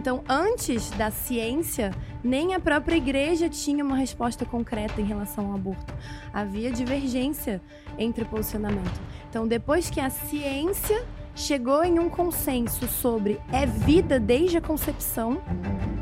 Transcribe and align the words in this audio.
Então, 0.00 0.24
antes 0.26 0.88
da 0.92 1.10
ciência, 1.10 1.90
nem 2.24 2.54
a 2.54 2.58
própria 2.58 2.96
igreja 2.96 3.50
tinha 3.50 3.84
uma 3.84 3.96
resposta 3.96 4.46
concreta 4.46 4.98
em 4.98 5.04
relação 5.04 5.48
ao 5.48 5.54
aborto. 5.54 5.92
Havia 6.32 6.72
divergência 6.72 7.60
entre 7.98 8.22
o 8.22 8.26
posicionamento. 8.26 8.98
Então, 9.28 9.46
depois 9.46 9.90
que 9.90 10.00
a 10.00 10.08
ciência 10.08 11.04
chegou 11.34 11.84
em 11.84 11.98
um 11.98 12.08
consenso 12.08 12.88
sobre 12.88 13.38
é 13.52 13.66
vida 13.66 14.18
desde 14.18 14.56
a 14.56 14.60
concepção, 14.62 15.38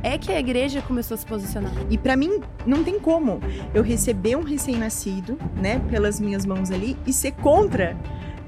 é 0.00 0.16
que 0.16 0.30
a 0.30 0.38
igreja 0.38 0.80
começou 0.80 1.16
a 1.16 1.18
se 1.18 1.26
posicionar. 1.26 1.72
E 1.90 1.98
para 1.98 2.16
mim 2.16 2.40
não 2.64 2.84
tem 2.84 3.00
como 3.00 3.40
eu 3.74 3.82
receber 3.82 4.36
um 4.36 4.44
recém-nascido, 4.44 5.36
né, 5.56 5.80
pelas 5.90 6.20
minhas 6.20 6.46
mãos 6.46 6.70
ali 6.70 6.96
e 7.04 7.12
ser 7.12 7.32
contra 7.32 7.96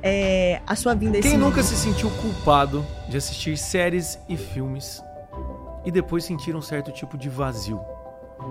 é, 0.01 0.63
a 0.65 0.77
sua 0.77 0.95
vinda. 0.95 1.19
Quem 1.21 1.37
nunca 1.37 1.61
se 1.65 1.75
sentiu 1.75 2.09
culpado 2.23 2.87
de 3.09 3.17
assistir 3.17 3.59
séries 3.59 4.17
e 4.29 4.37
filmes 4.37 5.03
e 5.85 5.91
depois 5.91 6.25
sentir 6.25 6.55
um 6.55 6.63
certo 6.63 6.91
tipo 6.91 7.17
de 7.17 7.29
vazio? 7.29 7.81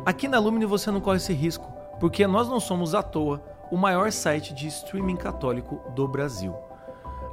Aqui 0.06 0.28
na 0.28 0.40
Lumine 0.40 0.66
você 0.66 0.92
não 0.92 1.02
corre 1.02 1.18
esse 1.18 1.34
risco, 1.34 1.72
porque 2.00 2.26
nós 2.28 2.48
não 2.48 2.60
somos 2.60 2.96
à 2.96 3.04
toa 3.04 3.42
o 3.72 3.78
maior 3.78 4.12
site 4.12 4.54
de 4.54 4.68
streaming 4.68 5.16
católico 5.16 5.82
do 5.94 6.08
Brasil. 6.08 6.56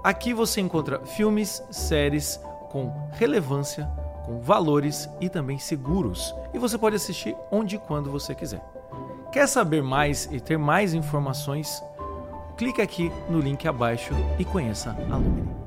Aqui 0.02 0.32
você 0.32 0.60
encontra 0.60 1.04
filmes, 1.04 1.62
séries 1.70 2.40
com 2.70 2.92
relevância, 3.12 3.86
com 4.24 4.40
valores 4.40 5.08
e 5.20 5.28
também 5.28 5.58
seguros, 5.58 6.34
e 6.52 6.58
você 6.58 6.76
pode 6.76 6.96
assistir 6.96 7.36
onde 7.50 7.76
e 7.76 7.78
quando 7.78 8.10
você 8.10 8.34
quiser. 8.34 8.62
Quer 9.32 9.46
saber 9.46 9.82
mais 9.82 10.28
e 10.30 10.40
ter 10.40 10.56
mais 10.56 10.94
informações? 10.94 11.82
Clique 12.56 12.80
aqui 12.80 13.12
no 13.28 13.38
link 13.38 13.66
abaixo 13.68 14.14
e 14.38 14.44
conheça 14.44 14.96
a 15.10 15.16
Lumine. 15.16 15.65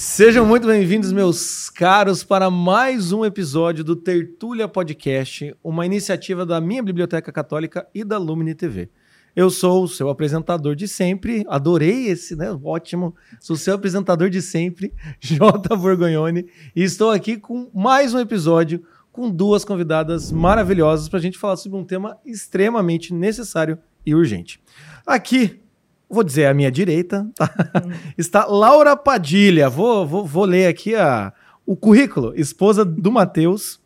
Sejam 0.00 0.46
muito 0.46 0.64
bem-vindos, 0.64 1.10
meus 1.10 1.68
caros, 1.68 2.22
para 2.22 2.48
mais 2.48 3.10
um 3.10 3.24
episódio 3.24 3.82
do 3.82 3.96
Tertúlia 3.96 4.68
Podcast, 4.68 5.52
uma 5.62 5.84
iniciativa 5.84 6.46
da 6.46 6.60
minha 6.60 6.84
Biblioteca 6.84 7.32
Católica 7.32 7.84
e 7.92 8.04
da 8.04 8.16
Lumine 8.16 8.54
TV. 8.54 8.90
Eu 9.34 9.50
sou 9.50 9.82
o 9.82 9.88
seu 9.88 10.08
apresentador 10.08 10.76
de 10.76 10.86
sempre, 10.86 11.44
adorei 11.48 12.06
esse, 12.06 12.36
né? 12.36 12.56
Ótimo. 12.62 13.12
Sou 13.40 13.56
o 13.56 13.58
seu 13.58 13.74
apresentador 13.74 14.30
de 14.30 14.40
sempre, 14.40 14.94
J. 15.18 15.74
Borgonhoni, 15.74 16.46
e 16.76 16.84
estou 16.84 17.10
aqui 17.10 17.36
com 17.36 17.68
mais 17.74 18.14
um 18.14 18.20
episódio 18.20 18.84
com 19.10 19.28
duas 19.28 19.64
convidadas 19.64 20.30
maravilhosas 20.30 21.08
para 21.08 21.18
a 21.18 21.22
gente 21.22 21.36
falar 21.36 21.56
sobre 21.56 21.76
um 21.76 21.84
tema 21.84 22.16
extremamente 22.24 23.12
necessário 23.12 23.76
e 24.06 24.14
urgente. 24.14 24.60
Aqui 25.04 25.60
vou 26.08 26.24
dizer 26.24 26.46
à 26.46 26.54
minha 26.54 26.70
direita, 26.70 27.28
tá? 27.34 27.50
hum. 27.84 27.90
está 28.16 28.46
Laura 28.46 28.96
Padilha. 28.96 29.68
Vou, 29.68 30.06
vou, 30.06 30.24
vou 30.24 30.44
ler 30.44 30.66
aqui 30.66 30.94
a, 30.94 31.32
o 31.66 31.76
currículo. 31.76 32.32
Esposa 32.34 32.84
do 32.84 33.12
Matheus, 33.12 33.80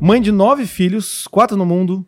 mãe 0.00 0.20
de 0.20 0.32
nove 0.32 0.66
filhos, 0.66 1.26
quatro 1.28 1.56
no 1.56 1.64
mundo, 1.64 2.06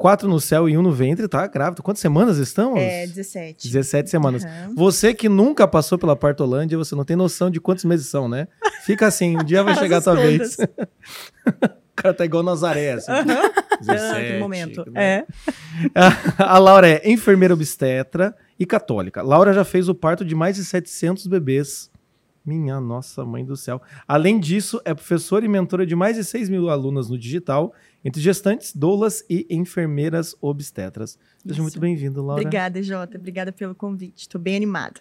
quatro 0.00 0.26
no 0.26 0.40
céu 0.40 0.66
e 0.66 0.78
um 0.78 0.82
no 0.82 0.92
ventre, 0.92 1.28
tá? 1.28 1.46
Grávida. 1.46 1.82
Quantas 1.82 2.00
semanas 2.00 2.38
estamos? 2.38 2.80
É, 2.80 3.06
17. 3.06 3.68
17 3.68 4.08
semanas. 4.08 4.44
Uhum. 4.44 4.74
Você 4.74 5.12
que 5.12 5.28
nunca 5.28 5.68
passou 5.68 5.98
pela 5.98 6.16
Partolândia, 6.16 6.78
você 6.78 6.94
não 6.94 7.04
tem 7.04 7.16
noção 7.16 7.50
de 7.50 7.60
quantos 7.60 7.84
meses 7.84 8.06
são, 8.06 8.26
né? 8.26 8.48
Fica 8.82 9.06
assim, 9.06 9.36
um 9.36 9.44
dia 9.44 9.62
vai 9.62 9.74
chegar 9.78 9.98
a 9.98 10.00
tua 10.00 10.14
vez. 10.14 10.56
o 11.46 11.94
cara 11.94 12.14
tá 12.14 12.24
igual 12.24 12.42
Nazaré, 12.42 12.92
assim. 12.92 13.12
Uhum. 13.12 13.50
17, 13.82 14.32
ah, 14.32 14.38
momento. 14.38 14.90
Né? 14.90 15.02
É. 15.04 15.26
A 16.38 16.58
Laura 16.58 16.88
é 16.88 17.10
enfermeira 17.10 17.52
obstetra 17.52 18.34
e 18.60 18.66
católica. 18.66 19.22
Laura 19.22 19.54
já 19.54 19.64
fez 19.64 19.88
o 19.88 19.94
parto 19.94 20.22
de 20.22 20.34
mais 20.34 20.56
de 20.56 20.64
700 20.66 21.26
bebês. 21.26 21.90
Minha 22.44 22.78
nossa 22.78 23.24
mãe 23.24 23.42
do 23.44 23.56
céu. 23.56 23.80
Além 24.06 24.38
disso, 24.38 24.80
é 24.84 24.92
professora 24.92 25.44
e 25.44 25.48
mentora 25.48 25.86
de 25.86 25.96
mais 25.96 26.16
de 26.16 26.24
6 26.24 26.50
mil 26.50 26.68
alunas 26.68 27.08
no 27.08 27.18
digital, 27.18 27.72
entre 28.04 28.20
gestantes, 28.20 28.74
doulas 28.74 29.24
e 29.30 29.46
enfermeiras 29.48 30.34
obstetras. 30.42 31.18
Seja 31.38 31.54
Isso. 31.54 31.62
muito 31.62 31.80
bem-vindo, 31.80 32.22
Laura. 32.22 32.42
Obrigada, 32.42 32.82
Jota. 32.82 33.16
Obrigada 33.16 33.50
pelo 33.50 33.74
convite. 33.74 34.22
Estou 34.22 34.40
bem 34.40 34.56
animada. 34.56 35.00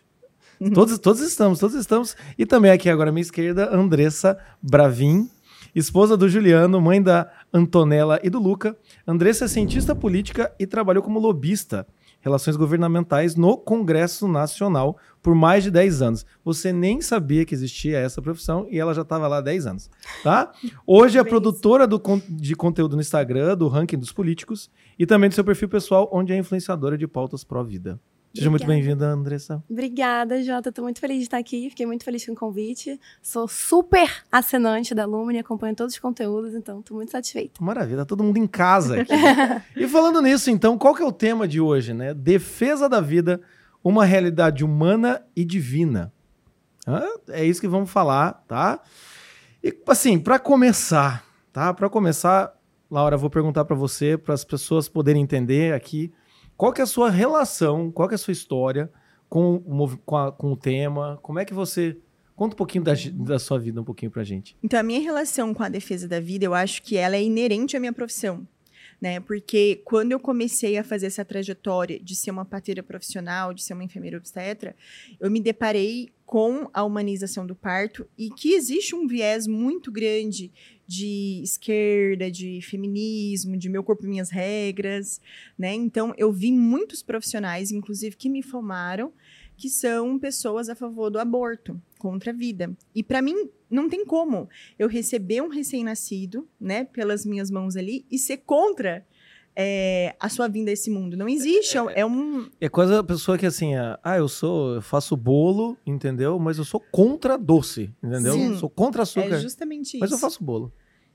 Todos, 0.73 0.97
todos 0.99 1.21
estamos, 1.21 1.59
todos 1.59 1.75
estamos. 1.75 2.17
E 2.37 2.45
também 2.45 2.71
aqui 2.71 2.89
agora 2.89 3.09
à 3.09 3.13
minha 3.13 3.21
esquerda, 3.21 3.73
Andressa 3.73 4.37
Bravin, 4.61 5.29
esposa 5.73 6.17
do 6.17 6.27
Juliano, 6.27 6.81
mãe 6.81 7.01
da 7.01 7.31
Antonella 7.53 8.19
e 8.21 8.29
do 8.29 8.39
Luca. 8.39 8.77
Andressa 9.07 9.45
é 9.45 9.47
cientista 9.47 9.95
política 9.95 10.53
e 10.59 10.67
trabalhou 10.67 11.01
como 11.01 11.17
lobista 11.17 11.87
relações 12.21 12.55
governamentais 12.55 13.35
no 13.35 13.57
Congresso 13.57 14.27
Nacional 14.27 14.97
por 15.21 15.35
mais 15.35 15.63
de 15.63 15.71
10 15.71 16.01
anos. 16.01 16.25
Você 16.43 16.71
nem 16.71 17.01
sabia 17.01 17.45
que 17.45 17.53
existia 17.53 17.97
essa 17.97 18.21
profissão 18.21 18.67
e 18.69 18.79
ela 18.79 18.93
já 18.93 19.01
estava 19.01 19.27
lá 19.27 19.37
há 19.37 19.41
10 19.41 19.67
anos, 19.67 19.89
tá? 20.23 20.51
Hoje 20.85 21.17
é 21.17 21.23
produtora 21.23 21.87
do, 21.87 22.01
de 22.29 22.55
conteúdo 22.55 22.95
no 22.95 23.01
Instagram, 23.01 23.55
do 23.57 23.67
ranking 23.67 23.97
dos 23.97 24.11
políticos 24.11 24.69
e 24.97 25.05
também 25.05 25.29
do 25.29 25.35
seu 25.35 25.43
perfil 25.43 25.69
pessoal, 25.69 26.09
onde 26.11 26.33
é 26.33 26.37
influenciadora 26.37 26.97
de 26.97 27.07
pautas 27.07 27.43
pró-vida. 27.43 27.99
Seja 28.33 28.49
muito 28.49 28.65
bem-vinda, 28.65 29.07
Andressa. 29.07 29.63
Obrigada, 29.67 30.41
Jota. 30.43 30.69
Estou 30.69 30.83
muito 30.83 30.99
feliz 30.99 31.17
de 31.17 31.23
estar 31.23 31.37
aqui. 31.37 31.69
Fiquei 31.69 31.85
muito 31.85 32.03
feliz 32.03 32.25
com 32.25 32.33
o 32.33 32.35
convite. 32.35 32.99
Sou 33.23 33.47
super 33.47 34.23
assinante 34.31 34.93
da 34.93 35.05
Lumine, 35.05 35.39
acompanho 35.39 35.75
todos 35.75 35.95
os 35.95 35.99
conteúdos, 35.99 36.53
então 36.53 36.79
estou 36.79 36.95
muito 36.95 37.11
satisfeita. 37.11 37.63
Maravilha, 37.63 37.99
tá 37.99 38.05
todo 38.05 38.23
mundo 38.23 38.37
em 38.37 38.45
casa 38.45 39.01
aqui. 39.01 39.11
e 39.75 39.87
falando 39.87 40.21
nisso, 40.21 40.51
então, 40.51 40.77
qual 40.77 40.93
que 40.93 41.01
é 41.01 41.05
o 41.05 41.11
tema 41.11 41.47
de 41.47 41.59
hoje, 41.59 41.91
né? 41.91 42.13
Defesa 42.13 42.87
da 42.87 43.01
vida, 43.01 43.41
uma 43.83 44.05
realidade 44.05 44.63
humana 44.63 45.23
e 45.35 45.43
divina. 45.43 46.13
é 47.29 47.43
isso 47.43 47.59
que 47.59 47.67
vamos 47.67 47.89
falar, 47.89 48.43
tá? 48.47 48.79
E 49.63 49.75
assim, 49.87 50.19
para 50.19 50.37
começar, 50.37 51.25
tá? 51.51 51.73
Para 51.73 51.89
começar, 51.89 52.53
Laura, 52.91 53.17
vou 53.17 53.29
perguntar 53.29 53.65
para 53.65 53.75
você, 53.75 54.17
para 54.19 54.35
as 54.35 54.45
pessoas 54.45 54.87
poderem 54.87 55.23
entender 55.23 55.73
aqui 55.73 56.13
qual 56.59 56.73
que 56.73 56.81
é 56.81 56.83
a 56.83 56.87
sua 56.87 57.09
relação, 57.09 57.89
qual 57.89 58.05
que 58.05 58.13
é 58.13 58.17
a 58.17 58.17
sua 58.17 58.33
história 58.33 58.91
com 59.29 59.55
o, 59.65 59.97
com, 59.99 60.17
a, 60.17 60.29
com 60.29 60.51
o 60.51 60.57
tema? 60.57 61.17
Como 61.23 61.39
é 61.39 61.45
que 61.45 61.53
você 61.53 61.97
Conta 62.35 62.53
um 62.53 62.57
pouquinho 62.57 62.85
da, 62.85 62.93
da, 63.15 63.37
sua 63.37 63.59
vida, 63.59 63.81
um 63.81 63.83
pouquinho 63.83 64.09
pra 64.09 64.23
gente. 64.23 64.55
Então, 64.63 64.79
a 64.79 64.83
minha 64.83 65.01
relação 65.01 65.53
com 65.53 65.61
a 65.61 65.67
defesa 65.67 66.07
da 66.07 66.21
vida, 66.21 66.45
eu 66.45 66.53
acho 66.53 66.81
que 66.81 66.95
ela 66.95 67.17
é 67.17 67.21
inerente 67.21 67.75
à 67.75 67.81
minha 67.81 67.91
profissão. 67.91 68.47
Né? 69.01 69.19
Porque 69.19 69.81
quando 69.83 70.13
eu 70.13 70.19
comecei 70.21 70.77
a 70.77 70.83
fazer 70.83 71.07
essa 71.07 71.25
trajetória 71.25 71.99
de 71.99 72.15
ser 72.15 72.31
uma 72.31 72.45
parteira 72.45 72.81
profissional, 72.81 73.53
de 73.53 73.61
ser 73.61 73.73
uma 73.73 73.83
enfermeira 73.83 74.17
obstetra, 74.17 74.73
eu 75.19 75.29
me 75.29 75.41
deparei 75.41 76.13
com 76.25 76.69
a 76.73 76.81
humanização 76.83 77.45
do 77.45 77.55
parto 77.55 78.07
e 78.17 78.29
que 78.29 78.53
existe 78.53 78.95
um 78.95 79.05
viés 79.05 79.45
muito 79.45 79.91
grande 79.91 80.49
de 80.89 81.39
esquerda, 81.43 82.31
de 82.31 82.61
feminismo, 82.63 83.55
de 83.55 83.69
meu 83.69 83.83
corpo, 83.83 84.07
minhas 84.07 84.31
regras, 84.31 85.21
né? 85.55 85.71
Então, 85.71 86.15
eu 86.17 86.31
vi 86.31 86.51
muitos 86.51 87.03
profissionais, 87.03 87.71
inclusive, 87.71 88.15
que 88.15 88.27
me 88.27 88.41
formaram, 88.41 89.13
que 89.55 89.69
são 89.69 90.17
pessoas 90.17 90.67
a 90.67 90.73
favor 90.73 91.11
do 91.11 91.19
aborto, 91.19 91.79
contra 91.99 92.31
a 92.31 92.33
vida. 92.33 92.75
E 92.95 93.03
para 93.03 93.21
mim, 93.21 93.51
não 93.69 93.87
tem 93.87 94.03
como 94.03 94.49
eu 94.79 94.87
receber 94.87 95.43
um 95.43 95.47
recém-nascido, 95.47 96.49
né, 96.59 96.85
pelas 96.85 97.23
minhas 97.23 97.51
mãos 97.51 97.75
ali 97.75 98.03
e 98.09 98.17
ser 98.17 98.37
contra 98.37 99.05
é, 99.61 100.15
a 100.17 100.29
sua 100.29 100.47
vinda 100.47 100.71
a 100.71 100.73
esse 100.73 100.89
mundo. 100.89 101.17
Não 101.17 101.27
existe. 101.27 101.77
É, 101.77 101.99
é 101.99 102.05
um. 102.05 102.49
É 102.61 102.69
quase 102.69 102.93
a 102.93 103.03
pessoa 103.03 103.37
que 103.37 103.45
assim, 103.45 103.75
ah, 103.75 104.17
eu 104.17 104.29
sou, 104.29 104.75
eu 104.75 104.81
faço 104.81 105.17
bolo, 105.17 105.77
entendeu? 105.85 106.39
Mas 106.39 106.57
eu 106.57 106.63
sou 106.63 106.79
contra 106.79 107.37
doce, 107.37 107.93
entendeu? 108.01 108.33
Sim. 108.33 108.57
Sou 108.57 108.69
contra 108.69 109.03
açúcar. 109.03 109.35
É 109.35 109.39
justamente 109.39 109.89
isso. 109.89 109.99
Mas 109.99 110.11
eu 110.11 110.17
faço 110.17 110.41
bolo. 110.41 110.71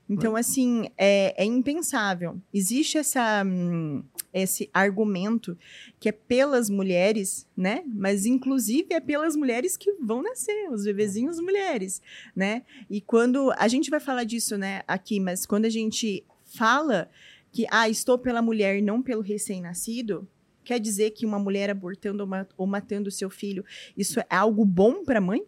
Então, 0.07 0.35
assim, 0.35 0.87
é, 0.95 1.33
é 1.43 1.43
impensável. 1.43 2.39
Existe 2.53 2.99
essa, 2.99 3.43
hum, 3.43 4.03
esse 4.31 4.69
argumento 4.71 5.57
que 5.99 6.09
é 6.09 6.11
pelas 6.11 6.69
mulheres, 6.69 7.47
né? 7.57 7.83
Mas, 7.87 8.27
inclusive, 8.27 8.93
é 8.93 8.99
pelas 8.99 9.35
mulheres 9.35 9.75
que 9.75 9.91
vão 9.93 10.21
nascer, 10.21 10.69
os 10.71 10.83
bebezinhos 10.83 11.39
mulheres, 11.39 12.03
né? 12.35 12.61
E 12.87 13.01
quando... 13.01 13.51
A 13.57 13.67
gente 13.67 13.89
vai 13.89 13.99
falar 13.99 14.25
disso, 14.25 14.55
né, 14.59 14.83
aqui, 14.87 15.19
mas 15.19 15.43
quando 15.43 15.65
a 15.65 15.71
gente 15.71 16.23
fala 16.43 17.09
que, 17.55 17.65
ah, 17.71 17.87
estou 17.87 18.17
pela 18.17 18.41
mulher, 18.41 18.81
não 18.81 19.01
pelo 19.01 19.21
recém-nascido, 19.21 20.27
quer 20.61 20.77
dizer 20.77 21.11
que 21.11 21.25
uma 21.25 21.39
mulher 21.39 21.69
abortando 21.69 22.27
ou, 22.57 22.67
matando 22.67 23.07
o 23.07 23.11
seu 23.11 23.29
filho, 23.29 23.63
isso 23.95 24.19
é 24.19 24.25
algo 24.29 24.65
bom 24.65 25.05
para 25.05 25.19
a 25.19 25.21
mãe? 25.21 25.41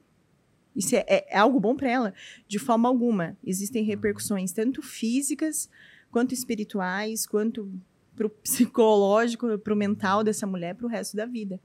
Isso 0.74 0.96
é, 0.96 1.04
é, 1.06 1.36
é 1.36 1.38
algo 1.38 1.60
bom 1.60 1.76
para 1.76 1.90
ela? 1.90 2.14
De 2.48 2.60
forma 2.60 2.88
alguma. 2.88 3.38
Existem 3.44 3.84
repercussões 3.84 4.54
tanto 4.54 4.82
físicas, 4.82 5.70
quanto 6.10 6.34
espirituais, 6.34 7.26
quanto 7.26 7.70
para 8.16 8.28
o 8.28 8.30
psicológico, 8.42 9.60
para 9.60 9.74
o 9.74 9.78
mental 9.78 10.24
dessa 10.24 10.48
mulher 10.48 10.76
para 10.76 10.86
o 10.86 10.90
resto 10.90 11.18
da 11.18 11.26
vida. 11.26 11.60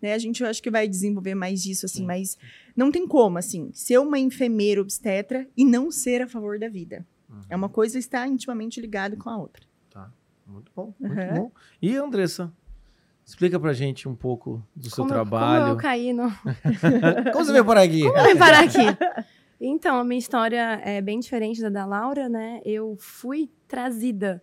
Né? 0.00 0.12
A 0.12 0.18
gente 0.18 0.40
eu 0.40 0.48
acho 0.48 0.62
que 0.62 0.70
vai 0.70 0.86
desenvolver 0.86 1.34
mais 1.34 1.60
disso, 1.60 1.86
assim, 1.86 2.06
mas 2.06 2.38
não 2.76 2.92
tem 2.92 3.08
como, 3.08 3.38
assim, 3.38 3.72
ser 3.74 3.98
uma 3.98 4.20
enfermeira 4.20 4.80
obstetra 4.80 5.48
e 5.56 5.64
não 5.64 5.90
ser 5.90 6.22
a 6.22 6.28
favor 6.28 6.60
da 6.60 6.68
vida. 6.68 7.04
Uhum. 7.28 7.40
É 7.50 7.56
uma 7.56 7.68
coisa 7.68 7.98
está 7.98 8.24
intimamente 8.28 8.80
ligada 8.80 9.16
com 9.16 9.28
a 9.28 9.36
outra. 9.36 9.68
Muito 10.50 10.72
bom, 10.74 10.92
muito 10.98 11.18
uhum. 11.18 11.34
bom. 11.34 11.52
E 11.80 11.96
Andressa, 11.96 12.52
Explica 13.30 13.60
pra 13.60 13.72
gente 13.72 14.08
um 14.08 14.14
pouco 14.16 14.60
do 14.74 14.90
seu 14.90 15.04
como, 15.04 15.08
trabalho. 15.08 15.60
Como 15.60 15.72
eu 15.74 15.76
caí 15.76 16.12
no... 16.12 16.32
como 17.32 17.44
você 17.44 17.52
veio 17.52 17.64
parar 17.64 17.82
aqui? 17.82 18.02
Como 18.02 18.18
eu 18.18 18.24
vim 18.24 18.36
parar 18.36 18.64
aqui? 18.64 19.26
Então, 19.60 20.00
a 20.00 20.04
minha 20.04 20.18
história 20.18 20.80
é 20.82 21.00
bem 21.00 21.20
diferente 21.20 21.60
da 21.60 21.68
da 21.68 21.86
Laura, 21.86 22.28
né? 22.28 22.60
Eu 22.64 22.96
fui 22.98 23.48
trazida 23.68 24.42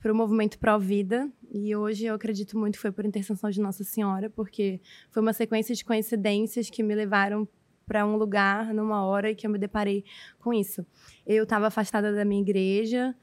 para 0.00 0.12
o 0.12 0.16
movimento 0.16 0.58
Pró-Vida 0.58 1.30
e 1.52 1.76
hoje 1.76 2.06
eu 2.06 2.14
acredito 2.14 2.58
muito 2.58 2.74
que 2.74 2.80
foi 2.80 2.90
por 2.90 3.04
intercessão 3.04 3.48
de 3.48 3.60
Nossa 3.60 3.84
Senhora, 3.84 4.28
porque 4.28 4.80
foi 5.10 5.22
uma 5.22 5.32
sequência 5.32 5.74
de 5.74 5.84
coincidências 5.84 6.68
que 6.68 6.82
me 6.82 6.96
levaram 6.96 7.46
para 7.86 8.04
um 8.04 8.16
lugar 8.16 8.74
numa 8.74 9.04
hora 9.04 9.30
e 9.30 9.36
que 9.36 9.46
eu 9.46 9.50
me 9.50 9.58
deparei 9.58 10.04
com 10.40 10.52
isso. 10.52 10.84
Eu 11.24 11.44
estava 11.44 11.68
afastada 11.68 12.12
da 12.12 12.24
minha 12.24 12.42
igreja 12.42 13.14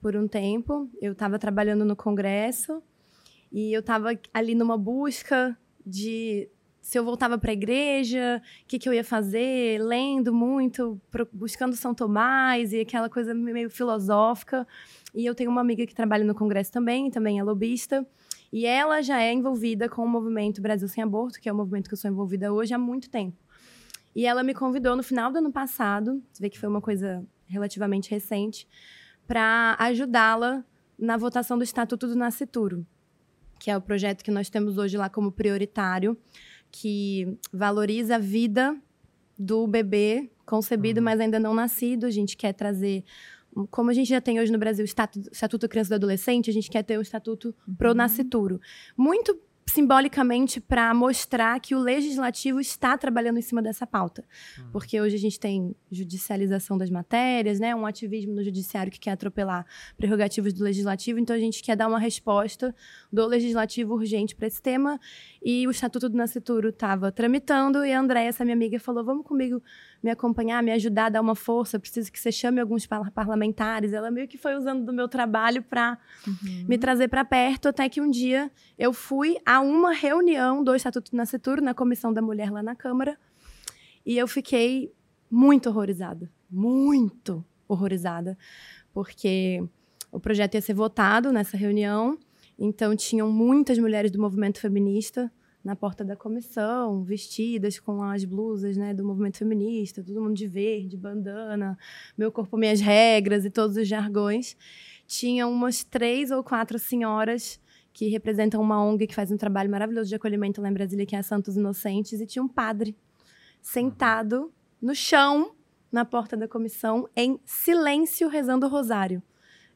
por 0.00 0.16
um 0.16 0.28
tempo, 0.28 0.88
eu 1.00 1.12
estava 1.12 1.38
trabalhando 1.38 1.84
no 1.84 1.96
congresso 1.96 2.82
e 3.50 3.72
eu 3.72 3.80
estava 3.80 4.10
ali 4.32 4.54
numa 4.54 4.76
busca 4.76 5.56
de 5.84 6.48
se 6.80 6.98
eu 6.98 7.04
voltava 7.04 7.36
para 7.36 7.50
a 7.50 7.52
igreja, 7.52 8.40
o 8.64 8.66
que, 8.66 8.78
que 8.78 8.88
eu 8.88 8.94
ia 8.94 9.04
fazer, 9.04 9.78
lendo 9.82 10.32
muito, 10.32 10.98
buscando 11.30 11.76
São 11.76 11.94
Tomás 11.94 12.72
e 12.72 12.80
aquela 12.80 13.10
coisa 13.10 13.34
meio 13.34 13.68
filosófica. 13.68 14.66
E 15.14 15.26
eu 15.26 15.34
tenho 15.34 15.50
uma 15.50 15.60
amiga 15.60 15.86
que 15.86 15.94
trabalha 15.94 16.24
no 16.24 16.34
Congresso 16.34 16.72
também, 16.72 17.10
também 17.10 17.38
é 17.38 17.42
lobista. 17.42 18.06
E 18.50 18.64
ela 18.64 19.02
já 19.02 19.20
é 19.20 19.34
envolvida 19.34 19.86
com 19.86 20.02
o 20.02 20.08
movimento 20.08 20.62
Brasil 20.62 20.88
Sem 20.88 21.04
Aborto, 21.04 21.38
que 21.38 21.48
é 21.48 21.52
o 21.52 21.56
movimento 21.56 21.88
que 21.88 21.94
eu 21.94 21.98
sou 21.98 22.10
envolvida 22.10 22.50
hoje 22.52 22.72
há 22.72 22.78
muito 22.78 23.10
tempo. 23.10 23.36
E 24.16 24.24
ela 24.24 24.42
me 24.42 24.54
convidou 24.54 24.96
no 24.96 25.02
final 25.02 25.30
do 25.30 25.38
ano 25.38 25.52
passado, 25.52 26.22
você 26.32 26.42
vê 26.42 26.48
que 26.48 26.58
foi 26.58 26.68
uma 26.68 26.80
coisa 26.80 27.22
relativamente 27.46 28.10
recente, 28.10 28.66
para 29.28 29.76
ajudá-la 29.78 30.64
na 30.98 31.16
votação 31.18 31.58
do 31.58 31.62
Estatuto 31.62 32.08
do 32.08 32.16
Nascituro, 32.16 32.84
que 33.60 33.70
é 33.70 33.76
o 33.76 33.80
projeto 33.80 34.24
que 34.24 34.30
nós 34.30 34.48
temos 34.48 34.78
hoje 34.78 34.96
lá 34.96 35.08
como 35.10 35.30
prioritário 35.30 36.16
que 36.72 37.38
valoriza 37.52 38.16
a 38.16 38.18
vida 38.18 38.76
do 39.38 39.66
bebê 39.66 40.30
concebido, 40.44 40.98
uhum. 40.98 41.04
mas 41.04 41.20
ainda 41.20 41.38
não 41.38 41.54
nascido. 41.54 42.06
A 42.06 42.10
gente 42.10 42.36
quer 42.36 42.52
trazer 42.52 43.04
como 43.70 43.90
a 43.90 43.94
gente 43.94 44.08
já 44.08 44.20
tem 44.20 44.38
hoje 44.38 44.52
no 44.52 44.58
Brasil 44.58 44.84
o 44.84 44.86
Estatuto, 44.86 45.28
Estatuto 45.32 45.68
Criança 45.68 45.88
e 45.88 45.92
do 45.92 45.94
Adolescente, 45.96 46.50
a 46.50 46.52
gente 46.52 46.70
quer 46.70 46.82
ter 46.82 46.98
o 46.98 47.02
Estatuto 47.02 47.54
uhum. 47.66 47.74
Pro 47.74 47.94
Nascituro. 47.94 48.60
Muito 48.96 49.38
simbolicamente 49.68 50.60
para 50.60 50.92
mostrar 50.94 51.60
que 51.60 51.74
o 51.74 51.78
legislativo 51.78 52.60
está 52.60 52.96
trabalhando 52.96 53.38
em 53.38 53.42
cima 53.42 53.62
dessa 53.62 53.86
pauta. 53.86 54.24
Uhum. 54.58 54.70
Porque 54.72 55.00
hoje 55.00 55.16
a 55.16 55.18
gente 55.18 55.38
tem 55.38 55.74
judicialização 55.90 56.78
das 56.78 56.90
matérias, 56.90 57.60
né? 57.60 57.74
Um 57.74 57.86
ativismo 57.86 58.34
no 58.34 58.42
judiciário 58.42 58.90
que 58.90 58.98
quer 58.98 59.12
atropelar 59.12 59.66
prerrogativas 59.96 60.52
do 60.52 60.64
legislativo, 60.64 61.18
então 61.18 61.36
a 61.36 61.38
gente 61.38 61.62
quer 61.62 61.76
dar 61.76 61.86
uma 61.86 61.98
resposta 61.98 62.74
do 63.12 63.26
legislativo 63.26 63.94
urgente 63.94 64.34
para 64.34 64.46
esse 64.46 64.60
tema. 64.60 64.98
E 65.42 65.66
o 65.66 65.70
Estatuto 65.70 66.08
do 66.08 66.16
Nascituro 66.16 66.70
estava 66.70 67.12
tramitando 67.12 67.84
e 67.84 67.92
a 67.92 68.00
Andréia, 68.00 68.28
essa 68.28 68.44
minha 68.44 68.56
amiga, 68.56 68.80
falou: 68.80 69.04
"Vamos 69.04 69.26
comigo 69.26 69.62
me 70.02 70.10
acompanhar, 70.10 70.62
me 70.62 70.72
ajudar 70.72 71.06
a 71.06 71.08
dar 71.08 71.20
uma 71.20 71.34
força, 71.34 71.78
preciso 71.78 72.10
que 72.10 72.18
você 72.18 72.30
chame 72.30 72.60
alguns 72.60 72.86
parlamentares". 72.86 73.92
Ela 73.92 74.10
meio 74.10 74.28
que 74.28 74.38
foi 74.38 74.56
usando 74.56 74.84
do 74.84 74.92
meu 74.92 75.08
trabalho 75.08 75.62
para 75.62 75.98
uhum. 76.26 76.64
me 76.68 76.78
trazer 76.78 77.08
para 77.08 77.24
perto, 77.24 77.68
até 77.68 77.88
que 77.88 78.00
um 78.00 78.10
dia 78.10 78.50
eu 78.78 78.92
fui 78.92 79.36
a 79.44 79.60
uma 79.60 79.92
reunião 79.92 80.62
do 80.62 80.74
Estatuto 80.74 81.14
Nascituro, 81.16 81.62
na 81.62 81.74
Comissão 81.74 82.12
da 82.12 82.22
Mulher 82.22 82.50
lá 82.50 82.62
na 82.62 82.74
Câmara, 82.74 83.18
e 84.04 84.16
eu 84.16 84.26
fiquei 84.26 84.92
muito 85.30 85.68
horrorizada. 85.68 86.30
Muito 86.50 87.44
horrorizada. 87.66 88.38
Porque 88.92 89.62
o 90.10 90.18
projeto 90.18 90.54
ia 90.54 90.60
ser 90.62 90.74
votado 90.74 91.30
nessa 91.32 91.56
reunião, 91.56 92.18
então 92.58 92.96
tinham 92.96 93.30
muitas 93.30 93.78
mulheres 93.78 94.10
do 94.10 94.20
movimento 94.20 94.58
feminista 94.58 95.30
na 95.68 95.76
porta 95.76 96.02
da 96.02 96.16
comissão, 96.16 97.04
vestidas 97.04 97.78
com 97.78 98.02
as 98.02 98.24
blusas 98.24 98.74
né, 98.78 98.94
do 98.94 99.04
movimento 99.04 99.36
feminista, 99.36 100.02
todo 100.02 100.18
mundo 100.18 100.34
de 100.34 100.48
verde, 100.48 100.96
bandana, 100.96 101.78
meu 102.16 102.32
corpo, 102.32 102.56
minhas 102.56 102.80
regras 102.80 103.44
e 103.44 103.50
todos 103.50 103.76
os 103.76 103.86
jargões. 103.86 104.56
Tinha 105.06 105.46
umas 105.46 105.84
três 105.84 106.30
ou 106.30 106.42
quatro 106.42 106.78
senhoras 106.78 107.60
que 107.92 108.08
representam 108.08 108.62
uma 108.62 108.82
ONG 108.82 109.06
que 109.08 109.14
faz 109.14 109.30
um 109.30 109.36
trabalho 109.36 109.70
maravilhoso 109.70 110.08
de 110.08 110.14
acolhimento 110.14 110.62
lá 110.62 110.70
em 110.70 110.72
Brasília, 110.72 111.04
que 111.04 111.14
é 111.14 111.18
a 111.18 111.22
Santos 111.22 111.54
Inocentes, 111.54 112.18
e 112.18 112.24
tinha 112.24 112.42
um 112.42 112.48
padre 112.48 112.96
sentado 113.60 114.50
no 114.80 114.94
chão, 114.94 115.52
na 115.92 116.02
porta 116.02 116.34
da 116.34 116.48
comissão, 116.48 117.06
em 117.14 117.38
silêncio, 117.44 118.26
rezando 118.28 118.64
o 118.64 118.70
rosário. 118.70 119.22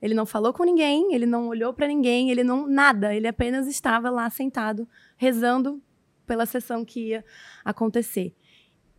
Ele 0.03 0.15
não 0.15 0.27
falou 0.27 0.53
com 0.53 0.65
ninguém, 0.65 1.15
ele 1.15 1.27
não 1.27 1.47
olhou 1.47 1.73
para 1.73 1.87
ninguém, 1.87 2.29
ele 2.29 2.43
não 2.43 2.67
nada, 2.67 3.15
ele 3.15 3.29
apenas 3.29 3.69
estava 3.69 4.11
lá 4.11 4.29
sentado 4.29 4.89
rezando 5.23 5.81
pela 6.27 6.45
sessão 6.45 6.85
que 6.85 7.11
ia 7.11 7.25
acontecer. 7.65 8.35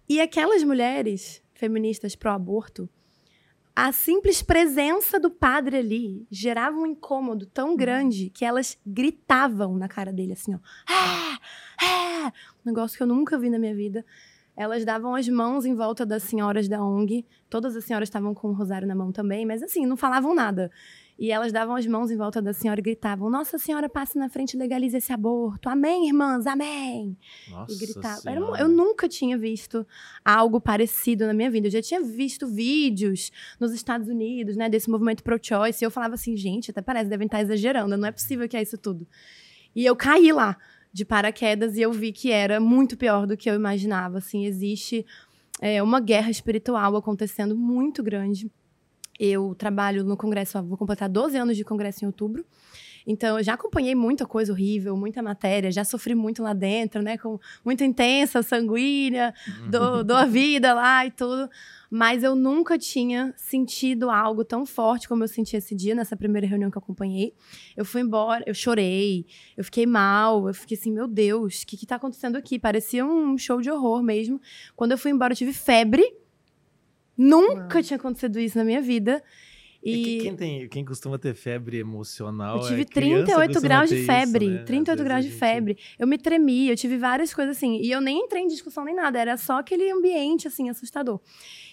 E 0.07 0.21
aquelas 0.21 0.63
mulheres 0.63 1.43
feministas 1.53 2.15
pró-aborto, 2.15 2.89
a 3.75 3.91
simples 3.91 4.41
presença 4.41 5.19
do 5.19 5.29
padre 5.29 5.75
ali 5.75 6.25
gerava 6.31 6.77
um 6.77 6.85
incômodo 6.85 7.45
tão 7.45 7.71
uhum. 7.71 7.75
grande 7.75 8.29
que 8.29 8.45
elas 8.45 8.79
gritavam 8.87 9.75
na 9.75 9.89
cara 9.89 10.13
dele, 10.13 10.31
assim, 10.31 10.55
ó. 10.55 10.59
Ah, 10.87 11.39
ah, 11.81 12.33
um 12.63 12.69
negócio 12.69 12.95
que 12.95 13.03
eu 13.03 13.07
nunca 13.07 13.37
vi 13.37 13.49
na 13.49 13.59
minha 13.59 13.75
vida. 13.75 14.05
Elas 14.55 14.85
davam 14.85 15.15
as 15.15 15.27
mãos 15.27 15.65
em 15.65 15.75
volta 15.75 16.05
das 16.05 16.23
senhoras 16.23 16.69
da 16.69 16.81
ONG. 16.81 17.25
Todas 17.49 17.75
as 17.75 17.83
senhoras 17.83 18.07
estavam 18.07 18.33
com 18.33 18.47
o 18.47 18.53
rosário 18.53 18.87
na 18.87 18.95
mão 18.95 19.11
também, 19.11 19.45
mas 19.45 19.61
assim, 19.61 19.85
não 19.85 19.97
falavam 19.97 20.33
nada. 20.33 20.71
E 21.23 21.31
elas 21.31 21.53
davam 21.53 21.77
as 21.77 21.87
mãos 21.87 22.11
em 22.11 22.17
volta 22.17 22.41
da 22.41 22.51
senhora 22.51 22.81
e 22.81 22.83
gritavam: 22.83 23.29
Nossa 23.29 23.57
Senhora, 23.57 23.87
passe 23.87 24.17
na 24.19 24.27
frente 24.27 24.55
e 24.55 24.57
legalize 24.57 24.97
esse 24.97 25.13
aborto. 25.13 25.69
Amém, 25.69 26.07
irmãs, 26.07 26.45
amém. 26.45 27.17
Nossa 27.49 27.71
e 27.71 27.77
gritavam. 27.77 28.57
eu 28.57 28.67
nunca 28.67 29.07
tinha 29.07 29.37
visto 29.37 29.87
algo 30.25 30.59
parecido 30.59 31.25
na 31.25 31.33
minha 31.33 31.49
vida. 31.49 31.67
Eu 31.67 31.71
já 31.71 31.81
tinha 31.81 32.01
visto 32.01 32.45
vídeos 32.45 33.31
nos 33.57 33.71
Estados 33.71 34.09
Unidos, 34.09 34.57
né, 34.57 34.67
desse 34.67 34.89
movimento 34.89 35.23
pro-choice. 35.23 35.81
E 35.81 35.85
eu 35.85 35.89
falava 35.89 36.15
assim: 36.15 36.35
Gente, 36.35 36.71
até 36.71 36.81
parece, 36.81 37.09
devem 37.09 37.25
estar 37.25 37.41
exagerando. 37.41 37.95
Não 37.95 38.09
é 38.09 38.11
possível 38.11 38.45
que 38.49 38.57
é 38.57 38.61
isso 38.61 38.77
tudo. 38.77 39.07
E 39.73 39.85
eu 39.85 39.95
caí 39.95 40.29
lá 40.33 40.57
de 40.91 41.05
paraquedas 41.05 41.77
e 41.77 41.81
eu 41.81 41.93
vi 41.93 42.11
que 42.11 42.31
era 42.31 42.59
muito 42.59 42.97
pior 42.97 43.25
do 43.25 43.37
que 43.37 43.49
eu 43.49 43.55
imaginava. 43.55 44.17
Assim, 44.17 44.45
existe 44.45 45.05
é, 45.61 45.81
uma 45.81 46.01
guerra 46.01 46.29
espiritual 46.29 46.97
acontecendo 46.97 47.55
muito 47.55 48.03
grande 48.03 48.51
eu 49.23 49.55
trabalho 49.55 50.03
no 50.03 50.17
Congresso, 50.17 50.61
vou 50.63 50.77
completar 50.77 51.07
12 51.07 51.37
anos 51.37 51.55
de 51.55 51.63
Congresso 51.63 52.03
em 52.03 52.07
outubro. 52.07 52.45
Então, 53.05 53.37
eu 53.37 53.43
já 53.43 53.53
acompanhei 53.53 53.93
muita 53.95 54.25
coisa 54.25 54.51
horrível, 54.51 54.95
muita 54.95 55.21
matéria, 55.21 55.71
já 55.71 55.83
sofri 55.83 56.15
muito 56.15 56.41
lá 56.41 56.53
dentro, 56.53 57.01
né? 57.01 57.17
Com 57.17 57.37
muito 57.63 57.83
intensa, 57.83 58.41
sanguínea, 58.41 59.33
do, 59.69 60.03
dou 60.03 60.15
a 60.15 60.25
vida 60.25 60.73
lá 60.73 61.05
e 61.05 61.11
tudo. 61.11 61.49
Mas 61.89 62.23
eu 62.23 62.35
nunca 62.35 62.77
tinha 62.77 63.33
sentido 63.37 64.09
algo 64.09 64.43
tão 64.43 64.65
forte 64.65 65.07
como 65.07 65.23
eu 65.23 65.27
senti 65.27 65.55
esse 65.55 65.75
dia, 65.75 65.93
nessa 65.93 66.15
primeira 66.15 66.47
reunião 66.47 66.71
que 66.71 66.77
eu 66.77 66.81
acompanhei. 66.81 67.33
Eu 67.75 67.85
fui 67.85 68.01
embora, 68.01 68.43
eu 68.47 68.53
chorei, 68.53 69.25
eu 69.55 69.63
fiquei 69.63 69.85
mal, 69.85 70.47
eu 70.47 70.53
fiquei 70.53 70.77
assim, 70.77 70.91
meu 70.91 71.07
Deus, 71.07 71.61
o 71.61 71.67
que, 71.67 71.77
que 71.77 71.85
tá 71.85 71.95
acontecendo 71.95 72.37
aqui? 72.37 72.57
Parecia 72.57 73.05
um 73.05 73.37
show 73.37 73.61
de 73.61 73.69
horror 73.69 74.01
mesmo. 74.01 74.39
Quando 74.75 74.91
eu 74.91 74.97
fui 74.97 75.11
embora, 75.11 75.33
eu 75.33 75.37
tive 75.37 75.53
febre 75.53 76.22
Nunca 77.17 77.81
tinha 77.83 77.97
acontecido 77.97 78.39
isso 78.39 78.57
na 78.57 78.63
minha 78.63 78.81
vida. 78.81 79.23
É 79.85 79.89
e 79.89 80.21
quem, 80.21 80.35
tem, 80.35 80.67
quem 80.69 80.85
costuma 80.85 81.19
ter 81.19 81.35
febre 81.35 81.77
emocional. 81.77 82.57
Eu 82.57 82.67
tive 82.67 82.81
é 82.83 82.85
38 82.85 83.61
graus 83.61 83.89
de 83.89 84.05
febre. 84.05 84.45
Isso, 84.45 84.55
né? 84.55 84.63
38 84.63 85.03
graus 85.03 85.23
de 85.25 85.29
gente... 85.29 85.39
febre. 85.39 85.77
Eu 85.99 86.07
me 86.07 86.17
tremi, 86.17 86.69
eu 86.69 86.75
tive 86.75 86.97
várias 86.97 87.33
coisas 87.33 87.57
assim. 87.57 87.77
E 87.81 87.91
eu 87.91 87.99
nem 87.99 88.19
entrei 88.19 88.43
em 88.43 88.47
discussão 88.47 88.85
nem 88.85 88.95
nada, 88.95 89.19
era 89.19 89.35
só 89.35 89.59
aquele 89.59 89.91
ambiente, 89.91 90.47
assim, 90.47 90.69
assustador. 90.69 91.19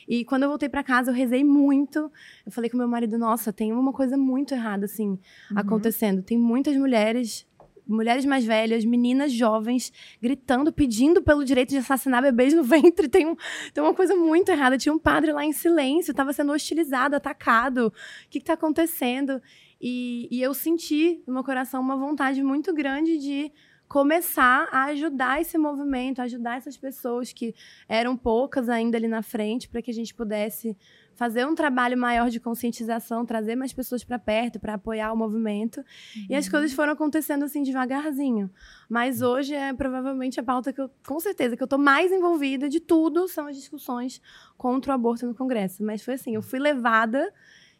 E 0.08 0.24
quando 0.24 0.42
eu 0.42 0.48
voltei 0.48 0.68
para 0.68 0.82
casa, 0.82 1.12
eu 1.12 1.14
rezei 1.14 1.44
muito. 1.44 2.10
Eu 2.44 2.50
falei 2.50 2.68
com 2.68 2.76
meu 2.76 2.88
marido: 2.88 3.16
nossa, 3.16 3.52
tem 3.52 3.72
uma 3.72 3.92
coisa 3.92 4.16
muito 4.16 4.54
errada, 4.54 4.86
assim, 4.86 5.10
uhum. 5.10 5.18
acontecendo. 5.54 6.20
Tem 6.20 6.36
muitas 6.36 6.76
mulheres 6.76 7.46
mulheres 7.90 8.24
mais 8.24 8.44
velhas, 8.44 8.84
meninas 8.84 9.32
jovens, 9.32 9.92
gritando, 10.20 10.72
pedindo 10.72 11.22
pelo 11.22 11.44
direito 11.44 11.70
de 11.70 11.78
assassinar 11.78 12.22
bebês 12.22 12.54
no 12.54 12.62
ventre. 12.64 13.08
Tem, 13.08 13.26
um, 13.26 13.36
tem 13.74 13.82
uma 13.82 13.94
coisa 13.94 14.14
muito 14.14 14.50
errada. 14.50 14.78
Tinha 14.78 14.92
um 14.92 14.98
padre 14.98 15.32
lá 15.32 15.44
em 15.44 15.52
silêncio, 15.52 16.12
estava 16.12 16.32
sendo 16.32 16.52
hostilizado, 16.52 17.16
atacado. 17.16 17.88
O 17.88 17.92
que 18.30 18.38
está 18.38 18.54
acontecendo? 18.54 19.42
E, 19.80 20.28
e 20.30 20.42
eu 20.42 20.54
senti 20.54 21.22
no 21.26 21.34
meu 21.34 21.44
coração 21.44 21.80
uma 21.80 21.96
vontade 21.96 22.42
muito 22.42 22.72
grande 22.72 23.18
de 23.18 23.52
começar 23.90 24.68
a 24.70 24.84
ajudar 24.84 25.40
esse 25.40 25.58
movimento, 25.58 26.22
ajudar 26.22 26.58
essas 26.58 26.76
pessoas 26.76 27.32
que 27.32 27.52
eram 27.88 28.16
poucas 28.16 28.68
ainda 28.68 28.96
ali 28.96 29.08
na 29.08 29.20
frente, 29.20 29.68
para 29.68 29.82
que 29.82 29.90
a 29.90 29.94
gente 29.94 30.14
pudesse 30.14 30.76
fazer 31.20 31.46
um 31.46 31.54
trabalho 31.54 31.98
maior 31.98 32.30
de 32.30 32.40
conscientização, 32.40 33.26
trazer 33.26 33.54
mais 33.54 33.74
pessoas 33.74 34.02
para 34.02 34.18
perto, 34.18 34.58
para 34.58 34.72
apoiar 34.72 35.12
o 35.12 35.16
movimento. 35.16 35.80
Uhum. 36.16 36.26
E 36.30 36.34
as 36.34 36.46
uhum. 36.46 36.52
coisas 36.52 36.72
foram 36.72 36.94
acontecendo 36.94 37.44
assim 37.44 37.62
devagarzinho. 37.62 38.50
Mas 38.88 39.20
hoje 39.20 39.54
é 39.54 39.70
provavelmente 39.74 40.40
a 40.40 40.42
pauta 40.42 40.72
que 40.72 40.80
eu, 40.80 40.90
com 41.06 41.20
certeza, 41.20 41.58
que 41.58 41.62
eu 41.62 41.66
estou 41.66 41.78
mais 41.78 42.10
envolvida 42.10 42.70
de 42.70 42.80
tudo 42.80 43.28
são 43.28 43.48
as 43.48 43.54
discussões 43.54 44.18
contra 44.56 44.92
o 44.92 44.94
aborto 44.94 45.26
no 45.26 45.34
Congresso. 45.34 45.84
Mas 45.84 46.02
foi 46.02 46.14
assim, 46.14 46.36
eu 46.36 46.40
fui 46.40 46.58
levada 46.58 47.30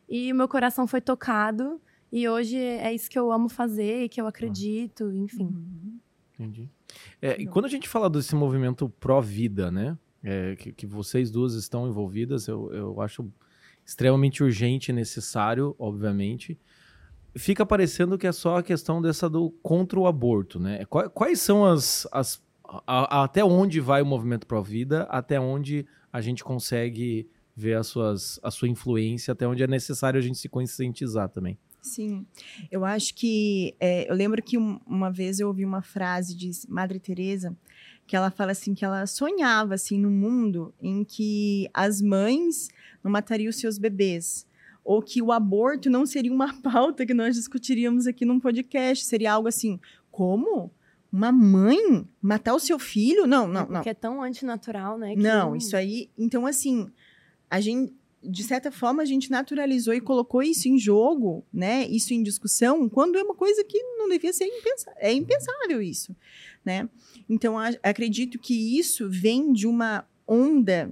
e 0.07 0.31
o 0.31 0.37
meu 0.37 0.47
coração 0.47 0.87
foi 0.87 1.01
tocado. 1.01 1.81
E 2.13 2.29
hoje 2.29 2.59
é 2.59 2.93
isso 2.93 3.09
que 3.09 3.19
eu 3.19 3.33
amo 3.33 3.49
fazer 3.49 4.05
e 4.05 4.09
que 4.11 4.21
eu 4.21 4.27
acredito, 4.27 5.11
enfim. 5.15 5.47
Uhum. 5.47 5.99
Entendi. 6.35 6.69
É, 7.23 7.41
e 7.41 7.47
quando 7.47 7.65
a 7.65 7.69
gente 7.69 7.89
fala 7.89 8.11
desse 8.11 8.35
movimento 8.35 8.87
pró-vida, 9.01 9.71
né? 9.71 9.97
É, 10.23 10.55
que, 10.57 10.73
que, 10.73 10.87
vocês 10.87 11.31
duas 11.31 11.55
estão 11.55 11.89
envolvidas, 11.89 12.47
eu, 12.47 12.71
eu 12.73 13.01
acho 13.01 13.31
extremamente 13.85 14.43
urgente 14.43 14.91
e 14.91 14.95
necessário, 14.95 15.75
obviamente. 15.79 16.59
Fica 17.35 17.65
parecendo 17.65 18.19
que 18.19 18.27
é 18.27 18.33
só 18.33 18.59
a 18.59 18.63
questão 18.63 19.01
dessa 19.01 19.31
do 19.31 19.51
contra 19.63 19.99
o 19.99 20.07
aborto, 20.07 20.61
né? 20.61 20.85
Quais, 20.85 21.11
quais 21.15 21.41
são 21.41 21.65
as, 21.65 22.07
as 22.13 22.43
a, 22.87 23.21
a, 23.21 23.25
até 23.25 23.45
onde 23.45 23.81
vai 23.81 24.03
o 24.03 24.07
movimento 24.07 24.47
pró-vida, 24.47 25.03
até 25.05 25.41
onde 25.41 25.87
a 26.13 26.21
gente 26.21 26.45
consegue 26.45 27.29
ver 27.55 27.75
as 27.75 27.87
suas, 27.89 28.41
a 28.43 28.51
sua 28.51 28.69
influência, 28.69 29.33
até 29.33 29.47
onde 29.47 29.63
é 29.63 29.67
necessário 29.67 30.19
a 30.19 30.23
gente 30.23 30.39
se 30.39 30.49
conscientizar 30.49 31.29
também. 31.29 31.59
Sim, 31.83 32.27
eu 32.71 32.85
acho 32.85 33.15
que 33.15 33.75
é, 33.81 34.11
eu 34.11 34.15
lembro 34.15 34.43
que 34.43 34.59
um, 34.59 34.79
uma 34.87 35.11
vez 35.11 35.41
eu 35.41 35.49
ouvi 35.49 35.65
uma 35.65 35.81
frase 35.81 36.37
de 36.37 36.51
Madre 36.69 37.01
Teresa 37.01 37.57
que 38.11 38.17
ela 38.17 38.29
fala 38.29 38.51
assim 38.51 38.75
que 38.75 38.85
ela 38.85 39.07
sonhava 39.07 39.75
assim 39.75 39.97
num 39.97 40.11
mundo 40.11 40.75
em 40.83 41.05
que 41.05 41.71
as 41.73 42.03
mães 42.03 42.69
não 43.05 43.13
matariam 43.13 43.49
os 43.49 43.55
seus 43.55 43.79
bebês 43.79 44.45
ou 44.83 45.01
que 45.01 45.23
o 45.23 45.31
aborto 45.31 45.89
não 45.89 46.05
seria 46.05 46.33
uma 46.33 46.53
pauta 46.61 47.07
que 47.07 47.15
nós 47.15 47.37
discutiríamos 47.37 48.09
aqui 48.09 48.25
num 48.25 48.41
podcast, 48.41 49.05
seria 49.05 49.35
algo 49.35 49.47
assim, 49.47 49.79
como 50.11 50.73
uma 51.13 51.31
mãe 51.31 52.05
matar 52.21 52.53
o 52.53 52.59
seu 52.59 52.81
filho? 52.81 53.29
Não, 53.29 53.47
não, 53.47 53.69
não. 53.69 53.81
Que 53.81 53.91
é 53.91 53.95
tão 53.95 54.21
antinatural, 54.21 54.99
né? 54.99 55.15
Não, 55.17 55.55
isso 55.55 55.77
aí. 55.77 56.11
Então, 56.19 56.47
assim, 56.47 56.91
a 57.49 57.61
gente, 57.61 57.95
de 58.21 58.43
certa 58.43 58.73
forma, 58.73 59.03
a 59.03 59.07
gente 59.07 59.31
naturalizou 59.31 59.95
e 59.95 60.01
colocou 60.01 60.43
isso 60.43 60.67
em 60.67 60.77
jogo, 60.77 61.45
né? 61.53 61.87
Isso 61.87 62.13
em 62.13 62.25
discussão, 62.25 62.89
quando 62.89 63.17
é 63.17 63.23
uma 63.23 63.37
coisa 63.37 63.63
que 63.63 63.81
não 63.97 64.09
devia 64.09 64.33
ser 64.33 64.47
impensável. 64.47 64.99
É 65.01 65.13
impensável 65.13 65.81
isso, 65.81 66.17
né? 66.65 66.89
Então, 67.29 67.57
acredito 67.83 68.39
que 68.39 68.79
isso 68.79 69.09
vem 69.09 69.53
de 69.53 69.67
uma 69.67 70.05
onda 70.27 70.91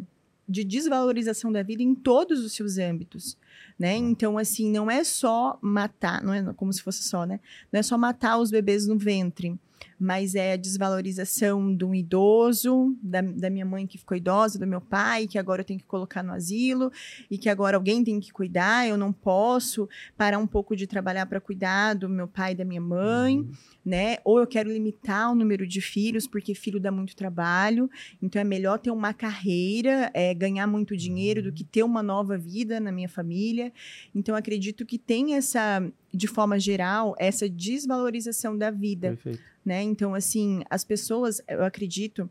de 0.49 0.65
desvalorização 0.65 1.53
da 1.53 1.63
vida 1.63 1.83
em 1.83 1.95
todos 1.95 2.43
os 2.43 2.53
seus 2.53 2.79
âmbitos, 2.79 3.37
né? 3.79 3.95
Então, 3.95 4.39
assim, 4.39 4.71
não 4.71 4.91
é 4.91 5.05
só 5.05 5.59
matar, 5.61 6.23
não 6.23 6.33
é 6.33 6.43
como 6.55 6.73
se 6.73 6.81
fosse 6.81 7.03
só, 7.03 7.27
né? 7.27 7.39
Não 7.71 7.79
é 7.79 7.83
só 7.83 7.99
matar 7.99 8.39
os 8.39 8.51
bebês 8.51 8.87
no 8.87 8.97
ventre, 8.97 9.59
mas 9.99 10.35
é 10.35 10.53
a 10.53 10.57
desvalorização 10.57 11.75
de 11.75 11.85
um 11.85 11.95
idoso, 11.95 12.97
da, 13.03 13.21
da, 13.21 13.51
minha 13.51 13.65
mãe 13.65 13.87
que 13.87 13.99
ficou 13.99 14.17
idosa, 14.17 14.59
do 14.59 14.67
meu 14.67 14.81
pai, 14.81 15.27
que 15.27 15.39
agora 15.39 15.63
eu 15.63 15.65
tenho 15.65 15.81
que 15.81 15.87
colocar 15.87 16.23
no 16.23 16.33
asilo 16.33 16.93
e 17.31 17.37
que 17.37 17.49
agora 17.49 17.77
alguém 17.77 18.05
tem 18.05 18.21
que 18.21 18.33
cuidar, 18.33 18.87
eu 18.87 18.97
não 18.97 19.13
posso 19.13 19.89
parar 20.17 20.39
um 20.39 20.47
pouco 20.47 20.77
de 20.77 20.87
trabalhar 20.87 21.27
para 21.27 21.41
cuidar 21.41 21.95
do 21.95 22.09
meu 22.09 22.29
pai 22.29 22.53
e 22.53 22.55
da 22.55 22.65
minha 22.65 22.81
mãe, 22.81 23.39
uhum. 23.39 23.51
né? 23.85 24.19
Ou 24.25 24.39
eu 24.39 24.47
quero 24.47 24.71
limitar 24.71 25.33
o 25.33 25.35
número 25.35 25.67
de 25.67 25.81
filhos, 25.81 26.27
porque 26.27 26.55
filho 26.55 26.79
dá 26.79 26.93
muito 26.93 27.17
trabalho, 27.17 27.91
então 28.23 28.41
é 28.41 28.45
melhor 28.45 28.79
ter 28.79 28.91
uma 28.91 29.13
carreira, 29.13 30.11
é, 30.15 30.33
ganhar 30.33 30.67
muito 30.67 30.97
dinheiro 30.97 31.43
do 31.43 31.53
que 31.53 31.65
ter 31.65 31.83
uma 31.83 32.03
nova 32.03 32.39
vida 32.39 32.79
na 32.79 32.93
minha 32.93 33.09
família. 33.09 33.73
Então 34.15 34.37
acredito 34.37 34.87
que 34.87 34.99
tem 34.99 35.35
essa, 35.35 35.83
de 36.12 36.27
forma 36.27 36.59
geral, 36.59 37.15
essa 37.19 37.49
desvalorização 37.49 38.57
da 38.57 38.71
vida. 38.71 39.09
Perfeito 39.11 39.49
né? 39.69 39.83
Então, 39.83 40.15
assim, 40.15 40.62
as 40.71 40.83
pessoas, 40.83 41.43
eu 41.47 41.62
acredito 41.62 42.31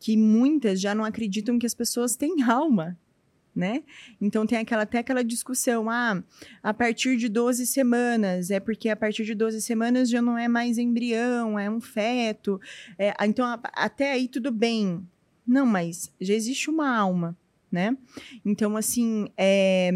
que 0.00 0.16
muitas 0.16 0.80
já 0.80 0.94
não 0.94 1.04
acreditam 1.04 1.58
que 1.58 1.66
as 1.66 1.74
pessoas 1.74 2.16
têm 2.16 2.42
alma, 2.42 2.96
né? 3.54 3.82
Então 4.18 4.46
tem 4.46 4.58
aquela, 4.58 4.84
até 4.84 4.98
aquela 4.98 5.22
discussão, 5.22 5.90
ah, 5.90 6.22
a 6.62 6.72
partir 6.72 7.18
de 7.18 7.28
12 7.28 7.66
semanas, 7.66 8.50
é 8.50 8.58
porque 8.58 8.88
a 8.88 8.96
partir 8.96 9.26
de 9.26 9.34
12 9.34 9.60
semanas 9.60 10.08
já 10.08 10.22
não 10.22 10.38
é 10.38 10.48
mais 10.48 10.78
embrião, 10.78 11.58
é 11.58 11.68
um 11.68 11.80
feto. 11.80 12.58
É, 12.98 13.12
então, 13.22 13.44
a, 13.44 13.60
até 13.74 14.12
aí 14.12 14.26
tudo 14.26 14.50
bem. 14.50 15.06
Não, 15.46 15.66
mas 15.66 16.10
já 16.18 16.32
existe 16.32 16.70
uma 16.70 16.88
alma, 16.88 17.36
né? 17.70 17.96
Então, 18.44 18.76
assim, 18.76 19.28
é, 19.36 19.90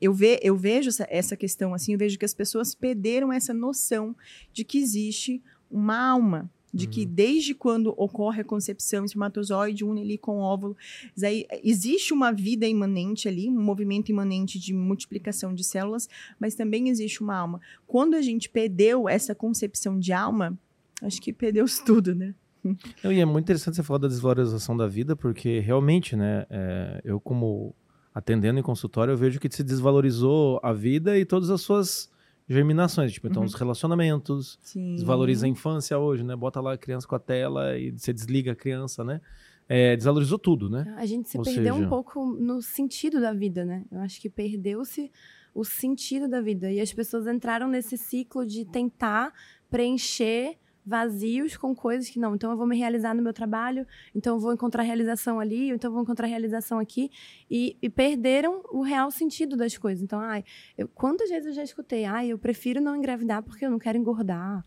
eu, 0.00 0.12
ve, 0.12 0.38
eu 0.42 0.56
vejo 0.56 0.88
essa, 0.88 1.06
essa 1.08 1.36
questão, 1.36 1.74
assim, 1.74 1.92
eu 1.92 1.98
vejo 1.98 2.18
que 2.18 2.24
as 2.24 2.34
pessoas 2.34 2.74
perderam 2.74 3.32
essa 3.32 3.54
noção 3.54 4.14
de 4.52 4.64
que 4.64 4.78
existe 4.78 5.42
uma 5.70 5.96
alma, 5.96 6.50
de 6.72 6.86
que 6.86 7.04
uhum. 7.04 7.12
desde 7.14 7.54
quando 7.54 7.94
ocorre 7.96 8.42
a 8.42 8.44
concepção, 8.44 9.04
espermatozoide 9.04 9.84
une 9.84 10.02
ali 10.02 10.18
com 10.18 10.38
o 10.38 10.42
óvulo, 10.42 10.76
aí, 11.22 11.46
existe 11.64 12.12
uma 12.12 12.30
vida 12.30 12.66
imanente 12.66 13.26
ali, 13.26 13.48
um 13.48 13.62
movimento 13.62 14.10
imanente 14.10 14.58
de 14.58 14.74
multiplicação 14.74 15.54
de 15.54 15.64
células, 15.64 16.08
mas 16.38 16.54
também 16.54 16.88
existe 16.88 17.22
uma 17.22 17.36
alma. 17.36 17.60
Quando 17.86 18.14
a 18.14 18.22
gente 18.22 18.48
perdeu 18.50 19.08
essa 19.08 19.34
concepção 19.34 19.98
de 19.98 20.12
alma, 20.12 20.58
acho 21.02 21.20
que 21.22 21.32
perdeu 21.32 21.64
tudo, 21.86 22.14
né? 22.14 22.34
Não, 23.02 23.12
e 23.12 23.20
é 23.20 23.24
muito 23.24 23.44
interessante 23.44 23.76
você 23.76 23.82
falar 23.82 23.98
da 23.98 24.08
desvalorização 24.08 24.76
da 24.76 24.86
vida, 24.86 25.14
porque 25.14 25.60
realmente, 25.60 26.16
né, 26.16 26.46
é, 26.50 27.00
eu 27.04 27.20
como 27.20 27.74
atendendo 28.14 28.58
em 28.58 28.62
consultório, 28.62 29.12
eu 29.12 29.16
vejo 29.16 29.38
que 29.38 29.48
se 29.50 29.62
desvalorizou 29.62 30.58
a 30.62 30.72
vida 30.72 31.18
e 31.18 31.24
todas 31.24 31.50
as 31.50 31.60
suas 31.60 32.10
germinações, 32.48 33.12
tipo, 33.12 33.28
então 33.28 33.42
uhum. 33.42 33.46
os 33.46 33.54
relacionamentos, 33.54 34.58
Sim. 34.62 34.94
desvaloriza 34.94 35.46
a 35.46 35.48
infância 35.48 35.98
hoje, 35.98 36.24
né? 36.24 36.34
Bota 36.34 36.60
lá 36.60 36.72
a 36.72 36.78
criança 36.78 37.06
com 37.06 37.14
a 37.14 37.18
tela 37.18 37.76
e 37.76 37.90
você 37.90 38.12
desliga 38.12 38.52
a 38.52 38.56
criança, 38.56 39.04
né? 39.04 39.20
É, 39.68 39.94
desvalorizou 39.94 40.38
tudo, 40.38 40.70
né? 40.70 40.94
A 40.96 41.04
gente 41.04 41.28
se 41.28 41.36
Ou 41.36 41.44
perdeu 41.44 41.74
seja... 41.74 41.86
um 41.86 41.88
pouco 41.88 42.24
no 42.24 42.62
sentido 42.62 43.20
da 43.20 43.34
vida, 43.34 43.66
né? 43.66 43.84
Eu 43.92 44.00
acho 44.00 44.18
que 44.18 44.30
perdeu-se 44.30 45.12
o 45.54 45.62
sentido 45.62 46.26
da 46.26 46.40
vida. 46.40 46.72
E 46.72 46.80
as 46.80 46.92
pessoas 46.92 47.26
entraram 47.26 47.68
nesse 47.68 47.98
ciclo 47.98 48.46
de 48.46 48.64
tentar 48.64 49.32
preencher 49.70 50.56
vazios 50.88 51.54
com 51.54 51.74
coisas 51.74 52.08
que 52.08 52.18
não, 52.18 52.34
então 52.34 52.50
eu 52.50 52.56
vou 52.56 52.66
me 52.66 52.76
realizar 52.76 53.14
no 53.14 53.22
meu 53.22 53.32
trabalho, 53.32 53.86
então 54.14 54.36
eu 54.36 54.40
vou 54.40 54.54
encontrar 54.54 54.82
realização 54.82 55.38
ali, 55.38 55.68
então 55.68 55.90
eu 55.90 55.92
vou 55.92 56.02
encontrar 56.02 56.26
realização 56.26 56.78
aqui, 56.78 57.10
e, 57.50 57.76
e 57.82 57.90
perderam 57.90 58.62
o 58.72 58.80
real 58.80 59.10
sentido 59.10 59.54
das 59.56 59.76
coisas. 59.76 60.02
Então, 60.02 60.18
ai, 60.18 60.42
eu, 60.78 60.88
quantas 60.88 61.28
vezes 61.28 61.48
eu 61.48 61.52
já 61.52 61.62
escutei, 61.62 62.06
ai, 62.06 62.28
eu 62.28 62.38
prefiro 62.38 62.80
não 62.80 62.96
engravidar 62.96 63.42
porque 63.42 63.66
eu 63.66 63.70
não 63.70 63.78
quero 63.78 63.98
engordar, 63.98 64.64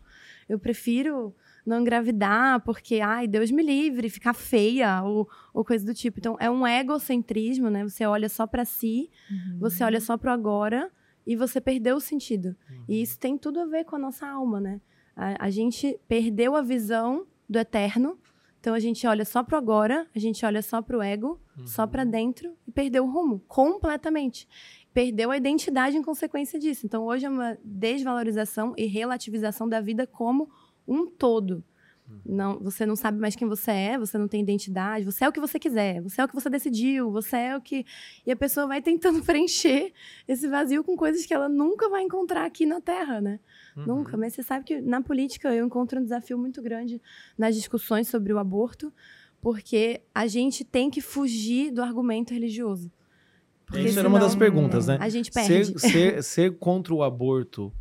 eu 0.48 0.58
prefiro 0.58 1.34
não 1.66 1.80
engravidar 1.80 2.60
porque, 2.60 3.00
ai, 3.00 3.26
Deus 3.26 3.50
me 3.50 3.62
livre, 3.62 4.08
ficar 4.08 4.34
feia, 4.34 5.02
ou, 5.02 5.28
ou 5.52 5.64
coisa 5.64 5.84
do 5.84 5.94
tipo. 5.94 6.18
Então, 6.18 6.36
é 6.40 6.50
um 6.50 6.66
egocentrismo, 6.66 7.70
né? 7.70 7.82
Você 7.84 8.04
olha 8.04 8.28
só 8.28 8.46
para 8.46 8.64
si, 8.64 9.10
uhum. 9.30 9.58
você 9.58 9.82
olha 9.84 10.00
só 10.00 10.16
pro 10.16 10.30
agora, 10.30 10.90
e 11.26 11.36
você 11.36 11.60
perdeu 11.60 11.96
o 11.96 12.00
sentido. 12.00 12.56
Uhum. 12.68 12.84
E 12.88 13.02
isso 13.02 13.18
tem 13.18 13.38
tudo 13.38 13.60
a 13.60 13.66
ver 13.66 13.84
com 13.84 13.96
a 13.96 13.98
nossa 13.98 14.26
alma, 14.26 14.60
né? 14.60 14.80
A, 15.16 15.46
a 15.46 15.50
gente 15.50 15.98
perdeu 16.08 16.56
a 16.56 16.62
visão 16.62 17.26
do 17.48 17.58
eterno. 17.58 18.18
Então 18.60 18.74
a 18.74 18.80
gente 18.80 19.06
olha 19.06 19.24
só 19.24 19.42
pro 19.42 19.56
agora, 19.56 20.06
a 20.14 20.18
gente 20.18 20.44
olha 20.46 20.62
só 20.62 20.80
pro 20.80 21.02
ego, 21.02 21.40
uhum. 21.58 21.66
só 21.66 21.86
para 21.86 22.04
dentro 22.04 22.54
e 22.66 22.70
perdeu 22.70 23.04
o 23.04 23.10
rumo 23.10 23.40
completamente. 23.48 24.48
Perdeu 24.94 25.30
a 25.30 25.36
identidade 25.36 25.96
em 25.96 26.02
consequência 26.02 26.58
disso. 26.58 26.86
Então 26.86 27.04
hoje 27.04 27.26
é 27.26 27.28
uma 27.28 27.58
desvalorização 27.64 28.72
e 28.76 28.86
relativização 28.86 29.68
da 29.68 29.80
vida 29.80 30.06
como 30.06 30.48
um 30.86 31.06
todo. 31.06 31.64
Não, 32.24 32.58
você 32.58 32.86
não 32.86 32.96
sabe 32.96 33.18
mais 33.18 33.34
quem 33.34 33.48
você 33.48 33.70
é, 33.70 33.98
você 33.98 34.16
não 34.16 34.28
tem 34.28 34.40
identidade, 34.40 35.04
você 35.04 35.24
é 35.24 35.28
o 35.28 35.32
que 35.32 35.40
você 35.40 35.58
quiser, 35.58 36.00
você 36.00 36.20
é 36.20 36.24
o 36.24 36.28
que 36.28 36.34
você 36.34 36.48
decidiu, 36.48 37.10
você 37.10 37.36
é 37.36 37.56
o 37.56 37.60
que. 37.60 37.84
E 38.26 38.32
a 38.32 38.36
pessoa 38.36 38.66
vai 38.66 38.80
tentando 38.80 39.22
preencher 39.24 39.92
esse 40.26 40.48
vazio 40.48 40.84
com 40.84 40.96
coisas 40.96 41.26
que 41.26 41.34
ela 41.34 41.48
nunca 41.48 41.88
vai 41.88 42.02
encontrar 42.02 42.44
aqui 42.44 42.66
na 42.66 42.80
Terra, 42.80 43.20
né? 43.20 43.40
Uhum. 43.76 43.86
Nunca. 43.86 44.16
Mas 44.16 44.34
você 44.34 44.42
sabe 44.42 44.64
que 44.64 44.80
na 44.80 45.00
política 45.00 45.52
eu 45.54 45.66
encontro 45.66 45.98
um 46.00 46.02
desafio 46.02 46.38
muito 46.38 46.62
grande 46.62 47.00
nas 47.36 47.54
discussões 47.54 48.08
sobre 48.08 48.32
o 48.32 48.38
aborto, 48.38 48.92
porque 49.40 50.02
a 50.14 50.26
gente 50.26 50.64
tem 50.64 50.90
que 50.90 51.00
fugir 51.00 51.70
do 51.70 51.82
argumento 51.82 52.32
religioso. 52.32 52.90
Porque 53.66 53.88
Isso 53.88 53.98
era 53.98 54.08
uma 54.08 54.18
das 54.18 54.34
perguntas, 54.34 54.86
né? 54.86 54.98
A 55.00 55.08
gente 55.08 55.30
perde. 55.30 55.78
Ser, 55.80 55.90
ser, 55.90 56.22
ser 56.22 56.58
contra 56.58 56.92
o 56.92 57.02
aborto 57.02 57.72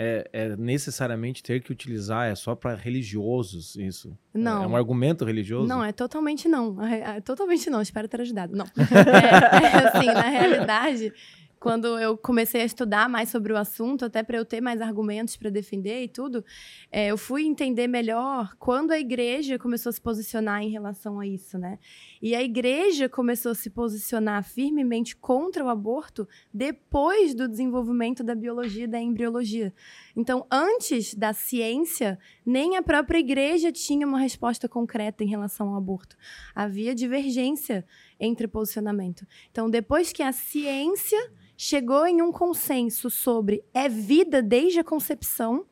é, 0.00 0.30
é, 0.32 0.56
necessariamente 0.56 1.42
ter 1.42 1.60
que 1.60 1.72
utilizar, 1.72 2.30
é 2.30 2.34
só 2.36 2.54
para 2.54 2.76
religiosos 2.76 3.74
isso? 3.74 4.16
Não. 4.32 4.62
É, 4.62 4.64
é, 4.64 4.68
um 4.68 4.76
argumento 4.76 5.24
religioso? 5.24 5.66
Não, 5.66 5.82
é 5.82 5.90
totalmente 5.90 6.46
não. 6.46 6.80
É, 6.86 7.16
é 7.16 7.20
totalmente 7.20 7.68
não, 7.68 7.82
espero 7.82 8.06
ter 8.06 8.20
ajudado. 8.20 8.54
Não. 8.56 8.66
É, 8.78 9.66
é, 9.66 9.88
assim, 9.88 10.06
na 10.06 10.22
realidade, 10.22 11.12
quando 11.60 11.98
eu 11.98 12.16
comecei 12.16 12.60
a 12.60 12.64
estudar 12.64 13.08
mais 13.08 13.28
sobre 13.28 13.52
o 13.52 13.56
assunto, 13.56 14.04
até 14.04 14.22
para 14.22 14.36
eu 14.36 14.44
ter 14.44 14.60
mais 14.60 14.80
argumentos 14.80 15.36
para 15.36 15.50
defender 15.50 16.04
e 16.04 16.08
tudo, 16.08 16.44
é, 16.90 17.08
eu 17.08 17.18
fui 17.18 17.44
entender 17.44 17.88
melhor 17.88 18.54
quando 18.58 18.92
a 18.92 18.98
igreja 18.98 19.58
começou 19.58 19.90
a 19.90 19.92
se 19.92 20.00
posicionar 20.00 20.62
em 20.62 20.70
relação 20.70 21.18
a 21.18 21.26
isso, 21.26 21.58
né? 21.58 21.78
E 22.22 22.34
a 22.34 22.42
igreja 22.42 23.08
começou 23.08 23.52
a 23.52 23.54
se 23.54 23.70
posicionar 23.70 24.44
firmemente 24.44 25.16
contra 25.16 25.64
o 25.64 25.68
aborto 25.68 26.28
depois 26.52 27.34
do 27.34 27.48
desenvolvimento 27.48 28.22
da 28.22 28.34
biologia 28.34 28.84
e 28.84 28.88
da 28.88 29.00
embriologia. 29.00 29.74
Então, 30.16 30.46
antes 30.50 31.14
da 31.14 31.32
ciência, 31.32 32.18
nem 32.44 32.76
a 32.76 32.82
própria 32.82 33.18
igreja 33.18 33.72
tinha 33.72 34.06
uma 34.06 34.18
resposta 34.18 34.68
concreta 34.68 35.24
em 35.24 35.28
relação 35.28 35.70
ao 35.70 35.76
aborto. 35.76 36.16
Havia 36.54 36.94
divergência 36.94 37.84
entre 38.18 38.46
posicionamento. 38.46 39.26
Então, 39.50 39.70
depois 39.70 40.12
que 40.12 40.22
a 40.22 40.32
ciência 40.32 41.18
chegou 41.60 42.06
em 42.06 42.22
um 42.22 42.30
consenso 42.30 43.10
sobre 43.10 43.64
é 43.74 43.88
vida 43.88 44.40
desde 44.40 44.78
a 44.78 44.84
concepção, 44.84 45.66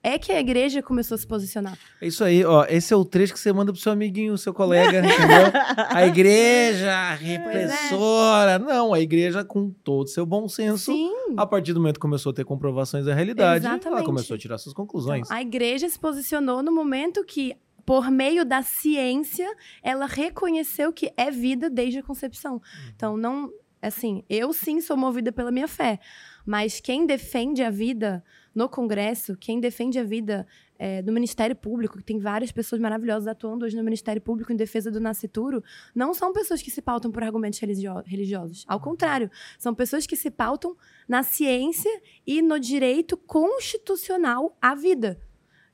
é 0.00 0.16
que 0.16 0.30
a 0.30 0.38
igreja 0.38 0.80
começou 0.80 1.16
a 1.16 1.18
se 1.18 1.26
posicionar. 1.26 1.76
É 2.00 2.06
isso 2.06 2.22
aí, 2.22 2.44
ó. 2.44 2.64
Esse 2.68 2.94
é 2.94 2.96
o 2.96 3.04
trecho 3.04 3.32
que 3.32 3.40
você 3.40 3.52
manda 3.52 3.72
pro 3.72 3.80
seu 3.80 3.90
amiguinho, 3.90 4.38
seu 4.38 4.54
colega, 4.54 4.98
entendeu? 4.98 5.50
A 5.90 6.06
igreja 6.06 7.14
repressora. 7.14 8.58
Não, 8.58 8.92
a 8.92 9.00
igreja, 9.00 9.42
com 9.42 9.70
todo 9.70 10.04
o 10.04 10.08
seu 10.08 10.26
bom 10.26 10.46
senso, 10.46 10.92
Sim. 10.92 11.10
a 11.36 11.46
partir 11.46 11.72
do 11.72 11.80
momento 11.80 11.94
que 11.94 12.00
começou 12.00 12.30
a 12.30 12.34
ter 12.34 12.44
comprovações 12.44 13.06
da 13.06 13.14
realidade, 13.14 13.64
ela 13.64 13.76
Exatamente. 13.76 14.04
começou 14.04 14.34
a 14.34 14.38
tirar 14.38 14.58
suas 14.58 14.74
conclusões. 14.74 15.26
Então, 15.26 15.36
a 15.36 15.40
igreja 15.40 15.88
se 15.88 15.98
posicionou 15.98 16.62
no 16.62 16.70
momento 16.70 17.24
que, 17.24 17.56
por 17.86 18.10
meio 18.10 18.44
da 18.44 18.62
ciência, 18.62 19.48
ela 19.82 20.06
reconheceu 20.06 20.92
que 20.92 21.12
é 21.16 21.30
vida 21.30 21.70
desde 21.70 21.98
a 21.98 22.02
concepção. 22.02 22.60
Então, 22.94 23.16
não. 23.16 23.50
Assim, 23.86 24.24
eu 24.28 24.52
sim 24.52 24.80
sou 24.80 24.96
movida 24.96 25.30
pela 25.32 25.50
minha 25.50 25.68
fé. 25.68 25.98
Mas 26.46 26.80
quem 26.80 27.06
defende 27.06 27.62
a 27.62 27.70
vida 27.70 28.24
no 28.54 28.68
Congresso, 28.68 29.36
quem 29.36 29.58
defende 29.58 29.98
a 29.98 30.04
vida 30.04 30.46
é, 30.78 31.02
no 31.02 31.12
Ministério 31.12 31.56
Público, 31.56 31.98
que 31.98 32.04
tem 32.04 32.18
várias 32.18 32.52
pessoas 32.52 32.80
maravilhosas 32.80 33.26
atuando 33.26 33.64
hoje 33.64 33.76
no 33.76 33.82
Ministério 33.82 34.20
Público 34.20 34.52
em 34.52 34.56
defesa 34.56 34.90
do 34.90 35.00
nascituro, 35.00 35.62
não 35.94 36.12
são 36.12 36.32
pessoas 36.32 36.62
que 36.62 36.70
se 36.70 36.82
pautam 36.82 37.10
por 37.10 37.22
argumentos 37.22 37.58
religio- 37.58 38.02
religiosos. 38.04 38.64
Ao 38.68 38.78
contrário, 38.80 39.30
são 39.58 39.74
pessoas 39.74 40.06
que 40.06 40.16
se 40.16 40.30
pautam 40.30 40.76
na 41.08 41.22
ciência 41.22 41.90
e 42.26 42.42
no 42.42 42.60
direito 42.60 43.16
constitucional 43.16 44.56
à 44.60 44.74
vida. 44.74 45.18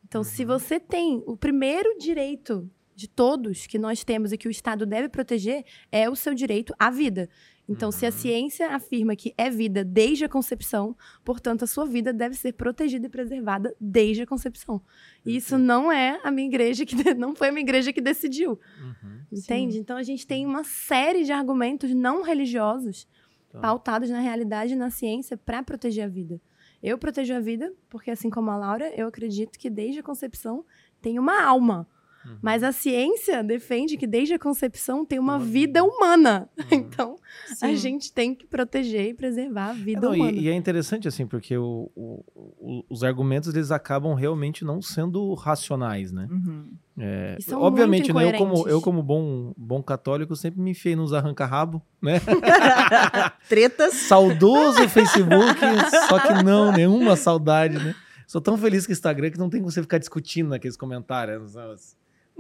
Então, 0.07 0.25
se 0.25 0.45
você 0.45 0.81
tem 0.81 1.23
o 1.27 1.37
primeiro 1.37 1.97
direito 1.99 2.69
de 3.01 3.09
todos 3.09 3.67
que 3.67 3.79
nós 3.79 4.05
temos 4.05 4.31
e 4.31 4.37
que 4.37 4.49
o 4.49 4.51
Estado 4.51 4.85
deve 4.85 5.09
proteger, 5.09 5.65
é 5.91 6.11
o 6.11 6.17
seu 6.17 6.35
direito 6.35 6.75
à 6.79 6.91
vida. 6.91 7.31
Então, 7.71 7.93
se 7.93 8.05
a 8.05 8.09
Uhum. 8.09 8.15
ciência 8.15 8.69
afirma 8.75 9.15
que 9.15 9.33
é 9.39 9.49
vida 9.49 9.85
desde 9.85 10.25
a 10.25 10.29
concepção, 10.29 10.97
portanto, 11.25 11.63
a 11.63 11.67
sua 11.69 11.87
vida 11.87 12.13
deve 12.13 12.35
ser 12.35 12.53
protegida 12.55 13.07
e 13.07 13.09
preservada 13.09 13.75
desde 13.81 14.23
a 14.23 14.27
concepção. 14.27 14.83
E 15.25 15.37
isso 15.37 15.57
não 15.57 15.91
é 15.93 16.21
a 16.25 16.31
minha 16.33 16.49
igreja 16.49 16.85
que 16.85 16.97
não 17.17 17.35
foi 17.37 17.49
a 17.49 17.53
minha 17.53 17.63
igreja 17.63 17.93
que 17.93 18.01
decidiu, 18.01 18.59
Uhum. 18.83 19.21
entende? 19.33 19.79
Então 19.79 19.97
a 19.97 20.03
gente 20.03 20.27
tem 20.27 20.45
uma 20.45 20.65
série 20.65 21.23
de 21.25 21.31
argumentos 21.33 21.95
não 21.95 22.23
religiosos 22.23 23.07
Tá. 23.53 23.59
pautados 23.61 24.09
na 24.11 24.21
realidade 24.21 24.75
e 24.75 24.77
na 24.77 24.91
ciência 24.91 25.37
para 25.37 25.63
proteger 25.63 26.05
a 26.05 26.09
vida. 26.09 26.41
Eu 26.83 26.97
protejo 26.97 27.35
a 27.35 27.41
vida 27.41 27.73
porque, 27.89 28.11
assim 28.11 28.31
como 28.31 28.49
a 28.51 28.57
Laura, 28.57 28.93
eu 28.97 29.07
acredito 29.09 29.59
que 29.59 29.69
desde 29.69 29.99
a 30.01 30.03
concepção 30.03 30.65
tem 31.03 31.19
uma 31.19 31.43
alma. 31.43 31.87
Uhum. 32.25 32.37
Mas 32.43 32.63
a 32.63 32.71
ciência 32.73 33.43
defende 33.43 33.97
que 33.97 34.07
desde 34.07 34.35
a 34.35 34.39
concepção 34.39 35.05
tem 35.07 35.19
uma 35.19 35.37
Uma 35.37 35.39
vida 35.45 35.83
humana. 35.83 36.49
Uhum. 36.59 36.65
Então, 36.91 37.17
a 37.63 37.69
Sim. 37.69 37.77
gente 37.77 38.13
tem 38.13 38.35
que 38.35 38.47
proteger 38.47 39.07
e 39.09 39.15
preservar 39.15 39.69
a 39.69 39.71
É, 39.71 39.75
vida 39.75 40.01
não, 40.03 40.13
humana. 40.15 40.33
e, 40.33 40.41
e 40.43 40.49
é 40.49 40.55
interessante, 40.55 41.07
assim, 41.09 41.27
porque 41.27 41.57
o- 41.57 41.91
o- 41.95 42.25
o- 42.59 42.85
os 42.91 43.03
argumentos 43.05 43.55
eles 43.55 43.71
acabam 43.71 44.13
realmente 44.15 44.65
não 44.65 44.83
sendo 44.83 45.33
racionais, 45.35 46.13
né? 46.13 46.29
Uhum. 46.31 46.73
É, 46.99 47.37
E 47.39 47.43
são 47.43 47.63
obviamente, 47.63 48.13
muito 48.13 48.27
né, 48.27 48.35
eu 48.35 48.39
como, 48.39 48.69
eu 48.69 48.81
como 48.83 49.03
bom, 49.03 49.55
bom 49.57 49.83
católico 49.83 50.37
sempre 50.37 50.61
me 50.61 50.73
enfiei 50.73 50.95
nos 50.95 51.13
arranca-rabo, 51.15 51.81
né? 52.03 52.21
Tretas. 53.49 53.95
Saudoso 53.95 54.89
Facebook, 54.89 55.61
só 56.09 56.19
que 56.21 56.43
não, 56.43 56.73
nenhuma 56.73 57.17
saudade, 57.17 57.79
né? 57.79 57.95
Sou 58.27 58.41
tão 58.41 58.57
feliz 58.57 58.87
com 58.87 58.93
o 58.93 58.95
Instagram 58.95 59.31
que 59.31 59.39
não 59.39 59.49
tem 59.51 59.61
como 59.61 59.71
você 59.73 59.83
ficar 59.83 59.99
discutindo 59.99 60.51
naqueles 60.51 60.77
comentários. 60.77 61.53
sabe? 61.53 61.75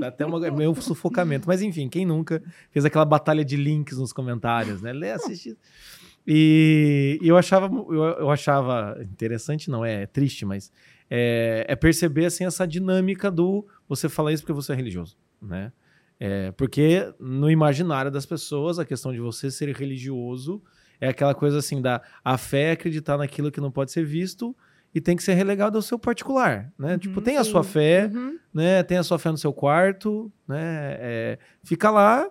Até 0.08 0.26
uma, 0.26 0.46
é 0.46 0.50
meio 0.50 0.74
sufocamento. 0.80 1.46
Mas 1.46 1.62
enfim, 1.62 1.88
quem 1.88 2.04
nunca 2.04 2.42
fez 2.70 2.84
aquela 2.84 3.04
batalha 3.04 3.44
de 3.44 3.56
links 3.56 3.98
nos 3.98 4.12
comentários, 4.12 4.80
né? 4.82 4.92
Lê, 4.92 5.10
assiste. 5.10 5.56
E, 6.26 7.18
eu 7.22 7.36
achava 7.36 7.66
eu, 7.66 8.02
eu 8.02 8.30
achava 8.30 8.98
interessante, 9.02 9.70
não 9.70 9.84
é, 9.84 10.06
triste, 10.06 10.44
mas 10.44 10.70
é, 11.08 11.64
é 11.66 11.74
perceber 11.74 12.26
assim 12.26 12.44
essa 12.44 12.66
dinâmica 12.66 13.30
do 13.30 13.66
você 13.88 14.08
falar 14.08 14.32
isso 14.32 14.42
porque 14.42 14.52
você 14.52 14.72
é 14.72 14.76
religioso, 14.76 15.16
né? 15.40 15.72
É, 16.18 16.52
porque 16.52 17.12
no 17.18 17.50
imaginário 17.50 18.10
das 18.10 18.26
pessoas 18.26 18.78
a 18.78 18.84
questão 18.84 19.12
de 19.12 19.18
você 19.18 19.50
ser 19.50 19.74
religioso 19.74 20.62
é 21.00 21.08
aquela 21.08 21.34
coisa 21.34 21.58
assim 21.58 21.80
da 21.80 22.02
a 22.22 22.36
fé 22.36 22.64
é 22.64 22.72
acreditar 22.72 23.16
naquilo 23.16 23.50
que 23.50 23.60
não 23.60 23.70
pode 23.70 23.90
ser 23.90 24.04
visto 24.04 24.54
e 24.94 25.00
tem 25.00 25.16
que 25.16 25.22
ser 25.22 25.34
relegado 25.34 25.76
ao 25.76 25.82
seu 25.82 25.98
particular, 25.98 26.72
né? 26.78 26.92
Uhum, 26.94 26.98
tipo, 26.98 27.20
tem 27.20 27.36
a 27.36 27.44
sim. 27.44 27.50
sua 27.50 27.62
fé, 27.62 28.10
Uhum. 28.12 28.38
né? 28.52 28.82
Tem 28.82 28.98
a 28.98 29.02
sua 29.02 29.18
fé 29.18 29.30
no 29.30 29.38
seu 29.38 29.52
quarto, 29.52 30.30
né? 30.48 30.96
É, 30.98 31.38
fica 31.62 31.90
lá 31.90 32.28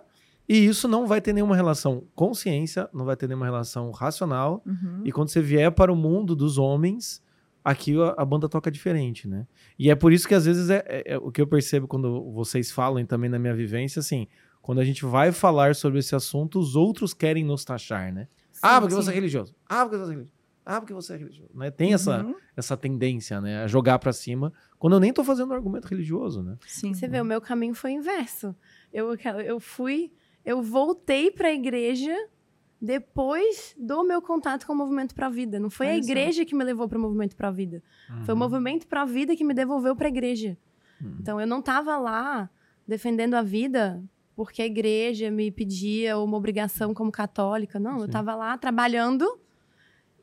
e 0.48 0.66
isso 0.66 0.86
não 0.88 1.06
vai 1.06 1.20
ter 1.20 1.32
nenhuma 1.32 1.54
relação 1.56 2.04
com 2.14 2.34
ciência, 2.34 2.88
não 2.92 3.04
vai 3.04 3.16
ter 3.16 3.26
nenhuma 3.28 3.46
relação 3.46 3.90
racional. 3.92 4.62
Uhum. 4.66 5.02
E 5.04 5.12
quando 5.12 5.28
você 5.30 5.40
vier 5.40 5.70
para 5.72 5.92
o 5.92 5.96
mundo 5.96 6.34
dos 6.36 6.58
homens, 6.58 7.22
aqui 7.64 7.94
a, 8.00 8.14
a 8.22 8.24
banda 8.24 8.48
toca 8.48 8.70
diferente, 8.70 9.26
né? 9.28 9.46
E 9.78 9.90
é 9.90 9.94
por 9.94 10.12
isso 10.12 10.26
que 10.28 10.34
às 10.34 10.44
vezes 10.44 10.68
é, 10.70 10.84
é- 10.86 11.12
é 11.14 11.18
o 11.18 11.30
que 11.30 11.40
eu 11.40 11.46
percebo 11.46 11.86
quando 11.88 12.30
vocês 12.32 12.70
falam 12.70 13.00
e 13.00 13.04
também 13.06 13.30
na 13.30 13.38
minha 13.38 13.54
vivência, 13.54 14.00
assim, 14.00 14.26
quando 14.60 14.80
a 14.80 14.84
gente 14.84 15.04
vai 15.06 15.32
falar 15.32 15.74
sobre 15.74 16.00
esse 16.00 16.14
assunto, 16.14 16.58
os 16.58 16.76
outros 16.76 17.14
querem 17.14 17.44
nos 17.44 17.64
taxar, 17.64 18.12
né? 18.12 18.28
ah, 18.62 18.74
Sim, 18.74 18.80
porque 18.80 18.94
sim. 18.94 19.02
você 19.02 19.10
é 19.10 19.14
religioso. 19.14 19.54
Ah, 19.66 19.84
porque 19.84 19.96
você 19.96 20.10
é 20.12 20.14
religioso. 20.16 20.39
Ah, 20.76 20.80
porque 20.80 20.94
você 20.94 21.14
é 21.14 21.16
religioso. 21.16 21.50
Né? 21.54 21.70
Tem 21.70 21.92
essa, 21.94 22.22
Uhum. 22.24 22.34
essa 22.56 22.76
tendência, 22.76 23.40
né? 23.40 23.62
A 23.64 23.66
jogar 23.66 23.98
pra 23.98 24.12
cima, 24.12 24.52
quando 24.78 24.94
eu 24.94 25.00
nem 25.00 25.12
tô 25.12 25.24
fazendo 25.24 25.50
um 25.50 25.54
argumento 25.54 25.86
religioso, 25.88 26.42
né? 26.42 26.56
Sim. 26.66 26.94
Você 26.94 27.08
vê, 27.08 27.20
o 27.20 27.24
meu 27.24 27.40
caminho 27.40 27.74
foi 27.74 27.92
inverso. 27.92 28.54
Eu, 28.92 29.14
eu 29.44 29.58
fui, 29.60 30.12
eu 30.44 30.62
voltei 30.62 31.30
para 31.30 31.48
a 31.48 31.52
igreja 31.52 32.14
depois 32.80 33.74
do 33.78 34.02
meu 34.04 34.22
contato 34.22 34.66
com 34.66 34.72
o 34.72 34.76
Movimento 34.76 35.14
Pro 35.14 35.30
Vida. 35.30 35.58
Não 35.60 35.68
foi 35.70 35.88
a 35.88 35.90
Olha 35.92 36.02
só. 36.02 36.08
igreja 36.08 36.44
que 36.44 36.54
me 36.54 36.64
levou 36.64 36.88
para 36.88 36.98
o 36.98 37.00
Movimento 37.00 37.36
Pro 37.36 37.52
Vida. 37.52 37.82
Foi 38.24 38.34
o 38.34 38.36
Movimento 38.36 38.86
Pro 38.86 39.06
Vida 39.06 39.36
que 39.36 39.44
me 39.44 39.52
devolveu 39.54 39.94
para 39.94 40.06
a 40.06 40.08
igreja. 40.08 40.56
Uhum. 41.00 41.16
Então 41.20 41.40
eu 41.40 41.46
não 41.46 41.60
estava 41.60 41.98
lá 41.98 42.48
defendendo 42.86 43.34
a 43.34 43.42
vida 43.42 44.02
porque 44.34 44.62
a 44.62 44.66
igreja 44.66 45.30
me 45.30 45.50
pedia 45.50 46.16
uma 46.18 46.36
obrigação 46.36 46.94
como 46.94 47.12
católica. 47.12 47.78
Não, 47.78 47.94
eu 47.94 48.00
Sim. 48.00 48.06
estava 48.06 48.34
lá 48.34 48.56
trabalhando 48.56 49.38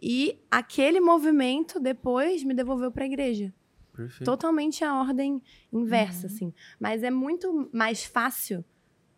e 0.01 0.39
aquele 0.51 0.99
movimento 0.99 1.79
depois 1.79 2.43
me 2.43 2.53
devolveu 2.53 2.91
para 2.91 3.03
a 3.03 3.07
igreja. 3.07 3.53
Perfeito. 3.93 4.25
Totalmente 4.25 4.83
a 4.83 4.99
ordem 4.99 5.41
inversa, 5.73 6.27
Uhum. 6.27 6.33
assim. 6.33 6.53
Mas 6.79 7.01
é 7.03 7.09
muito 7.09 7.69
mais 7.73 8.03
fácil 8.05 8.63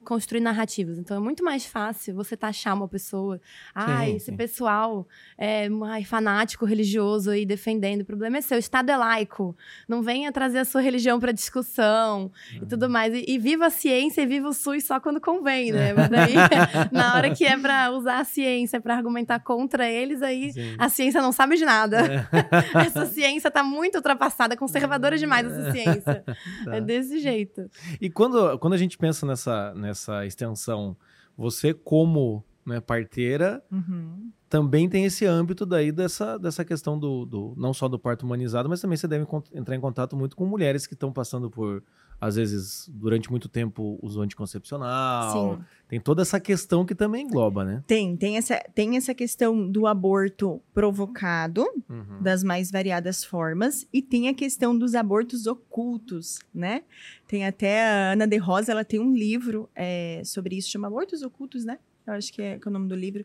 construir 0.03 0.39
narrativas. 0.39 0.97
Então 0.97 1.17
é 1.17 1.19
muito 1.19 1.43
mais 1.43 1.65
fácil 1.65 2.15
você 2.15 2.35
taxar 2.35 2.75
uma 2.75 2.87
pessoa. 2.87 3.39
Ai, 3.73 4.11
Sim, 4.11 4.15
esse 4.15 4.25
sim. 4.27 4.35
pessoal 4.37 5.07
é 5.37 5.67
ai, 5.85 6.03
fanático 6.03 6.65
religioso 6.65 7.31
aí 7.31 7.45
defendendo. 7.45 8.01
O 8.01 8.05
problema 8.05 8.37
é 8.37 8.41
seu, 8.41 8.57
o 8.57 8.59
Estado 8.59 8.89
é 8.89 8.97
laico. 8.97 9.55
Não 9.87 10.01
venha 10.01 10.31
trazer 10.31 10.59
a 10.59 10.65
sua 10.65 10.81
religião 10.81 11.19
para 11.19 11.31
discussão 11.31 12.31
e 12.61 12.65
tudo 12.65 12.89
mais. 12.89 13.13
E, 13.13 13.25
e 13.27 13.37
viva 13.37 13.67
a 13.67 13.69
ciência 13.69 14.21
e 14.21 14.25
viva 14.25 14.47
o 14.47 14.53
SUS 14.53 14.85
só 14.85 14.99
quando 14.99 15.21
convém, 15.21 15.71
né? 15.71 15.93
Mas 15.93 16.09
daí, 16.09 16.33
na 16.91 17.15
hora 17.15 17.33
que 17.33 17.45
é 17.45 17.57
para 17.57 17.91
usar 17.91 18.19
a 18.19 18.23
ciência 18.23 18.79
para 18.81 18.95
argumentar 18.95 19.39
contra 19.39 19.89
eles, 19.89 20.21
aí 20.21 20.51
Sim. 20.53 20.75
a 20.77 20.89
ciência 20.89 21.21
não 21.21 21.31
sabe 21.31 21.57
de 21.57 21.65
nada. 21.65 21.99
É. 22.01 22.27
Essa 22.85 23.05
ciência 23.05 23.51
tá 23.51 23.63
muito 23.63 23.95
ultrapassada, 23.95 24.55
conservadora 24.55 25.17
demais 25.17 25.45
essa 25.45 25.71
ciência. 25.71 26.23
Tá. 26.63 26.75
É 26.75 26.81
desse 26.81 27.19
jeito. 27.19 27.69
E 28.01 28.09
quando, 28.09 28.57
quando 28.59 28.73
a 28.73 28.77
gente 28.77 28.97
pensa 28.97 29.25
nessa, 29.25 29.73
nessa 29.89 30.25
extensão, 30.25 30.95
você 31.37 31.73
como 31.73 32.43
né, 32.65 32.79
parteira 32.79 33.63
Uhum. 33.71 34.31
também 34.47 34.87
tem 34.87 35.05
esse 35.05 35.25
âmbito 35.25 35.65
daí 35.65 35.91
dessa, 35.91 36.37
dessa 36.37 36.63
questão 36.63 36.97
do, 36.97 37.25
do 37.25 37.53
não 37.57 37.73
só 37.73 37.87
do 37.87 37.97
parto 37.97 38.25
humanizado, 38.25 38.69
mas 38.69 38.79
também 38.81 38.97
você 38.97 39.07
deve 39.07 39.25
entrar 39.53 39.75
em 39.75 39.79
contato 39.79 40.15
muito 40.15 40.35
com 40.35 40.45
mulheres 40.45 40.85
que 40.85 40.93
estão 40.93 41.11
passando 41.11 41.49
por, 41.49 41.83
às 42.21 42.35
vezes, 42.35 42.89
durante 42.93 43.29
muito 43.31 43.47
tempo, 43.47 43.97
uso 44.01 44.21
anticoncepcional. 44.21 45.57
Sim. 45.57 45.63
Tem 45.87 45.99
toda 45.99 46.21
essa 46.21 46.39
questão 46.39 46.85
que 46.85 46.93
também 46.93 47.25
engloba, 47.25 47.63
né? 47.63 47.83
Tem, 47.87 48.15
tem 48.17 48.37
essa, 48.37 48.59
tem 48.75 48.97
essa 48.97 49.13
questão 49.13 49.67
do 49.69 49.87
aborto 49.87 50.61
provocado, 50.73 51.65
Uhum. 51.89 52.21
das 52.21 52.43
mais 52.43 52.69
variadas 52.69 53.23
formas, 53.23 53.87
e 53.91 54.01
tem 54.01 54.27
a 54.27 54.33
questão 54.33 54.77
dos 54.77 54.93
abortos 54.93 55.47
ocultos, 55.47 56.39
né? 56.53 56.83
Tem 57.27 57.45
até 57.45 57.83
a 57.87 58.11
Ana 58.13 58.27
de 58.27 58.37
Rosa, 58.37 58.71
ela 58.71 58.83
tem 58.85 58.99
um 58.99 59.13
livro 59.13 59.69
é, 59.75 60.21
sobre 60.25 60.55
isso, 60.57 60.69
chama 60.69 60.87
Abortos 60.87 61.23
Ocultos, 61.23 61.65
né? 61.65 61.79
Eu 62.05 62.13
acho 62.13 62.33
que 62.33 62.41
é, 62.41 62.59
que 62.59 62.67
é 62.67 62.69
o 62.69 62.73
nome 62.73 62.87
do 62.87 62.95
livro. 62.95 63.23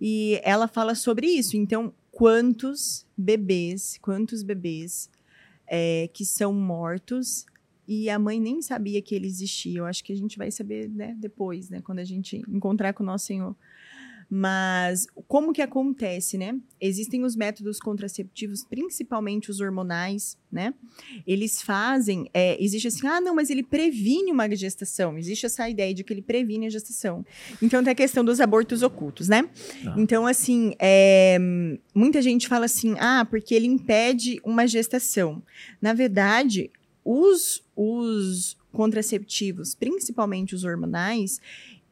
E 0.00 0.40
ela 0.42 0.66
fala 0.68 0.94
sobre 0.94 1.26
isso. 1.28 1.56
Então, 1.56 1.92
quantos 2.10 3.06
bebês, 3.16 3.98
quantos 4.02 4.42
bebês 4.42 5.08
é, 5.66 6.08
que 6.12 6.24
são 6.24 6.52
mortos 6.52 7.46
e 7.86 8.10
a 8.10 8.18
mãe 8.18 8.40
nem 8.40 8.60
sabia 8.60 9.00
que 9.00 9.14
ele 9.14 9.26
existia. 9.26 9.78
Eu 9.78 9.86
acho 9.86 10.02
que 10.02 10.12
a 10.12 10.16
gente 10.16 10.36
vai 10.36 10.50
saber 10.50 10.88
né, 10.88 11.16
depois, 11.18 11.70
né? 11.70 11.80
Quando 11.80 12.00
a 12.00 12.04
gente 12.04 12.42
encontrar 12.48 12.92
com 12.92 13.02
o 13.02 13.06
nosso 13.06 13.26
Senhor. 13.26 13.54
Mas 14.28 15.06
como 15.28 15.52
que 15.52 15.62
acontece, 15.62 16.36
né? 16.36 16.58
Existem 16.80 17.22
os 17.22 17.36
métodos 17.36 17.78
contraceptivos, 17.78 18.64
principalmente 18.64 19.50
os 19.50 19.60
hormonais, 19.60 20.36
né? 20.50 20.74
Eles 21.24 21.62
fazem, 21.62 22.28
é, 22.34 22.62
existe 22.62 22.88
assim, 22.88 23.06
ah, 23.06 23.20
não, 23.20 23.36
mas 23.36 23.50
ele 23.50 23.62
previne 23.62 24.32
uma 24.32 24.52
gestação. 24.56 25.16
Existe 25.16 25.46
essa 25.46 25.68
ideia 25.68 25.94
de 25.94 26.02
que 26.02 26.12
ele 26.12 26.22
previne 26.22 26.66
a 26.66 26.70
gestação. 26.70 27.24
Então 27.62 27.84
tem 27.84 27.92
a 27.92 27.94
questão 27.94 28.24
dos 28.24 28.40
abortos 28.40 28.82
ocultos, 28.82 29.28
né? 29.28 29.48
Tá. 29.84 29.94
Então, 29.96 30.26
assim, 30.26 30.74
é, 30.80 31.38
muita 31.94 32.20
gente 32.20 32.48
fala 32.48 32.64
assim, 32.64 32.96
ah, 32.98 33.24
porque 33.24 33.54
ele 33.54 33.66
impede 33.66 34.40
uma 34.44 34.66
gestação. 34.66 35.40
Na 35.80 35.92
verdade, 35.92 36.68
os, 37.06 37.62
os 37.76 38.56
contraceptivos, 38.72 39.76
principalmente 39.76 40.56
os 40.56 40.64
hormonais, 40.64 41.40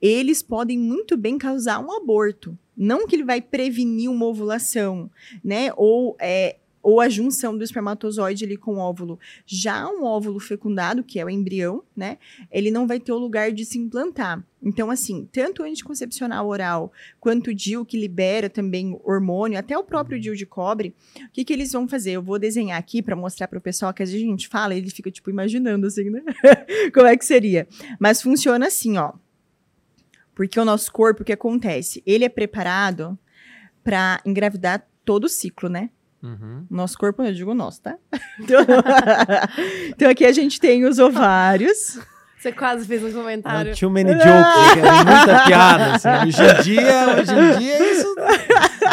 eles 0.03 0.43
podem 0.43 0.77
muito 0.77 1.17
bem 1.17 1.39
causar 1.39 1.79
um 1.79 1.93
aborto. 1.97 2.59
Não 2.77 3.07
que 3.07 3.15
ele 3.15 3.25
vai 3.25 3.41
prevenir 3.41 4.11
uma 4.11 4.27
ovulação, 4.27 5.09
né? 5.43 5.73
Ou, 5.77 6.17
é, 6.19 6.57
ou 6.85 7.01
a 7.01 7.09
junção 7.09 7.57
do 7.57 7.65
espermatozoide 7.65 8.45
ali 8.45 8.59
com 8.59 8.75
o 8.75 8.79
óvulo. 8.79 9.19
Já 9.47 9.89
um 9.89 10.05
óvulo 10.05 10.39
fecundado, 10.39 11.03
que 11.03 11.19
é 11.19 11.25
o 11.25 11.31
embrião, 11.31 11.83
né? 11.97 12.19
Ele 12.53 12.71
não 12.71 12.87
vai 12.87 13.01
ter 13.01 13.11
o 13.11 13.19
lugar 13.19 13.51
de 13.51 13.65
se 13.65 13.79
implantar. 13.79 14.45
Então, 14.63 14.91
assim, 14.91 15.27
tanto 15.33 15.63
o 15.63 15.65
anticoncepcional 15.65 16.47
oral 16.47 16.93
quanto 17.19 17.49
o 17.49 17.55
DIU, 17.55 17.87
que 17.87 17.99
libera 17.99 18.51
também 18.51 19.01
hormônio, 19.03 19.59
até 19.59 19.77
o 19.79 19.83
próprio 19.83 20.21
DIU 20.21 20.37
de 20.37 20.45
cobre, 20.45 20.95
o 21.17 21.31
que, 21.33 21.43
que 21.43 21.55
eles 21.55 21.73
vão 21.73 21.89
fazer? 21.89 22.13
Eu 22.13 22.23
vou 22.23 22.39
desenhar 22.39 22.79
aqui 22.79 23.01
para 23.01 23.17
mostrar 23.17 23.49
para 23.49 23.59
o 23.59 23.63
pessoal 23.63 23.95
que 23.95 24.03
a 24.03 24.07
gente 24.07 24.47
fala, 24.47 24.75
ele 24.75 24.91
fica, 24.91 25.11
tipo, 25.11 25.31
imaginando, 25.31 25.87
assim, 25.87 26.11
né? 26.11 26.23
Como 26.93 27.07
é 27.07 27.17
que 27.17 27.25
seria? 27.25 27.67
Mas 27.99 28.21
funciona 28.21 28.67
assim, 28.67 28.99
ó. 28.99 29.15
Porque 30.35 30.61
o 30.61 30.65
nosso 30.67 30.93
corpo, 30.93 31.23
o 31.23 31.25
que 31.25 31.33
acontece? 31.33 32.03
Ele 32.05 32.25
é 32.25 32.29
preparado 32.29 33.19
para 33.83 34.21
engravidar 34.27 34.87
todo 35.03 35.25
o 35.25 35.29
ciclo, 35.29 35.71
né? 35.71 35.89
Uhum. 36.25 36.67
Nosso 36.71 36.97
corpo, 36.97 37.23
eu 37.23 37.35
digo 37.35 37.53
nosso, 37.55 37.83
tá? 37.83 37.97
Então, 38.41 38.61
então 39.91 40.11
aqui 40.11 40.25
a 40.25 40.33
gente 40.33 40.59
tem 40.59 40.85
os 40.87 40.99
ovários. 40.99 41.99
Você 42.39 42.51
quase 42.53 42.87
fez 42.87 43.03
um 43.03 43.13
comentário. 43.13 43.71
Não, 43.71 43.77
too 43.79 43.91
many 43.91 44.11
jokes, 44.13 44.25
muita 45.07 45.45
piada. 45.47 45.95
Assim. 45.95 46.29
Hoje 46.29 46.43
em 46.43 46.63
dia, 46.63 47.07
hoje 47.19 47.33
em 47.33 47.59
dia, 47.59 47.93
isso. 47.93 48.15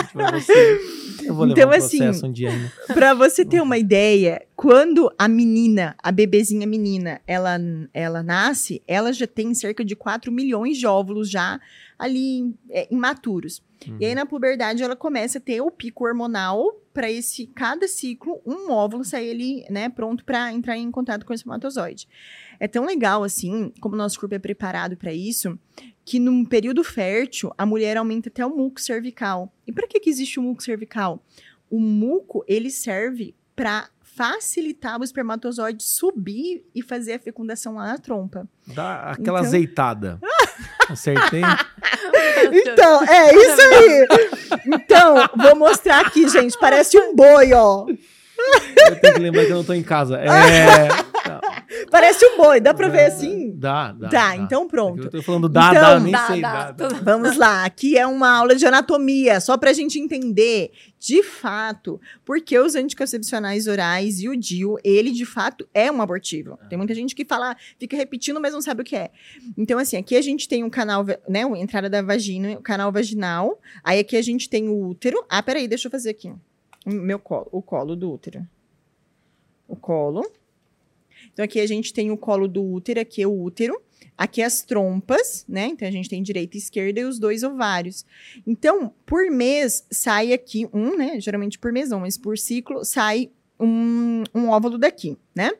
Tipo, 0.07 1.25
Eu 1.25 1.35
vou 1.35 1.45
levar 1.45 1.59
Então, 1.59 1.69
um 1.69 1.73
assim, 1.73 2.25
um 2.25 2.31
dia 2.31 2.49
ainda. 2.49 2.71
Pra 2.87 3.13
você 3.13 3.43
ter 3.43 3.61
uma 3.61 3.77
ideia, 3.77 4.41
quando 4.55 5.11
a 5.17 5.27
menina, 5.27 5.95
a 6.01 6.11
bebezinha 6.13 6.65
menina, 6.65 7.19
ela, 7.27 7.59
ela 7.93 8.23
nasce, 8.23 8.81
ela 8.87 9.11
já 9.11 9.27
tem 9.27 9.53
cerca 9.53 9.83
de 9.83 9.97
4 9.97 10.31
milhões 10.31 10.77
de 10.77 10.87
óvulos 10.87 11.29
já 11.29 11.59
ali 11.99 12.55
é, 12.69 12.87
imaturos. 12.89 13.61
E 13.99 14.05
aí 14.05 14.13
na 14.13 14.25
puberdade 14.25 14.83
ela 14.83 14.95
começa 14.95 15.37
a 15.37 15.41
ter 15.41 15.61
o 15.61 15.71
pico 15.71 16.05
hormonal 16.05 16.73
para 16.93 17.09
esse 17.09 17.47
cada 17.47 17.87
ciclo 17.87 18.41
um 18.45 18.71
óvulo 18.71 19.03
sair 19.03 19.31
ali, 19.31 19.65
né, 19.69 19.89
pronto 19.89 20.25
para 20.25 20.51
entrar 20.51 20.77
em 20.77 20.91
contato 20.91 21.25
com 21.25 21.31
o 21.31 21.35
espermatozoide. 21.35 22.07
É 22.59 22.67
tão 22.67 22.85
legal 22.85 23.23
assim, 23.23 23.71
como 23.79 23.95
o 23.95 23.97
nosso 23.97 24.19
corpo 24.19 24.35
é 24.35 24.39
preparado 24.39 24.95
para 24.95 25.13
isso, 25.13 25.57
que 26.05 26.19
num 26.19 26.45
período 26.45 26.83
fértil 26.83 27.51
a 27.57 27.65
mulher 27.65 27.97
aumenta 27.97 28.29
até 28.29 28.45
o 28.45 28.55
muco 28.55 28.79
cervical. 28.79 29.51
E 29.65 29.71
para 29.71 29.87
que 29.87 29.99
que 29.99 30.09
existe 30.09 30.39
o 30.39 30.43
muco 30.43 30.61
cervical? 30.61 31.23
O 31.69 31.79
muco, 31.79 32.43
ele 32.47 32.69
serve 32.69 33.33
para 33.55 33.89
facilitar 34.15 34.99
o 34.99 35.03
espermatozoide 35.03 35.83
subir 35.83 36.63
e 36.75 36.81
fazer 36.83 37.13
a 37.13 37.19
fecundação 37.19 37.75
lá 37.75 37.87
na 37.87 37.97
trompa. 37.97 38.47
Dá 38.67 39.11
aquela 39.11 39.39
Então- 39.39 39.47
azeitada. 39.47 40.19
Acertei. 40.89 41.41
Então, 42.51 43.03
é 43.03 43.33
isso 43.33 43.61
aí. 43.61 44.07
Então, 44.67 45.15
vou 45.37 45.55
mostrar 45.55 46.01
aqui, 46.05 46.27
gente. 46.27 46.57
Parece 46.59 46.97
um 46.97 47.15
boi, 47.15 47.53
ó. 47.53 47.85
Eu 48.87 48.99
tenho 48.99 49.13
que 49.13 49.19
lembrar 49.19 49.45
que 49.45 49.51
eu 49.51 49.55
não 49.57 49.63
tô 49.63 49.73
em 49.73 49.83
casa. 49.83 50.17
É. 50.19 50.87
Parece 51.91 52.25
um 52.25 52.37
boi. 52.37 52.61
Dá 52.61 52.73
pra 52.73 52.87
ver 52.87 53.03
assim? 53.07 53.53
Dá, 53.57 53.91
dá. 53.91 54.09
Tá, 54.09 54.35
então 54.37 54.65
pronto. 54.65 55.03
Eu 55.03 55.09
tô 55.09 55.21
falando 55.21 55.49
dá, 55.49 55.69
Então, 55.71 55.81
dá, 55.81 55.99
nem 55.99 56.11
Dá, 56.13 56.27
sei. 56.27 56.41
dá, 56.41 56.71
Dá, 56.71 56.87
dá. 56.87 56.99
Vamos 57.01 57.35
lá. 57.35 57.65
Aqui 57.65 57.97
é 57.97 58.07
uma 58.07 58.29
aula 58.37 58.55
de 58.55 58.65
anatomia, 58.65 59.41
só 59.41 59.57
pra 59.57 59.73
gente 59.73 59.99
entender, 59.99 60.71
de 60.97 61.21
fato, 61.21 61.99
porque 62.23 62.57
os 62.57 62.75
anticoncepcionais 62.75 63.67
orais 63.67 64.21
e 64.21 64.29
o 64.29 64.37
DIU, 64.37 64.77
ele 64.85 65.11
de 65.11 65.25
fato 65.25 65.67
é 65.73 65.91
um 65.91 66.01
abortivo. 66.01 66.57
Tem 66.69 66.77
muita 66.77 66.95
gente 66.95 67.13
que 67.13 67.25
fala, 67.25 67.57
fica 67.77 67.97
repetindo, 67.97 68.39
mas 68.39 68.53
não 68.53 68.61
sabe 68.61 68.81
o 68.81 68.85
que 68.85 68.95
é. 68.95 69.11
Então, 69.57 69.77
assim, 69.77 69.97
aqui 69.97 70.15
a 70.15 70.21
gente 70.21 70.47
tem 70.47 70.63
um 70.63 70.69
canal, 70.69 71.05
né, 71.27 71.43
a 71.43 71.57
entrada 71.59 71.89
da 71.89 72.01
vagina, 72.01 72.53
o 72.53 72.61
canal 72.61 72.89
vaginal. 72.91 73.59
Aí 73.83 73.99
aqui 73.99 74.15
a 74.15 74.21
gente 74.21 74.49
tem 74.49 74.69
o 74.69 74.87
útero. 74.87 75.25
Ah, 75.29 75.43
peraí, 75.43 75.67
deixa 75.67 75.87
eu 75.87 75.91
fazer 75.91 76.11
aqui. 76.11 76.33
O 76.85 76.89
meu 76.91 77.19
colo, 77.19 77.49
o 77.51 77.61
colo 77.61 77.95
do 77.97 78.11
útero. 78.11 78.47
O 79.67 79.75
colo. 79.75 80.23
Então, 81.33 81.45
aqui 81.45 81.59
a 81.59 81.67
gente 81.67 81.93
tem 81.93 82.11
o 82.11 82.17
colo 82.17 82.47
do 82.47 82.63
útero, 82.63 82.99
aqui 82.99 83.21
é 83.21 83.27
o 83.27 83.41
útero. 83.41 83.79
Aqui 84.17 84.41
as 84.41 84.61
trompas, 84.61 85.45
né? 85.47 85.67
Então, 85.67 85.87
a 85.87 85.91
gente 85.91 86.09
tem 86.09 86.21
direita 86.21 86.55
e 86.55 86.59
esquerda 86.59 86.99
e 86.99 87.05
os 87.05 87.17
dois 87.17 87.43
ovários. 87.43 88.05
Então, 88.45 88.93
por 89.05 89.31
mês, 89.31 89.85
sai 89.89 90.31
aqui 90.31 90.67
um, 90.71 90.95
né? 90.95 91.19
Geralmente 91.19 91.57
por 91.57 91.71
mês 91.71 91.89
não, 91.89 92.01
mas 92.01 92.17
por 92.17 92.37
ciclo, 92.37 92.85
sai 92.85 93.31
um, 93.61 94.23
um 94.33 94.49
óvulo 94.49 94.77
daqui, 94.77 95.17
né? 95.35 95.51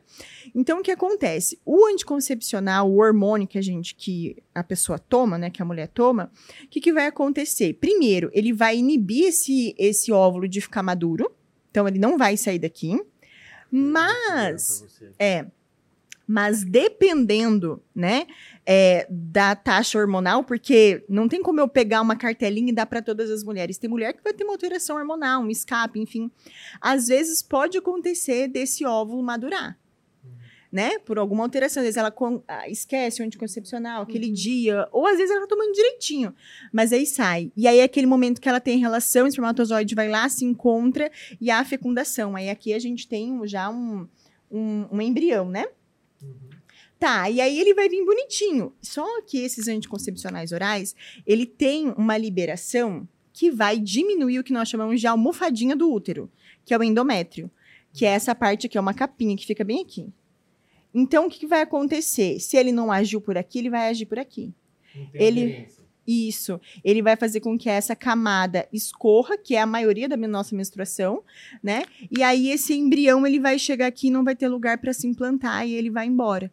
Então, 0.54 0.80
o 0.80 0.84
que 0.84 0.92
acontece? 0.92 1.60
O 1.66 1.86
anticoncepcional, 1.86 2.90
o 2.90 2.98
hormônio 2.98 3.48
que 3.48 3.58
a 3.58 3.62
gente, 3.62 3.96
que 3.96 4.36
a 4.54 4.64
pessoa 4.64 4.98
toma, 4.98 5.38
né? 5.38 5.50
Que 5.50 5.62
a 5.62 5.66
mulher 5.66 5.88
toma, 5.88 6.32
o 6.64 6.68
que, 6.68 6.82
que 6.82 6.92
vai 6.92 7.06
acontecer? 7.06 7.74
Primeiro, 7.76 8.30
ele 8.34 8.52
vai 8.52 8.78
inibir 8.78 9.28
esse, 9.28 9.76
esse 9.78 10.12
óvulo 10.12 10.48
de 10.48 10.60
ficar 10.60 10.84
maduro. 10.84 11.32
Então, 11.70 11.88
ele 11.88 12.00
não 12.00 12.18
vai 12.18 12.36
sair 12.36 12.60
daqui. 12.60 13.00
Mas, 13.72 14.84
é, 15.18 15.46
mas 16.32 16.64
dependendo, 16.64 17.84
né, 17.94 18.26
é, 18.66 19.06
da 19.10 19.54
taxa 19.54 20.00
hormonal, 20.00 20.46
porque 20.46 21.04
não 21.10 21.28
tem 21.28 21.42
como 21.42 21.60
eu 21.60 21.68
pegar 21.68 22.00
uma 22.00 22.16
cartelinha 22.16 22.70
e 22.70 22.74
dar 22.74 22.86
para 22.86 23.02
todas 23.02 23.30
as 23.30 23.44
mulheres. 23.44 23.78
Tem 23.78 23.90
mulher 23.90 24.14
que 24.14 24.24
vai 24.24 24.32
ter 24.32 24.46
uma 24.46 24.54
alteração 24.54 24.96
hormonal, 24.96 25.42
um 25.42 25.50
escape, 25.50 26.00
enfim. 26.00 26.32
Às 26.80 27.10
vezes 27.10 27.44
pode 27.44 27.78
acontecer 27.78 28.48
desse 28.48 28.86
óvulo 28.86 29.22
madurar. 29.22 29.78
Né? 30.72 31.00
Por 31.00 31.20
alguma 31.20 31.44
alteração. 31.44 31.82
Às 31.82 31.88
vezes 31.88 31.98
ela 31.98 32.16
ah, 32.48 32.70
esquece 32.70 33.22
o 33.22 33.26
anticoncepcional 33.26 34.04
aquele 34.04 34.32
dia, 34.32 34.88
ou 34.94 35.06
às 35.06 35.18
vezes 35.18 35.32
ela 35.32 35.42
tá 35.42 35.48
tomando 35.48 35.74
direitinho, 35.74 36.34
mas 36.72 36.94
aí 36.94 37.06
sai. 37.06 37.52
E 37.58 37.68
aí 37.68 37.80
é 37.80 37.84
aquele 37.84 38.08
momento 38.08 38.40
que 38.40 38.48
ela 38.48 38.62
tem 38.62 38.80
relação, 38.80 39.26
o 39.26 39.28
espermatozoide 39.28 39.94
vai 39.94 40.08
lá, 40.08 40.30
se 40.30 40.46
encontra 40.46 41.12
e 41.42 41.52
há 41.52 41.60
a 41.60 41.66
fecundação. 41.66 42.38
Aí 42.38 42.50
aqui 42.50 42.74
a 42.74 42.80
gente 42.80 43.06
tem 43.06 43.46
já 43.46 43.70
um, 43.70 44.08
um, 44.50 44.88
um 44.90 45.02
embrião, 45.02 45.50
né? 45.50 45.66
Tá, 47.00 47.30
e 47.30 47.42
aí 47.42 47.60
ele 47.60 47.74
vai 47.74 47.90
vir 47.90 48.06
bonitinho. 48.06 48.74
Só 48.82 49.22
que 49.24 49.40
esses 49.40 49.68
anticoncepcionais 49.68 50.52
orais, 50.52 50.96
ele 51.26 51.46
tem 51.46 51.90
uma 51.98 52.16
liberação 52.18 53.08
que 53.34 53.50
vai 53.50 53.80
diminuir 53.80 54.40
o 54.40 54.44
que 54.44 54.54
nós 54.54 54.70
chamamos 54.70 55.00
de 55.00 55.08
almofadinha 55.08 55.76
do 55.76 55.92
útero, 55.92 56.30
que 56.64 56.74
é 56.74 56.78
o 56.78 56.84
endométrio, 56.84 57.50
que 57.92 58.06
é 58.06 58.10
essa 58.10 58.36
parte 58.36 58.68
aqui, 58.68 58.78
é 58.78 58.82
uma 58.82 58.94
capinha 58.94 59.36
que 59.36 59.46
fica 59.48 59.64
bem 59.64 59.82
aqui. 59.82 60.14
Então, 60.94 61.26
o 61.26 61.30
que, 61.30 61.40
que 61.40 61.48
vai 61.48 61.62
acontecer? 61.62 62.40
Se 62.40 62.58
ele 62.58 62.72
não 62.72 62.92
agiu 62.92 63.20
por 63.22 63.38
aqui, 63.38 63.60
ele 63.60 63.70
vai 63.70 63.90
agir 63.90 64.06
por 64.06 64.20
aqui. 64.20 64.54
Ele- 65.14 65.68
Isso. 66.08 66.60
Ele 66.84 67.02
vai 67.02 67.16
fazer 67.16 67.40
com 67.42 67.58
que 67.58 67.70
essa 67.70 67.96
camada 67.96 68.68
escorra, 68.74 69.38
que 69.38 69.56
é 69.56 69.62
a 69.62 69.66
maioria 69.66 70.10
da 70.10 70.18
nossa 70.18 70.56
menstruação, 70.56 71.24
né? 71.62 71.84
E 72.10 72.24
aí 72.24 72.50
esse 72.50 72.74
embrião 72.74 73.26
ele 73.26 73.40
vai 73.40 73.60
chegar 73.60 73.88
aqui 73.88 74.08
e 74.08 74.12
não 74.12 74.24
vai 74.24 74.36
ter 74.36 74.48
lugar 74.48 74.80
para 74.80 74.94
se 74.94 75.08
implantar 75.08 75.68
e 75.68 75.74
ele 75.74 75.90
vai 75.90 76.08
embora. 76.08 76.52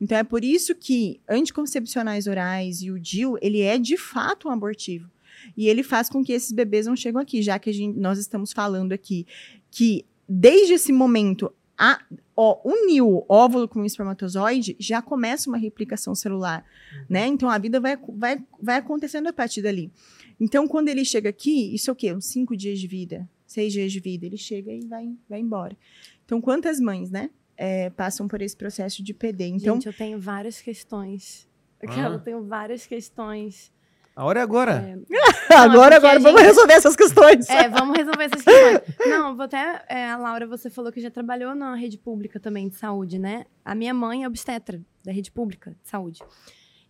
Então 0.00 0.16
é 0.16 0.24
por 0.24 0.44
isso 0.44 0.74
que 0.74 1.20
anticoncepcionais 1.28 2.26
orais 2.26 2.82
e 2.82 2.90
o 2.90 2.98
DIU, 2.98 3.36
ele 3.40 3.60
é 3.60 3.78
de 3.78 3.96
fato 3.96 4.48
um 4.48 4.50
abortivo. 4.50 5.10
E 5.56 5.68
ele 5.68 5.82
faz 5.82 6.08
com 6.08 6.24
que 6.24 6.32
esses 6.32 6.52
bebês 6.52 6.86
não 6.86 6.96
chegam 6.96 7.20
aqui, 7.20 7.42
já 7.42 7.58
que 7.58 7.70
a 7.70 7.74
gente- 7.74 7.98
nós 7.98 8.18
estamos 8.18 8.52
falando 8.52 8.92
aqui 8.92 9.26
que 9.70 10.04
desde 10.28 10.74
esse 10.74 10.92
momento 10.92 11.52
a, 11.78 12.00
ó, 12.36 12.60
uniu 12.64 13.08
o 13.08 13.26
óvulo 13.28 13.68
com 13.68 13.80
o 13.80 13.84
espermatozoide, 13.84 14.76
já 14.78 15.02
começa 15.02 15.48
uma 15.50 15.58
replicação 15.58 16.14
celular, 16.14 16.64
né? 17.08 17.26
Então 17.26 17.50
a 17.50 17.58
vida 17.58 17.80
vai, 17.80 17.96
vai, 18.08 18.42
vai 18.60 18.76
acontecendo 18.76 19.26
a 19.28 19.32
partir 19.32 19.62
dali. 19.62 19.90
Então 20.38 20.66
quando 20.68 20.88
ele 20.88 21.04
chega 21.04 21.28
aqui, 21.30 21.74
isso 21.74 21.90
é 21.90 21.92
o 21.92 21.96
quê? 21.96 22.12
Uns 22.12 22.26
cinco 22.26 22.56
dias 22.56 22.78
de 22.78 22.86
vida, 22.86 23.28
seis 23.46 23.72
dias 23.72 23.92
de 23.92 24.00
vida, 24.00 24.26
ele 24.26 24.36
chega 24.36 24.72
e 24.72 24.84
vai, 24.86 25.12
vai 25.28 25.40
embora. 25.40 25.76
Então 26.24 26.40
quantas 26.40 26.78
mães, 26.80 27.10
né? 27.10 27.30
é, 27.56 27.88
passam 27.90 28.26
por 28.26 28.42
esse 28.42 28.56
processo 28.56 29.02
de 29.02 29.14
PD. 29.14 29.46
Então, 29.46 29.74
Gente, 29.74 29.86
eu 29.86 29.92
tenho 29.92 30.18
várias 30.18 30.60
questões. 30.60 31.48
Eu 31.80 31.88
Ah. 31.90 32.18
tenho 32.18 32.42
várias 32.42 32.86
questões. 32.86 33.72
A 34.16 34.24
hora 34.24 34.38
é 34.40 34.42
agora. 34.42 34.72
É, 34.72 34.94
agora, 35.54 36.00
porque 36.00 36.06
agora 36.06 36.16
a 36.16 36.18
vamos 36.20 36.40
gente- 36.40 36.48
resolver 36.48 36.72
essas 36.74 36.94
questões. 36.94 37.48
É, 37.50 37.68
vamos 37.68 37.96
resolver 37.96 38.24
essas 38.24 38.42
questões. 38.42 39.08
Não, 39.08 39.34
vou 39.34 39.44
até. 39.44 39.84
é, 39.88 40.10
a 40.10 40.16
Laura, 40.16 40.46
você 40.46 40.70
falou 40.70 40.92
que 40.92 41.00
já 41.00 41.10
trabalhou 41.10 41.54
na 41.54 41.74
rede 41.74 41.98
pública 41.98 42.38
também 42.38 42.68
de 42.68 42.76
saúde, 42.76 43.18
né? 43.18 43.44
A 43.64 43.74
minha 43.74 43.92
mãe 43.92 44.22
é 44.24 44.28
obstetra 44.28 44.80
da 45.04 45.10
rede 45.12 45.30
pública 45.32 45.72
de 45.82 45.88
saúde. 45.88 46.20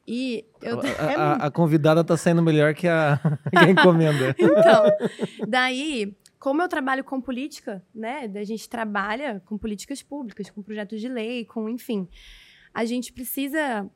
E 0.07 0.45
eu 0.61 0.81
a, 0.81 1.23
a, 1.23 1.47
a 1.47 1.51
convidada 1.51 2.05
tá 2.05 2.15
saindo 2.15 2.43
melhor 2.43 2.75
que 2.75 2.87
a, 2.87 3.19
que 3.51 3.57
a 3.59 3.71
encomenda. 3.71 4.35
então, 4.39 4.85
daí, 5.49 6.15
como 6.39 6.61
eu 6.61 6.69
trabalho 6.69 7.03
com 7.03 7.23
política, 7.23 7.83
né? 7.95 8.31
A 8.35 8.45
gente 8.45 8.69
trabalha 8.69 9.43
com 9.47 9.57
políticas 9.57 10.03
públicas, 10.03 10.51
com 10.51 10.63
projetos 10.63 11.01
de 11.01 11.09
lei, 11.09 11.47
com, 11.47 11.71
enfim. 11.71 12.07
A 12.75 12.85
gente 12.85 13.13
precisa. 13.15 13.89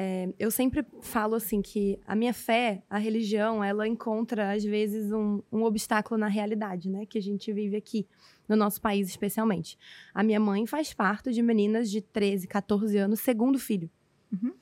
É, 0.00 0.32
eu 0.38 0.48
sempre 0.48 0.86
falo 1.00 1.34
assim 1.34 1.60
que 1.60 1.98
a 2.06 2.14
minha 2.14 2.32
fé, 2.32 2.84
a 2.88 2.98
religião, 2.98 3.64
ela 3.64 3.88
encontra, 3.88 4.52
às 4.52 4.62
vezes, 4.62 5.10
um, 5.10 5.42
um 5.50 5.64
obstáculo 5.64 6.16
na 6.16 6.28
realidade, 6.28 6.88
né? 6.88 7.04
Que 7.04 7.18
a 7.18 7.20
gente 7.20 7.52
vive 7.52 7.74
aqui, 7.74 8.06
no 8.48 8.54
nosso 8.54 8.80
país 8.80 9.08
especialmente. 9.08 9.76
A 10.14 10.22
minha 10.22 10.38
mãe 10.38 10.64
faz 10.66 10.94
parte 10.94 11.32
de 11.32 11.42
meninas 11.42 11.90
de 11.90 12.00
13, 12.00 12.46
14 12.46 12.96
anos, 12.96 13.18
segundo 13.18 13.58
filho. 13.58 13.90
Uhum. 14.32 14.54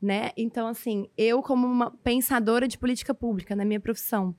Né? 0.00 0.30
Então, 0.36 0.68
assim, 0.68 1.08
eu, 1.18 1.42
como 1.42 1.66
uma 1.66 1.90
pensadora 1.90 2.68
de 2.68 2.78
política 2.78 3.12
pública 3.12 3.56
na 3.56 3.64
minha 3.64 3.80
profissão, 3.80 4.32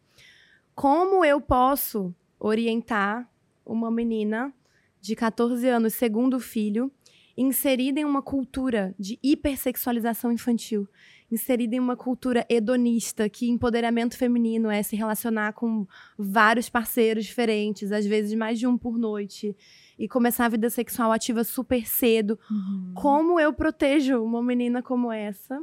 como 0.73 1.25
eu 1.25 1.41
posso 1.41 2.15
orientar 2.39 3.29
uma 3.65 3.91
menina 3.91 4.53
de 5.01 5.17
14 5.17 5.67
anos, 5.67 5.95
segundo 5.95 6.39
filho, 6.39 6.89
inserida 7.37 7.99
em 7.99 8.05
uma 8.05 8.21
cultura 8.21 8.95
de 8.97 9.19
hipersexualização 9.21 10.31
infantil, 10.31 10.87
inserida 11.29 11.75
em 11.75 11.79
uma 11.79 11.97
cultura 11.97 12.45
hedonista, 12.49 13.27
que 13.27 13.49
empoderamento 13.49 14.17
feminino 14.17 14.69
é 14.69 14.81
se 14.81 14.95
relacionar 14.95 15.53
com 15.53 15.85
vários 16.17 16.69
parceiros 16.69 17.25
diferentes, 17.25 17.91
às 17.91 18.05
vezes 18.05 18.33
mais 18.35 18.57
de 18.57 18.67
um 18.67 18.77
por 18.77 18.97
noite, 18.97 19.55
e 19.97 20.07
começar 20.07 20.45
a 20.45 20.49
vida 20.49 20.69
sexual 20.69 21.11
ativa 21.11 21.43
super 21.43 21.85
cedo. 21.85 22.39
Uhum. 22.49 22.93
Como 22.95 23.39
eu 23.39 23.51
protejo 23.51 24.23
uma 24.23 24.41
menina 24.41 24.81
como 24.81 25.11
essa? 25.11 25.61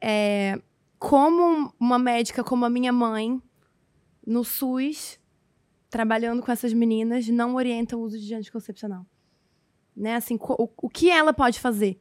É, 0.00 0.60
como 0.98 1.72
uma 1.78 1.98
médica 1.98 2.42
como 2.42 2.64
a 2.64 2.70
minha 2.70 2.92
mãe, 2.92 3.40
no 4.26 4.44
SUS, 4.44 5.18
trabalhando 5.88 6.42
com 6.42 6.50
essas 6.50 6.72
meninas, 6.72 7.28
não 7.28 7.54
orienta 7.54 7.96
o 7.96 8.00
uso 8.00 8.18
de 8.18 8.34
anticoncepcional. 8.34 9.06
Né? 9.98 10.14
Assim, 10.14 10.38
o, 10.40 10.68
o 10.82 10.88
que 10.88 11.10
ela 11.10 11.32
pode 11.32 11.58
fazer? 11.58 12.00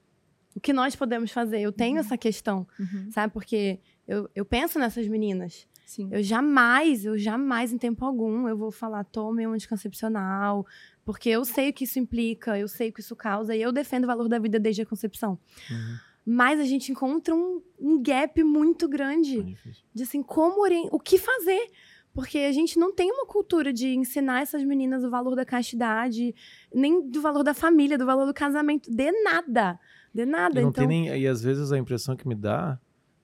O 0.56 0.60
que 0.60 0.72
nós 0.72 0.96
podemos 0.96 1.32
fazer? 1.32 1.60
Eu 1.62 1.72
tenho 1.72 1.96
Uhum. 1.96 2.00
essa 2.00 2.18
questão, 2.18 2.68
Uhum. 2.80 3.10
sabe? 3.12 3.34
Porque 3.34 3.80
eu, 4.08 4.30
eu 4.36 4.46
penso 4.46 4.78
nessas 4.80 5.08
meninas. 5.08 5.68
Sim. 5.86 6.10
Eu 6.12 6.22
jamais, 6.22 7.06
eu 7.06 7.18
jamais, 7.18 7.72
em 7.72 7.78
tempo 7.78 8.04
algum, 8.06 8.48
eu 8.48 8.58
vou 8.58 8.72
falar, 8.72 9.04
tome 9.06 9.48
um 9.48 9.54
anticoncepcional, 9.54 10.66
porque 11.06 11.30
eu 11.30 11.46
sei 11.46 11.70
o 11.70 11.74
que 11.74 11.86
isso 11.86 11.98
implica, 11.98 12.58
eu 12.60 12.68
sei 12.68 12.90
o 12.90 12.94
que 12.94 13.00
isso 13.00 13.16
causa, 13.16 13.56
e 13.56 13.62
eu 13.62 13.72
defendo 13.72 14.04
o 14.04 14.08
valor 14.08 14.28
da 14.28 14.38
vida 14.38 14.60
desde 14.60 14.82
a 14.82 14.86
concepção. 14.86 15.40
Uhum. 15.72 15.98
Mas 16.30 16.60
a 16.60 16.66
gente 16.66 16.92
encontra 16.92 17.34
um, 17.34 17.62
um 17.80 18.04
gap 18.04 18.44
muito 18.44 18.86
grande 18.90 19.40
É 19.66 19.72
de 19.94 20.04
assim, 20.04 20.22
como 20.22 20.66
o 20.92 21.00
que 21.00 21.18
fazer? 21.18 21.72
Porque 22.18 22.40
a 22.40 22.52
gente 22.52 22.80
não 22.80 22.92
tem 22.92 23.12
uma 23.12 23.28
cultura 23.28 23.72
de 23.72 23.90
ensinar 23.90 24.42
essas 24.42 24.64
meninas 24.64 25.04
o 25.04 25.10
valor 25.12 25.36
da 25.36 25.46
castidade, 25.46 26.34
nem 26.74 27.08
do 27.08 27.22
valor 27.22 27.44
da 27.44 27.54
família, 27.54 27.96
do 27.96 28.08
valor 28.08 28.26
do 28.26 28.34
casamento, 28.34 28.90
de 28.90 29.12
nada. 29.22 29.80
De 30.12 30.26
nada. 30.26 30.60
E, 30.60 30.64
não 30.64 30.72
então, 30.72 30.88
tem 30.88 31.10
nem, 31.10 31.16
e 31.16 31.28
às 31.28 31.44
vezes 31.44 31.72
a 31.72 31.78
impressão 31.78 32.16
que 32.16 32.28
me 32.28 32.34
dá 32.34 32.80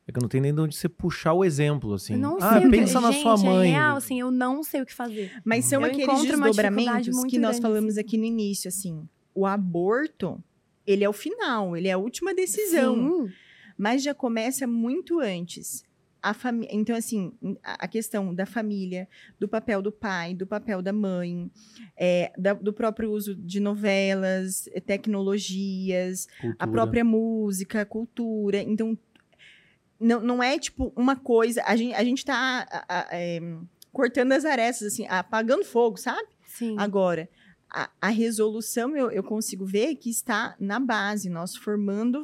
é 0.07 0.11
que 0.11 0.19
não 0.21 0.27
tem 0.27 0.39
nem 0.39 0.53
de 0.53 0.61
onde 0.61 0.75
você 0.75 0.87
puxar 0.87 1.33
o 1.33 1.43
exemplo, 1.43 1.91
assim. 1.95 2.15
não 2.15 2.37
ah, 2.39 2.51
sei 2.51 2.67
o 2.67 2.69
que- 2.69 2.77
pensa 2.77 3.01
na 3.01 3.09
gente, 3.09 3.23
sua 3.23 3.35
mãe. 3.35 3.69
É 3.69 3.71
real, 3.71 3.97
assim, 3.97 4.19
eu 4.19 4.29
não 4.29 4.61
sei 4.61 4.83
o 4.83 4.85
que 4.85 4.93
fazer. 4.93 5.31
Mas 5.43 5.65
são 5.65 5.81
Eu 5.81 5.87
aqueles 5.87 6.21
desdobramentos 6.21 7.23
que 7.23 7.39
nós 7.39 7.55
grande, 7.55 7.61
falamos 7.63 7.93
assim. 7.93 7.99
aqui 7.99 8.15
no 8.15 8.25
início, 8.25 8.67
assim. 8.67 9.09
O 9.33 9.47
aborto, 9.47 10.39
ele 10.85 11.03
é 11.03 11.09
o 11.09 11.13
final, 11.13 11.75
ele 11.75 11.87
é 11.87 11.93
a 11.93 11.97
última 11.97 12.31
decisão. 12.31 13.25
Sim. 13.25 13.33
Mas 13.75 14.03
já 14.03 14.13
começa 14.13 14.67
muito 14.67 15.19
antes. 15.19 15.83
A 16.23 16.33
fami... 16.33 16.67
Então, 16.71 16.95
assim, 16.95 17.33
a 17.61 17.83
a 17.83 17.87
questão 17.87 18.33
da 18.33 18.45
família, 18.45 19.09
do 19.37 19.47
papel 19.47 19.81
do 19.81 19.91
pai, 19.91 20.33
do 20.33 20.47
papel 20.47 20.81
da 20.81 20.93
mãe, 20.93 21.51
é, 21.97 22.31
da- 22.37 22.53
do 22.53 22.71
próprio 22.71 23.11
uso 23.11 23.35
de 23.35 23.59
novelas, 23.59 24.67
eh, 24.73 24.79
tecnologias, 24.79 26.27
a 26.37 26.41
Cultura. 26.41 26.67
própria 26.71 27.03
música, 27.03 27.85
cultura. 27.85 28.57
Então, 28.61 28.97
não, 29.99 30.21
não 30.21 30.43
é 30.43 30.57
tipo 30.57 30.93
uma 30.95 31.15
coisa. 31.15 31.61
A 31.65 31.75
gente, 31.75 31.93
a 31.93 32.03
gente 32.03 32.23
tá 32.25 32.67
a- 32.71 32.85
a- 32.87 33.07
é, 33.11 33.39
cortando 33.91 34.31
as 34.31 34.45
arestas, 34.45 34.93
assim, 34.93 35.05
apagando 35.07 35.63
fogo, 35.65 35.97
sabe? 35.97 36.27
Sim. 36.45 36.75
Agora, 36.77 37.27
a, 37.73 37.89
a 37.99 38.09
resolução 38.09 38.95
eu, 38.95 39.09
eu 39.09 39.23
consigo 39.23 39.65
ver 39.65 39.95
que 39.95 40.09
está 40.09 40.55
na 40.59 40.79
base, 40.79 41.27
nós 41.27 41.55
formando, 41.55 42.23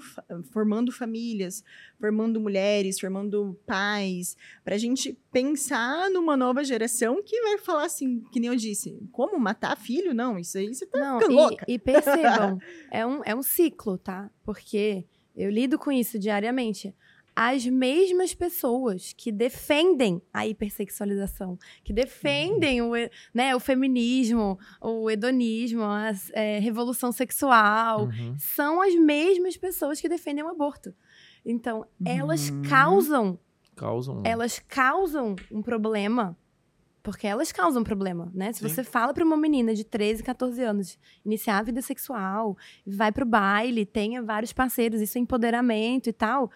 formando 0.52 0.92
famílias, 0.92 1.64
formando 2.00 2.40
mulheres, 2.40 3.00
formando 3.00 3.60
pais, 3.66 4.38
para 4.64 4.76
a 4.76 4.78
gente 4.78 5.18
pensar 5.32 6.10
numa 6.12 6.38
nova 6.38 6.64
geração 6.64 7.24
que 7.24 7.42
vai 7.42 7.58
falar 7.58 7.86
assim, 7.86 8.22
que 8.32 8.40
nem 8.40 8.52
eu 8.52 8.56
disse, 8.56 8.96
como 9.12 9.40
matar 9.40 9.76
filho? 9.76 10.14
Não, 10.14 10.38
isso 10.38 10.58
aí 10.58 10.68
você 10.72 10.86
tá 10.86 11.00
Não, 11.00 11.20
e, 11.20 11.34
louca. 11.34 11.66
e 11.68 11.80
percebam, 11.80 12.60
é 12.92 13.04
um, 13.06 13.24
é 13.26 13.34
um 13.34 13.42
ciclo, 13.42 13.98
tá? 13.98 14.30
Porque 14.44 15.04
eu 15.36 15.50
lido 15.50 15.80
com 15.80 15.92
isso 15.92 16.20
diariamente. 16.20 16.94
As 17.42 17.66
mesmas 17.66 18.34
pessoas 18.34 19.14
que 19.16 19.32
defendem 19.32 20.22
a 20.34 20.46
hipersexualização, 20.46 21.58
que 21.86 21.94
defendem 21.94 22.82
o, 22.82 22.94
e- 22.98 23.10
né, 23.34 23.56
o 23.56 23.62
feminismo, 23.62 24.60
o 24.82 25.10
hedonismo, 25.10 25.84
a 25.84 26.12
é, 26.34 26.60
revolução 26.60 27.14
sexual, 27.14 28.08
Uhum. 28.08 28.36
são 28.38 28.82
as 28.82 28.94
mesmas 28.96 29.56
pessoas 29.56 30.02
que 30.02 30.10
defendem 30.10 30.44
o 30.44 30.50
aborto. 30.50 30.94
Então, 31.46 31.86
elas 32.04 32.50
Uhum. 32.50 32.62
causam 32.64 33.40
Causam. 33.74 34.22
elas 34.26 34.60
causam 34.60 35.36
um 35.50 35.62
problema. 35.62 36.38
Porque 37.02 37.26
elas 37.26 37.54
causam 37.54 37.82
um 37.82 37.86
problema, 37.86 38.30
né? 38.36 38.52
Se 38.52 38.60
Sim. 38.60 38.68
você 38.68 38.84
fala 38.84 39.14
pra 39.14 39.24
uma 39.24 39.38
menina 39.38 39.74
de 39.74 39.86
13, 39.86 40.22
14 40.22 40.62
anos 40.62 41.00
iniciar 41.26 41.58
a 41.60 41.64
vida 41.64 41.82
sexual, 41.82 42.58
vai 42.86 43.10
pro 43.14 43.26
baile, 43.26 43.86
tenha 43.86 44.22
vários 44.22 44.52
parceiros, 44.52 45.00
isso 45.00 45.18
é 45.18 45.22
empoderamento 45.22 46.10
e 46.10 46.14
tal. 46.14 46.52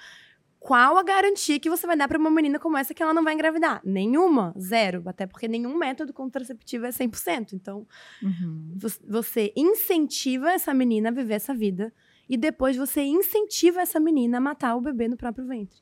Qual 0.65 0.97
a 0.97 1.03
garantia 1.03 1.59
que 1.59 1.69
você 1.69 1.85
vai 1.85 1.97
dar 1.97 2.07
pra 2.07 2.17
uma 2.17 2.31
menina 2.31 2.57
como 2.57 2.77
essa 2.77 2.93
que 2.93 3.03
ela 3.03 3.13
não 3.13 3.21
vai 3.23 3.33
engravidar? 3.33 3.81
Nenhuma, 3.83 4.55
zero. 4.57 5.03
Até 5.05 5.27
porque 5.27 5.45
nenhum 5.45 5.77
método 5.77 6.13
contraceptivo 6.13 6.85
é 6.85 6.89
100%. 6.91 7.51
Então, 7.53 7.85
Uhum. 8.21 8.71
vo- 8.77 8.87
você 9.05 9.51
incentiva 9.57 10.51
essa 10.53 10.73
menina 10.73 11.09
a 11.09 11.11
viver 11.11 11.33
essa 11.33 11.53
vida 11.53 11.93
e 12.29 12.37
depois 12.37 12.77
você 12.77 13.01
incentiva 13.01 13.81
essa 13.81 13.99
menina 13.99 14.37
a 14.37 14.41
matar 14.41 14.77
o 14.77 14.81
bebê 14.81 15.09
no 15.09 15.17
próprio 15.17 15.45
ventre. 15.45 15.79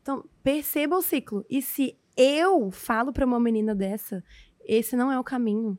Então, 0.00 0.24
perceba 0.44 0.96
o 0.96 1.02
ciclo. 1.02 1.44
E 1.50 1.60
se 1.60 1.96
eu 2.16 2.70
falo 2.70 3.12
para 3.12 3.26
uma 3.26 3.40
menina 3.40 3.74
dessa, 3.74 4.22
esse 4.64 4.94
não 4.94 5.10
é 5.10 5.18
o 5.18 5.24
caminho. 5.24 5.76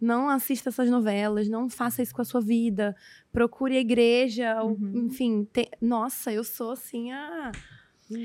Não 0.00 0.28
assista 0.28 0.68
essas 0.68 0.90
novelas, 0.90 1.48
não 1.48 1.68
faça 1.70 2.02
isso 2.02 2.12
com 2.14 2.22
a 2.22 2.24
sua 2.24 2.40
vida. 2.40 2.94
Procure 3.32 3.76
a 3.76 3.80
igreja, 3.80 4.60
ou- 4.62 4.70
Uhum. 4.72 5.06
enfim. 5.06 5.44
tem- 5.52 5.68
Nossa, 5.80 6.32
eu 6.32 6.42
sou 6.44 6.72
assim 6.72 7.12
a. 7.12 7.52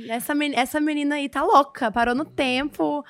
Essa, 0.10 0.34
men- 0.36 0.54
essa 0.56 0.80
menina 0.80 1.16
aí 1.16 1.30
tá 1.30 1.44
louca, 1.44 1.92
parou 1.92 2.14
no 2.16 2.26
tempo, 2.26 3.04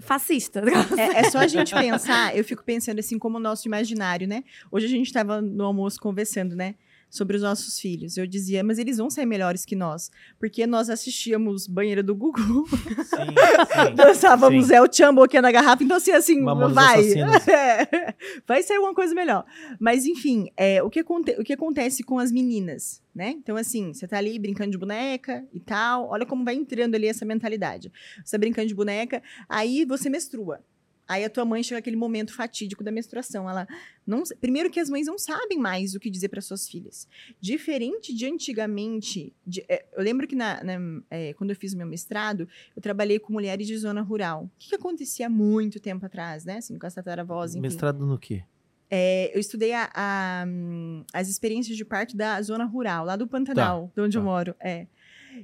fascista. 0.00 0.62
É, 0.98 1.20
é 1.20 1.30
só 1.30 1.38
a 1.38 1.46
gente 1.46 1.74
pensar, 1.74 2.36
eu 2.36 2.44
fico 2.44 2.62
pensando 2.64 2.98
assim 2.98 3.18
como 3.18 3.36
o 3.38 3.40
nosso 3.40 3.66
imaginário, 3.68 4.26
né? 4.26 4.42
Hoje 4.70 4.86
a 4.86 4.88
gente 4.88 5.06
estava 5.06 5.40
no 5.40 5.64
almoço 5.64 6.00
conversando, 6.00 6.54
né? 6.56 6.74
Sobre 7.08 7.36
os 7.36 7.42
nossos 7.42 7.78
filhos. 7.78 8.16
Eu 8.16 8.26
dizia, 8.26 8.62
mas 8.62 8.78
eles 8.78 8.98
vão 8.98 9.08
ser 9.08 9.24
melhores 9.24 9.64
que 9.64 9.76
nós. 9.76 10.10
Porque 10.38 10.66
nós 10.66 10.90
assistíamos 10.90 11.66
Banheira 11.66 12.02
do 12.02 12.14
Gugu, 12.14 12.66
Sim, 12.68 12.74
sim. 13.88 13.94
dançávamos 13.94 14.66
Sim. 14.66 14.74
El 14.74 14.92
Chambo 14.92 15.22
aqui 15.22 15.40
na 15.40 15.50
garrafa, 15.50 15.82
então 15.82 15.96
assim, 15.96 16.10
assim, 16.10 16.40
Mamonas 16.40 16.74
vai. 16.74 17.04
É, 17.48 18.14
vai 18.46 18.62
sair 18.62 18.76
alguma 18.76 18.94
coisa 18.94 19.14
melhor. 19.14 19.44
Mas 19.78 20.04
enfim, 20.04 20.50
é, 20.56 20.82
o, 20.82 20.90
que 20.90 21.00
o 21.00 21.44
que 21.44 21.52
acontece 21.52 22.02
com 22.02 22.18
as 22.18 22.32
meninas, 22.32 23.02
né? 23.14 23.30
Então 23.30 23.56
assim, 23.56 23.94
você 23.94 24.06
tá 24.06 24.18
ali 24.18 24.38
brincando 24.38 24.70
de 24.72 24.78
boneca 24.78 25.46
e 25.52 25.60
tal, 25.60 26.08
olha 26.08 26.26
como 26.26 26.44
vai 26.44 26.54
entrando 26.54 26.94
ali 26.94 27.06
essa 27.06 27.24
mentalidade. 27.24 27.92
Você 28.24 28.32
tá 28.32 28.38
brincando 28.38 28.68
de 28.68 28.74
boneca, 28.74 29.22
aí 29.48 29.84
você 29.84 30.10
menstrua. 30.10 30.60
Aí 31.08 31.24
a 31.24 31.30
tua 31.30 31.44
mãe 31.44 31.62
chega 31.62 31.78
aquele 31.78 31.96
momento 31.96 32.34
fatídico 32.34 32.82
da 32.82 32.90
menstruação. 32.90 33.48
Ela 33.48 33.66
não, 34.06 34.22
primeiro 34.40 34.68
que 34.70 34.80
as 34.80 34.90
mães 34.90 35.06
não 35.06 35.16
sabem 35.18 35.56
mais 35.58 35.94
o 35.94 36.00
que 36.00 36.10
dizer 36.10 36.28
para 36.28 36.40
suas 36.40 36.68
filhas. 36.68 37.06
Diferente 37.40 38.12
de 38.14 38.26
antigamente, 38.26 39.32
de- 39.46 39.64
é, 39.68 39.84
eu 39.96 40.02
lembro 40.02 40.26
que 40.26 40.34
na, 40.34 40.62
na- 40.64 41.02
é, 41.10 41.32
quando 41.34 41.50
eu 41.50 41.56
fiz 41.56 41.72
o 41.74 41.76
meu 41.76 41.86
mestrado, 41.86 42.48
eu 42.74 42.82
trabalhei 42.82 43.18
com 43.18 43.32
mulheres 43.32 43.66
de 43.66 43.76
zona 43.78 44.02
rural. 44.02 44.44
O 44.44 44.50
que, 44.58 44.70
que 44.70 44.74
acontecia 44.74 45.26
há 45.26 45.30
muito 45.30 45.78
tempo 45.78 46.04
atrás, 46.04 46.44
né? 46.44 46.56
Assim, 46.58 46.78
com 46.78 46.86
as 46.86 46.94
tataravós, 46.94 47.52
enfim. 47.52 47.60
Mestrado 47.62 48.04
no 48.04 48.18
quê? 48.18 48.42
É, 48.90 49.32
eu 49.34 49.40
estudei 49.40 49.72
a- 49.72 49.90
a, 49.94 50.44
hum, 50.46 51.04
as 51.12 51.28
experiências 51.28 51.76
de 51.76 51.84
parto 51.84 52.16
da 52.16 52.40
zona 52.42 52.64
rural, 52.64 53.04
lá 53.04 53.16
do 53.16 53.26
Pantanal, 53.26 53.90
de 53.94 54.00
onde 54.00 54.16
eu 54.16 54.22
tá. 54.22 54.24
moro. 54.24 54.54
É. 54.60 54.86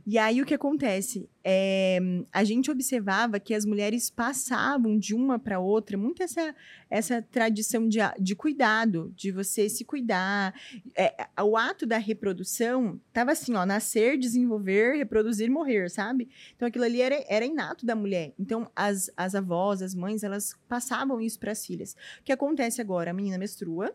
E 0.07 0.19
aí 0.19 0.41
o 0.41 0.47
que 0.47 0.55
acontece? 0.55 1.29
É, 1.45 1.99
a 2.33 2.45
gente 2.45 2.71
observava 2.71 3.41
que 3.41 3.55
as 3.55 3.65
mulheres 3.65 4.11
passavam 4.11 4.99
de 4.99 5.15
uma 5.15 5.39
para 5.39 5.59
outra 5.59 5.99
muito 5.99 6.23
essa, 6.23 6.55
essa 6.89 7.21
tradição 7.21 7.89
de, 7.89 7.99
de 8.21 8.35
cuidado, 8.35 9.13
de 9.17 9.33
você 9.33 9.69
se 9.69 9.85
cuidar. 9.85 10.55
É, 10.97 11.27
o 11.43 11.57
ato 11.57 11.85
da 11.87 11.99
reprodução 11.99 13.01
tava 13.13 13.33
assim, 13.33 13.55
ó, 13.55 13.67
nascer, 13.67 14.19
desenvolver, 14.19 14.97
reproduzir, 14.97 15.51
morrer, 15.51 15.91
sabe? 15.91 16.29
Então 16.55 16.69
aquilo 16.69 16.85
ali 16.85 17.01
era, 17.01 17.25
era 17.29 17.45
inato 17.45 17.85
da 17.85 17.95
mulher. 17.95 18.33
Então 18.39 18.71
as, 18.75 19.11
as 19.17 19.35
avós, 19.35 19.83
as 19.83 19.95
mães, 19.95 20.23
elas 20.23 20.55
passavam 20.69 21.21
isso 21.21 21.39
para 21.39 21.53
as 21.53 21.67
filhas. 21.67 21.97
O 22.21 22.25
que 22.25 22.33
acontece 22.33 22.81
agora? 22.81 23.11
A 23.11 23.15
menina 23.15 23.39
menstrua. 23.39 23.95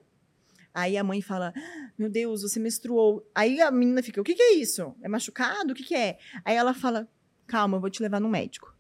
Aí 0.80 0.96
a 0.96 1.04
mãe 1.04 1.22
fala: 1.24 1.52
"Ah, 1.56 1.90
Meu 1.98 2.08
Deus, 2.08 2.44
você 2.44 2.60
menstruou. 2.60 3.28
Aí 3.34 3.60
a 3.60 3.72
menina 3.72 4.04
fica: 4.04 4.22
O 4.22 4.24
que, 4.24 4.36
que 4.36 4.42
é 4.44 4.54
isso? 4.54 4.94
É 5.02 5.08
machucado? 5.08 5.72
O 5.74 5.76
que, 5.76 5.84
que 5.84 5.96
é? 5.96 6.20
Aí 6.46 6.56
ela 6.56 6.72
fala: 6.74 7.08
Calma, 7.48 7.78
eu 7.78 7.82
vou 7.82 7.90
te 7.90 8.02
levar 8.04 8.22
no 8.22 8.30
médico. 8.30 8.76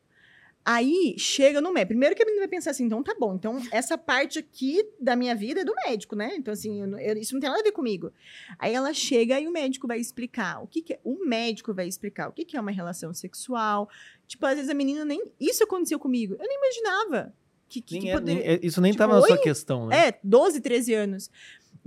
Aí 0.63 1.15
chega 1.17 1.61
no 1.61 1.71
médico. 1.71 1.87
Primeiro 1.89 2.13
que 2.13 2.21
a 2.21 2.25
menina 2.25 2.41
vai 2.41 2.49
pensar 2.49 2.71
assim: 2.71 2.83
Então 2.85 3.01
tá 3.01 3.15
bom. 3.19 3.33
Então 3.33 3.59
essa 3.71 3.97
parte 3.97 4.37
aqui 4.37 4.83
da 4.99 5.15
minha 5.15 5.33
vida 5.33 5.61
é 5.61 5.65
do 5.65 5.73
médico, 5.87 6.15
né? 6.15 6.35
Então 6.35 6.53
assim, 6.53 6.81
eu 6.81 6.99
eu- 6.99 7.17
isso 7.17 7.33
não 7.33 7.39
tem 7.39 7.49
nada 7.49 7.61
a 7.61 7.63
ver 7.63 7.71
comigo. 7.71 8.11
Aí 8.59 8.75
ela 8.75 8.93
chega 8.93 9.39
e 9.39 9.47
o 9.47 9.51
médico 9.51 9.87
vai 9.87 9.97
explicar 9.99 10.61
o 10.61 10.67
que, 10.67 10.81
que 10.83 10.93
é. 10.93 10.99
O 11.03 11.25
médico 11.25 11.73
vai 11.73 11.87
explicar 11.87 12.27
o 12.29 12.31
que, 12.33 12.43
que 12.45 12.57
é 12.57 12.61
uma 12.61 12.69
relação 12.71 13.11
sexual. 13.13 13.89
Tipo, 14.27 14.45
às 14.45 14.55
vezes 14.55 14.69
a 14.69 14.73
menina 14.75 15.03
nem. 15.03 15.23
Isso 15.39 15.63
aconteceu 15.63 15.97
comigo. 15.97 16.35
Eu 16.37 16.45
nem 16.47 16.57
imaginava. 16.57 17.33
Que, 17.69 17.81
que, 17.81 17.93
Nem 17.95 18.01
que 18.01 18.09
é- 18.09 18.19
nem- 18.21 18.37
é- 18.39 18.59
isso 18.63 18.79
nem 18.79 18.91
tipo, 18.93 19.03
estava 19.03 19.19
na 19.19 19.25
sua 19.27 19.37
questão, 19.37 19.87
né? 19.87 20.07
é, 20.09 20.19
12, 20.23 20.61
13 20.61 20.93
anos. 20.93 21.29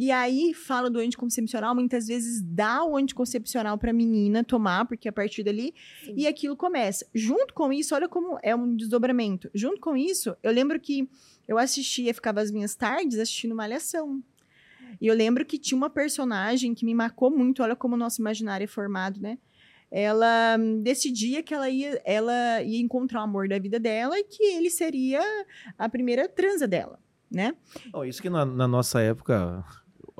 E 0.00 0.10
aí 0.10 0.54
fala 0.54 0.88
do 0.88 0.98
anticoncepcional, 0.98 1.74
muitas 1.74 2.06
vezes 2.06 2.40
dá 2.40 2.82
o 2.82 2.96
anticoncepcional 2.96 3.76
pra 3.76 3.92
menina 3.92 4.42
tomar, 4.42 4.86
porque 4.86 5.06
a 5.06 5.12
partir 5.12 5.42
dali 5.42 5.74
Sim. 6.02 6.14
e 6.16 6.26
aquilo 6.26 6.56
começa. 6.56 7.06
Junto 7.14 7.52
com 7.52 7.70
isso, 7.70 7.94
olha 7.94 8.08
como 8.08 8.38
é 8.42 8.56
um 8.56 8.74
desdobramento. 8.74 9.50
Junto 9.54 9.78
com 9.78 9.94
isso, 9.94 10.34
eu 10.42 10.50
lembro 10.52 10.80
que 10.80 11.06
eu 11.46 11.58
assistia, 11.58 12.14
ficava 12.14 12.40
as 12.40 12.50
minhas 12.50 12.74
tardes 12.74 13.18
assistindo 13.18 13.54
Malhação. 13.54 14.22
E 14.98 15.06
eu 15.06 15.14
lembro 15.14 15.44
que 15.44 15.58
tinha 15.58 15.76
uma 15.76 15.90
personagem 15.90 16.72
que 16.72 16.86
me 16.86 16.94
marcou 16.94 17.30
muito, 17.30 17.62
olha 17.62 17.76
como 17.76 17.94
o 17.94 17.98
nosso 17.98 18.22
imaginário 18.22 18.64
é 18.64 18.66
formado, 18.66 19.20
né? 19.20 19.36
Ela 19.90 20.56
hum, 20.58 20.80
decidia 20.82 21.42
que 21.42 21.52
ela 21.52 21.68
ia, 21.68 22.00
ela 22.06 22.62
ia 22.62 22.80
encontrar 22.80 23.20
o 23.20 23.24
amor 23.24 23.48
da 23.48 23.58
vida 23.58 23.78
dela 23.78 24.18
e 24.18 24.24
que 24.24 24.44
ele 24.44 24.70
seria 24.70 25.20
a 25.76 25.90
primeira 25.90 26.26
transa 26.26 26.66
dela, 26.66 26.98
né? 27.30 27.54
Oh, 27.92 28.02
isso 28.02 28.22
que 28.22 28.30
na, 28.30 28.46
na 28.46 28.66
nossa 28.66 29.02
época, 29.02 29.62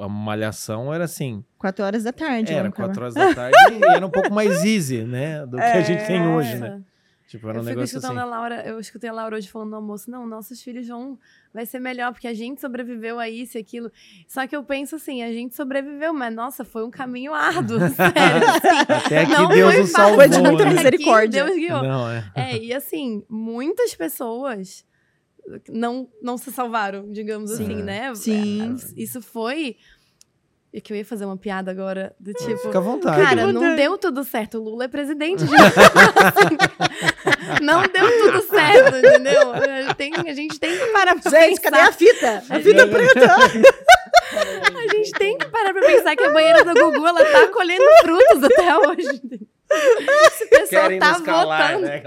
a 0.01 0.09
malhação 0.09 0.93
era 0.93 1.05
assim. 1.05 1.45
Quatro 1.59 1.85
horas 1.85 2.05
da 2.05 2.13
tarde. 2.13 2.53
Era 2.53 2.71
quatro 2.71 3.03
horas 3.03 3.15
da 3.15 3.35
tarde 3.35 3.57
e 3.73 3.85
era 3.93 4.07
um 4.07 4.11
pouco 4.11 4.33
mais 4.33 4.65
easy, 4.65 5.05
né? 5.05 5.47
Do 5.47 5.57
que 5.57 5.63
a 5.63 5.83
gente 5.83 6.07
tem 6.07 6.27
hoje, 6.27 6.57
né? 6.57 6.83
Tipo, 7.31 7.49
era 7.49 7.59
um 7.59 7.61
eu 7.61 7.65
fico 7.65 7.77
negócio 7.77 7.99
escutando 7.99 8.19
assim. 8.19 8.27
a 8.27 8.31
Laura, 8.31 8.63
eu 8.67 8.81
escutei 8.81 9.09
a 9.09 9.13
Laura 9.13 9.37
hoje 9.37 9.49
falando 9.49 9.71
no 9.71 9.77
almoço, 9.77 10.11
não, 10.11 10.27
nossos 10.27 10.61
filhos 10.61 10.89
vão, 10.89 11.17
vai 11.55 11.65
ser 11.65 11.79
melhor, 11.79 12.13
porque 12.13 12.27
a 12.27 12.35
gente 12.35 12.61
sobreviveu 12.61 13.21
a 13.21 13.29
isso 13.29 13.57
e 13.57 13.61
aquilo. 13.61 13.89
Só 14.27 14.49
que 14.49 14.57
eu 14.57 14.65
penso 14.65 14.97
assim, 14.97 15.23
a 15.23 15.33
gente 15.33 15.55
sobreviveu, 15.55 16.13
mas 16.13 16.35
nossa, 16.35 16.65
foi 16.65 16.85
um 16.85 16.91
caminho 16.91 17.33
árduo, 17.33 17.79
sério. 17.95 18.49
assim. 18.49 18.93
Até 19.07 19.27
que 19.27 19.31
Não 19.31 19.47
Deus 19.47 19.75
foi 19.75 19.83
fácil. 19.83 19.95
salvou. 19.95 20.17
Foi 20.17 20.29
de 20.29 20.39
muita 20.41 20.65
né? 20.65 20.71
misericórdia. 20.73 21.45
Aqui 21.45 21.53
Deus 21.53 21.69
guiou. 21.69 21.83
Não, 21.85 22.11
é. 22.11 22.33
É, 22.35 22.59
e 22.59 22.75
assim, 22.75 23.25
muitas 23.29 23.95
pessoas 23.95 24.85
não, 25.69 26.09
não 26.23 26.37
se 26.39 26.51
salvaram, 26.53 27.11
digamos 27.11 27.51
Sim. 27.53 27.65
assim, 27.65 27.83
né? 27.83 28.15
Sim. 28.15 28.77
É, 28.97 29.03
Isso 29.03 29.21
foi. 29.23 29.77
É 30.73 30.81
que 30.81 30.93
eu 30.93 30.97
ia 30.97 31.05
fazer 31.05 31.25
uma 31.25 31.37
piada 31.37 31.69
agora, 31.73 32.15
do 32.21 32.33
tipo. 32.33 32.57
Fica 32.59 32.79
à 32.79 32.81
vontade. 32.81 33.21
Cara, 33.21 33.53
não 33.53 33.75
deu 33.75 33.99
tudo 33.99 34.23
certo. 34.23 34.59
O 34.59 34.63
Lula 34.63 34.85
é 34.85 34.89
presidente 34.89 35.45
de 35.45 35.53
Assim, 35.53 36.57
Não 37.61 37.83
deu 37.83 38.23
tudo 38.23 38.43
certo, 38.49 38.97
entendeu? 38.99 39.53
A, 39.89 39.95
tem- 39.95 40.13
a 40.15 40.33
gente 40.33 40.61
tem 40.61 40.79
que 40.79 40.87
parar 40.93 41.17
pra 41.21 41.29
Gente, 41.31 41.61
pensar. 41.61 41.71
cadê 41.71 41.81
a 41.83 41.93
fita? 41.93 42.43
A 42.49 42.61
fita 42.61 42.83
É, 42.83 42.87
preta. 42.87 43.37
A 44.33 44.95
gente 44.95 45.11
tem 45.13 45.37
que 45.37 45.47
parar 45.49 45.73
pra 45.73 45.83
pensar 45.83 46.15
que 46.15 46.23
a 46.23 46.31
banheira 46.31 46.65
da 46.65 46.73
Gugu, 46.73 47.05
ela 47.05 47.25
tá 47.25 47.49
colhendo 47.49 47.85
frutos 48.03 48.45
até 48.45 48.79
hoje. 48.79 49.21
Esse 49.73 50.47
pessoal 50.47 50.83
Querem 50.83 50.99
tá 50.99 51.21
calar, 51.21 51.73
votando. 51.79 51.87
né? 51.87 52.03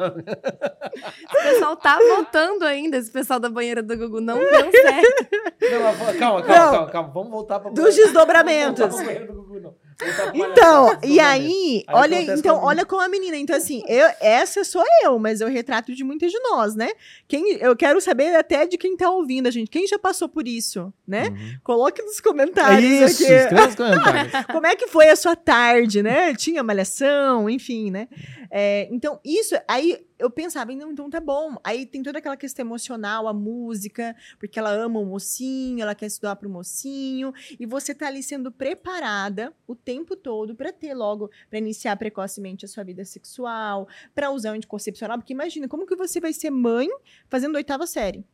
Esse 1.34 1.44
pessoal 1.54 1.76
tá 1.78 1.98
votando 1.98 2.66
ainda, 2.66 2.98
esse 2.98 3.12
pessoal 3.12 3.40
da 3.40 3.50
banheira 3.50 3.82
do 3.82 3.98
Gugu. 3.98 4.20
Não 4.22 4.38
deu 4.38 4.72
certo. 4.72 5.28
Não, 5.62 5.82
calma, 5.82 6.14
calma, 6.20 6.40
Não. 6.42 6.48
calma, 6.72 6.90
calma. 6.92 7.12
Vamos 7.14 7.32
voltar 7.32 7.60
pra 7.60 7.72
Dos 7.72 7.96
desdobramentos. 7.96 8.80
Vamos 8.80 8.96
voltar 8.96 9.06
pra 9.06 9.14
banheiro 9.14 9.34
do 9.34 9.42
Gugu, 9.44 9.60
não. 9.62 9.76
Pra 9.98 10.32
Então, 10.34 10.98
e 11.04 11.20
aí, 11.20 11.84
Aí 11.88 11.96
olha, 11.96 12.22
então, 12.22 12.60
com 12.60 12.66
a 12.66 12.68
olha 12.68 12.86
com 12.86 13.00
a 13.00 13.08
menina. 13.08 13.38
Então, 13.38 13.56
assim, 13.56 13.84
eu, 13.88 14.08
essa 14.20 14.64
sou 14.64 14.84
eu, 15.04 15.18
mas 15.20 15.42
eu 15.42 15.48
retrato 15.48 15.94
de 15.94 16.04
muitas 16.04 16.32
de 16.32 16.40
nós, 16.40 16.76
né? 16.76 16.90
Quem, 17.28 17.54
eu 17.58 17.76
quero 17.76 18.00
saber 18.02 18.36
até 18.36 18.66
de 18.66 18.78
quem 18.78 18.96
tá 18.98 19.10
ouvindo 19.10 19.48
a 19.48 19.52
gente. 19.52 19.70
Quem 19.70 19.88
já 19.88 20.00
passou 20.00 20.28
por 20.30 20.48
isso, 20.48 20.94
né? 21.08 21.30
Uhum. 21.30 21.58
Coloque 21.64 22.02
nos 22.02 22.20
É 22.20 22.22
comentários 22.22 23.20
isso, 23.20 23.24
aqui. 23.24 23.54
nos 23.54 23.76
comentários. 23.76 24.46
Como 24.52 24.68
é 24.68 24.76
que 24.76 24.88
foi 24.88 25.10
a 25.10 25.16
sua 25.16 25.36
tarde, 25.36 26.02
né? 26.02 26.34
Tinha 26.36 26.64
malhação, 26.64 27.50
enfim, 27.50 27.92
né? 27.92 28.08
É, 28.50 28.88
então, 28.92 29.20
isso, 29.26 29.56
aí 29.68 29.98
eu 30.24 30.30
pensava, 30.30 30.74
não, 30.74 30.92
então 30.92 31.10
tá 31.10 31.20
bom. 31.20 31.58
Aí 31.64 31.86
tem 31.86 32.02
toda 32.02 32.20
aquela 32.20 32.38
questão 32.38 32.66
emocional, 32.66 33.28
a 33.28 33.34
música, 33.34 34.16
porque 34.40 34.58
ela 34.58 34.72
ama 34.72 34.98
o 35.00 35.06
mocinho, 35.06 35.82
ela 35.82 35.94
quer 35.94 36.06
estudar 36.06 36.38
pro 36.38 36.50
mocinho, 36.50 37.34
e 37.60 37.66
você 37.66 37.94
tá 37.94 38.08
ali 38.08 38.24
sendo 38.24 38.50
preparada 38.50 39.54
o 39.68 39.76
tempo 39.76 40.16
todo 40.16 40.56
para 40.56 40.72
ter 40.72 40.94
logo, 40.94 41.30
para 41.50 41.60
iniciar 41.60 41.98
precocemente 41.98 42.64
a 42.64 42.68
sua 42.70 42.86
vida 42.86 43.04
sexual, 43.04 43.88
para 44.16 44.32
usar 44.32 44.52
o 44.52 44.56
anticoncepcional, 44.56 45.18
porque 45.18 45.34
imagina, 45.34 45.68
como 45.68 45.86
que 45.86 45.96
você 45.96 46.22
vai 46.22 46.32
ser 46.32 46.50
mãe 46.50 46.88
fazendo 47.28 47.56
oitava 47.56 47.86
série? 47.86 48.26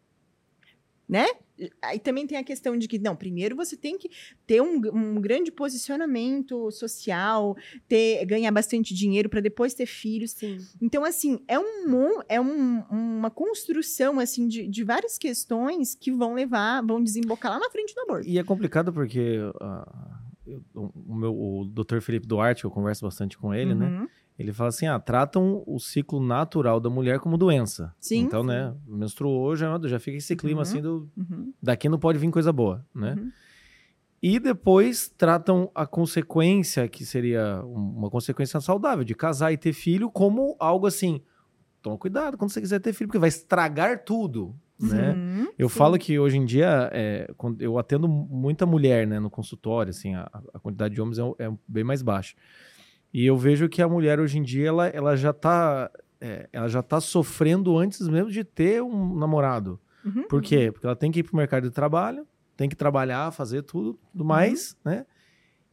Né? 1.10 1.26
Aí 1.82 1.98
também 1.98 2.28
tem 2.28 2.38
a 2.38 2.44
questão 2.44 2.78
de 2.78 2.88
que, 2.88 3.00
não, 3.00 3.16
primeiro 3.16 3.56
você 3.56 3.76
tem 3.76 3.98
que 3.98 4.12
ter 4.46 4.62
um, 4.62 4.76
um 4.94 5.20
grande 5.20 5.52
posicionamento 5.52 6.70
social, 6.72 7.58
ter, 7.88 8.24
ganhar 8.26 8.52
bastante 8.52 8.94
dinheiro 8.94 9.28
para 9.28 9.42
depois 9.42 9.74
ter 9.74 9.88
filhos. 9.88 10.32
Sim. 10.34 10.60
Então, 10.80 11.04
assim, 11.04 11.40
é, 11.48 11.58
um, 11.60 12.22
é 12.30 12.40
um- 12.40 12.84
uma 12.92 13.32
construção, 13.32 14.20
assim, 14.20 14.48
de, 14.48 14.68
de 14.68 14.84
várias 14.84 15.18
questões 15.18 15.96
que 15.96 16.12
vão 16.12 16.36
levar, 16.36 16.86
vão 16.86 17.04
desembocar 17.04 17.54
lá 17.54 17.60
na 17.60 17.72
frente 17.72 17.96
do 17.96 18.02
aborto. 18.02 18.28
E 18.30 18.38
é 18.38 18.44
complicado 18.44 18.94
porque 18.94 19.38
ah, 19.60 20.20
eu- 20.46 20.64
o, 20.76 21.16
meu, 21.16 21.34
o 21.36 21.66
Dr. 21.66 22.02
Felipe 22.02 22.28
Duarte, 22.28 22.66
eu 22.66 22.72
converso 22.72 23.04
bastante 23.04 23.36
com 23.38 23.52
ele, 23.54 23.74
né? 23.74 24.08
Ele 24.40 24.54
fala 24.54 24.70
assim: 24.70 24.88
ah, 24.88 24.98
tratam 24.98 25.62
o 25.68 25.78
ciclo 25.80 26.20
natural 26.26 26.80
da 26.80 26.90
mulher 26.90 27.20
como 27.20 27.38
doença. 27.38 27.94
Sim, 28.00 28.22
Então, 28.22 28.42
sim. 28.42 28.48
né, 28.48 28.74
menstruou, 28.88 29.54
já, 29.56 29.78
já 29.84 30.00
fica 30.00 30.18
esse 30.18 30.36
clima 30.36 30.60
Uhum. 30.60 30.62
assim 30.62 30.82
do. 30.82 31.10
Uhum. 31.18 31.54
Daqui 31.62 31.90
não 31.90 32.00
pode 32.00 32.18
vir 32.18 32.32
coisa 32.32 32.52
boa, 32.54 32.86
né? 32.96 33.16
Uhum. 33.20 33.32
E 34.22 34.38
depois 34.40 35.08
tratam 35.18 35.70
a 35.74 35.86
consequência, 35.86 36.88
que 36.88 37.06
seria 37.06 37.62
um- 37.64 37.98
uma 37.98 38.10
consequência 38.10 38.60
saudável, 38.60 39.04
de 39.06 39.16
casar 39.16 39.52
e 39.54 39.58
ter 39.58 39.72
filho, 39.74 40.10
como 40.12 40.56
algo 40.60 40.88
assim. 40.88 41.22
Toma 41.82 41.98
cuidado 41.98 42.38
quando 42.38 42.52
você 42.52 42.60
quiser 42.60 42.80
ter 42.82 42.92
filho, 42.92 43.08
porque 43.08 43.18
vai 43.20 43.30
estragar 43.30 44.04
tudo, 44.04 44.54
né? 44.78 45.14
Uhum. 45.14 45.48
Eu 45.58 45.70
Sim. 45.70 45.76
falo 45.78 45.98
que 45.98 46.20
hoje 46.20 46.38
em 46.38 46.44
dia, 46.46 46.90
é, 46.94 47.30
eu 47.60 47.78
atendo 47.78 48.08
muita 48.10 48.66
mulher 48.66 49.08
né, 49.08 49.20
no 49.20 49.30
consultório, 49.30 49.90
assim, 49.92 50.16
a, 50.16 50.30
a 50.54 50.60
quantidade 50.60 50.94
de 50.96 51.02
homens 51.02 51.18
é, 51.18 51.24
é 51.46 51.52
bem 51.66 51.86
mais 51.86 52.02
baixa. 52.02 52.36
E 53.14 53.26
eu 53.26 53.38
vejo 53.38 53.68
que 53.70 53.82
a 53.82 53.88
mulher 53.88 54.20
hoje 54.20 54.38
em 54.38 54.44
dia, 54.44 54.68
ela, 54.70 54.88
ela 54.88 55.16
já 55.16 55.34
tá. 55.34 55.90
é, 56.22 56.48
ela 56.54 56.68
já 56.68 56.82
tá 56.84 57.00
sofrendo 57.02 57.78
antes 57.78 58.08
mesmo 58.08 58.30
de 58.30 58.44
ter 58.44 58.82
um 58.84 59.16
namorado. 59.16 59.80
Uhum. 60.06 60.28
Por 60.28 60.42
quê? 60.42 60.72
Porque 60.72 60.86
ela 60.86 60.96
tem 60.96 61.12
que 61.12 61.20
ir 61.20 61.24
pro 61.24 61.36
mercado 61.36 61.64
de 61.64 61.72
trabalho, 61.72 62.26
tem 62.56 62.70
que 62.70 62.76
trabalhar, 62.76 63.32
fazer 63.32 63.64
tudo, 63.64 64.00
tudo 64.12 64.24
mais, 64.26 64.78
né? 64.86 65.06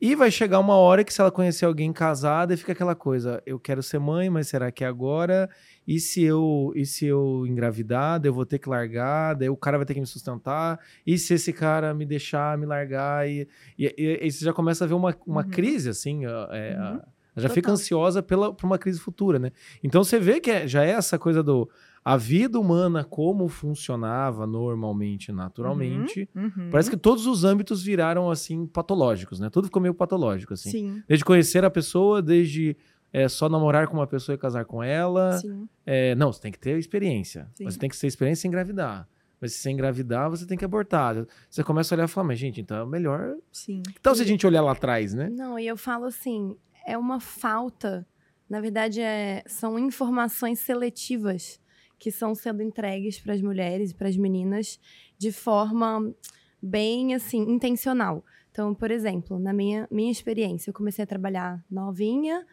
E 0.01 0.15
vai 0.15 0.31
chegar 0.31 0.59
uma 0.59 0.77
hora 0.77 1.03
que 1.03 1.13
se 1.13 1.21
ela 1.23 1.31
conhecer 1.31 1.65
alguém 1.65 1.91
casada, 1.91 2.53
e 2.53 2.57
fica 2.57 2.73
aquela 2.73 2.95
coisa, 2.95 3.43
eu 3.47 3.59
quero 3.59 3.83
ser 3.83 3.99
mãe, 3.99 4.29
mas 4.29 4.47
será 4.47 4.71
que 4.71 4.85
é 4.85 4.87
agora? 4.87 5.49
E 5.89 5.99
se 5.99 6.23
eu, 6.23 6.71
e 6.77 6.85
se 6.85 7.07
eu 7.07 7.47
engravidar, 7.47 8.21
daí 8.21 8.29
eu 8.29 8.35
vou 8.35 8.45
ter 8.45 8.59
que 8.59 8.69
largar, 8.69 9.35
daí 9.35 9.49
o 9.49 9.57
cara 9.57 9.79
vai 9.79 9.87
ter 9.87 9.95
que 9.95 10.01
me 10.01 10.07
sustentar, 10.07 10.79
e 11.07 11.17
se 11.17 11.33
esse 11.33 11.51
cara 11.51 11.95
me 11.95 12.05
deixar, 12.05 12.59
me 12.59 12.67
largar, 12.67 13.27
e, 13.27 13.49
e, 13.79 13.95
e, 13.97 14.27
e 14.27 14.31
você 14.31 14.45
já 14.45 14.53
começa 14.53 14.85
a 14.85 14.87
ver 14.87 14.93
uma, 14.95 15.17
uma 15.27 15.43
Uhum. 15.43 15.49
crise, 15.51 15.89
assim, 15.89 16.27
é, 16.27 16.29
Uhum. 16.29 16.83
a- 16.85 17.05
já 17.43 17.49
fica 17.49 17.63
Total. 17.63 17.75
ansiosa 17.75 18.23
pela, 18.23 18.53
por 18.55 18.67
uma 18.67 18.79
crise 18.79 18.99
futura, 19.01 19.39
né? 19.39 19.51
Então 19.83 20.03
você 20.03 20.19
vê 20.19 20.41
que 20.41 20.51
é- 20.51 20.67
já 20.67 20.85
é 20.85 20.91
essa 20.91 21.19
coisa 21.19 21.43
do 21.43 21.69
a 22.05 22.17
vida 22.17 22.59
humana 22.61 23.03
como 23.03 23.49
funcionava 23.49 24.47
normalmente, 24.47 25.33
naturalmente. 25.33 26.29
Uhum. 26.35 26.69
Parece 26.71 26.89
que 26.89 26.97
todos 26.97 27.27
os 27.27 27.43
âmbitos 27.45 27.83
viraram 27.83 28.31
assim 28.31 28.65
patológicos, 28.67 29.41
né? 29.41 29.51
Tudo 29.51 29.67
ficou 29.67 29.83
meio 29.83 29.95
patológico 29.95 30.55
assim. 30.55 30.71
Sim, 30.71 31.03
Desde 31.09 31.25
conhecer 31.25 31.65
a 31.65 31.71
pessoa, 31.71 32.23
desde 32.23 32.77
é, 33.13 33.29
só 33.29 33.49
namorar 33.49 33.89
com 33.89 33.95
uma 33.97 34.07
pessoa 34.07 34.35
e 34.35 34.39
casar 34.39 34.65
com 34.65 34.83
ela. 34.83 35.39
sim. 35.39 35.69
É, 35.85 36.15
não, 36.15 36.33
você 36.33 36.41
tem 36.41 36.53
que 36.53 36.59
ter 36.59 36.79
experiência. 36.79 37.49
Sim. 37.55 37.65
Você 37.65 37.79
tem 37.79 37.89
que 37.89 37.99
ter 37.99 38.07
experiência 38.07 38.47
em 38.47 38.51
engravidar. 38.51 39.09
Mas 39.41 39.53
se 39.53 39.59
você 39.61 39.71
engravidar, 39.71 40.31
você 40.31 40.47
tem 40.47 40.57
que 40.57 40.65
abortar. 40.65 41.27
Você 41.51 41.63
começa 41.63 41.95
a 41.95 41.97
olhar 41.97 42.05
e 42.05 42.09
falar, 42.09 42.27
mas 42.29 42.39
gente, 42.39 42.61
então 42.61 42.77
é 42.79 42.87
melhor. 42.87 43.35
Sim. 43.53 43.83
Então 43.99 44.15
se 44.15 44.23
a 44.23 44.25
gente 44.25 44.47
olhar 44.47 44.63
lá 44.63 44.73
atrás, 44.73 45.13
né? 45.13 45.29
Não, 45.31 45.59
e 45.59 45.67
eu 45.67 45.77
falo 45.77 46.07
assim, 46.07 46.57
é 46.87 46.97
uma 46.97 47.21
falta 47.21 48.07
Na 48.49 48.61
verdade, 48.61 49.01
é, 49.01 49.43
são 49.47 49.77
informações 49.77 50.61
seletivas 50.61 51.61
que 51.99 52.13
são 52.13 52.35
sendo 52.35 52.63
entregues 52.63 53.19
para 53.19 53.35
as 53.35 53.43
mulheres 53.43 53.91
e 53.91 53.95
para 53.95 54.09
as 54.09 54.17
meninas 54.17 54.79
de 55.19 55.33
forma 55.33 56.15
bem 56.63 57.15
assim 57.15 57.39
intencional. 57.39 58.25
Então, 58.51 58.75
por 58.75 58.91
exemplo, 58.91 59.39
na 59.39 59.53
minha, 59.53 59.89
minha 59.91 60.13
experiência, 60.13 60.71
eu 60.71 60.75
comecei 60.75 61.03
a 61.03 61.07
trabalhar 61.07 61.65
novinha, 61.71 62.47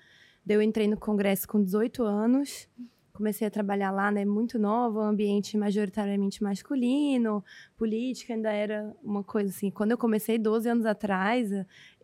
eu 0.48 0.62
entrei 0.62 0.88
no 0.88 0.98
congresso 0.98 1.48
com 1.48 1.64
18 1.64 2.04
anos, 2.04 2.68
comecei 3.14 3.48
a 3.48 3.52
trabalhar 3.52 3.92
lá, 3.92 4.10
né, 4.12 4.26
muito 4.26 4.58
nova, 4.58 5.00
um 5.02 5.04
ambiente 5.04 5.56
majoritariamente 5.56 6.42
masculino, 6.42 7.44
política 7.78 8.34
ainda 8.34 8.52
era 8.52 8.92
uma 9.04 9.24
coisa 9.24 9.50
assim. 9.52 9.70
Quando 9.70 9.92
eu 9.92 9.98
comecei 9.98 10.38
12 10.40 10.68
anos 10.68 10.86
atrás, 10.86 11.52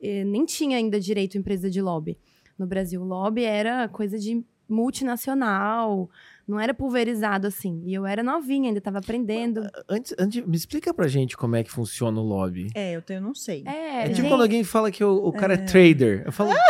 eh, 0.02 0.24
nem 0.24 0.46
tinha 0.46 0.78
ainda 0.78 1.00
direito 1.00 1.36
à 1.36 1.40
empresa 1.40 1.70
de 1.70 1.82
lobby 1.82 2.18
no 2.58 2.68
Brasil. 2.68 3.04
Lobby 3.04 3.44
era 3.44 3.88
coisa 3.90 4.20
de 4.20 4.44
multinacional, 4.70 6.08
não 6.48 6.60
era 6.60 6.76
pulverizado 6.76 7.48
assim. 7.48 7.82
E 7.88 7.94
eu 7.96 8.06
era 8.06 8.22
novinha, 8.22 8.70
ainda 8.70 8.78
estava 8.78 9.00
aprendendo. 9.00 9.62
Antes, 9.90 10.14
antes, 10.20 10.46
me 10.46 10.56
explica 10.56 10.94
pra 10.94 11.08
gente 11.08 11.36
como 11.36 11.56
é 11.56 11.64
que 11.64 11.72
funciona 11.72 12.20
o 12.20 12.24
lobby. 12.24 12.68
É, 12.76 12.96
eu, 12.96 13.02
eu 13.10 13.20
não 13.22 13.34
sei. 13.34 13.64
É, 13.66 14.04
É 14.04 14.10
tipo 14.10 14.22
tem- 14.22 14.30
quando 14.30 14.42
alguém 14.42 14.64
fala 14.64 14.92
que 14.92 15.04
o, 15.04 15.26
o 15.26 15.32
cara 15.34 15.56
é. 15.56 15.58
trader. 15.58 16.22
Eu 16.26 16.32
falo. 16.32 16.52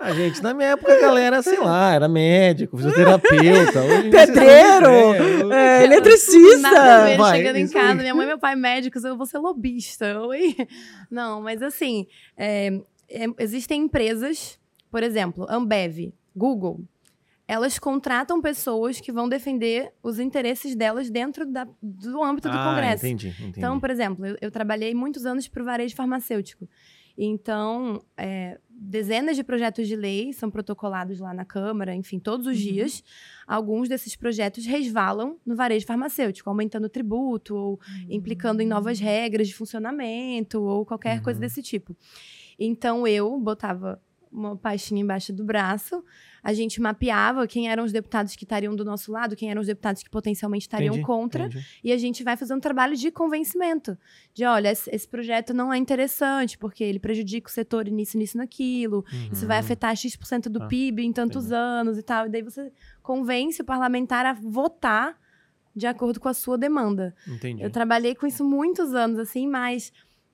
Ah, 0.00 0.12
gente, 0.14 0.42
na 0.42 0.54
minha 0.54 0.70
época 0.70 0.92
a 0.94 1.00
galera, 1.00 1.42
sei 1.42 1.58
lá, 1.58 1.92
era 1.94 2.08
médico, 2.08 2.76
fisioterapeuta. 2.76 3.80
Pedreiro, 4.10 4.86
é, 4.90 5.42
eu- 5.42 5.52
é, 5.52 5.84
eletricista. 5.84 6.58
Nada 6.58 7.02
a 7.02 7.04
ver, 7.06 7.16
Vai, 7.18 7.36
chegando 7.36 7.56
em 7.56 7.68
casa, 7.68 7.88
aí. 7.92 7.96
minha 7.98 8.14
mãe 8.14 8.24
e 8.24 8.28
meu 8.28 8.38
pai 8.38 8.54
médicos, 8.54 9.02
eu 9.04 9.16
vou 9.16 9.26
ser 9.26 9.38
lobista. 9.38 10.20
Oi? 10.22 10.56
Não, 11.10 11.42
mas 11.42 11.62
assim, 11.62 12.06
é, 12.36 12.80
é, 13.08 13.26
existem 13.40 13.82
empresas, 13.82 14.58
por 14.90 15.02
exemplo, 15.02 15.46
Ambev, 15.50 16.12
Google, 16.34 16.80
elas 17.48 17.78
contratam 17.78 18.40
pessoas 18.40 19.00
que 19.00 19.10
vão 19.12 19.28
defender 19.28 19.92
os 20.02 20.18
interesses 20.20 20.74
delas 20.76 21.10
dentro 21.10 21.44
da- 21.44 21.66
do 21.82 22.22
âmbito 22.22 22.48
do 22.48 22.56
Ah, 22.56 22.64
Congresso. 22.70 23.04
entendi, 23.04 23.28
entendi. 23.28 23.54
Então, 23.58 23.80
por 23.80 23.90
exemplo, 23.90 24.24
eu, 24.24 24.36
eu 24.40 24.50
trabalhei 24.50 24.94
muitos 24.94 25.26
anos 25.26 25.48
para 25.48 25.60
o 25.60 25.64
varejo 25.66 25.94
farmacêutico. 25.96 26.68
Então, 27.18 28.02
é, 28.16 28.58
dezenas 28.84 29.36
de 29.36 29.44
projetos 29.44 29.86
de 29.86 29.94
lei 29.96 30.32
são 30.32 30.50
protocolados 30.50 31.18
lá 31.20 31.32
na 31.32 31.44
Câmara, 31.44 31.94
enfim, 31.94 32.18
todos 32.18 32.46
os 32.46 32.56
Uhum. 32.56 32.62
dias. 32.62 33.02
Alguns 33.46 33.88
desses 33.88 34.16
projetos 34.16 34.66
resvalam 34.66 35.38
no 35.46 35.54
varejo 35.54 35.86
farmacêutico, 35.86 36.48
aumentando 36.50 36.84
o 36.86 36.88
tributo, 36.88 37.54
ou 37.54 37.80
implicando 38.08 38.60
em 38.62 38.66
novas 38.66 38.98
regras 38.98 39.48
de 39.48 39.54
funcionamento, 39.54 40.60
ou 40.62 40.84
qualquer 40.84 41.20
coisa 41.22 41.38
Uhum. 41.38 41.46
desse 41.46 41.62
tipo. 41.62 41.96
Então, 42.58 43.06
eu 43.06 43.38
botava 43.40 44.00
uma 44.32 44.56
pastinha 44.56 45.00
embaixo 45.02 45.32
do 45.32 45.44
braço, 45.44 46.02
a 46.42 46.52
gente 46.54 46.80
mapeava 46.80 47.46
quem 47.46 47.68
eram 47.70 47.84
os 47.84 47.92
deputados 47.92 48.34
que 48.34 48.44
estariam 48.44 48.74
do 48.74 48.84
nosso 48.84 49.12
lado, 49.12 49.36
quem 49.36 49.50
eram 49.50 49.60
os 49.60 49.66
deputados 49.66 50.02
que 50.02 50.08
potencialmente 50.10 50.64
estariam 50.64 50.94
Entendi, 50.94 51.06
contra, 51.06 51.44
entendi. 51.46 51.66
e 51.84 51.92
a 51.92 51.98
gente 51.98 52.24
vai 52.24 52.36
fazer 52.36 52.54
um 52.54 52.58
trabalho 52.60 52.96
de 52.96 53.10
convencimento. 53.10 53.96
De, 54.34 54.44
olha, 54.44 54.70
esse, 54.72 55.06
projeto 55.06 55.52
não 55.52 55.72
é 55.72 55.76
interessante, 55.76 56.56
porque 56.56 56.82
ele 56.82 56.98
prejudica 56.98 57.48
o 57.48 57.52
setor 57.52 57.84
nisso, 57.86 58.16
nisso, 58.16 58.38
naquilo. 58.38 59.04
Isso 59.30 59.46
vai 59.46 59.58
Uhum. 59.58 59.64
afetar 59.64 59.94
X% 59.94 60.48
do 60.48 60.62
Ah, 60.62 60.66
PIB 60.66 61.04
em 61.04 61.12
tantos 61.12 61.44
entendi. 61.46 61.54
anos 61.54 61.98
e 61.98 62.02
tal. 62.02 62.26
E 62.26 62.30
daí 62.30 62.42
você 62.42 62.72
convence 63.02 63.60
o 63.60 63.64
parlamentar 63.64 64.24
a 64.24 64.32
votar 64.32 65.16
de 65.76 65.86
acordo 65.86 66.18
com 66.20 66.28
a 66.28 66.34
sua 66.34 66.56
demanda. 66.58 67.14
Entendi. 67.28 67.62
Eu 67.62 67.70
trabalhei 67.70 68.14
com 68.14 68.26
isso 68.26 68.44
muitos 68.44 68.94
anos, 68.94 69.18
assim, 69.18 69.46
mas 69.46 69.92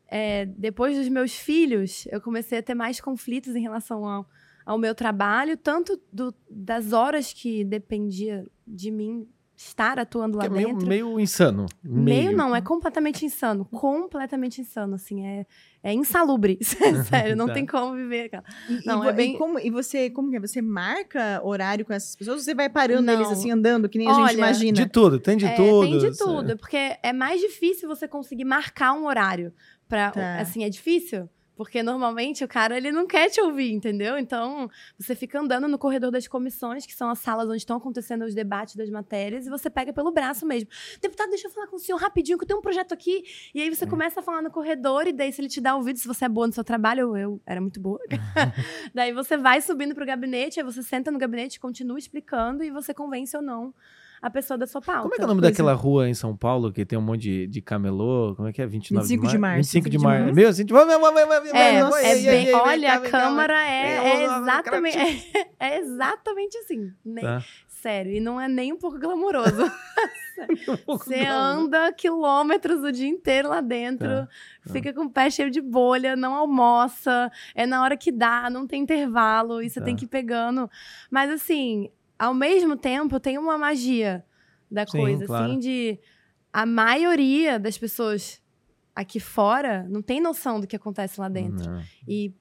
é, 0.09 0.47
depois 0.47 0.97
dos 0.97 1.09
meus 1.09 1.35
filhos, 1.35 2.07
eu 2.11 2.21
comecei 2.21 2.59
a 2.59 2.63
ter 2.63 2.75
mais 2.75 3.01
conflitos 3.01 3.55
em 3.55 3.61
relação 3.61 4.05
ao, 4.07 4.27
ao 4.65 4.79
meu 4.79 4.95
trabalho, 4.95 5.57
tanto 5.57 6.01
do- 6.13 6.35
das 6.51 6.93
horas 6.93 7.33
que 7.33 7.65
dependia 7.65 8.47
de 8.67 8.91
mim 8.91 9.29
estar 9.61 9.99
atuando 9.99 10.39
lá 10.39 10.45
é 10.45 10.49
meio, 10.49 10.69
dentro. 10.69 10.87
meio 10.87 11.19
insano. 11.19 11.67
Meio 11.83 12.31
não, 12.37 12.55
é 12.55 12.61
completamente 12.61 13.27
insano. 13.27 13.65
Completamente 13.65 14.61
insano, 14.61 14.95
assim. 14.95 15.27
É, 15.27 15.45
é 15.83 15.93
insalubre. 15.93 16.59
Sério, 17.09 17.35
não 17.35 17.49
Tá. 17.49 17.55
tem 17.55 17.67
como 17.67 17.95
viver. 17.97 18.27
aquela- 18.27 18.45
E, 18.71 18.87
Não, 18.87 19.05
e, 19.05 19.09
é 19.09 19.13
bem- 19.13 19.35
e 19.35 19.39
como, 19.39 19.59
e 19.59 19.69
você, 19.69 20.11
como 20.11 20.31
que 20.31 20.37
é? 20.37 20.41
Você 20.41 20.63
marca 20.63 21.41
horário 21.45 21.85
com 21.85 21.93
essas 21.93 22.15
pessoas? 22.15 22.37
Ou 22.39 22.43
você 22.45 22.55
vai 22.55 22.69
parando 22.71 23.03
Não. 23.03 23.15
eles 23.15 23.29
assim, 23.33 23.51
andando, 23.51 23.89
que 23.89 23.99
nem 23.99 24.07
a 24.09 24.13
Olha, 24.13 24.27
gente 24.29 24.39
imagina? 24.39 24.73
De 24.73 24.87
tudo, 24.89 25.19
tem 25.19 25.37
de 25.37 25.47
É, 25.47 25.55
tudo. 25.57 25.81
Tem 25.89 25.99
de 25.99 26.07
assim. 26.07 26.25
tudo, 26.25 26.57
porque 26.57 26.97
é 27.03 27.13
mais 27.13 27.41
difícil 27.41 27.89
você 27.89 28.07
conseguir 28.07 28.45
marcar 28.45 28.93
um 28.93 29.07
horário. 29.07 29.53
Pra, 29.89 30.11
Tá. 30.13 30.39
Assim, 30.39 30.63
é 30.65 30.69
difícil. 30.71 31.29
Porque 31.59 31.83
normalmente 31.83 32.45
o 32.45 32.49
cara 32.49 32.77
ele 32.77 32.93
não 32.93 33.05
quer 33.05 33.29
te 33.29 33.41
ouvir, 33.41 33.73
entendeu? 33.73 34.17
Então 34.17 34.71
você 34.97 35.17
fica 35.17 35.41
andando 35.41 35.67
no 35.67 35.77
corredor 35.77 36.13
das 36.13 36.29
comissões, 36.29 36.87
que 36.87 36.95
são 36.95 37.11
as 37.11 37.19
salas 37.19 37.49
onde 37.49 37.57
estão 37.57 37.77
acontecendo 37.77 38.25
os 38.25 38.33
debates 38.33 38.77
das 38.77 38.89
matérias, 38.89 39.45
e 39.45 39.51
você 39.51 39.69
pega 39.69 39.93
pelo 39.93 40.13
braço 40.13 40.47
mesmo. 40.47 40.71
Deputado, 41.03 41.31
deixa 41.31 41.49
eu 41.49 41.51
falar 41.51 41.67
com 41.67 41.75
o 41.75 41.79
senhor 41.81 41.99
rapidinho, 41.99 42.39
que 42.39 42.45
eu 42.45 42.47
tenho 42.47 42.61
um 42.61 42.63
projeto 42.63 42.95
aqui. 42.95 43.25
E 43.53 43.61
aí 43.61 43.75
você 43.75 43.85
É. 43.85 43.89
começa 43.89 44.21
a 44.21 44.23
falar 44.23 44.41
no 44.41 44.53
corredor, 44.53 45.09
e 45.09 45.13
daí 45.13 45.33
se 45.33 45.41
ele 45.41 45.49
te 45.49 45.61
dá 45.61 45.75
ouvido, 45.75 45.99
se 45.99 46.07
você 46.07 46.27
é 46.27 46.29
boa 46.29 46.47
no 46.47 46.53
seu 46.53 46.63
trabalho, 46.63 47.01
eu, 47.01 47.17
eu 47.17 47.41
era 47.45 47.61
muito 47.61 47.81
boa. 47.81 47.99
daí 48.95 49.13
você 49.13 49.37
vai 49.37 49.61
subindo 49.61 49.97
pro 49.97 50.07
gabinete, 50.07 50.61
aí 50.61 50.65
você 50.65 50.81
senta 50.81 51.11
no 51.11 51.19
gabinete, 51.19 51.59
continua 51.59 51.99
explicando, 51.99 52.63
e 52.63 52.71
você 52.71 52.95
convence 52.95 53.37
ou 53.37 53.43
não 53.43 53.75
a 54.21 54.31
pessoa 54.31 54.57
da 54.59 54.67
sua 54.67 54.81
pauta. 54.81 55.03
Como 55.03 55.15
é 55.15 55.17
que 55.17 55.23
é 55.23 55.25
o 55.25 55.29
nome 55.29 55.41
Pois 55.41 55.53
daquela 55.53 55.73
rua 55.75 56.09
em 56.09 56.15
São 56.15 56.37
Paulo 56.37 56.73
que 56.73 56.85
tem 56.85 56.99
um 56.99 57.03
monte 57.03 57.23
de, 57.23 57.47
de 57.47 57.61
camelô? 57.63 58.35
Como 58.37 58.49
é 58.49 58.53
que 58.53 58.61
é? 58.63 58.67
29 58.67 59.07
25 59.07 59.29
de 59.29 59.39
março. 59.39 59.57
25 59.57 59.91
de 59.91 59.97
25 59.97 59.99
de 59.99 59.99
março. 59.99 60.35
Meu, 60.35 60.49
assim, 60.49 60.67
vai, 60.67 60.85
É, 61.55 61.79
é 61.79 62.15
bem- 62.31 62.55
olha, 62.55 62.95
a 62.95 63.01
Câmara 63.01 63.55
é, 63.65 63.69
É, 63.69 64.09
é 64.09 64.25
exatamente, 64.25 64.99
é, 64.99 65.47
é 65.61 65.79
exatamente 65.79 66.59
assim. 66.59 66.93
Nem- 67.05 67.25
Tá. 67.25 67.43
Sério, 67.67 68.13
e 68.13 68.19
não 68.19 68.41
é 68.41 68.49
nem 68.49 68.73
um 68.73 68.77
pouco 68.77 68.99
glamouroso. 68.99 69.71
Um 70.87 70.97
Você 70.97 71.25
anda 71.27 71.93
quilômetros 71.93 72.83
o 72.83 72.91
dia 72.93 73.09
inteiro 73.09 73.49
lá 73.49 73.61
dentro, 73.61 74.09
Tá, 74.09 74.29
fica 74.73 74.93
com 74.93 75.05
o 75.05 75.11
pé 75.11 75.31
cheio 75.31 75.51
de 75.51 75.61
bolha, 75.61 76.15
não 76.17 76.35
almoça, 76.35 77.31
é 77.55 77.67
na 77.67 77.83
hora 77.83 77.97
que 77.97 78.11
dá, 78.13 78.49
não 78.51 78.67
tem 78.67 78.83
intervalo, 78.83 79.63
e 79.63 79.69
você 79.71 79.79
Tá. 79.81 79.87
tem 79.87 79.97
que 79.97 80.05
ir 80.05 80.09
pegando. 80.09 80.69
Mas 81.11 81.31
assim, 81.31 81.89
ao 82.19 82.35
mesmo 82.35 82.77
tempo, 82.77 83.21
tem 83.21 83.39
uma 83.39 83.57
magia 83.57 84.25
da 84.71 84.87
Sim, 84.87 84.99
coisa, 84.99 85.27
claro. 85.27 85.45
assim, 85.47 85.59
de 85.59 85.99
a 86.53 86.67
maioria 86.67 87.59
das 87.59 87.79
pessoas 87.79 88.41
aqui 88.95 89.21
fora 89.21 89.87
não 89.89 90.03
tem 90.03 90.21
noção 90.21 90.61
do 90.61 90.67
que 90.67 90.75
acontece 90.77 91.21
lá 91.21 91.29
dentro. 91.29 91.71
Não. 91.71 91.83
E, 92.07 92.35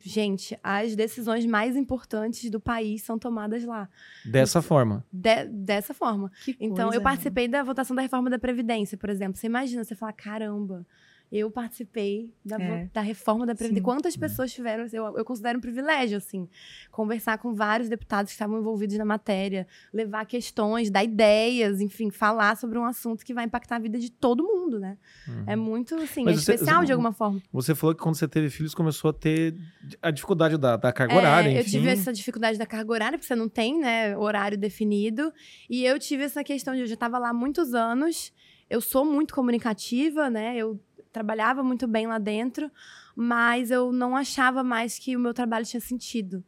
gente, 0.00 0.58
as 0.62 0.94
decisões 0.94 1.46
mais 1.46 1.74
importantes 1.76 2.50
do 2.50 2.60
país 2.60 3.02
são 3.02 3.18
tomadas 3.18 3.64
lá. 3.64 3.88
Dessa 4.24 4.60
forma. 4.60 5.04
De- 5.12 5.46
dessa 5.46 5.94
forma. 5.94 6.30
Que 6.44 6.56
Então, 6.60 6.86
coisa, 6.86 6.98
eu 6.98 7.02
participei 7.02 7.48
da 7.48 7.62
votação 7.62 7.96
da 7.96 8.02
reforma 8.02 8.28
da 8.28 8.38
Previdência, 8.38 8.96
por 8.98 9.08
exemplo. 9.08 9.36
Você 9.38 9.46
imagina, 9.46 9.82
você 9.82 9.94
fala, 9.94 10.12
caramba, 10.12 10.86
eu 11.30 11.50
participei 11.50 12.32
da, 12.44 12.56
É. 12.56 12.88
da 12.92 13.00
reforma 13.00 13.44
da 13.44 13.54
Previdência. 13.54 13.82
Quantas 13.84 14.16
pessoas 14.16 14.52
tiveram? 14.52 14.86
Eu, 14.92 15.18
eu 15.18 15.24
considero 15.24 15.58
um 15.58 15.60
privilégio, 15.60 16.16
assim, 16.18 16.48
conversar 16.90 17.38
com 17.38 17.52
vários 17.52 17.88
deputados 17.88 18.30
que 18.30 18.34
estavam 18.34 18.58
envolvidos 18.58 18.96
na 18.96 19.04
matéria, 19.04 19.66
levar 19.92 20.24
questões, 20.26 20.90
dar 20.90 21.02
ideias, 21.04 21.80
enfim, 21.80 22.10
falar 22.10 22.56
sobre 22.56 22.78
um 22.78 22.84
assunto 22.84 23.24
que 23.24 23.34
vai 23.34 23.44
impactar 23.44 23.76
a 23.76 23.78
vida 23.80 23.98
de 23.98 24.10
todo 24.10 24.44
mundo, 24.44 24.78
né? 24.78 24.96
Uhum. 25.28 25.44
É 25.46 25.56
muito, 25.56 25.94
assim, 25.96 26.24
Mas 26.24 26.38
é 26.38 26.40
você- 26.42 26.54
especial 26.54 26.80
você- 26.80 26.86
de 26.86 26.92
alguma 26.92 27.12
forma. 27.12 27.42
Você 27.52 27.74
falou 27.74 27.94
que 27.94 28.02
quando 28.02 28.14
você 28.14 28.28
teve 28.28 28.48
filhos 28.48 28.74
começou 28.74 29.10
a 29.10 29.12
ter 29.12 29.54
a 30.00 30.10
dificuldade 30.10 30.56
da, 30.56 30.76
da 30.76 30.92
carga 30.92 31.12
É, 31.14 31.16
horária, 31.18 31.50
eu 31.52 31.60
enfim. 31.60 31.70
tive 31.70 31.88
essa 31.88 32.12
dificuldade 32.12 32.58
da 32.58 32.66
carga 32.66 32.92
horária, 32.92 33.18
porque 33.18 33.26
você 33.26 33.34
não 33.36 33.48
tem, 33.48 33.78
né, 33.80 34.16
horário 34.16 34.56
definido. 34.56 35.32
E 35.68 35.84
eu 35.84 35.98
tive 35.98 36.22
essa 36.22 36.42
questão 36.44 36.74
de 36.74 36.80
eu 36.82 36.86
já 36.86 36.94
estava 36.94 37.18
lá 37.18 37.30
há 37.30 37.34
muitos 37.34 37.74
anos. 37.74 38.32
Eu 38.68 38.80
sou 38.80 39.04
muito 39.04 39.32
comunicativa, 39.32 40.28
né? 40.28 40.56
Eu 40.56 40.80
trabalhava 41.16 41.62
muito 41.62 41.88
bem 41.88 42.06
lá 42.06 42.18
dentro, 42.18 42.70
mas 43.14 43.70
eu 43.70 43.90
não 43.90 44.14
achava 44.14 44.62
mais 44.62 44.98
que 44.98 45.16
o 45.16 45.18
meu 45.18 45.32
trabalho 45.32 45.64
tinha 45.64 45.80
sentido. 45.80 46.44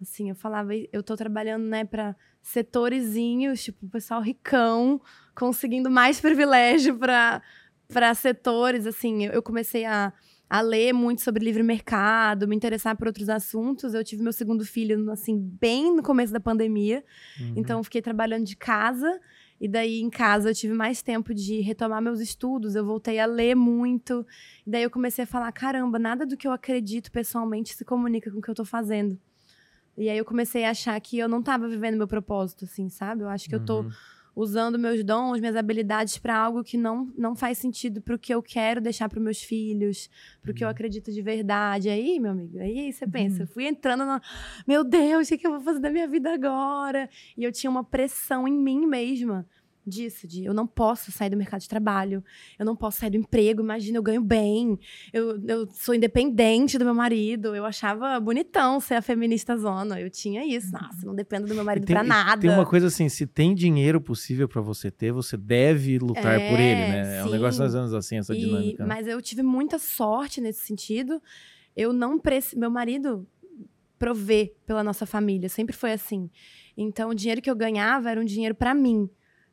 Assim, 0.00 0.28
eu 0.28 0.36
falava, 0.36 0.70
eu 0.92 1.02
tô 1.02 1.16
trabalhando, 1.16 1.64
né, 1.64 1.84
para 1.84 2.14
setorezinhos, 2.40 3.64
tipo, 3.64 3.84
o 3.84 3.88
pessoal 3.88 4.20
ricão, 4.20 5.00
conseguindo 5.34 5.90
mais 5.90 6.20
privilégio 6.22 6.96
para 6.96 7.42
para 7.88 8.14
setores, 8.14 8.86
assim, 8.86 9.26
eu 9.26 9.42
comecei 9.42 9.84
a 9.84 10.14
a 10.48 10.60
ler 10.60 10.92
muito 10.92 11.22
sobre 11.22 11.42
livre 11.42 11.62
mercado, 11.62 12.46
me 12.46 12.54
interessar 12.54 12.94
por 12.94 13.06
outros 13.06 13.30
assuntos. 13.30 13.94
Eu 13.94 14.04
tive 14.04 14.22
meu 14.22 14.34
segundo 14.34 14.66
filho, 14.66 15.10
assim, 15.10 15.38
bem 15.38 15.96
no 15.96 16.02
começo 16.02 16.30
da 16.30 16.40
pandemia. 16.40 17.02
Uhum. 17.40 17.54
Então, 17.56 17.82
fiquei 17.82 18.02
trabalhando 18.02 18.44
de 18.44 18.54
casa. 18.54 19.18
E 19.62 19.68
daí, 19.68 20.00
em 20.00 20.10
casa, 20.10 20.50
eu 20.50 20.54
tive 20.54 20.74
mais 20.74 21.02
tempo 21.02 21.32
de 21.32 21.60
retomar 21.60 22.02
meus 22.02 22.18
estudos. 22.18 22.74
Eu 22.74 22.84
voltei 22.84 23.20
a 23.20 23.26
ler 23.26 23.54
muito. 23.54 24.26
E 24.66 24.70
daí, 24.70 24.82
eu 24.82 24.90
comecei 24.90 25.22
a 25.22 25.26
falar: 25.26 25.52
caramba, 25.52 26.00
nada 26.00 26.26
do 26.26 26.36
que 26.36 26.48
eu 26.48 26.50
acredito 26.50 27.12
pessoalmente 27.12 27.72
se 27.72 27.84
comunica 27.84 28.28
com 28.28 28.40
o 28.40 28.42
que 28.42 28.50
eu 28.50 28.56
tô 28.56 28.64
fazendo. 28.64 29.16
E 29.96 30.08
aí, 30.08 30.18
eu 30.18 30.24
comecei 30.24 30.64
a 30.64 30.70
achar 30.70 31.00
que 31.00 31.16
eu 31.16 31.28
não 31.28 31.40
tava 31.40 31.68
vivendo 31.68 31.96
meu 31.96 32.08
propósito, 32.08 32.64
assim, 32.64 32.88
sabe? 32.88 33.22
Eu 33.22 33.28
acho 33.28 33.48
que 33.48 33.54
eu 33.54 33.60
tô 33.64 33.82
Uhum. 33.82 33.90
Usando 34.34 34.78
meus 34.78 35.04
dons, 35.04 35.40
minhas 35.40 35.56
habilidades 35.56 36.16
para 36.18 36.36
algo 36.36 36.64
que 36.64 36.76
não, 36.76 37.12
não 37.18 37.36
faz 37.36 37.58
sentido 37.58 38.00
para 38.00 38.14
o 38.14 38.18
que 38.18 38.32
eu 38.32 38.42
quero 38.42 38.80
deixar 38.80 39.08
para 39.08 39.20
meus 39.20 39.42
filhos, 39.42 40.08
para 40.40 40.50
o 40.50 40.54
que 40.54 40.64
eu 40.64 40.68
Uhum. 40.68 40.72
acredito 40.72 41.12
de 41.12 41.20
verdade. 41.20 41.88
Aí, 41.90 42.18
meu 42.18 42.30
amigo, 42.30 42.58
aí 42.58 42.92
você 42.92 43.06
pensa, 43.06 43.36
Uhum. 43.36 43.42
eu 43.42 43.46
fui 43.46 43.66
entrando 43.66 44.04
no, 44.06 44.20
meu 44.66 44.82
Deus, 44.84 45.26
o 45.26 45.30
que, 45.30 45.38
que 45.38 45.46
eu 45.46 45.50
vou 45.52 45.60
fazer 45.60 45.80
da 45.80 45.90
minha 45.90 46.08
vida 46.08 46.32
agora? 46.32 47.08
E 47.36 47.44
eu 47.44 47.52
tinha 47.52 47.70
uma 47.70 47.84
pressão 47.84 48.48
em 48.48 48.52
mim 48.52 48.86
mesma 48.86 49.46
disso, 49.86 50.26
de 50.28 50.44
eu 50.44 50.54
não 50.54 50.66
posso 50.66 51.10
sair 51.10 51.30
do 51.30 51.36
mercado 51.36 51.60
de 51.60 51.68
trabalho, 51.68 52.22
eu 52.58 52.64
não 52.64 52.76
posso 52.76 53.00
sair 53.00 53.10
do 53.10 53.16
emprego, 53.16 53.62
imagina, 53.62 53.98
eu 53.98 54.02
ganho 54.02 54.22
bem, 54.22 54.78
eu, 55.12 55.40
eu 55.46 55.66
sou 55.72 55.94
independente 55.94 56.78
do 56.78 56.84
meu 56.84 56.94
marido, 56.94 57.54
eu 57.54 57.64
achava 57.64 58.18
bonitão 58.20 58.78
ser 58.80 58.94
a 58.94 59.02
feminista 59.02 59.56
zona, 59.56 60.00
eu 60.00 60.08
tinha 60.10 60.44
isso, 60.46 60.70
nossa, 60.72 61.04
não 61.04 61.14
dependo 61.14 61.46
do 61.48 61.54
meu 61.54 61.64
marido 61.64 61.84
tem, 61.84 61.94
pra 61.94 62.04
nada. 62.04 62.40
Tem 62.40 62.50
uma 62.50 62.64
coisa 62.66 62.86
assim, 62.86 63.08
se 63.08 63.26
tem 63.26 63.54
dinheiro 63.54 64.00
possível 64.00 64.48
pra 64.48 64.60
você 64.60 64.90
ter, 64.90 65.12
você 65.12 65.36
deve 65.36 65.98
lutar 65.98 66.40
É, 66.40 66.48
por 66.50 66.60
ele, 66.60 66.82
né? 66.82 67.18
É 67.18 67.22
um 67.22 67.26
sim. 67.26 67.32
negócio 67.32 67.60
mais 67.60 67.74
ou 67.74 67.80
menos 67.80 67.94
assim, 67.94 68.18
essa 68.18 68.34
E- 68.34 68.38
dinâmica. 68.38 68.84
né? 68.84 68.88
Mas 68.88 69.06
eu 69.06 69.20
tive 69.20 69.42
muita 69.42 69.78
sorte 69.78 70.40
nesse 70.40 70.64
sentido. 70.66 71.20
Eu 71.76 71.92
não 71.92 72.18
preci... 72.18 72.56
Meu 72.58 72.70
marido 72.70 73.26
provê 73.98 74.52
pela 74.66 74.82
nossa 74.82 75.06
família, 75.06 75.48
sempre 75.48 75.74
foi 75.76 75.92
assim. 75.92 76.28
Então 76.76 77.10
o 77.10 77.14
dinheiro 77.14 77.40
que 77.40 77.50
eu 77.50 77.54
ganhava 77.56 78.10
era 78.10 78.20
um 78.20 78.24
dinheiro 78.24 78.54
pra 78.54 78.74
mim, 78.74 79.08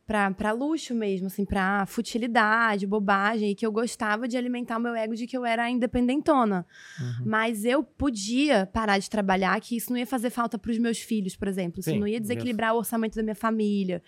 pra 0.09 0.31
pra 0.31 0.51
luxo 0.51 0.95
mesmo, 0.95 1.27
assim, 1.27 1.45
pra 1.45 1.85
futilidade, 1.85 2.87
bobagem, 2.87 3.51
e 3.51 3.55
que 3.55 3.63
eu 3.63 3.71
gostava 3.71 4.27
de 4.27 4.35
alimentar 4.35 4.77
o 4.77 4.81
meu 4.81 4.95
ego 4.95 5.15
de 5.15 5.27
que 5.27 5.37
eu 5.37 5.45
era 5.45 5.69
independentona. 5.69 6.65
Uhum. 6.99 7.25
Mas 7.27 7.63
eu 7.63 7.83
podia 7.83 8.65
parar 8.65 8.97
de 8.97 9.07
trabalhar, 9.07 9.61
que 9.61 9.77
isso 9.77 9.91
não 9.91 9.99
ia 9.99 10.07
fazer 10.07 10.31
falta 10.31 10.57
para 10.57 10.71
os 10.71 10.79
meus 10.79 10.97
filhos, 10.97 11.35
por 11.35 11.47
exemplo. 11.47 11.79
Isso 11.79 11.91
Sim, 11.91 11.99
não 11.99 12.07
ia 12.07 12.19
desequilibrar 12.19 12.73
o 12.73 12.79
orçamento 12.79 13.15
da 13.15 13.21
minha 13.21 13.35
família. 13.35 14.01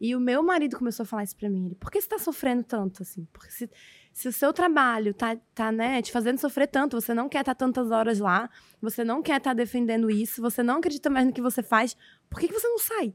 E 0.00 0.14
o 0.14 0.20
meu 0.20 0.40
marido 0.40 0.78
começou 0.78 1.02
a 1.02 1.06
falar 1.06 1.24
isso 1.24 1.36
pra 1.36 1.50
mim. 1.50 1.66
Ele, 1.66 1.74
por 1.74 1.90
que 1.90 2.00
você 2.00 2.06
tá 2.08 2.18
sofrendo 2.18 2.62
tanto, 2.62 3.02
assim? 3.02 3.26
Porque 3.32 3.50
se, 3.50 3.68
se 4.12 4.28
o 4.28 4.32
seu 4.32 4.52
trabalho 4.52 5.12
tá, 5.12 5.36
tá, 5.52 5.72
né, 5.72 6.00
te 6.00 6.12
fazendo 6.12 6.38
sofrer 6.38 6.68
tanto, 6.68 7.00
você 7.00 7.12
não 7.12 7.28
quer 7.28 7.40
estar 7.40 7.56
tantas 7.56 7.90
horas 7.90 8.20
lá, 8.20 8.48
você 8.80 9.02
não 9.02 9.20
quer 9.20 9.38
estar 9.38 9.52
defendendo 9.52 10.08
isso, 10.08 10.40
você 10.40 10.62
não 10.62 10.76
acredita 10.76 11.10
mais 11.10 11.26
no 11.26 11.32
que 11.32 11.42
você 11.42 11.60
faz, 11.60 11.96
por 12.30 12.38
que, 12.38 12.46
que 12.46 12.54
você 12.54 12.68
não 12.68 12.78
sai? 12.78 13.12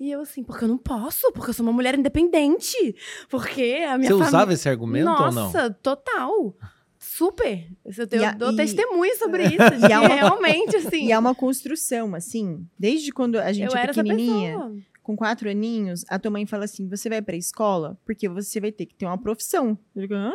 E 0.00 0.10
eu 0.10 0.20
assim, 0.20 0.44
porque 0.44 0.64
eu 0.64 0.68
não 0.68 0.78
posso, 0.78 1.32
porque 1.32 1.50
eu 1.50 1.54
sou 1.54 1.66
uma 1.66 1.72
mulher 1.72 1.98
independente, 1.98 2.94
porque 3.28 3.84
a 3.88 3.98
minha 3.98 4.08
Você 4.10 4.14
família... 4.14 4.26
usava 4.28 4.52
esse 4.52 4.68
argumento 4.68 5.08
ou 5.10 5.16
não? 5.16 5.32
Nossa, 5.32 5.70
total. 5.82 6.54
Super. 7.00 7.68
Eu, 7.84 8.18
E 8.20 8.24
a- 8.24 8.32
dou 8.32 8.52
e- 8.52 8.56
testemunho 8.56 9.16
sobre 9.16 9.44
isso. 9.46 9.56
De 9.80 9.86
E 9.88 9.92
é 9.92 9.98
uma- 9.98 10.08
realmente, 10.14 10.76
assim. 10.76 11.06
E 11.06 11.12
é 11.12 11.18
uma 11.18 11.34
construção, 11.34 12.14
assim, 12.14 12.66
desde 12.78 13.12
quando 13.12 13.36
a 13.38 13.52
gente 13.52 13.72
eu 13.72 13.76
é 13.78 13.86
pequenininha, 13.86 14.58
com 15.02 15.16
quatro 15.16 15.48
aninhos, 15.48 16.04
a 16.08 16.18
tua 16.18 16.30
mãe 16.30 16.44
fala 16.46 16.64
assim: 16.64 16.88
você 16.88 17.08
vai 17.08 17.22
pra 17.22 17.36
escola 17.36 17.98
porque 18.04 18.28
você 18.28 18.60
vai 18.60 18.70
ter 18.72 18.86
que 18.86 18.94
ter 18.94 19.06
uma 19.06 19.18
profissão. 19.18 19.78
Eu 19.94 20.02
digo, 20.02 20.14
Hã? 20.14 20.32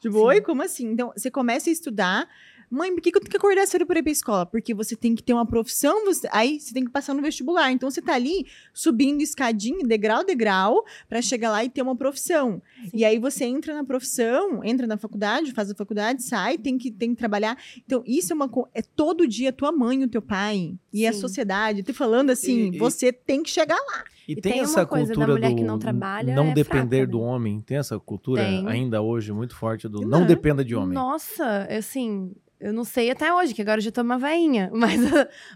Tipo, 0.00 0.14
Sim. 0.18 0.24
oi, 0.24 0.40
como 0.40 0.62
assim? 0.62 0.86
Então, 0.92 1.12
você 1.16 1.30
começa 1.30 1.68
a 1.68 1.72
estudar. 1.72 2.28
Mãe, 2.70 2.92
por 2.94 3.00
que, 3.00 3.10
que 3.10 3.16
eu 3.16 3.20
tenho 3.22 3.30
que 3.30 3.36
acordar 3.36 3.66
cedo 3.66 3.86
pra 3.86 3.98
ir 3.98 4.02
pra 4.02 4.12
escola? 4.12 4.44
Porque 4.46 4.74
você 4.74 4.94
tem 4.94 5.14
que 5.14 5.22
ter 5.22 5.32
uma 5.32 5.46
profissão, 5.46 6.04
você- 6.04 6.28
aí 6.30 6.60
você 6.60 6.74
tem 6.74 6.84
que 6.84 6.90
passar 6.90 7.14
no 7.14 7.22
vestibular. 7.22 7.70
Então, 7.72 7.90
você 7.90 8.02
tá 8.02 8.14
ali 8.14 8.46
subindo 8.74 9.22
escadinha, 9.22 9.86
degrau, 9.86 10.24
degrau, 10.24 10.84
pra 11.08 11.22
chegar 11.22 11.50
lá 11.50 11.64
e 11.64 11.70
ter 11.70 11.80
uma 11.82 11.96
profissão. 11.96 12.60
Sim. 12.84 12.90
E 12.94 13.04
aí 13.04 13.18
você 13.18 13.44
entra 13.44 13.74
na 13.74 13.84
profissão, 13.84 14.62
entra 14.62 14.86
na 14.86 14.96
faculdade, 14.98 15.52
faz 15.52 15.70
a 15.70 15.74
faculdade, 15.74 16.22
sai, 16.22 16.58
tem 16.58 16.76
que, 16.76 16.90
tem 16.90 17.10
que 17.10 17.16
trabalhar. 17.16 17.56
Então, 17.86 18.02
isso 18.06 18.32
é 18.32 18.36
uma 18.36 18.48
co- 18.48 18.68
é 18.74 18.82
todo 18.82 19.26
dia 19.26 19.48
a 19.50 19.52
tua 19.52 19.72
mãe, 19.72 20.02
o 20.04 20.08
teu 20.08 20.20
pai 20.22 20.74
e 20.92 21.06
a 21.06 21.12
Sim. 21.12 21.20
sociedade 21.20 21.82
te 21.82 21.92
falando 21.92 22.30
assim, 22.30 22.70
E- 22.70 22.76
e- 22.76 22.78
você 22.78 23.12
tem 23.12 23.42
que 23.42 23.50
chegar 23.50 23.76
lá. 23.76 24.04
E, 24.28 24.32
E 24.32 24.36
tem, 24.36 24.52
tem 24.52 24.60
essa 24.60 24.80
uma 24.80 24.86
coisa 24.86 25.06
da 25.06 25.14
cultura 25.14 25.32
mulher 25.32 25.50
do 25.50 25.56
que 25.56 25.64
não 25.64 25.78
trabalha, 25.78 26.34
não 26.34 26.48
é 26.48 26.52
depender 26.54 26.98
fraca, 26.98 27.12
do 27.12 27.18
né? 27.18 27.24
homem. 27.24 27.60
Tem 27.62 27.78
essa 27.78 27.98
cultura 27.98 28.44
Tem. 28.44 28.68
ainda 28.68 29.00
hoje 29.00 29.32
muito 29.32 29.56
forte 29.56 29.88
do 29.88 30.02
não, 30.02 30.20
Não. 30.20 30.26
dependa 30.26 30.62
de 30.62 30.74
homem. 30.76 30.92
Nossa, 30.92 31.66
assim, 31.70 32.32
eu 32.60 32.72
não 32.72 32.84
sei 32.84 33.10
até 33.10 33.32
hoje, 33.32 33.54
que 33.54 33.62
agora 33.62 33.78
eu 33.78 33.84
já 33.84 33.90
tô 33.90 34.02
uma 34.02 34.18
veinha. 34.18 34.70
Mas, 34.74 35.00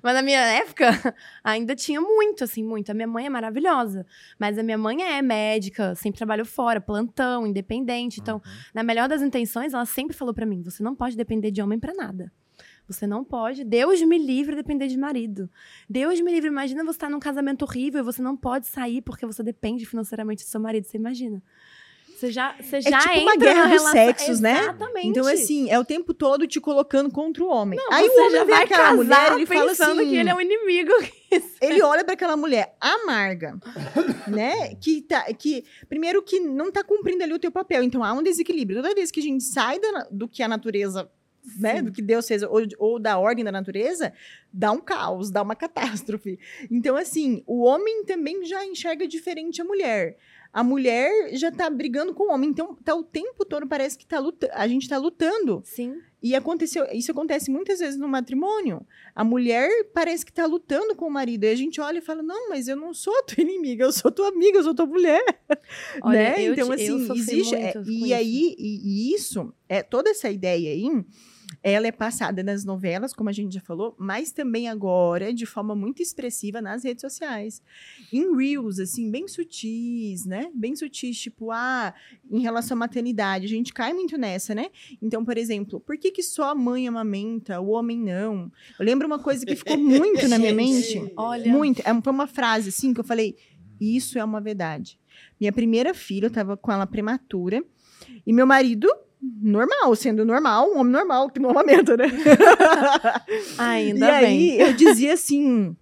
mas 0.03 0.15
na 0.15 0.23
minha 0.23 0.41
época, 0.41 1.15
ainda 1.43 1.75
tinha 1.75 2.01
muito, 2.01 2.45
assim, 2.45 2.63
muito. 2.63 2.91
A 2.91 2.95
minha 2.95 3.07
mãe 3.09 3.27
é 3.27 3.31
maravilhosa. 3.31 4.07
Mas 4.39 4.59
a 4.59 4.63
minha 4.63 4.79
mãe 4.79 5.03
é 5.03 5.21
médica, 5.23 5.95
sempre 5.95 6.19
trabalhou 6.19 6.47
fora, 6.47 6.81
plantão, 6.81 7.47
independente. 7.47 8.21
Então, 8.21 8.37
Uhum. 8.37 8.53
na 8.75 8.83
melhor 8.83 9.09
das 9.09 9.23
intenções, 9.23 9.75
ela 9.75 9.85
sempre 9.87 10.17
falou 10.17 10.33
pra 10.35 10.47
mim: 10.47 10.63
você 10.63 10.83
não 10.83 10.95
pode 10.95 11.17
depender 11.17 11.51
de 11.51 11.61
homem 11.63 11.79
pra 11.79 11.93
nada. 11.95 12.33
Você 12.89 13.07
não 13.07 13.23
pode. 13.25 13.65
Deus 13.65 14.03
me 14.03 14.19
livre 14.19 14.53
de 14.57 14.63
depender 14.63 14.89
de 14.89 14.99
marido. 14.99 15.49
Deus 15.89 16.21
me 16.21 16.31
livre. 16.33 16.49
Imagina 16.51 16.83
você 16.85 16.97
estar 16.97 17.09
num 17.09 17.21
casamento 17.21 17.63
horrível 17.63 18.01
e 18.01 18.05
você 18.05 18.21
não 18.21 18.37
pode 18.37 18.67
sair 18.67 19.01
porque 19.01 19.25
você 19.25 19.43
depende 19.43 19.87
financeiramente 19.87 20.45
do 20.45 20.49
seu 20.49 20.61
marido. 20.61 20.85
Você 20.87 20.97
imagina? 20.99 21.41
Você 22.23 22.31
já, 22.31 22.55
você 22.61 22.81
já 22.81 23.01
tipo 23.01 23.15
entra 23.15 23.23
uma 23.23 23.37
guerra 23.37 23.63
dos 23.63 23.71
relação... 23.71 23.93
sexos, 23.93 24.39
né? 24.39 24.61
Exatamente. 24.61 25.09
Então, 25.09 25.27
assim, 25.27 25.69
é 25.69 25.77
o 25.77 25.85
tempo 25.85 26.15
todo 26.15 26.47
te 26.47 26.61
colocando 26.61 27.11
contra 27.11 27.43
o 27.43 27.49
homem. 27.49 27.77
Não, 27.77 27.93
aí 27.93 28.09
você 28.09 28.21
o 28.21 28.27
homem 28.27 28.31
já 28.31 28.45
vê 28.45 28.53
aquela 28.53 28.95
mulher, 28.95 29.33
ele 29.33 29.47
fala 29.47 29.69
pensando 29.71 30.01
assim... 30.01 30.09
que 30.11 30.17
ele 30.17 30.31
é 30.31 30.35
um 30.35 30.41
inimigo. 30.41 30.93
Ele 31.63 31.83
olha 31.83 32.05
pra 32.05 32.13
aquela 32.13 32.37
mulher 32.37 32.77
amarga, 32.79 33.59
né? 34.29 34.75
Que, 34.75 35.01
tá, 35.01 35.25
que 35.33 35.65
primeiro 35.89 36.23
que 36.23 36.39
não 36.39 36.71
tá 36.71 36.85
cumprindo 36.85 37.25
ali 37.25 37.33
o 37.33 37.39
teu 37.39 37.51
papel. 37.51 37.83
Então 37.83 38.05
há 38.05 38.13
um 38.13 38.23
desequilíbrio. 38.23 38.83
Toda 38.83 38.95
vez 38.95 39.11
que 39.11 39.21
a 39.21 39.23
gente 39.23 39.43
sai 39.43 39.79
da- 39.79 40.09
do 40.11 40.29
que 40.29 40.43
a 40.43 40.49
natureza, 40.49 41.11
né? 41.59 41.81
Do 41.81 41.91
que 41.91 42.03
Deus 42.03 42.29
fez, 42.29 42.43
ou, 42.43 42.61
ou 42.79 42.99
da 43.01 43.19
ordem 43.19 43.43
da 43.43 43.51
natureza, 43.51 44.13
dá 44.53 44.73
um 44.73 44.81
caos, 44.81 45.31
dá 45.31 45.41
uma 45.41 45.57
catástrofe. 45.57 46.39
Então, 46.71 46.97
assim, 46.97 47.43
o 47.47 47.65
homem 47.65 48.05
também 48.05 48.45
já 48.45 48.63
enxerga 48.67 49.09
diferente 49.09 49.63
a 49.63 49.65
mulher. 49.65 50.19
A 50.53 50.63
mulher 50.63 51.35
já 51.35 51.51
tá 51.51 51.71
brigando 51.71 52.13
com 52.13 52.25
o 52.25 52.33
homem. 52.33 52.51
Então, 52.51 52.75
tá 52.75 52.95
o 52.95 53.03
tempo 53.03 53.45
todo, 53.45 53.67
parece 53.67 53.97
que 53.97 54.05
tá 54.05 54.19
luta 54.19 54.51
a 54.53 54.69
gente 54.69 54.89
tá 54.89 54.99
lutando. 54.99 55.63
Sim. 55.65 55.95
E 56.23 56.37
aconteceu, 56.37 56.87
isso 56.93 57.11
acontece 57.11 57.51
muitas 57.51 57.81
vezes 57.81 57.99
no 57.99 58.07
matrimônio. 58.07 58.87
A 59.15 59.25
mulher 59.25 59.69
parece 59.93 60.25
que 60.25 60.33
tá 60.33 60.47
lutando 60.47 60.95
com 60.95 61.07
o 61.07 61.11
marido. 61.11 61.45
E 61.45 61.49
a 61.49 61.55
gente 61.57 61.81
olha 61.81 61.99
e 61.99 62.03
fala: 62.03 62.23
Não, 62.23 62.51
mas 62.51 62.69
eu 62.69 62.77
não 62.77 62.93
sou 62.93 63.23
tua 63.25 63.41
inimiga, 63.43 63.85
eu 63.85 63.93
sou 63.93 64.13
tua 64.13 64.29
amiga, 64.29 64.59
eu 64.59 64.63
sou 64.63 64.75
tua 64.75 64.87
mulher. 64.87 65.25
Olha, 66.03 66.19
né? 66.19 66.35
eu, 66.39 66.53
então, 66.53 66.71
assim, 66.71 67.11
existe. 67.13 67.55
é, 67.55 67.73
e 67.87 68.05
isso. 68.05 68.15
aí, 68.15 68.55
e, 68.59 68.81
e 68.85 69.15
isso, 69.15 69.55
é, 69.69 69.83
toda 69.83 70.11
essa 70.11 70.31
ideia 70.31 70.71
aí, 70.71 71.05
ela 71.63 71.87
é 71.87 71.93
passada 71.93 72.43
nas 72.43 72.65
novelas, 72.65 73.13
como 73.13 73.29
a 73.29 73.33
gente 73.33 73.55
já 73.55 73.61
falou, 73.61 73.95
mas 73.99 74.33
também 74.33 74.69
agora, 74.69 75.33
de 75.33 75.47
forma 75.47 75.75
muito 75.75 76.03
expressiva, 76.03 76.61
nas 76.61 76.85
redes 76.85 77.01
sociais. 77.01 77.63
Em 78.13 78.37
Reels, 78.37 78.79
assim, 78.79 79.11
bem 79.11 79.27
sutis, 79.27 80.25
né? 80.25 80.51
Bem 80.55 80.77
sutis, 80.77 81.19
tipo, 81.19 81.51
ah, 81.51 81.93
em 82.31 82.41
relação 82.41 82.77
à 82.77 82.79
maternidade, 82.79 83.47
a 83.47 83.49
gente 83.49 83.73
cai 83.73 83.93
muito 83.93 84.17
nessa, 84.17 84.55
né? 84.55 84.67
Então, 85.01 85.25
por 85.25 85.37
exemplo, 85.37 85.81
por 85.81 85.97
que, 85.99 86.11
que 86.11 86.23
só 86.23 86.51
a 86.51 86.55
mãe 86.55 86.87
amamenta, 86.87 87.61
o 87.61 87.71
homem 87.71 87.99
não? 87.99 88.51
Eu 88.79 88.85
lembro 88.85 89.07
uma 89.07 89.19
coisa 89.19 89.45
que 89.45 89.57
ficou 89.57 89.77
muito 89.77 90.29
na 90.29 90.39
minha 90.39 90.55
mente. 90.55 91.13
Olha, 91.17 91.51
Muito. 91.51 91.81
É, 91.81 92.03
Foi 92.03 92.13
uma 92.13 92.27
frase, 92.27 92.69
assim, 92.69 92.93
que 92.93 93.01
eu 93.01 93.05
falei: 93.05 93.37
Isso 93.81 94.19
é 94.19 94.25
uma 94.25 94.41
verdade. 94.41 94.99
Minha 95.41 95.53
primeira 95.53 95.93
filha, 95.95 96.27
eu 96.27 96.31
tava 96.31 96.57
com 96.57 96.71
ela 96.73 96.87
prematura. 96.87 97.63
E 98.27 98.33
meu 98.33 98.47
marido, 98.47 98.89
normal, 99.23 99.95
sendo 99.95 100.25
normal, 100.25 100.73
um 100.73 100.79
homem 100.79 100.93
normal, 100.93 101.31
que 101.31 101.39
não 101.39 101.51
amamenta, 101.51 101.97
né? 101.97 102.07
ainda 103.57 104.19
e 104.19 104.21
bem. 104.21 104.61
aí 104.61 104.61
eu 104.61 104.73
dizia 104.73 105.15
assim. 105.15 105.77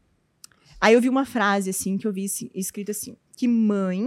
Aí 0.80 0.94
eu 0.94 1.00
vi 1.00 1.08
uma 1.08 1.24
frase, 1.24 1.70
assim, 1.70 1.96
que 1.96 2.06
eu 2.06 2.12
vi 2.12 2.26
assim, 2.26 2.50
escrito 2.54 2.90
assim: 2.90 3.16
que 3.34 3.48
mãe, 3.48 4.06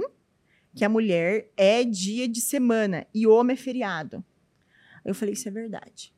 que 0.76 0.86
a 0.86 0.90
mulher 0.90 1.52
é 1.58 1.84
dia 1.84 2.28
de 2.28 2.42
semana 2.42 3.08
e 3.14 3.26
homem 3.26 3.56
é 3.56 3.58
feriado. 3.58 4.24
Eu 5.04 5.14
falei, 5.14 5.34
isso 5.34 5.48
é 5.48 5.52
verdade. 5.52 6.13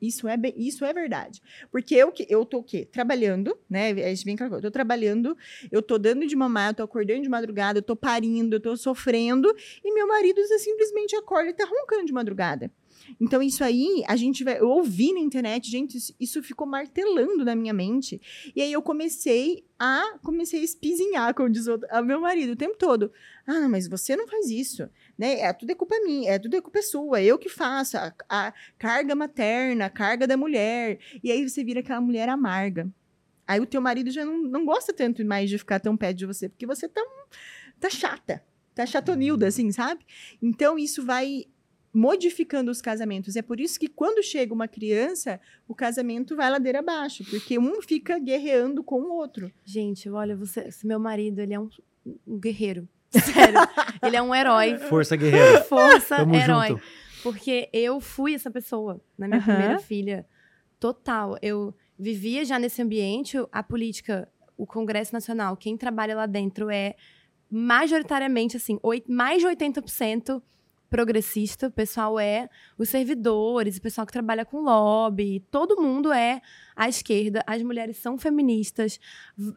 Isso 0.00 0.28
é, 0.28 0.36
isso 0.56 0.84
é 0.84 0.92
verdade. 0.92 1.40
Porque 1.70 1.94
eu, 1.94 2.12
eu 2.28 2.44
tô 2.44 2.58
o 2.58 2.62
quê? 2.62 2.86
Trabalhando, 2.90 3.56
né? 3.68 3.90
A 3.90 4.08
gente 4.14 4.24
vem 4.24 4.34
aquela 4.34 4.50
coisa, 4.50 4.66
eu 4.66 4.70
tô 4.70 4.72
trabalhando, 4.72 5.36
eu 5.70 5.80
tô 5.80 5.98
dando 5.98 6.26
de 6.26 6.36
mamar, 6.36 6.70
eu 6.70 6.74
tô 6.74 6.82
acordando 6.82 7.22
de 7.22 7.28
madrugada, 7.28 7.78
eu 7.78 7.82
tô 7.82 7.96
parindo, 7.96 8.56
eu 8.56 8.60
tô 8.60 8.76
sofrendo, 8.76 9.54
e 9.82 9.94
meu 9.94 10.06
marido 10.06 10.40
simplesmente 10.58 11.16
acorda 11.16 11.50
e 11.50 11.54
tá 11.54 11.64
roncando 11.64 12.04
de 12.04 12.12
madrugada. 12.12 12.70
Então, 13.20 13.42
isso 13.42 13.62
aí, 13.62 14.02
a 14.06 14.16
gente 14.16 14.42
vai. 14.44 14.58
Eu 14.58 14.68
ouvi 14.68 15.12
na 15.12 15.20
internet, 15.20 15.70
gente, 15.70 15.98
isso, 16.18 16.42
ficou 16.42 16.66
martelando 16.66 17.44
na 17.44 17.54
minha 17.54 17.72
mente. 17.72 18.20
E 18.54 18.62
aí 18.62 18.72
eu 18.72 18.82
comecei 18.82 19.64
a 19.78 20.18
comecei 20.22 20.60
a 20.60 20.64
espizinhar, 20.64 21.34
como 21.34 21.50
diz 21.50 21.66
o, 21.66 21.78
meu 22.04 22.20
marido, 22.20 22.52
o 22.52 22.56
tempo 22.56 22.76
todo. 22.78 23.12
Ah, 23.46 23.68
mas 23.68 23.88
você 23.88 24.16
não 24.16 24.26
faz 24.26 24.48
isso. 24.48 24.88
Né? 25.16 25.40
É, 25.40 25.52
tudo 25.52 25.70
é 25.70 25.74
culpa 25.74 25.96
minha, 26.04 26.32
é 26.32 26.38
tudo 26.38 26.56
é 26.56 26.60
culpa 26.60 26.82
sua, 26.82 27.22
eu 27.22 27.38
que 27.38 27.48
faço. 27.48 27.96
A, 27.96 28.12
a 28.28 28.52
carga 28.78 29.14
materna, 29.14 29.86
a 29.86 29.90
carga 29.90 30.26
da 30.26 30.36
mulher. 30.36 30.98
E 31.22 31.30
aí 31.30 31.48
você 31.48 31.62
vira 31.62 31.80
aquela 31.80 32.00
mulher 32.00 32.28
amarga. 32.28 32.88
Aí 33.46 33.60
o 33.60 33.66
teu 33.66 33.80
marido 33.80 34.10
já 34.10 34.24
não, 34.24 34.42
não 34.42 34.64
gosta 34.64 34.92
tanto 34.92 35.24
mais 35.24 35.50
de 35.50 35.58
ficar 35.58 35.78
tão 35.78 35.96
perto 35.96 36.18
de 36.18 36.26
você, 36.26 36.48
porque 36.48 36.66
você 36.66 36.88
tá, 36.88 37.02
tá 37.78 37.90
chata. 37.90 38.42
Tá 38.74 38.84
chatonilda, 38.84 39.46
assim, 39.46 39.70
sabe? 39.70 40.04
Então 40.42 40.76
isso 40.76 41.04
vai 41.04 41.44
modificando 41.92 42.72
os 42.72 42.82
casamentos. 42.82 43.36
É 43.36 43.42
por 43.42 43.60
isso 43.60 43.78
que 43.78 43.86
quando 43.86 44.22
chega 44.22 44.52
uma 44.52 44.66
criança, 44.66 45.40
o 45.68 45.74
casamento 45.74 46.34
vai 46.34 46.50
ladeira 46.50 46.80
abaixo, 46.80 47.24
porque 47.30 47.56
um 47.56 47.80
fica 47.80 48.18
guerreando 48.18 48.82
com 48.82 49.00
o 49.00 49.12
outro. 49.12 49.52
Gente, 49.64 50.10
olha, 50.10 50.34
você, 50.34 50.68
meu 50.82 50.98
marido, 50.98 51.38
ele 51.38 51.54
é 51.54 51.60
um, 51.60 51.70
um 52.26 52.38
guerreiro. 52.38 52.88
Sério. 53.20 53.60
ele 54.02 54.16
é 54.16 54.22
um 54.22 54.34
herói. 54.34 54.76
Força 54.78 55.16
guerreira. 55.16 55.62
Força 55.64 56.16
Tamo 56.16 56.34
herói. 56.34 56.68
junto. 56.68 56.82
Porque 57.22 57.68
eu 57.72 58.00
fui 58.00 58.34
essa 58.34 58.50
pessoa 58.50 59.00
na 59.18 59.26
minha 59.26 59.38
Aham. 59.40 59.54
primeira 59.54 59.78
filha. 59.78 60.26
Total. 60.78 61.36
Eu 61.40 61.74
vivia 61.98 62.44
já 62.44 62.58
nesse 62.58 62.82
ambiente, 62.82 63.36
a 63.50 63.62
política, 63.62 64.28
o 64.56 64.66
Congresso 64.66 65.12
Nacional, 65.14 65.56
quem 65.56 65.76
trabalha 65.76 66.14
lá 66.14 66.26
dentro 66.26 66.68
é 66.70 66.94
majoritariamente, 67.50 68.56
assim, 68.56 68.78
oit- 68.82 69.08
mais 69.10 69.40
de 69.40 69.46
80% 69.48 70.42
progressista. 70.94 71.66
O 71.66 71.70
pessoal 71.72 72.20
é 72.20 72.48
os 72.78 72.88
servidores, 72.88 73.76
o 73.78 73.82
pessoal 73.82 74.06
que 74.06 74.12
trabalha 74.12 74.44
com 74.44 74.60
lobby, 74.60 75.44
todo 75.50 75.82
mundo 75.82 76.12
é 76.12 76.40
à 76.76 76.88
esquerda. 76.88 77.42
As 77.48 77.60
mulheres 77.64 77.96
são 77.96 78.16
feministas, 78.16 79.00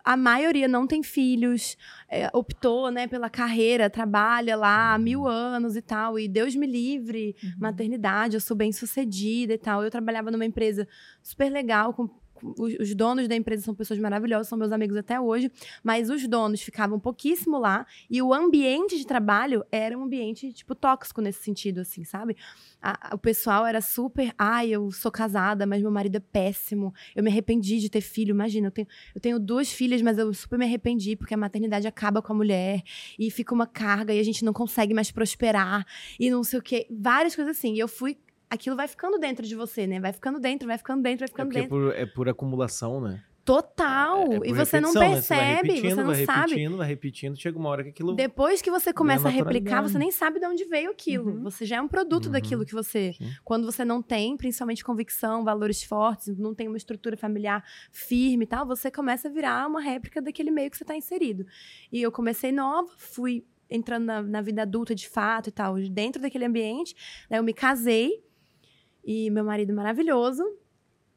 a 0.04 0.18
maioria 0.18 0.68
não 0.68 0.88
tem 0.88 1.04
filhos, 1.04 1.78
é, 2.10 2.28
optou 2.34 2.90
né, 2.90 3.06
pela 3.08 3.30
carreira, 3.30 3.88
trabalha 3.88 4.56
lá 4.56 4.96
há 4.96 4.98
mil 4.98 5.28
anos 5.28 5.76
e 5.76 5.82
tal, 5.82 6.18
e 6.18 6.28
Deus 6.28 6.56
me 6.56 6.66
livre, 6.66 7.36
maternidade, 7.60 8.36
eu 8.36 8.42
sou 8.42 8.58
bem 8.58 8.72
sucedida 8.72 9.54
e 9.54 9.58
tal. 9.60 9.84
Eu 9.84 9.92
trabalhava 9.92 10.32
numa 10.32 10.46
empresa 10.46 10.88
super 11.22 11.52
legal, 11.52 11.94
com- 11.94 12.10
os, 12.44 12.74
os 12.80 12.96
donos 12.96 13.28
da 13.28 13.36
empresa 13.36 13.64
são 13.64 13.74
pessoas 13.76 14.00
maravilhosas, 14.00 14.48
são 14.48 14.58
meus 14.58 14.72
amigos 14.72 14.96
até 14.98 15.20
hoje, 15.20 15.52
mas 15.84 16.10
os 16.10 16.28
donos 16.28 16.62
ficavam 16.62 17.00
pouquíssimo 17.00 17.58
lá 17.58 17.86
e 18.10 18.22
o 18.22 18.34
ambiente 18.34 18.98
de 18.98 19.06
trabalho 19.06 19.64
era 19.72 19.98
um 19.98 20.04
ambiente, 20.04 20.52
tipo, 20.54 20.76
tóxico 20.76 21.22
nesse 21.22 21.44
sentido, 21.44 21.80
assim, 21.82 22.04
sabe? 22.04 22.36
A- 22.82 23.12
o 23.14 23.18
pessoal 23.18 23.66
era 23.66 23.82
super, 23.82 24.34
ai, 24.38 24.70
eu 24.70 24.92
sou 24.92 25.12
casada, 25.12 25.66
mas 25.66 25.82
meu 25.82 25.92
marido 25.92 26.16
é 26.18 26.20
péssimo, 26.20 26.94
eu 27.16 27.24
me 27.24 27.30
arrependi 27.30 27.80
de 27.80 27.90
ter 27.90 28.02
filho, 28.02 28.32
imagina, 28.32 28.68
eu 28.68 28.72
tenho, 28.72 28.88
eu 29.16 29.22
tenho 29.22 29.40
duas 29.40 29.72
filhas, 29.72 30.02
mas 30.02 30.18
eu 30.18 30.34
super 30.34 30.58
me 30.60 30.66
arrependi, 30.66 31.16
porque 31.16 31.34
a 31.34 31.38
maternidade 31.38 31.88
acaba 31.88 32.22
com 32.22 32.34
a 32.34 32.36
mulher, 32.36 32.84
e 33.18 33.32
fica 33.32 33.54
uma 33.54 33.66
carga, 33.68 34.14
e 34.14 34.20
a 34.20 34.24
gente 34.24 34.46
não 34.46 34.54
consegue 34.54 34.94
mais 34.94 35.12
prosperar, 35.12 35.86
e 36.20 36.30
não 36.30 36.44
sei 36.44 36.60
o 36.60 36.62
quê, 36.62 36.88
várias 36.90 37.36
coisas 37.36 37.58
assim, 37.58 37.74
e 37.74 37.80
eu 37.80 37.88
fui, 37.88 38.18
aquilo 38.50 38.76
vai 38.76 38.88
ficando 38.88 39.18
dentro 39.18 39.46
de 39.46 39.56
você, 39.56 39.86
né? 39.88 40.00
Vai 40.00 40.14
ficando 40.14 40.40
dentro, 40.40 40.68
vai 40.68 40.78
ficando 40.78 41.02
dentro, 41.02 41.20
vai 41.20 41.28
É 41.28 41.30
ficando 41.30 41.52
é 41.52 41.62
dentro. 41.62 41.70
por, 41.70 41.96
é 41.96 42.06
por 42.06 42.30
acumulação, 42.30 43.02
né? 43.02 43.24
Total! 43.44 44.24
É 44.34 44.38
por 44.40 44.46
e 44.46 44.52
você 44.52 44.82
não 44.82 44.92
repetição, 44.92 45.02
né? 45.02 45.22
Você 45.22 45.34
percebe, 45.34 45.80
você 45.80 45.96
não 45.96 46.06
vai 46.06 46.26
sabe. 46.26 46.50
repetindo, 46.50 46.78
vai 46.78 46.88
repetindo, 46.88 47.38
chega 47.40 47.58
uma 47.58 47.70
hora 47.70 47.82
que 47.82 47.90
aquilo... 47.92 48.14
Depois 48.14 48.62
que 48.62 48.70
você 48.70 48.92
começa 48.92 49.30
a 49.30 49.32
replicar, 49.32 49.82
você 49.82 49.98
nem 49.98 50.12
sabe 50.12 50.38
de 50.38 50.46
onde 50.46 50.66
veio 50.66 50.92
aquilo. 50.92 51.32
Uhum. 51.32 51.44
Você 51.44 51.66
já 51.66 51.78
é 51.78 51.82
um 51.82 51.88
produto 51.88 52.26
Uhum. 52.26 52.32
daquilo 52.34 52.66
que 52.66 52.74
você. 52.74 53.14
Sim. 53.14 53.30
Quando 53.46 53.66
você 53.66 53.86
não 53.86 54.02
tem, 54.02 54.36
principalmente 54.36 54.84
convicção, 54.84 55.46
valores 55.46 55.82
fortes, 55.82 56.38
não 56.38 56.54
tem 56.54 56.68
uma 56.68 56.76
estrutura 56.76 57.16
familiar 57.16 57.64
firme 57.90 58.44
e 58.44 58.48
tal, 58.48 58.66
você 58.68 58.92
começa 58.92 59.30
a 59.30 59.32
virar 59.32 59.66
uma 59.66 59.80
réplica 59.80 60.22
daquele 60.22 60.52
meio 60.52 60.70
que 60.70 60.76
você 60.76 60.84
está 60.84 60.98
inserido. 60.98 61.46
E 61.90 62.02
eu 62.02 62.12
comecei 62.12 62.52
nova, 62.52 62.90
fui 62.98 63.46
entrando 63.70 64.04
na, 64.04 64.22
na 64.22 64.42
vida 64.42 64.64
adulta 64.64 64.94
de 64.94 65.08
fato 65.08 65.48
e 65.48 65.52
tal, 65.54 65.76
dentro 65.90 66.22
daquele 66.22 66.44
ambiente. 66.44 66.94
Daí 67.30 67.40
eu 67.40 67.44
me 67.44 67.54
casei, 67.54 68.22
e 69.08 69.30
meu 69.30 69.46
marido 69.46 69.74
maravilhoso. 69.74 70.44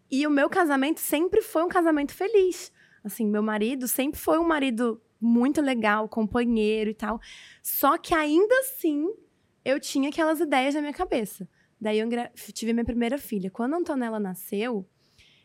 E 0.08 0.24
o 0.24 0.30
meu 0.30 0.48
casamento 0.48 1.00
sempre 1.00 1.42
foi 1.42 1.64
um 1.64 1.68
casamento 1.68 2.14
feliz. 2.14 2.72
Assim, 3.02 3.26
meu 3.26 3.42
marido 3.42 3.88
sempre 3.88 4.20
foi 4.20 4.38
um 4.38 4.46
marido 4.46 5.02
muito 5.20 5.60
legal, 5.60 6.08
companheiro 6.08 6.90
e 6.90 6.94
tal. 6.94 7.20
Só 7.60 7.98
que 7.98 8.14
ainda 8.14 8.54
assim, 8.60 9.12
eu 9.64 9.80
tinha 9.80 10.08
aquelas 10.08 10.38
ideias 10.38 10.74
na 10.74 10.80
minha 10.80 10.92
cabeça. 10.92 11.48
Daí 11.80 11.98
eu 11.98 12.08
tive 12.52 12.72
minha 12.72 12.84
primeira 12.84 13.18
filha. 13.18 13.50
Quando 13.50 13.74
a 13.74 13.78
Antonella 13.78 14.20
nasceu, 14.20 14.86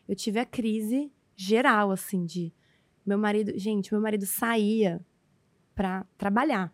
eu 0.08 0.14
tive 0.14 0.38
a 0.38 0.44
crise 0.44 1.10
geral, 1.34 1.90
assim, 1.90 2.24
de 2.24 2.54
meu 3.04 3.18
marido. 3.18 3.58
Gente, 3.58 3.92
meu 3.92 4.00
marido 4.00 4.24
saía 4.24 5.04
pra 5.74 6.06
trabalhar. 6.16 6.72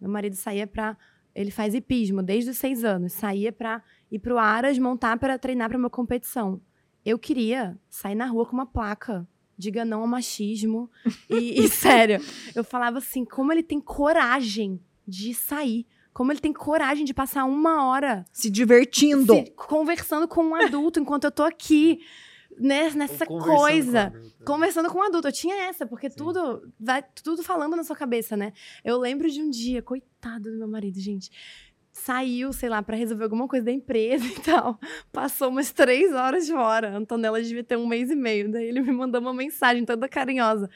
Meu 0.00 0.10
marido 0.10 0.36
saía 0.36 0.66
pra. 0.66 0.96
Ele 1.34 1.50
faz 1.50 1.74
hipismo 1.74 2.22
desde 2.22 2.50
os 2.50 2.56
seis 2.58 2.84
anos. 2.84 3.12
Saía 3.12 3.52
pra 3.52 3.82
ir 4.10 4.18
pro 4.18 4.38
Aras 4.38 4.78
montar 4.78 5.18
para 5.18 5.38
treinar 5.38 5.68
pra 5.68 5.78
uma 5.78 5.90
competição. 5.90 6.60
Eu 7.04 7.18
queria 7.18 7.78
sair 7.88 8.14
na 8.14 8.26
rua 8.26 8.44
com 8.46 8.52
uma 8.52 8.66
placa. 8.66 9.26
Diga 9.56 9.84
não 9.84 10.00
ao 10.00 10.06
machismo. 10.06 10.90
E, 11.28 11.60
e, 11.62 11.68
sério, 11.70 12.18
eu 12.54 12.64
falava 12.64 12.98
assim: 12.98 13.24
como 13.24 13.52
ele 13.52 13.62
tem 13.62 13.80
coragem 13.80 14.80
de 15.06 15.34
sair. 15.34 15.86
Como 16.12 16.32
ele 16.32 16.40
tem 16.40 16.52
coragem 16.52 17.04
de 17.04 17.14
passar 17.14 17.44
uma 17.44 17.84
hora 17.86 18.24
Se 18.32 18.50
divertindo. 18.50 19.32
se- 19.32 19.50
conversando 19.56 20.26
com 20.26 20.42
um 20.42 20.54
adulto 20.56 20.98
enquanto 20.98 21.24
eu 21.24 21.30
tô 21.30 21.44
aqui, 21.44 22.00
né, 22.58 22.90
nessa 22.90 23.26
coisa. 23.26 24.12
Conversando 24.44 24.90
com 24.90 24.98
um 24.98 25.02
adulto. 25.02 25.28
Eu 25.28 25.32
tinha 25.32 25.64
essa, 25.64 25.86
porque 25.86 26.10
Sim. 26.10 26.16
tudo 26.16 26.72
vai 26.78 27.02
tudo 27.22 27.42
falando 27.42 27.76
na 27.76 27.84
sua 27.84 27.96
cabeça, 27.96 28.36
né? 28.36 28.52
Eu 28.84 28.98
lembro 28.98 29.30
de 29.30 29.40
um 29.40 29.50
dia, 29.50 29.82
coitado 29.82 30.50
do 30.50 30.58
meu 30.58 30.68
marido, 30.68 30.98
gente. 31.00 31.30
Saiu, 31.92 32.52
sei 32.52 32.68
lá, 32.68 32.82
pra 32.82 32.96
resolver 32.96 33.24
alguma 33.24 33.48
coisa 33.48 33.66
da 33.66 33.72
empresa 33.72 34.24
e 34.24 34.40
tal. 34.40 34.78
Passou 35.12 35.48
umas 35.48 35.72
três 35.72 36.12
horas 36.12 36.48
fora. 36.48 36.94
A 36.94 36.96
Antonella 36.96 37.42
devia 37.42 37.64
ter 37.64 37.76
um 37.76 37.86
mês 37.86 38.10
e 38.10 38.16
meio. 38.16 38.50
Daí 38.50 38.66
ele 38.66 38.80
me 38.80 38.92
mandou 38.92 39.20
uma 39.20 39.34
mensagem 39.34 39.84
toda 39.84 40.08
carinhosa. 40.08 40.70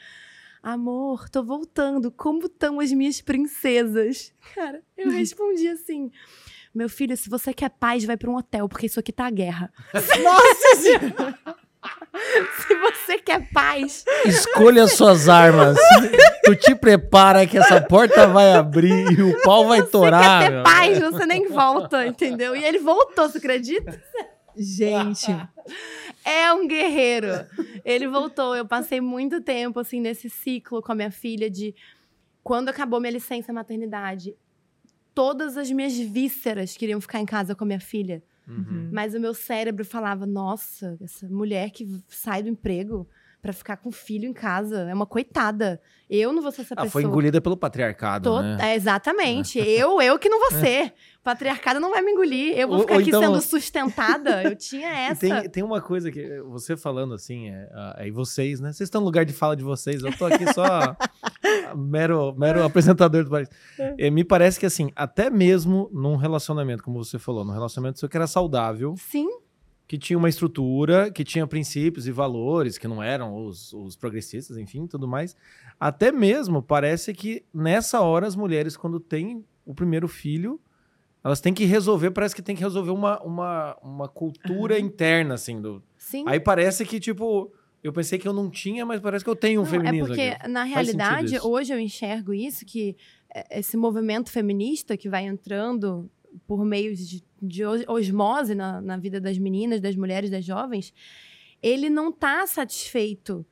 Amor, 0.61 1.29
tô 1.29 1.43
voltando. 1.43 2.11
Como 2.11 2.47
estão 2.47 2.79
as 2.79 2.91
minhas 2.91 3.21
princesas? 3.21 4.33
Cara, 4.53 4.81
eu 4.97 5.09
respondi 5.11 5.67
assim. 5.67 6.11
Meu 6.73 6.89
filho, 6.89 7.15
se 7.15 7.29
você 7.29 7.53
quer 7.53 7.69
paz, 7.69 8.03
vai 8.03 8.17
pra 8.17 8.29
um 8.29 8.35
hotel, 8.35 8.67
porque 8.67 8.87
isso 8.87 8.99
aqui 8.99 9.13
tá 9.13 9.27
a 9.27 9.31
guerra. 9.31 9.71
Nossa 9.93 10.75
senhora! 10.81 11.55
Se 12.67 12.75
você 12.75 13.17
quer 13.19 13.49
paz, 13.51 14.03
Escolha 14.25 14.87
suas 14.87 15.29
armas. 15.29 15.77
tu 16.43 16.55
te 16.55 16.75
prepara 16.75 17.45
que 17.45 17.57
essa 17.57 17.81
porta 17.81 18.27
vai 18.27 18.53
abrir 18.53 19.11
e 19.11 19.21
o 19.21 19.41
pau 19.41 19.67
vai 19.67 19.83
torar. 19.83 20.41
quer 20.41 20.51
ter 20.51 20.63
paz, 20.63 20.99
você 20.99 21.25
nem 21.25 21.47
volta, 21.47 22.05
entendeu? 22.05 22.55
E 22.55 22.63
ele 22.63 22.79
voltou, 22.79 23.29
você 23.29 23.37
acredita? 23.37 24.01
Gente, 24.57 25.35
É 26.23 26.51
um 26.53 26.67
guerreiro. 26.67 27.45
Ele 27.83 28.07
voltou. 28.07 28.55
Eu 28.55 28.65
passei 28.65 29.01
muito 29.01 29.41
tempo, 29.41 29.79
assim, 29.79 29.99
nesse 29.99 30.29
ciclo 30.29 30.81
com 30.81 30.91
a 30.91 30.95
minha 30.95 31.11
filha 31.11 31.49
de... 31.49 31.75
Quando 32.43 32.69
acabou 32.69 32.99
minha 32.99 33.11
licença 33.11 33.51
maternidade, 33.51 34.35
todas 35.13 35.57
as 35.57 35.69
minhas 35.71 35.97
vísceras 35.97 36.77
queriam 36.77 37.01
ficar 37.01 37.19
em 37.19 37.25
casa 37.25 37.55
com 37.55 37.63
a 37.63 37.67
minha 37.67 37.79
filha. 37.79 38.23
Uhum. 38.47 38.89
Mas 38.91 39.13
o 39.15 39.19
meu 39.19 39.33
cérebro 39.33 39.83
falava, 39.85 40.25
nossa, 40.25 40.97
essa 41.01 41.27
mulher 41.27 41.71
que 41.71 41.87
sai 42.07 42.43
do 42.43 42.49
emprego 42.49 43.07
pra 43.41 43.53
ficar 43.53 43.77
com 43.77 43.89
o 43.89 43.91
filho 43.91 44.27
em 44.27 44.33
casa 44.33 44.89
é 44.89 44.93
uma 44.93 45.05
coitada. 45.05 45.79
Eu 46.09 46.33
não 46.33 46.41
vou 46.41 46.51
ser 46.51 46.61
essa 46.61 46.73
Ah, 46.73 46.77
pessoa. 46.83 46.91
foi 46.91 47.03
engolida 47.03 47.39
pelo 47.39 47.55
patriarcado, 47.55 48.29
Tô- 48.31 48.41
né? 48.41 48.57
é, 48.59 48.75
exatamente. 48.75 49.57
Eu, 49.65 50.01
eu 50.01 50.17
que 50.17 50.27
não 50.29 50.39
vou 50.39 50.59
ser. 50.59 50.93
O 51.19 51.23
patriarcado 51.23 51.79
não 51.79 51.91
vai 51.91 52.01
me 52.01 52.11
engolir. 52.11 52.57
Eu 52.57 52.67
vou 52.67 52.77
Ou- 52.77 52.81
ficar 52.83 52.93
ou 52.95 52.99
aqui 53.01 53.09
então- 53.09 53.21
sendo 53.21 53.41
sustentada. 53.45 54.41
Eu 54.43 54.55
tinha 54.55 54.87
essa. 54.89 55.21
Tem, 55.21 55.49
tem 55.49 55.63
uma 55.63 55.79
coisa 55.81 56.11
que 56.11 56.41
você 56.43 56.75
falando 56.75 57.13
assim, 57.13 57.49
é, 57.49 57.69
ah, 57.73 57.95
aí 57.99 58.09
vocês, 58.11 58.59
né? 58.59 58.71
Vocês 58.73 58.87
estão 58.87 59.01
no 59.01 59.05
lugar 59.05 59.25
de 59.25 59.33
fala 59.33 59.55
de 59.55 59.63
vocês, 59.63 60.03
eu 60.03 60.15
tô 60.17 60.25
aqui 60.25 60.51
só 60.53 60.95
mero, 61.75 62.33
mero 62.37 62.63
apresentador 62.63 63.23
do 63.23 63.29
país. 63.29 63.49
Eh, 63.97 64.09
me 64.09 64.23
parece 64.23 64.59
que 64.59 64.65
assim, 64.65 64.91
até 64.95 65.29
mesmo 65.29 65.89
num 65.91 66.15
relacionamento, 66.15 66.83
como 66.83 67.03
você 67.03 67.19
falou, 67.19 67.43
num 67.43 67.53
relacionamento 67.53 67.99
seu 67.99 68.09
que 68.09 68.17
era 68.17 68.27
saudável, 68.27 68.95
Sim, 68.97 69.27
que 69.87 69.97
tinha 69.97 70.17
uma 70.17 70.29
estrutura, 70.29 71.11
que 71.11 71.23
tinha 71.23 71.45
princípios 71.45 72.07
e 72.07 72.11
valores, 72.11 72.77
que 72.77 72.87
não 72.87 73.01
eram 73.03 73.35
os, 73.45 73.71
os 73.73 73.95
progressistas, 73.95 74.57
enfim, 74.57 74.87
tudo 74.87 75.07
mais. 75.07 75.35
Até 75.79 76.11
mesmo 76.11 76.61
parece 76.61 77.13
que 77.13 77.43
nessa 77.53 78.01
hora 78.01 78.25
as 78.25 78.35
mulheres, 78.35 78.75
quando 78.75 78.99
têm 78.99 79.45
o 79.65 79.73
primeiro 79.75 80.07
filho, 80.07 80.59
elas 81.23 81.41
têm 81.41 81.53
que 81.53 81.65
resolver, 81.65 82.11
parece 82.11 82.35
que 82.35 82.41
tem 82.41 82.55
que 82.55 82.61
resolver 82.61 82.91
uma, 82.91 83.19
uma, 83.21 83.77
uma 83.81 84.07
cultura 84.07 84.75
Aham. 84.75 84.85
interna, 84.85 85.33
assim. 85.33 85.59
Do... 85.59 85.81
sim. 85.97 86.23
Aí 86.27 86.39
parece 86.39 86.85
que, 86.85 86.99
tipo, 86.99 87.51
eu 87.87 87.93
pensei 87.93 88.17
que 88.19 88.27
eu 88.27 88.33
não 88.33 88.49
tinha, 88.49 88.85
mas 88.85 88.99
parece 88.99 89.23
que 89.23 89.29
eu 89.29 89.35
tenho 89.35 89.61
um 89.61 89.63
Não, 89.63 89.69
feminismo 89.69 90.05
é 90.05 90.07
porque, 90.07 90.21
aqui. 90.21 90.47
na 90.49 90.63
realidade, 90.63 91.39
hoje 91.39 91.73
eu 91.73 91.79
enxergo 91.79 92.33
isso, 92.33 92.65
que 92.65 92.95
é, 93.33 93.59
esse 93.59 93.75
movimento 93.77 94.29
feminista 94.31 94.95
que 94.97 95.09
vai 95.09 95.25
entrando 95.25 96.09
por 96.47 96.65
meio 96.65 96.95
de, 96.95 97.23
de 97.41 97.63
os- 97.65 97.87
osmose 97.87 98.55
na, 98.55 98.81
na 98.81 98.97
vida 98.97 99.21
das 99.21 99.37
meninas, 99.37 99.79
das 99.79 99.95
mulheres, 99.95 100.29
das 100.29 100.43
jovens, 100.43 100.93
ele 101.61 101.89
não 101.89 102.11
tá 102.11 102.45
satisfeito 102.47 103.45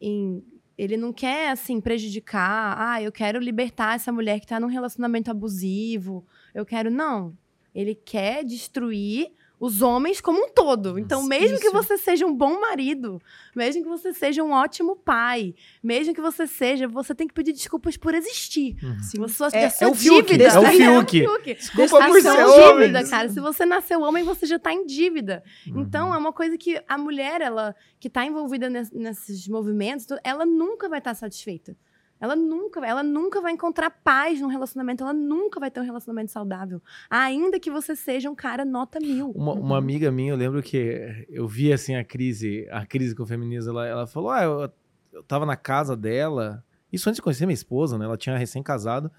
em... 0.00 0.42
Ele 0.78 0.98
não 0.98 1.10
quer, 1.10 1.48
assim, 1.52 1.80
prejudicar. 1.80 2.76
Ah, 2.78 3.00
eu 3.02 3.10
quero 3.10 3.38
libertar 3.40 3.94
essa 3.94 4.12
mulher 4.12 4.38
que 4.40 4.46
tá 4.46 4.60
num 4.60 4.66
relacionamento 4.66 5.30
abusivo. 5.30 6.22
Eu 6.54 6.66
quero... 6.66 6.90
Não. 6.90 7.34
Ele 7.74 7.94
quer 7.94 8.44
destruir 8.44 9.32
os 9.58 9.80
homens 9.80 10.20
como 10.20 10.38
um 10.44 10.48
todo. 10.50 10.98
Então, 10.98 11.22
mesmo 11.22 11.58
que 11.58 11.66
Isso. 11.68 11.72
você 11.72 11.96
seja 11.96 12.26
um 12.26 12.34
bom 12.34 12.60
marido, 12.60 13.20
mesmo 13.54 13.82
que 13.82 13.88
você 13.88 14.12
seja 14.12 14.42
um 14.44 14.52
ótimo 14.52 14.94
pai, 14.96 15.54
mesmo 15.82 16.14
que 16.14 16.20
você 16.20 16.46
seja, 16.46 16.86
você 16.86 17.14
tem 17.14 17.26
que 17.26 17.32
pedir 17.32 17.52
desculpas 17.52 17.96
por 17.96 18.14
existir. 18.14 18.76
Uhum. 18.82 18.98
Sim. 19.02 19.18
Você, 19.18 19.34
sua, 19.34 19.48
É- 19.54 19.64
a 19.64 19.70
sua 19.70 19.88
é 19.88 19.90
o 19.90 19.94
Fiuk, 19.94 20.26
dívida. 20.26 20.44
é 20.44 20.58
o 20.58 20.66
Fiuk. 20.66 21.20
Fiuk. 21.20 21.54
Desculpa 21.54 22.06
por 22.06 22.20
ser 22.20 22.32
dívida, 22.32 22.70
homem. 22.98 23.08
cara. 23.08 23.28
Se 23.30 23.40
você 23.40 23.64
nasceu 23.64 24.02
homem, 24.02 24.22
você 24.24 24.44
já 24.46 24.58
tá 24.58 24.72
em 24.72 24.84
dívida. 24.84 25.42
Uhum. 25.66 25.80
Então, 25.80 26.12
é 26.14 26.18
uma 26.18 26.32
coisa 26.32 26.58
que 26.58 26.78
a 26.86 26.98
mulher, 26.98 27.40
ela 27.40 27.74
que 27.98 28.10
tá 28.10 28.26
envolvida 28.26 28.68
nes- 28.68 28.90
nesses 28.92 29.48
movimentos, 29.48 30.06
ela 30.22 30.44
nunca 30.44 30.88
vai 30.88 30.98
estar 30.98 31.14
satisfeita. 31.14 31.74
Ela 32.20 32.34
nunca, 32.34 32.84
ela 32.86 33.02
nunca 33.02 33.40
vai 33.40 33.52
encontrar 33.52 33.90
paz 33.90 34.40
num 34.40 34.48
relacionamento, 34.48 35.02
ela 35.02 35.12
nunca 35.12 35.60
vai 35.60 35.70
ter 35.70 35.80
um 35.80 35.84
relacionamento 35.84 36.32
saudável. 36.32 36.80
Ainda 37.10 37.60
que 37.60 37.70
você 37.70 37.94
seja 37.94 38.30
um 38.30 38.34
cara 38.34 38.64
nota 38.64 38.98
mil. 38.98 39.30
Uma, 39.32 39.52
uma 39.52 39.78
amiga 39.78 40.10
minha, 40.10 40.32
eu 40.32 40.36
lembro 40.36 40.62
que 40.62 41.26
eu 41.28 41.46
vi 41.46 41.72
assim 41.72 41.94
a 41.94 42.04
crise, 42.04 42.66
a 42.70 42.86
crise 42.86 43.14
com 43.14 43.22
o 43.22 43.26
feminismo. 43.26 43.70
Ela, 43.72 43.86
ela 43.86 44.06
falou: 44.06 44.30
Ah, 44.30 44.42
eu, 44.42 44.72
eu 45.12 45.22
tava 45.22 45.44
na 45.44 45.56
casa 45.56 45.96
dela. 45.96 46.64
Isso 46.90 47.08
antes 47.08 47.16
de 47.16 47.22
conhecer 47.22 47.44
minha 47.44 47.54
esposa, 47.54 47.98
né? 47.98 48.06
Ela 48.06 48.16
tinha 48.16 48.36
recém-casado. 48.36 49.10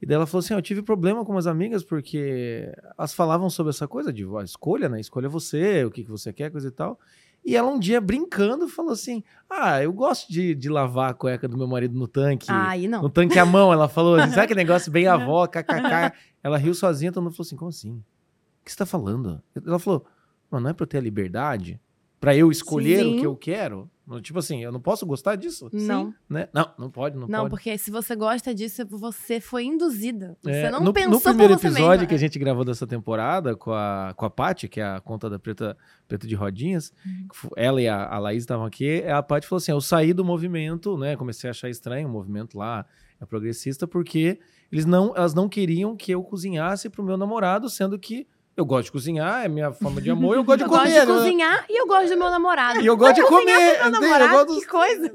E 0.00 0.06
daí 0.06 0.16
ela 0.16 0.26
falou 0.26 0.40
assim: 0.40 0.52
"Ah, 0.52 0.56
Eu 0.56 0.62
tive 0.62 0.82
problema 0.82 1.24
com 1.24 1.30
umas 1.30 1.46
amigas 1.46 1.84
porque 1.84 2.72
elas 2.98 3.14
falavam 3.14 3.48
sobre 3.48 3.70
essa 3.70 3.86
coisa 3.86 4.12
de 4.12 4.24
escolha, 4.42 4.88
né? 4.88 4.98
Escolha 4.98 5.28
você, 5.28 5.84
o 5.84 5.92
que, 5.92 6.02
que 6.02 6.10
você 6.10 6.32
quer, 6.32 6.50
coisa 6.50 6.66
e 6.66 6.72
tal. 6.72 6.98
E 7.44 7.56
ela 7.56 7.68
um 7.70 7.78
dia 7.78 8.00
brincando 8.00 8.68
falou 8.68 8.92
assim: 8.92 9.22
Ah, 9.50 9.82
eu 9.82 9.92
gosto 9.92 10.32
de, 10.32 10.54
de 10.54 10.68
lavar 10.68 11.10
a 11.10 11.14
cueca 11.14 11.48
do 11.48 11.56
meu 11.56 11.66
marido 11.66 11.98
no 11.98 12.06
tanque. 12.06 12.46
Aí 12.48 12.86
não. 12.86 13.02
No 13.02 13.10
tanque 13.10 13.38
à 13.38 13.44
mão, 13.44 13.72
ela 13.72 13.88
falou 13.88 14.14
assim, 14.16 14.30
sabe 14.34 14.44
aquele 14.44 14.60
negócio 14.60 14.92
bem 14.92 15.06
avó, 15.06 15.46
kkk. 15.46 16.12
Ela 16.42 16.56
riu 16.56 16.74
sozinha, 16.74 17.10
todo 17.12 17.22
mundo 17.22 17.34
falou 17.34 17.46
assim, 17.46 17.56
como 17.56 17.68
assim? 17.68 17.92
O 17.92 18.64
que 18.64 18.70
você 18.70 18.78
tá 18.78 18.86
falando? 18.86 19.42
Ela 19.66 19.78
falou, 19.78 20.06
mas 20.50 20.62
não 20.62 20.70
é 20.70 20.72
pra 20.72 20.84
eu 20.84 20.88
ter 20.88 20.98
a 20.98 21.00
liberdade? 21.00 21.80
Pra 22.20 22.36
eu 22.36 22.50
escolher 22.50 23.00
Sim. 23.00 23.16
o 23.16 23.20
que 23.20 23.26
eu 23.26 23.36
quero? 23.36 23.90
Tipo 24.20 24.40
assim, 24.40 24.62
eu 24.62 24.72
não 24.72 24.80
posso 24.80 25.06
gostar 25.06 25.36
disso? 25.36 25.70
Não. 25.72 26.12
Né? 26.28 26.48
Não, 26.52 26.68
não 26.76 26.90
pode, 26.90 27.16
não, 27.16 27.28
Não, 27.28 27.40
pode. 27.42 27.50
porque 27.50 27.78
se 27.78 27.88
você 27.90 28.16
gosta 28.16 28.52
disso, 28.52 28.84
você 28.88 29.40
foi 29.40 29.64
induzida. 29.64 30.36
Você 30.42 30.50
É, 30.50 30.70
não 30.72 30.80
no, 30.80 30.92
pensou 30.92 31.12
no 31.12 31.20
primeiro 31.20 31.54
por 31.54 31.60
você 31.60 31.66
episódio 31.68 31.90
mesma. 31.90 32.06
que 32.06 32.14
a 32.14 32.18
gente 32.18 32.36
gravou 32.38 32.64
dessa 32.64 32.84
temporada 32.86 33.54
com 33.56 33.72
a, 33.72 34.12
com 34.16 34.26
a 34.26 34.30
Paty, 34.30 34.68
que 34.68 34.80
é 34.80 34.84
a 34.84 35.00
conta 35.00 35.30
da 35.30 35.38
Preta, 35.38 35.76
Preta 36.08 36.26
de 36.26 36.34
Rodinhas, 36.34 36.92
Uhum. 37.06 37.50
ela 37.56 37.80
e 37.80 37.86
a, 37.86 38.04
a 38.06 38.18
Laís 38.18 38.42
estavam 38.42 38.66
aqui, 38.66 39.04
a 39.04 39.22
Paty 39.22 39.46
falou 39.46 39.58
assim, 39.58 39.70
eu 39.72 39.80
saí 39.80 40.12
do 40.12 40.24
movimento, 40.24 40.98
né, 40.98 41.14
comecei 41.16 41.48
a 41.48 41.52
achar 41.52 41.70
estranho, 41.70 42.08
o 42.08 42.10
movimento 42.10 42.58
lá 42.58 42.84
é 43.20 43.24
progressista, 43.24 43.86
porque 43.86 44.40
eles 44.70 44.84
não, 44.84 45.14
elas 45.16 45.32
não 45.32 45.48
queriam 45.48 45.96
que 45.96 46.10
eu 46.10 46.24
cozinhasse 46.24 46.90
pro 46.90 47.04
meu 47.04 47.16
namorado, 47.16 47.70
sendo 47.70 47.96
que 47.98 48.26
eu 48.56 48.64
gosto 48.64 48.84
de 48.86 48.92
cozinhar, 48.92 49.44
é 49.44 49.48
minha 49.48 49.72
forma 49.72 50.00
de 50.00 50.10
amor, 50.10 50.36
eu 50.36 50.44
gosto 50.44 50.58
de 50.58 50.64
Eu 50.64 50.68
comer. 50.68 50.82
gosto 50.82 50.92
de 50.92 51.06
né? 51.06 51.06
cozinhar 51.18 51.64
e 51.70 51.80
eu 51.80 51.86
gosto 51.86 52.08
do 52.10 52.18
meu 52.18 52.30
namorado. 52.30 52.80
E 52.80 52.86
eu 52.86 52.96
gosto 52.96 53.14
de 53.16 53.22
comer. 53.22 53.44
Meu 53.44 53.70
entende? 53.74 53.84
eu 53.84 53.90
namorado, 53.90 54.32
gosto 54.32 54.46
dos- 54.48 54.58
que 54.64 54.66
coisa. 54.70 55.14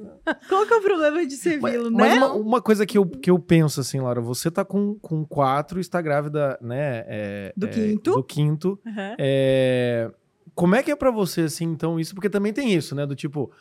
Qual 0.49 0.65
que 0.65 0.73
é 0.73 0.77
o 0.77 0.81
problema 0.81 1.25
de 1.25 1.35
servi-lo, 1.35 1.91
Mas 1.91 2.11
né? 2.13 2.17
uma, 2.17 2.33
uma 2.33 2.61
coisa 2.61 2.85
que 2.85 2.97
eu, 2.97 3.05
que 3.05 3.29
eu 3.29 3.37
penso, 3.39 3.79
assim, 3.79 3.99
Laura, 3.99 4.19
você 4.21 4.49
tá 4.51 4.65
com, 4.65 4.95
com 4.95 5.23
quatro, 5.25 5.79
está 5.79 6.01
grávida, 6.01 6.57
né? 6.61 7.03
é, 7.07 7.53
Do 7.55 7.67
é, 7.67 7.69
quinto. 7.69 8.11
Do 8.11 8.23
quinto. 8.23 8.79
Aham. 8.85 9.15
É, 9.19 10.11
Como 10.55 10.75
é 10.75 10.81
que 10.83 10.91
é 10.91 10.95
pra 10.95 11.11
você, 11.11 11.41
assim, 11.41 11.65
então, 11.65 11.99
isso? 11.99 12.13
Porque 12.15 12.29
também 12.29 12.51
tem 12.51 12.73
isso, 12.73 12.95
né? 12.95 13.05
Do 13.05 13.15
tipo, 13.15 13.51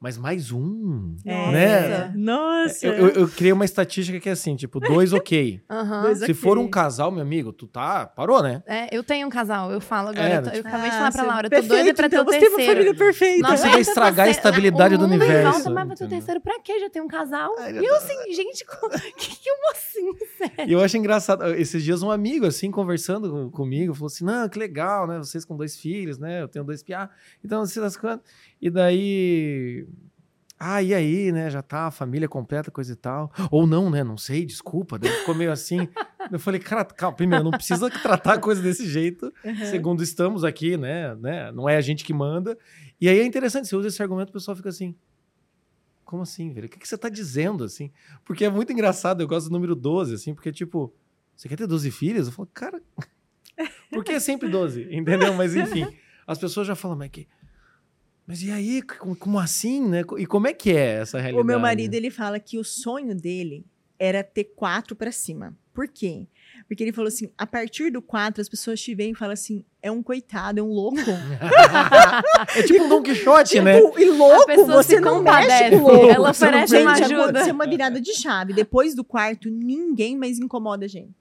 mas 0.00 0.16
mais 0.16 0.50
um. 0.50 1.14
É. 1.26 1.50
Né? 1.52 2.12
Nossa. 2.16 2.86
Eu, 2.86 2.92
eu, 2.94 3.08
eu 3.10 3.28
criei 3.28 3.52
uma 3.52 3.64
estatística 3.66 4.18
que 4.18 4.28
é 4.28 4.32
assim, 4.32 4.56
tipo, 4.56 4.80
dois 4.80 5.12
ok. 5.12 5.60
Aham. 5.68 6.02
Dois 6.02 6.18
Se 6.18 6.24
ok. 6.24 6.34
for 6.34 6.56
um 6.58 6.68
casal, 6.68 7.10
meu 7.10 7.20
amigo, 7.22 7.52
tu 7.52 7.66
tá. 7.66 8.06
Parou, 8.06 8.42
né? 8.42 8.62
É, 8.66 8.94
eu 8.96 9.04
tenho 9.04 9.26
um 9.26 9.30
casal, 9.30 9.70
eu 9.70 9.80
falo 9.80 10.08
agora. 10.08 10.28
É, 10.28 10.36
eu, 10.38 10.42
tô- 10.42 10.48
eu 10.48 10.54
tipo- 10.54 10.68
acabei 10.68 10.88
de 10.90 10.96
Ah, 10.96 10.98
falar 10.98 11.12
pra 11.12 11.22
Laura, 11.24 11.46
eu 11.46 11.50
tô 11.50 11.56
perfeito, 11.56 11.68
doida 11.82 11.94
pra 11.94 12.08
ter 12.08 12.16
então 12.16 12.24
o 12.26 12.32
você 12.32 12.38
tem 12.38 12.48
uma 12.48 12.56
terceiro. 12.56 12.80
família 12.80 12.98
perfeita. 12.98 13.48
Não, 13.48 13.56
você 13.56 13.68
vai 13.68 13.80
estragar 13.80 14.26
a 14.26 14.30
estabilidade 14.30 14.96
do 14.96 15.04
universo, 15.04 15.52
Volta, 15.52 15.70
mas 15.70 15.86
vai 15.88 15.96
ter 15.96 16.04
o 16.04 16.08
terceiro 16.08 16.40
pra 16.40 16.60
quê? 16.60 16.80
Já 16.80 16.88
tem 16.90 17.02
um 17.02 17.08
casal. 17.08 17.54
Ai, 17.58 17.78
e 17.78 17.84
eu 17.84 17.94
assim, 17.96 18.14
gente, 18.34 18.64
que, 19.16 19.36
que 19.36 19.50
como 19.50 19.72
assim? 19.72 20.66
E 20.66 20.72
eu 20.72 20.80
acho 20.80 20.96
engraçado. 20.96 21.44
Esses 21.54 21.82
dias, 21.84 22.02
um 22.02 22.10
amigo, 22.10 22.46
assim, 22.46 22.70
conversando 22.70 23.30
com- 23.30 23.50
comigo, 23.50 23.92
falou 23.92 24.06
assim: 24.06 24.24
Não, 24.24 24.48
que 24.48 24.58
legal, 24.58 25.06
né? 25.06 25.18
Vocês 25.18 25.44
com 25.44 25.56
dois 25.56 25.76
filhos, 25.76 26.18
né? 26.18 26.40
Eu 26.42 26.48
tenho 26.48 26.64
dois 26.64 26.82
piá. 26.82 27.10
Então, 27.44 27.64
sei 27.66 27.82
das 27.82 27.96
quantas. 27.96 28.24
E 28.60 28.70
daí. 28.70 29.86
Ah, 30.58 30.82
e 30.82 30.92
aí, 30.92 31.32
né? 31.32 31.48
Já 31.48 31.62
tá 31.62 31.86
a 31.86 31.90
família 31.90 32.28
completa, 32.28 32.70
coisa 32.70 32.92
e 32.92 32.96
tal. 32.96 33.32
Ou 33.50 33.66
não, 33.66 33.88
né? 33.88 34.04
Não 34.04 34.18
sei, 34.18 34.44
desculpa. 34.44 34.98
Daí 34.98 35.10
ficou 35.10 35.34
meio 35.34 35.50
assim. 35.50 35.88
Eu 36.30 36.38
falei, 36.38 36.60
cara, 36.60 36.84
calma, 36.84 37.16
primeiro, 37.16 37.42
não 37.42 37.50
precisa 37.50 37.88
tratar 37.88 38.34
a 38.34 38.38
coisa 38.38 38.60
desse 38.60 38.86
jeito. 38.86 39.32
Aham. 39.44 39.64
Segundo, 39.64 40.02
estamos 40.02 40.44
aqui, 40.44 40.76
né? 40.76 41.14
né? 41.14 41.50
Não 41.52 41.68
é 41.68 41.76
a 41.76 41.80
gente 41.80 42.04
que 42.04 42.12
manda. 42.12 42.58
E 43.00 43.08
aí 43.08 43.18
é 43.18 43.24
interessante, 43.24 43.68
você 43.68 43.74
usa 43.74 43.88
esse 43.88 44.02
argumento, 44.02 44.28
o 44.28 44.32
pessoal 44.32 44.54
fica 44.54 44.68
assim. 44.68 44.94
Como 46.04 46.22
assim, 46.22 46.52
velho? 46.52 46.66
O 46.66 46.68
que, 46.68 46.78
que 46.78 46.86
você 46.86 46.98
tá 46.98 47.08
dizendo, 47.08 47.64
assim? 47.64 47.90
Porque 48.24 48.44
é 48.44 48.50
muito 48.50 48.72
engraçado, 48.72 49.22
eu 49.22 49.28
gosto 49.28 49.48
do 49.48 49.52
número 49.52 49.74
12, 49.74 50.14
assim, 50.14 50.34
porque, 50.34 50.52
tipo, 50.52 50.92
você 51.34 51.48
quer 51.48 51.56
ter 51.56 51.66
12 51.66 51.90
filhos? 51.90 52.26
Eu 52.26 52.32
falo, 52.32 52.48
cara, 52.52 52.82
por 53.90 54.04
que 54.04 54.12
é 54.12 54.20
sempre 54.20 54.48
12? 54.48 54.88
Entendeu? 54.94 55.32
Mas, 55.32 55.56
enfim, 55.56 55.86
as 56.26 56.36
pessoas 56.36 56.66
já 56.66 56.74
falam, 56.74 56.98
mas 56.98 57.10
que... 57.10 57.26
Mas 58.30 58.44
e 58.44 58.52
aí, 58.52 58.80
como, 58.80 59.16
como 59.16 59.40
assim, 59.40 59.88
né? 59.88 60.04
E 60.16 60.24
como 60.24 60.46
é 60.46 60.52
que 60.52 60.70
é 60.70 61.00
essa 61.00 61.18
realidade? 61.18 61.42
O 61.42 61.44
meu 61.44 61.58
marido, 61.58 61.94
ele 61.94 62.12
fala 62.12 62.38
que 62.38 62.58
o 62.58 62.64
sonho 62.64 63.12
dele 63.12 63.66
era 63.98 64.22
ter 64.22 64.44
quatro 64.54 64.94
pra 64.94 65.10
cima. 65.10 65.52
Por 65.74 65.88
quê? 65.88 66.28
Porque 66.68 66.84
ele 66.84 66.92
falou 66.92 67.08
assim, 67.08 67.32
a 67.36 67.44
partir 67.44 67.90
do 67.90 68.00
quatro, 68.00 68.40
as 68.40 68.48
pessoas 68.48 68.80
te 68.80 68.94
veem 68.94 69.10
e 69.10 69.14
falam 69.16 69.32
assim, 69.32 69.64
é 69.82 69.90
um 69.90 70.00
coitado, 70.00 70.60
é 70.60 70.62
um 70.62 70.68
louco. 70.68 71.00
é 72.56 72.62
tipo 72.62 72.84
um 72.84 72.88
Don 72.88 73.02
Quixote, 73.02 73.60
né? 73.60 73.80
Tipo, 73.80 73.98
e 73.98 74.08
A 74.08 74.14
louco, 74.14 74.64
você 74.64 74.94
se 74.94 75.00
não 75.00 75.24
mexe 75.24 75.70
com 75.70 75.78
louco. 75.78 76.10
ela 76.10 76.30
oferece 76.30 76.76
uma 76.76 76.92
ajuda. 76.92 77.40
Isso 77.40 77.50
é 77.50 77.52
uma 77.52 77.66
virada 77.66 78.00
de 78.00 78.14
chave. 78.14 78.52
Depois 78.52 78.94
do 78.94 79.02
quarto, 79.02 79.50
ninguém 79.50 80.16
mais 80.16 80.38
incomoda 80.38 80.84
a 80.84 80.88
gente. 80.88 81.19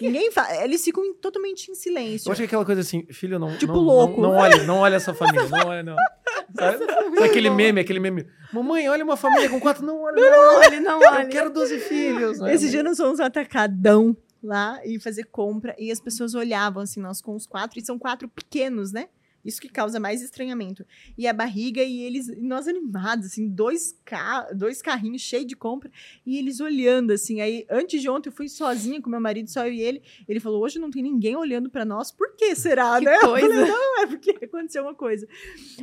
Ninguém 0.00 0.30
fala. 0.32 0.64
Eles 0.64 0.82
ficam 0.84 1.14
totalmente 1.14 1.70
em 1.70 1.74
silêncio. 1.74 2.28
Eu 2.28 2.32
acho 2.32 2.40
que 2.40 2.44
é 2.44 2.46
aquela 2.46 2.64
coisa 2.64 2.80
assim, 2.80 3.06
filho, 3.10 3.38
não. 3.38 3.56
Tipo 3.56 3.74
não, 3.74 3.80
louco. 3.80 4.20
Não, 4.20 4.30
não 4.32 4.36
olha, 4.38 4.62
não 4.64 4.78
olha 4.78 4.96
essa 4.96 5.14
família, 5.14 5.48
não 5.48 5.66
olha, 5.68 5.82
não. 5.82 5.96
Sabe, 6.56 6.84
Sabe 6.84 7.24
aquele 7.24 7.50
meme, 7.50 7.80
aquele 7.80 7.98
meme. 8.00 8.26
Mamãe, 8.52 8.88
olha 8.88 9.02
uma 9.04 9.16
família 9.16 9.48
com 9.48 9.58
quatro, 9.58 9.84
não 9.84 10.02
olha, 10.02 10.14
não. 10.14 10.58
Olha, 10.58 10.80
não 10.80 11.02
Eu 11.02 11.12
olha. 11.12 11.26
quero 11.26 11.50
12 11.50 11.78
filhos. 11.80 12.38
né? 12.40 12.54
Esse 12.54 12.70
dia 12.70 12.82
nós 12.82 12.96
fomos 12.96 13.18
um 13.18 13.24
atacadão 13.24 14.16
lá 14.42 14.78
e 14.84 15.00
fazer 15.00 15.24
compra 15.24 15.74
e 15.78 15.90
as 15.90 15.98
pessoas 16.00 16.34
olhavam 16.34 16.82
assim, 16.82 17.00
nós 17.00 17.20
com 17.20 17.34
os 17.34 17.46
quatro, 17.46 17.78
e 17.78 17.84
são 17.84 17.98
quatro 17.98 18.28
pequenos, 18.28 18.92
né? 18.92 19.08
Isso 19.44 19.60
que 19.60 19.68
causa 19.68 20.00
mais 20.00 20.22
estranhamento. 20.22 20.86
E 21.18 21.26
a 21.26 21.32
barriga 21.32 21.82
e 21.82 22.00
eles, 22.00 22.28
nós 22.40 22.66
animados, 22.66 23.26
assim, 23.26 23.48
dois, 23.48 23.98
ca 24.04 24.50
dois 24.52 24.80
carrinhos 24.80 25.22
cheios 25.22 25.46
de 25.46 25.54
compra 25.54 25.90
e 26.24 26.38
eles 26.38 26.60
olhando, 26.60 27.12
assim. 27.12 27.40
Aí, 27.40 27.66
antes 27.68 28.00
de 28.00 28.08
ontem, 28.08 28.30
eu 28.30 28.32
fui 28.32 28.48
sozinha 28.48 29.02
com 29.02 29.10
meu 29.10 29.20
marido, 29.20 29.50
só 29.50 29.66
eu 29.66 29.72
e 29.72 29.80
ele. 29.80 30.02
Ele 30.26 30.40
falou: 30.40 30.62
hoje 30.62 30.78
não 30.78 30.90
tem 30.90 31.02
ninguém 31.02 31.36
olhando 31.36 31.68
pra 31.68 31.84
nós, 31.84 32.10
por 32.10 32.34
que 32.36 32.54
será, 32.54 32.98
Que 32.98 33.04
né? 33.04 33.16
Eu 33.16 33.20
coisa. 33.20 33.48
falei, 33.48 33.70
não, 33.70 34.02
é 34.02 34.06
porque 34.06 34.30
aconteceu 34.44 34.82
uma 34.82 34.94
coisa. 34.94 35.28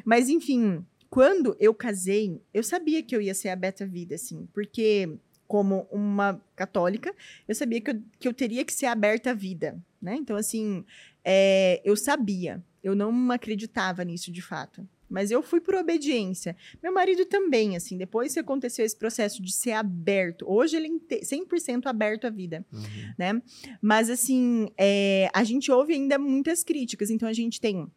Mas, 0.04 0.28
enfim, 0.30 0.84
quando 1.10 1.56
eu 1.60 1.74
casei, 1.74 2.42
eu 2.54 2.64
sabia 2.64 3.04
que 3.04 3.16
eu 3.16 3.22
ia 3.22 3.34
ser 3.34 3.50
a 3.50 3.56
Beta 3.56 3.86
Vida, 3.86 4.16
assim, 4.16 4.48
porque 4.54 5.18
como 5.48 5.86
uma 5.92 6.42
católica, 6.56 7.14
eu 7.46 7.54
sabia 7.54 7.82
que 7.82 7.92
eu, 7.92 8.02
que 8.18 8.28
eu 8.28 8.34
teria 8.34 8.64
que 8.64 8.72
ser 8.74 8.86
aberta 8.86 9.32
à 9.32 9.34
vida, 9.34 9.78
né? 10.02 10.16
Então, 10.16 10.38
assim, 10.38 10.86
é, 11.26 11.82
eu 11.84 11.98
sabia, 11.98 12.64
eu 12.84 12.96
não 12.96 13.32
acreditava 13.32 14.04
nisso 14.04 14.32
de 14.32 14.42
fato. 14.42 14.88
Mas 15.10 15.30
eu 15.30 15.44
fui 15.44 15.60
por 15.60 15.76
obediência. 15.76 16.56
Meu 16.82 16.94
marido 16.94 17.26
também, 17.26 17.76
assim, 17.76 17.98
depois 17.98 18.34
que 18.34 18.40
aconteceu 18.40 18.86
esse 18.86 18.96
processo 18.98 19.42
de 19.42 19.52
ser 19.52 19.74
aberto, 19.74 20.46
hoje 20.50 20.78
ele 20.78 20.86
é 20.86 20.90
inte- 20.90 21.26
100% 21.26 21.88
aberto 21.88 22.26
à 22.28 22.30
vida 22.30 22.66
Uhum. 22.72 22.82
né? 23.18 23.42
Mas 23.82 24.10
assim, 24.10 24.70
é, 24.78 25.30
a 25.34 25.44
gente 25.44 25.70
ouve 25.70 25.94
ainda 25.94 26.18
muitas 26.18 26.64
críticas. 26.64 27.10
Então 27.10 27.28
a 27.28 27.34
gente 27.34 27.60
tem 27.60 27.92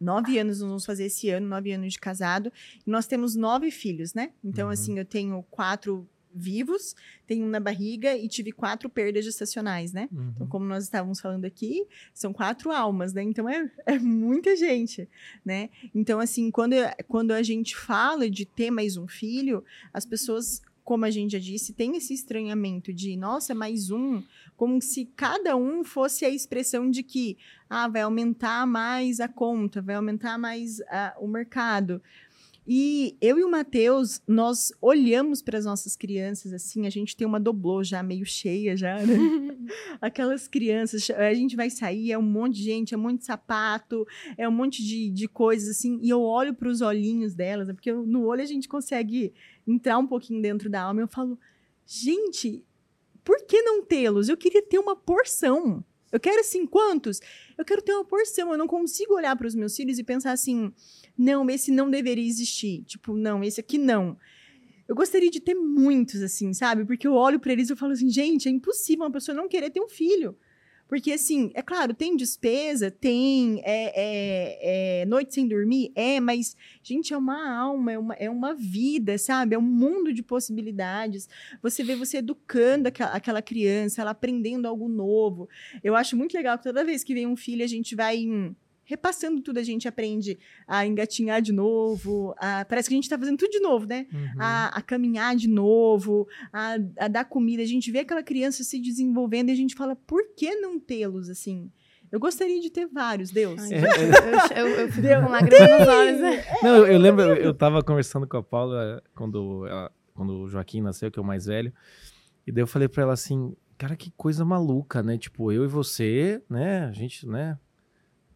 nove 0.00 0.36
anos, 0.38 0.58
nós 0.60 0.68
vamos 0.68 0.84
fazer 0.84 1.04
esse 1.04 1.30
ano, 1.30 1.46
nove 1.46 1.70
anos 1.72 1.92
de 1.92 1.98
casado, 2.00 2.52
e 2.84 2.90
nós 2.90 3.06
temos 3.06 3.36
nove 3.36 3.70
filhos, 3.70 4.12
né? 4.12 4.32
Então, 4.42 4.66
Uhum. 4.66 4.72
assim, 4.72 4.98
eu 4.98 5.04
tenho 5.04 5.42
quatro 5.50 6.06
vivos, 6.34 6.96
tenho 7.26 7.46
um 7.46 7.48
na 7.48 7.60
barriga 7.60 8.16
e 8.16 8.26
tive 8.28 8.50
quatro 8.52 8.88
perdas 8.90 9.24
gestacionais, 9.24 9.92
né? 9.92 10.08
Então, 10.10 10.42
Uhum. 10.42 10.46
como 10.48 10.64
nós 10.64 10.84
estávamos 10.84 11.20
falando 11.20 11.44
aqui, 11.44 11.86
são 12.12 12.32
quatro 12.32 12.72
almas, 12.72 13.12
né? 13.12 13.22
Então 13.22 13.48
é, 13.48 13.70
é 13.86 13.98
muita 13.98 14.56
gente, 14.56 15.08
né? 15.44 15.70
Então, 15.94 16.18
assim, 16.20 16.50
quando, 16.50 16.74
quando 17.08 17.30
a 17.32 17.42
gente 17.42 17.76
fala 17.76 18.28
de 18.28 18.44
ter 18.44 18.70
mais 18.70 18.96
um 18.96 19.06
filho, 19.06 19.64
as 19.92 20.04
pessoas, 20.04 20.60
como 20.82 21.04
a 21.04 21.10
gente 21.10 21.32
já 21.32 21.38
disse, 21.38 21.72
tem 21.72 21.96
esse 21.96 22.12
estranhamento 22.12 22.92
de, 22.92 23.16
nossa, 23.16 23.54
mais 23.54 23.90
um, 23.90 24.22
como 24.56 24.80
se 24.82 25.06
cada 25.16 25.56
um 25.56 25.82
fosse 25.84 26.24
a 26.24 26.30
expressão 26.30 26.90
de 26.90 27.02
que, 27.02 27.36
ah, 27.70 27.88
vai 27.88 28.02
aumentar 28.02 28.66
mais 28.66 29.18
a 29.20 29.28
conta, 29.28 29.80
vai 29.80 29.94
aumentar 29.94 30.38
mais 30.38 30.80
ah, 30.88 31.14
o 31.18 31.26
mercado. 31.26 32.02
E 32.66 33.16
eu 33.20 33.38
e 33.38 33.44
o 33.44 33.50
Matheus, 33.50 34.22
nós 34.26 34.72
olhamos 34.80 35.42
para 35.42 35.58
as 35.58 35.66
nossas 35.66 35.94
crianças 35.94 36.52
assim, 36.52 36.86
a 36.86 36.90
gente 36.90 37.14
tem 37.14 37.26
uma 37.26 37.38
doblô 37.38 37.84
já 37.84 38.02
meio 38.02 38.24
cheia 38.24 38.74
já, 38.74 38.96
né? 39.04 39.14
Aquelas 40.00 40.48
crianças, 40.48 41.10
a 41.10 41.34
gente 41.34 41.56
vai 41.56 41.68
sair, 41.68 42.10
é 42.10 42.18
um 42.18 42.22
monte 42.22 42.56
de 42.56 42.62
gente, 42.62 42.94
é 42.94 42.96
um 42.96 43.00
monte 43.00 43.18
de 43.18 43.26
sapato, 43.26 44.06
é 44.38 44.48
um 44.48 44.52
monte 44.52 44.82
de, 44.82 45.10
de 45.10 45.28
coisas 45.28 45.68
assim, 45.68 45.98
e 46.02 46.08
eu 46.08 46.22
olho 46.22 46.54
para 46.54 46.68
os 46.68 46.80
olhinhos 46.80 47.34
delas, 47.34 47.68
né? 47.68 47.74
porque 47.74 47.92
no 47.92 48.24
olho 48.24 48.40
a 48.40 48.46
gente 48.46 48.66
consegue 48.66 49.34
entrar 49.66 49.98
um 49.98 50.06
pouquinho 50.06 50.40
dentro 50.40 50.70
da 50.70 50.82
alma, 50.82 51.00
e 51.00 51.04
eu 51.04 51.08
falo, 51.08 51.38
gente, 51.84 52.64
por 53.22 53.44
que 53.46 53.60
não 53.60 53.84
tê-los? 53.84 54.30
Eu 54.30 54.38
queria 54.38 54.62
ter 54.62 54.78
uma 54.78 54.96
porção. 54.96 55.84
Eu 56.10 56.20
quero 56.20 56.40
assim, 56.40 56.64
quantos? 56.64 57.20
Eu 57.56 57.64
quero 57.64 57.82
ter 57.82 57.92
uma 57.92 58.04
porção. 58.04 58.52
Eu 58.52 58.58
não 58.58 58.66
consigo 58.66 59.14
olhar 59.14 59.36
para 59.36 59.46
os 59.46 59.54
meus 59.54 59.76
filhos 59.76 59.98
e 59.98 60.04
pensar 60.04 60.32
assim, 60.32 60.72
não, 61.16 61.48
esse 61.48 61.70
não 61.70 61.90
deveria 61.90 62.26
existir. 62.26 62.82
Tipo, 62.84 63.14
não, 63.14 63.42
esse 63.42 63.60
aqui 63.60 63.78
não. 63.78 64.18
Eu 64.86 64.94
gostaria 64.94 65.30
de 65.30 65.40
ter 65.40 65.54
muitos, 65.54 66.22
assim, 66.22 66.52
sabe? 66.52 66.84
Porque 66.84 67.06
eu 67.06 67.14
olho 67.14 67.40
para 67.40 67.52
eles 67.52 67.68
e 67.68 67.72
eu 67.72 67.76
falo 67.76 67.92
assim, 67.92 68.10
gente, 68.10 68.48
é 68.48 68.50
impossível 68.50 69.04
uma 69.04 69.10
pessoa 69.10 69.34
não 69.34 69.48
querer 69.48 69.70
ter 69.70 69.80
um 69.80 69.88
filho. 69.88 70.36
Porque, 70.88 71.12
assim, 71.12 71.50
é 71.54 71.62
claro, 71.62 71.94
tem 71.94 72.16
despesa, 72.16 72.90
tem 72.90 73.60
é, 73.64 73.92
é, 73.94 75.00
é, 75.02 75.06
noite 75.06 75.34
sem 75.34 75.48
dormir, 75.48 75.90
é, 75.94 76.20
mas, 76.20 76.56
gente, 76.82 77.12
é 77.14 77.16
uma 77.16 77.58
alma, 77.58 77.92
é 77.92 77.98
uma, 77.98 78.14
é 78.14 78.30
uma 78.30 78.54
vida, 78.54 79.16
sabe? 79.16 79.54
É 79.54 79.58
um 79.58 79.62
mundo 79.62 80.12
de 80.12 80.22
possibilidades. 80.22 81.28
Você 81.62 81.82
vê 81.82 81.96
você 81.96 82.18
educando 82.18 82.88
aquela, 82.88 83.10
aquela 83.12 83.42
criança, 83.42 84.02
ela 84.02 84.10
aprendendo 84.10 84.68
algo 84.68 84.88
novo. 84.88 85.48
Eu 85.82 85.96
acho 85.96 86.16
muito 86.16 86.34
legal 86.34 86.58
que 86.58 86.64
toda 86.64 86.84
vez 86.84 87.02
que 87.02 87.14
vem 87.14 87.26
um 87.26 87.36
filho, 87.36 87.64
a 87.64 87.68
gente 87.68 87.94
vai. 87.94 88.26
Hum, 88.26 88.54
repassando 88.84 89.40
tudo, 89.40 89.58
a 89.58 89.62
gente 89.62 89.88
aprende 89.88 90.38
a 90.66 90.86
engatinhar 90.86 91.40
de 91.40 91.52
novo, 91.52 92.34
a, 92.38 92.64
parece 92.64 92.88
que 92.88 92.94
a 92.94 92.96
gente 92.96 93.04
está 93.04 93.18
fazendo 93.18 93.38
tudo 93.38 93.50
de 93.50 93.60
novo, 93.60 93.86
né? 93.86 94.06
Uhum. 94.12 94.28
A, 94.38 94.66
a, 94.68 94.82
caminhar 94.82 95.34
de 95.36 95.48
novo, 95.48 96.28
a, 96.52 96.76
a, 96.98 97.08
dar 97.08 97.24
comida. 97.24 97.62
A 97.62 97.66
gente 97.66 97.90
vê 97.90 98.00
aquela 98.00 98.22
criança 98.22 98.62
se 98.62 98.78
desenvolvendo 98.78 99.48
e 99.48 99.52
a 99.52 99.56
gente 99.56 99.74
fala, 99.74 99.96
por 99.96 100.22
que 100.36 100.54
não 100.56 100.78
tê-los 100.78 101.28
assim? 101.28 101.70
Eu 102.12 102.20
gostaria 102.20 102.60
de 102.60 102.70
ter 102.70 102.86
vários, 102.86 103.30
Deus. 103.30 103.60
Ai, 103.60 103.72
é, 103.72 104.60
eu, 104.60 104.68
eu, 104.68 104.80
eu, 104.80 104.88
fico 104.88 105.02
Deus. 105.02 105.24
com 105.24 105.30
lágrimas 105.30 105.70
nos 105.80 105.88
olhos. 105.88 106.20
Né? 106.20 106.44
Não, 106.62 106.76
eu, 106.76 106.86
eu 106.86 106.98
lembro, 106.98 107.22
eu 107.22 107.50
estava 107.50 107.82
conversando 107.82 108.26
com 108.28 108.36
a 108.36 108.42
Paula 108.42 109.02
quando, 109.14 109.66
ela, 109.66 109.90
quando 110.14 110.42
o 110.42 110.48
Joaquim 110.48 110.80
nasceu, 110.80 111.10
que 111.10 111.18
é 111.18 111.22
o 111.22 111.24
mais 111.24 111.46
velho, 111.46 111.72
e 112.46 112.52
daí 112.52 112.62
eu 112.62 112.66
falei 112.68 112.86
para 112.86 113.02
ela 113.02 113.14
assim, 113.14 113.56
cara, 113.76 113.96
que 113.96 114.12
coisa 114.16 114.44
maluca, 114.44 115.02
né? 115.02 115.18
Tipo, 115.18 115.50
eu 115.50 115.64
e 115.64 115.66
você, 115.66 116.42
né? 116.48 116.84
A 116.84 116.92
gente, 116.92 117.26
né? 117.26 117.58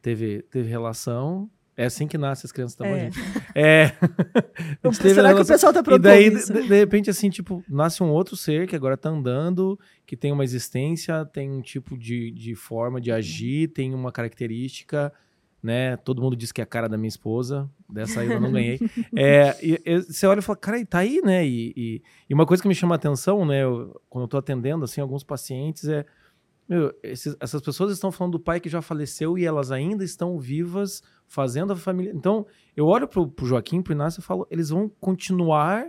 Teve, 0.03 0.43
teve 0.43 0.69
relação. 0.69 1.51
É 1.77 1.85
assim 1.85 2.09
que 2.09 2.19
nasce 2.19 2.45
as 2.45 2.51
crianças, 2.51 2.77
tá 2.77 2.85
bom, 2.85 2.91
é. 2.91 3.05
gente? 3.09 3.19
É. 3.55 3.95
Será 4.93 5.33
que 5.33 5.41
o 5.41 5.47
pessoal 5.47 5.73
tá 5.73 5.81
pronto 5.81 6.01
E 6.01 6.03
daí, 6.03 6.29
de, 6.29 6.45
de, 6.45 6.77
repente, 6.77 7.09
assim, 7.09 7.31
tipo, 7.31 7.63
nasce 7.69 8.03
um 8.03 8.11
outro 8.11 8.37
ser 8.37 8.67
que 8.67 8.75
agora 8.75 8.97
tá 8.97 9.09
andando, 9.09 9.79
que 10.05 10.17
tem 10.17 10.33
uma 10.33 10.43
existência, 10.43 11.25
tem 11.25 11.49
um 11.49 11.63
tipo 11.63 11.97
de, 11.97 12.33
de 12.33 12.57
forma 12.57 13.01
de 13.01 13.13
agir, 13.13 13.69
tem 13.69 13.95
uma 13.95 14.11
característica, 14.11 15.13
né? 15.63 15.97
Todo 15.99 16.21
mundo 16.21 16.35
diz 16.35 16.51
que 16.51 16.61
é 16.61 16.65
a 16.65 16.67
cara 16.67 16.89
da 16.89 16.97
minha 16.97 17.09
esposa, 17.09 17.71
dessa 17.89 18.23
aí 18.23 18.33
eu 18.33 18.41
não 18.41 18.51
ganhei. 18.51 18.81
é, 19.15 19.57
e, 19.63 19.81
e, 19.85 20.03
você 20.03 20.27
olha 20.27 20.41
e 20.41 20.43
fala, 20.43 20.57
cara, 20.57 20.85
tá 20.85 20.99
aí, 20.99 21.21
né? 21.23 21.47
E, 21.47 21.73
e, 21.77 22.03
e, 22.29 22.35
uma 22.35 22.45
coisa 22.45 22.61
que 22.61 22.69
me 22.69 22.75
chama 22.75 22.95
a 22.95 22.97
atenção, 22.97 23.45
né? 23.45 23.63
Eu, 23.63 24.01
quando 24.11 24.25
eu 24.25 24.29
tô 24.29 24.37
atendendo, 24.37 24.85
assim, 24.85 25.01
alguns 25.01 25.23
pacientes, 25.23 25.87
é 25.89 26.05
meu, 26.69 26.95
esses, 27.03 27.35
essas 27.41 27.63
pessoas 27.63 27.93
estão 27.93 28.13
falando 28.13 28.33
do 28.33 28.41
pai 28.41 28.61
que 28.61 28.69
já 28.69 28.83
faleceu 28.83 29.39
e 29.39 29.45
elas 29.45 29.73
ainda 29.73 30.05
estão 30.05 30.39
vivas, 30.39 31.03
fazendo 31.27 31.73
a 31.73 31.77
família. 31.77 32.13
Então, 32.15 32.47
eu 32.77 32.87
olho 32.87 33.09
pro, 33.09 33.27
pro 33.27 33.47
Joaquim, 33.47 33.81
pro 33.81 33.95
Inácio 33.95 34.21
e 34.21 34.23
falo, 34.23 34.47
eles 34.51 34.69
vão 34.69 34.89
continuar, 35.01 35.87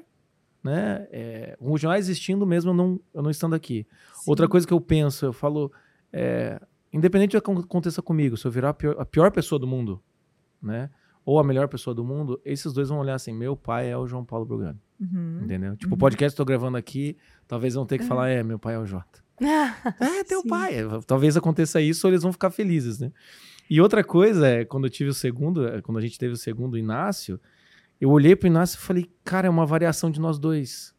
né? 0.63 1.07
É, 1.11 1.57
vão 1.59 1.71
continuar 1.71 1.97
existindo 1.97 2.45
mesmo 2.45 2.71
eu 2.71 2.75
não, 2.75 2.99
eu 3.13 3.21
não 3.21 3.29
estando 3.29 3.55
aqui. 3.55 3.85
Sim. 4.13 4.31
Outra 4.31 4.47
coisa 4.47 4.65
que 4.65 4.73
eu 4.73 4.79
penso, 4.79 5.25
eu 5.25 5.33
falo, 5.33 5.71
é, 6.13 6.61
independente 6.93 7.37
do 7.37 7.41
que 7.41 7.51
aconteça 7.51 8.01
comigo, 8.01 8.37
se 8.37 8.45
eu 8.45 8.51
virar 8.51 8.69
a 8.69 8.73
pior, 8.73 8.95
a 8.97 9.05
pior 9.05 9.31
pessoa 9.31 9.59
do 9.59 9.67
mundo, 9.67 10.01
né? 10.61 10.89
Ou 11.25 11.39
a 11.39 11.43
melhor 11.43 11.67
pessoa 11.67 11.93
do 11.93 12.03
mundo, 12.03 12.41
esses 12.43 12.73
dois 12.73 12.89
vão 12.89 12.99
olhar 12.99 13.15
assim: 13.15 13.33
meu 13.33 13.55
pai 13.55 13.91
é 13.91 13.97
o 13.97 14.07
João 14.07 14.25
Paulo 14.25 14.45
Brugano. 14.45 14.79
Uhum. 14.99 15.41
Entendeu? 15.43 15.75
Tipo, 15.75 15.91
o 15.91 15.95
uhum. 15.95 15.99
podcast 15.99 16.35
que 16.35 16.41
eu 16.41 16.45
tô 16.45 16.47
gravando 16.47 16.77
aqui, 16.77 17.17
talvez 17.47 17.75
vão 17.75 17.85
ter 17.85 17.97
que 17.97 18.03
uhum. 18.03 18.09
falar: 18.09 18.29
é, 18.29 18.41
meu 18.41 18.57
pai 18.57 18.75
é 18.75 18.79
o 18.79 18.85
Jota. 18.85 19.23
É, 19.41 20.23
teu 20.27 20.41
Sim. 20.41 20.47
pai. 20.47 20.75
Talvez 21.05 21.37
aconteça 21.37 21.81
isso 21.81 22.05
ou 22.07 22.11
eles 22.11 22.23
vão 22.23 22.31
ficar 22.31 22.49
felizes, 22.49 22.99
né? 22.99 23.11
E 23.69 23.79
outra 23.79 24.03
coisa 24.03 24.47
é, 24.47 24.65
quando 24.65 24.85
eu 24.85 24.89
tive 24.89 25.09
o 25.09 25.13
segundo, 25.13 25.67
é, 25.67 25.81
quando 25.81 25.97
a 25.97 26.01
gente 26.01 26.17
teve 26.17 26.33
o 26.33 26.37
segundo 26.37 26.77
Inácio, 26.77 27.39
eu 28.01 28.09
olhei 28.09 28.35
pro 28.35 28.47
Inácio 28.47 28.77
e 28.77 28.81
falei, 28.81 29.09
cara, 29.23 29.47
é 29.47 29.49
uma 29.49 29.65
variação 29.65 30.09
de 30.09 30.19
nós 30.19 30.39
dois. 30.39 30.93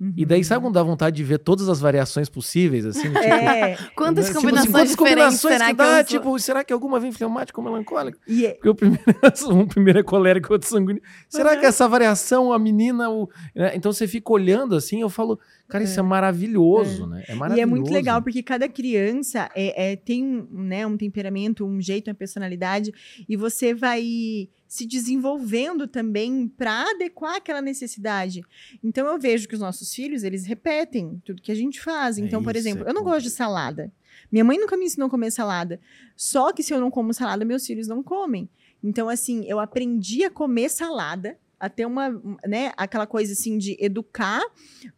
Uhum. 0.00 0.12
E 0.16 0.24
daí, 0.24 0.44
sabe 0.44 0.62
quando 0.64 0.74
dá 0.74 0.82
vontade 0.82 1.16
de 1.16 1.24
ver 1.24 1.38
todas 1.38 1.68
as 1.68 1.80
variações 1.80 2.28
possíveis, 2.28 2.86
assim? 2.86 3.08
Tipo, 3.08 3.18
é. 3.18 3.76
Quantas 3.96 4.26
tipo, 4.26 4.40
combinações 4.40 4.64
assim, 4.64 4.72
quantas 4.72 4.96
combinações 4.96 5.54
será 5.54 5.66
que, 5.66 5.74
dá? 5.74 6.04
Que 6.04 6.10
tipo, 6.10 6.38
será 6.38 6.64
que 6.64 6.72
alguma 6.72 7.00
vem 7.00 7.10
fleumático 7.10 7.60
ou 7.60 7.66
melancólico? 7.66 8.18
Yeah. 8.28 8.54
Porque 8.54 8.68
o 8.68 8.74
primeiro, 8.74 9.04
é 9.06 9.52
um 9.52 9.66
primeiro 9.66 9.98
é 9.98 10.02
colérico, 10.02 10.52
outro 10.52 10.68
sanguíneo. 10.68 11.02
Será 11.28 11.54
uhum. 11.54 11.60
que 11.60 11.66
essa 11.66 11.88
variação, 11.88 12.52
a 12.52 12.58
menina... 12.58 13.10
O... 13.10 13.28
Né? 13.54 13.72
Então, 13.74 13.92
você 13.92 14.06
fica 14.06 14.32
olhando 14.32 14.76
assim, 14.76 15.00
eu 15.00 15.10
falo... 15.10 15.38
Cara, 15.68 15.84
isso 15.84 16.00
é, 16.00 16.02
é 16.02 16.06
maravilhoso, 16.06 17.04
é. 17.04 17.06
né? 17.08 17.24
É 17.28 17.34
maravilhoso. 17.34 17.58
E 17.58 17.60
é 17.60 17.66
muito 17.66 17.92
legal, 17.92 18.22
porque 18.22 18.42
cada 18.42 18.68
criança 18.68 19.50
é, 19.54 19.92
é, 19.92 19.96
tem 19.96 20.46
né, 20.50 20.86
um 20.86 20.96
temperamento, 20.96 21.66
um 21.66 21.78
jeito, 21.78 22.08
uma 22.08 22.14
personalidade, 22.14 22.90
e 23.28 23.36
você 23.36 23.74
vai 23.74 24.48
se 24.68 24.86
desenvolvendo 24.86 25.88
também 25.88 26.46
para 26.46 26.90
adequar 26.90 27.36
aquela 27.36 27.62
necessidade. 27.62 28.42
Então 28.84 29.06
eu 29.06 29.18
vejo 29.18 29.48
que 29.48 29.54
os 29.54 29.60
nossos 29.60 29.92
filhos, 29.94 30.22
eles 30.22 30.44
repetem 30.44 31.20
tudo 31.24 31.42
que 31.42 31.50
a 31.50 31.54
gente 31.54 31.80
faz. 31.80 32.18
É 32.18 32.20
então, 32.20 32.42
por 32.42 32.54
exemplo, 32.54 32.86
eu 32.86 32.92
não 32.92 33.02
gosto 33.02 33.22
de 33.22 33.30
salada. 33.30 33.90
Minha 34.30 34.44
mãe 34.44 34.58
nunca 34.58 34.76
me 34.76 34.84
ensinou 34.84 35.06
a 35.06 35.10
comer 35.10 35.30
salada. 35.30 35.80
Só 36.14 36.52
que 36.52 36.62
se 36.62 36.74
eu 36.74 36.80
não 36.80 36.90
como 36.90 37.14
salada, 37.14 37.44
meus 37.44 37.66
filhos 37.66 37.88
não 37.88 38.02
comem. 38.02 38.48
Então, 38.84 39.08
assim, 39.08 39.44
eu 39.46 39.58
aprendi 39.58 40.22
a 40.22 40.30
comer 40.30 40.68
salada 40.68 41.38
a 41.58 41.68
ter 41.68 41.86
uma, 41.86 42.10
né, 42.46 42.72
aquela 42.76 43.06
coisa 43.06 43.32
assim 43.32 43.58
de 43.58 43.76
educar 43.80 44.42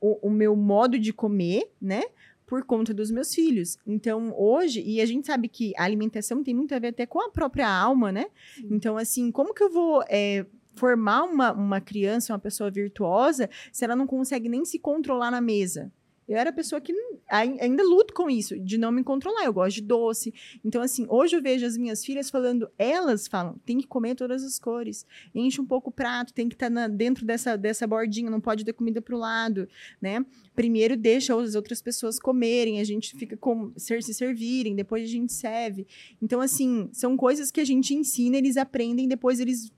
o, 0.01 0.29
o, 0.29 0.31
meu 0.31 0.55
modo 0.55 0.99
de 0.99 1.11
comer, 1.11 1.71
né, 1.81 2.03
por 2.51 2.65
conta 2.65 2.93
dos 2.93 3.13
meus 3.13 3.33
filhos. 3.33 3.79
Então, 3.87 4.35
hoje, 4.37 4.83
e 4.85 5.01
a 5.01 5.07
gente 5.07 5.25
sabe 5.29 5.47
que 5.47 5.73
a 5.77 5.85
alimentação 5.85 6.43
tem 6.43 6.53
muito 6.53 6.75
a 6.75 6.81
ver 6.81 6.89
até 6.89 7.07
com 7.07 7.21
a 7.25 7.31
própria 7.31 7.71
alma, 7.71 8.11
né? 8.11 8.27
Sim. 8.57 8.67
Então, 8.73 8.97
assim, 8.97 9.31
como 9.31 9.55
que 9.55 9.63
eu 9.63 9.71
vou 9.71 10.03
é, 10.09 10.45
formar 10.75 11.23
uma, 11.23 11.53
uma 11.53 11.81
criança, 11.81 12.33
uma 12.33 12.41
pessoa 12.41 12.69
virtuosa, 12.69 13.49
se 13.71 13.85
ela 13.85 13.95
não 13.95 14.05
consegue 14.05 14.49
nem 14.49 14.65
se 14.65 14.81
controlar 14.81 15.31
na 15.31 15.41
mesa? 15.41 15.93
Eu 16.31 16.37
era 16.37 16.53
pessoa 16.53 16.81
que 16.81 16.95
ainda 17.29 17.83
luto 17.83 18.15
com 18.15 18.31
isso, 18.31 18.57
de 18.57 18.79
não 18.79 18.93
me 18.93 19.03
controlar. 19.03 19.45
Eu 19.45 19.53
gosto 19.53 19.75
de 19.75 19.83
doce. 19.83 20.33
Então, 20.65 20.81
assim, 20.81 21.05
hoje 21.09 21.35
eu 21.35 21.43
vejo 21.43 21.67
as 21.67 21.77
minhas 21.77 22.05
filhas 22.05 22.31
falando, 22.31 22.71
elas 22.79 23.27
falam, 23.27 23.57
tem 23.67 23.79
que 23.79 23.87
comer 23.89 24.15
todas 24.15 24.45
as 24.45 24.57
cores. 24.57 25.05
Enche 25.35 25.61
um 25.61 25.67
pouco 25.67 25.91
o 25.91 25.93
prato, 25.93 26.33
tem 26.33 26.49
que 26.49 26.55
estar 26.55 26.71
tá 26.71 26.87
dentro 26.87 27.27
dessa, 27.27 27.59
dessa 27.59 27.85
bordinha, 27.85 28.31
não 28.31 28.41
pode 28.41 28.65
ter 28.65 28.73
comida 28.73 29.03
para 29.03 29.17
o 29.17 29.19
lado, 29.19 29.69
né? 30.01 30.25
Primeiro 30.55 30.97
deixa 30.97 31.35
as 31.35 31.57
outras 31.57 31.83
pessoas 31.83 32.21
comerem, 32.21 32.79
a 32.79 32.85
gente 32.85 33.17
fica 33.17 33.37
com 33.37 33.73
ser, 33.77 34.01
se 34.01 34.15
servirem, 34.15 34.77
depois 34.77 35.03
a 35.03 35.13
gente 35.13 35.33
serve. 35.33 35.85
Então, 36.23 36.41
assim, 36.41 36.89
são 36.93 37.17
coisas 37.17 37.51
que 37.51 37.61
a 37.61 37.65
gente 37.65 37.93
ensina, 37.93 38.37
eles 38.37 38.57
aprendem, 38.57 39.09
depois 39.09 39.41
eles 39.41 39.73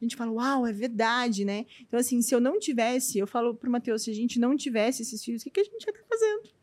a 0.00 0.04
gente 0.04 0.16
fala, 0.16 0.32
uau, 0.32 0.66
é 0.66 0.72
verdade, 0.72 1.44
né? 1.44 1.66
Então, 1.82 1.98
assim, 1.98 2.20
se 2.22 2.34
eu 2.34 2.40
não 2.40 2.58
tivesse, 2.58 3.18
eu 3.18 3.26
falo 3.26 3.54
pro 3.54 3.70
Matheus, 3.70 4.02
se 4.02 4.10
a 4.10 4.14
gente 4.14 4.38
não 4.38 4.56
tivesse 4.56 5.02
esses 5.02 5.24
filhos, 5.24 5.42
o 5.42 5.44
que, 5.44 5.50
que 5.50 5.60
a 5.60 5.64
gente 5.64 5.84
ia 5.84 5.90
estar 5.90 5.92
tá 5.92 6.06
fazendo? 6.08 6.54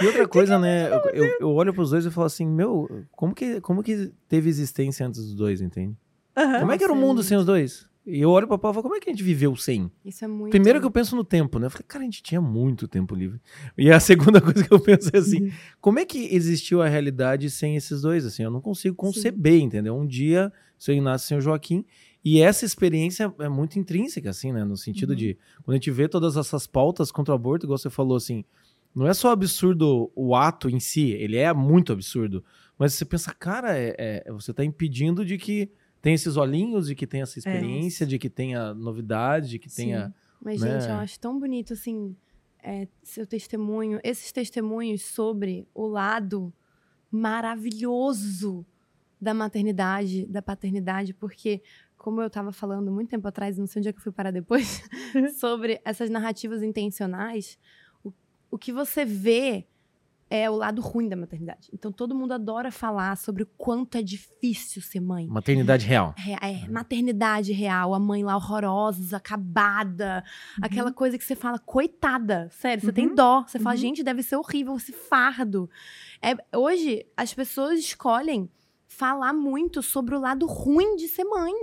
E 0.00 0.06
outra 0.06 0.26
coisa, 0.28 0.58
né? 0.58 0.92
Eu, 0.92 1.00
eu, 1.12 1.36
eu, 1.40 1.50
olho 1.50 1.72
pros 1.72 1.90
dois 1.90 2.04
e 2.04 2.10
falo 2.10 2.26
assim, 2.26 2.46
meu, 2.46 3.04
como 3.12 3.34
que, 3.34 3.60
como 3.60 3.82
que 3.82 4.12
teve 4.28 4.48
existência 4.48 5.06
antes 5.06 5.20
dos 5.20 5.34
dois, 5.34 5.60
entende? 5.60 5.96
Uhum, 6.36 6.60
como 6.60 6.72
é 6.72 6.78
que 6.78 6.84
era 6.84 6.92
o 6.92 6.96
mundo 6.96 7.22
sem 7.22 7.36
os 7.36 7.44
dois? 7.44 7.88
E 8.06 8.20
eu 8.20 8.30
olho 8.30 8.48
pra 8.48 8.56
Paulo 8.56 8.72
e 8.72 8.76
falo, 8.76 8.82
como 8.82 8.96
é 8.96 9.00
que 9.00 9.10
a 9.10 9.12
gente 9.12 9.22
viveu 9.22 9.54
sem? 9.54 9.90
Isso 10.04 10.24
é 10.24 10.28
muito. 10.28 10.50
Primeiro 10.50 10.80
que 10.80 10.86
eu 10.86 10.90
penso 10.90 11.14
no 11.14 11.22
tempo, 11.22 11.58
né? 11.58 11.66
Eu 11.66 11.70
falei, 11.70 11.84
cara, 11.86 12.02
a 12.02 12.04
gente 12.06 12.22
tinha 12.22 12.40
muito 12.40 12.88
tempo 12.88 13.14
livre. 13.14 13.38
E 13.76 13.90
a 13.90 14.00
segunda 14.00 14.40
coisa 14.40 14.66
que 14.66 14.72
eu 14.72 14.80
penso 14.80 15.10
é 15.12 15.18
assim, 15.18 15.44
uhum. 15.44 15.52
como 15.80 15.98
é 15.98 16.04
que 16.04 16.34
existiu 16.34 16.80
a 16.80 16.88
realidade 16.88 17.50
sem 17.50 17.76
esses 17.76 18.02
dois? 18.02 18.24
Assim, 18.24 18.42
eu 18.42 18.50
não 18.50 18.60
consigo 18.60 18.96
conceber, 18.96 19.60
Sim. 19.60 19.64
entendeu? 19.64 19.94
Um 19.94 20.06
dia, 20.06 20.50
seu 20.78 20.94
Inácio 20.94 21.28
sem 21.28 21.38
o 21.38 21.40
Joaquim, 21.40 21.84
e 22.24 22.40
essa 22.40 22.64
experiência 22.64 23.32
é 23.38 23.48
muito 23.48 23.78
intrínseca, 23.78 24.30
assim, 24.30 24.52
né? 24.52 24.64
No 24.64 24.76
sentido 24.76 25.10
uhum. 25.10 25.16
de, 25.16 25.38
quando 25.62 25.74
a 25.74 25.76
gente 25.76 25.90
vê 25.90 26.08
todas 26.08 26.36
essas 26.36 26.66
pautas 26.66 27.10
contra 27.10 27.32
o 27.32 27.34
aborto, 27.34 27.64
igual 27.64 27.78
você 27.78 27.88
falou, 27.88 28.16
assim, 28.16 28.44
não 28.94 29.06
é 29.06 29.14
só 29.14 29.30
absurdo 29.30 30.10
o 30.14 30.34
ato 30.34 30.68
em 30.68 30.80
si, 30.80 31.12
ele 31.12 31.36
é 31.36 31.52
muito 31.54 31.92
absurdo. 31.92 32.44
Mas 32.78 32.94
você 32.94 33.04
pensa, 33.04 33.32
cara, 33.32 33.76
é, 33.76 33.94
é 34.26 34.32
você 34.32 34.50
está 34.50 34.64
impedindo 34.64 35.24
de 35.24 35.38
que 35.38 35.70
tenha 36.02 36.14
esses 36.14 36.36
olhinhos, 36.36 36.88
de 36.88 36.94
que 36.94 37.06
tenha 37.06 37.22
essa 37.22 37.38
experiência, 37.38 38.04
é. 38.04 38.06
de 38.06 38.18
que 38.18 38.28
tenha 38.28 38.74
novidade, 38.74 39.50
de 39.50 39.58
que 39.58 39.70
Sim. 39.70 39.84
tenha. 39.84 40.14
Mas, 40.42 40.60
né? 40.60 40.80
gente, 40.80 40.90
eu 40.90 40.96
acho 40.96 41.20
tão 41.20 41.38
bonito, 41.38 41.72
assim, 41.72 42.16
é, 42.62 42.88
seu 43.02 43.26
testemunho, 43.26 44.00
esses 44.02 44.32
testemunhos 44.32 45.02
sobre 45.02 45.66
o 45.74 45.86
lado 45.86 46.52
maravilhoso 47.10 48.66
da 49.20 49.34
maternidade, 49.34 50.26
da 50.26 50.40
paternidade, 50.40 51.12
porque 51.12 51.62
como 52.02 52.22
eu 52.22 52.28
estava 52.28 52.50
falando 52.50 52.90
muito 52.90 53.10
tempo 53.10 53.28
atrás, 53.28 53.58
não 53.58 53.66
sei 53.66 53.80
onde 53.80 53.88
é 53.90 53.92
que 53.92 53.98
eu 53.98 54.02
fui 54.02 54.10
parar 54.10 54.30
depois, 54.30 54.82
sobre 55.38 55.78
essas 55.84 56.08
narrativas 56.08 56.62
intencionais, 56.62 57.58
o, 58.02 58.10
o 58.50 58.56
que 58.56 58.72
você 58.72 59.04
vê 59.04 59.66
é 60.32 60.48
o 60.48 60.54
lado 60.54 60.80
ruim 60.80 61.08
da 61.08 61.16
maternidade. 61.16 61.68
Então 61.74 61.90
todo 61.92 62.14
mundo 62.14 62.32
adora 62.32 62.70
falar 62.70 63.16
sobre 63.18 63.42
o 63.42 63.46
quanto 63.58 63.96
é 63.98 64.02
difícil 64.02 64.80
ser 64.80 65.00
mãe. 65.00 65.26
Maternidade 65.26 65.84
real. 65.84 66.14
É, 66.40 66.52
é, 66.64 66.68
maternidade 66.70 67.52
real, 67.52 67.92
a 67.92 67.98
mãe 67.98 68.22
lá 68.24 68.34
horrorosa, 68.36 69.16
acabada, 69.16 70.24
Uhum. 70.56 70.64
aquela 70.64 70.92
coisa 70.92 71.18
que 71.18 71.24
você 71.24 71.34
fala, 71.36 71.58
coitada, 71.58 72.48
sério, 72.50 72.82
você 72.82 72.92
tem 72.92 73.08
Uhum. 73.08 73.14
dó, 73.14 73.42
você 73.46 73.58
fala, 73.58 73.74
Uhum. 73.74 73.80
gente, 73.80 74.02
deve 74.02 74.22
ser 74.22 74.36
horrível 74.36 74.76
esse 74.76 74.92
fardo. 74.92 75.68
É, 76.22 76.34
hoje, 76.56 77.04
as 77.16 77.34
pessoas 77.34 77.78
escolhem 77.80 78.48
falar 78.94 79.32
muito 79.32 79.82
sobre 79.82 80.14
o 80.16 80.20
lado 80.20 80.44
ruim 80.46 80.96
de 80.96 81.06
ser 81.08 81.24
mãe. 81.24 81.54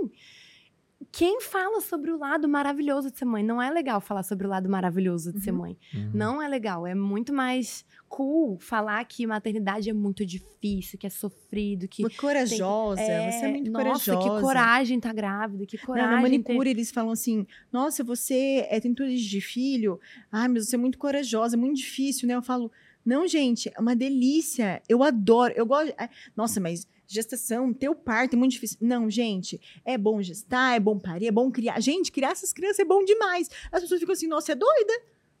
Quem 1.12 1.40
fala 1.40 1.80
sobre 1.80 2.10
o 2.10 2.18
lado 2.18 2.48
maravilhoso 2.48 3.10
de 3.10 3.18
ser 3.18 3.24
mãe? 3.24 3.44
Não 3.44 3.62
é 3.62 3.70
legal 3.70 4.00
falar 4.00 4.24
sobre 4.24 4.46
o 4.46 4.50
lado 4.50 4.68
maravilhoso 4.68 5.32
de 5.32 5.40
ser 5.40 5.52
Uhum. 5.52 5.58
mãe. 5.58 5.78
Uhum. 5.94 6.10
Não 6.12 6.42
é 6.42 6.48
legal. 6.48 6.84
É 6.86 6.94
muito 6.94 7.32
mais 7.32 7.84
cool 8.08 8.58
falar 8.58 9.04
que 9.04 9.24
maternidade 9.26 9.88
é 9.88 9.92
muito 9.92 10.26
difícil, 10.26 10.98
que 10.98 11.06
é 11.06 11.10
sofrido, 11.10 11.86
que. 11.86 12.02
Corajosa, 12.16 13.00
você 13.00 13.10
é 13.44 13.48
muito 13.52 13.70
nossa, 13.70 13.84
corajosa. 14.12 14.34
que 14.36 14.40
coragem 14.42 14.98
tá 14.98 15.12
grávida, 15.12 15.64
que 15.66 15.76
Não, 15.76 15.84
coragem. 15.84 16.10
na 16.10 16.16
ter- 16.16 16.22
manicure 16.22 16.70
eles 16.70 16.90
falam 16.90 17.12
assim: 17.12 17.46
nossa, 17.72 18.02
você 18.02 18.66
é, 18.68 18.80
tem 18.80 18.92
tudo 18.92 19.14
de 19.14 19.40
filho. 19.40 20.00
Ai, 20.32 20.48
mas 20.48 20.66
você 20.66 20.74
é 20.74 20.78
muito 20.78 20.98
corajosa, 20.98 21.54
é 21.54 21.58
muito 21.58 21.76
difícil, 21.76 22.26
né? 22.26 22.34
Eu 22.34 22.42
falo, 22.42 22.72
não, 23.06 23.26
gente, 23.28 23.70
é 23.72 23.80
uma 23.80 23.94
delícia. 23.94 24.82
Eu 24.88 25.04
adoro, 25.04 25.54
eu 25.56 25.64
gosto. 25.64 25.94
ai, 25.96 26.10
Nossa, 26.36 26.60
mas 26.60 26.88
gestação, 27.08 27.72
teu 27.72 27.94
parto 27.94 28.34
é 28.34 28.36
muito 28.36 28.52
difícil. 28.52 28.78
Não, 28.80 29.08
gente, 29.08 29.60
é 29.84 29.96
bom 29.96 30.20
gestar, 30.22 30.76
é 30.76 30.80
bom 30.80 30.98
parir, 30.98 31.26
é 31.26 31.32
bom 31.32 31.50
criar. 31.50 31.80
Gente, 31.80 32.12
criar 32.12 32.32
essas 32.32 32.52
crianças 32.52 32.78
é 32.80 32.84
bom 32.84 33.04
demais. 33.04 33.50
As 33.72 33.80
pessoas 33.80 34.00
ficam 34.00 34.12
assim, 34.12 34.28
nossa, 34.28 34.52
é 34.52 34.54
doida. 34.54 34.92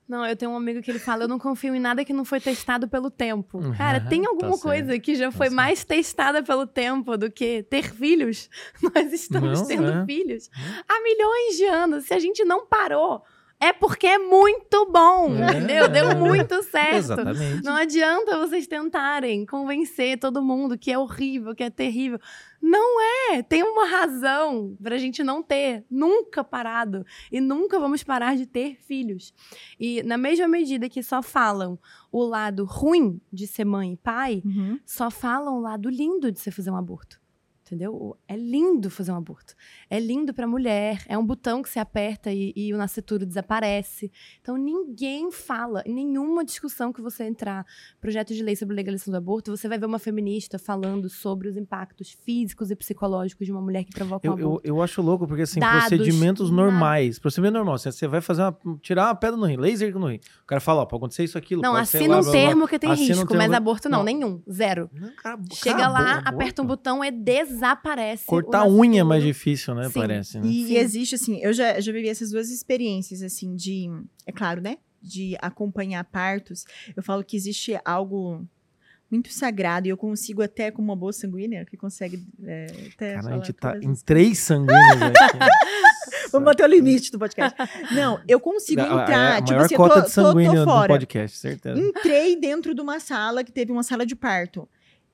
Não, 0.08 0.24
eu 0.24 0.34
tenho 0.34 0.50
um 0.50 0.56
amigo 0.56 0.80
que 0.80 0.90
ele 0.90 0.98
fala: 0.98 1.24
eu 1.24 1.28
não 1.28 1.38
confio 1.38 1.74
em 1.74 1.78
nada 1.78 2.02
que 2.02 2.14
não 2.14 2.24
foi 2.24 2.40
testado 2.40 2.88
pelo 2.88 3.10
tempo. 3.10 3.58
Uhum, 3.58 3.76
Cara, 3.76 4.00
tem 4.00 4.22
tá 4.22 4.30
alguma 4.30 4.52
certo, 4.52 4.62
coisa 4.62 4.98
que 4.98 5.14
já 5.14 5.30
foi 5.30 5.48
certo. 5.48 5.56
mais 5.56 5.84
testada 5.84 6.42
pelo 6.42 6.66
tempo 6.66 7.18
do 7.18 7.30
que 7.30 7.62
ter 7.64 7.92
filhos? 7.92 8.48
Nós 8.82 9.12
estamos 9.12 9.60
Não, 9.60 9.66
tendo 9.66 9.86
é. 9.86 10.06
filhos 10.06 10.48
há 10.88 11.02
milhões 11.02 11.56
de 11.58 11.66
anos. 11.66 12.04
Se 12.06 12.14
a 12.14 12.18
gente 12.18 12.42
não 12.42 12.64
parou, 12.66 13.22
é 13.60 13.72
porque 13.72 14.06
é 14.06 14.18
muito 14.18 14.86
bom, 14.90 15.34
É. 15.36 15.50
entendeu? 15.50 15.88
Deu 15.88 16.16
muito 16.16 16.62
certo. 16.62 16.94
Exatamente. 16.96 17.64
Não 17.64 17.74
adianta 17.74 18.38
vocês 18.38 18.66
tentarem 18.66 19.44
convencer 19.44 20.18
todo 20.18 20.42
mundo 20.42 20.78
que 20.78 20.90
é 20.92 20.98
horrível, 20.98 21.54
que 21.54 21.62
é 21.64 21.70
terrível. 21.70 22.18
Não 22.60 23.00
é! 23.32 23.42
Tem 23.42 23.62
uma 23.62 23.86
razão 23.86 24.76
pra 24.82 24.98
gente 24.98 25.22
não 25.22 25.42
ter 25.42 25.84
nunca 25.90 26.42
parado. 26.42 27.04
E 27.30 27.40
nunca 27.40 27.78
vamos 27.78 28.02
parar 28.02 28.36
de 28.36 28.46
ter 28.46 28.76
filhos. 28.80 29.32
E 29.78 30.02
na 30.02 30.16
mesma 30.18 30.48
medida 30.48 30.88
que 30.88 31.02
só 31.02 31.22
falam 31.22 31.78
o 32.10 32.24
lado 32.24 32.64
ruim 32.64 33.20
de 33.32 33.46
ser 33.46 33.64
mãe 33.64 33.92
e 33.92 33.96
pai, 33.96 34.42
só 34.84 35.10
falam 35.10 35.56
o 35.56 35.60
lado 35.60 35.88
lindo 35.88 36.30
de 36.32 36.38
você 36.40 36.50
fazer 36.50 36.70
um 36.70 36.76
aborto. 36.76 37.20
Entendeu? 37.68 38.16
É 38.26 38.34
lindo 38.34 38.88
fazer 38.88 39.12
um 39.12 39.16
aborto. 39.16 39.54
É 39.90 40.00
lindo 40.00 40.32
pra 40.32 40.46
mulher. 40.46 41.02
É 41.06 41.18
um 41.18 41.24
botão 41.24 41.62
que 41.62 41.68
você 41.68 41.78
aperta 41.78 42.32
e, 42.32 42.50
e 42.56 42.72
o 42.72 42.78
nascituro 42.78 43.26
desaparece. 43.26 44.10
Então 44.40 44.56
ninguém 44.56 45.30
fala, 45.30 45.82
em 45.84 45.92
nenhuma 45.92 46.42
discussão 46.44 46.92
que 46.94 47.02
você 47.02 47.24
entrar, 47.24 47.66
projeto 48.00 48.32
de 48.32 48.42
lei 48.42 48.56
sobre 48.56 48.74
legalização 48.74 49.12
do 49.12 49.18
aborto, 49.18 49.54
você 49.54 49.68
vai 49.68 49.78
ver 49.78 49.84
uma 49.84 49.98
feminista 49.98 50.58
falando 50.58 51.10
sobre 51.10 51.46
os 51.48 51.58
impactos 51.58 52.10
físicos 52.24 52.70
e 52.70 52.76
psicológicos 52.76 53.44
de 53.46 53.52
uma 53.52 53.60
mulher 53.60 53.84
que 53.84 53.92
provoca 53.92 54.26
um 54.26 54.32
Eu, 54.32 54.38
eu, 54.38 54.46
aborto. 54.48 54.66
eu 54.68 54.82
acho 54.82 55.02
louco, 55.02 55.26
porque 55.26 55.42
assim, 55.42 55.60
Dados, 55.60 55.88
procedimentos 55.88 56.50
nada. 56.50 56.62
normais. 56.62 57.18
Procedimento 57.18 57.54
normal. 57.54 57.74
Assim, 57.74 57.90
você 57.90 58.08
vai 58.08 58.22
fazer 58.22 58.42
uma. 58.42 58.58
tirar 58.80 59.08
uma 59.08 59.14
pedra 59.14 59.36
no 59.36 59.44
rim, 59.44 59.58
laser 59.58 59.94
no 59.98 60.06
rim. 60.08 60.20
O 60.42 60.46
cara 60.46 60.60
fala, 60.60 60.80
ó, 60.80 60.86
pode 60.86 61.00
acontecer 61.00 61.24
isso, 61.24 61.36
aquilo. 61.36 61.60
Não, 61.60 61.76
assina 61.76 62.14
lá, 62.14 62.20
um 62.20 62.22
blá, 62.22 62.30
blá, 62.32 62.40
blá. 62.40 62.48
termo 62.48 62.66
que 62.68 62.78
tem 62.78 62.90
Assina 62.90 63.04
um 63.08 63.08
risco, 63.18 63.28
termo- 63.28 63.42
mas 63.42 63.52
aborto 63.52 63.88
não, 63.90 63.98
Não. 63.98 64.04
nenhum, 64.04 64.42
zero. 64.50 64.88
Não, 64.92 65.10
cara, 65.16 65.38
Chega 65.52 65.86
lá, 65.88 66.12
aborto. 66.12 66.28
aperta 66.28 66.62
um 66.62 66.66
botão, 66.66 67.04
é 67.04 67.10
desaparece. 67.58 68.24
Cortar 68.26 68.60
a 68.60 68.68
unha 68.68 69.00
é 69.00 69.04
mais 69.04 69.22
difícil, 69.22 69.74
né? 69.74 69.84
Sim. 69.88 70.00
Parece, 70.00 70.38
né? 70.38 70.46
E 70.46 70.66
Sim. 70.66 70.76
existe, 70.76 71.14
assim, 71.14 71.38
eu 71.40 71.52
já, 71.52 71.78
já 71.80 71.92
vivi 71.92 72.08
essas 72.08 72.30
duas 72.30 72.50
experiências, 72.50 73.22
assim, 73.22 73.54
de. 73.54 73.88
É 74.26 74.32
claro, 74.32 74.60
né? 74.60 74.78
De 75.02 75.36
acompanhar 75.40 76.02
partos. 76.04 76.64
Eu 76.96 77.02
falo 77.02 77.22
que 77.24 77.36
existe 77.36 77.78
algo 77.84 78.44
muito 79.10 79.32
sagrado 79.32 79.86
e 79.86 79.90
eu 79.90 79.96
consigo 79.96 80.42
até, 80.42 80.70
como 80.70 80.88
uma 80.88 80.96
boa 80.96 81.12
sanguínea, 81.12 81.64
que 81.64 81.76
consegue. 81.76 82.26
É, 82.44 82.66
até 82.94 83.14
Cara, 83.14 83.28
a 83.28 83.36
gente 83.36 83.52
tá 83.52 83.78
em 83.80 83.94
três 83.94 84.38
sanguíneos 84.38 85.02
aqui. 85.02 85.38
Vamos 86.30 86.44
bater 86.44 86.64
o 86.64 86.66
limite 86.66 87.10
do 87.10 87.18
podcast. 87.18 87.56
Não, 87.94 88.20
eu 88.28 88.38
consigo 88.38 88.82
É 88.82 88.84
a- 88.84 89.02
entrar. 89.02 89.36
a 89.36 89.40
tipo 89.40 89.52
maior 89.52 89.64
assim, 89.64 89.74
eu 89.74 89.78
cota 89.78 89.94
tô, 89.94 90.00
de 90.00 90.06
tô, 90.06 90.10
sanguíneo 90.10 90.52
tô 90.52 90.58
no 90.58 90.64
fora. 90.66 90.88
podcast, 90.92 91.38
certeza. 91.38 91.80
Entrei 91.80 92.36
dentro 92.36 92.74
de 92.74 92.82
uma 92.82 93.00
sala 93.00 93.42
que 93.42 93.50
teve 93.50 93.72
uma 93.72 93.82
sala 93.82 94.04
de 94.04 94.14
parto. 94.14 94.68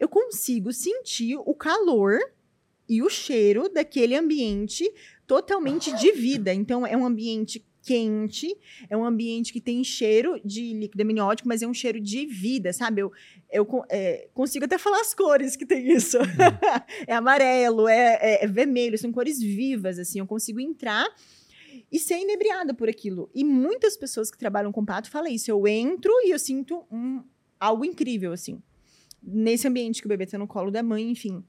Eu 0.04 0.08
consigo 0.08 0.70
sentir 0.70 1.34
o 1.38 1.54
calor 1.54 2.18
e 2.86 3.02
o 3.02 3.08
cheiro 3.08 3.70
daquele 3.70 4.14
ambiente 4.14 4.84
totalmente 5.26 5.90
de 5.96 6.12
vida. 6.12 6.52
Então, 6.52 6.86
é 6.86 6.94
um 6.94 7.06
ambiente 7.06 7.64
quente, 7.82 8.54
é 8.90 8.94
um 8.94 9.02
ambiente 9.02 9.50
que 9.50 9.62
tem 9.62 9.82
cheiro 9.82 10.38
de 10.44 10.74
líquido 10.74 11.02
amniótico, 11.02 11.48
mas 11.48 11.62
é 11.62 11.66
um 11.66 11.72
cheiro 11.72 11.98
de 11.98 12.26
vida, 12.26 12.70
sabe? 12.74 13.00
Eu, 13.00 13.10
eu 13.50 13.66
é, 13.88 14.28
consigo 14.34 14.66
até 14.66 14.76
falar 14.76 15.00
as 15.00 15.14
cores 15.14 15.56
que 15.56 15.64
tem 15.64 15.90
isso. 15.90 16.18
é 17.08 17.14
amarelo, 17.14 17.88
é, 17.88 18.18
é- 18.20 18.44
é 18.44 18.46
vermelho, 18.46 18.98
são 18.98 19.10
cores 19.10 19.38
vivas, 19.40 19.98
assim. 19.98 20.18
Eu 20.18 20.26
consigo 20.26 20.60
entrar 20.60 21.06
e 21.90 21.98
ser 21.98 22.18
inebriada 22.18 22.74
por 22.74 22.90
aquilo. 22.90 23.30
E 23.34 23.42
muitas 23.42 23.96
pessoas 23.96 24.30
que 24.30 24.36
trabalham 24.36 24.70
com 24.70 24.84
pato 24.84 25.10
falam 25.10 25.32
isso. 25.32 25.50
Eu 25.50 25.66
entro 25.66 26.12
e 26.24 26.30
eu 26.30 26.38
sinto 26.38 26.84
um, 26.92 27.22
algo 27.58 27.86
incrível, 27.86 28.34
assim. 28.34 28.62
Nesse 29.26 29.66
ambiente 29.66 30.02
que 30.02 30.06
o 30.06 30.08
bebê 30.08 30.26
tá 30.26 30.36
no 30.36 30.46
colo 30.46 30.70
da 30.70 30.82
mãe, 30.82 31.10
enfim. 31.10 31.42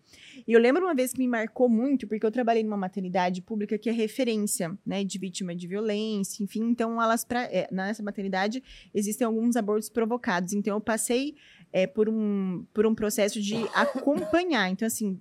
E 0.47 0.53
eu 0.53 0.59
lembro 0.59 0.83
uma 0.83 0.95
vez 0.95 1.11
que 1.11 1.19
me 1.19 1.27
marcou 1.27 1.67
muito, 1.67 2.07
porque 2.07 2.25
eu 2.25 2.31
trabalhei 2.31 2.63
numa 2.63 2.77
maternidade 2.77 3.41
pública 3.41 3.77
que 3.77 3.89
é 3.89 3.91
referência, 3.91 4.77
né, 4.85 5.03
de 5.03 5.17
vítima 5.17 5.53
de 5.53 5.67
violência, 5.67 6.43
enfim. 6.43 6.63
Então, 6.63 7.01
elas, 7.01 7.25
pra, 7.25 7.43
é, 7.43 7.67
nessa 7.71 8.01
maternidade, 8.01 8.63
existem 8.93 9.25
alguns 9.27 9.55
abortos 9.57 9.89
provocados. 9.89 10.53
Então, 10.53 10.75
eu 10.77 10.81
passei 10.81 11.35
é, 11.73 11.85
por, 11.85 12.07
um, 12.07 12.65
por 12.73 12.85
um 12.85 12.95
processo 12.95 13.41
de 13.41 13.55
acompanhar. 13.73 14.69
Então, 14.69 14.85
assim, 14.85 15.19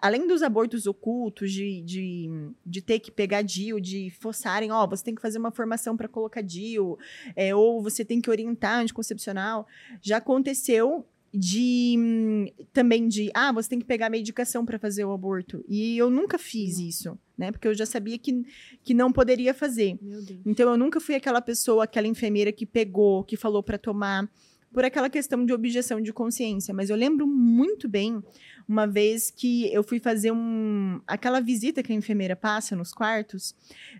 além 0.00 0.26
dos 0.26 0.42
abortos 0.42 0.86
ocultos, 0.86 1.52
de, 1.52 1.82
de, 1.82 2.30
de 2.64 2.82
ter 2.82 2.98
que 2.98 3.10
pegar 3.10 3.42
DIU, 3.42 3.80
de 3.80 4.10
forçarem, 4.10 4.72
ó, 4.72 4.86
você 4.86 5.04
tem 5.04 5.14
que 5.14 5.22
fazer 5.22 5.38
uma 5.38 5.50
formação 5.50 5.96
para 5.96 6.08
colocar 6.08 6.40
DIU, 6.40 6.98
é, 7.36 7.54
ou 7.54 7.82
você 7.82 8.04
tem 8.04 8.20
que 8.20 8.30
orientar 8.30 8.80
anticoncepcional, 8.80 9.66
já 10.00 10.16
aconteceu 10.16 11.06
de 11.34 11.96
hum, 11.98 12.46
também 12.72 13.08
de 13.08 13.30
ah 13.34 13.50
você 13.50 13.68
tem 13.68 13.78
que 13.80 13.84
pegar 13.84 14.08
medicação 14.08 14.64
para 14.64 14.78
fazer 14.78 15.04
o 15.04 15.12
aborto 15.12 15.64
e 15.68 15.98
eu 15.98 16.08
nunca 16.08 16.38
fiz 16.38 16.78
isso 16.78 17.18
né 17.36 17.50
porque 17.50 17.66
eu 17.66 17.74
já 17.74 17.84
sabia 17.84 18.16
que, 18.16 18.44
que 18.84 18.94
não 18.94 19.10
poderia 19.10 19.52
fazer 19.52 19.98
Meu 20.00 20.22
Deus. 20.22 20.40
então 20.46 20.70
eu 20.70 20.76
nunca 20.76 21.00
fui 21.00 21.16
aquela 21.16 21.40
pessoa, 21.40 21.84
aquela 21.84 22.06
enfermeira 22.06 22.52
que 22.52 22.64
pegou, 22.64 23.24
que 23.24 23.36
falou 23.36 23.62
para 23.62 23.76
tomar, 23.76 24.30
por 24.74 24.84
aquela 24.84 25.08
questão 25.08 25.46
de 25.46 25.52
objeção 25.52 26.00
de 26.00 26.12
consciência. 26.12 26.74
Mas 26.74 26.90
eu 26.90 26.96
lembro 26.96 27.28
muito 27.28 27.88
bem 27.88 28.20
uma 28.68 28.86
vez 28.86 29.30
que 29.30 29.72
eu 29.72 29.84
fui 29.84 30.00
fazer 30.00 30.32
um 30.32 31.00
aquela 31.06 31.40
visita 31.40 31.80
que 31.80 31.92
a 31.92 31.94
enfermeira 31.94 32.34
passa 32.34 32.74
nos 32.74 32.92
quartos, 32.92 33.54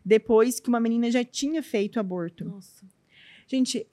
depois 0.05 0.59
que 0.59 0.69
uma 0.69 0.81
menina 0.81 1.11
já 1.13 1.23
tinha 1.23 1.63
feito 1.63 2.01
aborto. 2.01 2.45
Nossa. 2.45 2.85
Gente, 3.47 3.87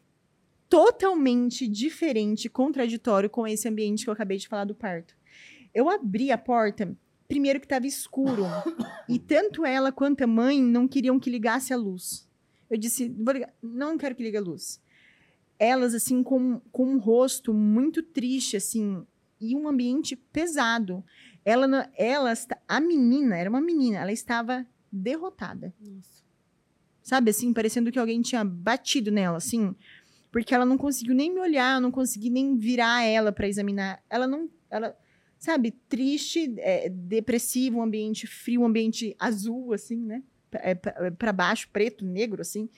totalmente 0.72 1.67
diferente, 1.67 2.47
contraditório 2.47 3.30
com 3.30 3.45
esse 3.45 3.67
ambiente 3.67 4.05
que 4.05 4.09
eu 4.09 4.13
acabei 4.13 4.38
de 4.38 4.47
falar 4.47 4.63
do 4.63 4.74
parto. 4.74 5.13
Eu 5.76 5.89
abri 5.89 6.32
a 6.32 6.38
porta, 6.38 6.97
primeiro 7.28 7.59
que 7.59 7.65
estava 7.65 7.86
escuro, 7.86 8.45
e 9.09 9.19
tanto 9.19 9.65
ela 9.65 9.91
quanto 9.91 10.24
a 10.24 10.28
mãe 10.28 10.63
não 10.63 10.88
queriam 10.88 11.19
que 11.19 11.30
ligasse 11.30 11.74
a 11.74 11.78
luz. 11.78 12.26
Eu 12.69 12.78
disse, 12.78 13.13
não 13.61 13.97
quero 13.97 14.15
que 14.15 14.24
ligue 14.24 14.38
a 14.38 14.41
luz. 14.41 14.82
Elas, 15.59 15.93
assim, 15.93 16.24
com, 16.24 16.61
com 16.72 16.86
um 16.86 16.99
rosto 16.99 17.53
muito 17.53 18.01
triste, 18.01 18.55
assim, 18.55 19.05
e 19.41 19.53
um 19.53 19.67
ambiente 19.67 20.15
pesado. 20.15 21.03
Ela, 21.43 21.91
ela, 21.97 22.34
a 22.65 22.80
menina, 22.80 23.36
era 23.36 23.49
uma 23.49 23.59
menina, 23.59 23.97
ela 23.97 24.11
estava 24.13 24.65
derrotada 24.89 25.74
sabe 27.01 27.32
assim, 27.32 27.51
parecendo 27.51 27.91
que 27.91 27.99
alguém 27.99 28.22
tinha 28.22 28.43
batido 28.43 29.11
nela, 29.11 29.38
assim, 29.38 29.76
porque 30.32 30.56
ela 30.56 30.66
não 30.66 30.78
conseguiu 30.78 31.14
nem 31.14 31.32
me 31.32 31.40
olhar, 31.40 31.82
não 31.82 31.92
consegui 31.92 32.30
nem 32.30 32.56
virar 32.56 33.04
ela 33.04 33.32
para 33.32 33.48
examinar. 33.48 34.02
Ela 34.10 34.26
não, 34.26 34.50
ela, 34.70 34.98
sabe, 35.38 35.72
triste, 35.90 36.54
é, 36.58 36.88
depressivo, 36.90 37.80
um 37.80 37.84
ambiente 37.84 38.26
frio, 38.26 38.62
um 38.62 38.66
ambiente 38.66 39.16
azul, 39.20 39.74
assim, 39.74 39.98
né? 39.98 40.24
Para 41.18 41.34
baixo, 41.34 41.70
preto, 41.72 42.06
negro, 42.06 42.42
assim. 42.42 42.70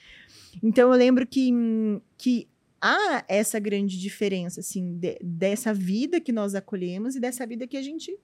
Então 0.62 0.92
eu 0.92 0.98
lembro 0.98 1.28
que, 1.28 1.52
que 2.18 2.48
há 2.82 3.24
essa 3.28 3.60
grande 3.60 4.00
diferença, 4.00 4.60
assim, 4.60 4.98
de- 4.98 5.18
dessa 5.22 5.74
vida 5.74 6.20
que 6.20 6.32
nós 6.32 6.56
acolhemos 6.56 7.16
e 7.16 7.20
dessa 7.20 7.46
vida 7.46 7.68
que 7.68 7.78
a 7.78 7.82
gente 7.82 8.18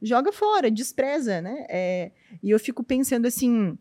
joga 0.00 0.32
fora, 0.32 0.70
despreza, 0.70 1.40
né? 1.40 1.66
É, 1.68 2.12
e 2.42 2.50
eu 2.50 2.58
fico 2.58 2.84
pensando 2.84 3.26
assim, 3.26 3.76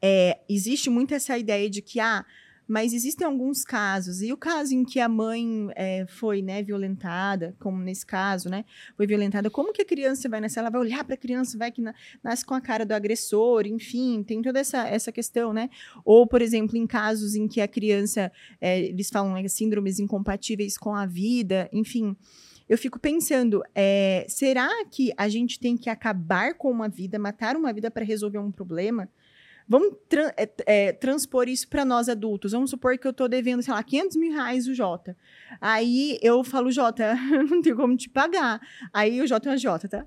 é, 0.00 0.40
existe 0.48 0.88
muito 0.88 1.14
essa 1.14 1.36
ideia 1.36 1.68
de 1.68 1.82
que, 1.82 2.00
ah, 2.00 2.24
mas 2.66 2.92
existem 2.92 3.26
alguns 3.26 3.64
casos, 3.64 4.22
e 4.22 4.32
o 4.32 4.36
caso 4.36 4.74
em 4.74 4.84
que 4.84 5.00
a 5.00 5.08
mãe 5.08 5.68
é, 5.74 6.06
foi, 6.06 6.42
né, 6.42 6.62
violentada, 6.62 7.54
como 7.58 7.78
nesse 7.78 8.06
caso, 8.06 8.48
né, 8.48 8.64
foi 8.96 9.06
violentada, 9.06 9.50
como 9.50 9.72
que 9.72 9.82
a 9.82 9.84
criança 9.84 10.28
vai 10.28 10.40
nascer? 10.40 10.60
Ela 10.60 10.70
vai 10.70 10.80
olhar 10.80 11.04
para 11.04 11.14
a 11.14 11.18
criança, 11.18 11.58
vai 11.58 11.70
que 11.70 11.80
na, 11.80 11.94
nasce 12.22 12.44
com 12.44 12.54
a 12.54 12.60
cara 12.60 12.86
do 12.86 12.92
agressor, 12.92 13.66
enfim, 13.66 14.22
tem 14.22 14.40
toda 14.40 14.60
essa, 14.60 14.86
essa 14.86 15.12
questão, 15.12 15.52
né? 15.52 15.68
Ou, 16.04 16.26
por 16.26 16.40
exemplo, 16.40 16.76
em 16.76 16.86
casos 16.86 17.34
em 17.34 17.48
que 17.48 17.60
a 17.60 17.68
criança, 17.68 18.30
é, 18.60 18.80
eles 18.80 19.08
falam 19.10 19.32
né, 19.34 19.46
síndromes 19.48 19.98
incompatíveis 19.98 20.78
com 20.78 20.94
a 20.94 21.06
vida, 21.06 21.68
enfim 21.72 22.16
eu 22.68 22.78
fico 22.78 22.98
pensando, 22.98 23.62
é, 23.74 24.24
será 24.28 24.68
que 24.90 25.12
a 25.18 25.28
gente 25.28 25.58
tem 25.60 25.76
que 25.76 25.90
acabar 25.90 26.54
com 26.54 26.70
uma 26.70 26.88
vida, 26.88 27.18
matar 27.18 27.54
uma 27.54 27.70
vida 27.70 27.90
para 27.90 28.02
resolver 28.02 28.38
um 28.38 28.50
problema? 28.50 29.10
Vamos 29.68 29.94
tra 30.08 30.34
é, 30.36 30.50
é, 30.66 30.92
transpor 30.92 31.48
isso 31.48 31.68
para 31.68 31.84
nós 31.84 32.08
adultos. 32.08 32.52
Vamos 32.52 32.70
supor 32.70 32.98
que 32.98 33.06
eu 33.06 33.10
estou 33.10 33.28
devendo, 33.28 33.62
sei 33.62 33.72
lá, 33.72 33.82
500 33.82 34.16
mil 34.16 34.32
reais 34.32 34.66
o 34.66 34.74
Jota. 34.74 35.16
Aí 35.60 36.18
eu 36.22 36.42
falo, 36.44 36.70
Jota, 36.70 37.14
não 37.48 37.62
tenho 37.62 37.76
como 37.76 37.96
te 37.96 38.08
pagar. 38.08 38.60
Aí 38.92 39.20
o 39.20 39.26
Jota 39.26 39.48
é 39.48 39.52
uma 39.52 39.58
Jota, 39.58 39.88
tá? 39.88 40.04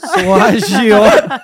Sou 0.00 0.34
a 0.34 0.52
Jota. 0.58 1.42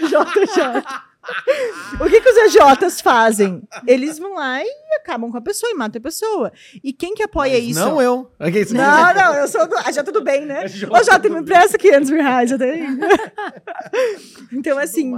Jota, 0.08 0.46
Jota 0.46 1.09
o 2.00 2.08
que, 2.08 2.20
que 2.20 2.28
os 2.28 2.54
EJs 2.54 3.00
fazem? 3.00 3.62
Eles 3.86 4.18
vão 4.18 4.34
lá 4.34 4.62
e 4.62 4.68
acabam 4.96 5.30
com 5.30 5.36
a 5.38 5.40
pessoa 5.40 5.70
e 5.70 5.74
matam 5.74 5.98
a 5.98 6.02
pessoa. 6.02 6.52
E 6.82 6.92
quem 6.92 7.14
que 7.14 7.22
apoia 7.22 7.54
Mas 7.54 7.64
isso? 7.64 7.80
Não 7.80 8.00
eu. 8.00 8.30
Não, 8.76 9.14
não, 9.14 9.34
eu 9.34 9.48
sou 9.48 9.66
do. 9.66 9.76
Ah, 9.76 9.92
já 9.92 10.02
tudo 10.02 10.22
bem, 10.22 10.44
né? 10.44 10.64
É 10.64 10.66
Ô, 10.66 11.02
Jota, 11.02 11.28
me 11.28 11.40
empresta 11.40 11.78
500 11.78 12.10
mil 12.10 12.22
reais, 12.22 12.50
tem. 12.56 12.86
então, 14.52 14.78
assim. 14.78 15.12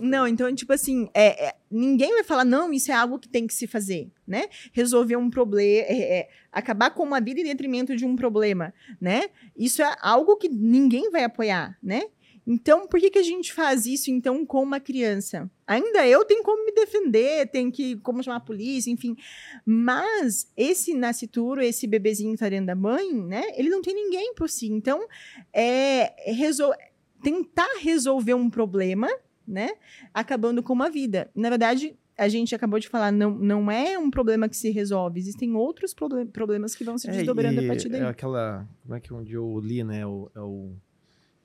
Não, 0.00 0.26
então, 0.26 0.54
tipo 0.54 0.72
assim, 0.72 1.08
é, 1.14 1.48
é, 1.48 1.54
ninguém 1.70 2.12
vai 2.12 2.24
falar, 2.24 2.44
não, 2.44 2.72
isso 2.72 2.90
é 2.90 2.94
algo 2.94 3.18
que 3.18 3.28
tem 3.28 3.46
que 3.46 3.54
se 3.54 3.66
fazer, 3.66 4.10
né? 4.26 4.48
Resolver 4.72 5.16
um 5.16 5.30
problema, 5.30 5.86
é, 5.88 6.18
é, 6.18 6.28
acabar 6.52 6.90
com 6.90 7.02
uma 7.02 7.20
vida 7.20 7.40
em 7.40 7.44
detrimento 7.44 7.96
de 7.96 8.04
um 8.04 8.16
problema, 8.16 8.72
né? 9.00 9.24
Isso 9.56 9.82
é 9.82 9.96
algo 10.00 10.36
que 10.36 10.48
ninguém 10.48 11.10
vai 11.10 11.24
apoiar, 11.24 11.76
né? 11.82 12.02
Então, 12.50 12.86
por 12.86 12.98
que, 12.98 13.10
que 13.10 13.18
a 13.18 13.22
gente 13.22 13.52
faz 13.52 13.84
isso, 13.84 14.10
então, 14.10 14.46
com 14.46 14.62
uma 14.62 14.80
criança? 14.80 15.50
Ainda 15.66 16.08
eu 16.08 16.24
tenho 16.24 16.42
como 16.42 16.64
me 16.64 16.72
defender, 16.72 17.46
tenho 17.50 17.70
que 17.70 17.96
como 17.96 18.22
chamar 18.22 18.38
a 18.38 18.40
polícia, 18.40 18.90
enfim. 18.90 19.14
Mas 19.66 20.50
esse 20.56 20.94
nascituro, 20.94 21.60
esse 21.60 21.86
bebezinho 21.86 22.32
que 22.32 22.38
tá 22.38 22.48
dentro 22.48 22.68
da 22.68 22.74
mãe, 22.74 23.12
né? 23.12 23.42
Ele 23.54 23.68
não 23.68 23.82
tem 23.82 23.94
ninguém 23.94 24.32
por 24.32 24.48
si. 24.48 24.66
Então, 24.72 25.06
é, 25.52 26.30
é 26.30 26.32
resol 26.32 26.72
tentar 27.22 27.68
resolver 27.80 28.32
um 28.32 28.48
problema, 28.48 29.08
né? 29.46 29.72
Acabando 30.14 30.62
com 30.62 30.72
uma 30.72 30.88
vida. 30.88 31.30
Na 31.34 31.50
verdade, 31.50 31.98
a 32.16 32.28
gente 32.28 32.54
acabou 32.54 32.78
de 32.78 32.88
falar, 32.88 33.12
não, 33.12 33.30
não 33.30 33.70
é 33.70 33.98
um 33.98 34.10
problema 34.10 34.48
que 34.48 34.56
se 34.56 34.70
resolve, 34.70 35.20
existem 35.20 35.54
outros 35.54 35.92
problem 35.92 36.26
problemas 36.26 36.74
que 36.74 36.82
vão 36.82 36.96
se 36.96 37.10
é, 37.10 37.12
desdobrando 37.12 37.60
é, 37.60 37.64
a 37.64 37.68
partir 37.68 37.90
daí. 37.90 38.00
É 38.00 38.06
aquela, 38.06 38.66
como 38.82 38.94
é 38.94 39.00
que 39.00 39.14
dia 39.22 39.36
eu 39.36 39.60
li, 39.60 39.84
né, 39.84 40.06
o, 40.06 40.30
é 40.34 40.40
o 40.40 40.72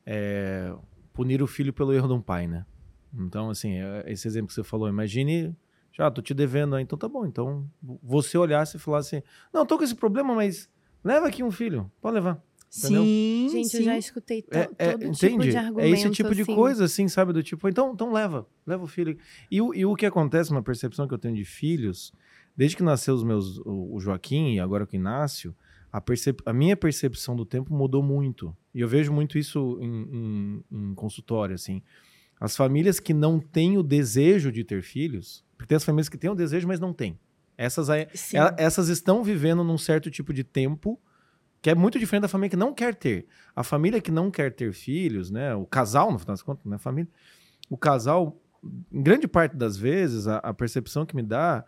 é, 0.05 0.73
punir 1.13 1.41
o 1.41 1.47
filho 1.47 1.71
pelo 1.71 1.93
erro 1.93 2.07
de 2.07 2.13
um 2.13 2.21
pai, 2.21 2.47
né? 2.47 2.65
Então, 3.13 3.49
assim, 3.49 3.73
é, 3.73 4.03
esse 4.07 4.27
exemplo 4.27 4.47
que 4.47 4.53
você 4.53 4.63
falou, 4.63 4.89
imagine, 4.89 5.55
já 5.91 6.09
tô 6.09 6.21
te 6.21 6.33
devendo, 6.33 6.77
então 6.79 6.97
tá 6.97 7.07
bom. 7.07 7.25
Então, 7.25 7.69
você 8.01 8.37
olhasse 8.37 8.77
e 8.77 8.79
falasse, 8.79 9.23
não, 9.53 9.65
tô 9.65 9.77
com 9.77 9.83
esse 9.83 9.95
problema, 9.95 10.33
mas 10.33 10.69
leva 11.03 11.27
aqui 11.27 11.43
um 11.43 11.51
filho, 11.51 11.91
pode 12.01 12.15
levar. 12.15 12.41
Entendeu? 12.75 13.03
Sim, 13.03 13.49
gente, 13.51 13.69
sim. 13.69 13.77
eu 13.77 13.83
já 13.83 13.97
escutei 13.99 14.41
to 14.41 14.57
é, 14.57 14.69
é, 14.79 14.91
todo 14.93 15.03
entende? 15.03 15.17
tipo 15.17 15.43
de 15.43 15.55
argumento. 15.55 15.85
É 15.85 15.89
esse 15.89 16.09
tipo 16.09 16.29
assim. 16.29 16.43
de 16.43 16.45
coisa, 16.45 16.85
assim, 16.85 17.07
sabe? 17.07 17.31
Do 17.31 17.43
tipo, 17.43 17.69
então, 17.69 17.93
então 17.93 18.11
leva, 18.11 18.47
leva 18.65 18.83
o 18.83 18.87
filho. 18.87 19.15
E, 19.51 19.57
e 19.57 19.85
o 19.85 19.95
que 19.95 20.07
acontece, 20.07 20.49
uma 20.49 20.63
percepção 20.63 21.07
que 21.07 21.13
eu 21.13 21.19
tenho 21.19 21.35
de 21.35 21.45
filhos, 21.45 22.11
desde 22.57 22.75
que 22.75 22.81
nasceu 22.81 23.13
os 23.13 23.23
meus, 23.23 23.59
o, 23.59 23.93
o 23.93 23.99
Joaquim 23.99 24.55
e 24.55 24.59
agora 24.59 24.87
o 24.91 24.95
Inácio, 24.95 25.55
a, 25.93 26.01
percep 26.01 26.41
a 26.43 26.51
minha 26.51 26.75
percepção 26.75 27.35
do 27.35 27.45
tempo 27.45 27.71
mudou 27.71 28.01
muito. 28.01 28.57
E 28.73 28.81
eu 28.81 28.87
vejo 28.87 29.13
muito 29.13 29.37
isso 29.37 29.77
em, 29.79 30.63
em, 30.71 30.89
em 30.89 30.95
consultório, 30.95 31.53
assim. 31.53 31.83
As 32.39 32.57
famílias 32.57 32.99
que 32.99 33.13
não 33.13 33.39
têm 33.39 33.77
o 33.77 33.83
desejo 33.83 34.51
de 34.51 34.63
ter 34.63 34.81
filhos, 34.81 35.45
porque 35.55 35.67
tem 35.67 35.75
as 35.75 35.85
famílias 35.85 36.09
que 36.09 36.17
têm 36.17 36.31
o 36.31 36.35
desejo, 36.35 36.67
mas 36.67 36.79
não 36.79 36.91
têm. 36.91 37.19
Essas, 37.55 37.91
aí, 37.91 38.07
ela, 38.33 38.55
essas 38.57 38.89
estão 38.89 39.23
vivendo 39.23 39.63
num 39.63 39.77
certo 39.77 40.09
tipo 40.09 40.33
de 40.33 40.43
tempo 40.43 40.99
que 41.61 41.69
é 41.69 41.75
muito 41.75 41.99
diferente 41.99 42.23
da 42.23 42.27
família 42.27 42.49
que 42.49 42.57
não 42.57 42.73
quer 42.73 42.95
ter. 42.95 43.27
A 43.55 43.63
família 43.63 44.01
que 44.01 44.11
não 44.11 44.31
quer 44.31 44.51
ter 44.51 44.73
filhos, 44.73 45.29
né? 45.29 45.53
O 45.53 45.65
casal, 45.65 46.11
no 46.11 46.17
final 46.17 46.33
das 46.33 46.41
contas, 46.41 46.65
né? 46.65 46.79
Família. 46.79 47.09
O 47.69 47.77
casal, 47.77 48.41
em 48.91 49.01
grande 49.01 49.27
parte 49.27 49.55
das 49.55 49.77
vezes, 49.77 50.27
a, 50.27 50.37
a 50.37 50.53
percepção 50.53 51.05
que 51.05 51.15
me 51.15 51.21
dá, 51.23 51.63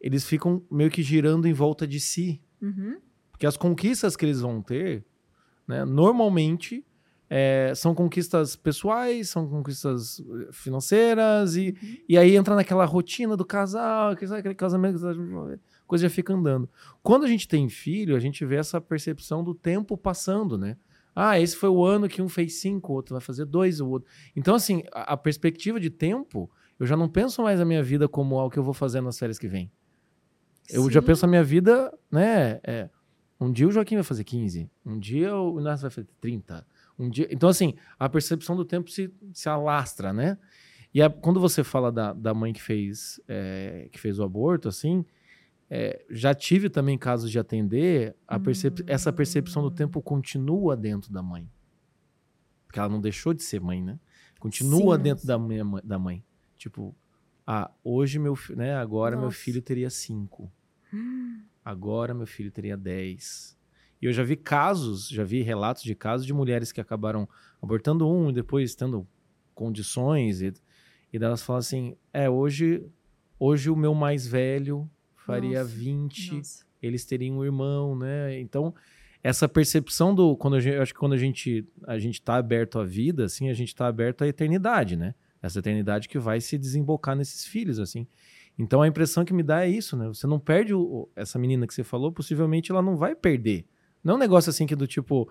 eles 0.00 0.24
ficam 0.24 0.62
meio 0.70 0.90
que 0.90 1.02
girando 1.02 1.48
em 1.48 1.52
volta 1.52 1.86
de 1.86 1.98
si. 1.98 2.40
Uhum. 2.62 2.98
Porque 3.34 3.46
as 3.48 3.56
conquistas 3.56 4.14
que 4.14 4.24
eles 4.24 4.40
vão 4.40 4.62
ter, 4.62 5.04
né, 5.66 5.84
normalmente 5.84 6.86
é, 7.28 7.72
são 7.74 7.96
conquistas 7.96 8.54
pessoais, 8.54 9.28
são 9.28 9.48
conquistas 9.48 10.20
eh, 10.20 10.52
financeiras, 10.52 11.56
e, 11.56 11.70
uhum. 11.70 11.96
e 12.08 12.16
aí 12.16 12.36
entra 12.36 12.54
naquela 12.54 12.84
rotina 12.84 13.36
do 13.36 13.44
casal, 13.44 14.12
aquele 14.12 14.54
casamento, 14.54 15.04
a 15.04 15.58
coisa 15.84 16.02
já 16.02 16.10
fica 16.10 16.32
andando. 16.32 16.70
Quando 17.02 17.24
a 17.24 17.26
gente 17.26 17.48
tem 17.48 17.68
filho, 17.68 18.14
a 18.14 18.20
gente 18.20 18.44
vê 18.44 18.54
essa 18.54 18.80
percepção 18.80 19.42
do 19.42 19.52
tempo 19.52 19.96
passando, 19.96 20.56
né? 20.56 20.76
Ah, 21.12 21.40
esse 21.40 21.56
foi 21.56 21.70
o 21.70 21.84
ano 21.84 22.08
que 22.08 22.22
um 22.22 22.28
fez 22.28 22.60
cinco, 22.60 22.92
o 22.92 22.94
outro 22.94 23.14
vai 23.14 23.20
fazer 23.20 23.46
dois, 23.46 23.80
o 23.80 23.88
outro. 23.88 24.08
Então, 24.36 24.54
assim, 24.54 24.84
a, 24.92 25.14
a 25.14 25.16
perspectiva 25.16 25.80
de 25.80 25.90
tempo, 25.90 26.48
eu 26.78 26.86
já 26.86 26.96
não 26.96 27.08
penso 27.08 27.42
mais 27.42 27.60
a 27.60 27.64
minha 27.64 27.82
vida 27.82 28.06
como 28.06 28.38
algo 28.38 28.52
que 28.52 28.60
eu 28.60 28.64
vou 28.64 28.74
fazer 28.74 29.00
nas 29.00 29.18
férias 29.18 29.40
que 29.40 29.48
vem. 29.48 29.68
Eu 30.70 30.84
Sim. 30.84 30.90
já 30.90 31.02
penso 31.02 31.24
a 31.24 31.28
minha 31.28 31.42
vida, 31.42 31.92
né? 32.12 32.60
É, 32.62 32.88
um 33.44 33.52
dia 33.52 33.68
o 33.68 33.70
Joaquim 33.70 33.96
vai 33.96 34.04
fazer 34.04 34.24
15, 34.24 34.70
um 34.84 34.98
dia 34.98 35.36
o 35.36 35.60
Inácio 35.60 35.82
vai 35.82 35.90
fazer 35.90 36.08
30. 36.20 36.66
Um 36.98 37.10
dia... 37.10 37.28
Então, 37.30 37.48
assim, 37.48 37.74
a 37.98 38.08
percepção 38.08 38.56
do 38.56 38.64
tempo 38.64 38.90
se, 38.90 39.12
se 39.32 39.48
alastra, 39.48 40.12
né? 40.12 40.38
E 40.92 41.02
a, 41.02 41.10
quando 41.10 41.40
você 41.40 41.64
fala 41.64 41.90
da, 41.90 42.12
da 42.12 42.32
mãe 42.32 42.52
que 42.52 42.62
fez, 42.62 43.20
é, 43.26 43.88
que 43.90 43.98
fez 43.98 44.18
o 44.18 44.22
aborto, 44.22 44.68
assim, 44.68 45.04
é, 45.68 46.04
já 46.08 46.32
tive 46.34 46.70
também 46.70 46.96
casos 46.96 47.30
de 47.30 47.38
atender, 47.38 48.14
percep 48.42 48.82
hum. 48.82 48.84
essa 48.86 49.12
percepção 49.12 49.62
do 49.62 49.70
tempo 49.70 50.00
continua 50.00 50.76
dentro 50.76 51.12
da 51.12 51.22
mãe. 51.22 51.50
Porque 52.66 52.78
ela 52.78 52.88
não 52.88 53.00
deixou 53.00 53.34
de 53.34 53.42
ser 53.42 53.60
mãe, 53.60 53.82
né? 53.82 53.98
Continua 54.38 54.96
Sim, 54.96 55.02
dentro 55.02 55.26
da, 55.26 55.38
minha, 55.38 55.64
da 55.82 55.98
mãe. 55.98 56.24
Tipo, 56.56 56.94
ah, 57.46 57.70
hoje 57.82 58.18
meu, 58.18 58.38
né, 58.50 58.76
agora 58.76 59.16
Nossa. 59.16 59.22
meu 59.22 59.30
filho 59.30 59.60
teria 59.60 59.90
cinco. 59.90 60.50
Hum. 60.94 61.42
Agora 61.64 62.14
meu 62.14 62.26
filho 62.26 62.50
teria 62.50 62.76
10. 62.76 63.56
E 64.00 64.06
eu 64.06 64.12
já 64.12 64.22
vi 64.22 64.36
casos, 64.36 65.08
já 65.08 65.24
vi 65.24 65.42
relatos 65.42 65.82
de 65.82 65.94
casos 65.94 66.26
de 66.26 66.32
mulheres 66.32 66.70
que 66.70 66.80
acabaram 66.80 67.28
abortando 67.62 68.08
um 68.08 68.30
e 68.30 68.32
depois 68.32 68.74
tendo 68.74 69.06
condições. 69.54 70.42
E, 70.42 70.52
e 71.12 71.16
elas 71.16 71.42
falam 71.42 71.60
assim: 71.60 71.96
é, 72.12 72.28
hoje, 72.28 72.86
hoje 73.38 73.70
o 73.70 73.76
meu 73.76 73.94
mais 73.94 74.26
velho 74.26 74.88
faria 75.16 75.60
nossa, 75.60 75.74
20, 75.74 76.34
nossa. 76.34 76.64
eles 76.82 77.04
teriam 77.04 77.38
um 77.38 77.44
irmão, 77.44 77.96
né? 77.96 78.38
Então, 78.38 78.74
essa 79.22 79.48
percepção 79.48 80.14
do. 80.14 80.36
Quando 80.36 80.60
gente, 80.60 80.74
eu 80.74 80.82
acho 80.82 80.92
que 80.92 81.00
quando 81.00 81.14
a 81.14 81.18
gente 81.18 81.66
a 81.86 81.98
gente 81.98 82.16
está 82.16 82.36
aberto 82.36 82.78
à 82.78 82.84
vida, 82.84 83.24
assim, 83.24 83.48
a 83.48 83.54
gente 83.54 83.68
está 83.68 83.86
aberto 83.86 84.22
à 84.22 84.28
eternidade, 84.28 84.96
né? 84.96 85.14
Essa 85.40 85.60
eternidade 85.60 86.08
que 86.08 86.18
vai 86.18 86.42
se 86.42 86.58
desembocar 86.58 87.16
nesses 87.16 87.46
filhos, 87.46 87.78
assim. 87.78 88.06
Então 88.58 88.82
a 88.82 88.88
impressão 88.88 89.24
que 89.24 89.34
me 89.34 89.42
dá 89.42 89.64
é 89.64 89.68
isso, 89.68 89.96
né? 89.96 90.06
Você 90.08 90.26
não 90.26 90.38
perde 90.38 90.74
o, 90.74 91.08
essa 91.16 91.38
menina 91.38 91.66
que 91.66 91.74
você 91.74 91.82
falou, 91.82 92.12
possivelmente 92.12 92.70
ela 92.70 92.82
não 92.82 92.96
vai 92.96 93.14
perder. 93.14 93.66
Não 94.02 94.14
é 94.14 94.16
um 94.16 94.20
negócio 94.20 94.50
assim 94.50 94.66
que 94.66 94.76
do 94.76 94.86
tipo. 94.86 95.28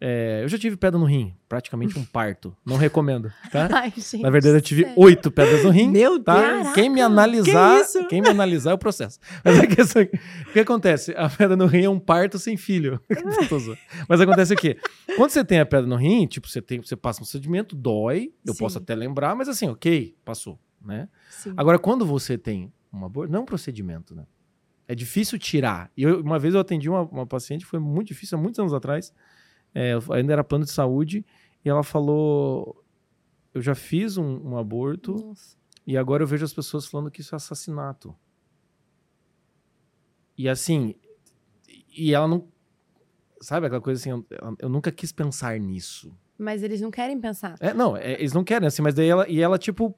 É, 0.00 0.40
eu 0.42 0.48
já 0.48 0.58
tive 0.58 0.76
pedra 0.76 0.98
no 0.98 1.06
rim, 1.06 1.34
praticamente 1.48 1.98
um 1.98 2.04
parto. 2.06 2.54
Não 2.66 2.76
recomendo, 2.76 3.32
tá? 3.50 3.68
Ai, 3.72 3.92
gente, 3.96 4.22
Na 4.22 4.30
verdade, 4.30 4.56
eu 4.56 4.60
tive 4.60 4.92
oito 4.96 5.30
pedras 5.30 5.62
no 5.62 5.70
rim. 5.70 5.88
Meu 5.88 6.22
tá? 6.22 6.40
Deus! 6.40 6.72
Quem 6.74 6.90
me 6.90 7.00
analisar, 7.00 7.84
que 7.86 8.04
quem 8.06 8.20
me 8.20 8.28
analisar 8.28 8.72
é 8.72 8.74
o 8.74 8.78
processo. 8.78 9.18
Mas 9.44 9.58
é 9.58 9.66
que, 9.66 9.80
assim, 9.80 10.02
o 10.48 10.52
que 10.52 10.60
acontece? 10.60 11.14
A 11.16 11.28
pedra 11.28 11.56
no 11.56 11.66
rim 11.66 11.84
é 11.84 11.88
um 11.90 12.00
parto 12.00 12.38
sem 12.38 12.56
filho. 12.56 13.00
Mas 14.08 14.20
acontece 14.20 14.52
o 14.52 14.56
quê? 14.56 14.76
Quando 15.16 15.30
você 15.30 15.44
tem 15.44 15.60
a 15.60 15.66
pedra 15.66 15.86
no 15.86 15.96
rim, 15.96 16.26
tipo, 16.26 16.48
você, 16.48 16.60
tem, 16.60 16.82
você 16.82 16.96
passa 16.96 17.20
um 17.20 17.24
procedimento, 17.24 17.76
dói, 17.76 18.32
eu 18.44 18.52
Sim. 18.52 18.58
posso 18.58 18.78
até 18.78 18.94
lembrar, 18.94 19.34
mas 19.36 19.48
assim, 19.48 19.68
ok, 19.68 20.16
passou 20.24 20.58
né? 20.84 21.08
Sim. 21.30 21.54
Agora, 21.56 21.78
quando 21.78 22.04
você 22.04 22.36
tem 22.36 22.72
um 22.92 23.04
aborto, 23.04 23.32
não 23.32 23.40
é 23.40 23.42
um 23.42 23.46
procedimento, 23.46 24.14
né? 24.14 24.26
É 24.86 24.94
difícil 24.94 25.38
tirar. 25.38 25.90
E 25.96 26.02
eu, 26.02 26.20
uma 26.20 26.38
vez 26.38 26.54
eu 26.54 26.60
atendi 26.60 26.88
uma, 26.88 27.02
uma 27.02 27.26
paciente, 27.26 27.64
foi 27.64 27.78
muito 27.78 28.08
difícil, 28.08 28.38
há 28.38 28.40
muitos 28.40 28.58
anos 28.58 28.74
atrás, 28.74 29.12
é, 29.74 29.92
ainda 30.10 30.32
era 30.32 30.44
plano 30.44 30.64
de 30.64 30.70
saúde, 30.70 31.24
e 31.64 31.68
ela 31.68 31.82
falou: 31.82 32.84
Eu 33.52 33.62
já 33.62 33.74
fiz 33.74 34.16
um, 34.16 34.50
um 34.50 34.58
aborto, 34.58 35.14
Nossa. 35.14 35.56
e 35.86 35.96
agora 35.96 36.22
eu 36.22 36.26
vejo 36.26 36.44
as 36.44 36.52
pessoas 36.52 36.86
falando 36.86 37.10
que 37.10 37.22
isso 37.22 37.34
é 37.34 37.36
assassinato. 37.36 38.14
E 40.36 40.48
assim, 40.48 40.94
e 41.96 42.12
ela 42.12 42.28
não. 42.28 42.46
Sabe 43.40 43.66
aquela 43.66 43.80
coisa 43.80 44.00
assim, 44.00 44.10
eu, 44.10 44.26
eu 44.58 44.68
nunca 44.68 44.90
quis 44.90 45.12
pensar 45.12 45.58
nisso. 45.58 46.16
Mas 46.38 46.62
eles 46.62 46.80
não 46.80 46.90
querem 46.90 47.20
pensar. 47.20 47.56
É, 47.60 47.72
não, 47.72 47.96
é, 47.96 48.14
eles 48.14 48.32
não 48.32 48.42
querem, 48.42 48.66
assim, 48.66 48.82
mas 48.82 48.94
daí 48.94 49.08
ela. 49.08 49.28
E 49.28 49.40
ela, 49.40 49.58
tipo, 49.58 49.94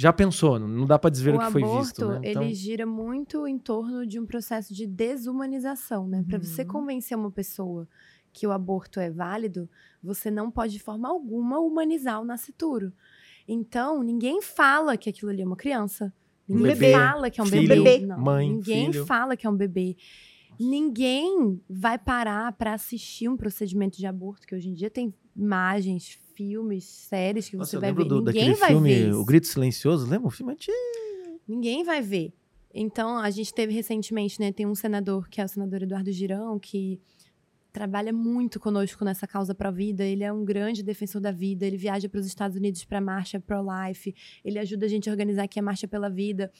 já 0.00 0.12
pensou, 0.14 0.58
não- 0.58 0.86
dá 0.86 0.98
pra 0.98 1.10
desver 1.10 1.34
o, 1.34 1.36
o 1.36 1.40
que 1.40 1.50
foi 1.52 1.62
aborto, 1.62 1.82
visto, 1.84 2.08
né? 2.08 2.20
Então, 2.24 2.42
ele 2.42 2.54
gira 2.54 2.86
muito 2.86 3.46
em 3.46 3.58
torno 3.58 4.06
de 4.06 4.18
um 4.18 4.24
processo 4.24 4.72
de 4.72 4.86
desumanização, 4.86 6.08
né? 6.08 6.24
Para 6.26 6.38
você 6.38 6.62
Uhum. 6.62 6.68
convencer 6.68 7.16
uma 7.18 7.30
pessoa 7.30 7.86
que 8.32 8.46
o 8.46 8.52
aborto 8.52 8.98
é 8.98 9.10
válido, 9.10 9.68
você 10.02 10.30
não 10.30 10.50
pode 10.50 10.72
de 10.72 10.78
forma 10.78 11.06
alguma 11.08 11.58
humanizar 11.60 12.20
o 12.20 12.24
nascituro. 12.24 12.92
Então, 13.46 14.02
ninguém 14.02 14.40
fala 14.40 14.96
que 14.96 15.10
aquilo 15.10 15.30
ali 15.30 15.42
é 15.42 15.46
uma 15.46 15.56
criança. 15.56 16.12
Um 16.48 16.54
Ninguém 16.56 16.74
bebê, 16.76 16.92
fala 16.92 17.30
que 17.30 17.40
é 17.40 17.42
um 17.42 17.46
filho, 17.46 17.68
bebê. 17.68 17.82
bebê, 17.98 18.06
Não, 18.06 18.18
mãe, 18.20 18.48
ninguém 18.48 18.92
filho. 18.92 19.04
fala 19.06 19.36
que 19.36 19.46
é 19.46 19.50
um 19.50 19.56
bebê. 19.56 19.96
Ninguém 20.58 21.60
vai 21.68 21.98
parar 21.98 22.52
para 22.52 22.74
assistir 22.74 23.28
um 23.28 23.36
procedimento 23.36 23.98
de 23.98 24.06
aborto, 24.06 24.46
que 24.46 24.54
hoje 24.54 24.68
em 24.68 24.74
dia 24.74 24.90
tem 24.90 25.12
imagens, 25.36 26.18
filmes, 26.40 26.84
séries 26.84 27.50
que 27.50 27.56
Nossa, 27.56 27.72
você 27.72 27.78
vai 27.78 27.92
ver. 27.92 28.04
do, 28.06 28.22
Ninguém 28.22 28.54
vai 28.54 28.70
filme 28.70 28.94
ver. 28.94 29.06
O 29.08 29.10
isso. 29.10 29.24
Grito 29.26 29.46
Silencioso, 29.46 30.08
lembra? 30.08 30.26
Um 30.26 30.30
filme 30.30 30.52
antigo. 30.54 30.74
Ninguém 31.46 31.84
vai 31.84 32.00
ver. 32.00 32.32
Então, 32.72 33.18
a 33.18 33.28
gente 33.28 33.52
teve 33.52 33.74
recentemente, 33.74 34.40
né? 34.40 34.50
Tem 34.50 34.64
um 34.64 34.74
senador, 34.74 35.28
que 35.28 35.38
é 35.38 35.44
o 35.44 35.48
senador 35.48 35.82
Eduardo 35.82 36.10
Girão, 36.10 36.58
que 36.58 36.98
trabalha 37.70 38.10
muito 38.10 38.58
conosco 38.58 39.04
nessa 39.04 39.26
causa 39.26 39.54
pró-vida. 39.54 40.02
Ele 40.02 40.24
é 40.24 40.32
um 40.32 40.42
grande 40.42 40.82
defensor 40.82 41.20
da 41.20 41.30
vida. 41.30 41.66
Ele 41.66 41.76
viaja 41.76 42.08
para 42.08 42.20
os 42.20 42.26
Estados 42.26 42.56
Unidos 42.56 42.86
para 42.86 42.98
a 42.98 43.02
marcha 43.02 43.38
pro-life. 43.38 44.14
Ele 44.42 44.58
ajuda 44.58 44.86
a 44.86 44.88
gente 44.88 45.10
a 45.10 45.12
organizar 45.12 45.42
aqui 45.42 45.60
a 45.60 45.62
Marcha 45.62 45.86
pela 45.86 46.08
Vida. 46.08 46.50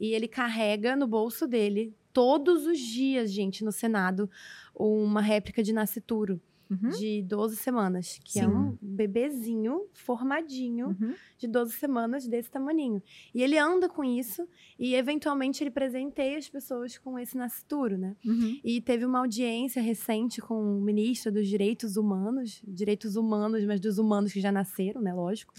E 0.00 0.14
ele 0.14 0.26
carrega 0.26 0.96
no 0.96 1.06
bolso 1.06 1.46
dele, 1.46 1.94
todos 2.12 2.66
os 2.66 2.78
dias, 2.78 3.30
gente, 3.30 3.64
no 3.64 3.70
Senado, 3.70 4.28
uma 4.74 5.20
réplica 5.20 5.62
de 5.62 5.72
nascituro 5.72 6.40
Uhum. 6.70 6.90
de 6.90 7.22
12 7.22 7.56
semanas, 7.56 8.18
que 8.22 8.38
é 8.38 8.42
Sim. 8.44 8.48
um 8.50 8.78
bebezinho 8.82 9.86
formadinho 9.94 10.88
Uhum. 10.88 11.14
de 11.38 11.46
12 11.48 11.72
semanas 11.72 12.26
desse 12.26 12.50
tamaninho. 12.50 13.02
E 13.34 13.42
ele 13.42 13.56
anda 13.56 13.88
com 13.88 14.04
isso 14.04 14.46
e, 14.78 14.94
eventualmente, 14.94 15.62
ele 15.62 15.70
presenteia 15.70 16.36
as 16.36 16.48
pessoas 16.48 16.98
com 16.98 17.18
esse 17.18 17.36
nascituro, 17.36 17.96
né? 17.96 18.14
Uhum. 18.24 18.60
E 18.62 18.80
teve 18.80 19.04
uma 19.06 19.20
audiência 19.20 19.80
recente 19.80 20.40
com 20.40 20.78
o 20.78 20.80
ministro 20.80 21.32
dos 21.32 21.48
Direitos 21.48 21.96
Humanos, 21.96 22.60
direitos 22.66 23.16
humanos, 23.16 23.64
mas 23.64 23.80
dos 23.80 23.98
humanos 23.98 24.32
que 24.32 24.40
já 24.40 24.52
nasceram, 24.52 25.00
né? 25.00 25.12
Lógico. 25.14 25.54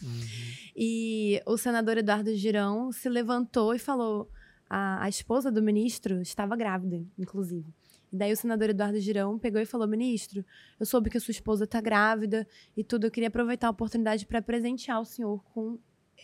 E 0.76 1.42
o 1.46 1.58
senador 1.58 1.98
Eduardo 1.98 2.34
Girão 2.36 2.92
se 2.92 3.10
levantou 3.10 3.74
e 3.74 3.80
falou: 3.80 4.30
a, 4.70 5.04
a 5.04 5.10
esposa 5.10 5.52
do 5.52 5.62
ministro 5.62 6.22
estava 6.22 6.56
grávida, 6.56 7.04
inclusive. 7.18 7.74
E 8.12 8.18
daí 8.18 8.32
o 8.32 8.38
senador 8.38 8.70
Eduardo 8.70 9.00
Girão 9.00 9.38
pegou 9.38 9.62
e 9.62 9.66
falou: 9.66 9.88
Ministro, 9.88 10.44
eu 10.80 10.86
soube 10.86 11.10
que 11.10 11.18
a 11.18 11.22
sua 11.22 11.32
esposa 11.32 11.66
está 11.66 11.80
grávida 11.80 12.48
e 12.76 12.84
tudo. 12.84 13.06
Eu 13.06 13.12
queria 13.12 13.30
aproveitar 13.30 13.68
a 13.68 13.72
oportunidade 13.72 14.26
para 14.26 14.42
presentear 14.42 15.00
o 15.00 15.06
senhor 15.06 15.44
com 15.54 15.78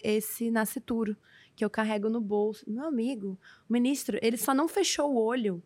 esse 0.03 0.51
nascituro 0.51 1.15
que 1.55 1.63
eu 1.63 1.69
carrego 1.69 2.09
no 2.09 2.19
bolso. 2.19 2.69
Meu 2.69 2.85
amigo, 2.85 3.39
o 3.69 3.73
ministro, 3.73 4.19
ele 4.21 4.37
só 4.37 4.53
não 4.53 4.67
fechou 4.67 5.13
o 5.13 5.23
olho 5.23 5.63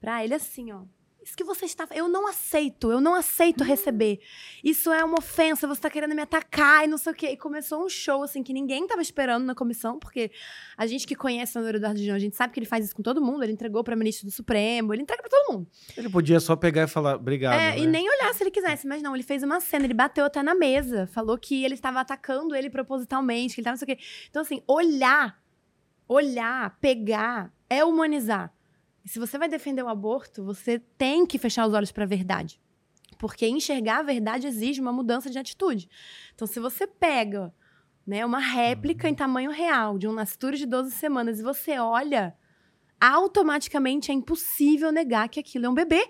para 0.00 0.24
ele 0.24 0.34
assim, 0.34 0.72
ó. 0.72 0.82
Isso 1.28 1.36
que 1.36 1.44
você 1.44 1.66
está. 1.66 1.86
Eu 1.94 2.08
não 2.08 2.26
aceito, 2.26 2.90
eu 2.90 3.02
não 3.02 3.14
aceito 3.14 3.62
receber. 3.62 4.18
Isso 4.64 4.90
é 4.90 5.04
uma 5.04 5.18
ofensa, 5.18 5.66
você 5.66 5.78
está 5.78 5.90
querendo 5.90 6.14
me 6.14 6.22
atacar 6.22 6.84
e 6.84 6.86
não 6.86 6.96
sei 6.96 7.12
o 7.12 7.14
quê. 7.14 7.26
E 7.32 7.36
começou 7.36 7.84
um 7.84 7.88
show, 7.88 8.22
assim, 8.22 8.42
que 8.42 8.50
ninguém 8.50 8.84
estava 8.84 9.02
esperando 9.02 9.44
na 9.44 9.54
comissão, 9.54 9.98
porque 9.98 10.30
a 10.74 10.86
gente 10.86 11.06
que 11.06 11.14
conhece 11.14 11.58
o 11.58 11.68
Eduardo 11.68 12.00
Girão, 12.00 12.16
a 12.16 12.18
gente 12.18 12.34
sabe 12.34 12.54
que 12.54 12.58
ele 12.58 12.64
faz 12.64 12.86
isso 12.86 12.96
com 12.96 13.02
todo 13.02 13.20
mundo. 13.20 13.42
Ele 13.42 13.52
entregou 13.52 13.84
para 13.84 13.94
ministro 13.94 14.24
do 14.24 14.30
Supremo, 14.30 14.94
ele 14.94 15.02
entrega 15.02 15.22
para 15.22 15.30
todo 15.30 15.52
mundo. 15.52 15.68
Ele 15.98 16.08
podia 16.08 16.40
só 16.40 16.56
pegar 16.56 16.84
e 16.84 16.86
falar, 16.86 17.16
obrigado. 17.16 17.60
É, 17.60 17.72
né? 17.72 17.78
e 17.78 17.86
nem 17.86 18.08
olhar 18.08 18.32
se 18.32 18.42
ele 18.42 18.50
quisesse, 18.50 18.86
mas 18.86 19.02
não, 19.02 19.14
ele 19.14 19.22
fez 19.22 19.42
uma 19.42 19.60
cena, 19.60 19.84
ele 19.84 19.92
bateu 19.92 20.24
até 20.24 20.42
na 20.42 20.54
mesa, 20.54 21.06
falou 21.08 21.36
que 21.36 21.62
ele 21.62 21.74
estava 21.74 22.00
atacando 22.00 22.54
ele 22.54 22.70
propositalmente, 22.70 23.54
que 23.54 23.60
ele 23.60 23.68
estava 23.68 23.74
não 23.74 23.78
sei 23.78 23.94
o 23.94 23.96
quê. 23.98 24.02
Então, 24.30 24.40
assim, 24.40 24.62
olhar, 24.66 25.38
olhar, 26.08 26.78
pegar, 26.80 27.52
é 27.68 27.84
humanizar. 27.84 28.50
E 29.04 29.08
se 29.08 29.18
você 29.18 29.38
vai 29.38 29.48
defender 29.48 29.82
o 29.82 29.88
aborto, 29.88 30.44
você 30.44 30.78
tem 30.78 31.24
que 31.26 31.38
fechar 31.38 31.66
os 31.66 31.74
olhos 31.74 31.92
para 31.92 32.04
a 32.04 32.06
verdade. 32.06 32.60
Porque 33.18 33.46
enxergar 33.48 33.98
a 33.98 34.02
verdade 34.02 34.46
exige 34.46 34.80
uma 34.80 34.92
mudança 34.92 35.28
de 35.30 35.38
atitude. 35.38 35.88
Então, 36.34 36.46
se 36.46 36.60
você 36.60 36.86
pega 36.86 37.52
né, 38.06 38.24
uma 38.24 38.38
réplica 38.38 39.08
em 39.08 39.14
tamanho 39.14 39.50
real 39.50 39.98
de 39.98 40.06
um 40.06 40.12
nascituro 40.12 40.56
de 40.56 40.66
12 40.66 40.92
semanas 40.92 41.40
e 41.40 41.42
você 41.42 41.78
olha, 41.78 42.34
automaticamente 43.00 44.10
é 44.10 44.14
impossível 44.14 44.92
negar 44.92 45.28
que 45.28 45.40
aquilo 45.40 45.66
é 45.66 45.68
um 45.68 45.74
bebê. 45.74 46.06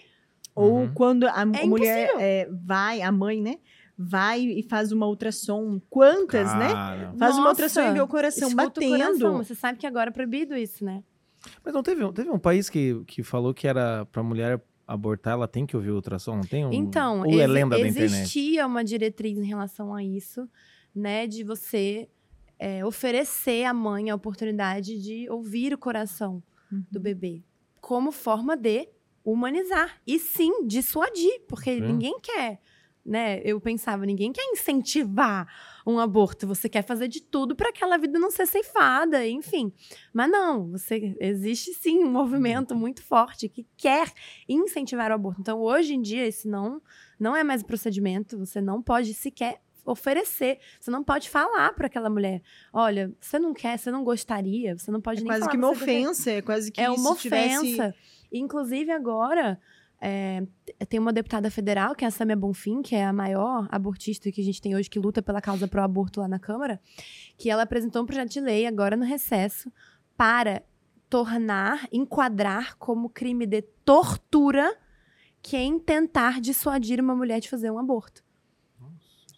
Ou 0.55 0.81
Uhum. 0.83 0.95
quando 0.95 1.27
a 1.29 1.43
É 1.43 1.65
mulher 1.67 2.11
é, 2.19 2.49
vai, 2.51 3.01
a 3.01 3.13
mãe, 3.13 3.41
né? 3.41 3.59
Vai 3.97 4.41
e 4.43 4.63
faz 4.63 4.93
uma 4.93 5.07
ultrassom. 5.07 5.81
Quantas, 5.91 6.55
né? 6.57 6.73
Cara, 6.73 7.15
Faz 7.19 7.35
uma 7.35 7.45
Nossa, 7.49 7.49
ultrassom 7.51 7.81
e 7.83 7.93
vê 7.93 8.01
o 8.01 8.09
coração 8.09 8.49
Escuta 8.49 8.63
o 8.65 8.67
batendo. 8.69 9.19
coração, 9.19 9.37
Você 9.39 9.55
sabe 9.55 9.79
que 9.79 9.87
agora 9.87 10.11
é 10.11 10.13
proibido 10.13 10.57
isso, 10.57 10.85
né? 10.85 11.03
Mas 11.65 11.75
não 11.75 11.83
teve, 11.83 12.05
um- 12.05 12.13
teve 12.13 12.31
um 12.31 12.39
país 12.39 12.69
que, 12.71 13.03
que 13.07 13.23
falou 13.23 13.53
que 13.55 13.67
era 13.69 14.07
pra 14.07 14.23
mulher 14.23 14.61
abortar, 14.87 15.35
ela 15.35 15.47
tem 15.49 15.67
que 15.67 15.77
ouvir 15.77 15.91
o 15.91 15.97
ultrassom, 15.97 16.35
não 16.37 16.43
tem 16.45 16.65
um... 16.65 16.73
Então, 16.73 17.21
Ou 17.27 17.39
é 17.41 17.47
lenda 17.47 17.77
da 17.77 17.87
internet? 17.87 18.05
existia 18.21 18.67
uma 18.67 18.83
diretriz 18.83 19.37
em 19.39 19.45
relação 19.45 19.95
a 19.95 20.03
isso, 20.03 20.49
né? 20.95 21.27
De 21.27 21.45
você 21.45 22.09
é, 22.59 22.85
oferecer 22.85 23.65
à 23.65 23.75
mãe 23.75 24.09
a 24.11 24.15
oportunidade 24.15 25.01
de 25.01 25.29
ouvir 25.31 25.73
o 25.75 25.79
coração 25.79 26.43
Uhum. 26.73 26.83
do 26.91 26.99
bebê. 27.01 27.43
Como 27.81 28.11
forma 28.13 28.57
de 28.57 28.89
humanizar. 29.25 30.01
E 30.07 30.19
sim, 30.19 30.67
dissuadir. 30.67 31.43
Porque 31.49 31.75
Sim. 31.75 31.81
ninguém 31.83 32.19
quer, 32.21 32.61
né? 33.09 33.41
Eu 33.43 33.61
pensava, 33.61 34.05
ninguém 34.05 34.31
quer 34.33 34.45
incentivar 34.53 35.49
um 35.87 35.99
aborto. 35.99 36.47
Você 36.47 36.69
quer 36.69 36.83
fazer 36.83 37.09
de 37.09 37.23
tudo 37.23 37.57
para 37.57 37.71
aquela 37.71 37.97
vida 37.97 38.19
não 38.19 38.31
ser 38.31 38.47
ceifada, 38.47 39.27
enfim. 39.27 39.73
Mas 40.13 40.31
não, 40.31 40.71
você 40.73 41.17
existe 41.19 41.73
sim 41.75 42.05
um 42.05 42.11
movimento 42.11 42.75
muito 42.75 43.03
forte 43.03 43.49
que 43.49 43.67
quer 43.77 44.13
incentivar 44.49 45.11
o 45.11 45.15
aborto. 45.15 45.41
Então, 45.41 45.61
hoje 45.61 45.95
em 45.95 46.03
dia, 46.03 46.27
isso 46.29 46.49
não, 46.49 46.81
não 47.19 47.35
é 47.35 47.43
mais 47.43 47.63
procedimento, 47.63 48.39
você 48.39 48.61
não 48.61 48.83
pode 48.83 49.15
sequer 49.15 49.61
oferecer, 49.85 50.59
você 50.79 50.91
não 50.91 51.03
pode 51.03 51.31
falar 51.31 51.73
para 51.73 51.87
aquela 51.87 52.11
mulher, 52.11 52.43
olha, 52.71 53.11
você 53.19 53.39
não 53.39 53.55
quer, 53.55 53.79
você 53.79 53.91
não 53.91 54.05
gostaria, 54.05 54.77
você 54.77 54.91
não 54.91 55.01
pode 55.01 55.21
É 55.21 55.23
nem 55.23 55.29
quase 55.29 55.41
falar 55.41 55.51
que 55.51 55.57
uma 55.57 55.69
pra 55.71 55.79
você 55.79 55.87
defen- 55.87 56.07
ofensa, 56.07 56.31
é 56.31 56.43
quase 56.43 56.71
que 56.71 56.79
é 56.79 56.91
uma 56.91 57.15
se 57.15 57.21
tivesse... 57.23 57.57
ofensa. 57.57 57.95
Inclusive, 58.31 58.91
agora, 58.93 59.59
é, 60.01 60.47
tem 60.89 61.01
uma 61.01 61.13
deputada 61.13 61.51
federal, 61.51 61.95
que 61.95 62.05
é 62.05 62.09
a 62.09 62.11
Samia 62.11 62.37
Bonfim, 62.37 62.83
que 62.83 62.95
é 62.95 63.05
a 63.05 63.13
maior 63.13 63.67
abortista 63.71 64.31
que 64.31 64.41
a 64.41 64.45
gente 64.45 64.61
tem 64.61 64.77
hoje, 64.77 64.89
que 64.89 64.99
luta 64.99 65.21
pela 65.21 65.41
causa 65.41 65.67
pro 65.67 65.83
aborto 65.83 66.21
lá 66.21 66.29
na 66.29 66.39
Câmara, 66.39 66.81
que 67.37 67.51
ela 67.51 67.63
apresentou 67.63 68.03
um 68.03 68.07
projeto 68.07 68.31
de 68.31 68.41
lei 68.41 68.67
agora 68.67 68.97
no 68.97 69.05
recesso 69.05 69.73
para 70.17 70.63
tornar, 71.09 71.89
enquadrar 71.91 72.77
como 72.77 73.09
crime 73.09 73.47
de 73.47 73.63
tortura 73.63 74.77
quem 75.41 75.79
tentar 75.79 76.41
dissuadir 76.41 77.01
uma 77.01 77.15
mulher 77.15 77.41
de 77.41 77.49
fazer 77.49 77.71
um 77.71 77.79
aborto. 77.79 78.23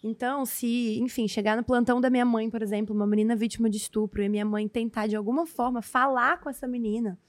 Então, 0.03 0.45
se, 0.45 0.99
enfim, 0.99 1.27
chegar 1.27 1.55
no 1.55 1.63
plantão 1.63 2.01
da 2.01 2.09
minha 2.09 2.25
mãe, 2.25 2.49
por 2.49 2.61
exemplo, 2.63 2.95
uma 2.95 3.05
menina 3.05 3.35
vítima 3.35 3.69
de 3.69 3.77
estupro, 3.77 4.21
e 4.21 4.25
a 4.25 4.29
minha 4.29 4.45
mãe 4.45 4.67
tentar 4.67 5.05
de 5.05 5.15
alguma 5.15 5.45
forma 5.45 5.81
falar 5.81 6.39
com 6.39 6.49
essa 6.49 6.67
menina 6.67 7.19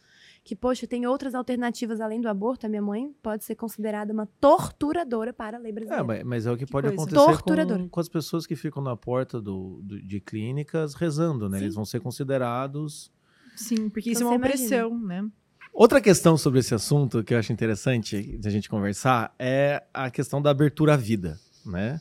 que, 0.45 0.57
poxa, 0.57 0.87
tem 0.89 1.07
outras 1.07 1.35
alternativas 1.37 2.01
além 2.01 2.21
do 2.21 2.29
aborto, 2.29 2.67
a 2.67 2.69
minha 2.69 2.83
mãe 2.83 3.15
pode 3.23 3.45
ser 3.45 3.55
considerada 3.55 4.13
uma 4.13 4.27
torturadora 4.41 5.33
para 5.33 5.57
a 5.57 5.61
lei 5.61 5.71
É, 5.71 5.75
brasileira. 5.75 6.05
mas, 6.05 6.25
mas 6.25 6.47
é 6.47 6.51
o 6.53 6.57
que, 6.57 6.67
Que 6.67 6.73
pode 6.73 6.89
coisa. 6.89 7.03
acontecer 7.03 7.27
Torturador. 7.27 7.79
com, 7.79 7.89
com 7.89 8.01
as 8.01 8.09
pessoas 8.09 8.47
que 8.47 8.57
ficam 8.57 8.83
na 8.83 8.97
porta 8.97 9.41
do, 9.41 9.81
do- 9.83 10.03
de 10.03 10.21
clínicas 10.21 10.95
rezando, 10.95 11.49
né? 11.49 11.59
Sim. 11.59 11.65
Eles 11.65 11.75
vão 11.77 11.85
ser 11.85 12.01
considerados... 12.01 13.11
Sim, 13.55 13.89
porque 13.91 14.11
isso 14.11 14.21
Então, 14.23 14.33
é 14.33 14.37
uma 14.37 14.47
imagina. 14.47 14.65
opressão, 14.87 14.99
né? 14.99 15.29
Outra 15.73 16.01
questão 16.01 16.37
sobre 16.37 16.59
esse 16.61 16.75
assunto 16.75 17.23
que 17.23 17.35
eu 17.35 17.39
acho 17.39 17.53
interessante 17.53 18.37
da 18.39 18.51
gente 18.51 18.69
conversar 18.69 19.35
é 19.39 19.83
a 19.95 20.11
questão 20.11 20.41
da 20.43 20.51
abertura 20.51 20.95
à 20.95 20.97
vida, 20.97 21.39
né? 21.65 22.01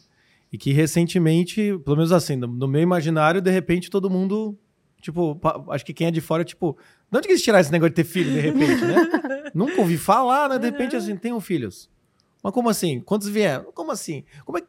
E 0.52 0.58
que 0.58 0.72
recentemente, 0.74 1.78
pelo 1.86 1.96
menos 1.98 2.12
assim, 2.12 2.36
no, 2.36 2.48
no 2.48 2.68
meu 2.68 2.82
imaginário, 2.82 3.42
de 3.42 3.50
repente 3.52 3.90
todo 3.90 4.10
mundo, 4.10 4.58
tipo, 5.02 5.40
acho 5.70 5.86
que 5.86 5.94
quem 5.94 6.08
é 6.08 6.12
de 6.12 6.20
fora, 6.22 6.44
tipo, 6.44 6.78
de 7.12 7.18
onde 7.18 7.28
que 7.28 7.34
eles 7.34 7.44
tiraram 7.44 7.62
esse 7.62 7.72
negócio 7.72 7.90
de 7.90 7.96
ter 7.96 8.04
filho, 8.06 8.32
de 8.32 8.40
repente, 8.40 8.86
né? 8.86 8.96
Nunca 9.54 9.80
ouvi 9.82 9.98
falar, 9.98 10.48
né? 10.50 10.58
De 10.58 10.66
repente, 10.66 10.96
assim, 10.96 11.16
tenham 11.18 11.40
filhos. 11.42 11.90
Mas 12.44 12.54
como 12.54 12.70
assim? 12.70 13.00
Quantos 13.02 13.28
vieram? 13.28 13.72
Como 13.74 13.92
assim? 13.92 14.24
Como 14.46 14.58
é 14.58 14.64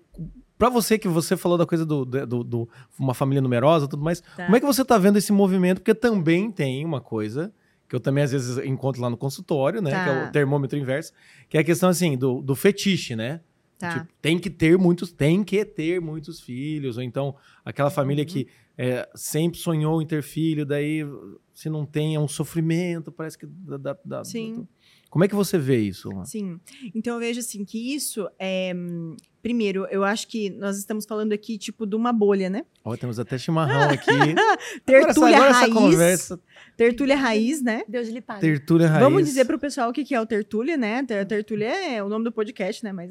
Pra 0.59 0.69
você 0.69 0.97
que 0.97 1.09
você 1.09 1.36
falou 1.36 1.59
da 1.59 1.66
coisa 1.66 1.85
do, 1.85 2.05
do, 2.05 2.44
do- 2.44 2.69
uma 2.97 3.14
família 3.14 3.40
numerosa 3.43 3.86
e 3.86 3.89
tudo 3.89 4.02
mais, 4.05 4.20
Tá. 4.20 4.44
como 4.44 4.55
é 4.56 4.60
que 4.60 4.66
você 4.66 4.85
tá 4.85 4.97
vendo 4.97 5.16
esse 5.19 5.32
movimento? 5.32 5.78
Porque 5.81 5.93
também 5.94 6.52
tem 6.52 6.85
uma 6.85 7.01
coisa 7.01 7.52
que 7.89 7.97
eu 7.97 8.01
também 8.01 8.23
às 8.23 8.31
vezes 8.31 8.59
encontro 8.64 9.02
lá 9.02 9.10
no 9.10 9.16
consultório, 9.16 9.82
né? 9.82 9.90
Tá. 9.90 10.05
Que 10.05 10.10
é 10.10 10.24
o 10.24 10.31
termômetro 10.31 10.78
inverso, 10.78 11.12
que 11.48 11.56
é 11.56 11.60
a 11.60 11.64
questão 11.64 11.89
assim 11.89 12.16
do, 12.16 12.40
do 12.40 12.55
fetiche, 12.55 13.16
né? 13.16 13.40
Tá. 13.77 13.93
Tipo, 13.94 14.06
tem 14.23 14.39
que 14.39 14.48
ter 14.48 14.78
muitos, 14.78 15.10
tem 15.10 15.43
que 15.43 15.64
ter 15.64 16.01
muitos 16.01 16.40
filhos, 16.40 16.97
ou 16.97 17.02
então 17.02 17.35
aquela 17.64 17.90
família 17.90 18.24
que 18.24 18.47
é, 18.77 19.09
sempre 19.15 19.59
sonhou 19.59 20.01
em 20.03 20.07
ter 20.07 20.23
filho, 20.23 20.65
daí 20.66 21.01
se 21.53 21.69
não 21.69 21.85
tem 21.85 22.15
é 22.15 22.20
um 22.20 22.28
sofrimento, 22.28 23.12
parece 23.12 23.39
que 23.39 23.47
dá, 23.47 23.77
dá- 23.77 23.99
dá- 24.05 24.24
Sim. 24.24 24.66
Como 25.11 25.24
é 25.24 25.28
que 25.28 25.35
você 25.35 25.59
vê 25.59 25.78
isso? 25.78 26.09
Lá? 26.09 26.24
Sim. 26.24 26.59
Então 26.94 27.15
eu 27.15 27.20
vejo 27.20 27.40
assim 27.40 27.65
que 27.65 27.94
isso 27.94 28.28
é, 28.39 28.73
hum, 28.74 29.15
primeiro, 29.43 29.86
eu 29.90 30.05
acho 30.05 30.28
que 30.28 30.48
nós 30.51 30.78
estamos 30.78 31.05
falando 31.05 31.32
aqui, 31.32 31.59
tipo, 31.59 31.85
de 31.86 31.97
uma 31.97 32.12
bolha, 32.12 32.48
né? 32.48 32.64
Ó, 32.85 32.97
temos 32.97 33.19
até 33.19 33.36
chimarrão 33.36 33.90
aqui. 33.90 34.06
Tertúlia 34.86 35.36
agora, 35.36 35.52
raiz. 35.52 35.74
conversa. 35.74 36.40
Tertúlia 36.77 37.16
raiz, 37.16 37.60
né? 37.62 37.82
Deus 37.86 38.09
lhe 38.09 38.20
pague. 38.20 38.40
Tertúlia 38.40 38.89
raiz. 38.89 39.02
Vamos 39.05 39.24
dizer 39.24 39.44
pro 39.44 39.59
pessoal 39.59 39.90
o 39.90 39.93
que 39.93 40.05
que 40.05 40.14
é 40.14 40.20
o 40.20 40.24
Tertúlia, 40.27 40.77
né? 40.77 41.02
Ter- 41.05 41.27
Tertúlia 41.27 41.66
é 41.69 42.02
o 42.02 42.09
nome 42.09 42.24
do 42.24 42.32
podcast, 42.32 42.82
né? 42.82 42.93
Mas, 42.93 43.10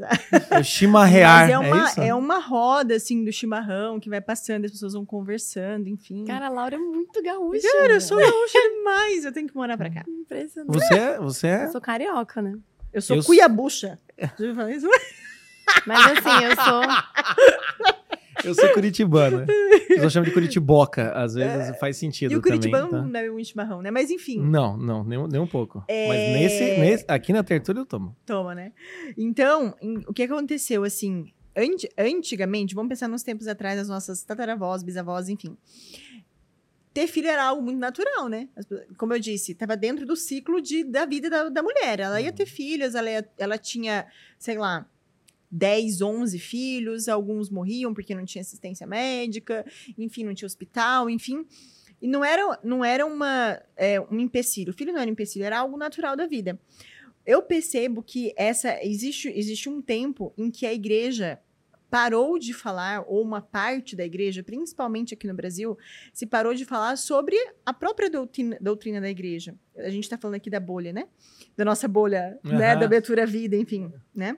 É 0.50 0.64
chimarrear, 0.64 1.42
mas 1.48 1.50
é, 1.50 1.54
é, 1.54 1.60
uma, 1.60 1.86
isso? 1.86 2.02
é 2.02 2.16
uma 2.16 2.40
roda, 2.40 2.96
assim, 2.96 3.24
do 3.24 3.32
chimarrão 3.32 4.00
que 4.00 4.10
vai 4.10 4.20
passando, 4.22 4.66
as 4.66 4.72
pessoas 4.72 4.94
vão 4.94 5.06
conversando, 5.06 5.88
enfim. 5.88 6.26
Cara, 6.26 6.48
a 6.48 6.50
Laura 6.50 6.76
é 6.76 6.80
muito 6.80 7.22
gaúcha. 7.22 7.62
Cara, 7.74 7.94
eu 7.94 8.02
sou 8.02 8.18
gaúcha 8.18 8.58
demais, 8.78 9.26
eu 9.26 9.32
tenho 9.32 9.48
que 9.48 9.56
morar 9.56 9.78
pra 9.78 9.90
cá. 9.92 10.04
Impressionante. 10.08 10.74
Você 10.74 10.94
é, 10.96 11.18
você 11.20 11.48
é 11.48 11.66
Eu 11.66 11.72
sou 11.72 11.82
carioca, 11.82 12.42
né? 12.42 12.58
Eu 12.92 13.02
sou 13.02 13.16
Eu- 13.18 13.24
cuiabucha. 13.24 14.00
Já 14.20 14.32
ouviu 14.40 14.56
falar 14.56 14.72
isso? 14.72 14.88
Mas 15.86 16.00
assim, 16.18 16.46
eu 16.46 16.56
sou. 16.56 16.82
Eu 18.44 18.56
sou 18.56 18.70
curitibano. 18.74 19.46
Eu 19.90 20.02
só 20.02 20.10
chamo 20.10 20.26
de 20.26 20.32
curitiboca. 20.32 21.12
Às 21.12 21.36
vezes 21.36 21.78
faz 21.80 21.98
sentido 21.98 22.32
É. 22.32 22.34
E 22.34 22.38
o 22.38 22.42
Curitibano 22.42 22.88
também. 22.88 23.04
não 23.04 23.12
bebe 23.12 23.30
muito 23.30 23.48
chimarrão, 23.50 23.84
né? 23.84 23.92
Mas 23.92 24.10
enfim, 24.10 24.40
Tá? 24.40 24.48
Não, 24.48 24.78
não, 24.78 25.04
nem, 25.04 25.20
um- 25.20 25.28
nem 25.28 25.40
um 25.40 25.46
pouco. 25.46 25.84
É- 25.88 26.08
Mas 26.08 26.18
nesse, 26.42 26.78
nesse, 26.80 27.06
aqui 27.08 27.32
na 27.34 27.44
tertúlia 27.44 27.82
eu 27.82 27.86
tomo. 27.86 28.16
toma, 28.26 28.56
né? 28.56 28.72
Então, 29.16 29.76
em- 29.80 30.00
o 30.08 30.14
que 30.14 30.24
aconteceu, 30.24 30.84
assim, 30.84 31.32
anti- 31.56 31.90
antigamente, 31.96 32.74
vamos 32.74 32.90
pensar 32.90 33.08
nos 33.08 33.22
tempos 33.22 33.48
atrás, 33.48 33.78
as 33.80 33.88
nossas 33.90 34.24
tataravós, 34.24 34.82
bisavós, 34.82 35.30
enfim. 35.30 35.56
Ter 36.96 37.06
filho 37.08 37.28
era 37.28 37.44
algo 37.46 37.62
muito 37.62 37.78
natural, 37.80 38.28
né? 38.28 38.50
Como 38.98 39.14
eu 39.14 39.20
disse, 39.20 39.52
estava 39.52 39.78
dentro 39.78 40.04
do 40.04 40.16
ciclo 40.16 40.60
de, 40.60 40.84
da 40.84 41.06
vida 41.06 41.30
da, 41.30 41.48
da 41.50 41.62
mulher. 41.62 42.00
Ela 42.00 42.20
ia 42.20 42.32
ter 42.32 42.48
filhos, 42.48 42.96
ela, 42.96 43.10
ia- 43.10 43.30
ela 43.38 43.58
tinha, 43.58 44.08
sei 44.40 44.58
lá, 44.58 44.86
10, 45.52 46.02
11 46.02 46.40
filhos, 46.40 47.08
alguns 47.08 47.50
morriam 47.50 47.94
porque 47.94 48.16
não 48.16 48.26
tinha 48.26 48.42
assistência 48.42 48.88
médica, 48.88 49.66
enfim, 49.98 50.24
não 50.24 50.34
tinha 50.34 50.48
hospital, 50.48 51.10
enfim. 51.10 51.46
E 52.02 52.08
não 52.08 52.24
era, 52.24 52.60
não 52.64 52.84
era 52.84 53.06
uma, 53.06 53.62
é, 53.76 54.00
um 54.00 54.20
empecilho. 54.20 54.72
O 54.72 54.74
filho 54.74 54.92
não 54.92 55.00
era 55.00 55.10
um 55.10 55.14
empecilho, 55.14 55.46
era 55.46 55.60
algo 55.60 55.78
natural 55.78 56.16
da 56.16 56.26
vida. 56.26 56.60
Eu 57.26 57.44
percebo 57.44 58.02
que 58.02 58.34
essa 58.36 58.84
existe, 58.84 59.28
existe 59.30 59.70
um 59.70 59.82
tempo 59.82 60.34
em 60.38 60.50
que 60.50 60.66
a 60.66 60.74
igreja 60.74 61.40
parou 61.92 62.40
de 62.40 62.54
falar, 62.54 63.04
ou 63.06 63.22
uma 63.22 63.42
parte 63.42 63.98
da 63.98 64.06
igreja, 64.06 64.42
principalmente 64.42 65.14
aqui 65.14 65.28
no 65.28 65.34
Brasil, 65.34 65.78
se 66.14 66.26
parou 66.26 66.54
de 66.54 66.64
falar 66.64 66.96
sobre 66.96 67.36
a 67.66 67.74
própria 67.74 68.10
doutrina, 68.10 68.58
doutrina 68.62 69.02
da 69.02 69.10
igreja. 69.10 69.54
A 69.76 69.90
gente 69.90 70.06
está 70.06 70.18
falando 70.18 70.36
aqui 70.36 70.50
da 70.50 70.60
bolha, 70.60 70.94
né? 70.94 71.06
Da 71.58 71.66
nossa 71.66 71.90
bolha, 71.90 72.40
né? 72.46 72.72
Aham. 72.72 72.80
Da 72.80 72.86
abertura 72.86 73.24
à 73.24 73.26
vida, 73.26 73.58
enfim, 73.58 73.92
né? 74.16 74.38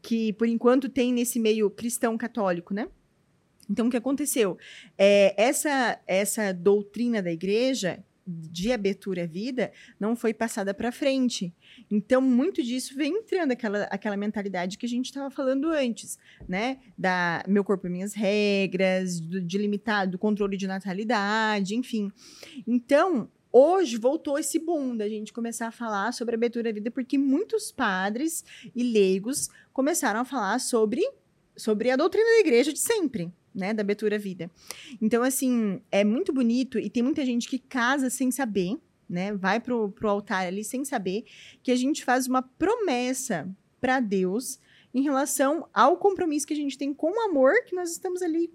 Que, 0.00 0.32
por 0.32 0.46
enquanto, 0.46 0.88
tem 0.88 1.12
nesse 1.12 1.38
meio 1.38 1.70
cristão 1.70 2.16
católico, 2.16 2.72
né? 2.72 2.88
Então, 3.70 3.88
o 3.88 3.90
que 3.90 3.96
aconteceu? 3.96 4.56
É, 4.96 5.34
essa, 5.36 6.00
essa 6.06 6.52
doutrina 6.54 7.22
da 7.22 7.30
igreja 7.30 8.02
de 8.28 8.70
abertura 8.72 9.22
à 9.22 9.26
vida 9.26 9.72
não 9.98 10.14
foi 10.14 10.34
passada 10.34 10.74
para 10.74 10.92
frente. 10.92 11.54
Então, 11.90 12.20
muito 12.20 12.62
disso 12.62 12.94
vem 12.94 13.14
entrando 13.14 13.52
aquela, 13.52 13.84
aquela 13.84 14.16
mentalidade 14.16 14.76
que 14.76 14.84
a 14.84 14.88
gente 14.88 15.06
estava 15.06 15.30
falando 15.30 15.70
antes, 15.70 16.18
né? 16.46 16.78
Da 16.96 17.42
meu 17.48 17.64
corpo, 17.64 17.88
minhas 17.88 18.12
regras, 18.12 19.18
do, 19.18 19.40
de 19.40 19.58
do 20.10 20.18
controle 20.18 20.56
de 20.56 20.66
natalidade, 20.66 21.74
enfim. 21.74 22.12
Então, 22.66 23.30
hoje 23.52 23.96
voltou 23.96 24.38
esse 24.38 24.58
boom 24.58 24.96
da 24.96 25.08
gente 25.08 25.32
começar 25.32 25.68
a 25.68 25.72
falar 25.72 26.12
sobre 26.12 26.34
abertura 26.34 26.70
à 26.70 26.72
vida, 26.72 26.90
porque 26.90 27.16
muitos 27.16 27.72
padres 27.72 28.44
e 28.74 28.82
leigos 28.82 29.48
começaram 29.72 30.20
a 30.20 30.24
falar 30.24 30.58
sobre, 30.60 31.02
sobre 31.56 31.90
a 31.90 31.96
doutrina 31.96 32.26
da 32.26 32.40
igreja 32.40 32.72
de 32.72 32.80
sempre. 32.80 33.32
Né, 33.54 33.74
da 33.74 33.80
abertura 33.80 34.14
à 34.14 34.18
vida. 34.18 34.48
Então, 35.02 35.20
assim, 35.20 35.82
é 35.90 36.04
muito 36.04 36.32
bonito 36.32 36.78
e 36.78 36.88
tem 36.88 37.02
muita 37.02 37.24
gente 37.24 37.48
que 37.48 37.58
casa 37.58 38.08
sem 38.08 38.30
saber, 38.30 38.76
né? 39.08 39.32
Vai 39.32 39.58
pro, 39.58 39.90
pro 39.90 40.08
altar 40.08 40.46
ali 40.46 40.62
sem 40.62 40.84
saber 40.84 41.24
que 41.60 41.72
a 41.72 41.74
gente 41.74 42.04
faz 42.04 42.28
uma 42.28 42.40
promessa 42.40 43.48
para 43.80 43.98
Deus 43.98 44.60
em 44.94 45.02
relação 45.02 45.68
ao 45.72 45.96
compromisso 45.96 46.46
que 46.46 46.52
a 46.52 46.56
gente 46.56 46.78
tem 46.78 46.94
com 46.94 47.10
o 47.10 47.20
amor 47.22 47.52
que 47.64 47.74
nós 47.74 47.90
estamos 47.90 48.22
ali 48.22 48.52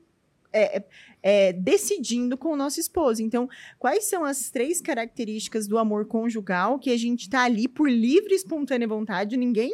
é, 0.54 0.78
é, 0.78 0.84
é, 1.22 1.54
decidindo 1.54 2.38
com 2.38 2.50
o 2.50 2.56
nosso 2.56 2.80
esposo. 2.80 3.22
Então, 3.22 3.50
quais 3.80 4.06
são 4.06 4.24
as 4.24 4.50
três 4.50 4.80
características 4.80 5.68
do 5.68 5.78
amor 5.78 6.06
conjugal 6.06 6.78
que 6.80 6.92
a 6.92 6.98
gente 6.98 7.30
tá 7.30 7.44
ali 7.44 7.68
por 7.68 7.90
livre 7.90 8.34
e 8.34 8.36
espontânea 8.36 8.88
vontade, 8.88 9.36
ninguém 9.36 9.74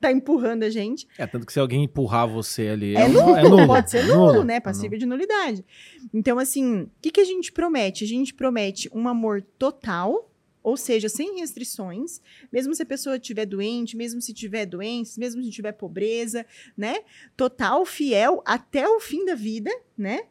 tá 0.00 0.12
empurrando 0.12 0.62
a 0.62 0.70
gente. 0.70 1.06
É, 1.18 1.26
tanto 1.26 1.46
que 1.46 1.52
se 1.52 1.58
alguém 1.58 1.84
empurrar 1.84 2.28
você 2.28 2.68
ali. 2.68 2.94
É 2.94 3.06
um- 3.06 3.12
nulo, 3.48 3.66
pode 3.66 3.90
ser 3.90 3.98
é 3.98 4.02
nulo, 4.04 4.44
né? 4.44 4.56
é 4.56 4.60
Passível 4.60 4.98
de 4.98 5.06
nulidade. 5.06 5.64
Então, 6.12 6.38
assim, 6.38 6.82
o 6.82 6.90
que, 7.00 7.10
que 7.10 7.20
a 7.20 7.24
gente 7.24 7.50
promete? 7.52 8.04
A 8.04 8.06
gente 8.06 8.34
promete 8.34 8.90
um 8.92 9.08
amor 9.08 9.42
total, 9.58 10.30
ou 10.66 10.76
seja, 10.76 11.08
sem 11.08 11.38
restrições, 11.38 12.20
mesmo 12.52 12.74
se 12.74 12.82
a 12.82 12.86
pessoa 12.86 13.14
estiver 13.14 13.46
doente, 13.46 13.96
mesmo 13.96 14.20
se 14.20 14.34
tiver 14.34 14.66
doença, 14.66 15.20
mesmo 15.20 15.40
se 15.44 15.48
tiver 15.52 15.70
pobreza, 15.70 16.44
né? 16.76 17.04
Total, 17.36 17.86
fiel 17.86 18.42
até 18.44 18.88
o 18.88 18.98
fim 18.98 19.24
da 19.24 19.36
vida, 19.36 19.70
né? 19.96 20.22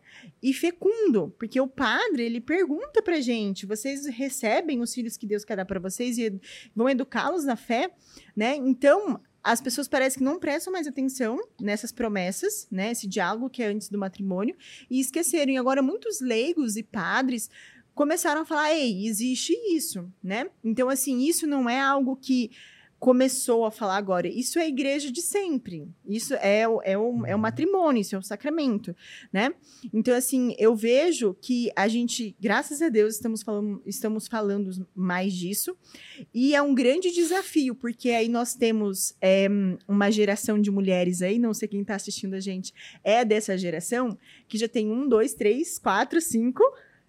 E 0.43 0.53
fecundo, 0.53 1.33
porque 1.39 1.57
o 1.61 1.69
padre, 1.69 2.23
ele 2.23 2.41
pergunta 2.41 3.01
pra 3.01 3.21
gente, 3.21 3.65
vocês 3.65 4.07
recebem 4.07 4.81
os 4.81 4.93
filhos 4.93 5.15
que 5.15 5.25
Deus 5.25 5.45
quer 5.45 5.55
dar 5.55 5.63
para 5.63 5.79
vocês 5.79 6.17
e 6.17 6.37
vão 6.75 6.89
educá-los 6.89 7.45
na 7.45 7.55
fé, 7.55 7.89
né? 8.35 8.57
Então, 8.57 9.21
as 9.41 9.61
pessoas 9.61 9.87
parecem 9.87 10.17
que 10.17 10.23
não 10.25 10.39
prestam 10.39 10.73
mais 10.73 10.85
atenção 10.85 11.39
nessas 11.61 11.93
promessas, 11.93 12.67
né? 12.69 12.91
Esse 12.91 13.07
diálogo 13.07 13.49
que 13.49 13.63
é 13.63 13.67
antes 13.67 13.87
do 13.87 13.97
matrimônio, 13.97 14.57
e 14.89 14.99
esqueceram. 14.99 15.53
E 15.53 15.57
agora 15.57 15.81
muitos 15.81 16.19
leigos 16.19 16.75
e 16.75 16.83
padres 16.83 17.49
começaram 17.95 18.41
a 18.41 18.45
falar: 18.45 18.75
ei, 18.75 19.07
existe 19.07 19.53
isso, 19.73 20.11
né? 20.21 20.47
Então, 20.63 20.89
assim, 20.89 21.21
isso 21.21 21.47
não 21.47 21.67
é 21.67 21.79
algo 21.79 22.15
que 22.15 22.51
começou 22.97 23.65
a 23.65 23.71
falar 23.71 23.97
agora. 23.97 24.27
Isso 24.27 24.57
é 24.57 24.63
a 24.63 24.67
igreja 24.67 25.11
de 25.11 25.21
sempre. 25.21 25.87
Isso 26.07 26.33
é 26.35 26.67
o, 26.67 26.81
é 26.81 26.97
o, 26.97 27.25
é 27.25 27.35
o 27.35 27.39
matrimônio, 27.39 28.01
isso 28.01 28.15
é 28.15 28.17
o 28.17 28.23
sacramento, 28.23 28.95
né? 29.31 29.53
Então, 29.93 30.15
assim, 30.15 30.55
eu 30.57 30.75
vejo 30.75 31.35
que 31.39 31.69
a 31.75 31.87
gente, 31.87 32.35
graças 32.39 32.81
a 32.81 32.89
Deus, 32.89 33.15
estamos 33.15 33.43
falando, 33.43 33.81
estamos 33.85 34.27
falando 34.27 34.87
mais 34.95 35.33
disso. 35.33 35.77
E 36.33 36.55
é 36.55 36.61
um 36.61 36.73
grande 36.73 37.11
desafio, 37.11 37.75
porque 37.75 38.09
aí 38.09 38.29
nós 38.29 38.55
temos 38.55 39.13
é, 39.21 39.47
uma 39.87 40.09
geração 40.09 40.59
de 40.59 40.71
mulheres 40.71 41.21
aí, 41.21 41.37
não 41.37 41.53
sei 41.53 41.67
quem 41.67 41.81
está 41.81 41.95
assistindo 41.95 42.33
a 42.33 42.39
gente, 42.39 42.73
é 43.03 43.23
dessa 43.23 43.57
geração, 43.57 44.17
que 44.47 44.57
já 44.57 44.67
tem 44.67 44.89
um, 44.89 45.07
dois, 45.07 45.33
três, 45.33 45.77
quatro, 45.77 46.19
cinco 46.19 46.63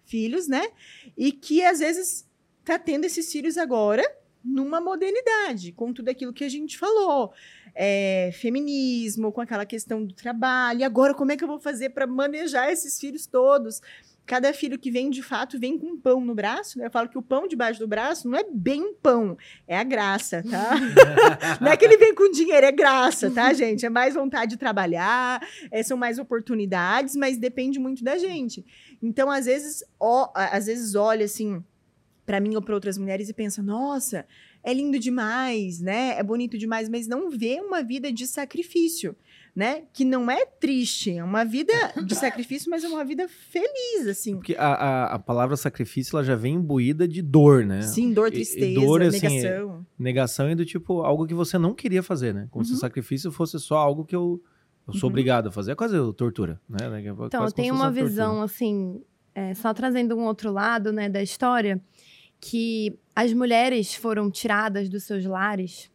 filhos, 0.07 0.47
né? 0.47 0.69
E 1.17 1.31
que 1.31 1.63
às 1.63 1.79
vezes 1.79 2.27
tá 2.65 2.79
tendo 2.79 3.05
esses 3.05 3.31
filhos 3.31 3.57
agora 3.57 4.03
numa 4.43 4.79
modernidade, 4.79 5.71
com 5.73 5.91
tudo 5.91 6.09
aquilo 6.09 6.33
que 6.33 6.43
a 6.43 6.49
gente 6.49 6.77
falou. 6.77 7.33
É, 7.75 8.31
feminismo, 8.33 9.31
com 9.31 9.41
aquela 9.41 9.65
questão 9.65 10.03
do 10.03 10.13
trabalho. 10.13 10.79
E 10.79 10.83
agora, 10.83 11.13
como 11.13 11.31
é 11.31 11.37
que 11.37 11.43
eu 11.43 11.47
vou 11.47 11.59
fazer 11.59 11.89
para 11.89 12.07
manejar 12.07 12.71
esses 12.71 12.99
filhos 12.99 13.27
todos? 13.27 13.81
Cada 14.25 14.51
filho 14.53 14.79
que 14.79 14.89
vem, 14.89 15.09
de 15.09 15.21
fato, 15.21 15.59
vem 15.59 15.77
com 15.77 15.87
um 15.87 15.97
pão 15.97 16.19
no 16.19 16.33
braço. 16.33 16.79
Né? 16.79 16.87
Eu 16.87 16.91
falo 16.91 17.07
que 17.07 17.17
o 17.17 17.21
pão 17.21 17.47
debaixo 17.47 17.79
do 17.79 17.87
braço 17.87 18.27
não 18.27 18.37
é 18.37 18.43
bem 18.51 18.93
pão, 18.95 19.37
é 19.67 19.77
a 19.77 19.83
graça, 19.83 20.43
tá? 20.43 20.71
não 21.61 21.71
é 21.71 21.77
que 21.77 21.85
ele 21.85 21.97
vem 21.97 22.13
com 22.13 22.29
dinheiro, 22.31 22.65
é 22.65 22.71
graça, 22.71 23.31
tá, 23.31 23.53
gente? 23.53 23.85
É 23.85 23.89
mais 23.89 24.15
vontade 24.15 24.51
de 24.51 24.57
trabalhar, 24.57 25.39
é, 25.71 25.81
são 25.83 25.97
mais 25.97 26.19
oportunidades, 26.19 27.15
mas 27.15 27.37
depende 27.37 27.79
muito 27.79 28.03
da 28.03 28.17
gente. 28.17 28.65
Então, 29.01 29.29
às 29.29 29.45
vezes, 29.45 29.83
ó, 29.99 30.31
às 30.33 30.65
vezes 30.65 30.95
olha 30.95 31.25
assim 31.25 31.63
para 32.25 32.39
mim 32.41 32.55
ou 32.55 32.61
para 32.61 32.73
outras 32.75 32.97
mulheres 32.97 33.29
e 33.29 33.33
pensa: 33.33 33.61
nossa, 33.61 34.25
é 34.63 34.73
lindo 34.73 34.99
demais, 34.99 35.79
né? 35.79 36.17
É 36.17 36.23
bonito 36.23 36.57
demais, 36.57 36.89
mas 36.89 37.07
não 37.07 37.29
vê 37.29 37.61
uma 37.61 37.81
vida 37.83 38.11
de 38.11 38.27
sacrifício, 38.27 39.15
né? 39.55 39.83
Que 39.93 40.03
não 40.03 40.29
é 40.29 40.45
triste, 40.45 41.11
é 41.17 41.23
uma 41.23 41.45
vida 41.45 41.71
de 42.03 42.13
sacrifício, 42.15 42.69
mas 42.69 42.83
é 42.83 42.87
uma 42.89 43.05
vida 43.05 43.27
feliz, 43.29 44.07
assim. 44.09 44.33
Porque 44.35 44.55
a, 44.55 44.67
a, 44.73 45.05
a 45.15 45.19
palavra 45.19 45.55
sacrifício 45.55 46.17
ela 46.17 46.23
já 46.25 46.35
vem 46.35 46.55
imbuída 46.55 47.07
de 47.07 47.21
dor, 47.21 47.65
né? 47.65 47.81
Sim, 47.83 48.11
dor, 48.13 48.27
E- 48.27 48.29
e 48.29 48.33
tristeza, 48.33 48.73
dor, 48.73 49.01
assim, 49.03 49.21
negação. 49.21 49.85
Negação 49.97 50.51
e 50.51 50.55
do 50.55 50.65
tipo 50.65 51.01
algo 51.01 51.25
que 51.25 51.33
você 51.33 51.57
não 51.57 51.73
queria 51.73 52.03
fazer, 52.03 52.33
né? 52.33 52.47
Como 52.51 52.65
se 52.65 52.71
o 52.71 52.73
Uhum. 52.73 52.79
sacrifício 52.81 53.31
fosse 53.31 53.57
só 53.59 53.77
algo 53.77 54.03
que 54.03 54.15
eu, 54.15 54.43
eu 54.87 54.93
sou 54.93 55.07
Uhum. 55.07 55.11
obrigado 55.13 55.47
a 55.47 55.51
fazer. 55.51 55.71
É 55.71 55.75
quase 55.75 55.95
tortura, 56.13 56.59
né? 56.69 56.77
É 56.81 57.09
Então, 57.09 57.43
eu 57.43 57.51
tenho 57.51 57.73
uma 57.73 57.85
tortura. 57.85 58.05
visão, 58.05 58.41
assim, 58.41 59.01
é, 59.35 59.53
só 59.53 59.73
trazendo 59.73 60.15
um 60.15 60.25
outro 60.25 60.51
lado, 60.51 60.91
né, 60.93 61.09
da 61.09 61.21
história, 61.21 61.81
que 62.39 62.97
as 63.15 63.33
mulheres 63.33 63.93
foram 63.95 64.29
tiradas 64.29 64.89
dos 64.89 65.03
seus 65.03 65.25
lares, 65.25 65.89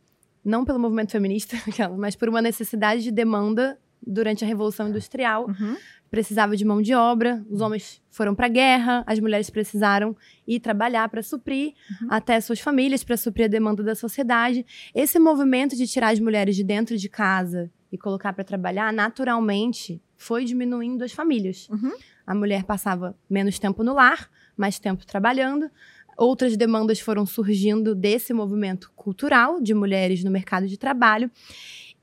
não 0.44 0.64
pelo 0.64 0.78
movimento 0.78 1.12
feminista, 1.12 1.56
mas 1.98 2.16
por 2.16 2.28
uma 2.28 2.42
necessidade 2.42 3.02
de 3.02 3.10
demanda 3.12 3.78
durante 4.04 4.44
a 4.44 4.46
Revolução 4.48 4.88
Industrial. 4.88 5.46
Uhum. 5.46 5.76
Precisava 6.10 6.54
de 6.56 6.64
mão 6.64 6.82
de 6.82 6.92
obra, 6.94 7.42
os 7.48 7.60
homens 7.62 8.02
foram 8.10 8.34
para 8.34 8.44
a 8.46 8.48
guerra, 8.50 9.02
as 9.06 9.18
mulheres 9.18 9.48
precisaram 9.48 10.14
ir 10.46 10.60
trabalhar 10.60 11.08
para 11.08 11.22
suprir 11.22 11.72
Uhum. 12.02 12.08
até 12.10 12.38
suas 12.40 12.60
famílias, 12.60 13.02
para 13.02 13.16
suprir 13.16 13.46
a 13.46 13.48
demanda 13.48 13.82
da 13.82 13.94
sociedade. 13.94 14.66
Esse 14.94 15.18
movimento 15.18 15.74
de 15.74 15.86
tirar 15.86 16.10
as 16.12 16.20
mulheres 16.20 16.54
de 16.56 16.64
dentro 16.64 16.98
de 16.98 17.08
casa 17.08 17.70
e 17.92 17.98
colocar 17.98 18.32
para 18.32 18.42
trabalhar, 18.42 18.92
naturalmente 18.92 20.00
foi 20.16 20.44
diminuindo 20.44 21.04
as 21.04 21.12
famílias. 21.12 21.68
Uhum. 21.68 21.92
A 22.26 22.34
mulher 22.34 22.64
passava 22.64 23.14
menos 23.28 23.58
tempo 23.58 23.84
no 23.84 23.92
lar, 23.94 24.30
mais 24.56 24.78
tempo 24.78 25.04
trabalhando. 25.06 25.70
Outras 26.16 26.56
demandas 26.56 27.00
foram 27.00 27.26
surgindo 27.26 27.94
desse 27.94 28.32
movimento 28.32 28.90
cultural 28.96 29.60
de 29.60 29.74
mulheres 29.74 30.24
no 30.24 30.30
mercado 30.30 30.66
de 30.66 30.78
trabalho. 30.78 31.30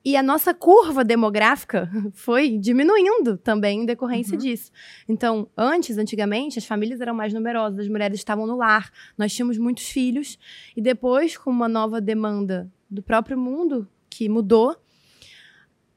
E 0.04 0.16
a 0.16 0.24
nossa 0.24 0.54
curva 0.54 1.04
demográfica 1.04 1.90
foi 2.14 2.58
diminuindo 2.58 3.38
também 3.38 3.82
em 3.82 3.86
decorrência 3.86 4.34
Uhum. 4.34 4.40
disso. 4.40 4.72
Então, 5.08 5.50
antes, 5.58 5.98
antigamente, 5.98 6.58
as 6.58 6.66
famílias 6.66 7.02
eram 7.02 7.14
mais 7.14 7.34
numerosas, 7.34 7.80
as 7.82 7.88
mulheres 7.88 8.18
estavam 8.20 8.46
no 8.48 8.56
lar, 8.56 8.92
nós 9.18 9.34
tínhamos 9.34 9.58
muitos 9.58 9.86
filhos. 9.90 10.38
E 10.76 10.82
depois, 10.82 11.38
com 11.38 11.50
uma 11.52 11.68
nova 11.68 12.00
demanda 12.00 12.72
do 12.90 13.02
próprio 13.04 13.38
mundo, 13.38 13.88
que 14.10 14.28
mudou, 14.30 14.76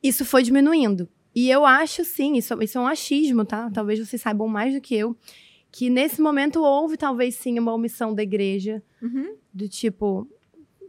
isso 0.03 0.25
foi 0.25 0.43
diminuindo. 0.43 1.09
E 1.35 1.49
eu 1.51 1.65
acho, 1.65 2.05
sim, 2.05 2.37
isso, 2.37 2.61
isso 2.63 2.77
é 2.77 2.81
um 2.81 2.87
achismo, 2.87 3.45
tá? 3.45 3.71
Talvez 3.71 3.99
vocês 3.99 4.21
saibam 4.21 4.47
mais 4.49 4.75
do 4.75 4.81
que 4.81 4.95
eu, 4.95 5.17
que 5.71 5.89
nesse 5.89 6.21
momento 6.21 6.63
houve, 6.63 6.97
talvez 6.97 7.35
sim, 7.37 7.59
uma 7.59 7.73
omissão 7.73 8.15
da 8.15 8.23
igreja, 8.23 8.83
Uhum. 9.01 9.35
do 9.53 9.67
tipo, 9.69 10.29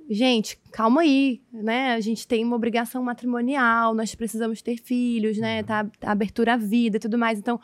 gente, 0.10 0.60
calma 0.72 1.02
aí, 1.02 1.42
né? 1.52 1.94
A 1.94 2.00
gente 2.02 2.28
tem 2.28 2.44
uma 2.44 2.56
obrigação 2.58 3.02
matrimonial, 3.02 3.96
nós 3.96 4.14
precisamos 4.14 4.62
ter 4.62 4.78
filhos, 4.78 5.38
né? 5.38 5.64
Tá, 5.64 5.86
tá 6.00 6.12
abertura 6.12 6.54
à 6.56 6.58
vida 6.58 6.98
e 6.98 7.00
tudo 7.00 7.18
mais. 7.18 7.40
Então, 7.40 7.58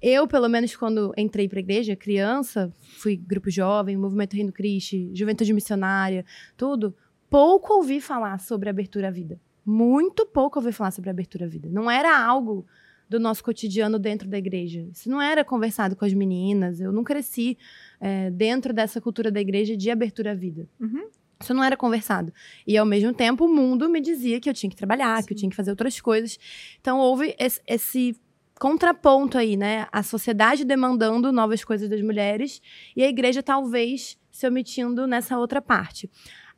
eu, 0.00 0.26
pelo 0.28 0.48
menos, 0.48 0.74
quando 0.76 1.12
entrei 1.16 1.48
pra 1.48 1.58
igreja, 1.60 1.96
criança, 1.96 2.72
fui 2.98 3.16
grupo 3.16 3.50
jovem, 3.50 3.96
movimento 3.96 4.34
Reino 4.34 4.52
Cristo, 4.52 4.96
juventude 5.12 5.52
missionária, 5.52 6.24
tudo, 6.56 6.94
pouco 7.28 7.74
ouvi 7.74 8.00
falar 8.00 8.38
sobre 8.38 8.68
abertura 8.70 9.08
à 9.08 9.10
vida. 9.10 9.40
Muito 9.64 10.26
pouco 10.26 10.58
ouvi 10.58 10.72
falar 10.72 10.90
sobre 10.90 11.10
abertura 11.10 11.44
à 11.44 11.48
vida. 11.48 11.68
Não 11.70 11.90
era 11.90 12.18
algo 12.18 12.66
do 13.08 13.20
nosso 13.20 13.44
cotidiano 13.44 13.98
dentro 13.98 14.28
da 14.28 14.38
igreja. 14.38 14.86
Isso 14.90 15.10
não 15.10 15.20
era 15.20 15.44
conversado 15.44 15.94
com 15.94 16.04
as 16.04 16.14
meninas. 16.14 16.80
Eu 16.80 16.90
não 16.90 17.04
cresci 17.04 17.58
é, 18.00 18.30
dentro 18.30 18.72
dessa 18.72 19.00
cultura 19.00 19.30
da 19.30 19.40
igreja 19.40 19.76
de 19.76 19.90
abertura 19.90 20.32
à 20.32 20.34
vida. 20.34 20.66
Uhum. 20.80 21.08
Isso 21.40 21.52
não 21.52 21.62
era 21.62 21.76
conversado. 21.76 22.32
E 22.66 22.76
ao 22.76 22.86
mesmo 22.86 23.12
tempo, 23.12 23.44
o 23.44 23.48
mundo 23.48 23.88
me 23.88 24.00
dizia 24.00 24.40
que 24.40 24.48
eu 24.48 24.54
tinha 24.54 24.70
que 24.70 24.76
trabalhar, 24.76 25.22
que 25.24 25.32
eu 25.32 25.36
Sim. 25.36 25.40
tinha 25.40 25.50
que 25.50 25.56
fazer 25.56 25.70
outras 25.70 26.00
coisas. 26.00 26.38
Então 26.80 26.98
houve 26.98 27.34
esse, 27.38 27.60
esse 27.66 28.16
contraponto 28.58 29.36
aí, 29.36 29.56
né? 29.56 29.86
A 29.92 30.02
sociedade 30.02 30.64
demandando 30.64 31.32
novas 31.32 31.64
coisas 31.64 31.88
das 31.88 32.00
mulheres 32.00 32.62
e 32.96 33.02
a 33.02 33.08
igreja 33.08 33.42
talvez 33.42 34.16
se 34.30 34.46
omitindo 34.46 35.06
nessa 35.06 35.36
outra 35.36 35.60
parte. 35.60 36.08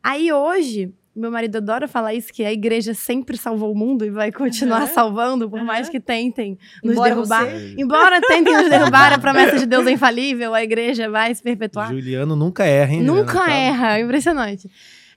Aí 0.03 0.31
hoje, 0.31 0.95
meu 1.17 1.31
marido 1.31 1.57
adora 1.59 1.87
falar 1.87 2.13
isso, 2.15 2.33
que 2.33 2.45
a 2.45 2.53
igreja 2.53 2.93
sempre 2.95 3.37
salvou 3.37 3.73
o 3.73 3.75
mundo 3.77 4.05
e 4.05 4.11
vai 4.11 4.33
continuar 4.33 4.79
Aham. 4.83 4.87
salvando, 4.89 5.49
por 5.49 5.59
Aham. 5.59 5.67
mais 5.67 5.89
que 5.89 6.01
tentem 6.01 6.59
nos 6.83 6.93
Embora 6.95 7.15
derrubar. 7.15 7.45
você- 7.47 7.75
Embora 7.79 8.21
tentem 8.21 8.53
nos 8.55 8.69
derrubar, 8.69 9.13
a 9.13 9.19
promessa 9.19 9.59
de 9.59 9.67
Deus 9.67 9.87
é 9.87 9.93
infalível, 9.93 10.55
a 10.55 10.63
igreja 10.63 11.09
vai 11.09 11.35
se 11.35 11.43
perpetuar. 11.43 11.89
Juliano 11.91 12.35
nunca 12.35 12.65
erra, 12.65 12.93
hein? 12.95 13.03
Nunca 13.03 13.33
Juliano? 13.39 13.47
Tá- 13.47 13.53
erra, 13.55 14.01
impressionante. 14.01 14.71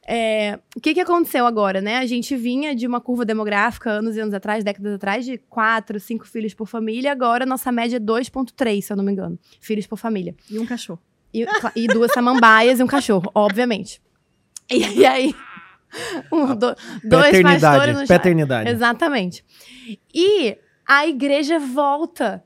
É, 0.10 0.57
o 0.74 0.80
que, 0.80 0.94
que 0.94 1.02
aconteceu 1.02 1.45
agora, 1.45 1.82
né? 1.82 1.98
A 1.98 2.06
gente 2.06 2.34
vinha 2.36 2.74
de 2.74 2.88
uma 2.88 3.02
curva 3.02 3.26
demográfica 3.26 3.90
anos 3.90 4.15
e 4.15 4.19
anos 4.22 4.34
atrás, 4.34 4.64
décadas 4.64 4.94
atrás, 4.94 5.26
de 5.26 5.38
quatro, 5.49 5.99
cinco 5.99 6.26
filhos 6.26 6.53
por 6.53 6.65
família. 6.65 7.11
Agora 7.11 7.45
nossa 7.45 7.72
média 7.74 7.98
é 7.98 7.99
2,3, 7.99 8.82
se 8.82 8.94
eu 8.94 8.95
não 8.95 9.03
me 9.03 9.11
engano, 9.11 9.38
filhos 9.60 9.86
por 9.86 9.98
família. 9.98 10.34
E 10.49 10.57
um 10.60 10.65
cachorro. 10.65 10.99
E, 11.34 11.45
e 11.76 11.88
duas 11.88 12.14
samambaias 12.14 12.80
e 12.80 12.84
um 12.84 12.88
cachorro, 12.88 13.30
obviamente. 13.36 14.02
E, 14.72 14.99
e 14.99 15.06
aí, 15.06 15.36
um, 16.32 16.56
do- 16.56 16.76
dois 17.03 17.41
pastores 17.41 17.95
no 18.02 18.07
paternidade. 18.07 18.69
Exatamente. 18.69 19.45
E 20.14 20.57
a 20.88 21.06
igreja 21.07 21.60
volta 21.60 22.44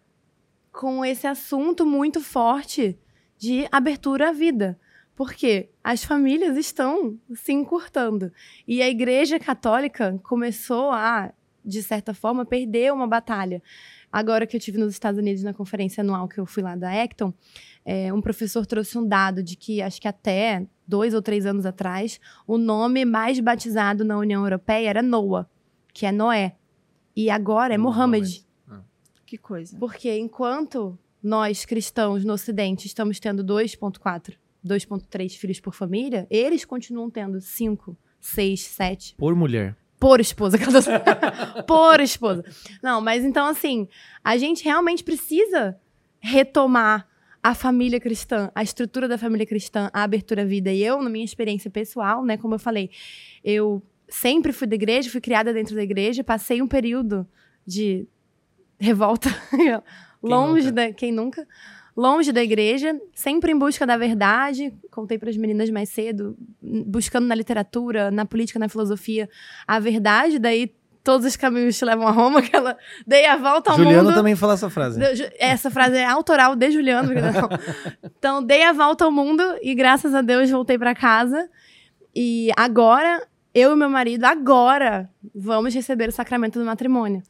com 0.71 1.03
esse 1.03 1.27
assunto 1.27 1.85
muito 1.85 2.21
forte 2.21 2.97
de 3.37 3.67
abertura 3.71 4.29
à 4.29 4.31
vida. 4.31 4.79
Porque 5.15 5.69
as 5.83 6.03
famílias 6.03 6.57
estão 6.57 7.17
se 7.35 7.51
encurtando. 7.51 8.31
E 8.67 8.81
a 8.81 8.89
igreja 8.89 9.37
católica 9.39 10.19
começou 10.23 10.89
a, 10.91 11.31
de 11.63 11.83
certa 11.83 12.13
forma, 12.13 12.45
perder 12.45 12.91
uma 12.91 13.05
batalha. 13.05 13.61
Agora 14.11 14.47
que 14.47 14.55
eu 14.55 14.59
tive 14.59 14.77
nos 14.77 14.93
Estados 14.93 15.19
Unidos 15.19 15.43
na 15.43 15.53
conferência 15.53 16.01
anual 16.01 16.27
que 16.27 16.39
eu 16.39 16.45
fui 16.45 16.63
lá 16.63 16.75
da 16.75 16.91
Acton, 17.03 17.33
é, 17.85 18.13
um 18.13 18.21
professor 18.21 18.65
trouxe 18.65 18.97
um 18.97 19.07
dado 19.07 19.41
de 19.41 19.55
que 19.55 19.81
acho 19.81 19.99
que 19.99 20.07
até 20.07 20.65
dois 20.87 21.13
ou 21.13 21.21
três 21.21 21.45
anos 21.45 21.65
atrás, 21.65 22.19
o 22.45 22.57
nome 22.57 23.05
mais 23.05 23.39
batizado 23.39 24.03
na 24.03 24.17
União 24.17 24.43
Europeia 24.43 24.89
era 24.89 25.01
Noah, 25.01 25.49
que 25.93 26.05
é 26.05 26.11
Noé. 26.11 26.55
E 27.15 27.29
agora 27.29 27.73
é 27.73 27.77
Mohammed. 27.77 28.45
Que 29.25 29.37
coisa. 29.37 29.77
Porque 29.79 30.17
enquanto 30.17 30.97
nós, 31.23 31.65
cristãos, 31.65 32.25
no 32.25 32.33
Ocidente, 32.33 32.87
estamos 32.87 33.19
tendo 33.19 33.43
2,4, 33.43 34.33
2,3 34.65 35.37
filhos 35.37 35.59
por 35.59 35.73
família, 35.73 36.27
eles 36.29 36.65
continuam 36.65 37.09
tendo 37.09 37.39
5, 37.39 37.97
6, 38.19 38.61
7 38.61 39.15
Por 39.17 39.35
mulher. 39.35 39.75
por 39.99 40.19
esposa. 40.19 40.57
por 41.65 41.99
esposa. 41.99 42.43
Não, 42.83 42.99
mas 42.99 43.23
então, 43.23 43.47
assim, 43.47 43.87
a 44.23 44.35
gente 44.37 44.63
realmente 44.63 45.03
precisa 45.03 45.79
retomar 46.19 47.07
a 47.43 47.55
família 47.55 47.99
cristã, 47.99 48.51
a 48.53 48.61
estrutura 48.61 49.07
da 49.07 49.17
família 49.17 49.45
cristã, 49.45 49.89
a 49.93 50.03
abertura 50.03 50.43
à 50.43 50.45
vida. 50.45 50.71
E 50.71 50.83
eu, 50.83 51.01
na 51.01 51.09
minha 51.09 51.25
experiência 51.25 51.71
pessoal, 51.71 52.23
né, 52.23 52.37
como 52.37 52.55
eu 52.55 52.59
falei, 52.59 52.89
eu 53.43 53.81
sempre 54.07 54.51
fui 54.51 54.67
da 54.67 54.75
igreja, 54.75 55.09
fui 55.09 55.21
criada 55.21 55.53
dentro 55.53 55.75
da 55.75 55.83
igreja, 55.83 56.23
passei 56.23 56.61
um 56.61 56.67
período 56.67 57.27
de 57.65 58.07
revolta 58.79 59.29
longe 60.21 60.71
da 60.71 60.91
quem 60.91 61.11
nunca 61.11 61.47
longe 61.95 62.31
da 62.31 62.41
igreja, 62.41 62.99
sempre 63.13 63.51
em 63.51 63.57
busca 63.57 63.85
da 63.85 63.97
verdade. 63.97 64.73
Contei 64.89 65.17
para 65.17 65.29
as 65.29 65.37
meninas 65.37 65.69
mais 65.69 65.89
cedo, 65.89 66.37
buscando 66.61 67.27
na 67.27 67.35
literatura, 67.35 68.09
na 68.09 68.25
política, 68.25 68.59
na 68.59 68.69
filosofia 68.69 69.29
a 69.67 69.79
verdade. 69.79 70.39
Daí 70.39 70.73
todos 71.03 71.25
os 71.25 71.35
caminhos 71.35 71.77
te 71.77 71.85
levam 71.85 72.07
a 72.07 72.11
Roma, 72.11 72.41
que 72.43 72.55
ela 72.55 72.77
dei 73.05 73.25
a 73.25 73.37
volta 73.37 73.71
ao 73.71 73.77
Juliano 73.77 74.03
mundo. 74.03 74.15
também 74.15 74.35
fala 74.35 74.53
essa 74.53 74.69
frase. 74.69 74.99
Essa 75.39 75.69
frase 75.69 75.97
é 75.97 76.05
autoral 76.05 76.55
de 76.55 76.71
Juliano. 76.71 77.11
Então, 78.17 78.43
dei 78.43 78.63
a 78.63 78.71
volta 78.71 79.03
ao 79.03 79.11
mundo 79.11 79.43
e, 79.63 79.73
graças 79.73 80.13
a 80.13 80.21
Deus, 80.21 80.49
voltei 80.49 80.77
para 80.77 80.93
casa. 80.93 81.49
E 82.15 82.51
agora, 82.55 83.25
eu 83.53 83.73
e 83.73 83.75
meu 83.75 83.89
marido, 83.89 84.25
agora, 84.25 85.09
vamos 85.33 85.73
receber 85.73 86.09
o 86.09 86.11
sacramento 86.11 86.59
do 86.59 86.65
matrimônio, 86.65 87.23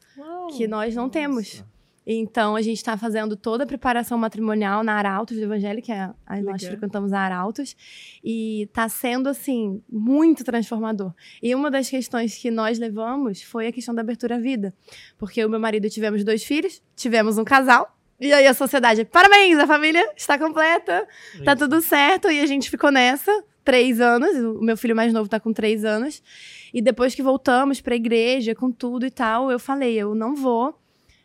que 0.54 0.66
nós 0.66 0.94
não 0.94 1.08
temos. 1.08 1.64
Então, 2.06 2.56
a 2.56 2.62
gente 2.62 2.78
está 2.78 2.96
fazendo 2.96 3.36
toda 3.36 3.64
a 3.64 3.66
preparação 3.66 4.18
matrimonial 4.18 4.82
na 4.82 4.94
Arautos 4.94 5.36
do 5.36 5.42
Evangelho, 5.44 5.80
que 5.80 5.92
é 5.92 6.00
a, 6.00 6.14
nós 6.28 6.60
Legal. 6.62 6.70
frequentamos 6.70 7.12
a 7.12 7.20
Arautos, 7.20 7.76
e 8.22 8.62
está 8.62 8.88
sendo, 8.88 9.28
assim, 9.28 9.82
muito 9.90 10.44
transformador. 10.44 11.12
E 11.42 11.54
uma 11.54 11.70
das 11.70 11.88
questões 11.88 12.36
que 12.36 12.50
nós 12.50 12.78
levamos 12.78 13.42
foi 13.42 13.68
a 13.68 13.72
questão 13.72 13.94
da 13.94 14.02
abertura 14.02 14.36
à 14.36 14.38
vida. 14.38 14.74
Porque 15.16 15.40
eu 15.40 15.48
e 15.48 15.50
meu 15.50 15.60
marido 15.60 15.88
tivemos 15.88 16.24
dois 16.24 16.42
filhos, 16.42 16.82
tivemos 16.96 17.38
um 17.38 17.44
casal, 17.44 17.96
e 18.20 18.32
aí 18.32 18.46
a 18.46 18.54
sociedade, 18.54 19.04
parabéns, 19.04 19.58
a 19.58 19.66
família 19.66 20.08
está 20.16 20.38
completa, 20.38 21.06
tá 21.44 21.56
tudo 21.56 21.80
certo, 21.80 22.30
e 22.30 22.40
a 22.40 22.46
gente 22.46 22.70
ficou 22.70 22.90
nessa 22.90 23.32
três 23.64 24.00
anos, 24.00 24.36
o 24.36 24.60
meu 24.60 24.76
filho 24.76 24.94
mais 24.94 25.12
novo 25.12 25.28
tá 25.28 25.38
com 25.38 25.52
três 25.52 25.84
anos, 25.84 26.22
e 26.74 26.82
depois 26.82 27.14
que 27.14 27.22
voltamos 27.22 27.80
pra 27.80 27.94
igreja, 27.94 28.54
com 28.54 28.70
tudo 28.72 29.06
e 29.06 29.10
tal, 29.10 29.50
eu 29.50 29.58
falei, 29.58 29.94
eu 29.94 30.14
não 30.14 30.34
vou 30.34 30.81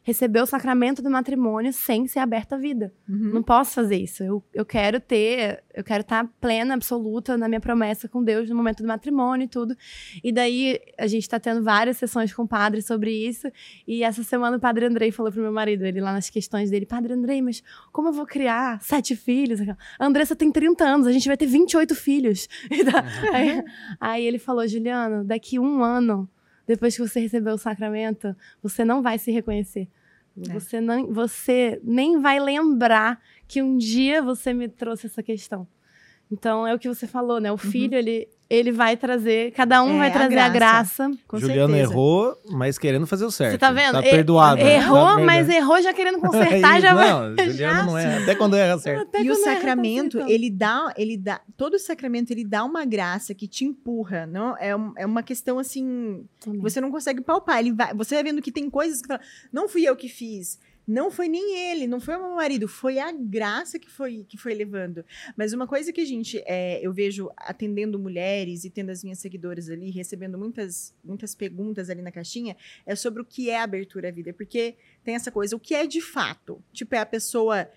receber 0.07 0.39
o 0.41 0.45
sacramento 0.45 1.01
do 1.01 1.09
matrimônio 1.09 1.73
sem 1.73 2.07
ser 2.07 2.19
aberta 2.19 2.55
à 2.55 2.57
vida. 2.57 2.93
Uhum. 3.09 3.31
Não 3.34 3.43
posso 3.43 3.73
fazer 3.73 3.97
isso. 3.97 4.23
Eu, 4.23 4.41
eu 4.53 4.63
quero 4.65 5.01
ter, 5.01 5.61
eu 5.75 5.84
quero 5.84 5.99
estar 5.99 6.25
plena, 6.39 6.75
absoluta 6.75 7.35
na 7.38 7.49
minha 7.49 7.59
promessa 7.59 8.07
com 8.07 8.23
Deus 8.23 8.49
no 8.49 8.55
momento 8.55 8.81
do 8.84 8.88
matrimônio 8.88 9.43
e 9.43 9.47
tudo. 9.49 9.75
E 10.23 10.31
daí 10.31 10.79
a 10.97 11.07
gente 11.07 11.27
tá 11.27 11.38
tendo 11.41 11.61
várias 11.61 11.97
sessões 11.97 12.34
com 12.34 12.43
o 12.43 12.47
padre 12.47 12.81
sobre 12.81 13.11
isso. 13.11 13.51
E 13.85 14.01
essa 14.01 14.23
semana 14.23 14.55
o 14.55 14.59
padre 14.61 14.85
Andrei 14.85 15.11
falou 15.11 15.29
pro 15.29 15.41
meu 15.41 15.51
marido, 15.51 15.85
ele 15.85 15.99
lá 15.99 16.13
nas 16.13 16.29
questões 16.29 16.71
dele, 16.71 16.85
padre 16.85 17.11
Andrei, 17.11 17.41
mas 17.41 17.61
como 17.91 18.07
eu 18.07 18.13
vou 18.13 18.25
criar 18.25 18.81
sete 18.81 19.13
filhos? 19.13 19.59
A 19.59 19.75
Andressa 20.05 20.38
tem 20.38 20.49
30 20.49 20.85
anos, 20.85 21.05
a 21.05 21.11
gente 21.11 21.27
vai 21.27 21.35
ter 21.35 21.47
28 21.47 21.93
filhos. 21.93 22.47
E 22.71 22.84
da- 22.84 23.03
aí, 23.34 23.63
aí 23.99 24.25
ele 24.25 24.39
falou, 24.39 24.65
Juliano, 24.67 25.23
daqui 25.25 25.57
um 25.59 25.84
ano, 25.84 26.29
depois 26.65 26.95
que 26.95 27.01
você 27.05 27.19
receber 27.19 27.49
o 27.51 27.57
sacramento, 27.57 28.35
você 28.61 28.85
não 28.85 29.01
vai 29.01 29.17
se 29.17 29.31
reconhecer. 29.31 29.88
É. 30.49 30.53
Você, 30.53 30.80
não, 30.80 31.11
você 31.14 31.80
nem 31.84 32.22
vai 32.22 32.39
lembrar 32.39 33.22
que 33.47 33.61
um 33.61 33.77
dia 33.77 34.22
você 34.22 34.53
me 34.53 34.68
trouxe 34.68 35.07
essa 35.07 35.23
questão. 35.23 35.68
Então, 36.31 36.68
é 36.68 36.73
o 36.73 36.80
que 36.80 36.88
você 36.88 37.07
falou, 37.07 37.39
né? 37.39 37.51
O 37.51 37.57
filho, 37.57 37.95
ele, 37.95 38.27
ele 38.49 38.72
vai 38.72 38.95
trazer, 38.95 39.52
cada 39.52 39.84
um 39.84 39.95
É, 39.95 39.98
vai 39.98 40.07
a 40.10 40.11
trazer 40.11 40.38
a 40.38 40.49
graça. 40.49 41.07
graça. 41.10 41.19
Com 41.28 41.38
Juliano 41.38 41.74
certeza. 41.74 41.91
errou, 41.94 42.38
mas 42.49 42.78
querendo 42.78 43.06
fazer 43.06 43.26
o 43.26 43.32
certo. 43.32 43.52
Você 43.52 43.57
tá 43.57 43.72
vendo? 43.72 43.94
Tá 43.94 44.07
E- 44.07 44.10
perdoado. 44.10 44.64
né? 44.64 44.76
Errou, 44.76 45.06
Tá 45.18 45.19
mas 45.19 45.49
errou 45.49 45.82
já 45.82 45.94
querendo 45.94 46.19
consertar, 46.19 46.80
já 46.82 46.94
vai. 46.94 47.10
Não, 47.11 47.36
Juliano 47.52 47.86
não 47.91 47.98
é. 47.98 48.24
Até 48.24 48.36
quando 48.36 48.56
erra 48.56 48.78
certo. 48.80 49.02
Até 49.02 49.22
E 49.22 49.30
o 49.32 49.36
tá 49.36 49.41
sacramento, 49.53 50.19
ele 50.28 50.49
dá, 50.49 50.94
ele 50.98 51.18
dá, 51.18 51.41
todo 51.57 51.78
sacramento 51.78 52.32
ele 52.32 52.45
dá 52.45 52.64
uma 52.64 52.86
graça 52.86 53.34
que 53.34 53.48
te 53.48 53.65
empurra, 53.65 54.26
não? 54.26 54.56
É, 54.57 54.76
um- 54.76 54.94
é 54.98 55.06
uma 55.06 55.22
questão 55.24 55.60
assim, 55.60 56.24
Também. 56.40 56.61
você 56.61 56.80
não 56.80 56.90
consegue 56.91 57.22
palpar, 57.22 57.60
ele 57.60 57.74
vai, 57.74 57.94
você 57.94 58.15
vai 58.15 58.24
vendo 58.24 58.41
que 58.41 58.52
tem 58.52 58.69
coisas 58.69 59.02
que 59.02 59.07
fala, 59.07 59.19
não 59.52 59.68
fui 59.68 59.84
eu 59.84 59.95
que 59.95 60.07
fiz, 60.07 60.57
não 60.88 61.11
foi 61.11 61.27
nem 61.27 61.69
ele, 61.69 61.85
não 61.85 61.99
foi 61.99 62.15
o 62.15 62.19
meu 62.19 62.35
marido, 62.35 62.65
foi 62.68 62.97
a 62.97 63.11
graça 63.11 63.77
que 63.77 63.89
foi 63.91 64.26
que 64.27 64.38
foi 64.38 64.53
levando. 64.53 65.03
Mas 65.35 65.51
uma 65.51 65.68
coisa 65.68 65.91
que 65.91 65.99
a 65.99 66.05
gente, 66.05 66.41
é, 66.45 66.80
eu 66.81 66.93
vejo 66.93 67.30
atendendo 67.35 67.99
mulheres 67.99 68.64
e 68.64 68.69
tendo 68.69 68.89
as 68.89 69.03
minhas 69.03 69.19
seguidoras 69.19 69.69
ali, 69.69 69.89
recebendo 69.91 70.38
muitas 70.38 70.95
muitas 71.03 71.35
perguntas 71.35 71.89
ali 71.89 72.01
na 72.01 72.11
caixinha, 72.11 72.55
é 72.85 72.95
sobre 72.95 73.22
o 73.22 73.26
que 73.26 73.49
é 73.49 73.59
abertura 73.59 74.07
à 74.07 74.11
vida, 74.11 74.31
porque 74.34 74.76
tem 75.03 75.14
essa 75.15 75.30
coisa, 75.30 75.55
o 75.55 75.59
que 75.59 75.76
é 75.76 75.85
de 75.85 75.99
fato? 75.99 76.64
Tipo, 76.72 76.95
é 76.95 76.99
a 76.99 77.05
pessoa 77.05 77.68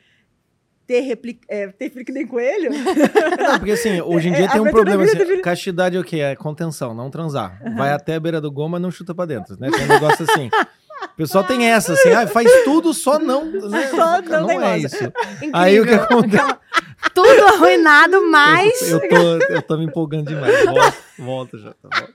ter 0.87 1.01
replica, 1.03 1.47
é, 1.49 1.69
ter 1.69 1.89
flick 1.91 2.11
nem 2.11 2.27
coelho? 2.27 2.71
Não, 3.39 3.59
porque 3.59 3.73
assim, 3.73 4.01
hoje 4.01 4.29
em 4.29 4.33
É, 4.33 4.37
dia 4.39 4.49
tem 4.51 4.61
um 4.61 4.71
problema. 4.71 5.05
da 5.05 5.13
vida, 5.13 5.23
Assim, 5.25 5.41
castidade 5.43 5.97
é 5.97 6.01
o 6.01 6.05
quê? 6.05 6.19
É 6.19 6.35
contenção, 6.35 6.93
não 6.95 7.09
transar. 7.11 7.61
Vai 7.77 7.93
até 7.93 8.17
a 8.17 8.21
beira 8.21 8.41
do 8.41 8.51
gol, 8.51 8.69
mas 8.69 8.81
não 8.83 8.91
chuta 8.91 9.15
pra 9.15 9.25
dentro, 9.25 9.57
né? 9.61 9.71
Tem 9.71 9.85
um 9.85 9.89
negócio 9.89 10.25
assim. 10.29 10.49
Pessoal 11.21 11.45
tem 11.45 11.67
essa, 11.67 11.93
assim, 11.93 12.09
ah, 12.13 12.27
faz 12.27 12.51
tudo, 12.65 12.95
só 12.95 13.19
não. 13.19 13.45
Né? 13.69 13.89
Só 13.89 14.23
não 14.23 14.47
não 14.47 14.63
é 14.63 14.79
isso. 14.79 15.13
Aí 15.53 15.79
o 15.79 15.85
que 15.87 15.93
acontece? 15.93 16.57
Tudo 17.15 17.47
arruinado, 17.47 18.27
mas. 18.31 18.91
Eu, 18.91 18.99
eu 19.01 19.09
tô, 19.09 19.45
eu 19.53 19.63
tô 19.63 19.77
me 19.77 19.85
empolgando 19.85 20.29
demais. 20.29 20.65
Volta, 20.65 20.97
volta 21.19 21.59
já. 21.59 21.75
Tá 21.75 21.89
bom? 22.01 22.07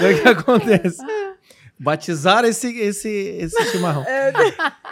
Aí 0.00 0.14
o 0.14 0.22
que 0.22 0.28
acontece? 0.28 0.98
Batizar 1.78 2.44
esse, 2.46 2.68
esse, 2.78 3.08
esse 3.10 3.64
chimarrão. 3.66 4.04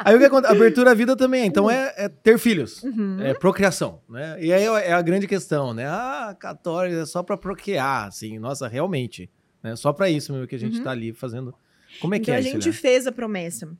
Aí 0.04 0.14
o 0.14 0.18
que 0.18 0.24
acontece? 0.26 0.54
Abertura 0.54 0.90
à 0.90 0.94
vida 0.94 1.16
também. 1.16 1.46
Então 1.46 1.70
é, 1.70 1.94
é 1.96 2.08
ter 2.08 2.38
filhos. 2.38 2.82
Uhum. 2.82 3.18
É 3.22 3.32
procriação, 3.32 4.00
né? 4.08 4.36
E 4.40 4.52
aí 4.52 4.64
é 4.64 4.92
a 4.92 5.00
grande 5.00 5.26
questão, 5.26 5.72
né? 5.72 5.86
Ah, 5.86 6.36
católico 6.38 7.00
é 7.00 7.06
só 7.06 7.22
pra 7.22 7.36
procriar, 7.38 8.08
assim. 8.08 8.38
Nossa, 8.38 8.68
realmente. 8.68 9.30
Né? 9.62 9.74
Só 9.76 9.92
pra 9.92 10.10
isso 10.10 10.32
mesmo 10.32 10.46
que 10.46 10.54
a 10.54 10.58
gente 10.58 10.78
Uhum. 10.78 10.84
tá 10.84 10.90
ali 10.90 11.14
fazendo. 11.14 11.54
Como 12.00 12.14
é 12.14 12.18
que 12.18 12.24
então 12.24 12.34
é 12.34 12.38
a 12.38 12.40
gente 12.40 12.72
fez 12.72 13.06
a 13.06 13.12
promessa 13.12 13.76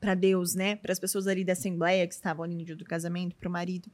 para 0.00 0.14
Deus, 0.14 0.54
né? 0.54 0.76
Para 0.76 0.92
as 0.92 0.98
pessoas 0.98 1.26
ali 1.26 1.44
da 1.44 1.52
assembleia 1.52 2.06
que 2.06 2.14
estavam 2.14 2.44
ali 2.44 2.54
no 2.54 2.64
dia 2.64 2.76
do 2.76 2.84
casamento, 2.84 3.34
para 3.36 3.48
o 3.48 3.52
marido, 3.52 3.90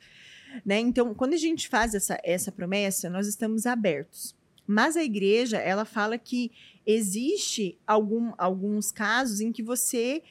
né? 0.64 0.78
Então, 0.78 1.14
quando 1.14 1.34
a 1.34 1.38
gente 1.38 1.68
faz 1.68 1.94
essa, 1.94 2.18
essa 2.22 2.52
promessa, 2.52 3.08
nós 3.08 3.26
estamos 3.26 3.66
abertos. 3.66 4.34
Mas 4.66 4.96
a 4.96 5.02
igreja, 5.02 5.58
ela 5.58 5.84
fala 5.84 6.18
que 6.18 6.50
existe 6.86 7.78
algum, 7.86 8.32
alguns 8.38 8.92
casos 8.92 9.40
em 9.40 9.52
que 9.52 9.62
você, 9.62 10.22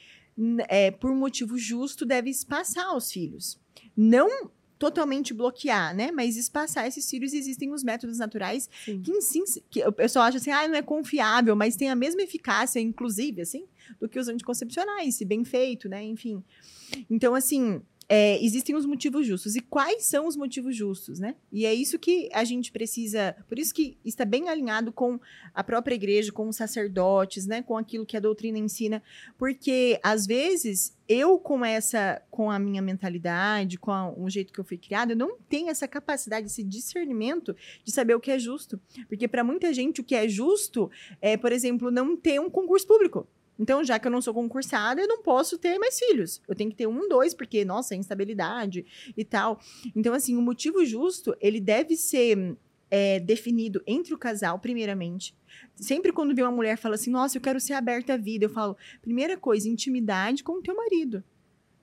é, 0.68 0.90
por 0.90 1.14
motivo 1.14 1.58
justo, 1.58 2.06
deve 2.06 2.30
espaçar 2.30 2.96
os 2.96 3.10
filhos. 3.10 3.58
Não 3.96 4.50
totalmente 4.82 5.32
bloquear, 5.32 5.94
né? 5.94 6.10
Mas 6.10 6.36
espaçar 6.36 6.88
esses 6.88 7.08
filhos 7.08 7.32
existem 7.32 7.72
os 7.72 7.84
métodos 7.84 8.18
naturais 8.18 8.68
Sim. 8.84 9.00
que, 9.00 9.20
sim, 9.20 9.44
que 9.70 9.86
o 9.86 9.92
pessoal 9.92 10.24
acha 10.24 10.38
assim, 10.38 10.50
ah, 10.50 10.66
não 10.66 10.74
é 10.74 10.82
confiável, 10.82 11.54
mas 11.54 11.76
tem 11.76 11.88
a 11.88 11.94
mesma 11.94 12.20
eficácia, 12.20 12.80
inclusive, 12.80 13.42
assim, 13.42 13.64
do 14.00 14.08
que 14.08 14.18
os 14.18 14.26
anticoncepcionais, 14.26 15.14
se 15.14 15.24
bem 15.24 15.44
feito, 15.44 15.88
né? 15.88 16.02
Enfim. 16.02 16.42
Então, 17.08 17.32
assim, 17.32 17.80
é, 18.14 18.38
existem 18.44 18.76
os 18.76 18.84
motivos 18.84 19.26
justos. 19.26 19.56
E 19.56 19.60
quais 19.62 20.04
são 20.04 20.26
os 20.26 20.36
motivos 20.36 20.76
justos, 20.76 21.18
né? 21.18 21.34
E 21.50 21.64
é 21.64 21.72
isso 21.72 21.98
que 21.98 22.28
a 22.34 22.44
gente 22.44 22.70
precisa. 22.70 23.34
Por 23.48 23.58
isso 23.58 23.72
que 23.72 23.96
está 24.04 24.22
bem 24.26 24.50
alinhado 24.50 24.92
com 24.92 25.18
a 25.54 25.64
própria 25.64 25.94
igreja, 25.94 26.30
com 26.30 26.46
os 26.46 26.56
sacerdotes, 26.56 27.46
né? 27.46 27.62
Com 27.62 27.74
aquilo 27.74 28.04
que 28.04 28.14
a 28.14 28.20
doutrina 28.20 28.58
ensina. 28.58 29.02
Porque, 29.38 29.98
às 30.02 30.26
vezes, 30.26 30.94
eu, 31.08 31.38
com 31.38 31.64
essa, 31.64 32.20
com 32.30 32.50
a 32.50 32.58
minha 32.58 32.82
mentalidade, 32.82 33.78
com 33.78 33.90
a- 33.90 34.12
o 34.12 34.28
jeito 34.28 34.52
que 34.52 34.60
eu 34.60 34.64
fui 34.64 34.76
criada, 34.76 35.12
eu 35.12 35.16
não 35.16 35.38
tenho 35.48 35.70
essa 35.70 35.88
capacidade, 35.88 36.48
esse 36.48 36.62
discernimento 36.62 37.56
de 37.82 37.90
saber 37.92 38.14
o 38.14 38.20
que 38.20 38.30
é 38.30 38.38
justo. 38.38 38.78
Porque 39.08 39.26
para 39.26 39.42
muita 39.42 39.72
gente 39.72 40.02
o 40.02 40.04
que 40.04 40.14
é 40.14 40.28
justo 40.28 40.90
é, 41.18 41.34
por 41.38 41.50
exemplo, 41.50 41.90
não 41.90 42.14
ter 42.14 42.38
um 42.38 42.50
concurso 42.50 42.86
público. 42.86 43.26
Então, 43.62 43.84
já 43.84 43.96
que 43.96 44.08
eu 44.08 44.10
não 44.10 44.20
sou 44.20 44.34
concursada, 44.34 45.00
eu 45.00 45.06
não 45.06 45.22
posso 45.22 45.56
ter 45.56 45.78
mais 45.78 45.96
filhos. 45.96 46.42
Eu 46.48 46.54
tenho 46.56 46.68
que 46.68 46.74
ter 46.74 46.88
um, 46.88 47.08
dois, 47.08 47.32
porque, 47.32 47.64
nossa, 47.64 47.94
é 47.94 47.96
instabilidade 47.96 48.84
e 49.16 49.24
tal. 49.24 49.60
Então, 49.94 50.12
assim, 50.12 50.36
o 50.36 50.42
motivo 50.42 50.84
justo, 50.84 51.32
ele 51.40 51.60
deve 51.60 51.96
ser 51.96 52.56
é, 52.90 53.20
definido 53.20 53.80
entre 53.86 54.12
o 54.12 54.18
casal, 54.18 54.58
primeiramente. 54.58 55.32
Sempre 55.76 56.10
quando 56.10 56.34
vem 56.34 56.44
uma 56.44 56.50
mulher 56.50 56.76
fala 56.76 56.96
assim, 56.96 57.10
nossa, 57.12 57.36
eu 57.36 57.40
quero 57.40 57.60
ser 57.60 57.74
aberta 57.74 58.14
à 58.14 58.16
vida, 58.16 58.46
eu 58.46 58.50
falo, 58.50 58.76
primeira 59.00 59.36
coisa, 59.36 59.68
intimidade 59.68 60.42
com 60.42 60.54
o 60.54 60.62
teu 60.62 60.74
marido. 60.74 61.22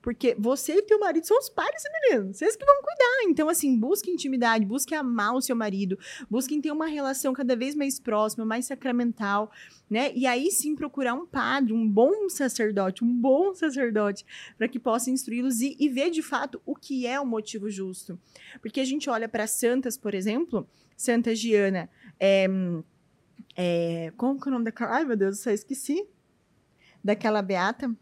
Porque 0.01 0.35
você 0.39 0.75
e 0.75 0.81
teu 0.81 0.99
marido 0.99 1.25
são 1.25 1.37
os 1.37 1.49
pais 1.49 1.71
desse 1.71 1.89
menino. 1.91 2.33
Vocês 2.33 2.55
que 2.55 2.65
vão 2.65 2.81
cuidar. 2.81 3.29
Então, 3.29 3.49
assim, 3.49 3.77
busque 3.77 4.09
intimidade, 4.09 4.65
busque 4.65 4.95
amar 4.95 5.35
o 5.35 5.41
seu 5.41 5.55
marido, 5.55 5.99
busquem 6.29 6.61
ter 6.61 6.71
uma 6.71 6.87
relação 6.87 7.33
cada 7.33 7.55
vez 7.55 7.75
mais 7.75 7.99
próxima, 7.99 8.45
mais 8.45 8.65
sacramental, 8.65 9.51
né? 9.89 10.11
E 10.15 10.25
aí 10.25 10.51
sim 10.51 10.75
procurar 10.75 11.13
um 11.13 11.25
padre, 11.25 11.73
um 11.73 11.87
bom 11.87 12.29
sacerdote, 12.29 13.03
um 13.03 13.13
bom 13.13 13.53
sacerdote, 13.53 14.25
para 14.57 14.67
que 14.67 14.79
possa 14.79 15.11
instruí-los 15.11 15.59
e, 15.59 15.75
e 15.79 15.89
ver 15.89 16.09
de 16.11 16.21
fato 16.21 16.61
o 16.65 16.75
que 16.75 17.05
é 17.05 17.19
o 17.19 17.25
motivo 17.25 17.69
justo. 17.69 18.17
Porque 18.61 18.79
a 18.79 18.85
gente 18.85 19.09
olha 19.09 19.27
para 19.27 19.47
santas, 19.47 19.97
por 19.97 20.13
exemplo, 20.13 20.67
Santa 20.95 21.35
Giana, 21.35 21.89
é, 22.19 22.47
é, 23.55 24.13
como 24.15 24.39
que 24.39 24.47
é 24.47 24.49
o 24.49 24.53
nome 24.53 24.65
daquela? 24.65 24.91
Ai, 24.91 25.05
meu 25.05 25.17
Deus, 25.17 25.37
eu 25.37 25.43
só 25.43 25.51
esqueci. 25.51 26.07
Daquela 27.03 27.41
beata. 27.41 27.93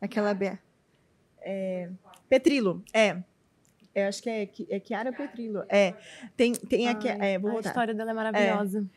Aquela 0.00 0.34
beata. 0.34 0.61
É, 1.44 1.90
Petrilo, 2.28 2.82
é. 2.92 3.22
Eu 3.94 4.08
acho 4.08 4.22
que 4.22 4.30
é, 4.30 4.48
é 4.70 4.80
Chiara 4.80 5.12
Petrilo. 5.12 5.64
É. 5.68 5.94
Tem, 6.36 6.52
tem. 6.54 6.88
Ai, 6.88 6.96
É, 7.20 7.38
vou 7.38 7.50
a 7.50 7.52
voltar. 7.54 7.68
história 7.68 7.94
dela 7.94 8.10
é 8.10 8.14
maravilhosa. 8.14 8.88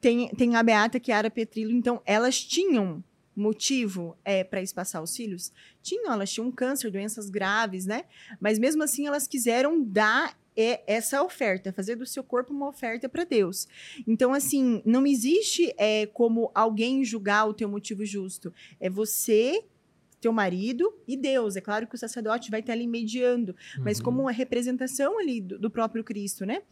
Tem, 0.00 0.28
tem 0.28 0.54
a 0.54 0.62
Beata 0.62 1.00
Chiara 1.02 1.30
Petrilo, 1.30 1.72
então 1.72 2.00
elas 2.04 2.38
tinham 2.38 3.02
motivo 3.34 4.16
é, 4.24 4.44
para 4.44 4.62
espaçar 4.62 5.02
os 5.02 5.16
filhos? 5.16 5.52
Tinham, 5.82 6.12
elas 6.12 6.30
tinham 6.30 6.50
câncer, 6.52 6.90
doenças 6.90 7.28
graves, 7.28 7.86
né? 7.86 8.04
Mas 8.38 8.58
mesmo 8.58 8.82
assim 8.82 9.06
elas 9.06 9.26
quiseram 9.26 9.82
dar 9.82 10.36
é, 10.56 10.82
essa 10.86 11.22
oferta, 11.22 11.72
fazer 11.72 11.96
do 11.96 12.06
seu 12.06 12.22
corpo 12.22 12.52
uma 12.52 12.68
oferta 12.68 13.08
para 13.08 13.24
Deus. 13.24 13.66
Então, 14.06 14.32
assim, 14.32 14.82
não 14.84 15.06
existe 15.06 15.74
é, 15.76 16.06
como 16.06 16.50
alguém 16.54 17.04
julgar 17.04 17.46
o 17.46 17.54
teu 17.54 17.68
motivo 17.68 18.04
justo. 18.04 18.52
É 18.78 18.88
você, 18.88 19.64
teu 20.24 20.32
marido 20.32 20.90
e 21.06 21.18
Deus. 21.18 21.54
É 21.54 21.60
claro 21.60 21.86
que 21.86 21.94
o 21.94 21.98
sacerdote 21.98 22.50
vai 22.50 22.60
estar 22.60 22.72
ali 22.72 22.86
mediando, 22.86 23.54
mas 23.80 23.98
Uhum. 23.98 24.04
como 24.04 24.20
uma 24.22 24.32
representação 24.32 25.18
ali 25.18 25.40
do, 25.42 25.58
do 25.58 25.70
próprio 25.70 26.02
Cristo, 26.02 26.46
né? 26.46 26.62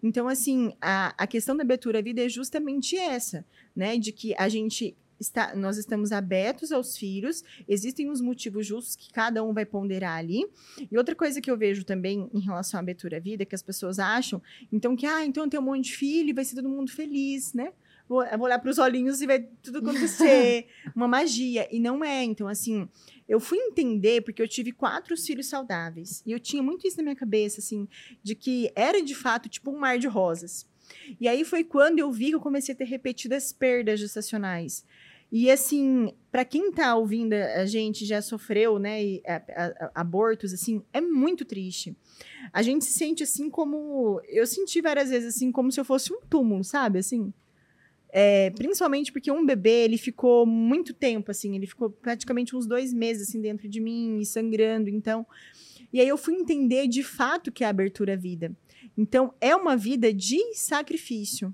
Então, 0.00 0.28
assim, 0.28 0.72
a, 0.80 1.12
a 1.18 1.26
questão 1.26 1.56
da 1.56 1.64
abertura 1.64 1.98
à 1.98 2.02
vida 2.02 2.24
é 2.24 2.28
justamente 2.28 2.96
essa, 2.96 3.44
né? 3.74 3.98
De 3.98 4.12
que 4.12 4.32
a 4.38 4.48
gente 4.48 4.96
está, 5.18 5.54
nós 5.56 5.76
estamos 5.76 6.12
abertos 6.12 6.70
aos 6.72 6.96
filhos, 6.96 7.42
existem 7.68 8.08
os 8.08 8.20
motivos 8.20 8.64
justos 8.66 8.94
que 8.96 9.12
cada 9.12 9.42
um 9.42 9.52
vai 9.52 9.66
ponderar 9.66 10.16
ali. 10.16 10.46
E 10.90 10.96
outra 10.96 11.14
coisa 11.16 11.40
que 11.40 11.50
eu 11.50 11.58
vejo 11.58 11.84
também 11.84 12.30
em 12.32 12.40
relação 12.40 12.78
à 12.78 12.80
abertura 12.80 13.16
à 13.16 13.20
vida, 13.20 13.44
que 13.44 13.54
as 13.54 13.62
pessoas 13.62 13.98
acham, 13.98 14.40
então 14.72 14.94
que, 14.96 15.04
ah, 15.04 15.24
então 15.26 15.44
eu 15.44 15.50
tenho 15.50 15.62
um 15.62 15.66
monte 15.66 15.86
de 15.86 15.96
filho 15.96 16.30
e 16.30 16.32
vai 16.32 16.44
ser 16.44 16.54
todo 16.54 16.68
mundo 16.68 16.90
feliz, 16.90 17.52
né? 17.54 17.72
Vou, 18.10 18.24
olhar 18.40 18.58
para 18.58 18.68
os 18.68 18.78
olhinhos 18.78 19.20
e 19.22 19.26
vai 19.28 19.38
tudo 19.62 19.78
acontecer, 19.78 20.66
uma 20.96 21.06
magia. 21.06 21.68
E 21.70 21.78
não 21.78 22.04
é. 22.04 22.24
Então, 22.24 22.48
assim, 22.48 22.88
eu 23.28 23.38
fui 23.38 23.56
entender 23.56 24.20
porque 24.22 24.42
eu 24.42 24.48
tive 24.48 24.72
quatro 24.72 25.16
filhos 25.16 25.46
saudáveis. 25.46 26.20
E 26.26 26.32
eu 26.32 26.40
tinha 26.40 26.60
muito 26.60 26.88
isso 26.88 26.96
na 26.96 27.04
minha 27.04 27.14
cabeça, 27.14 27.60
assim, 27.60 27.86
de 28.20 28.34
que 28.34 28.68
era 28.74 29.00
de 29.00 29.14
fato 29.14 29.48
tipo 29.48 29.70
um 29.70 29.78
mar 29.78 29.96
de 29.96 30.08
rosas. 30.08 30.66
E 31.20 31.28
aí 31.28 31.44
foi 31.44 31.62
quando 31.62 32.00
eu 32.00 32.10
vi 32.10 32.30
que 32.30 32.34
eu 32.34 32.40
comecei 32.40 32.74
a 32.74 32.76
ter 32.76 32.82
repetidas 32.82 33.52
perdas 33.52 34.00
gestacionais. 34.00 34.84
E 35.30 35.48
assim, 35.48 36.12
para 36.32 36.44
quem 36.44 36.72
tá 36.72 36.96
ouvindo 36.96 37.34
a 37.34 37.64
gente 37.64 38.04
já 38.04 38.20
sofreu, 38.20 38.80
né, 38.80 39.04
e, 39.04 39.22
a- 39.24 39.36
a- 39.86 39.90
abortos 39.94 40.52
assim, 40.52 40.82
é 40.92 41.00
muito 41.00 41.44
triste. 41.44 41.96
A 42.52 42.60
gente 42.60 42.84
se 42.84 42.92
sente 42.92 43.22
assim 43.22 43.48
como 43.48 44.20
eu 44.26 44.44
senti 44.48 44.80
várias 44.80 45.10
vezes 45.10 45.36
assim 45.36 45.52
como 45.52 45.70
se 45.70 45.78
eu 45.78 45.84
fosse 45.84 46.12
um 46.12 46.18
túmulo, 46.28 46.64
sabe? 46.64 46.98
Assim, 46.98 47.32
é, 48.12 48.50
principalmente 48.50 49.12
porque 49.12 49.30
um 49.30 49.44
bebê, 49.44 49.84
ele 49.84 49.98
ficou 49.98 50.46
muito 50.46 50.92
tempo, 50.92 51.30
assim, 51.30 51.56
ele 51.56 51.66
ficou 51.66 51.90
praticamente 51.90 52.54
uns 52.54 52.66
dois 52.66 52.92
meses, 52.92 53.28
assim, 53.28 53.40
dentro 53.40 53.68
de 53.68 53.80
mim, 53.80 54.18
e 54.18 54.26
sangrando, 54.26 54.88
então... 54.88 55.26
E 55.92 56.00
aí 56.00 56.06
eu 56.06 56.16
fui 56.16 56.34
entender, 56.34 56.86
de 56.86 57.02
fato, 57.02 57.50
que 57.50 57.64
é 57.64 57.66
a 57.66 57.70
abertura 57.70 58.12
à 58.12 58.16
vida. 58.16 58.56
Então, 58.96 59.34
é 59.40 59.56
uma 59.56 59.76
vida 59.76 60.12
de 60.12 60.38
sacrifício. 60.54 61.52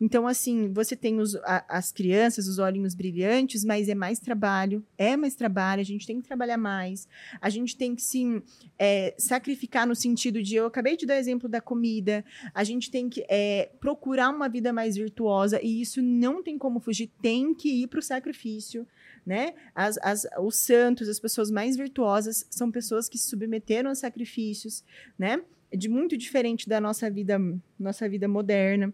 Então, 0.00 0.26
assim, 0.26 0.72
você 0.72 0.96
tem 0.96 1.20
os, 1.20 1.34
a- 1.36 1.64
as 1.68 1.92
crianças, 1.92 2.46
os 2.48 2.58
olhinhos 2.58 2.94
brilhantes, 2.94 3.64
mas 3.64 3.88
é 3.88 3.94
mais 3.94 4.18
trabalho, 4.18 4.82
é 4.96 5.16
mais 5.16 5.34
trabalho, 5.34 5.80
a 5.80 5.84
gente 5.84 6.06
tem 6.06 6.20
que 6.20 6.26
trabalhar 6.26 6.56
mais, 6.56 7.06
a 7.40 7.50
gente 7.50 7.76
tem 7.76 7.94
que, 7.94 8.02
sim, 8.02 8.42
é, 8.78 9.14
sacrificar 9.18 9.86
no 9.86 9.94
sentido 9.94 10.42
de, 10.42 10.56
eu 10.56 10.66
acabei 10.66 10.96
de 10.96 11.04
dar 11.04 11.16
exemplo 11.18 11.48
da 11.48 11.60
comida, 11.60 12.24
a 12.54 12.64
gente 12.64 12.90
tem 12.90 13.10
que 13.10 13.24
é, 13.28 13.70
procurar 13.78 14.30
uma 14.30 14.48
vida 14.48 14.72
mais 14.72 14.96
virtuosa, 14.96 15.60
e 15.62 15.82
isso 15.82 16.00
não 16.00 16.42
tem 16.42 16.56
como 16.56 16.80
fugir, 16.80 17.10
tem 17.20 17.54
que 17.54 17.82
ir 17.82 17.86
para 17.88 17.98
o 18.00 18.02
sacrifício, 18.02 18.86
né? 19.26 19.52
As, 19.74 19.98
as, 19.98 20.26
os 20.40 20.56
santos, 20.56 21.08
as 21.08 21.20
pessoas 21.20 21.50
mais 21.50 21.76
virtuosas, 21.76 22.46
são 22.48 22.70
pessoas 22.70 23.06
que 23.06 23.18
se 23.18 23.28
submeteram 23.28 23.90
a 23.90 23.94
sacrifícios, 23.94 24.82
né? 25.18 25.42
De 25.72 25.88
muito 25.88 26.16
diferente 26.16 26.68
da 26.68 26.80
nossa 26.80 27.08
vida, 27.10 27.38
nossa 27.78 28.08
vida 28.08 28.26
moderna. 28.26 28.92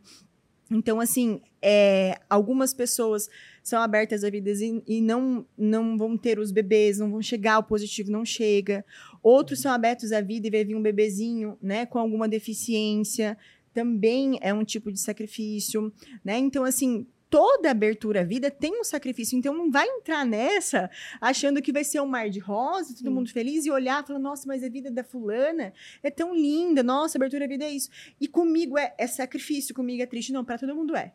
Então, 0.71 1.01
assim, 1.01 1.41
é, 1.63 2.19
algumas 2.29 2.75
pessoas 2.75 3.29
são 3.63 3.81
abertas 3.81 4.25
à 4.25 4.31
vida 4.31 4.51
e, 4.51 4.83
e 4.87 5.01
não, 5.01 5.47
não 5.57 5.97
vão 5.97 6.17
ter 6.17 6.39
os 6.39 6.51
bebês, 6.51 6.99
não 6.99 7.11
vão 7.11 7.23
chegar, 7.23 7.59
o 7.59 7.63
positivo 7.63 8.11
não 8.11 8.25
chega. 8.25 8.85
Outros 9.23 9.61
são 9.61 9.73
abertos 9.73 10.13
à 10.13 10.21
vida 10.21 10.47
e 10.47 10.51
vai 10.51 10.65
vir 10.65 10.75
um 10.75 10.83
bebezinho, 10.83 11.57
né, 11.63 11.87
com 11.87 11.99
alguma 11.99 12.29
deficiência. 12.29 13.39
Também 13.73 14.39
é 14.41 14.53
um 14.53 14.65
tipo 14.65 14.91
de 14.91 14.99
sacrifício, 14.99 15.93
né? 16.25 16.39
Então, 16.39 16.65
assim, 16.65 17.07
toda 17.29 17.71
abertura 17.71 18.21
à 18.21 18.25
vida 18.25 18.51
tem 18.51 18.81
um 18.81 18.85
sacrifício. 18.85 19.37
Então, 19.39 19.53
não 19.55 19.71
vai 19.71 19.87
entrar 19.87 20.25
nessa 20.25 20.89
achando 21.21 21.61
que 21.61 21.73
vai 21.73 21.85
ser 21.85 22.01
um 22.01 22.07
mar 22.07 22.31
de 22.31 22.39
rosa, 22.39 22.91
todo 22.95 22.99
Sim. 23.09 23.11
mundo 23.11 23.31
feliz, 23.31 23.67
e 23.67 23.71
olhar 23.71 24.03
e 24.03 24.07
falar, 24.07 24.19
nossa, 24.19 24.47
mas 24.47 24.63
a 24.63 24.69
vida 24.69 24.91
da 24.91 25.03
fulana 25.05 25.73
é 26.03 26.11
tão 26.11 26.35
linda, 26.35 26.83
nossa, 26.83 27.19
abertura 27.19 27.45
à 27.45 27.49
vida 27.49 27.65
é 27.65 27.71
isso. 27.71 27.91
E 28.21 28.29
comigo 28.29 28.79
é, 28.79 28.95
é 28.97 29.07
sacrifício, 29.07 29.75
comigo 29.75 30.03
é 30.03 30.07
triste. 30.07 30.33
Não, 30.33 30.45
para 30.45 30.59
todo 30.59 30.75
mundo 30.75 30.95
é. 30.97 31.13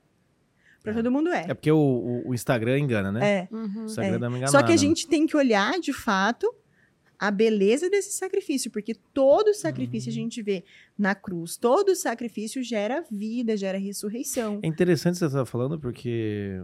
Para 0.84 0.94
É. 0.94 0.96
todo 0.96 1.12
mundo 1.12 1.30
é. 1.30 1.46
É 1.48 1.54
porque 1.54 1.72
o, 1.72 1.78
o- 1.78 2.30
o 2.30 2.34
Instagram 2.34 2.80
engana, 2.80 3.12
né? 3.12 3.48
É. 3.52 3.56
Uhum. 3.56 3.84
O 3.84 3.86
Instagram 3.86 4.16
É. 4.16 4.20
dá 4.20 4.28
uma 4.28 4.38
enganada. 4.38 4.58
Só 4.58 4.66
que 4.66 4.74
a 4.74 4.78
gente 4.78 5.08
tem 5.08 5.28
que 5.28 5.38
olhar, 5.38 5.80
de 5.80 5.94
fato, 5.94 6.52
a 7.22 7.30
beleza 7.30 7.88
desse 7.88 8.14
sacrifício, 8.14 8.72
porque 8.72 8.96
todo 9.14 9.54
sacrifício 9.54 10.10
Uhum. 10.10 10.18
a 10.18 10.22
gente 10.22 10.42
vê 10.42 10.64
na 10.98 11.14
cruz, 11.14 11.56
todo 11.56 11.96
sacrifício 11.96 12.64
gera 12.64 13.06
vida, 13.12 13.56
gera 13.56 13.78
ressurreição. 13.78 14.60
É 14.64 14.68
interessante 14.68 15.20
você 15.20 15.28
estar 15.28 15.46
falando 15.46 15.80
porque 15.80 16.60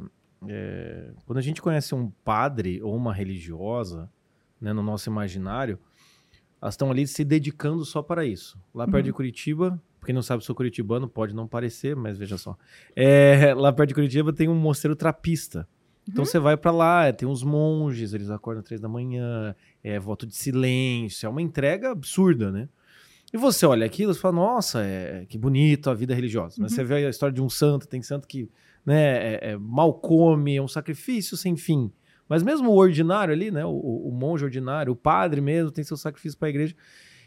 é, 0.47 1.11
quando 1.27 1.38
a 1.38 1.41
gente 1.43 1.61
conhece 1.61 1.93
um 1.93 2.09
padre 2.25 2.81
ou 2.81 2.95
uma 2.95 3.13
religiosa, 3.13 4.09
né, 4.59 4.73
no 4.73 4.81
nosso 4.81 5.07
imaginário, 5.09 5.77
elas 6.59 6.73
estão 6.73 6.89
ali 6.89 7.05
se 7.05 7.23
dedicando 7.23 7.85
só 7.85 8.01
para 8.01 8.25
isso. 8.25 8.59
Lá 8.73 8.85
perto 8.85 8.95
Uhum. 9.05 9.11
de 9.11 9.13
Curitiba, 9.13 9.79
quem 10.03 10.15
não 10.15 10.23
sabe, 10.23 10.43
sou 10.43 10.55
curitibano, 10.55 11.07
pode 11.07 11.35
não 11.35 11.47
parecer, 11.47 11.95
mas 11.95 12.17
veja 12.17 12.35
só. 12.35 12.57
É, 12.95 13.53
lá 13.53 13.71
perto 13.71 13.89
de 13.89 13.93
Curitiba 13.93 14.34
tem 14.34 14.47
um 14.49 14.55
mosteiro 14.55 14.95
trapista. 14.95 15.67
Então 16.07 16.21
Uhum. 16.23 16.25
você 16.25 16.39
vai 16.39 16.55
para 16.55 16.71
lá, 16.71 17.11
tem 17.11 17.27
uns 17.27 17.43
monges, 17.43 18.13
eles 18.13 18.29
acordam 18.29 18.63
três 18.63 18.79
da 18.79 18.88
manhã, 18.88 19.53
é 19.84 19.99
voto 19.99 20.25
de 20.25 20.35
silêncio, 20.35 21.25
é 21.25 21.29
uma 21.29 21.41
entrega 21.41 21.91
absurda, 21.91 22.51
né? 22.51 22.69
E 23.34 23.38
você 23.38 23.65
olha 23.65 23.85
aquilo 23.85 24.13
e 24.13 24.15
fala, 24.15 24.35
nossa, 24.35 24.81
é, 24.84 25.25
que 25.27 25.38
bonito 25.38 25.89
a 25.89 25.93
vida 25.93 26.15
religiosa. 26.15 26.61
Uhum. 26.61 26.69
Você 26.69 26.81
vê 26.84 27.05
a 27.05 27.09
história 27.09 27.34
de 27.35 27.41
um 27.41 27.49
santo, 27.49 27.88
tem 27.88 28.01
santo 28.01 28.25
que 28.27 28.49
né, 28.85 29.34
é- 29.34 29.39
é 29.51 29.57
mal 29.57 29.93
come, 29.93 30.55
é 30.55 30.61
um 30.61 30.67
sacrifício 30.67 31.35
sem 31.35 31.57
fim. 31.57 31.91
Mas 32.29 32.41
mesmo 32.41 32.69
o 32.71 32.75
ordinário 32.75 33.34
ali, 33.34 33.51
né, 33.51 33.65
o, 33.65 33.71
o 33.71 34.11
monge 34.13 34.45
ordinário, 34.45 34.93
o 34.93 34.95
padre 34.95 35.41
mesmo, 35.41 35.71
tem 35.71 35.84
seu 35.84 35.97
sacrifício 35.97 36.38
para 36.39 36.47
a 36.47 36.51
igreja. 36.51 36.73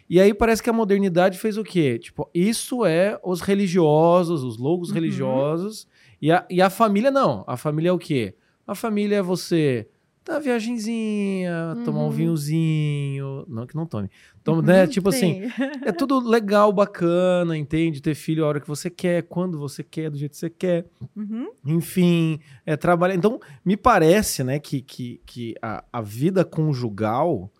E 0.09 0.19
aí 0.21 0.33
parece 0.33 0.63
que 0.63 0.71
a 0.71 0.73
modernidade 0.73 1.39
fez 1.39 1.57
o 1.59 1.63
quê? 1.63 1.99
Tipo, 1.99 2.31
isso 2.35 2.85
é 2.87 3.19
os 3.23 3.43
religiosos, 3.43 4.43
os 4.43 4.57
loucos 4.57 4.89
Uhum. 4.89 4.95
religiosos, 4.95 5.87
e 6.21 6.33
a, 6.33 6.47
e 6.51 6.61
a 6.63 6.71
família 6.71 7.11
não. 7.11 7.45
A 7.47 7.57
família 7.59 7.91
é 7.91 7.93
o 7.93 7.99
quê? 7.99 8.35
A 8.71 8.75
família 8.77 9.17
é 9.17 9.23
você 9.23 9.89
dar 10.25 10.35
uma 10.35 10.41
viagenzinha, 10.41 11.77
tomar 11.85 12.01
um 12.01 12.05
Uhum. 12.05 12.11
vinhozinho. 12.11 13.45
Não 13.49 13.67
que 13.67 13.75
não 13.75 13.85
tome. 13.85 14.09
Toma, 14.45 14.63
né? 14.63 14.87
Tipo 14.87 15.09
assim, 15.09 15.43
Sim. 15.49 15.51
é 15.85 15.91
tudo 15.91 16.21
legal, 16.21 16.73
bacana, 16.73 17.57
entende? 17.57 18.01
Ter 18.01 18.15
filho 18.15 18.45
a 18.45 18.49
hora 18.49 18.61
que 18.61 18.69
você 18.69 18.89
quer, 18.89 19.23
quando 19.25 19.59
você 19.59 19.83
quer, 19.83 20.09
do 20.09 20.17
jeito 20.17 20.31
que 20.33 20.37
você 20.39 20.51
quer. 20.51 20.87
Uhum. 21.17 21.51
Enfim, 21.67 22.39
é 22.65 22.77
trabalhar. 22.77 23.15
Então, 23.17 23.41
me 23.65 23.77
parece, 23.77 24.45
né, 24.45 24.61
que, 24.61 24.81
que, 24.81 25.21
que 25.27 25.55
a, 25.61 25.83
a 25.93 26.01
vida 26.01 26.45
conjugal 26.45 27.51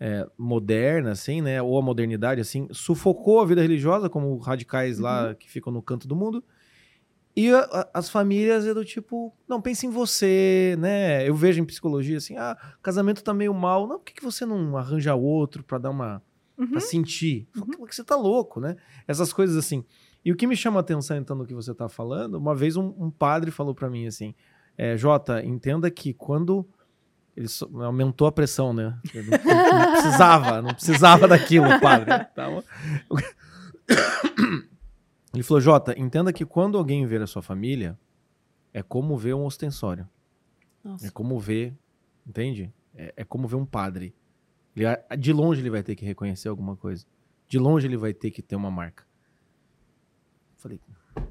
é, 0.00 0.26
moderna, 0.36 1.12
assim, 1.12 1.40
né, 1.40 1.62
ou 1.62 1.78
a 1.78 1.82
modernidade, 1.82 2.40
assim, 2.40 2.66
sufocou 2.72 3.40
a 3.40 3.46
vida 3.46 3.62
religiosa, 3.62 4.08
como 4.10 4.36
radicais 4.38 4.98
lá 4.98 5.32
que 5.34 5.48
ficam 5.48 5.72
no 5.72 5.80
canto 5.80 6.08
do 6.08 6.16
mundo. 6.16 6.42
E 7.36 7.52
a- 7.52 7.88
as 7.92 8.08
famílias 8.08 8.66
é 8.66 8.72
do 8.72 8.82
tipo, 8.84 9.30
não, 9.46 9.60
pense 9.60 9.86
em 9.86 9.90
você, 9.90 10.74
né? 10.78 11.28
Eu 11.28 11.34
vejo 11.34 11.60
em 11.60 11.64
psicologia 11.66 12.16
assim, 12.16 12.36
ah, 12.38 12.56
casamento 12.82 13.22
tá 13.22 13.34
meio 13.34 13.52
mal. 13.52 13.86
Não, 13.86 13.98
por 13.98 14.04
que, 14.06 14.14
que 14.14 14.24
você 14.24 14.46
não 14.46 14.76
arranja 14.76 15.14
outro 15.14 15.62
pra 15.62 15.76
dar 15.78 15.90
uma. 15.90 16.22
Uhum. 16.56 16.70
pra 16.70 16.80
sentir? 16.80 17.46
Fala, 17.52 17.66
"Pô, 17.76 17.84
que 17.86 17.94
você 17.94 18.02
tá 18.02 18.16
louco, 18.16 18.58
né? 18.60 18.76
Essas 19.06 19.30
coisas 19.34 19.54
assim. 19.58 19.84
E 20.24 20.32
o 20.32 20.36
que 20.36 20.46
me 20.46 20.56
chama 20.56 20.78
a 20.78 20.80
atenção, 20.80 21.16
então, 21.18 21.36
no 21.36 21.44
que 21.46 21.52
você 21.54 21.74
tá 21.74 21.86
falando, 21.86 22.36
uma 22.38 22.54
vez 22.54 22.76
um, 22.78 22.94
um 22.98 23.10
padre 23.10 23.50
falou 23.50 23.74
pra 23.74 23.90
mim 23.90 24.06
assim: 24.06 24.34
é, 24.78 24.96
Jota, 24.96 25.44
entenda 25.44 25.90
que 25.90 26.14
quando. 26.14 26.66
Ele 27.36 27.46
aumentou 27.84 28.26
a 28.26 28.32
pressão, 28.32 28.72
né? 28.72 28.98
Eu 29.12 29.22
Não, 29.24 29.78
não 29.78 29.92
precisava, 29.92 30.62
não 30.62 30.72
precisava 30.72 31.28
daquilo, 31.28 31.66
padre. 31.82 32.06
Tava- 32.34 32.64
Ele 35.36 35.42
falou, 35.42 35.60
Jota, 35.60 35.98
entenda 35.98 36.32
que 36.32 36.44
quando 36.44 36.78
alguém 36.78 37.06
ver 37.06 37.20
a 37.22 37.26
sua 37.26 37.42
família, 37.42 37.98
é 38.72 38.82
como 38.82 39.16
ver 39.16 39.34
um 39.34 39.44
ostensório. 39.44 40.08
Nossa. 40.82 41.06
É 41.06 41.10
como 41.10 41.38
ver, 41.38 41.74
entende? 42.26 42.72
É, 42.94 43.12
é 43.18 43.24
como 43.24 43.46
ver 43.46 43.56
um 43.56 43.66
padre. 43.66 44.14
Ele 44.74 44.86
de 45.18 45.32
longe 45.32 45.60
ele 45.60 45.70
vai 45.70 45.82
ter 45.82 45.94
que 45.94 46.04
reconhecer 46.04 46.48
alguma 46.48 46.76
coisa. 46.76 47.04
De 47.48 47.58
longe 47.58 47.86
ele 47.86 47.96
vai 47.96 48.12
ter 48.12 48.30
que 48.30 48.42
ter 48.42 48.56
uma 48.56 48.70
marca. 48.70 49.04
Falei, 50.56 50.80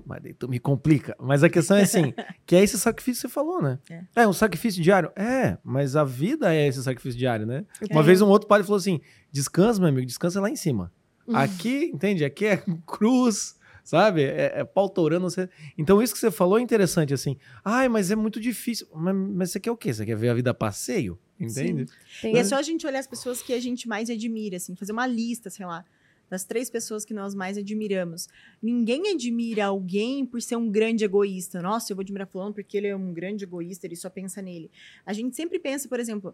mas 0.05 0.21
daí 0.21 0.33
tu 0.33 0.47
me 0.47 0.59
complica. 0.59 1.15
Mas 1.19 1.43
a 1.43 1.49
questão 1.49 1.77
é 1.77 1.81
assim, 1.83 2.13
que 2.45 2.55
é 2.55 2.63
esse 2.63 2.77
sacrifício 2.79 3.21
que 3.21 3.27
você 3.27 3.33
falou, 3.33 3.61
né? 3.61 3.79
É. 3.89 4.23
É, 4.23 4.27
um 4.27 4.33
sacrifício 4.33 4.81
diário? 4.81 5.11
É, 5.15 5.57
mas 5.63 5.95
a 5.95 6.03
vida 6.03 6.53
é 6.53 6.67
esse 6.67 6.81
sacrifício 6.83 7.17
diário, 7.17 7.45
né? 7.45 7.65
Uma 7.91 8.01
É. 8.01 8.03
vez 8.03 8.21
um 8.21 8.27
outro 8.27 8.47
padre 8.47 8.65
falou 8.65 8.77
assim, 8.77 9.01
descansa, 9.31 9.79
meu 9.79 9.89
amigo, 9.89 10.05
descansa 10.05 10.39
lá 10.41 10.49
em 10.49 10.55
cima. 10.55 10.91
Uhum. 11.27 11.35
Aqui, 11.35 11.91
entende? 11.93 12.23
Aqui 12.23 12.45
é 12.45 12.57
cruz, 12.85 13.55
sabe? 13.85 14.23
É, 14.23 14.51
é 14.59 14.63
pau 14.65 14.89
torando. 14.89 15.29
Você... 15.29 15.47
Então, 15.77 16.01
isso 16.01 16.13
que 16.13 16.19
você 16.19 16.29
falou 16.31 16.59
é 16.59 16.61
interessante, 16.61 17.13
assim. 17.13 17.37
Ai, 17.63 17.87
mas 17.87 18.11
é 18.11 18.15
muito 18.17 18.41
difícil. 18.41 18.85
Mas, 18.93 19.15
mas 19.15 19.51
você 19.51 19.59
quer 19.61 19.71
o 19.71 19.77
quê? 19.77 19.93
Você 19.93 20.05
quer 20.05 20.17
ver 20.17 20.27
a 20.29 20.33
vida 20.33 20.51
a 20.51 20.53
passeio? 20.53 21.17
Entende? 21.39 21.85
Tem- 22.21 22.35
E 22.35 22.37
é 22.37 22.43
só 22.43 22.55
a 22.57 22.61
gente 22.61 22.85
olhar 22.85 22.99
as 22.99 23.07
pessoas 23.07 23.41
que 23.41 23.53
a 23.53 23.59
gente 23.61 23.87
mais 23.87 24.09
admira, 24.09 24.57
assim, 24.57 24.75
fazer 24.75 24.91
uma 24.91 25.05
lista, 25.07 25.49
sei 25.49 25.65
lá, 25.65 25.85
das 26.29 26.43
três 26.43 26.69
pessoas 26.69 27.05
que 27.05 27.13
nós 27.13 27.35
mais 27.35 27.57
admiramos. 27.57 28.27
Ninguém 28.61 29.09
admira 29.13 29.65
alguém 29.65 30.25
por 30.25 30.41
ser 30.41 30.55
um 30.55 30.71
grande 30.71 31.05
egoísta. 31.05 31.61
Nossa, 31.61 31.91
eu 31.91 31.95
vou 31.95 32.01
admirar 32.01 32.25
fulano 32.25 32.53
porque 32.53 32.75
ele 32.77 32.87
é 32.87 32.95
um 32.95 33.13
grande 33.13 33.43
egoísta, 33.43 33.85
ele 33.85 33.95
só 33.95 34.09
pensa 34.09 34.41
nele. 34.41 34.71
A 35.05 35.13
gente 35.13 35.35
sempre 35.35 35.59
pensa, 35.59 35.87
por 35.87 35.99
exemplo, 35.99 36.33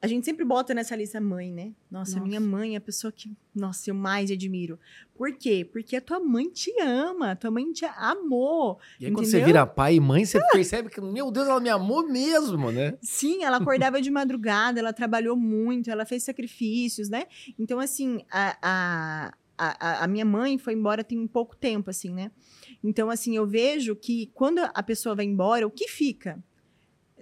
a 0.00 0.06
gente 0.06 0.24
sempre 0.24 0.44
bota 0.44 0.72
nessa 0.72 0.94
lista 0.94 1.20
mãe, 1.20 1.52
né? 1.52 1.72
Nossa, 1.90 2.16
Nossa. 2.16 2.24
minha 2.24 2.40
mãe 2.40 2.74
é 2.74 2.78
a 2.78 2.80
pessoa 2.80 3.12
que, 3.12 3.36
nossa, 3.52 3.90
eu 3.90 3.94
mais 3.94 4.30
admiro. 4.30 4.78
Por 5.12 5.32
quê? 5.32 5.68
Porque 5.70 5.96
a 5.96 6.00
tua 6.00 6.20
mãe 6.20 6.48
te 6.48 6.72
ama, 6.80 7.32
a 7.32 7.36
tua 7.36 7.50
mãe 7.50 7.72
te 7.72 7.84
amou. 7.84 8.78
E 9.00 9.06
aí, 9.06 9.12
quando 9.12 9.26
você 9.26 9.42
vira 9.42 9.66
pai 9.66 9.96
e 9.96 10.00
mãe, 10.00 10.24
você 10.24 10.38
percebe 10.52 10.88
que, 10.88 11.00
meu 11.00 11.32
Deus, 11.32 11.48
ela 11.48 11.58
me 11.58 11.68
amou 11.68 12.06
mesmo, 12.06 12.70
né? 12.70 12.96
Sim, 13.02 13.42
ela 13.42 13.56
acordava 13.56 14.00
de 14.00 14.08
madrugada, 14.08 14.78
ela 14.78 14.92
trabalhou 14.92 15.36
muito, 15.36 15.90
ela 15.90 16.06
fez 16.06 16.22
sacrifícios, 16.22 17.08
né? 17.08 17.24
Então, 17.58 17.80
assim, 17.80 18.20
a, 18.30 18.56
a, 18.62 19.34
a, 19.58 20.04
a 20.04 20.06
minha 20.06 20.24
mãe 20.24 20.58
foi 20.58 20.74
embora 20.74 21.02
tem 21.02 21.26
pouco 21.26 21.56
tempo, 21.56 21.90
assim, 21.90 22.14
né? 22.14 22.30
Então, 22.84 23.10
assim, 23.10 23.36
eu 23.36 23.44
vejo 23.44 23.96
que 23.96 24.30
quando 24.32 24.60
a 24.60 24.82
pessoa 24.84 25.16
vai 25.16 25.24
embora, 25.24 25.66
o 25.66 25.70
que 25.72 25.88
fica? 25.88 26.40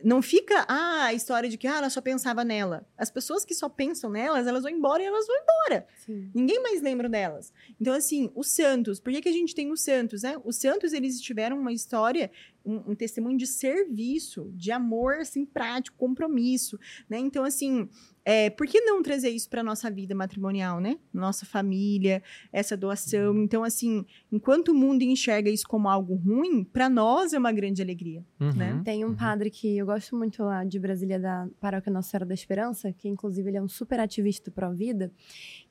Não 0.05 0.23
fica 0.23 0.65
ah, 0.69 1.07
a 1.07 1.15
história 1.15 1.49
de 1.49 1.57
que 1.57 1.67
ah, 1.67 1.77
ela 1.79 1.91
só 1.91 2.01
pensava 2.01 2.45
nela. 2.45 2.87
As 2.97 3.11
pessoas 3.11 3.45
que 3.45 3.55
só 3.55 3.69
pensam 3.69 4.11
nelas, 4.11 4.47
elas 4.47 4.63
vão 4.63 4.73
embora 4.73 5.03
e 5.03 5.07
elas 5.07 5.27
vão 5.27 5.37
embora. 5.37 5.87
Sim. 6.05 6.31
Ninguém 6.35 6.63
mais 6.63 6.83
lembra 6.83 7.09
delas. 7.09 7.53
Então, 7.81 7.95
assim, 7.95 8.31
os 8.35 8.49
santos, 8.49 9.01
por 9.01 9.13
que, 9.13 9.23
que 9.23 9.29
a 9.29 9.33
gente 9.33 9.55
tem 9.55 9.71
os 9.71 9.83
santos, 9.83 10.23
né? 10.23 10.41
Os 10.45 10.57
santos, 10.57 10.93
eles 10.93 11.21
tiveram 11.21 11.59
uma 11.59 11.73
história, 11.73 12.31
um, 12.67 12.91
um 12.91 12.95
testemunho 12.95 13.39
de 13.39 13.47
serviço, 13.47 14.51
de 14.55 14.71
amor, 14.73 15.15
assim, 15.15 15.47
prático, 15.47 15.97
compromisso, 15.97 16.79
né? 17.09 17.19
Então, 17.19 17.45
assim, 17.45 17.89
é, 18.25 18.51
por 18.51 18.67
que 18.67 18.81
não 18.81 19.03
trazer 19.03 19.31
isso 19.31 19.49
para 19.49 19.63
nossa 19.63 19.89
vida 19.91 20.15
matrimonial, 20.15 20.81
né? 20.81 20.99
Nossa 21.15 21.47
família, 21.47 22.23
essa 22.53 22.77
doação. 22.77 23.37
Então, 23.39 23.63
assim, 23.63 24.05
enquanto 24.33 24.71
o 24.71 24.75
mundo 24.75 25.03
enxerga 25.03 25.49
isso 25.49 25.67
como 25.69 25.89
algo 25.89 26.17
ruim, 26.17 26.65
para 26.65 26.89
nós 26.91 27.33
é 27.33 27.39
uma 27.39 27.53
grande 27.53 27.81
alegria. 27.81 28.25
Né? 28.39 28.75
Uhum. 28.75 28.83
Tem 28.83 29.05
um 29.05 29.09
Uhum. 29.11 29.17
padre 29.17 29.49
que 29.51 29.79
eu 29.79 29.87
gosto 29.87 30.17
muito 30.17 30.43
lá 30.43 30.65
de 30.65 30.79
Brasília, 30.79 31.21
da 31.21 31.49
Paróquia 31.61 31.93
Nossa 31.93 32.11
Senhora 32.11 32.27
da 32.27 32.35
Esperança, 32.35 32.93
que 32.93 33.09
inclusive 33.09 33.49
ele 33.49 33.59
é 33.59 33.63
um 33.63 33.69
super 33.69 34.01
ativista 34.01 34.51
pró-vida, 34.51 35.13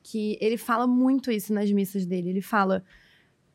que 0.02 0.38
ele 0.40 0.56
fala 0.56 0.86
muito 0.86 1.30
isso 1.30 1.52
nas 1.52 1.70
missas 1.70 2.06
dele. 2.06 2.30
Ele 2.30 2.40
fala: 2.40 2.82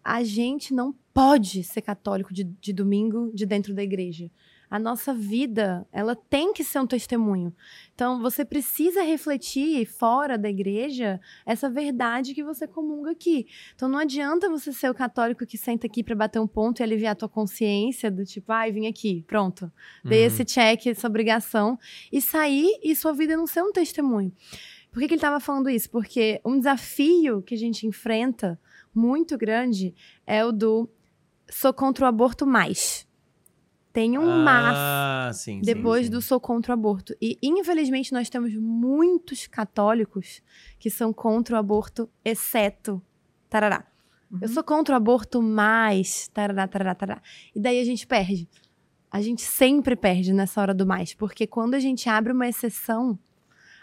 a 0.03 0.23
gente 0.23 0.73
não 0.73 0.93
pode 1.13 1.63
ser 1.63 1.81
católico 1.81 2.33
de, 2.33 2.43
de 2.43 2.73
domingo 2.73 3.31
de 3.33 3.45
dentro 3.45 3.73
da 3.73 3.83
igreja. 3.83 4.29
A 4.69 4.79
nossa 4.79 5.13
vida, 5.13 5.85
ela 5.91 6.15
tem 6.15 6.53
que 6.53 6.63
ser 6.63 6.79
um 6.79 6.87
testemunho. 6.87 7.53
Então, 7.93 8.21
você 8.21 8.45
precisa 8.45 9.03
refletir 9.03 9.85
fora 9.85 10.37
da 10.37 10.49
igreja 10.49 11.19
essa 11.45 11.69
verdade 11.69 12.33
que 12.33 12.41
você 12.41 12.65
comunga 12.65 13.11
aqui. 13.11 13.47
Então, 13.75 13.89
não 13.89 13.99
adianta 13.99 14.49
você 14.49 14.71
ser 14.71 14.89
o 14.89 14.93
católico 14.93 15.45
que 15.45 15.57
senta 15.57 15.87
aqui 15.87 16.01
para 16.01 16.15
bater 16.15 16.39
um 16.39 16.47
ponto 16.47 16.79
e 16.79 16.83
aliviar 16.83 17.11
a 17.11 17.15
tua 17.15 17.27
consciência 17.27 18.09
do 18.09 18.23
tipo, 18.23 18.49
ai, 18.53 18.71
vim 18.71 18.87
aqui, 18.87 19.25
pronto. 19.27 19.69
Dei 20.05 20.21
Uhum. 20.21 20.27
esse 20.27 20.45
check, 20.45 20.87
essa 20.87 21.05
obrigação 21.07 21.77
e 22.09 22.21
sair 22.21 22.79
e 22.81 22.95
sua 22.95 23.11
vida 23.11 23.35
não 23.35 23.45
ser 23.45 23.63
um 23.63 23.73
testemunho. 23.73 24.31
Por 24.89 24.99
que, 25.01 25.07
que 25.09 25.13
ele 25.15 25.19
estava 25.19 25.41
falando 25.41 25.69
isso? 25.69 25.89
Porque 25.89 26.39
um 26.45 26.57
desafio 26.57 27.41
que 27.41 27.55
a 27.55 27.57
gente 27.57 27.85
enfrenta 27.85 28.57
muito 28.93 29.37
grande 29.37 29.93
é 30.25 30.43
o 30.45 30.51
do 30.51 30.89
sou 31.49 31.73
contra 31.73 32.05
o 32.05 32.07
aborto 32.07 32.45
mais. 32.45 33.07
Tem 33.93 34.17
um 34.17 34.43
mas 34.43 34.77
Ah, 34.79 35.31
sim. 35.33 35.59
sim, 35.59 35.61
depois 35.61 36.05
sim. 36.05 36.11
do 36.11 36.21
sou 36.21 36.39
contra 36.39 36.71
o 36.71 36.73
aborto. 36.73 37.13
E, 37.21 37.37
infelizmente, 37.43 38.13
nós 38.13 38.29
temos 38.29 38.55
muitos 38.55 39.47
católicos 39.47 40.41
que 40.79 40.89
são 40.89 41.11
contra 41.11 41.55
o 41.57 41.59
aborto, 41.59 42.09
exceto. 42.23 43.01
Tarará. 43.49 43.85
Eu 44.41 44.47
Uhum. 44.47 44.53
sou 44.53 44.63
contra 44.63 44.93
o 44.93 44.97
aborto, 44.97 45.41
mas. 45.41 46.29
Tarará, 46.29 46.65
tarará, 46.69 46.95
tarará. 46.95 47.21
E 47.53 47.59
daí 47.59 47.81
a 47.81 47.83
gente 47.83 48.07
perde. 48.07 48.47
A 49.11 49.19
gente 49.21 49.41
sempre 49.41 49.93
perde 49.93 50.31
nessa 50.31 50.61
hora 50.61 50.73
do 50.73 50.85
mais. 50.87 51.13
Porque 51.13 51.45
quando 51.45 51.73
a 51.73 51.79
gente 51.79 52.07
abre 52.07 52.31
uma 52.31 52.47
exceção, 52.47 53.19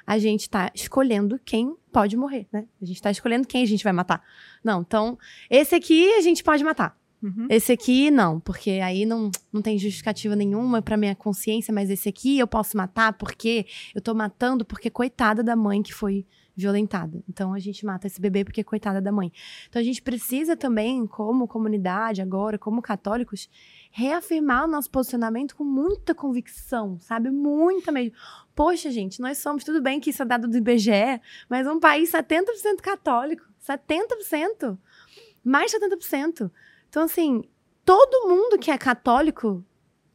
a 0.09 0.19
gente 0.19 0.49
tá 0.49 0.73
escolhendo 0.75 1.39
quem 1.45 1.77
pode 1.93 2.17
morrer, 2.17 2.47
né? 2.51 2.65
A 2.81 2.85
gente 2.87 3.03
tá 3.03 3.11
escolhendo 3.11 3.47
quem 3.47 3.63
a 3.63 3.67
gente 3.67 3.85
vai 3.85 3.93
matar. 3.93 4.25
Não, 4.65 4.81
então, 4.81 5.19
esse 5.51 5.75
aqui 5.75 6.11
a 6.15 6.23
gente 6.23 6.43
pode 6.43 6.65
matar. 6.65 6.97
Uhum. 7.23 7.47
Esse 7.51 7.73
aqui 7.73 8.11
não, 8.11 8.41
porque 8.41 8.71
aí 8.83 9.05
não, 9.05 9.31
não 9.53 9.61
tem 9.61 9.79
justificativa 9.79 10.35
nenhuma 10.35 10.81
pra 10.81 10.97
minha 10.97 11.15
consciência, 11.15 11.75
mas 11.75 11.91
esse 11.91 12.09
aqui 12.09 12.39
eu 12.39 12.47
posso 12.47 12.75
matar 12.75 13.13
porque 13.13 13.67
eu 13.95 14.01
tô 14.01 14.15
matando 14.15 14.65
porque 14.65 14.89
coitada 14.89 15.43
da 15.43 15.55
mãe 15.55 15.83
que 15.83 15.93
foi 15.93 16.25
violentada. 16.59 17.23
Então 17.29 17.55
a 17.55 17.59
gente 17.61 17.87
mata 17.87 18.09
esse 18.09 18.21
bebê 18.21 18.45
porque 18.45 18.65
coitada 18.65 19.01
da 19.01 19.13
mãe. 19.13 19.31
Então 19.69 19.81
a 19.81 19.85
gente 19.85 20.03
precisa 20.03 20.57
também, 20.57 21.07
como 21.07 21.47
comunidade 21.47 22.21
agora, 22.21 22.59
como 22.59 22.83
católicos, 22.83 23.49
reafirmar 23.93 24.65
o 24.65 24.69
nosso 24.69 24.91
posicionamento 24.91 25.55
com 25.55 25.63
muita 25.63 26.17
convicção, 26.17 26.99
sabe? 26.99 27.31
Muita 27.31 27.93
mesmo. 27.93 28.13
Poxa, 28.59 28.91
gente, 28.91 29.21
nós 29.21 29.39
somos, 29.39 29.63
tudo 29.63 29.81
bem 29.81 30.01
que 30.01 30.11
isso 30.11 30.21
é 30.21 30.25
dado 30.25 30.49
do 30.49 30.57
IBGE, 30.57 31.21
mas 31.49 31.65
um 31.65 31.79
país 31.79 32.11
70% 32.11 32.81
católico. 32.83 33.45
70%. 33.65 34.77
Mais 35.45 35.71
de 35.71 35.79
70%. 35.79 36.51
Então, 36.89 37.05
assim, 37.05 37.45
todo 37.85 38.29
mundo 38.29 38.59
que 38.59 38.73
é 38.73 38.77
católico 38.77 39.65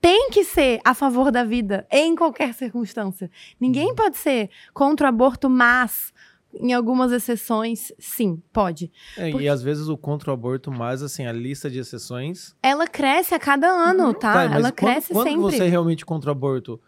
tem 0.01 0.29
que 0.29 0.43
ser 0.43 0.81
a 0.83 0.93
favor 0.93 1.31
da 1.31 1.45
vida 1.45 1.87
em 1.89 2.13
qualquer 2.17 2.53
circunstância. 2.53 3.31
Ninguém 3.57 3.95
pode 3.95 4.17
ser 4.17 4.49
contra 4.73 5.05
o 5.05 5.09
aborto, 5.09 5.49
mas 5.49 6.11
em 6.53 6.73
algumas 6.73 7.13
exceções, 7.13 7.93
sim, 7.97 8.43
pode. 8.51 8.91
É, 9.17 9.31
Porque- 9.31 9.45
E 9.45 9.47
às 9.47 9.63
vezes 9.63 9.87
o 9.87 9.95
contra 9.97 10.31
o 10.31 10.33
aborto, 10.33 10.69
mas 10.69 11.01
assim, 11.01 11.25
a 11.25 11.31
lista 11.31 11.69
de 11.69 11.79
exceções. 11.79 12.53
Ela 12.61 12.87
cresce 12.87 13.33
a 13.33 13.39
cada 13.39 13.67
ano, 13.69 14.13
tá? 14.13 14.33
Tá, 14.33 14.49
mas 14.49 14.51
Ela 14.57 14.71
quando- 14.73 14.75
cresce 14.75 15.13
quando, 15.13 15.27
sempre. 15.29 15.41
você 15.41 15.63
é 15.63 15.69
realmente 15.69 16.05
contra 16.05 16.29
o 16.29 16.33
aborto? 16.33 16.81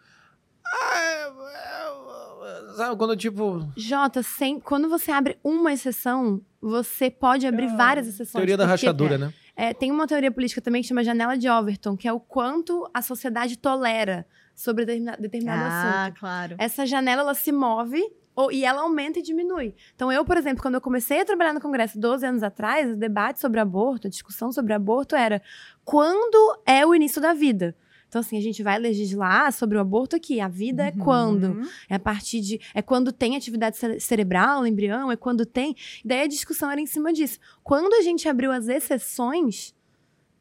Ah, 1.28 2.32
é- 2.42 2.70
é- 2.72 2.76
sabe, 2.76 2.96
quando 2.96 3.16
tipo. 3.16 3.66
Jota, 3.76 4.22
sem, 4.22 4.60
quando 4.60 4.88
você 4.88 5.10
abre 5.10 5.38
uma 5.42 5.72
exceção, 5.72 6.40
você 6.60 7.10
pode 7.10 7.46
abrir 7.46 7.68
várias 7.76 8.06
exceções. 8.06 8.32
Teoria 8.32 8.56
da 8.56 8.66
rachadura, 8.66 9.16
né? 9.18 9.32
É, 9.54 9.72
tem 9.72 9.90
uma 9.90 10.06
teoria 10.06 10.30
política 10.30 10.60
também 10.60 10.82
que 10.82 10.88
chama 10.88 11.02
janela 11.02 11.36
de 11.36 11.48
Overton, 11.48 11.96
que 11.96 12.06
é 12.06 12.12
o 12.12 12.20
quanto 12.20 12.88
a 12.92 13.00
sociedade 13.00 13.56
tolera 13.56 14.26
sobre 14.54 14.84
determina- 14.84 15.16
determinado 15.18 15.62
Ah, 15.64 16.04
assunto. 16.04 16.18
claro. 16.20 16.56
Essa 16.58 16.84
janela, 16.86 17.22
ela 17.22 17.34
se 17.34 17.50
move 17.52 18.02
ou- 18.34 18.52
e 18.52 18.64
ela 18.66 18.82
aumenta 18.82 19.18
e 19.18 19.22
diminui. 19.22 19.74
Então, 19.94 20.12
eu, 20.12 20.24
por 20.26 20.36
exemplo, 20.36 20.60
quando 20.60 20.74
eu 20.74 20.80
comecei 20.80 21.22
a 21.22 21.24
trabalhar 21.24 21.54
no 21.54 21.60
Congresso 21.60 21.98
12 21.98 22.26
anos 22.26 22.42
atrás, 22.42 22.90
o 22.92 22.96
debate 22.96 23.40
sobre 23.40 23.58
aborto, 23.58 24.06
a 24.08 24.10
discussão 24.10 24.52
sobre 24.52 24.74
aborto 24.74 25.16
era 25.16 25.40
quando 25.84 26.58
é 26.66 26.84
o 26.84 26.94
início 26.94 27.20
da 27.20 27.32
vida? 27.32 27.74
Então, 28.08 28.20
assim, 28.20 28.38
a 28.38 28.40
gente 28.40 28.62
vai 28.62 28.78
legislar 28.78 29.52
sobre 29.52 29.76
o 29.76 29.80
aborto 29.80 30.14
aqui. 30.16 30.40
A 30.40 30.48
vida 30.48 30.84
é 30.84 30.92
quando? 30.92 31.48
Uhum. 31.48 31.68
É 31.88 31.96
a 31.96 31.98
partir 31.98 32.40
de. 32.40 32.60
É 32.74 32.80
quando 32.80 33.12
tem 33.12 33.36
atividade 33.36 33.76
cere- 33.76 34.00
cerebral, 34.00 34.60
no 34.60 34.66
embrião, 34.66 35.10
é 35.10 35.16
quando 35.16 35.44
tem. 35.44 35.74
E 36.04 36.06
daí 36.08 36.20
a 36.22 36.26
discussão 36.26 36.70
era 36.70 36.80
em 36.80 36.86
cima 36.86 37.12
disso. 37.12 37.38
Quando 37.64 37.94
a 37.94 38.02
gente 38.02 38.28
abriu 38.28 38.52
as 38.52 38.68
exceções 38.68 39.74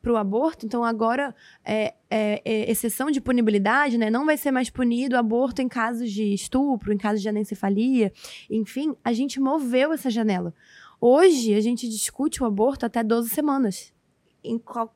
para 0.01 0.13
o 0.13 0.17
aborto, 0.17 0.67
então 0.67 0.83
agora 0.83 1.33
é, 1.65 1.95
é- 2.11 2.39
é 2.45 2.71
exceção 2.71 3.09
de 3.09 3.19
punibilidade, 3.19 3.97
né? 3.97 4.11
Não 4.11 4.23
vai 4.23 4.37
ser 4.37 4.51
mais 4.51 4.69
punido 4.69 5.15
o 5.15 5.19
aborto 5.19 5.63
em 5.63 5.67
casos 5.67 6.11
de 6.11 6.31
estupro, 6.31 6.93
em 6.93 6.97
casos 6.97 7.23
de 7.23 7.27
anencefalia, 7.27 8.13
enfim, 8.47 8.95
a 9.03 9.11
gente 9.11 9.39
moveu 9.39 9.91
essa 9.91 10.11
janela. 10.11 10.53
Hoje 11.01 11.55
a 11.55 11.59
gente 11.61 11.89
discute 11.89 12.43
o 12.43 12.45
aborto 12.45 12.85
até 12.85 13.03
12 13.03 13.29
semanas. 13.29 13.91
Em 14.43 14.59
qualquer 14.59 14.93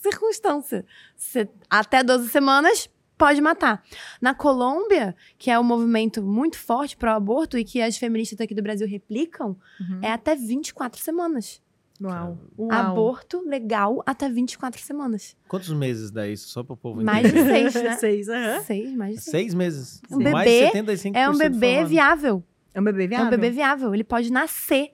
circunstância. 0.00 0.84
Cê- 1.16 1.48
até 1.68 2.02
12 2.02 2.28
semanas 2.28 2.88
pode 3.16 3.40
matar. 3.40 3.82
Na 4.20 4.32
Colômbia, 4.34 5.14
que 5.36 5.50
é 5.50 5.58
um 5.58 5.64
movimento 5.64 6.22
muito 6.22 6.56
forte 6.58 6.96
para 6.96 7.12
o 7.12 7.16
aborto 7.16 7.58
e 7.58 7.64
que 7.64 7.80
as 7.82 7.96
feministas 7.96 8.40
aqui 8.40 8.54
do 8.54 8.62
Brasil 8.62 8.86
replicam, 8.86 9.56
Uhum. 9.80 10.00
é 10.02 10.12
até 10.12 10.34
24 10.36 11.00
semanas. 11.00 11.60
Uau. 12.00 12.38
Uau. 12.56 12.70
Aborto 12.70 13.42
legal 13.44 14.04
até 14.06 14.28
24 14.28 14.80
semanas. 14.80 15.36
Quantos 15.48 15.72
meses 15.72 16.12
dá 16.12 16.28
isso? 16.28 16.48
Só 16.48 16.62
para 16.62 16.74
o 16.74 16.76
povo 16.76 17.02
Mais 17.02 17.24
de 17.32 17.36
entender. 17.36 17.72
seis, 17.72 17.74
né? 17.82 17.96
Seis, 17.98 18.28
aham. 18.28 18.60
Seis, 18.62 18.92
mais 18.94 19.14
de 19.16 19.20
seis. 19.22 19.30
Seis 19.32 19.54
meses. 19.54 20.00
Um 20.08 20.18
Mais 20.30 20.44
bebê 20.48 20.70
75% 20.94 21.16
É 21.16 21.28
um 21.28 21.36
bebê 21.36 21.72
falando. 21.74 21.88
viável. 21.88 22.44
É 22.72 22.80
um 22.80 22.84
bebê 22.84 23.04
É 23.04 23.06
viável? 23.08 23.26
um 23.26 23.30
bebê 23.30 23.50
viável. 23.50 23.94
Ele 23.94 24.04
pode 24.04 24.30
nascer, 24.30 24.92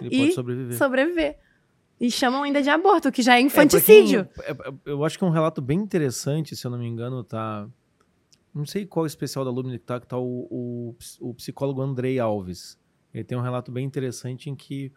Ele 0.00 0.08
e 0.10 0.18
pode 0.20 0.32
sobreviver. 0.32 0.78
sobreviver. 0.78 1.38
E 2.00 2.10
chamam 2.10 2.42
ainda 2.44 2.62
de 2.62 2.70
aborto, 2.70 3.10
que 3.10 3.22
já 3.22 3.34
é 3.34 3.38
É, 3.38 3.40
infanticídio. 3.42 4.26
quem- 4.26 4.44
é, 4.44 4.50
é, 4.52 4.72
eu 4.86 5.04
acho 5.04 5.18
que 5.18 5.24
é 5.24 5.26
um 5.26 5.30
relato 5.30 5.60
bem 5.60 5.78
interessante, 5.78 6.54
se 6.54 6.64
eu 6.66 6.70
não 6.70 6.78
me 6.78 6.86
engano, 6.86 7.24
tá. 7.24 7.68
Não 8.54 8.64
sei 8.64 8.86
qual 8.86 9.04
especial 9.06 9.44
da 9.44 9.50
Lumina 9.50 9.78
que 9.78 9.84
tá, 9.84 10.00
que 10.00 10.06
tá 10.06 10.16
o, 10.18 10.46
o, 10.50 10.96
o 11.20 11.34
psicólogo 11.34 11.82
Andrei 11.82 12.18
Alves. 12.18 12.78
Ele 13.12 13.24
tem 13.24 13.36
um 13.36 13.40
relato 13.42 13.70
bem 13.72 13.84
interessante 13.84 14.48
em 14.50 14.54
que, 14.54 14.92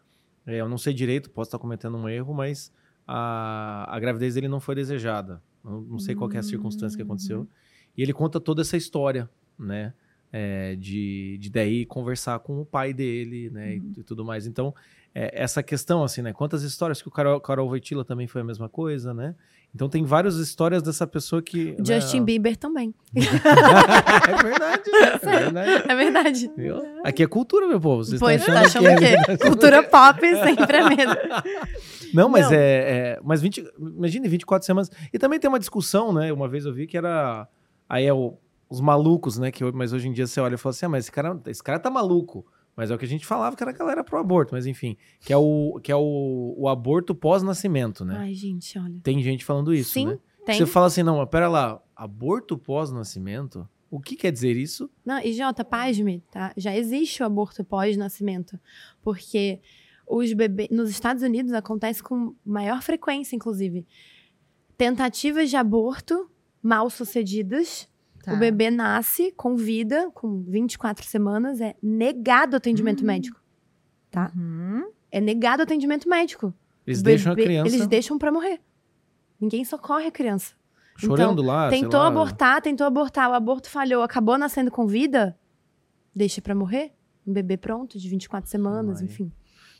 é, 0.45 0.57
eu 0.61 0.69
não 0.69 0.78
sei 0.78 0.94
direito, 0.94 1.30
posso 1.30 1.48
estar 1.49 1.60
cometendo 1.60 1.98
um 1.98 2.07
erro, 2.07 2.34
mas 2.34 2.72
a, 3.07 3.86
a 3.90 3.99
gravidez 3.99 4.36
dele 4.36 4.48
não 4.48 4.60
foi 4.60 4.76
desejada. 4.76 5.41
Não, 5.64 5.82
não 5.82 5.99
sei 5.99 6.15
qual 6.15 6.32
é 6.32 6.38
a 6.38 6.44
circunstância 6.44 6.95
que 6.98 7.03
aconteceu. 7.03 7.48
E 7.98 8.02
ele 8.02 8.14
conta 8.14 8.40
toda 8.40 8.61
essa 8.61 8.78
história, 8.78 9.30
né? 9.60 9.94
é, 10.34 10.76
de, 10.78 11.38
de 11.40 11.49
daí 11.49 11.86
conversar 11.86 12.40
com 12.40 12.61
o 12.61 12.65
pai 12.65 12.94
dele, 12.94 13.49
né? 13.49 13.76
E, 13.76 13.99
e 13.99 14.03
tudo 14.03 14.23
mais. 14.23 14.48
Então, 14.48 14.73
é, 15.13 15.43
essa 15.43 15.61
questão, 15.61 16.03
assim, 16.03 16.21
né? 16.21 16.31
Quantas 16.33 16.63
histórias 16.63 17.01
que 17.01 17.07
o 17.07 17.11
Carol, 17.11 17.39
Carol 17.41 17.67
Voitila 17.67 18.05
também 18.05 18.27
foi 18.27 18.41
a 18.41 18.43
mesma 18.43 18.69
coisa, 18.69 19.13
né? 19.13 19.35
Então 19.73 19.88
tem 19.88 20.03
várias 20.03 20.35
histórias 20.35 20.83
dessa 20.83 21.07
pessoa 21.07 21.41
que. 21.41 21.71
né, 21.71 21.83
Justin 21.85 22.23
Bieber 22.23 22.57
também. 22.57 22.93
é 23.15 24.43
verdade. 24.43 24.89
É 24.93 25.17
verdade. 25.39 25.91
É 25.91 25.95
verdade. 25.95 26.51
Viu? 26.57 26.81
Aqui 27.03 27.23
é 27.23 27.27
cultura, 27.27 27.67
meu 27.67 27.79
povo. 27.79 28.03
Vocês 28.03 28.19
Pois 28.19 28.39
estão 28.41 28.53
tá 28.55 28.61
achando 28.61 28.88
achando 28.88 28.99
que 28.99 29.05
é... 29.05 29.25
quê? 29.25 29.38
Cultura 29.38 29.83
pop 29.83 30.19
sempre 30.19 30.77
é 30.77 30.89
mesmo. 30.89 31.15
Não, 32.13 32.27
mas 32.27 32.47
Não. 32.47 32.53
é, 32.53 32.59
é- 32.59 33.19
Mas 33.23 33.41
20, 33.41 33.63
imagine 33.79 34.27
24 34.27 34.65
semanas. 34.65 34.91
E 35.13 35.17
também 35.17 35.39
tem 35.39 35.47
uma 35.47 35.59
discussão, 35.59 36.11
né? 36.11 36.31
Uma 36.33 36.47
vez 36.49 36.65
eu 36.65 36.73
vi 36.73 36.85
que 36.85 36.97
era. 36.97 37.47
Aí 37.88 38.05
é 38.05 38.13
o- 38.13 38.38
os 38.69 38.81
malucos, 38.81 39.38
né? 39.38 39.51
Que, 39.51 39.63
mas 39.71 39.93
hoje 39.93 40.07
em 40.09 40.11
dia 40.13 40.27
você 40.27 40.39
olha 40.41 40.55
e 40.55 40.57
fala 40.57 40.71
assim: 40.71 40.85
ah, 40.85 40.89
mas 40.89 41.05
esse 41.05 41.11
cara, 41.11 41.39
esse 41.47 41.63
cara 41.63 41.79
tá 41.79 41.89
maluco. 41.89 42.45
Mas 42.82 42.90
é 42.90 42.95
o 42.95 42.98
que 42.98 43.06
a 43.06 43.08
gente 43.08 43.28
falava 43.28 43.56
que 43.56 43.62
era 43.62 43.72
que 43.72 43.80
ela 43.80 43.91
era 43.91 44.03
pro 44.03 44.18
aborto, 44.18 44.56
mas 44.56 44.66
enfim. 44.66 44.98
Que 45.20 45.32
é 45.32 45.38
o, 45.38 45.80
que 45.84 45.91
é 45.91 45.95
o, 45.95 46.56
o 46.58 46.68
aborto 46.68 47.14
pós-nascimento, 47.14 48.03
né? 48.03 48.18
Ai, 48.18 48.34
gente, 48.34 48.76
olha. 48.80 48.99
Tem 49.03 49.22
gente 49.22 49.45
falando 49.45 49.72
isso, 49.72 49.91
Sim, 49.91 50.08
né? 50.08 50.20
tem. 50.44 50.58
Você 50.58 50.66
fala 50.66 50.88
assim, 50.88 51.03
não, 51.03 51.20
mas 51.20 51.30
pera 51.30 51.48
lá, 51.48 51.80
aborto 51.95 52.58
pós-nascimento? 52.58 53.70
O 53.88 53.99
que 53.99 54.16
quer 54.16 54.32
dizer 54.32 54.56
isso? 54.58 54.90
Não, 55.06 55.20
e 55.20 55.32
Jota, 55.32 55.64
pasme, 55.64 56.24
tá? 56.32 56.53
Já 56.58 56.76
existe 56.76 57.22
o 57.22 57.26
aborto 57.28 57.64
pós-nascimento. 57.64 58.60
Porque 59.03 59.60
os 60.08 60.34
bebês. 60.34 60.68
Nos 60.72 60.90
Estados 60.90 61.22
Unidos 61.22 61.53
acontece 61.53 62.02
com 62.02 62.34
maior 62.44 62.82
frequência, 62.82 63.36
inclusive. 63.36 63.86
Tentativas 64.76 65.52
de 65.52 65.56
aborto 65.56 66.32
mal 66.64 66.90
sucedidas. 66.90 67.88
Tá. 68.23 68.34
O 68.34 68.38
bebê 68.38 68.69
nasce 68.69 69.31
com 69.35 69.56
vida, 69.56 70.11
com 70.14 70.41
24 70.43 71.06
semanas, 71.06 71.60
é 71.60 71.76
negado 71.81 72.56
atendimento 72.56 73.03
Hum. 73.03 73.07
médico. 73.07 73.41
Tá? 74.11 74.31
Uhum. 74.35 74.91
É 75.11 75.19
negado 75.19 75.64
atendimento 75.64 76.07
médico. 76.07 76.53
Eles 76.85 76.99
O 76.99 77.03
deixam 77.03 77.31
a 77.31 77.35
bebê- 77.35 77.48
criança 77.48 77.76
Eles 77.76 77.88
deixam 77.88 78.18
pra 78.18 78.31
morrer. 78.31 78.60
Ninguém 79.39 79.64
socorre 79.65 80.06
a 80.07 80.11
criança. 80.11 80.53
chorando 80.98 81.41
lá, 81.41 81.69
sei 81.69 81.81
Tentou 81.81 81.99
lá. 81.99 82.07
abortar, 82.07 82.61
tentou 82.61 82.85
abortar, 82.85 83.30
o 83.31 83.34
aborto 83.34 83.69
falhou, 83.69 84.03
acabou 84.03 84.38
nascendo 84.38 84.69
com 84.69 84.85
vida, 84.85 85.35
deixa 86.15 86.39
pra 86.41 86.53
morrer. 86.53 86.91
Um 87.26 87.34
bebê 87.34 87.57
pronto, 87.57 87.98
de 87.98 88.07
24 88.07 88.48
semanas, 88.49 89.02
Mãe. 89.02 89.10
enfim. 89.10 89.31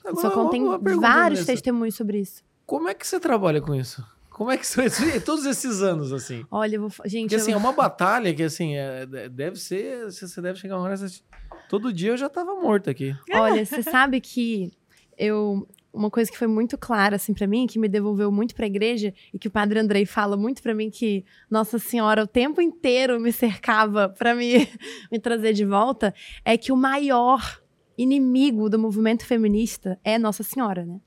Agora, 0.03 0.22
Só 0.22 0.31
contém 0.31 0.63
vários 0.99 1.45
testemunhos 1.45 1.93
sobre 1.95 2.19
isso. 2.19 2.43
Como 2.65 2.88
é 2.89 2.93
que 2.95 3.05
você 3.05 3.19
trabalha 3.19 3.61
com 3.61 3.76
isso? 3.76 4.03
Como 4.31 4.49
é 4.49 4.57
que 4.57 4.65
são 4.65 4.83
esses, 4.83 5.21
todos 5.23 5.45
esses 5.45 5.81
anos, 5.83 6.11
assim? 6.11 6.43
Olha, 6.49 6.77
eu 6.77 6.81
vou. 6.81 6.89
Gente, 7.05 7.23
Porque, 7.29 7.35
assim, 7.35 7.51
eu... 7.51 7.57
é 7.57 7.59
uma 7.59 7.73
batalha 7.73 8.33
que, 8.33 8.41
assim, 8.41 8.75
é- 8.75 9.05
de- 9.05 9.29
deve 9.29 9.57
ser... 9.57 10.05
Você 10.05 10.41
deve 10.41 10.57
chegar 10.57 10.77
uma 10.77 10.85
hora... 10.85 10.97
Você, 10.97 11.21
todo 11.69 11.93
dia 11.93 12.11
eu 12.11 12.17
já 12.17 12.27
tava 12.29 12.55
morto 12.55 12.89
aqui. 12.89 13.15
Olha, 13.33 13.63
você 13.65 13.83
sabe 13.83 14.19
que 14.19 14.71
eu. 15.17 15.67
Uma 15.93 16.09
coisa 16.09 16.31
que 16.31 16.37
foi 16.37 16.47
muito 16.47 16.77
clara, 16.77 17.17
assim, 17.17 17.33
pra 17.33 17.45
mim, 17.45 17.67
que 17.67 17.77
me 17.77 17.89
devolveu 17.89 18.31
muito 18.31 18.55
pra 18.55 18.65
igreja, 18.65 19.13
e 19.33 19.37
que 19.37 19.49
o 19.49 19.51
padre 19.51 19.77
Andrei 19.77 20.05
fala 20.05 20.37
muito 20.37 20.63
pra 20.63 20.73
mim, 20.73 20.89
que 20.89 21.25
Nossa 21.49 21.77
Senhora 21.77 22.23
o 22.23 22.27
tempo 22.27 22.61
inteiro 22.61 23.19
me 23.19 23.29
cercava 23.33 24.07
pra 24.07 24.33
me, 24.33 24.69
me 25.11 25.19
trazer 25.19 25.51
de 25.51 25.65
volta, 25.65 26.13
é 26.45 26.55
que 26.57 26.71
o 26.71 26.77
maior 26.77 27.61
inimigo 27.97 28.69
do 28.69 28.79
movimento 28.79 29.25
feminista 29.25 29.99
é 30.01 30.17
Nossa 30.17 30.43
Senhora, 30.43 30.85
né? 30.85 31.01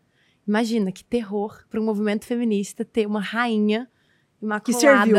Imagina 0.46 0.92
que 0.92 1.04
terror 1.04 1.64
para 1.68 1.80
um 1.80 1.84
movimento 1.84 2.24
feminista 2.24 2.84
ter 2.84 3.06
uma 3.06 3.20
rainha 3.20 3.88
imaculada 4.40 4.80
serviu. 4.80 5.16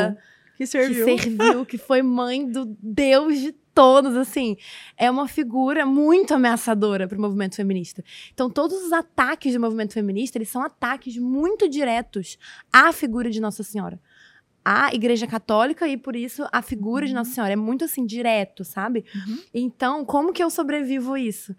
Que 0.56 0.58
que 0.58 0.68
serviu. 0.68 1.06
serviu, 1.06 1.66
que 1.66 1.78
foi 1.78 2.02
mãe 2.02 2.50
do 2.50 2.66
Deus 2.82 3.40
de 3.40 3.52
todos, 3.52 4.16
assim. 4.16 4.56
É 4.98 5.12
uma 5.12 5.28
figura 5.28 5.86
muito 5.86 6.34
ameaçadora 6.34 7.08
para 7.08 7.18
o 7.18 7.22
movimento 7.22 7.56
feminista. 7.56 8.04
Então, 8.34 8.50
todos 8.50 8.82
os 8.82 8.94
ataques 8.94 9.54
do 9.54 9.60
movimento 9.60 9.94
feminista, 9.94 10.38
eles 10.38 10.50
são 10.50 10.62
ataques 10.62 11.18
muito 11.18 11.68
diretos 11.68 12.38
à 12.72 12.94
figura 12.94 13.30
de 13.30 13.42
Nossa 13.42 13.64
Senhora. 13.64 14.00
À 14.64 14.96
Igreja 14.96 15.28
Católica 15.28 15.88
e, 15.88 15.98
por 15.98 16.16
isso, 16.16 16.48
a 16.52 16.62
figura 16.62 17.06
de 17.06 17.14
Nossa 17.14 17.32
Senhora. 17.32 17.54
É 17.54 17.58
muito, 17.58 17.84
assim, 17.84 18.06
direto, 18.06 18.64
sabe? 18.64 19.04
Uhum. 19.14 19.40
Então, 19.54 20.06
como 20.06 20.32
que 20.32 20.42
eu 20.42 20.50
sobrevivo 20.50 21.14
a 21.14 21.20
isso? 21.20 21.56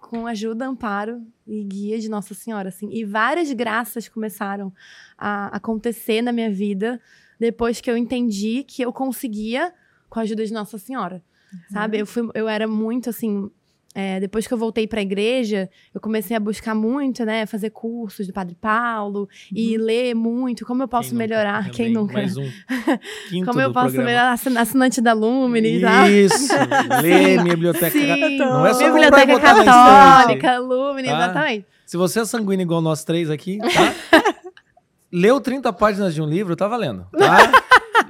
Com 0.00 0.26
ajuda, 0.26 0.66
amparo 0.66 1.22
e 1.46 1.62
guia 1.62 1.98
de 1.98 2.08
Nossa 2.08 2.34
Senhora, 2.34 2.68
assim. 2.68 2.88
E 2.90 3.04
várias 3.04 3.52
graças 3.52 4.08
começaram 4.08 4.72
a 5.16 5.46
acontecer 5.56 6.22
na 6.22 6.32
minha 6.32 6.50
vida 6.50 7.00
depois 7.38 7.80
que 7.80 7.90
eu 7.90 7.96
entendi 7.96 8.64
que 8.64 8.82
eu 8.82 8.92
conseguia 8.92 9.72
com 10.08 10.18
a 10.18 10.22
ajuda 10.22 10.44
de 10.44 10.52
Nossa 10.52 10.78
Senhora, 10.78 11.22
sabe? 11.70 11.98
Eu, 11.98 12.06
fui, 12.06 12.28
eu 12.34 12.48
era 12.48 12.66
muito, 12.66 13.08
assim... 13.10 13.50
é, 13.94 14.20
depois 14.20 14.46
que 14.46 14.54
eu 14.54 14.58
voltei 14.58 14.86
para 14.86 15.00
a 15.00 15.02
igreja, 15.02 15.68
eu 15.92 16.00
comecei 16.00 16.36
a 16.36 16.40
buscar 16.40 16.74
muito, 16.74 17.24
né? 17.24 17.44
Fazer 17.46 17.70
cursos 17.70 18.26
do 18.26 18.32
Padre 18.32 18.54
Paulo 18.60 19.28
e 19.52 19.76
ler 19.76 20.14
muito. 20.14 20.64
Como 20.64 20.82
eu 20.82 20.88
posso 20.88 21.08
Quem 21.10 21.18
nunca? 21.18 21.28
melhorar? 21.28 21.64
Quem 21.70 21.72
Também, 21.72 21.92
nunca? 21.92 22.12
Mais 22.14 22.36
um 22.36 22.48
quinto 23.28 23.46
Como 23.50 23.60
eu 23.60 23.72
posso 23.72 23.86
programa. 23.94 24.04
melhorar? 24.04 24.32
Assin- 24.32 24.56
Assinante 24.56 25.00
da 25.00 25.12
Lumine, 25.12 25.80
tá? 25.80 26.08
Isso, 26.08 26.52
lê 27.02 27.32
minha 27.42 27.54
biblioteca. 27.56 27.90
Sim, 27.90 28.36
Não 28.38 28.64
é 28.66 28.74
só 28.74 28.82
e 28.88 28.92
Biblioteca 28.92 29.40
Católica, 29.40 30.58
Lumine, 30.58 31.08
Tá? 31.08 31.14
exatamente. 31.24 31.66
Se 31.84 31.96
você 31.96 32.20
é 32.20 32.24
sanguíneo 32.24 32.62
igual 32.62 32.80
nós 32.80 33.02
três 33.02 33.28
aqui, 33.28 33.58
tá? 33.58 34.20
Leu 35.12 35.40
30 35.40 35.72
páginas 35.72 36.14
de 36.14 36.22
um 36.22 36.26
livro, 36.26 36.54
tá 36.54 36.68
valendo, 36.68 37.04
tá? 37.18 37.59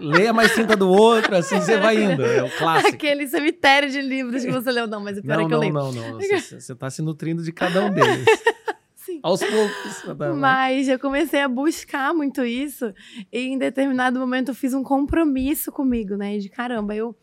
Leia 0.01 0.33
mais 0.33 0.53
30 0.55 0.77
do 0.77 0.89
outro, 0.89 1.37
assim 1.37 1.57
você 1.61 1.77
vai 1.79 2.03
indo. 2.03 2.25
É 2.25 2.43
o 2.43 2.51
clássico. 2.51 2.95
Aquele 2.95 3.27
cemitério 3.29 3.91
de 3.91 4.01
livros 4.01 4.45
que 4.45 4.51
você 4.51 4.71
leu. 4.71 4.87
Não, 4.87 5.01
mas 5.01 5.19
o 5.19 5.23
pior 5.23 5.37
Não, 5.37 5.45
é 5.45 5.49
que 5.49 5.55
eu 5.55 5.57
não, 5.57 5.61
leio. 5.61 5.73
não, 5.73 5.93
não. 5.93 6.21
Você, 6.21 6.61
você 6.61 6.75
tá 6.75 6.89
se 6.91 7.03
nutrindo 7.03 7.43
de 7.43 7.53
cada 7.53 7.85
um 7.85 7.91
deles. 7.91 8.25
Sim. 8.97 9.19
Aos 9.23 9.41
poucos. 9.43 10.03
tá 10.05 10.15
bom. 10.15 10.35
Mas 10.37 10.89
eu 10.89 10.99
comecei 10.99 11.41
a 11.41 11.49
buscar 11.49 12.15
muito 12.15 12.45
isso 12.45 12.93
e 13.33 13.41
em 13.41 13.59
determinado 13.59 14.21
momento 14.21 14.51
eu 14.51 14.55
fiz 14.55 14.75
um 14.75 14.83
compromisso 14.83 15.73
comigo, 15.73 16.17
né? 16.17 16.39
De 16.39 16.49
caramba, 16.49 16.95
eu. 16.95 17.17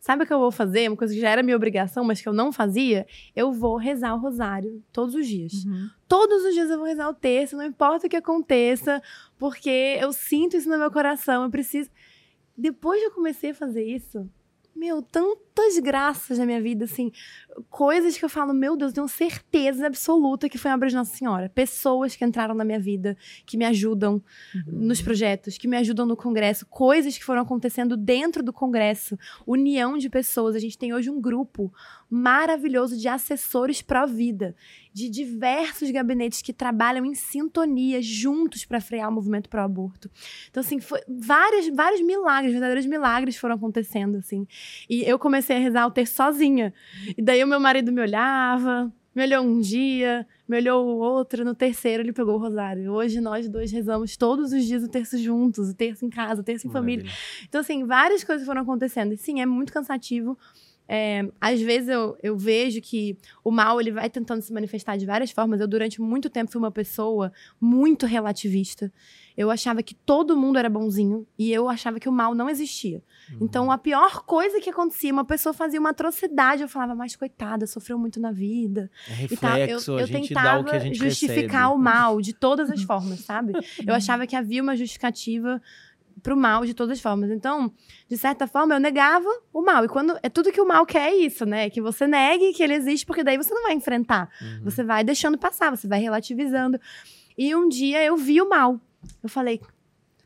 Sabe 0.00 0.24
o 0.24 0.26
que 0.26 0.32
eu 0.32 0.38
vou 0.38 0.50
fazer? 0.50 0.88
Uma 0.88 0.96
coisa 0.96 1.12
que 1.12 1.20
já 1.20 1.28
era 1.28 1.42
minha 1.42 1.54
obrigação, 1.56 2.02
mas 2.02 2.22
que 2.22 2.28
eu 2.28 2.32
não 2.32 2.50
fazia? 2.50 3.06
Eu 3.36 3.52
vou 3.52 3.76
rezar 3.76 4.14
o 4.14 4.18
rosário 4.18 4.82
todos 4.90 5.14
os 5.14 5.26
dias. 5.26 5.52
Uhum. 5.64 5.90
Todos 6.08 6.42
os 6.42 6.54
dias 6.54 6.70
eu 6.70 6.78
vou 6.78 6.86
rezar 6.86 7.06
o 7.08 7.14
terço, 7.14 7.54
não 7.54 7.64
importa 7.66 8.06
o 8.06 8.10
que 8.10 8.16
aconteça, 8.16 9.02
porque 9.38 9.98
eu 10.00 10.10
sinto 10.10 10.56
isso 10.56 10.70
no 10.70 10.78
meu 10.78 10.90
coração, 10.90 11.44
eu 11.44 11.50
preciso. 11.50 11.90
Depois 12.60 13.00
que 13.00 13.06
eu 13.06 13.12
comecei 13.12 13.50
a 13.50 13.54
fazer 13.54 13.82
isso, 13.84 14.28
meu, 14.76 15.02
tantas 15.02 15.78
graças 15.78 16.38
na 16.38 16.46
minha 16.46 16.60
vida, 16.60 16.84
assim, 16.84 17.10
coisas 17.68 18.16
que 18.16 18.24
eu 18.24 18.28
falo, 18.28 18.54
meu 18.54 18.76
Deus, 18.76 18.90
eu 18.90 18.94
tenho 18.94 19.08
certeza 19.08 19.86
absoluta 19.86 20.48
que 20.48 20.56
foi 20.56 20.70
a 20.70 20.74
obra 20.74 20.88
de 20.88 20.94
Nossa 20.94 21.14
Senhora. 21.14 21.50
Pessoas 21.50 22.14
que 22.14 22.24
entraram 22.24 22.54
na 22.54 22.64
minha 22.64 22.78
vida, 22.78 23.16
que 23.44 23.56
me 23.56 23.64
ajudam 23.64 24.22
nos 24.66 25.02
projetos, 25.02 25.58
que 25.58 25.68
me 25.68 25.76
ajudam 25.76 26.06
no 26.06 26.16
congresso, 26.16 26.64
coisas 26.66 27.18
que 27.18 27.24
foram 27.24 27.42
acontecendo 27.42 27.96
dentro 27.96 28.42
do 28.42 28.52
congresso, 28.52 29.18
união 29.46 29.98
de 29.98 30.08
pessoas. 30.08 30.54
A 30.54 30.58
gente 30.58 30.78
tem 30.78 30.94
hoje 30.94 31.10
um 31.10 31.20
grupo 31.20 31.72
maravilhoso 32.08 32.96
de 32.96 33.08
assessores 33.08 33.82
pró-vida, 33.82 34.54
de 34.92 35.08
diversos 35.08 35.90
gabinetes 35.90 36.42
que 36.42 36.52
trabalham 36.52 37.04
em 37.04 37.14
sintonia 37.14 38.02
juntos 38.02 38.64
para 38.64 38.80
frear 38.80 39.08
o 39.08 39.12
movimento 39.12 39.48
pró-aborto. 39.48 40.10
Então, 40.50 40.60
assim, 40.60 40.80
foi 40.80 41.00
vários, 41.08 41.68
vários 41.68 42.00
milagres, 42.00 42.52
verdadeiros 42.52 42.86
milagres 42.86 43.36
foram 43.36 43.54
acontecendo, 43.54 44.18
assim. 44.18 44.46
E 44.88 45.02
eu 45.02 45.18
comecei 45.18 45.56
a 45.56 45.60
rezar 45.60 45.86
o 45.86 45.90
terço 45.90 46.14
sozinha. 46.14 46.74
E 47.16 47.22
daí 47.22 47.42
o 47.42 47.46
meu 47.46 47.60
marido 47.60 47.92
me 47.92 48.00
olhava, 48.00 48.92
me 49.14 49.22
olhou 49.22 49.44
um 49.44 49.60
dia, 49.60 50.26
me 50.48 50.56
olhou 50.56 50.86
o 50.86 50.98
outro, 50.98 51.44
no 51.44 51.54
terceiro 51.54 52.02
ele 52.02 52.12
pegou 52.12 52.34
o 52.34 52.38
rosário. 52.38 52.92
Hoje 52.92 53.20
nós 53.20 53.48
dois 53.48 53.70
rezamos 53.70 54.16
todos 54.16 54.52
os 54.52 54.64
dias 54.64 54.82
o 54.82 54.88
terço 54.88 55.18
juntos, 55.18 55.68
o 55.68 55.74
terço 55.74 56.04
em 56.04 56.10
casa, 56.10 56.40
o 56.40 56.44
terço 56.44 56.66
em 56.66 56.70
família. 56.70 57.04
Maravilha. 57.04 57.46
Então, 57.48 57.60
assim, 57.60 57.84
várias 57.84 58.24
coisas 58.24 58.46
foram 58.46 58.62
acontecendo. 58.62 59.12
E 59.12 59.16
sim, 59.16 59.40
é 59.40 59.46
muito 59.46 59.72
cansativo. 59.72 60.36
É, 60.92 61.24
às 61.40 61.60
vezes 61.60 61.88
eu, 61.88 62.18
eu 62.20 62.36
vejo 62.36 62.80
que 62.80 63.16
o 63.44 63.52
mal 63.52 63.80
ele 63.80 63.92
vai 63.92 64.10
tentando 64.10 64.42
se 64.42 64.52
manifestar 64.52 64.96
de 64.96 65.06
várias 65.06 65.30
formas. 65.30 65.60
Eu, 65.60 65.68
durante 65.68 66.00
muito 66.00 66.28
tempo, 66.28 66.50
fui 66.50 66.58
uma 66.58 66.72
pessoa 66.72 67.32
muito 67.60 68.06
relativista. 68.06 68.92
Eu 69.36 69.52
achava 69.52 69.84
que 69.84 69.94
todo 69.94 70.36
mundo 70.36 70.58
era 70.58 70.68
bonzinho 70.68 71.24
e 71.38 71.52
eu 71.52 71.68
achava 71.68 72.00
que 72.00 72.08
o 72.08 72.12
mal 72.12 72.34
não 72.34 72.50
existia. 72.50 73.04
Uhum. 73.30 73.38
Então, 73.42 73.70
a 73.70 73.78
pior 73.78 74.24
coisa 74.24 74.60
que 74.60 74.68
acontecia, 74.68 75.12
uma 75.12 75.24
pessoa 75.24 75.52
fazia 75.52 75.78
uma 75.78 75.90
atrocidade, 75.90 76.62
eu 76.62 76.68
falava, 76.68 76.96
mas 76.96 77.14
coitada, 77.14 77.68
sofreu 77.68 77.96
muito 77.96 78.18
na 78.18 78.32
vida. 78.32 78.90
É 79.08 79.12
E. 79.12 79.22
Eu, 79.22 79.28
reflexo, 79.28 79.92
eu 79.92 80.06
dá 80.08 80.12
tentava 80.12 80.76
o 80.76 80.94
justificar 80.94 81.68
recebe. 81.68 81.74
o 81.74 81.78
mal 81.78 82.20
de 82.20 82.32
todas 82.32 82.68
as 82.68 82.82
formas, 82.82 83.20
sabe? 83.20 83.52
Eu 83.86 83.94
achava 83.94 84.26
que 84.26 84.34
havia 84.34 84.62
uma 84.62 84.76
justificativa 84.76 85.62
pro 86.22 86.36
mal 86.36 86.64
de 86.64 86.74
todas 86.74 86.98
as 86.98 87.02
formas. 87.02 87.30
Então, 87.30 87.72
de 88.08 88.16
certa 88.16 88.46
forma, 88.46 88.74
eu 88.74 88.80
negava 88.80 89.28
o 89.52 89.62
mal. 89.62 89.84
E 89.84 89.88
quando 89.88 90.18
é 90.22 90.28
tudo 90.28 90.52
que 90.52 90.60
o 90.60 90.66
mal 90.66 90.84
quer 90.86 91.12
é 91.12 91.16
isso, 91.16 91.44
né? 91.46 91.70
Que 91.70 91.80
você 91.80 92.06
negue 92.06 92.52
que 92.52 92.62
ele 92.62 92.74
existe, 92.74 93.06
porque 93.06 93.24
daí 93.24 93.36
você 93.36 93.52
não 93.54 93.62
vai 93.62 93.74
enfrentar. 93.74 94.30
Uhum. 94.40 94.64
Você 94.64 94.82
vai 94.82 95.04
deixando 95.04 95.38
passar, 95.38 95.70
você 95.70 95.88
vai 95.88 96.00
relativizando. 96.00 96.80
E 97.36 97.54
um 97.54 97.68
dia 97.68 98.04
eu 98.04 98.16
vi 98.16 98.40
o 98.40 98.48
mal. 98.48 98.80
Eu 99.22 99.28
falei: 99.28 99.60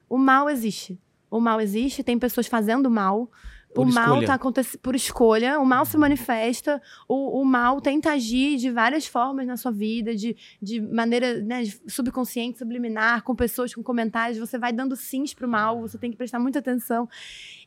o 0.09 0.19
mal 0.19 0.49
existe. 0.51 0.99
O 1.31 1.41
mal 1.41 1.61
existe, 1.61 2.03
tem 2.03 2.19
pessoas 2.19 2.47
fazendo 2.47 2.91
mal. 2.91 3.31
Por 3.75 3.87
o 3.87 3.93
mal 3.93 4.05
escolha. 4.05 4.27
tá 4.27 4.35
acontecendo 4.35 4.81
por 4.81 4.95
escolha, 4.95 5.59
o 5.59 5.67
mal 5.67 5.85
se 5.85 5.99
manifesta, 5.99 6.81
o, 7.09 7.41
o 7.41 7.45
mal 7.45 7.81
tenta 7.81 8.13
agir 8.13 8.57
de 8.57 8.71
várias 8.71 9.07
formas 9.07 9.47
na 9.47 9.57
sua 9.57 9.73
vida, 9.73 10.15
de, 10.15 10.37
de 10.63 10.81
maneira 10.81 11.41
né, 11.41 11.65
subconsciente, 11.89 12.59
subliminar, 12.59 13.23
com 13.23 13.35
pessoas, 13.35 13.75
com 13.75 13.83
comentários. 13.83 14.39
Você 14.39 14.57
vai 14.59 14.73
dando 14.73 14.95
sims 14.95 15.35
pro 15.35 15.49
mal, 15.49 15.81
você 15.81 15.99
tem 15.99 16.11
que 16.11 16.17
prestar 16.17 16.39
muita 16.39 16.61
atenção. 16.61 17.09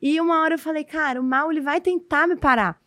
E 0.01 0.19
uma 0.21 0.41
hora 0.41 0.55
eu 0.55 0.59
falei, 0.59 0.83
cara, 0.83 1.19
o 1.19 1.23
mal 1.23 1.51
ele 1.51 1.61
vai 1.61 1.81
tentar 1.81 2.27
me 2.27 2.37
parar. 2.37 2.79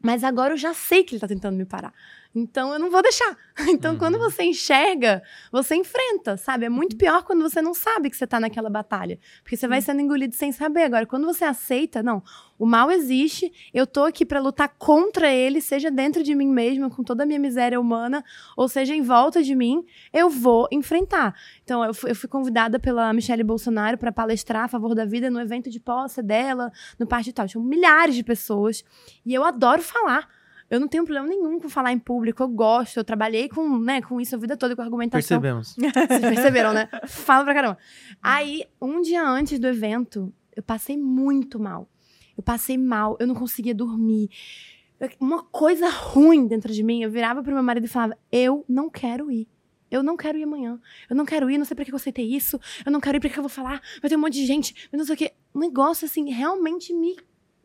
Mas 0.00 0.24
agora 0.24 0.54
eu 0.54 0.56
já 0.56 0.74
sei 0.74 1.04
que 1.04 1.14
ele 1.14 1.20
tá 1.20 1.28
tentando 1.28 1.56
me 1.56 1.64
parar. 1.64 1.92
Então 2.34 2.72
eu 2.72 2.78
não 2.78 2.90
vou 2.90 3.02
deixar. 3.02 3.36
Então 3.68 3.92
Uhum. 3.92 3.98
quando 3.98 4.18
você 4.18 4.42
enxerga, 4.44 5.22
você 5.50 5.74
enfrenta, 5.74 6.36
sabe? 6.38 6.64
É 6.64 6.68
muito 6.68 6.96
pior 6.96 7.22
quando 7.22 7.42
você 7.42 7.60
não 7.60 7.74
sabe 7.74 8.08
que 8.08 8.16
você 8.16 8.26
tá 8.26 8.40
naquela 8.40 8.70
batalha. 8.70 9.18
Porque 9.42 9.56
você 9.56 9.68
vai 9.68 9.82
sendo 9.82 10.00
engolido 10.00 10.34
sem 10.34 10.50
saber. 10.52 10.84
Agora, 10.84 11.04
quando 11.04 11.26
você 11.26 11.44
aceita, 11.44 12.02
não, 12.02 12.22
o 12.58 12.64
mal 12.64 12.90
existe, 12.90 13.52
eu 13.74 13.86
tô 13.86 14.04
aqui 14.04 14.24
pra 14.24 14.40
lutar 14.40 14.70
contra 14.78 15.30
ele, 15.30 15.60
seja 15.60 15.90
dentro 15.90 16.22
de 16.22 16.34
mim 16.34 16.48
mesma, 16.48 16.88
com 16.88 17.02
toda 17.04 17.24
a 17.24 17.26
minha 17.26 17.38
miséria 17.38 17.78
humana, 17.78 18.24
ou 18.56 18.68
seja 18.68 18.94
em 18.94 19.02
volta 19.02 19.42
de 19.42 19.54
mim, 19.54 19.84
eu 20.12 20.30
vou 20.30 20.66
enfrentar. 20.72 21.34
Então, 21.62 21.84
eu 21.84 21.92
fui, 21.92 22.10
eu 22.10 22.14
fui 22.16 22.28
convidada 22.28 22.78
pela 22.80 23.12
Michelle 23.12 23.44
Bolsonaro 23.44 23.98
para 23.98 24.10
palestrar 24.10 24.64
a 24.64 24.68
favor 24.68 24.94
da 24.94 25.04
vida 25.04 25.30
no 25.30 25.38
evento 25.40 25.68
de 25.68 25.78
posse 25.78 26.22
dela, 26.22 26.72
no 26.98 27.06
Partido 27.06 27.34
Tal. 27.34 27.46
Tinham 27.46 27.62
milhares 27.64 28.14
de 28.14 28.24
pessoas. 28.24 28.82
E 29.26 29.34
eu 29.34 29.44
adoro 29.44 29.82
falar. 29.82 30.26
Eu 30.72 30.80
não 30.80 30.88
tenho 30.88 31.04
problema 31.04 31.28
nenhum 31.28 31.60
com 31.60 31.68
falar 31.68 31.92
em 31.92 31.98
público, 31.98 32.42
eu 32.42 32.48
gosto, 32.48 32.96
eu 32.96 33.04
trabalhei 33.04 33.46
com, 33.46 33.78
né, 33.78 34.00
com 34.00 34.18
isso 34.18 34.34
a 34.34 34.38
vida 34.38 34.56
toda, 34.56 34.74
com 34.74 34.80
argumentação. 34.80 35.38
Percebemos. 35.38 35.76
Vocês 36.08 36.20
perceberam, 36.34 36.72
né? 36.72 36.88
Fala 37.06 37.44
pra 37.44 37.52
caramba. 37.52 37.78
Aí, 38.22 38.64
um 38.80 39.02
dia 39.02 39.22
antes 39.22 39.58
do 39.58 39.66
evento, 39.66 40.32
eu 40.56 40.62
passei 40.62 40.96
muito 40.96 41.60
mal. 41.60 41.86
Eu 42.34 42.42
passei 42.42 42.78
mal, 42.78 43.18
eu 43.20 43.26
não 43.26 43.34
conseguia 43.34 43.74
dormir. 43.74 44.30
Uma 45.20 45.42
coisa 45.42 45.90
ruim 45.90 46.46
dentro 46.46 46.72
de 46.72 46.82
mim, 46.82 47.02
eu 47.02 47.10
virava 47.10 47.42
pro 47.42 47.52
meu 47.52 47.62
marido 47.62 47.84
e 47.84 47.88
falava: 47.88 48.16
Eu 48.32 48.64
não 48.66 48.88
quero 48.88 49.30
ir. 49.30 49.46
Eu 49.90 50.02
não 50.02 50.16
quero 50.16 50.38
ir 50.38 50.44
amanhã. 50.44 50.80
Eu 51.10 51.14
não 51.14 51.26
quero 51.26 51.50
ir, 51.50 51.58
não 51.58 51.66
sei 51.66 51.74
pra 51.74 51.84
que 51.84 51.92
eu 51.92 51.96
aceitei 51.96 52.24
isso. 52.34 52.58
Eu 52.86 52.90
não 52.90 52.98
quero 52.98 53.18
ir, 53.18 53.20
pra 53.20 53.28
que 53.28 53.38
eu 53.38 53.42
vou 53.42 53.50
falar? 53.50 53.82
Vai 54.00 54.08
ter 54.08 54.16
um 54.16 54.20
monte 54.20 54.34
de 54.34 54.46
gente, 54.46 54.88
não 54.90 55.04
sei 55.04 55.14
o 55.14 55.18
quê. 55.18 55.32
Um 55.54 55.60
negócio 55.60 56.06
assim, 56.06 56.30
realmente 56.30 56.94
me 56.94 57.14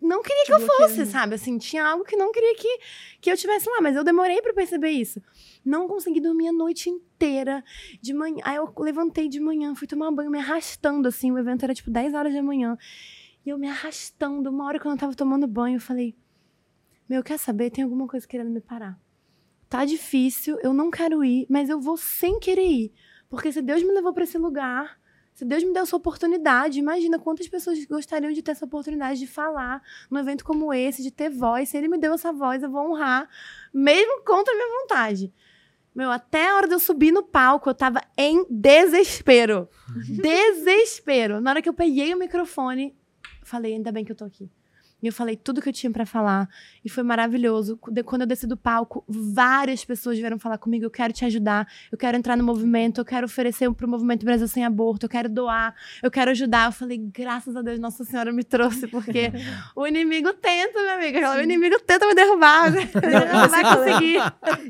não 0.02 0.22
queria 0.22 0.46
que 0.46 0.54
eu 0.54 0.60
fosse, 0.60 1.06
sabe? 1.08 1.36
Assim, 1.36 1.58
tinha 1.58 1.86
algo 1.86 2.04
que 2.04 2.16
não 2.16 2.32
queria 2.32 2.56
que, 2.56 2.80
que 3.20 3.32
eu 3.32 3.38
tivesse 3.38 3.70
lá, 3.70 3.82
mas 3.82 3.96
eu 3.96 4.04
demorei 4.04 4.42
para 4.42 4.54
perceber 4.54 4.92
isso. 4.92 5.22
Não 5.66 5.88
consegui 5.88 6.22
dormir 6.22 6.50
a 6.50 6.54
noite 6.54 6.90
inteira. 6.90 7.64
De 8.02 8.14
manhã, 8.14 8.42
aí 8.44 8.56
eu 8.56 8.72
levantei 8.78 9.28
de 9.28 9.40
manhã, 9.40 9.74
fui 9.74 9.88
tomar 9.88 10.12
banho, 10.12 10.30
me 10.30 10.38
arrastando 10.38 11.08
assim, 11.08 11.32
o 11.32 11.38
evento 11.38 11.64
era 11.64 11.74
tipo 11.74 11.90
10 11.90 12.14
horas 12.14 12.34
da 12.34 12.44
manhã. 12.44 12.78
E 13.46 13.50
eu 13.50 13.58
me 13.58 13.68
arrastando, 13.68 14.50
uma 14.50 14.66
hora 14.66 14.80
quando 14.80 14.96
eu 14.96 15.00
tava 15.00 15.16
tomando 15.16 15.48
banho, 15.48 15.78
eu 15.78 15.82
falei: 15.82 16.16
"Meu, 17.10 17.24
quer 17.24 17.40
saber? 17.40 17.72
Tem 17.72 17.84
alguma 17.84 18.08
coisa 18.08 18.28
querendo 18.28 18.52
me 18.52 18.62
parar. 18.62 19.00
Tá 19.70 19.84
difícil, 19.84 20.58
eu 20.62 20.74
não 20.74 20.90
quero 20.90 21.24
ir, 21.24 21.46
mas 21.50 21.70
eu 21.70 21.80
vou 21.80 21.98
sem 21.98 22.40
querer 22.40 22.68
ir, 22.68 22.94
porque 23.30 23.52
se 23.52 23.62
Deus 23.62 23.84
me 23.84 23.92
levou 23.92 24.14
para 24.14 24.24
esse 24.24 24.38
lugar, 24.38 24.98
se 25.38 25.46
Deus 25.46 25.64
me 25.64 25.72
deu 25.72 25.84
essa 25.84 25.96
oportunidade, 25.96 26.80
imagina 26.80 27.20
quantas 27.20 27.48
pessoas 27.48 27.86
gostariam 27.86 28.34
de 28.34 28.42
ter 28.42 28.54
essa 28.54 28.66
oportunidade 28.66 29.20
de 29.20 29.28
falar 29.28 29.84
num 30.10 30.18
evento 30.18 30.44
como 30.44 30.74
esse, 30.74 31.04
de 31.04 31.12
ter 31.12 31.30
voz. 31.30 31.70
Se 31.70 31.78
ele 31.78 31.88
me 31.88 32.00
deu 32.00 32.16
essa 32.16 32.34
voz, 32.34 32.64
eu 32.64 32.72
vou 32.72 32.90
honrar, 32.90 33.30
mesmo 33.72 34.24
contra 34.24 34.52
a 34.52 34.58
minha 34.58 34.82
vontade. 34.82 35.32
Meu, 35.94 36.10
até 36.10 36.50
a 36.50 36.56
hora 36.56 36.68
de 36.68 36.74
eu 36.74 36.80
subir 36.80 37.12
no 37.12 37.22
palco, 37.22 37.70
eu 37.70 37.76
tava 37.76 38.02
em 38.18 38.48
desespero. 38.50 39.70
desespero. 40.10 41.40
Na 41.40 41.52
hora 41.52 41.62
que 41.62 41.70
eu 41.70 41.74
peguei 41.74 42.12
o 42.16 42.18
microfone, 42.18 42.98
falei, 43.44 43.74
ainda 43.74 43.92
bem 43.92 44.04
que 44.04 44.12
eu 44.12 44.16
tô 44.16 44.26
aqui. 44.26 44.50
E 45.02 45.08
eu 45.08 45.14
falei 45.14 45.36
tudo 45.36 45.62
que 45.62 45.70
eu 45.70 45.74
tinha 45.74 45.92
para 45.92 46.06
falar. 46.06 46.50
E 46.84 46.90
foi 46.90 47.04
maravilhoso. 47.04 47.78
Quando 48.06 48.22
eu 48.22 48.28
desci 48.28 48.48
do 48.48 48.58
palco, 48.58 49.04
várias 49.08 49.86
pessoas 49.86 50.18
vieram 50.18 50.40
falar 50.40 50.58
comigo: 50.58 50.86
eu 50.86 50.92
quero 50.92 51.14
te 51.14 51.24
ajudar, 51.26 51.68
eu 51.92 51.98
quero 51.98 52.18
entrar 52.18 52.36
no 52.36 52.44
movimento, 52.44 53.02
eu 53.02 53.06
quero 53.06 53.26
oferecer 53.26 53.72
para 53.74 53.86
o 53.86 53.90
movimento 53.90 54.26
Brasil 54.26 54.48
Sem 54.48 54.66
Aborto, 54.66 55.06
eu 55.06 55.10
quero 55.10 55.30
doar, 55.30 55.76
eu 56.02 56.10
quero 56.10 56.32
ajudar. 56.32 56.68
Eu 56.68 56.72
falei: 56.72 56.98
graças 56.98 57.56
a 57.56 57.62
Deus, 57.62 57.80
Nossa 57.80 58.04
Senhora 58.04 58.32
me 58.32 58.44
trouxe, 58.44 58.88
porque 58.88 59.32
o 59.76 59.86
inimigo 59.86 60.34
tenta, 60.34 60.82
minha 60.82 60.96
amiga. 60.96 61.38
O 61.38 61.42
inimigo 61.42 61.80
tenta 61.80 62.08
me 62.08 62.16
derrubar. 62.16 62.72
Não 63.34 63.50
vai 63.50 63.64
conseguir. 63.64 64.18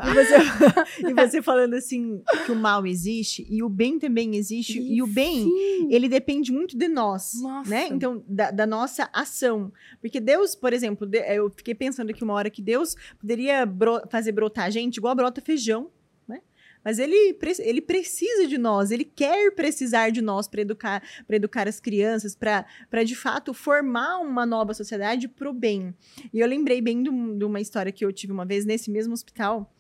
E 0.04 0.14
você, 0.14 1.08
e 1.08 1.14
você, 1.14 1.41
falando 1.41 1.74
assim 1.74 2.22
que 2.45 2.52
o 2.52 2.56
mal 2.56 2.86
existe 2.86 3.45
e 3.49 3.64
o 3.64 3.70
bem 3.70 3.99
também 3.99 4.36
existe. 4.36 4.80
E, 4.80 4.98
e 4.98 5.02
o 5.02 5.08
bem, 5.08 5.45
sim. 5.45 5.88
ele 5.90 6.10
depende 6.10 6.52
muito 6.52 6.78
de 6.78 6.88
nós, 6.88 7.34
nossa. 7.41 7.70
né? 7.70 7.88
Então, 7.91 8.24
da, 8.28 8.52
da 8.52 8.66
nossa 8.66 9.10
ação. 9.14 9.72
Porque 10.02 10.16
porque 10.18 10.19
Deus, 10.19 10.56
por 10.56 10.73
exemplo, 10.73 11.07
eu 11.27 11.49
fiquei 11.52 11.76
pensando 11.76 12.10
aqui 12.10 12.23
uma 12.23 12.34
hora 12.34 12.49
que 12.49 12.61
Deus 12.61 12.95
poderia 13.19 13.65
bro 13.65 14.02
fazer 14.10 14.31
brotar 14.31 14.65
a 14.65 14.69
gente 14.69 14.98
igual 14.98 15.14
brota 15.14 15.41
feijão, 15.41 15.91
né? 16.27 16.41
Mas 16.84 16.98
ele, 16.98 17.38
ele 17.60 17.81
precisa 17.81 18.48
de 18.48 18.57
nós, 18.57 18.89
ele 18.89 19.06
quer 19.06 19.52
precisar 19.53 20.10
de 20.10 20.22
nós 20.22 20.48
para 20.48 20.61
educar, 20.61 21.03
educar 21.30 21.68
as 21.68 21.80
crianças, 21.80 22.35
para 22.35 23.03
de 23.03 23.15
fato 23.15 23.53
formar 23.53 24.18
uma 24.19 24.45
nova 24.45 24.73
sociedade 24.73 25.27
para 25.27 25.49
o 25.49 25.53
bem. 25.53 25.94
E 26.34 26.39
eu 26.39 26.48
lembrei 26.48 26.81
bem 26.81 27.03
de, 27.03 27.10
de 27.10 27.45
uma 27.45 27.61
história 27.61 27.91
que 27.91 28.03
eu 28.03 28.11
tive 28.11 28.34
uma 28.34 28.45
vez 28.45 28.65
nesse 28.65 28.89
mesmo 28.89 29.14
hospital, 29.14 29.72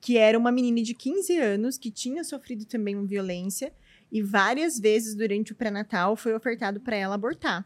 que 0.00 0.16
era 0.16 0.36
uma 0.36 0.50
menina 0.50 0.82
de 0.82 0.92
15 0.92 1.38
anos 1.38 1.78
que 1.78 1.90
tinha 1.90 2.24
sofrido 2.24 2.64
também 2.64 3.06
violência 3.06 3.72
e 4.10 4.22
várias 4.22 4.80
vezes 4.80 5.14
durante 5.14 5.52
o 5.52 5.54
pré-natal 5.54 6.16
foi 6.16 6.34
ofertado 6.34 6.80
para 6.80 6.96
ela 6.96 7.14
abortar. 7.14 7.64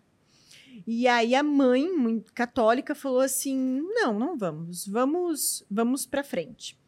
E 0.86 1.06
aí 1.06 1.34
a 1.34 1.42
mãe, 1.42 1.86
católica, 2.34 2.94
falou 2.94 3.20
assim: 3.20 3.82
"Não, 3.94 4.18
não 4.18 4.36
vamos. 4.36 4.86
Vamos, 4.86 5.64
vamos 5.70 6.06
para 6.06 6.24
frente". 6.24 6.78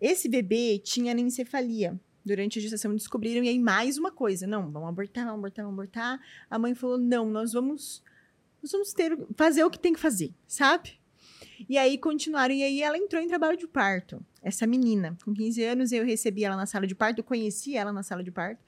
Esse 0.00 0.28
bebê 0.28 0.78
tinha 0.78 1.12
anencefalia. 1.12 1.98
Durante 2.24 2.58
a 2.58 2.62
gestação 2.62 2.94
descobriram 2.94 3.44
e 3.44 3.48
aí 3.50 3.58
mais 3.58 3.98
uma 3.98 4.10
coisa, 4.10 4.46
não, 4.46 4.70
vamos 4.70 4.88
abortar, 4.88 5.26
vamos 5.26 5.40
abortar, 5.40 5.64
vamos 5.64 5.78
abortar. 5.78 6.20
A 6.48 6.58
mãe 6.58 6.74
falou: 6.74 6.98
"Não, 6.98 7.28
nós 7.28 7.52
vamos 7.52 8.02
nós 8.62 8.72
vamos 8.72 8.94
ter 8.94 9.18
fazer 9.36 9.62
o 9.62 9.70
que 9.70 9.78
tem 9.78 9.92
que 9.92 10.00
fazer", 10.00 10.32
sabe? 10.46 10.98
E 11.68 11.78
aí 11.78 11.98
continuaram, 11.98 12.54
e 12.54 12.62
aí 12.62 12.82
ela 12.82 12.98
entrou 12.98 13.22
em 13.22 13.28
trabalho 13.28 13.56
de 13.56 13.66
parto. 13.66 14.24
Essa 14.42 14.66
menina, 14.66 15.16
com 15.24 15.32
15 15.32 15.62
anos, 15.62 15.92
eu 15.92 16.04
recebi 16.04 16.44
ela 16.44 16.56
na 16.56 16.66
sala 16.66 16.86
de 16.86 16.94
parto, 16.94 17.22
conheci 17.22 17.76
ela 17.76 17.92
na 17.92 18.02
sala 18.02 18.22
de 18.22 18.30
parto. 18.30 18.62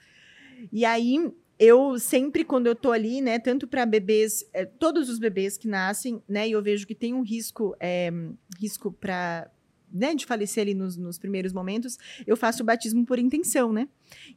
E 0.73 0.85
aí 0.85 1.33
eu 1.59 1.99
sempre, 1.99 2.45
quando 2.45 2.66
eu 2.66 2.74
tô 2.74 2.93
ali, 2.93 3.20
né, 3.20 3.39
tanto 3.39 3.66
para 3.66 3.87
bebês, 3.87 4.45
é, 4.53 4.65
todos 4.65 5.09
os 5.09 5.19
bebês 5.19 5.57
que 5.57 5.66
nascem, 5.66 6.23
né, 6.28 6.49
e 6.49 6.53
eu 6.53 6.62
vejo 6.62 6.87
que 6.87 6.95
tem 6.95 7.15
um 7.15 7.23
risco, 7.23 7.74
é, 7.81 8.11
risco 8.61 8.93
para 8.93 9.51
né, 9.93 10.15
de 10.15 10.27
falecer 10.27 10.62
ali 10.62 10.74
nos, 10.74 10.97
nos, 10.97 11.19
primeiros 11.19 11.53
momentos, 11.53 11.97
eu 12.27 12.37
faço 12.37 12.62
o 12.62 12.66
batismo 12.66 13.07
por 13.07 13.19
intenção, 13.19 13.73
né? 13.73 13.89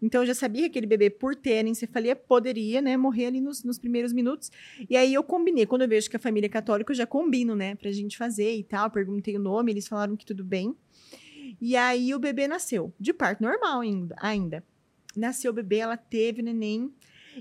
Então 0.01 0.21
eu 0.21 0.27
já 0.27 0.35
sabia 0.35 0.61
que 0.61 0.67
aquele 0.67 0.85
bebê, 0.85 1.09
por 1.09 1.35
ter 1.35 1.65
encefalia, 1.65 2.15
poderia, 2.15 2.81
né, 2.81 2.95
morrer 2.95 3.25
ali 3.25 3.41
nos, 3.41 3.63
nos, 3.63 3.77
primeiros 3.77 4.13
minutos. 4.13 4.51
E 4.89 4.95
aí 4.95 5.13
eu 5.13 5.23
combinei, 5.23 5.65
quando 5.65 5.81
eu 5.81 5.87
vejo 5.87 6.09
que 6.09 6.15
a 6.15 6.19
família 6.19 6.45
é 6.45 6.49
católica, 6.49 6.91
eu 6.91 6.95
já 6.95 7.05
combino, 7.05 7.55
né, 7.55 7.75
pra 7.75 7.91
gente 7.91 8.17
fazer 8.17 8.55
e 8.55 8.63
tal. 8.63 8.89
Perguntei 8.89 9.35
o 9.35 9.39
nome, 9.39 9.71
eles 9.71 9.87
falaram 9.87 10.15
que 10.15 10.25
tudo 10.25 10.43
bem. 10.43 10.75
E 11.59 11.75
aí 11.75 12.13
o 12.13 12.19
bebê 12.19 12.47
nasceu, 12.47 12.93
de 12.99 13.11
parto 13.11 13.41
normal 13.41 13.81
ainda. 13.81 14.15
ainda. 14.19 14.63
Nasceu 15.15 15.51
o 15.51 15.53
bebê, 15.53 15.77
ela 15.77 15.97
teve 15.97 16.41
neném. 16.41 16.93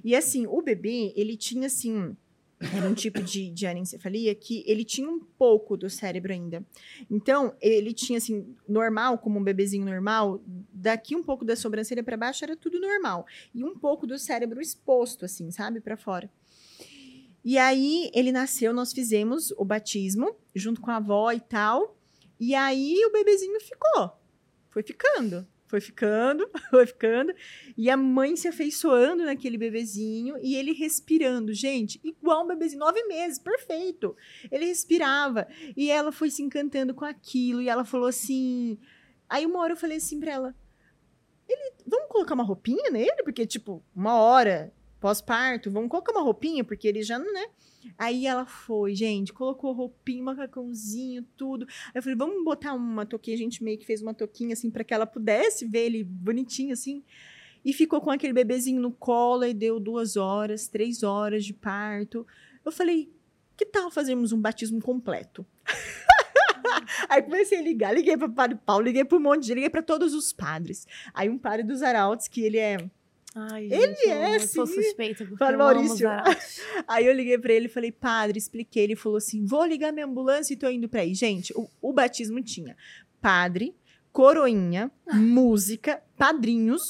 E 0.04 0.14
assim, 0.14 0.46
o 0.46 0.62
bebê, 0.62 1.12
ele 1.16 1.36
tinha 1.36 1.66
assim. 1.66 2.16
Era 2.74 2.88
um 2.88 2.94
tipo 2.94 3.22
de, 3.22 3.50
de 3.50 3.68
anencefalia 3.68 4.34
que 4.34 4.64
ele 4.66 4.84
tinha 4.84 5.08
um 5.08 5.20
pouco 5.20 5.76
do 5.76 5.88
cérebro 5.88 6.32
ainda. 6.32 6.66
Então, 7.08 7.54
ele 7.60 7.92
tinha 7.92 8.18
assim, 8.18 8.52
normal, 8.68 9.18
como 9.18 9.38
um 9.38 9.44
bebezinho 9.44 9.84
normal, 9.86 10.42
daqui 10.72 11.14
um 11.14 11.22
pouco 11.22 11.44
da 11.44 11.54
sobrancelha 11.54 12.02
para 12.02 12.16
baixo 12.16 12.44
era 12.44 12.56
tudo 12.56 12.80
normal. 12.80 13.24
E 13.54 13.62
um 13.62 13.78
pouco 13.78 14.08
do 14.08 14.18
cérebro 14.18 14.60
exposto, 14.60 15.24
assim, 15.24 15.52
sabe, 15.52 15.80
para 15.80 15.96
fora. 15.96 16.28
E 17.44 17.56
aí 17.56 18.10
ele 18.12 18.32
nasceu, 18.32 18.74
nós 18.74 18.92
fizemos 18.92 19.52
o 19.52 19.64
batismo 19.64 20.36
junto 20.54 20.80
com 20.80 20.90
a 20.90 20.96
avó 20.96 21.30
e 21.30 21.40
tal. 21.40 21.96
E 22.40 22.54
aí 22.54 22.94
o 23.06 23.12
bebezinho 23.12 23.60
ficou. 23.60 24.10
Foi 24.70 24.82
ficando. 24.82 25.46
Foi 25.68 25.80
ficando, 25.80 26.50
foi 26.70 26.86
ficando. 26.86 27.32
E 27.76 27.88
a 27.90 27.96
mãe 27.96 28.34
se 28.34 28.48
afeiçoando 28.48 29.24
naquele 29.24 29.58
bebezinho 29.58 30.36
e 30.42 30.56
ele 30.56 30.72
respirando. 30.72 31.52
Gente, 31.52 32.00
igual 32.02 32.44
um 32.44 32.48
bebezinho, 32.48 32.80
nove 32.80 33.02
meses, 33.04 33.38
perfeito. 33.38 34.16
Ele 34.50 34.64
respirava. 34.64 35.46
E 35.76 35.90
ela 35.90 36.10
foi 36.10 36.30
se 36.30 36.42
encantando 36.42 36.94
com 36.94 37.04
aquilo. 37.04 37.60
E 37.60 37.68
ela 37.68 37.84
falou 37.84 38.08
assim. 38.08 38.78
Aí 39.28 39.44
uma 39.44 39.60
hora 39.60 39.74
eu 39.74 39.76
falei 39.76 39.98
assim 39.98 40.18
pra 40.18 40.32
ela: 40.32 40.54
ele, 41.46 41.72
vamos 41.86 42.08
colocar 42.08 42.34
uma 42.34 42.44
roupinha 42.44 42.90
nele? 42.90 43.22
Porque, 43.22 43.46
tipo, 43.46 43.84
uma 43.94 44.16
hora 44.16 44.72
pós-parto, 45.00 45.70
vamos 45.70 45.90
colocar 45.90 46.12
uma 46.12 46.22
roupinha, 46.22 46.64
porque 46.64 46.88
ele 46.88 47.02
já, 47.02 47.18
né? 47.18 47.46
Aí 47.96 48.26
ela 48.26 48.44
foi, 48.46 48.94
gente, 48.94 49.32
colocou 49.32 49.72
roupinha, 49.72 50.22
macacãozinho, 50.22 51.24
tudo. 51.36 51.66
Aí 51.86 51.92
eu 51.96 52.02
falei, 52.02 52.16
vamos 52.16 52.44
botar 52.44 52.74
uma 52.74 53.06
toquinha. 53.06 53.36
A 53.36 53.38
gente 53.38 53.62
meio 53.62 53.78
que 53.78 53.86
fez 53.86 54.02
uma 54.02 54.14
toquinha, 54.14 54.52
assim, 54.52 54.70
para 54.70 54.84
que 54.84 54.92
ela 54.92 55.06
pudesse 55.06 55.66
ver 55.66 55.86
ele 55.86 56.04
bonitinho, 56.04 56.72
assim. 56.72 57.02
E 57.64 57.72
ficou 57.72 58.00
com 58.00 58.10
aquele 58.10 58.32
bebezinho 58.32 58.80
no 58.80 58.92
colo 58.92 59.44
e 59.44 59.54
deu 59.54 59.80
duas 59.80 60.16
horas, 60.16 60.68
três 60.68 61.02
horas 61.02 61.44
de 61.44 61.52
parto. 61.52 62.26
Eu 62.64 62.72
falei, 62.72 63.10
que 63.56 63.66
tal 63.66 63.90
fazermos 63.90 64.32
um 64.32 64.40
batismo 64.40 64.80
completo? 64.80 65.44
Aí 67.08 67.22
comecei 67.22 67.58
a 67.58 67.62
ligar, 67.62 67.94
liguei 67.94 68.16
para 68.16 68.26
o 68.26 68.32
padre 68.32 68.58
Paulo, 68.64 68.84
liguei 68.84 69.04
para 69.04 69.18
um 69.18 69.20
monte 69.20 69.44
de, 69.44 69.54
liguei 69.54 69.70
para 69.70 69.82
todos 69.82 70.14
os 70.14 70.32
padres. 70.32 70.86
Aí 71.12 71.28
um 71.28 71.38
padre 71.38 71.62
dos 71.62 71.82
arautos, 71.82 72.28
que 72.28 72.40
ele 72.40 72.58
é 72.58 72.88
Ai, 73.40 73.66
ele 73.66 73.94
gente, 73.94 74.08
é, 74.08 74.36
eu, 74.36 74.40
sim. 74.40 74.46
sou 74.48 74.66
suspeita 74.66 75.24
porque 75.24 75.38
Para 75.38 75.56
Maurício. 75.56 76.08
aí 76.88 77.06
eu 77.06 77.12
liguei 77.12 77.38
para 77.38 77.52
ele 77.52 77.66
e 77.66 77.68
falei, 77.68 77.92
padre, 77.92 78.36
expliquei. 78.36 78.82
Ele 78.82 78.96
falou 78.96 79.18
assim: 79.18 79.44
vou 79.44 79.64
ligar 79.64 79.92
minha 79.92 80.06
ambulância 80.06 80.54
e 80.54 80.56
tô 80.56 80.68
indo 80.68 80.88
para 80.88 81.02
aí. 81.02 81.14
Gente, 81.14 81.52
o, 81.54 81.70
o 81.80 81.92
batismo 81.92 82.42
tinha 82.42 82.76
padre, 83.20 83.76
coroinha, 84.12 84.90
música, 85.12 86.02
padrinhos. 86.16 86.82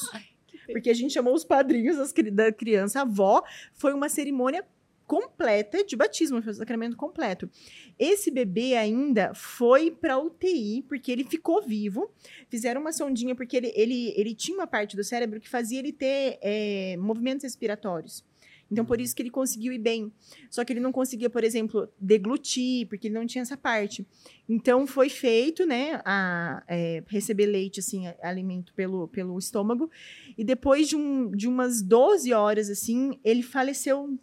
Porque 0.72 0.90
a 0.90 0.94
gente 0.94 1.12
chamou 1.12 1.34
os 1.34 1.44
padrinhos 1.44 1.98
as, 1.98 2.12
da 2.32 2.52
criança, 2.52 3.00
a 3.00 3.02
avó. 3.02 3.42
Foi 3.74 3.92
uma 3.92 4.08
cerimônia 4.08 4.64
completa 5.08 5.82
de 5.82 5.96
batismo, 5.96 6.42
foi 6.42 6.52
o 6.52 6.56
sacramento 6.56 6.94
completo. 6.94 7.50
Esse 7.98 8.30
bebê 8.30 8.76
ainda 8.76 9.32
foi 9.34 9.90
para 9.90 10.18
UTI, 10.18 10.84
porque 10.86 11.10
ele 11.10 11.24
ficou 11.24 11.62
vivo. 11.62 12.12
Fizeram 12.50 12.82
uma 12.82 12.92
sondinha, 12.92 13.34
porque 13.34 13.56
ele, 13.56 13.72
ele, 13.74 14.12
ele 14.16 14.34
tinha 14.34 14.56
uma 14.56 14.66
parte 14.66 14.94
do 14.94 15.02
cérebro 15.02 15.40
que 15.40 15.48
fazia 15.48 15.78
ele 15.78 15.92
ter 15.92 16.38
é, 16.42 16.94
movimentos 16.98 17.42
respiratórios. 17.42 18.22
Então, 18.70 18.84
por 18.84 19.00
isso 19.00 19.16
que 19.16 19.22
ele 19.22 19.30
conseguiu 19.30 19.72
ir 19.72 19.78
bem. 19.78 20.12
Só 20.50 20.62
que 20.62 20.74
ele 20.74 20.80
não 20.80 20.92
conseguia, 20.92 21.30
por 21.30 21.42
exemplo, 21.42 21.88
deglutir, 21.98 22.86
porque 22.86 23.08
ele 23.08 23.14
não 23.14 23.26
tinha 23.26 23.40
essa 23.40 23.56
parte. 23.56 24.06
Então, 24.46 24.86
foi 24.86 25.08
feito, 25.08 25.64
né, 25.64 26.02
a, 26.04 26.62
é, 26.68 27.02
receber 27.06 27.46
leite, 27.46 27.80
assim, 27.80 28.06
alimento 28.22 28.74
pelo, 28.74 29.08
pelo 29.08 29.38
estômago. 29.38 29.90
E 30.36 30.44
depois 30.44 30.86
de, 30.86 30.96
um, 30.96 31.30
de 31.30 31.48
umas 31.48 31.80
12 31.80 32.30
horas, 32.34 32.68
assim, 32.68 33.18
ele 33.24 33.42
faleceu 33.42 34.18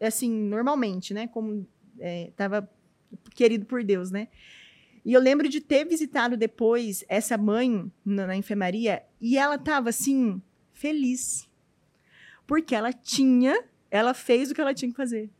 assim, 0.00 0.30
normalmente, 0.30 1.12
né? 1.12 1.26
Como 1.28 1.66
estava 1.98 2.68
é, 3.12 3.16
querido 3.34 3.66
por 3.66 3.82
Deus, 3.82 4.10
né? 4.10 4.28
E 5.04 5.12
eu 5.12 5.20
lembro 5.20 5.48
de 5.48 5.60
ter 5.60 5.84
visitado 5.84 6.36
depois 6.36 7.04
essa 7.08 7.38
mãe 7.38 7.90
na, 8.04 8.26
na 8.26 8.36
enfermaria 8.36 9.02
e 9.20 9.38
ela 9.38 9.54
estava 9.54 9.88
assim, 9.88 10.40
feliz. 10.72 11.48
Porque 12.46 12.74
ela 12.74 12.92
tinha, 12.92 13.64
ela 13.90 14.14
fez 14.14 14.50
o 14.50 14.54
que 14.54 14.60
ela 14.60 14.74
tinha 14.74 14.90
que 14.90 14.96
fazer, 14.96 15.30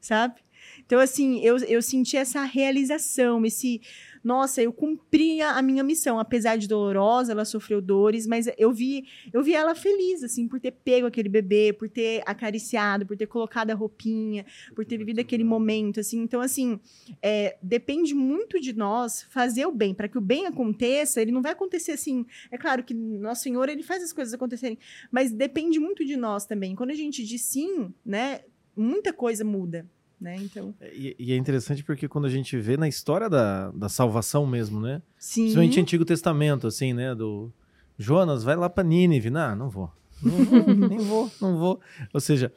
sabe? 0.00 0.40
Então, 0.84 0.98
assim, 0.98 1.40
eu, 1.40 1.56
eu 1.58 1.82
senti 1.82 2.16
essa 2.16 2.42
realização, 2.42 3.44
esse 3.44 3.80
nossa, 4.22 4.62
eu 4.62 4.72
cumpri 4.72 5.40
a, 5.40 5.58
a 5.58 5.62
minha 5.62 5.82
missão, 5.82 6.18
apesar 6.18 6.56
de 6.56 6.68
dolorosa, 6.68 7.32
ela 7.32 7.44
sofreu 7.44 7.80
dores, 7.80 8.26
mas 8.26 8.48
eu 8.56 8.72
vi, 8.72 9.04
eu 9.32 9.42
vi 9.42 9.54
ela 9.54 9.74
feliz, 9.74 10.22
assim, 10.22 10.46
por 10.46 10.60
ter 10.60 10.70
pego 10.70 11.06
aquele 11.06 11.28
bebê, 11.28 11.72
por 11.72 11.88
ter 11.88 12.22
acariciado, 12.24 13.04
por 13.04 13.16
ter 13.16 13.26
colocado 13.26 13.70
a 13.70 13.74
roupinha, 13.74 14.46
por 14.74 14.84
ter 14.84 14.96
vivido 14.96 15.20
aquele 15.20 15.42
momento, 15.42 16.00
assim. 16.00 16.20
Então, 16.20 16.40
assim, 16.40 16.78
é, 17.20 17.56
depende 17.62 18.14
muito 18.14 18.60
de 18.60 18.72
nós 18.72 19.24
fazer 19.30 19.66
o 19.66 19.72
bem. 19.72 19.94
Para 19.94 20.08
que 20.08 20.18
o 20.18 20.20
bem 20.20 20.46
aconteça, 20.46 21.20
ele 21.20 21.32
não 21.32 21.42
vai 21.42 21.52
acontecer 21.52 21.92
assim. 21.92 22.24
É 22.50 22.56
claro 22.56 22.84
que 22.84 22.94
Nosso 22.94 23.42
Senhor, 23.42 23.68
ele 23.68 23.82
faz 23.82 24.02
as 24.02 24.12
coisas 24.12 24.32
acontecerem, 24.32 24.78
mas 25.10 25.32
depende 25.32 25.80
muito 25.80 26.04
de 26.04 26.16
nós 26.16 26.46
também. 26.46 26.76
Quando 26.76 26.90
a 26.90 26.94
gente 26.94 27.24
diz 27.24 27.42
sim, 27.42 27.92
né, 28.04 28.42
muita 28.76 29.12
coisa 29.12 29.44
muda 29.44 29.88
né? 30.22 30.36
Então. 30.36 30.72
É, 30.80 30.94
e, 30.94 31.16
e, 31.18 31.32
é 31.32 31.36
interessante 31.36 31.82
porque 31.82 32.08
quando 32.08 32.26
a 32.26 32.30
gente 32.30 32.56
vê 32.56 32.76
na 32.76 32.88
história 32.88 33.28
da, 33.28 33.70
da 33.72 33.88
salvação 33.88 34.46
mesmo, 34.46 34.80
né? 34.80 35.02
Sim. 35.18 35.42
Principalmente 35.42 35.80
Antigo 35.80 36.04
Testamento, 36.04 36.66
assim, 36.66 36.92
né? 36.92 37.14
Do 37.14 37.52
Jonas, 37.98 38.44
vai 38.44 38.54
lá 38.56 38.70
para 38.70 38.84
Nínive. 38.84 39.28
Não, 39.28 39.56
não 39.56 39.68
vou. 39.68 39.90
Não 40.22 40.44
vou, 40.44 40.74
nem 40.88 40.98
vou, 40.98 41.30
não 41.40 41.58
vou. 41.58 41.80
Ou 42.14 42.20
seja, 42.20 42.52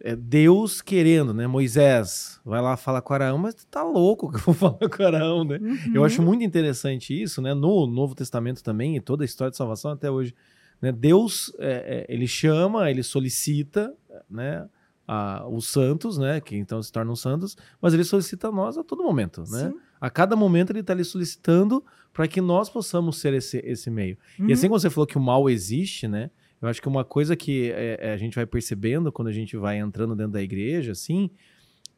é 0.00 0.16
Deus 0.16 0.80
querendo, 0.80 1.34
né? 1.34 1.46
Moisés 1.46 2.40
vai 2.44 2.60
lá 2.60 2.76
falar 2.76 3.02
com 3.02 3.12
Araão, 3.12 3.38
mas 3.38 3.54
tá 3.70 3.82
louco 3.82 4.30
que 4.30 4.36
eu 4.36 4.40
vou 4.40 4.54
falar 4.54 4.88
com 4.88 5.02
Araão, 5.02 5.44
né? 5.44 5.58
Uhum. 5.58 5.94
Eu 5.94 6.04
acho 6.04 6.22
muito 6.22 6.42
interessante 6.42 7.20
isso, 7.20 7.42
né? 7.42 7.52
No 7.52 7.86
Novo 7.86 8.14
Testamento 8.14 8.62
também, 8.62 8.96
e 8.96 9.00
toda 9.00 9.22
a 9.24 9.26
história 9.26 9.50
de 9.50 9.56
salvação 9.56 9.90
até 9.90 10.10
hoje. 10.10 10.34
Né? 10.80 10.90
Deus, 10.90 11.54
é, 11.58 12.06
é, 12.08 12.12
ele 12.12 12.26
chama, 12.26 12.90
ele 12.90 13.02
solicita, 13.02 13.94
né? 14.28 14.66
A, 15.06 15.46
os 15.48 15.68
santos, 15.68 16.18
né? 16.18 16.40
Que 16.40 16.56
então 16.56 16.82
se 16.82 16.90
tornam 16.90 17.14
santos, 17.14 17.56
mas 17.80 17.94
ele 17.94 18.04
solicita 18.04 18.48
a 18.48 18.52
nós 18.52 18.78
a 18.78 18.84
todo 18.84 19.02
momento, 19.02 19.42
né? 19.50 19.70
Sim. 19.70 19.78
A 20.00 20.10
cada 20.10 20.36
momento 20.36 20.70
ele 20.70 20.80
está 20.80 20.92
ali 20.92 21.04
solicitando 21.04 21.84
para 22.12 22.28
que 22.28 22.40
nós 22.40 22.68
possamos 22.68 23.18
ser 23.18 23.34
esse, 23.34 23.58
esse 23.64 23.90
meio. 23.90 24.16
Uhum. 24.38 24.48
E 24.48 24.52
assim 24.52 24.68
como 24.68 24.78
você 24.78 24.90
falou 24.90 25.06
que 25.06 25.18
o 25.18 25.20
mal 25.20 25.48
existe, 25.48 26.06
né? 26.06 26.30
Eu 26.60 26.68
acho 26.68 26.80
que 26.80 26.88
uma 26.88 27.04
coisa 27.04 27.36
que 27.36 27.70
é, 27.72 27.98
é, 28.00 28.12
a 28.12 28.16
gente 28.16 28.34
vai 28.34 28.46
percebendo 28.46 29.12
quando 29.12 29.28
a 29.28 29.32
gente 29.32 29.56
vai 29.56 29.78
entrando 29.78 30.14
dentro 30.14 30.32
da 30.32 30.42
igreja, 30.42 30.92
assim, 30.92 31.30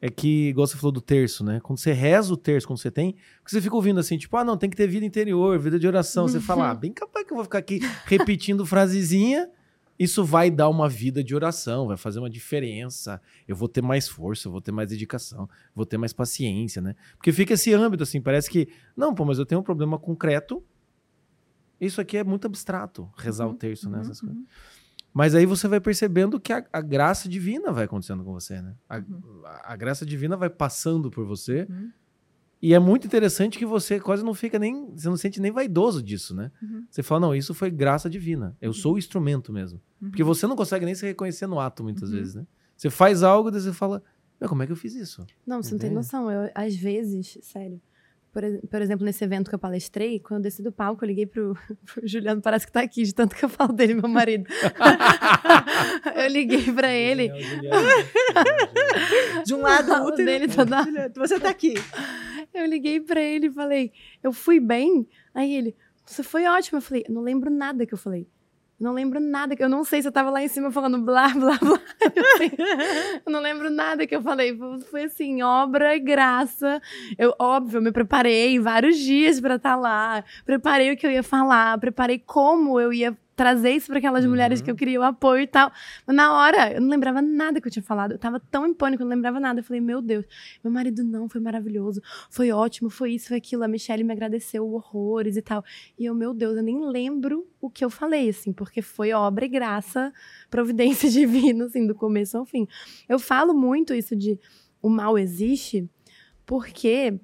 é 0.01 0.09
que, 0.09 0.49
igual 0.49 0.67
você 0.67 0.75
falou 0.75 0.91
do 0.91 1.01
terço, 1.01 1.43
né? 1.43 1.59
Quando 1.61 1.79
você 1.79 1.93
reza 1.93 2.33
o 2.33 2.37
terço, 2.37 2.67
quando 2.67 2.79
você 2.79 2.91
tem, 2.91 3.15
você 3.45 3.61
fica 3.61 3.75
ouvindo 3.75 3.99
assim, 3.99 4.17
tipo, 4.17 4.35
ah, 4.35 4.43
não, 4.43 4.57
tem 4.57 4.69
que 4.69 4.75
ter 4.75 4.87
vida 4.87 5.05
interior, 5.05 5.57
vida 5.57 5.79
de 5.79 5.87
oração. 5.87 6.23
Uhum. 6.23 6.29
Você 6.29 6.39
fala, 6.39 6.71
ah, 6.71 6.75
bem 6.75 6.91
capaz 6.91 7.25
que 7.25 7.31
eu 7.31 7.35
vou 7.35 7.43
ficar 7.43 7.59
aqui 7.59 7.79
repetindo 8.05 8.65
frasezinha 8.65 9.49
isso 9.99 10.23
vai 10.23 10.51
dar 10.51 10.69
uma 10.69 10.87
vida 10.87 11.23
de 11.23 11.33
oração, 11.33 11.87
vai 11.87 11.97
fazer 11.97 12.19
uma 12.19 12.29
diferença. 12.29 13.21
Eu 13.47 13.55
vou 13.55 13.67
ter 13.67 13.81
mais 13.81 14.07
força, 14.07 14.47
eu 14.47 14.51
vou 14.51 14.61
ter 14.61 14.71
mais 14.71 14.89
dedicação, 14.89 15.49
vou 15.73 15.85
ter 15.85 15.97
mais 15.97 16.13
paciência, 16.13 16.81
né? 16.81 16.95
Porque 17.15 17.31
fica 17.31 17.53
esse 17.53 17.73
âmbito 17.73 18.03
assim, 18.03 18.21
parece 18.21 18.49
que, 18.49 18.67
não, 18.95 19.13
pô, 19.13 19.25
mas 19.25 19.39
eu 19.39 19.45
tenho 19.45 19.61
um 19.61 19.63
problema 19.63 19.97
concreto. 19.97 20.63
Isso 21.81 21.99
aqui 21.99 22.17
é 22.17 22.23
muito 22.23 22.45
abstrato, 22.45 23.09
rezar 23.17 23.45
uhum, 23.45 23.53
o 23.53 23.55
terço, 23.55 23.89
né? 23.89 23.97
Uhum, 23.97 24.01
essas 24.01 24.19
coisas. 24.19 24.37
Uhum. 24.37 24.45
Mas 25.13 25.33
aí 25.33 25.47
você 25.47 25.67
vai 25.67 25.79
percebendo 25.79 26.39
que 26.39 26.53
a, 26.53 26.63
a, 26.71 26.81
graça 26.81 27.27
divina 27.27 27.71
vai 27.71 27.85
acontecendo 27.85 28.23
com 28.23 28.33
você, 28.33 28.61
né? 28.61 28.75
A, 28.87 28.97
uhum. 28.97 29.41
a, 29.45 29.73
a 29.73 29.75
graça 29.75 30.05
divina 30.05 30.37
vai 30.37 30.49
passando 30.49 31.09
por 31.09 31.25
você 31.25 31.65
uhum. 31.69 31.91
E 32.61 32.73
é 32.73 32.79
muito 32.79 33.05
interessante 33.05 33.57
que 33.57 33.65
você 33.65 33.99
quase 33.99 34.23
não 34.23 34.33
fica 34.33 34.57
nem. 34.57 34.89
Você 34.91 35.07
não 35.07 35.17
sente 35.17 35.39
nem 35.39 35.51
vaidoso 35.51 36.01
disso, 36.01 36.35
né? 36.35 36.51
Uhum. 36.61 36.85
Você 36.89 37.03
fala, 37.03 37.21
não, 37.21 37.35
isso 37.35 37.53
foi 37.53 37.69
graça 37.69 38.09
divina. 38.09 38.57
Eu 38.59 38.73
sou 38.73 38.95
o 38.95 38.97
instrumento 38.97 39.53
mesmo. 39.53 39.79
Uhum. 40.01 40.09
Porque 40.09 40.23
você 40.23 40.47
não 40.47 40.55
consegue 40.55 40.85
nem 40.85 40.95
se 40.95 41.05
reconhecer 41.05 41.45
no 41.45 41.59
ato, 41.59 41.83
muitas 41.83 42.09
uhum. 42.09 42.15
vezes, 42.15 42.35
né? 42.35 42.47
Você 42.75 42.89
faz 42.89 43.23
algo, 43.23 43.49
e 43.49 43.53
você 43.53 43.73
fala, 43.73 44.01
meu, 44.39 44.49
como 44.49 44.63
é 44.63 44.65
que 44.65 44.71
eu 44.71 44.75
fiz 44.75 44.95
isso? 44.95 45.25
Não, 45.45 45.61
você 45.61 45.75
Entende? 45.75 45.95
não 45.95 46.01
tem 46.01 46.21
noção. 46.21 46.31
Eu, 46.31 46.51
às 46.53 46.75
vezes, 46.75 47.37
sério. 47.41 47.81
Por, 48.37 48.43
por, 48.69 48.81
exemplo, 48.83 49.03
nesse 49.03 49.23
evento 49.23 49.49
que 49.49 49.55
eu 49.55 49.59
palestrei, 49.59 50.19
quando 50.19 50.41
eu 50.41 50.43
desci 50.43 50.61
do 50.61 50.71
palco, 50.71 51.03
eu 51.03 51.07
liguei 51.07 51.25
pro, 51.25 51.57
pro 51.83 52.07
Juliano, 52.07 52.39
parece 52.39 52.67
que 52.67 52.71
tá 52.71 52.81
aqui, 52.81 53.01
de 53.01 53.11
tanto 53.11 53.35
que 53.35 53.43
eu 53.43 53.49
falo 53.49 53.73
dele, 53.73 53.95
meu 53.95 54.07
marido. 54.07 54.47
eu 56.15 56.27
liguei 56.27 56.71
pra 56.71 56.93
ele. 56.93 57.31
de 59.43 59.55
um 59.55 59.61
lado, 59.61 59.91
o 60.05 60.11
dele 60.11 60.47
toda... 60.47 60.85
Você 61.15 61.39
tá 61.39 61.49
aqui. 61.49 61.73
Eu 62.53 62.67
liguei 62.67 62.99
pra 62.99 63.19
ele 63.19 63.47
e 63.47 63.51
falei, 63.51 63.91
eu 64.21 64.31
fui 64.31 64.59
bem? 64.59 65.07
Aí 65.33 65.55
ele, 65.55 65.75
você 66.05 66.21
foi 66.21 66.45
ótimo. 66.45 66.77
Eu 66.77 66.81
falei, 66.83 67.05
não 67.09 67.23
lembro 67.23 67.49
nada 67.49 67.87
que 67.87 67.93
eu 67.95 67.97
falei. 67.97 68.27
Não 68.79 68.93
lembro 68.93 69.19
nada, 69.19 69.55
que 69.55 69.63
eu 69.63 69.69
não 69.69 69.83
sei 69.83 70.03
se 70.03 70.07
eu 70.07 70.11
tava 70.11 70.29
lá 70.29 70.43
em 70.43 70.47
cima 70.47 70.71
falando 70.71 70.99
blá, 70.99 71.29
blá, 71.33 71.57
blá. 71.57 71.81
Eu, 73.25 73.31
não 73.31 73.39
lembro 73.39 73.71
nada 73.71 74.05
que 74.05 74.15
eu 74.15 74.21
falei. 74.21 74.55
Foi 74.91 75.05
assim, 75.05 75.41
obra 75.41 75.95
e 75.95 75.99
graça. 75.99 76.79
Eu, 77.17 77.33
óbvio, 77.39 77.77
eu 77.77 77.81
me 77.81 77.91
preparei 77.91 78.59
vários 78.59 78.97
dias 78.97 79.41
para 79.41 79.55
estar 79.55 79.71
tá 79.71 79.75
lá. 79.75 80.23
Preparei 80.45 80.91
o 80.91 80.97
que 80.97 81.07
eu 81.07 81.11
ia 81.11 81.23
falar, 81.23 81.79
preparei 81.79 82.19
como 82.19 82.79
eu 82.79 82.93
ia 82.93 83.17
trazer 83.37 83.69
isso 83.69 83.87
para 83.87 83.99
aquelas 83.99 84.23
uhum. 84.23 84.31
mulheres 84.31 84.61
que 84.61 84.69
eu 84.69 84.75
queria 84.75 84.99
o 84.99 85.03
apoio 85.03 85.43
e 85.43 85.47
tal. 85.47 85.71
Mas 86.07 86.15
na 86.15 86.33
hora, 86.33 86.73
eu 86.73 86.81
não 86.81 86.89
lembrava 86.89 87.21
nada 87.21 87.61
que 87.61 87.67
eu 87.67 87.71
tinha 87.71 87.83
falado. 87.83 88.13
Eu 88.13 88.17
tava 88.17 88.39
tão 88.39 88.65
em 88.65 88.73
pânico, 88.73 89.03
eu 89.03 89.05
não 89.05 89.15
lembrava 89.15 89.39
nada. 89.39 89.59
Eu 89.59 89.63
falei, 89.63 89.79
meu 89.79 90.01
Deus, 90.01 90.25
meu 90.63 90.73
marido 90.73 91.03
não, 91.03 91.29
foi 91.29 91.39
maravilhoso, 91.39 92.01
foi 92.31 92.51
ótimo, 92.51 92.89
foi 92.89 93.13
isso, 93.13 93.27
foi 93.27 93.37
aquilo. 93.37 93.63
A 93.63 93.67
Michelle 93.67 94.03
me 94.03 94.11
agradeceu 94.11 94.67
horrores 94.67 95.37
e 95.37 95.41
tal. 95.43 95.63
E 95.99 96.05
eu, 96.05 96.15
meu 96.15 96.33
Deus, 96.33 96.57
eu 96.57 96.63
nem 96.63 96.83
lembro 96.83 97.47
o 97.61 97.69
que 97.69 97.85
eu 97.85 97.91
falei, 97.91 98.29
assim, 98.29 98.51
porque 98.51 98.81
foi 98.81 99.13
obra 99.13 99.45
e 99.45 99.47
graça, 99.47 100.11
providência 100.49 101.07
divina, 101.11 101.65
assim, 101.65 101.85
do 101.85 101.93
começo 101.93 102.39
ao 102.39 102.45
fim. 102.45 102.67
Eu 103.07 103.19
falo 103.19 103.53
muito 103.53 103.93
isso 103.93 104.15
de 104.15 104.39
o 104.81 104.89
mal 104.89 105.15
existe 105.15 105.87
porque 106.43 107.19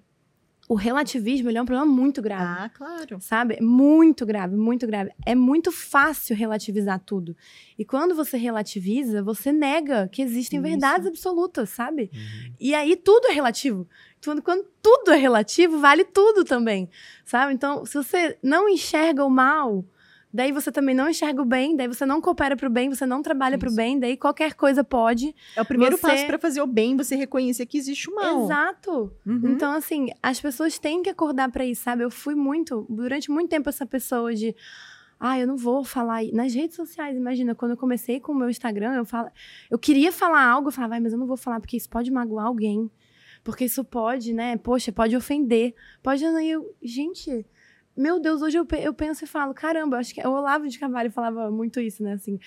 o 0.67 0.75
relativismo 0.75 1.49
é 1.49 1.61
um 1.61 1.65
problema 1.65 1.91
muito 1.91 2.21
grave. 2.21 2.61
Ah, 2.61 2.69
claro. 2.69 3.17
Sabe? 3.19 3.59
Muito 3.61 4.25
grave, 4.25 4.55
muito 4.55 4.87
grave. 4.87 5.11
É 5.25 5.35
muito 5.35 5.71
fácil 5.71 6.35
relativizar 6.35 6.99
tudo. 6.99 7.35
E 7.77 7.83
quando 7.83 8.15
você 8.15 8.37
relativiza, 8.37 9.21
você 9.21 9.51
nega 9.51 10.07
que 10.07 10.21
existem 10.21 10.59
Isso. 10.59 10.69
verdades 10.69 11.07
absolutas, 11.07 11.69
sabe? 11.69 12.09
Uhum. 12.13 12.53
E 12.59 12.73
aí 12.73 12.95
tudo 12.95 13.27
é 13.27 13.31
relativo. 13.31 13.87
Quando, 14.23 14.41
quando 14.41 14.65
tudo 14.81 15.11
é 15.11 15.17
relativo, 15.17 15.79
vale 15.79 16.05
tudo 16.05 16.45
também, 16.45 16.89
sabe? 17.25 17.53
Então, 17.53 17.85
se 17.85 17.95
você 17.95 18.37
não 18.41 18.69
enxerga 18.69 19.25
o 19.25 19.29
mal 19.29 19.83
Daí 20.33 20.51
você 20.51 20.71
também 20.71 20.95
não 20.95 21.07
enxerga 21.07 21.43
o 21.43 21.45
bem, 21.45 21.75
daí 21.75 21.87
você 21.87 22.07
não 22.07 22.19
coopera 22.19 22.57
para 22.57 22.67
o 22.67 22.71
bem, 22.71 22.89
você 22.89 23.05
não 23.05 23.21
trabalha 23.21 23.55
para 23.55 23.69
o 23.69 23.75
bem, 23.75 23.99
daí 23.99 24.17
qualquer 24.17 24.55
coisa 24.55 24.83
pode. 24.83 25.35
É 25.55 25.61
o 25.61 25.65
primeiro 25.65 25.95
você... 25.95 26.07
passo 26.07 26.25
para 26.25 26.39
fazer 26.39 26.59
o 26.59 26.65
bem, 26.65 26.97
você 26.97 27.15
reconhecer 27.15 27.67
que 27.67 27.77
existe 27.77 28.09
o 28.09 28.15
mal. 28.15 28.45
Exato. 28.45 29.13
Uhum. 29.23 29.51
Então, 29.51 29.73
assim, 29.73 30.09
as 30.23 30.41
pessoas 30.41 30.79
têm 30.79 31.03
que 31.03 31.09
acordar 31.09 31.51
para 31.51 31.63
isso, 31.63 31.83
sabe? 31.83 32.03
Eu 32.03 32.09
fui 32.09 32.33
muito, 32.33 32.83
durante 32.89 33.29
muito 33.29 33.51
tempo, 33.51 33.69
essa 33.69 33.85
pessoa 33.85 34.33
de. 34.33 34.55
Ah, 35.19 35.39
eu 35.39 35.45
não 35.45 35.55
vou 35.55 35.83
falar. 35.83 36.23
Nas 36.33 36.51
redes 36.55 36.75
sociais, 36.75 37.15
imagina, 37.15 37.53
quando 37.53 37.71
eu 37.71 37.77
comecei 37.77 38.19
com 38.19 38.31
o 38.31 38.35
meu 38.35 38.49
Instagram, 38.49 38.95
eu, 38.95 39.05
falo, 39.05 39.29
eu 39.69 39.77
queria 39.77 40.11
falar 40.11 40.43
algo, 40.43 40.69
eu 40.69 40.71
falava, 40.71 40.99
mas 40.99 41.13
eu 41.13 41.19
não 41.19 41.27
vou 41.27 41.37
falar 41.37 41.59
porque 41.59 41.77
isso 41.77 41.87
pode 41.87 42.09
magoar 42.11 42.47
alguém. 42.47 42.89
Porque 43.43 43.65
isso 43.65 43.83
pode, 43.83 44.33
né? 44.33 44.57
Poxa, 44.57 44.91
pode 44.91 45.15
ofender. 45.15 45.75
Pode. 46.01 46.23
Eu, 46.23 46.75
gente, 46.81 47.45
meu 47.95 48.19
Deus, 48.19 48.41
hoje 48.41 48.57
eu, 48.57 48.67
eu 48.81 48.93
penso 48.93 49.23
e 49.23 49.27
falo, 49.27 49.53
caramba, 49.53 49.97
acho 49.97 50.13
que 50.13 50.25
o 50.25 50.31
Olavo 50.31 50.67
de 50.67 50.79
Carvalho 50.79 51.11
falava 51.11 51.51
muito 51.51 51.79
isso, 51.79 52.03
né? 52.03 52.13
Assim, 52.13 52.39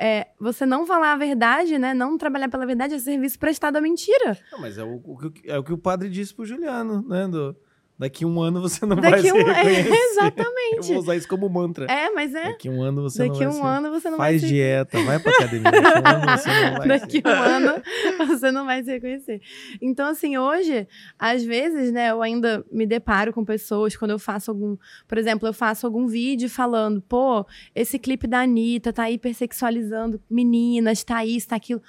é, 0.00 0.28
você 0.38 0.66
não 0.66 0.86
falar 0.86 1.12
a 1.12 1.16
verdade, 1.16 1.78
né? 1.78 1.94
Não 1.94 2.18
trabalhar 2.18 2.48
pela 2.48 2.66
verdade 2.66 2.94
é 2.94 2.98
serviço 2.98 3.38
prestado 3.38 3.76
à 3.76 3.80
mentira. 3.80 4.38
Não, 4.50 4.60
mas 4.60 4.78
é 4.78 4.84
o, 4.84 4.96
o, 4.96 5.32
é 5.44 5.58
o 5.58 5.64
que 5.64 5.72
o 5.72 5.78
padre 5.78 6.08
disse 6.08 6.34
pro 6.34 6.44
Juliano, 6.44 7.02
né? 7.06 7.28
Do, 7.28 7.56
Daqui 7.96 8.24
um 8.24 8.40
ano 8.40 8.60
você 8.60 8.84
não 8.84 8.96
Daqui 8.96 9.10
vai 9.10 9.20
um... 9.20 9.22
se 9.22 9.52
reconhecer. 9.52 9.92
É, 9.92 10.10
exatamente. 10.10 10.76
Eu 10.76 10.82
vou 10.82 10.98
usar 10.98 11.16
isso 11.16 11.28
como 11.28 11.48
mantra. 11.48 11.86
É, 11.86 12.10
mas 12.10 12.34
é. 12.34 12.44
Daqui 12.48 12.68
um 12.68 12.82
ano 12.82 13.02
você 13.02 13.28
Daqui 13.28 13.44
não 13.44 13.52
vai 13.52 13.60
um 13.60 13.66
ano 13.66 13.90
você 13.90 14.10
não 14.10 14.16
Faz 14.16 14.40
vai 14.40 14.48
se... 14.48 14.54
dieta, 14.54 15.02
vai 15.02 15.18
pra 15.20 15.32
academia. 15.32 15.70
Daqui 15.70 15.86
um 15.86 16.08
ano 16.08 16.36
você 16.36 16.48
não 16.50 16.78
vai 16.78 16.88
Daqui 16.88 17.22
se... 17.22 17.28
um 17.28 17.30
ano 17.30 17.82
você 18.26 18.50
não 18.50 18.66
vai 18.66 18.82
se 18.82 18.90
reconhecer. 18.90 19.40
Então, 19.80 20.08
assim, 20.08 20.36
hoje, 20.36 20.88
às 21.16 21.44
vezes, 21.44 21.92
né, 21.92 22.10
eu 22.10 22.20
ainda 22.20 22.64
me 22.70 22.84
deparo 22.84 23.32
com 23.32 23.44
pessoas 23.44 23.96
quando 23.96 24.10
eu 24.10 24.18
faço 24.18 24.50
algum... 24.50 24.76
Por 25.06 25.16
exemplo, 25.16 25.48
eu 25.48 25.52
faço 25.52 25.86
algum 25.86 26.08
vídeo 26.08 26.50
falando, 26.50 27.00
pô, 27.00 27.46
esse 27.74 27.96
clipe 27.98 28.26
da 28.26 28.40
Anitta 28.40 28.92
tá 28.92 29.08
hipersexualizando 29.08 30.20
meninas, 30.28 31.04
tá 31.04 31.24
isso, 31.24 31.48
tá 31.48 31.56
aquilo 31.56 31.80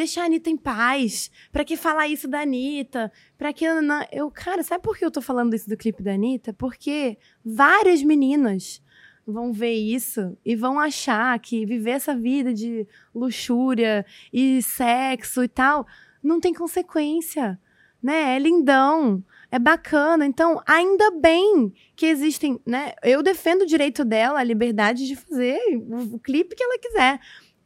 Deixa 0.00 0.22
a 0.22 0.24
Anitta 0.24 0.48
em 0.48 0.56
paz. 0.56 1.30
Pra 1.52 1.62
que 1.62 1.76
falar 1.76 2.08
isso 2.08 2.26
da 2.26 2.40
Anitta? 2.40 3.12
Pra 3.36 3.52
que. 3.52 3.66
Eu, 4.10 4.30
cara, 4.30 4.62
sabe 4.62 4.82
por 4.82 4.96
que 4.96 5.04
eu 5.04 5.10
tô 5.10 5.20
falando 5.20 5.52
isso 5.52 5.68
do 5.68 5.76
clipe 5.76 6.02
da 6.02 6.14
Anitta? 6.14 6.54
Porque 6.54 7.18
várias 7.44 8.02
meninas 8.02 8.82
vão 9.26 9.52
ver 9.52 9.74
isso 9.74 10.38
e 10.42 10.56
vão 10.56 10.80
achar 10.80 11.38
que 11.38 11.66
viver 11.66 11.90
essa 11.90 12.16
vida 12.16 12.54
de 12.54 12.88
luxúria 13.14 14.06
e 14.32 14.62
sexo 14.62 15.44
e 15.44 15.48
tal 15.48 15.86
não 16.22 16.40
tem 16.40 16.54
consequência, 16.54 17.60
né? 18.02 18.36
É 18.36 18.38
lindão, 18.38 19.22
é 19.50 19.58
bacana. 19.58 20.24
Então, 20.24 20.62
ainda 20.66 21.10
bem 21.10 21.74
que 21.94 22.06
existem, 22.06 22.58
né? 22.64 22.94
Eu 23.02 23.22
defendo 23.22 23.62
o 23.62 23.66
direito 23.66 24.02
dela, 24.02 24.40
a 24.40 24.44
liberdade 24.44 25.06
de 25.06 25.14
fazer 25.14 25.60
o 26.10 26.18
clipe 26.18 26.56
que 26.56 26.62
ela 26.62 26.78
quiser. 26.78 27.20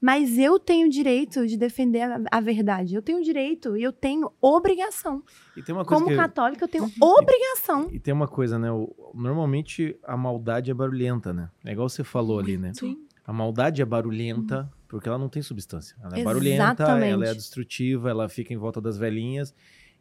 Mas 0.05 0.36
eu 0.39 0.59
tenho 0.59 0.90
direito 0.90 1.47
de 1.47 1.56
defender 1.56 2.02
a, 2.02 2.20
a 2.31 2.39
verdade. 2.39 2.94
Eu 2.94 3.01
tenho 3.01 3.22
direito 3.24 3.74
e 3.74 3.82
eu 3.82 3.90
tenho 3.90 4.31
obrigação. 4.39 5.22
E 5.56 5.62
tem 5.62 5.74
uma 5.74 5.82
coisa 5.82 6.05
Como 6.05 6.14
que... 6.14 6.22
católica, 6.22 6.62
eu 6.64 6.68
tenho 6.68 6.90
obrigação. 7.01 7.89
E 7.90 7.98
tem 7.98 8.12
uma 8.12 8.28
coisa, 8.28 8.59
né? 8.59 8.70
o- 8.70 8.94
Normalmente 9.14 9.97
a 10.05 10.14
maldade 10.14 10.70
é 10.70 10.74
barulhenta, 10.74 11.32
né? 11.32 11.48
É 11.64 11.72
igual 11.72 11.89
você 11.89 12.05
falou 12.05 12.39
ali, 12.39 12.59
né? 12.59 12.72
Sim. 12.74 12.98
A 13.26 13.32
maldade 13.32 13.81
é 13.81 13.85
barulhenta 13.86 14.70
porque 14.89 15.09
ela 15.09 15.16
não 15.16 15.31
tem 15.31 15.40
substância. 15.40 15.97
Ela 16.02 16.18
é 16.18 16.22
barulhenta, 16.22 16.62
Exatamente. 16.62 17.12
ela 17.12 17.26
é 17.26 17.35
destrutiva, 17.35 18.10
ela 18.10 18.28
fica 18.28 18.52
em 18.52 18.59
volta 18.59 18.82
das 18.82 18.98
velhinhas. 18.98 19.55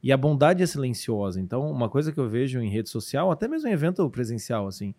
E 0.04 0.12
a 0.12 0.18
bondade 0.18 0.62
é 0.62 0.66
silenciosa. 0.66 1.40
Então, 1.40 1.72
uma 1.72 1.88
coisa 1.88 2.12
que 2.12 2.20
eu 2.20 2.28
vejo 2.28 2.60
em 2.60 2.68
rede 2.70 2.90
social, 2.90 3.32
até 3.32 3.48
mesmo 3.48 3.70
em 3.70 3.72
evento 3.72 4.10
presencial, 4.10 4.68
assim, 4.68 4.94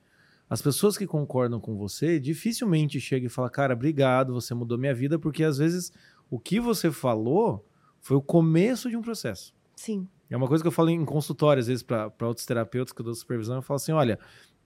as 0.48 0.60
pessoas 0.60 0.96
que 0.96 1.06
concordam 1.06 1.58
com 1.58 1.76
você 1.76 2.20
dificilmente 2.20 3.00
chegam 3.00 3.26
e 3.26 3.30
falam, 3.30 3.50
cara, 3.50 3.74
obrigado, 3.74 4.32
você 4.32 4.54
mudou 4.54 4.76
minha 4.78 4.94
vida, 4.94 5.18
porque 5.18 5.42
às 5.42 5.58
vezes 5.58 5.92
o 6.30 6.38
que 6.38 6.60
você 6.60 6.90
falou 6.90 7.66
foi 8.00 8.16
o 8.16 8.22
começo 8.22 8.90
de 8.90 8.96
um 8.96 9.02
processo. 9.02 9.54
Sim. 9.74 10.06
É 10.30 10.36
uma 10.36 10.48
coisa 10.48 10.62
que 10.62 10.68
eu 10.68 10.72
falo 10.72 10.90
em 10.90 11.04
consultório, 11.04 11.60
às 11.60 11.66
vezes, 11.66 11.82
para 11.82 12.10
outros 12.22 12.44
terapeutas 12.46 12.92
que 12.92 13.00
eu 13.00 13.04
dou 13.04 13.14
supervisão, 13.14 13.56
eu 13.56 13.62
falo 13.62 13.76
assim: 13.76 13.92
olha, 13.92 14.18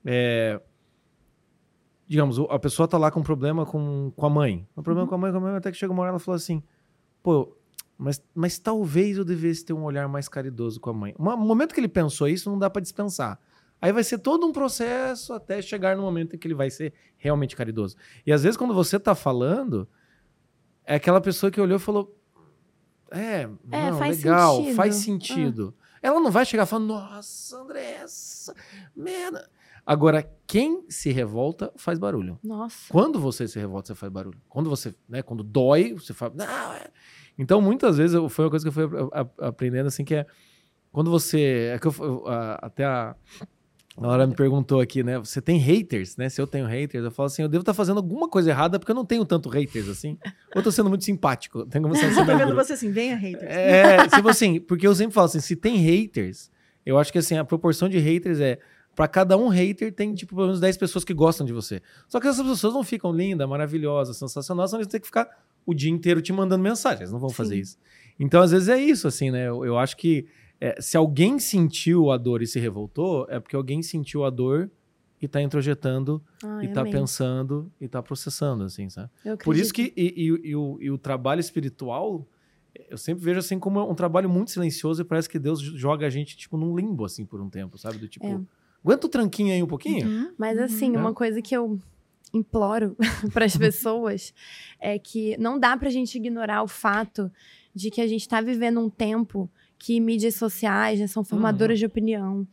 é, 0.04 0.60
digamos, 2.06 2.38
a 2.48 2.58
pessoa 2.58 2.88
tá 2.88 2.96
lá 2.96 3.10
com 3.10 3.20
um 3.20 3.24
problema 3.24 3.66
com, 3.66 4.12
com 4.16 4.26
a 4.26 4.30
mãe. 4.30 4.66
Um 4.76 4.82
problema 4.82 5.04
Uhum. 5.04 5.08
com 5.08 5.14
a 5.14 5.18
mãe, 5.18 5.30
com 5.32 5.38
a 5.38 5.40
mãe, 5.40 5.56
até 5.56 5.70
que 5.70 5.76
chega 5.76 5.92
uma 5.92 6.02
hora 6.02 6.10
ela 6.12 6.18
falou 6.18 6.36
assim: 6.36 6.62
pô, 7.22 7.54
mas, 7.96 8.22
mas 8.34 8.58
talvez 8.58 9.18
eu 9.18 9.24
devesse 9.24 9.64
ter 9.64 9.72
um 9.72 9.82
olhar 9.84 10.08
mais 10.08 10.28
caridoso 10.28 10.80
com 10.80 10.90
a 10.90 10.92
mãe. 10.94 11.14
No 11.18 11.36
momento 11.36 11.74
que 11.74 11.80
ele 11.80 11.88
pensou 11.88 12.28
isso, 12.28 12.50
não 12.50 12.58
dá 12.58 12.70
para 12.70 12.80
dispensar. 12.80 13.38
Aí 13.80 13.92
vai 13.92 14.02
ser 14.02 14.18
todo 14.18 14.46
um 14.46 14.52
processo 14.52 15.32
até 15.32 15.62
chegar 15.62 15.96
no 15.96 16.02
momento 16.02 16.34
em 16.34 16.38
que 16.38 16.46
ele 16.48 16.54
vai 16.54 16.68
ser 16.70 16.92
realmente 17.16 17.54
caridoso. 17.54 17.96
E 18.26 18.32
às 18.32 18.42
vezes, 18.42 18.56
quando 18.56 18.74
você 18.74 18.98
tá 18.98 19.14
falando, 19.14 19.88
é 20.84 20.96
aquela 20.96 21.20
pessoa 21.20 21.50
que 21.50 21.60
olhou 21.60 21.76
e 21.76 21.80
falou: 21.80 22.16
É, 23.10 23.48
É, 23.70 23.90
não, 23.90 23.98
faz 23.98 24.18
legal, 24.18 24.56
sentido. 24.56 24.74
faz 24.76 24.96
Ah. 24.96 25.00
sentido. 25.00 25.74
Ela 26.02 26.20
não 26.20 26.30
vai 26.30 26.44
chegar 26.44 26.66
falando, 26.66 26.88
nossa, 26.88 27.56
Andressa, 27.58 28.54
merda. 28.94 29.48
Agora, 29.86 30.28
quem 30.46 30.84
se 30.90 31.10
revolta 31.10 31.72
faz 31.76 31.98
barulho. 31.98 32.38
Nossa. 32.42 32.92
Quando 32.92 33.18
você 33.18 33.48
se 33.48 33.58
revolta, 33.58 33.88
você 33.88 33.94
faz 33.94 34.12
barulho. 34.12 34.38
Quando 34.48 34.68
você, 34.68 34.94
né, 35.08 35.22
quando 35.22 35.42
dói, 35.42 35.94
você 35.94 36.12
fala, 36.12 36.34
não, 36.36 36.72
é. 36.74 36.88
Então, 37.38 37.60
muitas 37.60 37.96
vezes, 37.96 38.14
eu- 38.14 38.28
foi 38.28 38.44
uma 38.44 38.50
coisa 38.50 38.64
que 38.64 38.68
eu 38.68 38.72
fui 38.90 38.98
aprendendo, 39.38 39.86
assim, 39.86 40.04
que 40.04 40.14
é 40.16 40.26
quando 40.92 41.10
você, 41.10 41.72
é 41.74 41.78
que 41.78 41.86
eu, 41.86 41.94
eu- 42.00 42.28
a- 42.28 42.58
até 42.62 42.84
a, 42.84 43.16
a 44.00 44.06
Laura 44.06 44.26
me 44.26 44.34
perguntou 44.34 44.80
aqui, 44.80 45.02
né, 45.02 45.18
você 45.18 45.40
tem 45.40 45.58
haters, 45.58 46.16
né, 46.16 46.28
se 46.28 46.40
eu 46.40 46.46
tenho 46.46 46.66
haters, 46.66 47.04
eu 47.04 47.10
falo 47.10 47.26
assim, 47.26 47.42
eu 47.42 47.48
devo 47.48 47.62
estar 47.62 47.74
fazendo 47.74 47.98
alguma 47.98 48.28
coisa 48.28 48.50
errada, 48.50 48.78
porque 48.78 48.90
eu 48.90 48.96
não 48.96 49.04
tenho 49.04 49.24
tanto 49.24 49.48
haters, 49.48 49.88
assim, 49.88 50.18
ou 50.54 50.56
eu 50.56 50.62
tô 50.62 50.70
sendo 50.70 50.88
muito 50.88 51.04
simpático, 51.04 51.60
a 51.60 51.94
ser 51.96 52.06
Eu 52.10 52.26
tô 52.26 52.36
vendo 52.36 52.54
você 52.54 52.72
assim, 52.74 52.90
venha, 52.90 53.16
haters. 53.16 53.50
É, 53.50 54.08
tipo 54.08 54.28
assim, 54.28 54.60
porque 54.60 54.86
eu 54.86 54.94
sempre 54.94 55.14
falo 55.14 55.26
assim, 55.26 55.40
se 55.40 55.56
tem 55.56 55.76
haters, 55.76 56.50
eu 56.84 56.98
acho 56.98 57.12
que 57.12 57.18
assim, 57.18 57.36
a 57.36 57.44
proporção 57.44 57.88
de 57.88 57.98
haters 57.98 58.40
é 58.40 58.58
Pra 58.98 59.06
cada 59.06 59.36
um 59.36 59.46
hater 59.46 59.94
tem, 59.94 60.12
tipo, 60.12 60.34
pelo 60.34 60.48
menos 60.48 60.58
10 60.58 60.76
pessoas 60.76 61.04
que 61.04 61.14
gostam 61.14 61.46
de 61.46 61.52
você. 61.52 61.80
Só 62.08 62.18
que 62.18 62.26
essas 62.26 62.44
pessoas 62.44 62.74
não 62.74 62.82
ficam 62.82 63.12
lindas, 63.12 63.48
maravilhosas, 63.48 64.16
sensacionais, 64.16 64.70
senão 64.70 64.80
eles 64.80 64.90
têm 64.90 64.98
que 64.98 65.06
ficar 65.06 65.28
o 65.64 65.72
dia 65.72 65.88
inteiro 65.88 66.20
te 66.20 66.32
mandando 66.32 66.64
mensagem. 66.64 67.02
Eles 67.02 67.12
não 67.12 67.20
vão 67.20 67.30
fazer 67.30 67.54
Sim. 67.54 67.60
isso. 67.60 67.78
Então, 68.18 68.42
às 68.42 68.50
vezes, 68.50 68.68
é 68.68 68.76
isso, 68.76 69.06
assim, 69.06 69.30
né? 69.30 69.46
Eu, 69.46 69.64
eu 69.64 69.78
acho 69.78 69.96
que 69.96 70.26
é, 70.60 70.80
se 70.80 70.96
alguém 70.96 71.38
sentiu 71.38 72.10
a 72.10 72.16
dor 72.16 72.42
e 72.42 72.46
se 72.46 72.58
revoltou, 72.58 73.26
é 73.28 73.38
porque 73.40 73.54
alguém 73.56 73.82
sentiu 73.82 74.24
a 74.24 74.30
dor 74.30 74.70
e 75.20 75.26
tá 75.28 75.42
introjetando, 75.42 76.22
Ai, 76.42 76.66
e 76.66 76.68
tá 76.68 76.80
amém. 76.82 76.92
pensando, 76.92 77.70
e 77.80 77.88
tá 77.88 78.02
processando, 78.02 78.64
assim, 78.64 78.88
sabe? 78.88 79.10
Eu 79.24 79.36
Por 79.36 79.56
isso 79.56 79.72
que 79.72 79.92
e, 79.96 80.14
e- 80.16 80.48
e 80.50 80.56
o, 80.56 80.78
e 80.80 80.90
o 80.90 80.98
trabalho 80.98 81.40
espiritual, 81.40 82.26
eu 82.88 82.96
sempre 82.98 83.24
vejo 83.24 83.40
assim 83.40 83.58
como 83.58 83.80
um 83.90 83.94
trabalho 83.94 84.28
muito 84.30 84.50
silencioso 84.52 85.02
e 85.02 85.04
parece 85.04 85.28
que 85.28 85.38
Deus 85.38 85.60
joga 85.60 86.06
a 86.06 86.10
gente 86.10 86.36
tipo 86.36 86.56
num 86.56 86.76
limbo 86.76 87.04
assim 87.04 87.24
por 87.26 87.40
um 87.40 87.50
tempo, 87.50 87.76
sabe? 87.78 87.98
Do 87.98 88.06
tipo, 88.08 88.24
É. 88.26 88.40
aguenta 88.84 89.06
o 89.06 89.10
tranquinho 89.10 89.52
aí 89.52 89.62
um 89.62 89.66
pouquinho. 89.66 90.06
Uhum. 90.06 90.32
Mas 90.38 90.58
assim, 90.58 90.90
Uhum. 90.92 91.00
uma 91.00 91.12
coisa 91.14 91.42
que 91.42 91.56
eu 91.56 91.78
imploro 92.32 92.94
para 93.32 93.44
as 93.46 93.56
pessoas 93.56 94.32
é 94.78 94.98
que 94.98 95.36
não 95.38 95.58
dá 95.58 95.76
pra 95.76 95.90
gente 95.90 96.16
ignorar 96.16 96.62
o 96.62 96.68
fato 96.68 97.30
de 97.74 97.90
que 97.90 98.00
a 98.00 98.06
gente 98.06 98.28
tá 98.28 98.40
vivendo 98.40 98.78
um 98.80 98.90
tempo 98.90 99.50
que 99.78 100.00
mídias 100.00 100.34
sociais 100.34 100.98
né, 100.98 101.06
são 101.06 101.22
formadoras 101.22 101.78
de 101.78 101.86
opinião. 101.86 102.46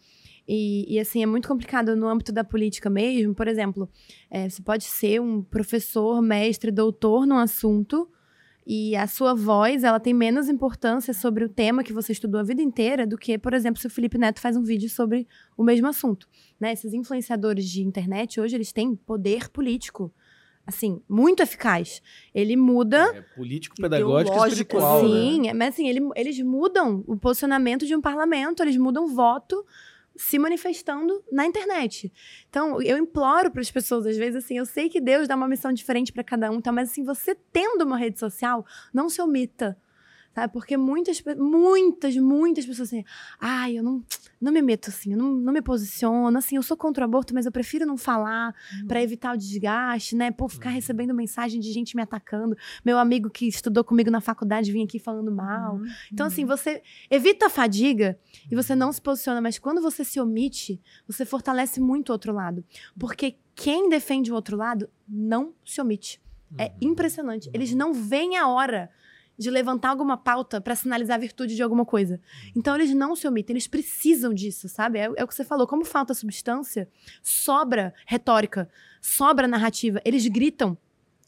E, 0.47 0.85
e, 0.93 0.99
assim, 0.99 1.23
é 1.23 1.25
muito 1.25 1.47
complicado 1.47 1.95
no 1.95 2.07
âmbito 2.07 2.31
da 2.31 2.43
política 2.43 2.89
mesmo. 2.89 3.33
Por 3.33 3.47
exemplo, 3.47 3.89
é, 4.29 4.47
você 4.47 4.61
pode 4.61 4.83
ser 4.83 5.19
um 5.19 5.41
professor, 5.41 6.21
mestre, 6.21 6.69
doutor 6.69 7.25
num 7.25 7.37
assunto 7.37 8.07
e 8.67 8.95
a 8.95 9.05
sua 9.05 9.35
voz, 9.35 9.83
ela 9.83 9.99
tem 9.99 10.13
menos 10.13 10.49
importância 10.49 11.13
sobre 11.13 11.45
o 11.45 11.49
tema 11.49 11.83
que 11.83 11.93
você 11.93 12.11
estudou 12.11 12.39
a 12.39 12.43
vida 12.43 12.63
inteira 12.63 13.05
do 13.05 13.15
que, 13.15 13.37
por 13.37 13.53
exemplo, 13.53 13.79
se 13.79 13.85
o 13.85 13.89
Felipe 13.91 14.17
Neto 14.17 14.39
faz 14.39 14.57
um 14.57 14.63
vídeo 14.63 14.89
sobre 14.89 15.27
o 15.55 15.63
mesmo 15.63 15.87
assunto 15.87 16.27
né, 16.59 16.73
esses 16.73 16.93
influenciadores 16.93 17.69
de 17.69 17.83
internet 17.83 18.39
hoje 18.39 18.55
eles 18.55 18.71
têm 18.71 18.95
poder 18.95 19.49
político 19.49 20.13
assim 20.67 21.01
muito 21.07 21.41
eficaz 21.43 22.01
ele 22.33 22.55
muda 22.55 22.97
É 23.15 23.21
político, 23.35 23.75
pedagógico 23.75 24.35
e 24.35 24.47
espiritual. 24.49 25.03
né? 25.03 25.07
sim 25.09 25.53
mas 25.53 25.73
assim 25.75 25.87
ele- 25.87 26.09
eles 26.15 26.39
mudam 26.41 27.03
o 27.07 27.15
posicionamento 27.17 27.85
de 27.85 27.95
um 27.95 28.01
parlamento 28.01 28.63
eles 28.63 28.77
mudam 28.77 29.05
o 29.05 29.07
voto 29.07 29.65
se 30.15 30.39
manifestando 30.39 31.21
na 31.31 31.45
internet 31.45 32.11
então 32.49 32.81
eu 32.81 32.97
imploro 32.97 33.51
para 33.51 33.61
as 33.61 33.69
pessoas 33.69 34.05
às 34.05 34.15
vezes 34.17 34.43
assim 34.43 34.57
eu 34.57 34.65
sei 34.65 34.87
que 34.89 35.01
Deus 35.01 35.27
dá 35.27 35.35
uma 35.35 35.47
missão 35.47 35.71
diferente 35.73 36.11
para 36.13 36.23
cada 36.23 36.49
um 36.49 36.61
tá 36.61 36.71
mas 36.71 36.89
assim 36.89 37.03
você 37.03 37.35
tendo 37.51 37.83
uma 37.83 37.97
rede 37.97 38.17
social 38.19 38.65
não 38.93 39.09
se 39.09 39.21
omita 39.21 39.77
Sabe? 40.35 40.51
Porque 40.51 40.75
muitas, 40.75 41.23
muitas, 41.37 42.15
muitas 42.17 42.65
pessoas 42.65 42.89
assim, 42.89 43.05
ai, 43.39 43.77
eu 43.77 43.83
não, 43.83 44.03
não 44.41 44.51
me 44.51 44.61
meto 44.61 44.89
assim, 44.89 45.13
eu 45.13 45.17
não, 45.17 45.31
não 45.31 45.53
me 45.53 45.61
posiciono, 45.61 46.37
assim, 46.37 46.57
eu 46.57 46.61
sou 46.63 46.75
contra 46.75 47.03
o 47.03 47.05
aborto, 47.05 47.33
mas 47.33 47.45
eu 47.45 47.51
prefiro 47.53 47.85
não 47.85 47.95
falar 47.97 48.53
pra 48.85 49.01
evitar 49.01 49.33
o 49.33 49.37
desgaste, 49.37 50.13
né? 50.13 50.31
Pô, 50.31 50.49
ficar 50.49 50.69
Uhum. 50.69 50.75
recebendo 50.75 51.13
mensagem 51.13 51.59
de 51.61 51.71
gente 51.71 51.95
me 51.95 52.01
atacando. 52.01 52.57
Meu 52.83 52.97
amigo 52.99 53.29
que 53.29 53.47
estudou 53.47 53.81
comigo 53.83 54.11
na 54.11 54.19
faculdade 54.19 54.73
vinha 54.73 54.83
aqui 54.83 54.99
falando 54.99 55.31
mal. 55.31 55.75
Uhum. 55.75 55.85
Então, 56.11 56.27
assim, 56.27 56.43
você 56.43 56.81
evita 57.09 57.45
a 57.45 57.49
fadiga 57.49 58.19
e 58.51 58.55
você 58.55 58.75
não 58.75 58.91
se 58.91 59.01
posiciona, 59.01 59.39
mas 59.39 59.57
quando 59.57 59.81
você 59.81 60.03
se 60.03 60.19
omite, 60.19 60.81
você 61.07 61.23
fortalece 61.23 61.79
muito 61.79 62.09
o 62.09 62.11
outro 62.11 62.33
lado. 62.33 62.61
Porque 62.99 63.37
quem 63.55 63.87
defende 63.87 64.33
o 64.33 64.35
outro 64.35 64.57
lado 64.57 64.89
não 65.07 65.53
se 65.63 65.79
omite. 65.79 66.21
É 66.57 66.65
Uhum. 66.65 66.91
impressionante. 66.91 67.49
Eles 67.53 67.73
não 67.73 67.93
veem 67.93 68.37
a 68.37 68.47
hora 68.49 68.89
de 69.37 69.49
levantar 69.49 69.89
alguma 69.89 70.17
pauta 70.17 70.61
pra 70.61 70.75
sinalizar 70.75 71.15
a 71.15 71.19
virtude 71.19 71.55
de 71.55 71.61
alguma 71.63 71.85
coisa. 71.85 72.19
Então 72.55 72.73
eles 72.75 72.93
não 72.93 73.15
se 73.15 73.27
omitem, 73.27 73.53
eles 73.53 73.67
precisam 73.67 74.33
disso, 74.33 74.69
sabe? 74.69 74.99
É, 74.99 75.09
é 75.15 75.23
o 75.23 75.27
que 75.27 75.35
você 75.35 75.43
falou, 75.43 75.67
como 75.67 75.83
falta 75.83 76.13
substância, 76.13 76.87
sobra 77.21 77.93
retórica, 78.05 78.69
sobra 79.01 79.47
narrativa. 79.47 80.01
Eles 80.05 80.27
gritam. 80.27 80.77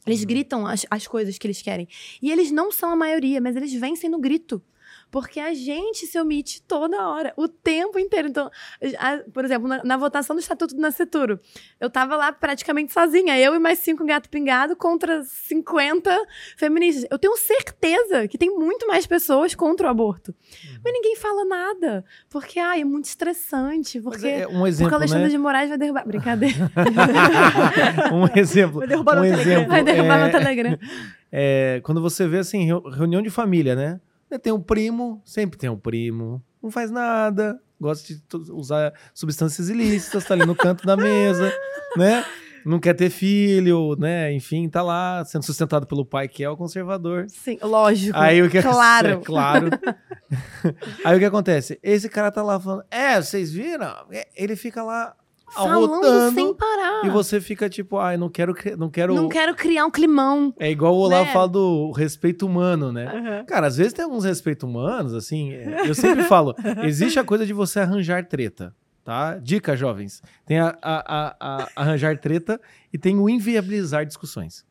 Eles 0.06 0.22
Uhum. 0.22 0.28
gritam 0.28 0.66
as, 0.68 0.86
as 0.90 1.06
coisas 1.06 1.38
que 1.38 1.46
eles 1.46 1.62
querem. 1.62 1.88
E 2.22 2.32
eles 2.32 2.50
não 2.50 2.72
são 2.72 2.90
a 2.92 2.96
maioria, 2.96 3.42
mas 3.42 3.56
eles 3.58 3.74
vencem 3.74 4.10
no 4.10 4.20
grito. 4.20 4.62
Porque 5.10 5.40
a 5.40 5.54
gente 5.54 6.06
se 6.06 6.20
omite 6.20 6.62
toda 6.64 7.08
hora, 7.08 7.34
o 7.38 7.48
tempo 7.48 7.98
inteiro. 7.98 8.28
Então, 8.28 8.50
a- 9.00 9.20
por 9.34 9.46
exemplo, 9.46 9.68
na, 9.68 9.84
na 9.84 9.98
votação 9.98 10.36
do 10.36 10.40
Estatuto 10.40 10.76
do 10.76 10.82
Nascituro, 10.82 11.40
eu 11.80 11.90
tava 11.90 12.16
lá 12.18 12.32
praticamente 12.32 12.92
sozinha, 12.92 13.40
eu 13.40 13.56
e 13.56 13.60
mais 13.60 13.80
cinco 13.80 14.06
gato 14.06 14.30
pingado 14.30 14.76
contra 14.76 15.24
50 15.24 16.14
feministas. 16.58 17.06
Eu 17.10 17.18
tenho 17.18 17.36
certeza 17.38 18.28
que 18.28 18.38
tem 18.38 18.50
muito 18.54 18.86
mais 18.88 19.08
pessoas 19.08 19.56
contra 19.56 19.88
o 19.88 19.90
aborto. 19.90 20.32
Uhum. 20.32 20.80
Mas 20.84 20.94
ninguém 20.94 21.16
fala 21.16 21.46
nada. 21.46 22.04
Porque, 22.30 22.60
ai, 22.60 22.82
é 22.82 22.86
muito 22.86 23.06
estressante. 23.06 24.02
Porque, 24.02 24.28
é 24.28 24.48
um 24.48 24.52
porque 24.52 24.68
exemplo, 24.68 24.92
o 24.94 24.96
Alexandre 24.96 25.24
né? 25.24 25.30
de 25.30 25.38
Moraes 25.38 25.70
vai 25.70 25.78
derrubar. 25.78 26.06
Brincadeira. 26.06 26.72
um 28.12 28.40
exemplo. 28.40 28.80
Vai 28.80 28.88
derrubar 28.88 29.14
um 29.14 29.16
no 29.18 29.22
Telegram. 29.24 29.52
exemplo 29.54 29.70
vai 29.70 29.84
derrubar 29.84 30.20
é, 30.20 30.26
no 30.26 30.32
Telegram. 30.32 30.78
é, 31.32 31.82
quando 31.84 32.02
você 32.02 32.28
vê 32.28 32.40
assim, 32.40 32.66
reu- 32.66 32.82
reunião 32.90 33.22
de 33.22 33.30
família, 33.30 33.76
né? 33.76 34.00
Tem 34.42 34.52
um 34.52 34.62
primo, 34.62 35.22
sempre 35.24 35.58
tem 35.58 35.70
um 35.70 35.78
primo, 35.78 36.44
não 36.62 36.70
faz 36.70 36.92
nada, 36.92 37.60
gosta 37.80 38.14
de 38.14 38.22
usar 38.52 38.94
substâncias 39.14 39.70
ilícitas, 39.70 40.26
tá 40.26 40.34
ali 40.34 40.46
no 40.46 40.56
canto 40.56 40.86
da 40.86 40.98
mesa, 40.98 41.54
né? 41.96 42.26
Não 42.66 42.80
quer 42.80 42.94
ter 42.94 43.10
filho, 43.10 43.96
né? 43.98 44.34
Enfim, 44.34 44.68
tá 44.68 44.82
lá 44.82 45.24
sendo 45.24 45.44
sustentado 45.44 45.88
pelo 45.88 46.06
pai 46.06 46.28
que 46.28 46.44
é 46.44 46.50
o 46.50 46.58
conservador. 46.58 47.26
Sim, 47.30 47.58
lógico. 47.62 48.18
Aí 48.20 48.42
o 48.42 48.50
que 48.50 48.62
Claro. 48.62 49.08
É, 49.08 49.16
claro. 49.18 49.70
Aí 51.06 51.16
o 51.16 51.20
que 51.20 51.26
acontece? 51.26 51.80
Esse 51.82 52.10
cara 52.10 52.30
tá 52.30 52.44
lá 52.44 52.60
falando, 52.60 52.84
é, 52.92 53.22
vocês 53.22 53.54
viram? 53.54 53.96
É, 54.12 54.28
Ele 54.36 54.58
fica 54.58 54.84
lá 54.84 55.16
Falando 55.50 56.34
sem 56.34 56.54
parar. 56.54 57.06
e 57.06 57.10
você 57.10 57.40
fica 57.42 57.70
tipo, 57.70 57.98
ai, 57.98 58.18
não 58.18 58.30
quero, 58.30 58.54
não 58.78 58.90
quero. 58.90 59.16
Não 59.16 59.30
quero 59.30 59.56
criar 59.56 59.86
um 59.86 59.92
climão. 59.92 60.54
É 60.60 60.70
igual 60.70 60.94
o 60.94 60.98
Olavo 61.00 61.26
Né? 61.26 61.34
fala 61.34 61.48
do 61.48 61.92
respeito 61.92 62.46
humano, 62.46 62.92
né? 62.92 63.06
Aham. 63.08 63.46
Cara, 63.46 63.68
às 63.68 63.78
vezes 63.78 63.94
tem 63.94 64.04
alguns 64.06 64.24
respeitos 64.26 64.68
humanos, 64.70 65.14
assim. 65.14 65.54
é, 65.54 65.88
Eu 65.90 65.96
sempre 65.96 66.24
falo, 66.26 66.54
existe 66.84 67.18
a 67.20 67.24
coisa 67.24 67.46
de 67.46 67.54
você 67.54 67.80
arranjar 67.80 68.26
treta, 68.28 68.76
tá? 69.04 69.38
Dica, 69.38 69.76
jovens. 69.76 70.22
Tem 70.46 70.60
a, 70.60 70.78
a- 70.82 71.04
a- 71.08 71.36
a- 71.40 71.68
arranjar 71.76 72.18
treta 72.20 72.60
e 72.92 72.98
tem 72.98 73.18
o 73.18 73.30
inviabilizar 73.30 74.06
discussões. 74.06 74.66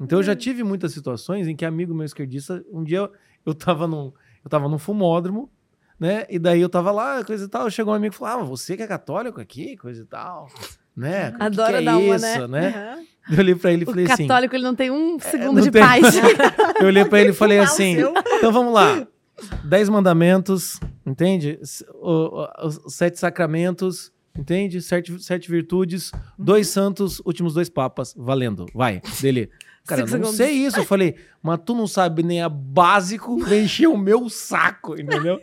Então 0.00 0.18
eu 0.18 0.22
já 0.22 0.34
tive 0.34 0.62
muitas 0.64 0.92
situações 0.92 1.46
em 1.46 1.54
que 1.56 1.64
amigo 1.64 1.94
meu 1.94 2.04
esquerdista, 2.06 2.64
um 2.72 2.82
dia 2.82 2.98
eu, 2.98 3.10
eu 3.46 3.54
tava 3.54 3.86
num, 3.86 4.12
eu 4.44 4.48
tava 4.50 4.68
num 4.68 4.78
fumódromo, 4.78 5.50
né? 6.02 6.26
E 6.28 6.36
daí 6.38 6.60
eu 6.60 6.68
tava 6.68 6.90
lá, 6.90 7.24
coisa 7.24 7.44
e 7.44 7.48
tal, 7.48 7.70
chegou 7.70 7.92
um 7.92 7.96
amigo 7.96 8.12
e 8.12 8.18
falou: 8.18 8.40
"Ah, 8.40 8.44
você 8.44 8.76
que 8.76 8.82
é 8.82 8.86
católico 8.88 9.40
aqui, 9.40 9.76
coisa 9.76 10.02
e 10.02 10.04
tal", 10.04 10.48
né? 10.96 11.30
Que 11.30 11.42
Adora 11.44 11.72
que 11.74 11.78
é 11.78 11.82
dar 11.82 11.96
uma, 11.96 12.16
isso, 12.16 12.48
né? 12.48 12.96
Uhum. 12.98 13.06
Eu 13.30 13.38
olhei 13.38 13.54
pra 13.54 13.72
ele 13.72 13.82
e 13.84 13.86
falei 13.86 14.04
assim: 14.10 14.26
católico, 14.26 14.56
ele 14.56 14.64
não 14.64 14.74
tem 14.74 14.90
um 14.90 15.18
segundo 15.20 15.54
não 15.58 15.62
de 15.62 15.70
tem- 15.70 15.80
paz. 15.80 16.02
Eu 16.80 16.86
olhei 16.88 17.04
pra 17.04 17.20
ele 17.20 17.30
e 17.30 17.32
falei 17.32 17.60
assim: 17.60 17.96
então 18.36 18.52
vamos 18.52 18.74
lá. 18.74 19.06
Dez 19.64 19.88
mandamentos, 19.88 20.80
entende? 21.06 21.58
Os 22.02 22.80
sete 22.94 23.18
sacramentos, 23.20 24.12
entende? 24.36 24.82
Sete, 24.82 25.22
sete 25.22 25.48
virtudes, 25.50 26.10
dois 26.38 26.66
santos, 26.68 27.20
últimos 27.24 27.54
dois 27.54 27.68
papas. 27.68 28.12
Valendo, 28.16 28.66
vai. 28.74 29.00
Dele. 29.20 29.50
Cara, 29.86 30.00
eu 30.02 30.04
não 30.06 30.10
segundos. 30.12 30.36
sei 30.36 30.52
isso. 30.52 30.78
Eu 30.78 30.84
falei, 30.84 31.16
mas 31.42 31.58
tu 31.64 31.74
não 31.74 31.86
sabe 31.86 32.22
nem 32.22 32.40
a 32.42 32.48
básico, 32.48 33.38
encher 33.52 33.88
o 33.88 33.96
meu 33.98 34.28
saco, 34.28 34.94
entendeu? 35.00 35.40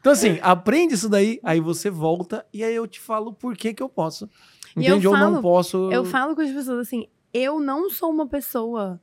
Então, 0.00 0.12
assim, 0.12 0.38
aprende 0.42 0.94
isso 0.94 1.08
daí, 1.08 1.40
aí 1.42 1.60
você 1.60 1.88
volta 1.88 2.44
e 2.52 2.62
aí 2.62 2.74
eu 2.74 2.86
te 2.86 3.00
falo 3.00 3.32
por 3.32 3.56
que 3.56 3.72
que 3.72 3.82
eu 3.82 3.88
posso. 3.88 4.28
E 4.76 4.84
eu 4.86 4.96
Entende? 4.96 5.08
Ou 5.08 5.16
não 5.16 5.30
falo- 5.30 5.42
posso. 5.42 5.90
Eu 5.90 6.04
falo 6.04 6.34
com 6.34 6.42
as 6.42 6.50
pessoas 6.50 6.80
assim, 6.86 7.06
eu 7.32 7.58
não 7.58 7.88
sou 7.88 8.10
uma 8.10 8.26
pessoa, 8.26 9.00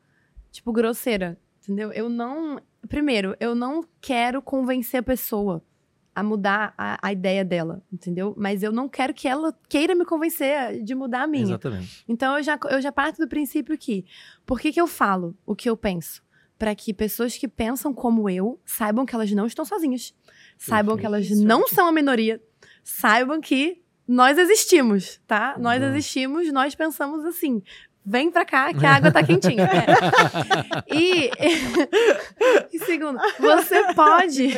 tipo, 0.51 0.71
grosseira, 0.71 1.39
entendeu? 1.63 1.91
Eu 1.91 2.07
não. 2.09 2.59
Primeiro, 2.87 3.35
eu 3.39 3.55
não 3.55 3.83
quero 3.99 4.41
convencer 4.41 4.99
a 4.99 5.03
pessoa 5.03 5.63
a 6.13 6.21
mudar 6.21 6.73
a, 6.77 6.97
a 7.01 7.11
ideia 7.11 7.43
dela, 7.43 7.81
entendeu? 7.91 8.33
Mas 8.37 8.63
eu 8.63 8.71
não 8.71 8.89
quero 8.89 9.13
que 9.13 9.27
ela 9.27 9.57
queira 9.69 9.95
me 9.95 10.05
convencer 10.05 10.83
de 10.83 10.93
mudar 10.93 11.23
a 11.23 11.27
minha. 11.27 11.43
Exatamente. 11.43 12.03
Então 12.07 12.37
eu 12.37 12.43
já, 12.43 12.59
eu 12.69 12.81
já 12.81 12.91
parto 12.91 13.17
do 13.17 13.27
princípio 13.27 13.77
que, 13.77 14.05
por 14.45 14.59
que, 14.59 14.71
que 14.71 14.81
eu 14.81 14.87
falo 14.87 15.35
o 15.45 15.55
que 15.55 15.69
eu 15.69 15.77
penso? 15.77 16.21
Para 16.57 16.75
que 16.75 16.93
pessoas 16.93 17.37
que 17.37 17.47
pensam 17.47 17.93
como 17.93 18.29
eu 18.29 18.59
saibam 18.65 19.05
que 19.05 19.15
elas 19.15 19.31
não 19.31 19.45
estão 19.45 19.65
sozinhas. 19.65 20.13
Saibam 20.57 20.95
que 20.95 21.05
elas 21.05 21.25
Isso. 21.25 21.43
não 21.43 21.67
são 21.67 21.87
a 21.87 21.91
minoria. 21.91 22.41
Saibam 22.83 23.41
que 23.41 23.81
nós 24.07 24.37
existimos, 24.37 25.19
tá? 25.25 25.55
Nós 25.57 25.81
existimos, 25.81 26.51
nós 26.51 26.75
pensamos 26.75 27.23
assim. 27.25 27.63
Vem 28.05 28.31
pra 28.31 28.43
cá 28.43 28.73
que 28.73 28.85
a 28.85 28.95
água 28.95 29.11
tá 29.11 29.23
quentinha. 29.23 29.69
É. 29.71 30.95
E, 30.95 31.29
e 32.73 32.79
segundo, 32.79 33.17
você 33.39 33.93
pode 33.93 34.49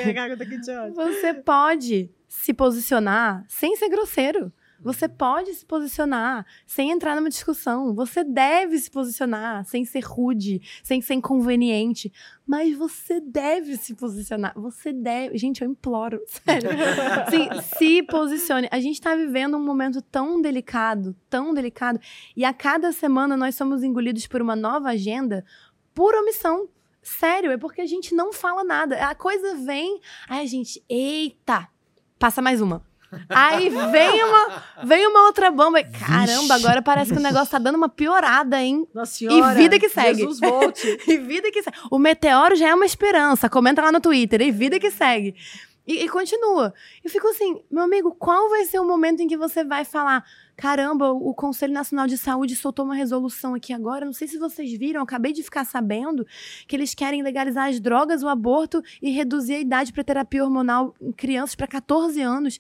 você 0.96 1.34
pode 1.34 2.10
se 2.28 2.54
posicionar 2.54 3.44
sem 3.48 3.76
ser 3.76 3.90
grosseiro. 3.90 4.52
Você 4.84 5.08
pode 5.08 5.54
se 5.54 5.66
posicionar 5.66 6.46
sem 6.68 6.92
entrar 6.92 7.16
numa 7.16 7.30
discussão. 7.30 7.94
Você 7.94 8.24
deve 8.24 8.78
se 8.78 8.92
posicionar 8.92 9.64
sem 9.66 9.86
ser 9.86 10.02
rude, 10.02 10.62
sem 10.84 11.02
ser 11.02 11.14
inconveniente. 11.14 12.12
Mas 12.46 12.78
você 12.78 13.22
deve 13.22 13.78
se 13.78 13.96
posicionar. 13.96 14.54
Você 14.56 14.92
deve. 14.92 15.38
Gente, 15.38 15.64
eu 15.64 15.70
imploro. 15.70 16.22
Sério. 16.28 16.70
Sim, 17.30 17.50
se 17.78 18.04
posicione. 18.04 18.68
A 18.72 18.80
gente 18.80 19.00
tá 19.00 19.16
vivendo 19.16 19.56
um 19.56 19.64
momento 19.64 20.02
tão 20.02 20.42
delicado, 20.42 21.16
tão 21.30 21.54
delicado. 21.54 22.00
E 22.36 22.44
a 22.44 22.54
cada 22.54 22.92
semana 22.92 23.38
nós 23.38 23.56
somos 23.56 23.84
engolidos 23.84 24.28
por 24.28 24.42
uma 24.42 24.56
nova 24.56 24.90
agenda 24.90 25.46
por 25.94 26.14
omissão. 26.16 26.68
Sério, 27.02 27.52
é 27.52 27.58
porque 27.58 27.82
a 27.82 27.86
gente 27.86 28.16
não 28.16 28.32
fala 28.32 28.64
nada. 28.64 28.96
A 29.08 29.14
coisa 29.14 29.56
vem, 29.56 30.00
a 30.28 30.46
gente, 30.46 30.84
eita, 30.88 31.68
passa 32.18 32.42
mais 32.42 32.62
uma. 32.62 32.93
Aí 33.30 33.70
vem 33.70 34.24
uma, 34.24 34.64
vem 34.84 35.08
uma 35.08 35.26
outra 35.26 35.52
bomba. 35.52 35.80
e, 35.80 35.84
Caramba, 35.86 36.56
agora 36.56 36.82
parece 36.82 37.12
que 37.14 37.20
o 37.20 37.24
negócio 37.24 37.52
tá 37.52 37.60
dando 37.60 37.76
uma 37.76 37.90
piorada, 37.90 38.62
hein? 38.62 38.88
Nossa 38.94 39.14
senhora. 39.14 39.56
vida 39.56 39.80
que 39.80 39.90
segue. 39.90 40.20
Jesus 40.20 40.40
volte. 40.40 41.00
E 41.08 41.18
vida 41.18 41.52
que 41.52 41.62
segue. 41.62 41.78
O 41.92 42.00
meteoro 42.00 42.56
já 42.56 42.70
é 42.70 42.76
uma 42.76 42.86
esperança. 42.86 43.50
Comenta 43.50 43.82
lá 43.82 43.92
no 43.92 44.02
Twitter. 44.02 44.42
E 44.42 44.52
vida 44.52 44.80
que 44.80 44.90
segue. 44.92 45.36
E, 45.86 46.04
e 46.06 46.10
continua. 46.10 46.74
Eu 47.04 47.10
fico 47.10 47.28
assim, 47.28 47.62
meu 47.70 47.84
amigo, 47.84 48.16
qual 48.18 48.50
vai 48.50 48.64
ser 48.66 48.80
o 48.80 48.86
momento 48.88 49.22
em 49.22 49.28
que 49.28 49.36
você 49.36 49.64
vai 49.64 49.84
falar? 49.84 50.24
Caramba, 50.56 51.12
o 51.12 51.34
Conselho 51.34 51.74
Nacional 51.74 52.08
de 52.08 52.18
Saúde 52.18 52.56
soltou 52.56 52.86
uma 52.86 52.96
resolução 52.96 53.54
aqui 53.56 53.74
agora. 53.74 54.06
Não 54.06 54.14
sei 54.14 54.28
se 54.28 54.38
vocês 54.38 54.72
viram, 54.78 55.02
acabei 55.02 55.34
de 55.34 55.44
ficar 55.44 55.66
sabendo 55.66 56.26
que 56.68 56.76
eles 56.76 56.94
querem 56.94 57.22
legalizar 57.24 57.68
as 57.70 57.80
drogas, 57.80 58.24
o 58.24 58.28
aborto 58.30 58.82
e 59.02 59.10
reduzir 59.10 59.56
a 59.56 59.60
idade 59.60 59.92
para 59.92 60.04
terapia 60.04 60.44
hormonal 60.44 60.96
em 61.02 61.12
crianças 61.12 61.56
para 61.56 61.68
14 61.68 62.22
anos. 62.22 62.60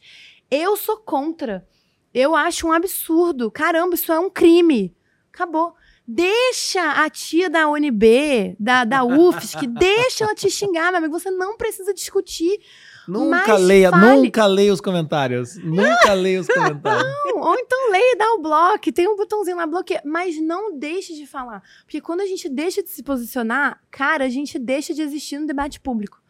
Eu 0.53 0.77
sou 0.77 0.97
contra. 0.97 1.67
Eu 2.13 2.35
acho 2.35 2.67
um 2.67 2.71
absurdo. 2.71 3.49
Caramba, 3.49 3.95
isso 3.95 4.11
é 4.11 4.19
um 4.19 4.29
crime. 4.29 4.95
Acabou. 5.33 5.73
Deixa 6.05 7.03
a 7.03 7.09
tia 7.09 7.49
da 7.49 7.67
UNB, 7.67 8.55
da, 8.59 8.83
da 8.83 9.01
UFSC, 9.05 9.65
deixa 9.67 10.25
ela 10.25 10.35
te 10.35 10.49
xingar, 10.51 10.91
meu 10.91 10.97
amigo. 10.99 11.17
Você 11.17 11.31
não 11.31 11.57
precisa 11.57 11.93
discutir. 11.93 12.59
Nunca 13.07 13.55
leia, 13.55 13.89
fale. 13.89 14.21
nunca 14.21 14.45
leia 14.45 14.71
os 14.71 14.79
comentários. 14.79 15.57
Nunca 15.57 16.13
leia 16.13 16.39
os 16.39 16.47
comentários. 16.47 17.03
Não, 17.25 17.41
ou 17.41 17.55
então 17.57 17.91
leia 17.91 18.13
e 18.13 18.17
dá 18.17 18.33
o 18.33 18.41
bloco. 18.41 18.91
Tem 18.91 19.07
um 19.07 19.15
botãozinho 19.15 19.57
lá, 19.57 19.65
bloqueia. 19.65 20.01
Mas 20.05 20.39
não 20.39 20.77
deixe 20.77 21.15
de 21.15 21.25
falar. 21.25 21.63
Porque 21.81 21.99
quando 21.99 22.21
a 22.21 22.27
gente 22.27 22.47
deixa 22.47 22.83
de 22.83 22.89
se 22.89 23.01
posicionar, 23.01 23.81
cara, 23.89 24.25
a 24.25 24.29
gente 24.29 24.59
deixa 24.59 24.93
de 24.93 25.01
existir 25.01 25.39
no 25.39 25.47
debate 25.47 25.79
público. 25.79 26.21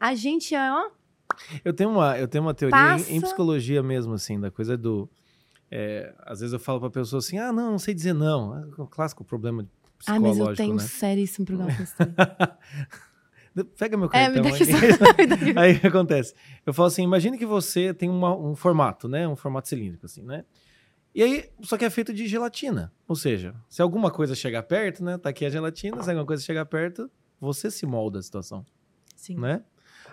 A 0.00 0.14
gente 0.14 0.54
é, 0.54 0.72
ó, 0.72 0.90
Eu 1.64 1.72
tenho 1.72 1.90
uma, 1.90 2.18
eu 2.18 2.26
tenho 2.28 2.44
uma 2.44 2.54
teoria 2.54 2.78
Passa. 2.78 3.10
em, 3.10 3.16
em 3.16 3.20
psicologia 3.20 3.82
mesmo, 3.82 4.14
assim, 4.14 4.38
da 4.40 4.50
coisa 4.50 4.76
do. 4.76 5.08
é, 5.70 6.14
às 6.20 6.40
vezes 6.40 6.52
eu 6.52 6.58
falo 6.60 6.80
pra 6.80 6.90
pessoa 6.90 7.18
assim, 7.18 7.38
ah, 7.38 7.52
não, 7.52 7.72
não 7.72 7.78
sei 7.78 7.94
dizer 7.94 8.12
não. 8.14 8.56
É 8.56 8.64
o 8.82 8.86
clássico 8.86 9.24
problema 9.24 9.62
Ah, 9.62 9.94
psicológico, 9.98 10.38
mas 10.40 10.48
eu 10.50 10.56
tenho 10.56 10.72
um 10.72 10.76
né? 10.76 10.82
seríssimo 10.82 11.46
problema 11.46 11.74
com 11.74 11.82
isso. 11.82 11.94
Pega 13.76 13.96
meu 13.96 14.08
É, 14.12 14.28
me 14.28 14.34
cartão 14.34 14.42
dá 14.42 14.56
aí. 14.56 14.60
me 15.46 15.52
dá. 15.54 15.60
Aí 15.60 15.78
que 15.80 15.86
acontece? 15.86 16.34
Eu 16.64 16.72
falo 16.72 16.86
assim, 16.86 17.02
imagine 17.02 17.36
que 17.36 17.46
você 17.46 17.92
tem 17.92 18.08
uma- 18.08 18.36
um 18.36 18.54
formato, 18.54 19.08
né? 19.08 19.26
Um 19.26 19.34
formato 19.34 19.68
cilíndrico, 19.68 20.06
assim, 20.06 20.22
né? 20.22 20.44
E 21.14 21.22
aí, 21.22 21.50
só 21.62 21.76
que 21.76 21.84
é 21.84 21.90
feito 21.90 22.14
de 22.14 22.28
gelatina. 22.28 22.92
Ou 23.08 23.16
seja, 23.16 23.54
se 23.68 23.82
alguma 23.82 24.10
coisa 24.10 24.34
chegar 24.36 24.62
perto, 24.62 25.02
né? 25.02 25.18
Tá 25.18 25.30
aqui 25.30 25.44
a 25.44 25.50
gelatina, 25.50 26.00
se 26.02 26.08
alguma 26.10 26.26
coisa 26.26 26.42
chegar 26.44 26.66
perto, 26.66 27.10
você 27.40 27.70
se 27.70 27.84
molda 27.84 28.20
a 28.20 28.22
situação, 28.22 28.64
Sim. 29.16 29.36
né? 29.40 29.64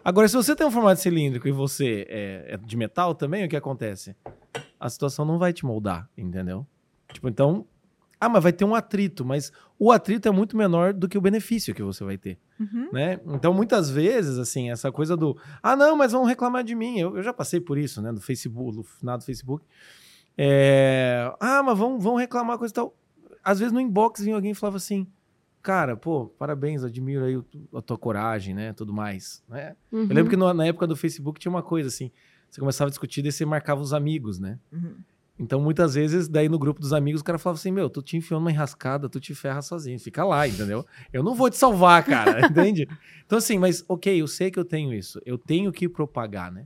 Agora, 0.05 0.27
se 0.27 0.35
você 0.35 0.55
tem 0.55 0.67
um 0.67 0.71
formato 0.71 1.01
cilíndrico 1.01 1.47
e 1.47 1.51
você 1.51 2.05
é, 2.07 2.53
é 2.53 2.57
de 2.57 2.77
metal 2.77 3.15
também, 3.15 3.43
o 3.43 3.49
que 3.49 3.55
acontece? 3.55 4.15
A 4.79 4.87
situação 4.87 5.25
não 5.25 5.39
vai 5.39 5.51
te 5.51 5.65
moldar, 5.65 6.07
entendeu? 6.15 6.65
Tipo, 7.11 7.27
então... 7.27 7.65
Ah, 8.19 8.29
mas 8.29 8.43
vai 8.43 8.53
ter 8.53 8.63
um 8.63 8.73
atrito, 8.73 9.25
mas 9.25 9.51
o 9.77 9.91
atrito 9.91 10.27
é 10.27 10.31
muito 10.31 10.55
menor 10.55 10.93
do 10.93 11.09
que 11.09 11.17
o 11.17 11.21
benefício 11.21 11.73
que 11.75 11.83
você 11.83 12.03
vai 12.03 12.17
ter 12.17 12.39
Uhum. 12.59 12.89
né? 12.93 13.19
Então, 13.27 13.53
muitas 13.53 13.89
vezes, 13.89 14.37
assim, 14.37 14.71
essa 14.71 14.91
coisa 14.91 15.17
do 15.17 15.37
ah, 15.61 15.75
não, 15.75 15.97
mas 15.97 16.13
vão 16.13 16.23
reclamar 16.23 16.63
de 16.63 16.73
mim. 16.73 16.97
Eu, 16.99 17.17
eu 17.17 17.23
já 17.23 17.33
passei 17.33 17.59
por 17.59 17.77
isso, 17.77 18.01
né? 18.01 18.13
Do 18.13 18.21
Facebook, 18.21 18.77
do 18.77 18.83
final 18.83 19.17
do 19.17 19.25
Facebook. 19.25 19.65
É, 20.37 21.33
ah, 21.39 21.61
mas 21.63 21.77
vão, 21.77 21.99
vão 21.99 22.15
reclamar 22.15 22.57
coisa 22.57 22.71
e 22.71 22.75
tal. 22.75 22.95
Às 23.43 23.59
vezes 23.59 23.73
no 23.73 23.81
inbox 23.81 24.21
vinha 24.21 24.35
alguém 24.35 24.51
e 24.51 24.55
falava 24.55 24.77
assim, 24.77 25.05
cara, 25.65 25.97
pô, 25.97 26.27
parabéns, 26.27 26.83
admiro 26.83 27.25
aí 27.25 27.41
a 27.73 27.81
tua 27.81 27.97
coragem, 27.97 28.53
né? 28.53 28.71
Tudo 28.73 28.93
mais, 28.93 29.43
né? 29.49 29.75
Uhum. 29.91 30.03
Eu 30.09 30.15
lembro 30.15 30.29
que 30.29 30.37
no- 30.37 30.53
na 30.53 30.65
época 30.67 30.85
do 30.85 30.95
Facebook 30.95 31.39
tinha 31.39 31.49
uma 31.49 31.63
coisa 31.63 31.87
assim, 31.89 32.11
você 32.49 32.59
começava 32.59 32.87
a 32.87 32.91
discutir, 32.91 33.23
daí 33.23 33.31
você 33.31 33.45
marcava 33.45 33.81
os 33.81 33.91
amigos, 33.91 34.39
né? 34.39 34.59
Uhum. 34.71 34.95
Então, 35.37 35.59
muitas 35.59 35.95
vezes, 35.95 36.27
daí 36.29 36.47
no 36.47 36.57
grupo 36.57 36.79
dos 36.79 36.93
amigos, 36.93 37.19
o 37.19 37.23
cara 37.23 37.37
falava 37.37 37.59
assim: 37.59 37.71
Meu, 37.71 37.89
tu 37.89 38.01
te 38.01 38.15
enfiou 38.15 38.39
numa 38.39 38.51
enrascada, 38.51 39.09
tu 39.09 39.19
te 39.19 39.35
ferra 39.35 39.61
sozinho, 39.61 39.99
fica 39.99 40.23
lá, 40.23 40.47
entendeu? 40.47 40.85
Eu 41.11 41.23
não 41.23 41.35
vou 41.35 41.49
te 41.49 41.57
salvar, 41.57 42.05
cara, 42.05 42.45
entende? 42.47 42.87
Então, 43.25 43.37
assim, 43.39 43.57
mas 43.57 43.83
ok, 43.89 44.21
eu 44.21 44.27
sei 44.27 44.49
que 44.49 44.57
eu 44.59 44.63
tenho 44.63 44.93
isso, 44.93 45.19
eu 45.25 45.37
tenho 45.37 45.71
que 45.73 45.89
propagar, 45.89 46.51
né? 46.51 46.65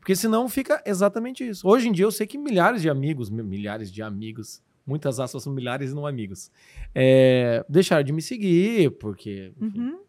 Porque 0.00 0.16
senão 0.16 0.48
fica 0.48 0.82
exatamente 0.86 1.46
isso. 1.46 1.68
Hoje 1.68 1.88
em 1.88 1.92
dia, 1.92 2.06
eu 2.06 2.10
sei 2.10 2.26
que 2.26 2.38
milhares 2.38 2.80
de 2.82 2.88
amigos, 2.90 3.28
mi- 3.30 3.42
milhares 3.42 3.92
de 3.92 4.02
amigos, 4.02 4.60
muitas 4.88 5.20
aspas 5.20 5.42
são 5.42 5.52
milhares 5.52 5.92
e 5.92 5.94
não 5.94 6.06
amigos, 6.06 6.50
é, 6.94 7.64
deixaram 7.68 8.02
de 8.02 8.12
me 8.12 8.22
seguir, 8.22 8.90
porque. 8.92 9.52
enfim, 9.60 9.80
Uhum. 9.80 10.08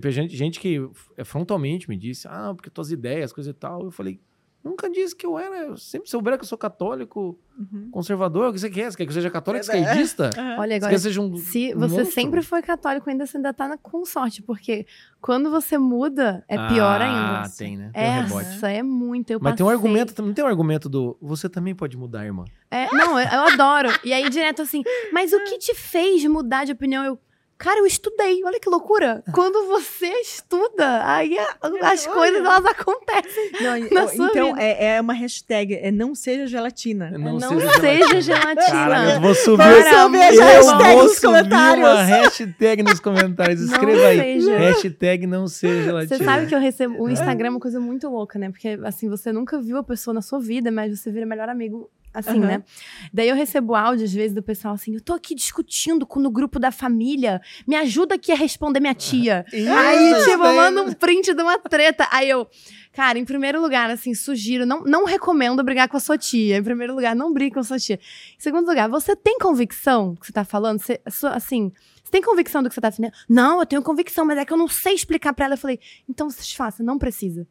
Tem 0.00 0.10
gente, 0.10 0.34
gente 0.34 0.58
que 0.58 0.78
é, 1.18 1.24
frontalmente 1.24 1.86
me 1.88 1.96
disse, 1.98 2.26
ah, 2.26 2.52
porque 2.54 2.70
tuas 2.70 2.90
ideias, 2.90 3.30
coisa 3.30 3.50
e 3.50 3.52
tal. 3.52 3.84
Eu 3.84 3.90
falei, 3.90 4.18
nunca 4.64 4.88
disse 4.90 5.14
que 5.14 5.26
eu 5.26 5.38
era. 5.38 5.56
Eu 5.66 5.76
sempre 5.76 6.08
souberam 6.08 6.36
que 6.38 6.44
eu 6.44 6.48
sou 6.48 6.58
católico, 6.58 7.38
Uhum. 7.58 7.90
conservador. 7.90 8.48
O 8.48 8.52
que 8.52 8.58
você 8.58 8.70
quer? 8.70 8.90
Você 8.90 8.96
quer 8.96 9.04
que 9.04 9.10
eu 9.10 9.14
seja 9.14 9.30
católico 9.30 9.70
É, 9.70 9.76
é. 9.76 9.80
esquerdista? 9.80 10.30
Aham. 10.38 10.56
Olha, 10.58 10.70
Você 10.70 10.76
agora, 10.76 10.90
quer 10.90 10.96
que 10.96 10.98
seja 11.02 11.20
um. 11.20 11.36
se 11.36 11.74
um 11.74 11.78
você 11.80 11.96
monstro? 11.96 12.12
sempre 12.14 12.42
foi 12.42 12.62
católico, 12.62 13.10
ainda 13.10 13.26
você 13.26 13.36
ainda 13.36 13.52
tá 13.52 13.68
na- 13.68 13.76
com 13.78 14.04
sorte, 14.04 14.40
porque 14.42 14.86
quando 15.20 15.50
você 15.50 15.76
muda, 15.76 16.44
é 16.48 16.56
pior 16.68 17.00
ah, 17.00 17.42
ainda. 17.42 17.48
tem, 17.56 17.76
né? 17.76 17.90
Tem 17.92 18.08
um 18.08 18.22
rebote. 18.22 18.46
Essa 18.48 18.70
é 18.70 18.82
muito. 18.82 19.30
Eu 19.30 19.38
Mas 19.42 19.54
tem 19.54 19.64
um 19.64 19.68
passei. 19.68 19.76
argumento, 19.76 20.22
não 20.22 20.32
tem 20.32 20.44
um 20.44 20.48
argumento 20.48 20.88
do 20.88 21.16
você 21.20 21.48
também 21.48 21.74
pode 21.74 21.96
mudar, 21.96 22.24
irmã. 22.24 22.44
É, 22.70 22.86
não, 22.94 23.18
eu, 23.20 23.26
eu 23.28 23.40
adoro. 23.52 23.88
E 24.02 24.12
aí, 24.12 24.28
direto 24.30 24.62
assim, 24.62 24.82
mas 25.12 25.32
o 25.32 25.44
que 25.44 25.58
te 25.58 25.74
fez 25.74 26.24
mudar 26.24 26.64
de 26.64 26.72
opinião? 26.72 27.04
Eu, 27.04 27.18
Cara, 27.62 27.78
eu 27.78 27.86
estudei, 27.86 28.42
olha 28.44 28.58
que 28.58 28.68
loucura. 28.68 29.22
Quando 29.32 29.68
você 29.68 30.08
estuda, 30.20 31.06
aí 31.06 31.38
a- 31.38 31.56
as 31.92 32.04
coisas 32.08 32.40
elas 32.44 32.64
acontecem. 32.66 33.52
Não, 33.60 33.78
Na 33.90 34.04
ó, 34.04 34.08
sua 34.08 34.26
então, 34.26 34.48
vida. 34.54 34.60
é, 34.62 34.96
é 34.96 35.00
uma 35.00 35.12
hashtag, 35.12 35.74
é 35.76 35.92
não 35.92 36.12
seja 36.12 36.46
gelatina. 36.48 37.10
Não, 37.12 37.38
Não, 37.38 37.60
seja 37.60 37.70
seja, 37.80 37.80
gelatina. 37.80 38.20
gelatina. 38.20 38.66
Caralho, 38.66 39.10
eu 39.12 39.20
vou 39.20 39.34
subir, 39.34 39.56
Para, 39.58 40.02
subir 40.02 40.16
eu 40.34 40.42
hashtag 40.42 40.92
vou 40.94 41.02
nos 41.04 41.12
subir 41.14 41.26
comentários. 41.26 41.84
uma 41.88 42.02
hashtag 42.02 42.82
nos 42.82 43.00
comentários. 43.00 43.60
Não 43.60 43.72
Escreva 43.72 44.06
aí. 44.08 44.18
seja. 44.42 44.58
Hashtag 44.58 45.26
não 45.28 45.46
seja 45.46 45.82
gelatina. 45.84 46.18
Você 46.18 46.24
sabe 46.24 46.46
que 46.46 46.54
eu 46.54 46.58
recebo. 46.60 47.00
O 47.02 47.08
Instagram 47.08 47.46
é 47.46 47.50
uma 47.50 47.60
coisa 47.60 47.78
muito 47.78 48.08
louca, 48.08 48.38
né? 48.40 48.50
Porque, 48.50 48.76
assim, 48.82 49.08
você 49.08 49.30
nunca 49.30 49.60
viu 49.60 49.76
a 49.76 49.84
pessoa 49.84 50.12
na 50.12 50.20
sua 50.20 50.40
vida, 50.40 50.72
mas 50.72 50.98
você 50.98 51.12
vira 51.12 51.24
melhor 51.24 51.48
amigo. 51.48 51.88
Assim, 52.14 52.38
Aham. 52.38 52.46
né? 52.46 52.64
Daí 53.12 53.28
eu 53.30 53.34
recebo 53.34 53.74
áudio, 53.74 54.04
às 54.04 54.12
vezes, 54.12 54.34
do 54.34 54.42
pessoal 54.42 54.74
assim: 54.74 54.94
eu 54.94 55.00
tô 55.00 55.14
aqui 55.14 55.34
discutindo 55.34 56.06
com 56.06 56.20
no 56.20 56.30
grupo 56.30 56.58
da 56.58 56.70
família, 56.70 57.40
me 57.66 57.74
ajuda 57.74 58.16
aqui 58.16 58.30
a 58.30 58.34
responder 58.36 58.80
minha 58.80 58.94
tia. 58.94 59.46
Aí, 59.50 60.12
Isso, 60.12 60.30
tipo, 60.30 60.42
mando 60.42 60.82
um 60.82 60.92
print 60.92 61.32
de 61.32 61.42
uma 61.42 61.58
treta. 61.58 62.06
Aí 62.10 62.28
eu, 62.28 62.46
cara, 62.92 63.18
em 63.18 63.24
primeiro 63.24 63.62
lugar, 63.62 63.88
assim, 63.88 64.14
sugiro, 64.14 64.66
não, 64.66 64.82
não 64.84 65.04
recomendo 65.06 65.64
brigar 65.64 65.88
com 65.88 65.96
a 65.96 66.00
sua 66.00 66.18
tia. 66.18 66.58
Em 66.58 66.62
primeiro 66.62 66.94
lugar, 66.94 67.16
não 67.16 67.32
brigue 67.32 67.54
com 67.54 67.60
a 67.60 67.64
sua 67.64 67.78
tia. 67.78 67.96
Em 67.96 68.40
segundo 68.42 68.66
lugar, 68.68 68.90
você 68.90 69.16
tem 69.16 69.38
convicção 69.38 70.14
que 70.14 70.26
você 70.26 70.32
tá 70.32 70.44
falando? 70.44 70.80
Você, 70.80 71.00
assim, 71.34 71.72
você 72.04 72.10
tem 72.10 72.20
convicção 72.20 72.62
do 72.62 72.68
que 72.68 72.74
você 72.74 72.80
tá 72.82 72.92
falando? 72.92 73.12
Não, 73.26 73.60
eu 73.60 73.64
tenho 73.66 73.80
convicção, 73.82 74.26
mas 74.26 74.36
é 74.36 74.44
que 74.44 74.52
eu 74.52 74.58
não 74.58 74.68
sei 74.68 74.92
explicar 74.94 75.32
pra 75.32 75.46
ela. 75.46 75.54
Eu 75.54 75.58
falei, 75.58 75.80
então 76.06 76.28
se 76.28 76.36
desfaça, 76.42 76.82
não 76.82 76.98
precisa. 76.98 77.46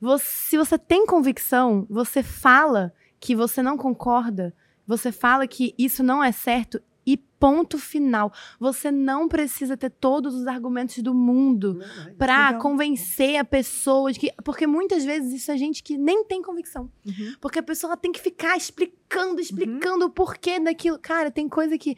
Você- 0.00 0.24
se 0.24 0.56
você 0.56 0.78
tem 0.78 1.04
convicção, 1.06 1.84
você 1.90 2.22
fala 2.22 2.92
que 3.22 3.36
você 3.36 3.62
não 3.62 3.76
concorda, 3.76 4.52
você 4.84 5.12
fala 5.12 5.46
que 5.46 5.72
isso 5.78 6.02
não 6.02 6.24
é 6.24 6.32
certo 6.32 6.82
e 7.06 7.16
ponto 7.16 7.78
final. 7.78 8.32
Você 8.58 8.90
não 8.90 9.28
precisa 9.28 9.76
ter 9.76 9.90
todos 9.90 10.34
os 10.34 10.48
argumentos 10.48 10.98
do 10.98 11.14
mundo 11.14 11.78
pra 12.18 12.48
Legal. 12.48 12.60
convencer 12.60 13.36
a 13.36 13.44
pessoa 13.44 14.12
de 14.12 14.18
que. 14.18 14.32
Porque 14.44 14.66
muitas 14.66 15.04
vezes 15.04 15.32
isso 15.32 15.52
é 15.52 15.56
gente 15.56 15.84
que 15.84 15.96
nem 15.96 16.24
tem 16.24 16.42
convicção. 16.42 16.90
Uhum. 17.06 17.34
Porque 17.40 17.60
a 17.60 17.62
pessoa 17.62 17.96
tem 17.96 18.10
que 18.10 18.20
ficar 18.20 18.56
explicando, 18.56 19.40
explicando 19.40 20.04
o 20.06 20.10
porquê 20.10 20.58
daquilo. 20.58 20.98
Cara, 20.98 21.30
tem 21.30 21.48
coisa 21.48 21.78
que. 21.78 21.94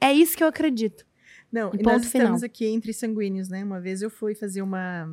É 0.00 0.12
isso 0.12 0.36
que 0.36 0.44
eu 0.44 0.48
acredito. 0.48 1.04
Não, 1.50 1.70
E 1.74 1.78
e 1.78 1.78
ponto 1.78 1.94
nós 1.94 2.04
estamos 2.04 2.40
final. 2.40 2.46
aqui 2.46 2.64
entre 2.66 2.92
sanguíneos, 2.92 3.48
né? 3.48 3.64
Uma 3.64 3.80
vez 3.80 4.02
eu 4.02 4.10
fui 4.10 4.36
fazer 4.36 4.62
uma 4.62 5.08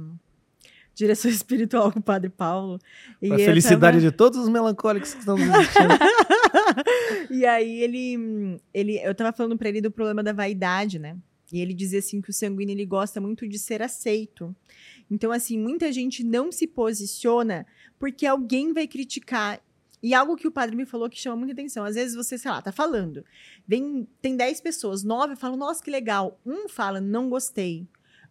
direção 0.98 1.30
espiritual 1.32 1.92
com 1.92 2.00
o 2.00 2.04
Padre 2.04 2.30
Paulo. 2.30 2.80
E 3.22 3.30
eu 3.30 3.38
felicidade 3.38 3.98
tava- 3.98 4.12
de 4.12 4.12
todos 4.12 4.40
os 4.40 4.50
melancólicos 4.50 5.14
que 5.14 5.20
estão 5.20 5.36
assistindo. 5.36 5.94
e 7.30 7.46
aí 7.46 7.82
ele, 7.82 8.60
ele, 8.74 9.00
eu 9.00 9.14
tava 9.14 9.32
falando 9.32 9.58
pra 9.58 9.70
ele 9.70 9.80
do 9.80 9.92
problema 9.92 10.24
da 10.24 10.34
vaidade, 10.34 10.98
né? 11.00 11.16
E 11.54 11.62
ele 11.62 11.74
dizia 11.74 12.00
assim 12.00 12.20
que 12.20 12.30
o 12.30 12.34
sanguíneo 12.34 12.74
ele 12.74 12.86
gosta 12.86 13.22
muito 13.22 13.48
de 13.48 13.58
ser 13.60 13.82
aceito. 13.82 14.54
Então 15.10 15.32
assim, 15.32 15.58
muita 15.58 15.92
gente 15.92 16.24
não 16.24 16.52
se 16.52 16.68
posiciona 16.68 17.66
porque 18.00 18.26
alguém 18.26 18.74
vai 18.74 18.88
criticar. 18.88 19.62
E 20.02 20.14
algo 20.14 20.36
que 20.36 20.48
o 20.48 20.52
padre 20.52 20.76
me 20.76 20.86
falou 20.86 21.10
que 21.10 21.20
chama 21.20 21.36
muita 21.36 21.54
atenção. 21.54 21.84
Às 21.84 21.96
vezes 21.96 22.16
você, 22.16 22.38
sei 22.38 22.52
lá, 22.52 22.62
tá 22.62 22.72
falando. 22.72 23.24
Vem, 23.68 24.08
tem 24.22 24.36
10 24.36 24.62
pessoas, 24.62 25.04
nove 25.04 25.36
falam, 25.36 25.58
nossa, 25.58 25.84
que 25.84 25.90
legal. 25.90 26.40
Um 26.46 26.68
fala, 26.70 27.02
não 27.02 27.30
gostei. 27.30 27.88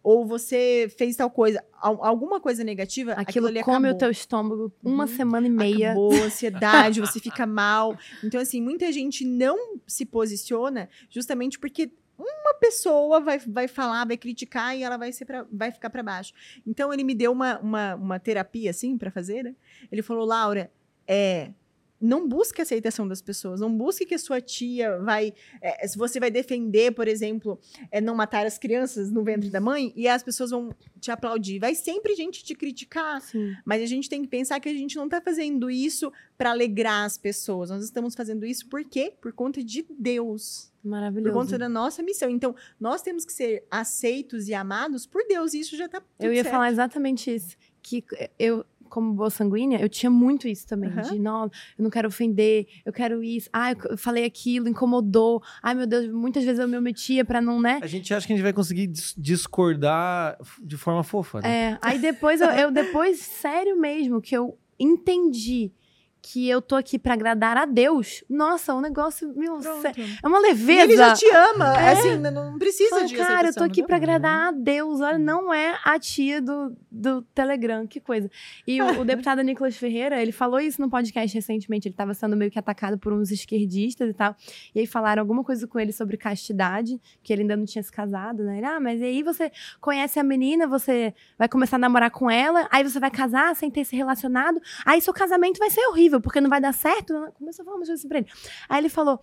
Ou 0.09 0.25
você 0.25 0.89
fez 0.97 1.17
tal 1.17 1.29
coisa, 1.29 1.61
al- 1.81 2.01
alguma 2.01 2.39
coisa 2.39 2.63
negativa, 2.63 3.11
aquilo, 3.11 3.27
Aquilo 3.29 3.47
ali 3.47 3.61
come 3.61 3.87
acabou. 3.89 3.95
o 3.95 3.97
teu 3.99 4.09
estômago 4.11 4.71
uma 4.81 5.03
Uhum. 5.03 5.07
semana 5.09 5.47
e 5.47 5.49
meia. 5.49 5.87
Acabou 5.91 6.23
ansiedade, 6.23 7.01
você 7.01 7.19
fica 7.19 7.45
mal. 7.45 7.97
Então, 8.23 8.39
assim, 8.39 8.61
muita 8.61 8.89
gente 8.91 9.25
não 9.25 9.75
se 9.85 10.05
posiciona 10.05 10.87
justamente 11.09 11.59
porque 11.59 11.91
uma 12.17 12.53
pessoa 12.59 13.19
vai, 13.19 13.37
vai 13.39 13.67
falar, 13.67 14.05
vai 14.07 14.15
criticar 14.15 14.77
e 14.77 14.81
ela 14.81 14.95
vai, 14.95 15.11
ser 15.11 15.25
pra, 15.25 15.45
vai 15.51 15.71
ficar 15.71 15.89
para 15.89 16.01
baixo. 16.01 16.31
Então, 16.65 16.93
ele 16.93 17.03
me 17.03 17.13
deu 17.13 17.33
uma, 17.33 17.59
uma, 17.59 17.95
uma 17.95 18.17
terapia, 18.19 18.69
assim, 18.71 18.97
para 18.97 19.11
fazer, 19.11 19.43
né? 19.43 19.55
Ele 19.91 20.01
falou, 20.01 20.25
Laura, 20.25 20.71
é. 21.05 21.51
Não 21.99 22.27
busque 22.27 22.61
a 22.61 22.63
aceitação 22.63 23.07
das 23.07 23.21
pessoas, 23.21 23.59
não 23.59 23.75
busque 23.75 24.05
que 24.05 24.15
a 24.15 24.19
sua 24.19 24.39
tia 24.39 24.97
vai. 24.99 25.33
é, 25.61 25.87
se 25.87 25.97
você 25.97 26.19
vai 26.19 26.29
defender, 26.29 26.91
por 26.93 27.07
exemplo, 27.07 27.59
é, 27.91 27.99
não 27.99 28.15
matar 28.15 28.45
as 28.45 28.57
crianças 28.57 29.11
no 29.11 29.23
ventre 29.23 29.49
da 29.49 29.59
mãe 29.59 29.91
e 29.95 30.07
as 30.07 30.21
pessoas 30.21 30.51
vão 30.51 30.69
te 30.99 31.11
aplaudir. 31.11 31.59
Vai 31.59 31.75
sempre 31.75 32.15
gente 32.15 32.43
te 32.43 32.53
criticar. 32.55 33.21
Sim. 33.21 33.55
Mas 33.65 33.81
a 33.81 33.85
gente 33.85 34.09
tem 34.09 34.21
que 34.21 34.27
pensar 34.27 34.59
que 34.59 34.69
a 34.69 34.73
gente 34.73 34.95
não 34.95 35.05
está 35.05 35.21
fazendo 35.21 35.69
isso 35.69 36.11
para 36.37 36.51
alegrar 36.51 37.05
as 37.05 37.17
pessoas. 37.17 37.69
Nós 37.69 37.83
estamos 37.83 38.15
fazendo 38.15 38.45
isso 38.45 38.67
por 38.67 38.83
quê? 38.83 39.13
Por 39.19 39.33
conta 39.33 39.63
de 39.63 39.85
Deus. 39.89 40.71
Por 40.81 40.89
Maravilhoso. 40.89 41.33
conta 41.33 41.57
da 41.57 41.67
nossa 41.67 42.01
missão. 42.01 42.29
Então, 42.29 42.55
nós 42.79 43.01
temos 43.01 43.25
que 43.25 43.33
ser 43.33 43.65
aceitos 43.69 44.47
e 44.47 44.53
amados 44.53 45.05
por 45.05 45.25
Deus. 45.27 45.53
E 45.53 45.59
isso 45.59 45.75
já 45.75 45.87
tá. 45.87 46.01
Eu 46.19 46.33
ia 46.33 46.45
falar 46.45 46.71
exatamente 46.71 47.33
isso. 47.33 47.57
Que 47.81 48.03
eu, 48.37 48.65
como 48.87 49.13
boa 49.13 49.29
sanguínea, 49.29 49.79
eu 49.81 49.89
tinha 49.89 50.09
muito 50.09 50.47
isso 50.47 50.65
também. 50.65 50.89
Aham. 50.89 51.01
De, 51.01 51.19
não, 51.19 51.43
eu 51.45 51.83
não 51.83 51.89
quero 51.89 52.07
ofender, 52.07 52.67
eu 52.85 52.91
quero 52.93 53.23
isso. 53.23 53.49
Ah, 53.53 53.71
eu 53.89 53.97
falei 53.97 54.25
aquilo, 54.25 54.67
incomodou. 54.67 55.41
Ai, 55.61 55.75
meu 55.75 55.85
Deus, 55.85 56.07
muitas 56.11 56.43
vezes 56.43 56.59
eu 56.59 56.67
me 56.67 56.77
omitia 56.77 57.23
pra 57.25 57.41
não, 57.41 57.59
né? 57.61 57.79
A 57.81 57.87
gente 57.87 58.13
acha 58.13 58.25
que 58.25 58.33
a 58.33 58.35
gente 58.35 58.43
vai 58.43 58.53
conseguir 58.53 58.87
dis- 58.87 59.13
discordar 59.17 60.37
de 60.61 60.77
forma 60.77 61.03
fofa, 61.03 61.41
né? 61.41 61.71
É, 61.73 61.77
aí 61.81 61.99
depois, 61.99 62.41
eu, 62.41 62.49
eu- 62.49 62.71
depois, 62.71 63.19
sério 63.19 63.79
mesmo, 63.79 64.21
que 64.21 64.35
eu 64.35 64.57
entendi 64.79 65.71
que 66.29 66.49
eu 66.49 66.61
tô 66.61 66.75
aqui 66.75 66.99
pra 66.99 67.13
agradar 67.13 67.55
a 67.55 67.65
Deus. 67.65 68.21
Nossa, 68.29 68.73
o 68.73 68.81
negócio, 68.81 69.33
meu, 69.33 69.59
é 70.21 70.27
uma 70.27 70.39
E 70.39 70.41
leveza. 70.41 70.83
ele 70.83 70.97
já 70.97 71.13
te 71.13 71.25
ama. 71.29 71.79
É. 71.79 71.91
Assim, 71.93 72.17
não 72.17 72.57
precisa 72.59 73.05
de 73.05 73.15
cara, 73.15 73.47
eu 73.47 73.53
tô 73.53 73.63
aqui 73.63 73.81
pra 73.81 73.95
agradar 73.95 74.49
a 74.49 74.51
Deus. 74.51 74.99
Olha, 74.99 75.17
não 75.17 75.53
é 75.53 75.79
a 75.85 75.97
tia 75.97 76.41
do, 76.41 76.75
do 76.91 77.21
Telegram, 77.33 77.87
que 77.87 78.01
coisa. 78.01 78.29
E 78.67 78.81
o, 78.81 79.01
o 79.01 79.05
deputado 79.05 79.41
Nicolas 79.41 79.77
Ferreira, 79.77 80.21
ele 80.21 80.33
falou 80.33 80.59
isso 80.59 80.81
no 80.81 80.89
podcast 80.89 81.33
recentemente. 81.33 81.87
Ele 81.87 81.95
tava 81.95 82.13
sendo 82.13 82.35
meio 82.35 82.51
que 82.51 82.59
atacado 82.59 82.97
por 82.97 83.13
uns 83.13 83.31
esquerdistas 83.31 84.09
e 84.09 84.13
tal. 84.13 84.35
E 84.75 84.81
aí 84.81 84.85
falaram 84.85 85.21
alguma 85.21 85.45
coisa 85.45 85.65
com 85.65 85.79
ele 85.79 85.93
sobre 85.93 86.17
castidade, 86.17 86.99
que 87.23 87.31
ele 87.31 87.43
ainda 87.43 87.55
não 87.55 87.65
tinha 87.65 87.81
se 87.81 87.91
casado, 87.91 88.43
né? 88.43 88.57
Ele, 88.57 88.65
ah, 88.65 88.79
mas 88.81 89.01
aí 89.01 89.23
você 89.23 89.49
conhece 89.79 90.19
a 90.19 90.23
menina, 90.23 90.67
você 90.67 91.13
vai 91.37 91.47
começar 91.47 91.77
a 91.77 91.79
namorar 91.79 92.11
com 92.11 92.29
ela, 92.29 92.67
aí 92.69 92.83
você 92.83 92.99
vai 92.99 93.09
casar 93.11 93.55
sem 93.55 93.71
ter 93.71 93.85
se 93.85 93.95
relacionado, 93.95 94.59
aí 94.85 94.99
seu 94.99 95.13
casamento 95.13 95.57
vai 95.57 95.69
ser 95.69 95.85
horrível, 95.87 96.16
porque 96.21 96.41
não 96.41 96.49
vai 96.49 96.59
dar 96.61 96.73
certo. 96.73 97.13
Começou 97.37 97.63
a 97.63 97.65
falar 97.65 97.77
umas 97.77 97.87
coisas 97.87 97.99
assim 98.01 98.07
pra 98.09 98.17
ele. 98.19 98.27
Aí 98.69 98.79
ele 98.81 98.89
falou. 98.89 99.19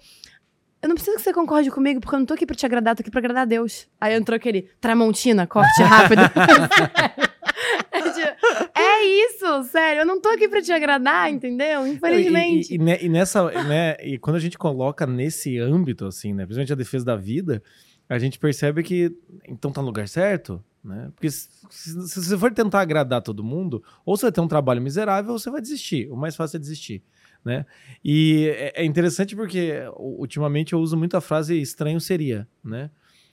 Eu 0.82 0.88
não 0.88 0.96
preciso 0.96 1.16
que 1.16 1.22
você 1.22 1.32
concorde 1.32 1.70
comigo, 1.70 1.98
porque 1.98 2.14
eu 2.14 2.18
não 2.18 2.26
tô 2.26 2.34
aqui 2.34 2.44
pra 2.44 2.54
te 2.54 2.66
agradar, 2.66 2.94
tô 2.94 3.00
aqui 3.00 3.10
pra 3.10 3.18
agradar 3.18 3.42
a 3.44 3.46
Deus. 3.46 3.88
Aí 3.98 4.12
entrou 4.14 4.36
aquele 4.36 4.68
Tramontina, 4.82 5.46
corte 5.46 5.82
rápido. 5.82 6.20
é, 7.90 8.00
tipo, 8.02 8.70
é 8.78 9.04
isso, 9.04 9.64
sério. 9.64 10.00
Eu 10.02 10.06
não 10.06 10.20
tô 10.20 10.28
aqui 10.28 10.46
pra 10.48 10.60
te 10.60 10.72
agradar, 10.72 11.30
entendeu? 11.30 11.86
Infelizmente. 11.86 12.74
E, 12.74 12.76
e- 12.76 12.80
e 13.02 13.04
e 13.06 13.08
nessa, 13.08 13.50
né, 13.64 13.96
e 14.02 14.18
quando 14.18 14.36
a 14.36 14.40
gente 14.40 14.58
coloca 14.58 15.06
nesse 15.06 15.58
âmbito, 15.58 16.04
assim, 16.06 16.32
né, 16.34 16.44
principalmente 16.44 16.72
a 16.72 16.76
defesa 16.76 17.04
da 17.04 17.16
vida, 17.16 17.62
a 18.06 18.18
gente 18.18 18.38
percebe 18.38 18.82
que 18.82 19.10
então 19.48 19.72
tá 19.72 19.80
no 19.80 19.86
lugar 19.86 20.06
certo, 20.06 20.62
né? 20.85 21.11
Porque 21.15 21.31
se, 21.31 21.48
você 21.70 22.36
for 22.36 22.52
tentar 22.52 22.81
agradar 22.81 23.23
todo 23.23 23.43
mundo, 23.43 23.82
ou 24.05 24.16
você 24.16 24.27
vai 24.27 24.32
ter 24.32 24.40
um 24.40 24.48
trabalho 24.48 24.82
miserável, 24.82 25.32
ou 25.32 25.39
você 25.39 25.51
vai 25.51 25.61
desistir. 25.61 26.11
O 26.11 26.16
mais 26.16 26.36
fácil 26.36 26.59
é 26.59 26.61
desistir, 26.61 27.02
né? 27.44 27.65
E 28.05 28.48
é, 28.55 28.82
é 28.82 28.85
interessante 28.85 29.35
porque 29.35 29.82
ultimamente 29.97 30.74
eu 30.74 30.81
uso 30.81 30.97
muito 30.97 31.16
a 31.16 31.20
frase 31.20 31.59
estranho 31.61 32.01
seria, 32.01 32.47
né? 32.62 32.90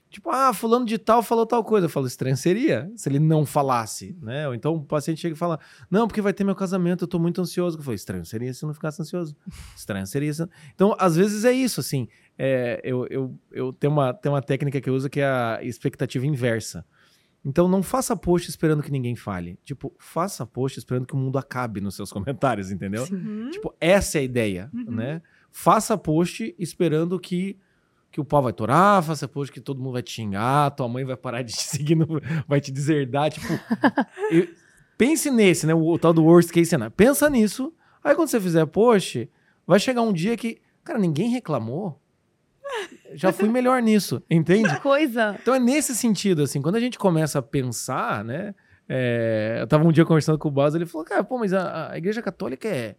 Tipo, 0.10 0.30
ah, 0.30 0.54
fulano 0.54 0.86
de 0.86 0.98
tal 0.98 1.24
falou 1.24 1.46
tal 1.46 1.64
coisa. 1.64 1.86
Eu 1.86 1.90
falo, 1.90 2.06
estranho 2.06 2.36
seria 2.36 2.92
se 2.98 3.08
ele 3.08 3.18
não 3.18 3.46
falasse, 3.46 4.18
né? 4.22 4.46
Ou 4.46 4.54
então 4.54 4.76
o 4.76 4.84
paciente 4.84 5.22
chega 5.22 5.36
e 5.36 5.38
fala, 5.38 5.58
não, 5.90 6.06
porque 6.06 6.22
vai 6.22 6.34
ter 6.34 6.44
meu 6.44 6.54
casamento, 6.54 7.06
eu 7.06 7.08
tô 7.08 7.18
muito 7.18 7.40
ansioso. 7.40 7.78
Eu 7.78 7.82
falei, 7.82 7.96
estranho 7.96 8.26
seria 8.26 8.54
se 8.54 8.62
eu 8.62 8.68
não 8.68 8.74
ficasse 8.74 9.02
ansioso. 9.02 9.34
Estranho 9.74 10.06
seria 10.06 10.34
se... 10.34 10.46
Então, 10.76 10.94
às 11.00 11.16
vezes 11.16 11.46
é 11.46 11.54
isso, 11.54 11.80
assim. 11.80 12.10
É, 12.38 12.82
eu 12.84 13.08
eu, 13.10 13.40
eu 13.54 13.72
tenho, 13.72 13.94
uma, 13.94 14.14
tenho 14.14 14.36
uma 14.36 14.42
técnica 14.42 14.82
que 14.82 14.90
eu 14.90 14.94
uso 14.94 15.10
que 15.10 15.22
é 15.22 15.26
a 15.26 15.60
expectativa 15.64 16.26
inversa. 16.26 16.86
Então, 17.44 17.68
não 17.68 17.82
faça 17.82 18.16
post 18.16 18.50
esperando 18.50 18.84
que 18.84 18.92
ninguém 18.92 19.16
fale. 19.16 19.58
Tipo, 19.66 19.92
faça 19.98 20.46
post 20.46 20.78
esperando 20.78 21.08
que 21.08 21.14
o 21.14 21.18
mundo 21.18 21.38
acabe 21.40 21.82
nos 21.82 21.96
seus 21.96 22.12
comentários, 22.14 22.72
entendeu? 22.72 23.06
Uhum. 23.12 23.50
Tipo, 23.52 23.74
essa 23.80 24.18
é 24.18 24.22
a 24.22 24.24
ideia, 24.24 24.70
Uhum. 24.74 24.92
né? 24.92 25.22
Faça 25.52 25.98
post 25.98 26.56
esperando 26.60 27.20
que, 27.20 27.58
que 28.12 28.22
o 28.22 28.26
pau 28.26 28.42
vai 28.44 28.54
torar, 28.54 29.04
faça 29.04 29.28
post 29.28 29.52
que 29.52 29.60
todo 29.60 29.82
mundo 29.82 29.94
vai 29.94 30.02
te 30.04 30.12
xingar, 30.12 30.72
tua 30.72 30.88
mãe 30.88 31.04
vai 31.04 31.18
parar 31.18 31.42
de 31.42 31.52
te 31.54 31.64
seguir, 31.64 31.96
no- 31.96 32.22
vai 32.48 32.62
te 32.62 32.72
deserdar. 32.72 33.32
Tipo, 33.32 33.48
eu- 34.30 34.48
pense 34.98 35.30
nesse, 35.32 35.66
né? 35.68 35.74
O, 35.74 35.86
o 35.88 36.00
tal 36.00 36.14
do 36.14 36.24
worst 36.24 36.52
case 36.52 36.70
scenario. 36.70 36.94
Pensa 36.96 37.30
nisso. 37.30 37.74
Aí 38.04 38.16
quando 38.16 38.30
você 38.30 38.40
fizer 38.40 38.66
post, 38.68 39.30
vai 39.68 39.80
chegar 39.80 40.02
um 40.04 40.14
dia 40.14 40.38
que, 40.38 40.60
cara, 40.84 40.98
ninguém 41.00 41.30
reclamou. 41.30 42.01
Já 43.14 43.32
fui 43.32 43.48
melhor 43.50 43.82
nisso, 43.82 44.22
entende? 44.30 44.70
Que 44.74 44.80
coisa. 44.82 45.38
Então 45.42 45.54
é 45.54 45.60
nesse 45.60 45.96
sentido, 45.96 46.44
assim, 46.44 46.62
quando 46.62 46.76
a 46.76 46.80
gente 46.80 46.98
começa 46.98 47.40
a 47.40 47.42
pensar, 47.42 48.24
né? 48.24 48.54
é, 48.90 49.58
eu 49.62 49.68
tava 49.68 49.88
um 49.88 49.92
dia 49.92 50.04
conversando 50.06 50.38
com 50.38 50.48
o 50.48 50.52
Bas, 50.52 50.76
ele 50.76 50.86
falou, 50.86 51.06
cara, 51.06 51.24
pô, 51.24 51.38
mas 51.38 51.54
a, 51.54 51.92
a 51.92 51.98
igreja 51.98 52.22
católica 52.22 52.68
é. 52.68 52.96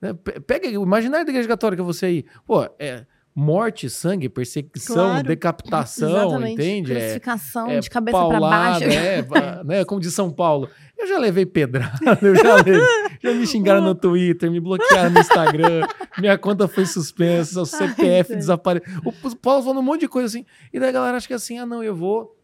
né, 0.00 0.14
pe- 0.14 0.40
pega 0.40 0.68
o 0.80 0.82
imaginário 0.82 1.26
da 1.26 1.30
igreja 1.32 1.48
católica, 1.48 1.82
você 1.82 2.06
aí. 2.06 2.24
Pô, 2.46 2.64
é 2.78 3.04
morte, 3.34 3.90
sangue, 3.90 4.28
perseguição, 4.28 4.94
Claro. 4.94 5.26
decapitação, 5.26 6.08
Exatamente. 6.28 6.52
entende? 6.52 6.92
É, 6.92 7.00
Crucificação 7.00 7.70
é 7.70 7.80
de 7.80 7.90
cabeça 7.90 8.16
pra 8.18 8.28
paulada, 8.28 8.80
baixo. 8.80 8.84
É, 8.98 9.22
né? 9.64 9.84
Como 9.84 10.00
de 10.00 10.10
São 10.10 10.30
Paulo. 10.30 10.68
Eu 10.96 11.08
já 11.08 11.18
levei 11.18 11.44
pedrada, 11.44 11.98
eu 12.22 12.36
já, 12.36 12.54
levei, 12.54 12.80
já 13.20 13.32
me 13.32 13.44
xingaram 13.46 13.80
no 13.80 13.94
Twitter, 13.96 14.48
me 14.50 14.60
bloquearam 14.60 15.10
no 15.10 15.18
Instagram, 15.18 15.86
minha 16.18 16.38
conta 16.38 16.68
foi 16.68 16.86
suspensa, 16.86 17.60
o 17.60 17.66
CPF 17.66 18.32
Ai, 18.32 18.38
desapareceu. 18.38 18.88
O 19.04 19.10
o 19.10 19.36
Paulo 19.36 19.62
falando 19.64 19.78
um 19.80 19.82
monte 19.82 20.02
de 20.02 20.08
coisa 20.08 20.28
assim. 20.28 20.46
E 20.72 20.78
daí 20.78 20.90
a 20.90 20.92
galera 20.92 21.16
acha 21.16 21.26
que 21.26 21.34
assim, 21.34 21.58
ah, 21.58 21.66
não, 21.66 21.82
eu 21.82 21.96
vou, 21.96 22.38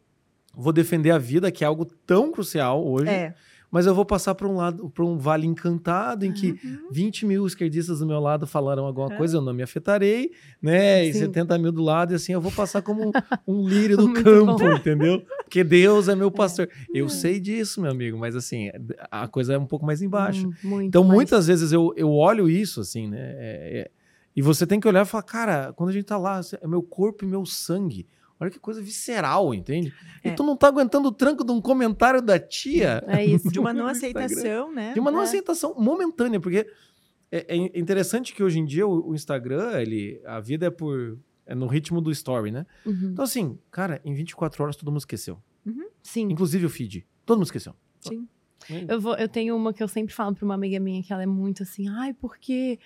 vou 0.53 0.73
defender 0.73 1.13
a 1.13 1.19
vida, 1.19 1.51
que 1.53 1.63
é 1.63 1.67
algo 1.67 1.85
tão 1.85 2.33
crucial 2.33 2.85
hoje, 2.85 3.09
É. 3.09 3.35
mas 3.71 3.87
eu 3.87 3.95
vou 3.95 4.05
passar 4.05 4.35
para 4.35 4.49
um 4.49 4.57
lado, 4.57 4.91
para 4.91 5.05
um 5.05 5.17
vale 5.17 5.47
encantado 5.47 6.25
em 6.27 6.33
que 6.33 6.51
Uhum. 6.65 6.79
20 6.91 7.25
mil 7.27 7.47
esquerdistas 7.47 8.01
do 8.01 8.07
meu 8.07 8.19
lado 8.19 8.47
falaram 8.47 8.85
alguma 8.85 9.09
coisa, 9.11 9.37
eu 9.37 9.41
não 9.41 9.53
me 9.55 9.63
afetarei, 9.63 10.33
né? 10.61 11.07
E 11.07 11.13
Sim. 11.13 11.21
70 11.21 11.57
mil 11.59 11.71
do 11.71 11.83
lado, 11.83 12.13
e 12.13 12.17
assim, 12.17 12.33
eu 12.33 12.41
vou 12.41 12.51
passar 12.53 12.83
como 12.83 13.13
um 13.47 13.67
lírio 13.69 13.97
do 13.97 14.13
campo, 14.13 14.59
bom. 14.59 14.73
entendeu? 14.75 15.23
Porque 15.45 15.63
Deus 15.63 16.09
é 16.09 16.15
meu 16.17 16.31
pastor. 16.31 16.69
Eu 16.93 17.09
sei 17.09 17.39
disso, 17.41 17.81
meu 17.81 17.91
amigo, 17.91 18.19
mas 18.19 18.35
assim, 18.37 18.71
a 19.11 19.29
coisa 19.29 19.55
é 19.55 19.59
um 19.59 19.67
pouco 19.67 19.87
mais 19.87 20.03
embaixo. 20.03 20.49
Hum, 20.65 20.83
Então, 20.83 21.03
mais. 21.05 21.15
muitas 21.15 21.47
vezes 21.47 21.73
eu, 21.73 21.93
eu 21.97 22.11
olho 22.13 22.49
isso, 22.49 22.81
assim, 22.81 23.09
né? 23.09 23.19
É- 23.21 23.81
é- 23.83 23.91
e 24.35 24.43
você 24.43 24.65
tem 24.67 24.79
que 24.79 24.87
olhar 24.87 25.03
e 25.05 25.09
falar, 25.09 25.23
cara, 25.25 25.73
quando 25.75 25.91
a 25.91 25.93
gente 25.93 26.05
tá 26.05 26.17
lá, 26.17 26.41
é 26.63 26.67
meu 26.67 26.83
corpo 26.83 27.25
e 27.25 27.29
meu 27.29 27.45
sangue. 27.45 28.07
Olha 28.41 28.51
que 28.51 28.59
coisa 28.59 28.81
visceral, 28.81 29.53
entende? 29.53 29.93
E 30.25 30.29
É. 30.29 30.33
tu 30.33 30.43
não 30.43 30.57
tá 30.57 30.69
aguentando 30.69 31.09
o 31.09 31.13
tranco 31.13 31.45
de 31.45 31.53
um 31.53 31.61
comentário 31.61 32.23
da 32.23 32.39
tia 32.39 33.05
É 33.07 33.25
isso. 33.25 33.51
De 33.51 33.59
uma 33.61 33.73
não 33.75 33.87
aceitação, 33.87 34.73
né? 34.73 34.95
de 34.95 35.01
uma 35.01 35.11
não 35.11 35.21
É. 35.21 35.25
aceitação 35.25 35.75
momentânea, 35.79 36.41
porque 36.41 36.67
é, 37.31 37.55
é 37.55 37.79
interessante 37.79 38.35
que 38.35 38.43
hoje 38.43 38.59
em 38.59 38.65
dia 38.65 38.87
o, 38.87 39.11
o 39.11 39.15
Instagram, 39.15 39.79
ele, 39.81 40.21
a 40.25 40.41
vida 40.41 40.67
é 40.67 40.71
por 40.71 41.19
é 41.47 41.55
no 41.55 41.67
ritmo 41.67 42.01
do 42.01 42.11
story, 42.13 42.51
né? 42.53 42.65
Uhum. 42.87 43.11
Então 43.13 43.25
assim, 43.25 43.59
cara, 43.73 44.01
em 44.05 44.15
24 44.15 44.63
horas 44.63 44.77
todo 44.77 44.89
mundo 44.91 45.01
esqueceu, 45.01 45.37
Sim. 46.03 46.29
inclusive 46.31 46.65
o 46.65 46.71
feed, 46.71 47.07
todo 47.27 47.39
mundo 47.39 47.47
esqueceu. 47.47 47.75
Sim. 48.01 48.27
Eu, 48.89 49.01
vou, 49.01 49.17
eu 49.17 49.27
tenho 49.29 49.57
uma 49.57 49.73
que 49.73 49.83
eu 49.83 49.89
sempre 49.89 50.15
falo 50.15 50.35
pra 50.35 50.45
uma 50.45 50.55
amiga 50.55 50.79
minha 50.79 51.03
que 51.03 51.13
ela 51.13 51.23
é 51.23 51.27
muito 51.27 51.63
assim, 51.63 51.89
ai, 51.89 52.13
porque 52.15 52.79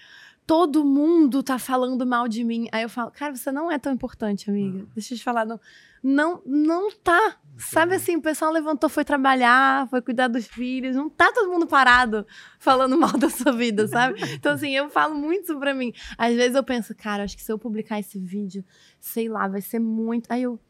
todo 0.46 0.84
mundo 0.84 1.42
tá 1.42 1.58
falando 1.58 2.06
mal 2.06 2.28
de 2.28 2.44
mim. 2.44 2.68
Aí 2.72 2.82
eu 2.82 2.88
falo, 2.88 3.10
cara, 3.10 3.34
você 3.34 3.50
não 3.50 3.70
é 3.70 3.78
tão 3.78 3.92
importante, 3.92 4.50
amiga. 4.50 4.86
Deixa 4.94 5.14
eu 5.14 5.18
te 5.18 5.24
falar, 5.24 5.44
não. 5.44 5.60
Não, 6.02 6.42
não 6.44 6.90
tá. 6.90 7.36
Sabe 7.56 7.94
assim, 7.94 8.16
o 8.16 8.20
pessoal 8.20 8.52
levantou, 8.52 8.90
foi 8.90 9.04
trabalhar, 9.04 9.88
foi 9.88 10.02
cuidar 10.02 10.28
dos 10.28 10.46
filhos. 10.46 10.94
Não 10.94 11.08
tá 11.08 11.32
todo 11.32 11.50
mundo 11.50 11.66
parado 11.66 12.26
falando 12.58 12.98
mal 12.98 13.12
da 13.16 13.30
sua 13.30 13.52
vida, 13.52 13.88
sabe? 13.88 14.20
Então, 14.34 14.52
assim, 14.52 14.76
eu 14.76 14.90
falo 14.90 15.14
muito 15.14 15.44
isso 15.44 15.58
pra 15.58 15.72
mim. 15.72 15.92
Às 16.18 16.34
vezes 16.34 16.54
eu 16.56 16.62
penso, 16.62 16.94
cara, 16.94 17.24
acho 17.24 17.36
que 17.36 17.42
se 17.42 17.50
eu 17.50 17.58
publicar 17.58 17.98
esse 17.98 18.18
vídeo, 18.18 18.62
sei 19.00 19.28
lá, 19.28 19.48
vai 19.48 19.62
ser 19.62 19.78
muito. 19.78 20.30
Aí 20.30 20.42
eu. 20.42 20.60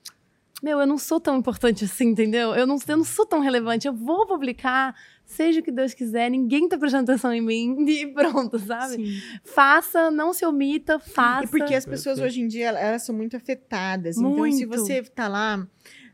Meu, 0.63 0.81
eu 0.81 0.87
não 0.87 0.97
sou 0.97 1.21
tão 1.21 1.37
importante 1.37 1.85
assim, 1.85 2.07
entendeu? 2.07 2.55
Eu 2.55 2.67
não, 2.67 2.79
eu 2.87 2.97
não 2.97 3.05
sou 3.05 3.27
tão 3.27 3.41
relevante. 3.41 3.87
Eu 3.87 3.93
vou 3.93 4.27
publicar, 4.27 4.95
seja 5.25 5.61
o 5.61 5.63
que 5.63 5.71
Deus 5.71 5.93
quiser, 5.93 6.31
ninguém 6.31 6.69
tá 6.69 6.79
prestando 6.79 7.11
atenção 7.11 7.33
em 7.33 7.41
mim 7.41 7.85
e 7.89 8.07
pronto, 8.07 8.59
sabe? 8.59 8.95
Sim. 8.95 9.21
Faça, 9.43 10.11
não 10.11 10.33
se 10.33 10.47
omita, 10.47 10.99
faça. 10.99 11.45
E 11.45 11.49
porque 11.49 11.75
as 11.75 11.85
pessoas 11.85 12.19
hoje 12.19 12.41
em 12.41 12.49
dia, 12.49 12.69
elas 12.69 13.03
são 13.03 13.15
muito 13.15 13.37
afetadas. 13.37 14.17
Então, 14.17 14.33
se 14.51 14.65
Muito. 14.65 14.69
você 14.69 15.03
tá 15.03 15.29
lá 15.29 15.67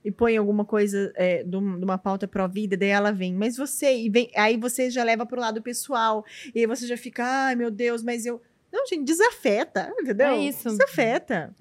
e 0.05 0.11
põe 0.11 0.37
alguma 0.37 0.65
coisa 0.65 1.13
é, 1.15 1.43
de 1.43 1.51
de 1.51 1.85
uma 1.85 1.99
pauta 1.99 2.27
pró-vida, 2.27 2.77
daí 2.77 2.89
ela 2.89 3.13
vem, 3.13 3.35
mas 3.35 3.57
você, 3.57 3.99
e 3.99 4.09
vem, 4.09 4.31
aí 4.35 4.57
você 4.57 4.91
já 4.91 5.05
leva 5.05 5.27
pro 5.27 5.41
lado 5.41 5.61
pessoal, 5.63 6.25
e 6.55 6.61
aí 6.61 6.67
você 6.67 6.87
já 6.87 6.97
fica, 6.97 7.25
ai 7.25 7.55
meu 7.55 7.71
Deus, 7.71 8.03
mas 8.03 8.25
eu. 8.27 8.41
Não, 8.73 8.87
gente, 8.87 9.05
desafeta, 9.05 9.93
entendeu? 10.01 10.29
É 10.29 10.39
isso. 10.39 10.69
Desafeta. 10.69 11.55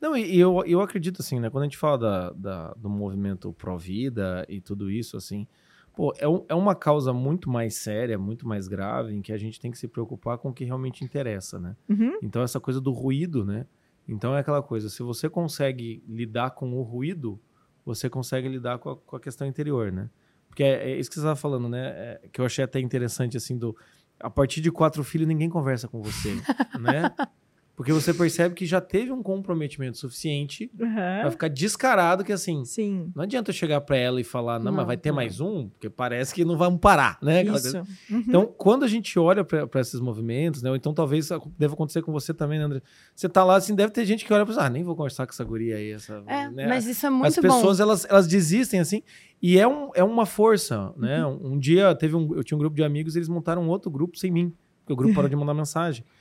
Não, 0.00 0.16
e 0.16 0.38
eu, 0.38 0.62
eu 0.66 0.80
acredito 0.80 1.20
assim, 1.22 1.38
né? 1.38 1.48
Quando 1.50 1.62
a 1.62 1.66
gente 1.66 1.76
fala 1.78 1.96
da, 1.98 2.30
da- 2.32 2.74
do 2.74 2.88
movimento 2.90 3.52
pró-vida 3.52 4.44
e 4.48 4.60
tudo 4.60 4.90
isso, 4.90 5.16
assim, 5.16 5.46
pô, 5.94 6.12
é, 6.18 6.26
um- 6.28 6.44
é 6.48 6.54
uma 6.54 6.74
causa 6.74 7.12
muito 7.12 7.48
mais 7.48 7.76
séria, 7.76 8.18
muito 8.18 8.46
mais 8.48 8.66
grave, 8.68 9.14
em 9.14 9.22
que 9.22 9.32
a 9.32 9.38
gente 9.38 9.60
tem 9.60 9.70
que 9.70 9.78
se 9.78 9.86
preocupar 9.86 10.38
com 10.38 10.48
o 10.48 10.52
que 10.52 10.64
realmente 10.64 11.04
interessa, 11.04 11.58
né? 11.58 11.76
Uhum. 11.88 12.18
Então, 12.22 12.42
essa 12.42 12.58
coisa 12.58 12.80
do 12.80 12.90
ruído, 12.90 13.44
né? 13.44 13.66
Então, 14.08 14.34
é 14.36 14.40
aquela 14.40 14.62
coisa, 14.62 14.88
se 14.88 15.02
você 15.02 15.28
consegue 15.28 16.02
lidar 16.08 16.50
com 16.50 16.72
o 16.74 16.82
ruído, 16.82 17.40
você 17.84 18.10
consegue 18.10 18.48
lidar 18.48 18.78
com 18.78 18.90
a, 18.90 18.96
com 18.96 19.16
a 19.16 19.20
questão 19.20 19.46
interior, 19.46 19.92
né? 19.92 20.10
Porque 20.48 20.62
é, 20.62 20.90
é 20.92 20.96
isso 20.98 21.08
que 21.10 21.14
você 21.14 21.20
estava 21.20 21.36
falando, 21.36 21.68
né? 21.68 21.88
É, 21.88 22.20
que 22.32 22.40
eu 22.40 22.44
achei 22.46 22.64
até 22.64 22.80
interessante, 22.80 23.36
assim, 23.36 23.56
do... 23.58 23.76
A 24.18 24.30
partir 24.30 24.60
de 24.60 24.70
quatro 24.70 25.04
filhos, 25.04 25.28
ninguém 25.28 25.48
conversa 25.48 25.86
com 25.88 26.02
você, 26.02 26.34
né? 26.78 27.12
Porque 27.76 27.92
você 27.92 28.14
percebe 28.14 28.54
que 28.54 28.64
já 28.64 28.80
teve 28.80 29.12
um 29.12 29.22
comprometimento 29.22 29.98
suficiente 29.98 30.70
Uhum. 30.80 30.94
pra 30.94 31.30
ficar 31.30 31.48
descarado 31.48 32.24
que, 32.24 32.32
assim, 32.32 32.64
Sim. 32.64 33.12
não 33.14 33.22
adianta 33.24 33.50
eu 33.50 33.54
chegar 33.54 33.82
pra 33.82 33.98
ela 33.98 34.18
e 34.18 34.24
falar, 34.24 34.58
não, 34.58 34.72
mas 34.72 34.78
Não, 34.80 34.86
vai 34.86 34.96
ter 34.96 35.10
não. 35.10 35.16
mais 35.16 35.40
um, 35.40 35.68
porque 35.68 35.90
parece 35.90 36.32
que 36.34 36.42
não 36.42 36.56
vamos 36.56 36.80
parar, 36.80 37.18
né? 37.20 37.44
Isso. 37.44 37.76
Uhum. 38.10 38.24
Então, 38.26 38.46
quando 38.56 38.84
a 38.84 38.88
gente 38.88 39.18
olha 39.18 39.44
para 39.44 39.78
esses 39.80 40.00
movimentos, 40.00 40.62
né? 40.62 40.70
Ou 40.70 40.76
então 40.76 40.94
talvez 40.94 41.28
deva 41.58 41.74
acontecer 41.74 42.00
com 42.00 42.12
você 42.12 42.32
também, 42.32 42.58
né, 42.58 42.64
André? 42.64 42.80
Você 43.14 43.28
tá 43.28 43.44
lá, 43.44 43.56
assim, 43.56 43.74
deve 43.74 43.92
ter 43.92 44.06
gente 44.06 44.24
que 44.24 44.32
olha 44.32 44.42
e 44.42 44.46
pensa, 44.46 44.62
ah, 44.62 44.70
nem 44.70 44.82
vou 44.82 44.96
conversar 44.96 45.26
com 45.26 45.32
essa 45.32 45.44
guria 45.44 45.76
aí. 45.76 45.90
Essa, 45.90 46.22
É, 46.26 46.48
né? 46.48 46.66
mas 46.66 46.86
isso 46.86 47.04
é 47.06 47.10
muito 47.10 47.26
As 47.26 47.36
pessoas, 47.36 47.76
bom. 47.76 47.82
elas, 47.82 48.06
elas 48.08 48.26
desistem, 48.26 48.80
assim, 48.80 49.02
e 49.42 49.58
é, 49.58 49.68
um, 49.68 49.90
é 49.94 50.02
uma 50.02 50.24
força, 50.24 50.94
né? 50.96 51.26
Um, 51.26 51.52
um 51.52 51.58
dia, 51.58 51.94
teve 51.94 52.16
um, 52.16 52.34
eu 52.34 52.42
tinha 52.42 52.56
um 52.56 52.58
grupo 52.58 52.74
de 52.74 52.82
amigos, 52.82 53.16
eles 53.16 53.28
montaram 53.28 53.62
um 53.62 53.68
outro 53.68 53.90
grupo 53.90 54.16
sem 54.16 54.30
mim, 54.30 54.50
porque 54.80 54.94
o 54.94 54.96
grupo 54.96 55.14
parou 55.14 55.28
de 55.28 55.36
mandar 55.36 55.52
mensagem. 55.52 56.02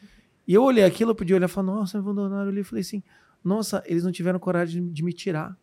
E 0.47 0.53
eu 0.53 0.63
olhei 0.63 0.83
aquilo, 0.83 1.11
eu 1.11 1.15
podia 1.15 1.35
olhar 1.35 1.47
e 1.47 1.51
falar, 1.51 1.67
nossa, 1.73 1.97
me 1.97 2.03
abandonaram. 2.03 2.43
Eu 2.43 2.49
olhei 2.49 2.61
e 2.61 2.63
falei 2.63 2.81
assim, 2.81 3.01
nossa, 3.43 3.83
eles 3.85 4.03
não 4.03 4.11
tiveram 4.11 4.39
coragem 4.39 4.83
de, 4.85 4.91
de 4.91 5.03
me 5.03 5.11
tirar. 5.13 5.57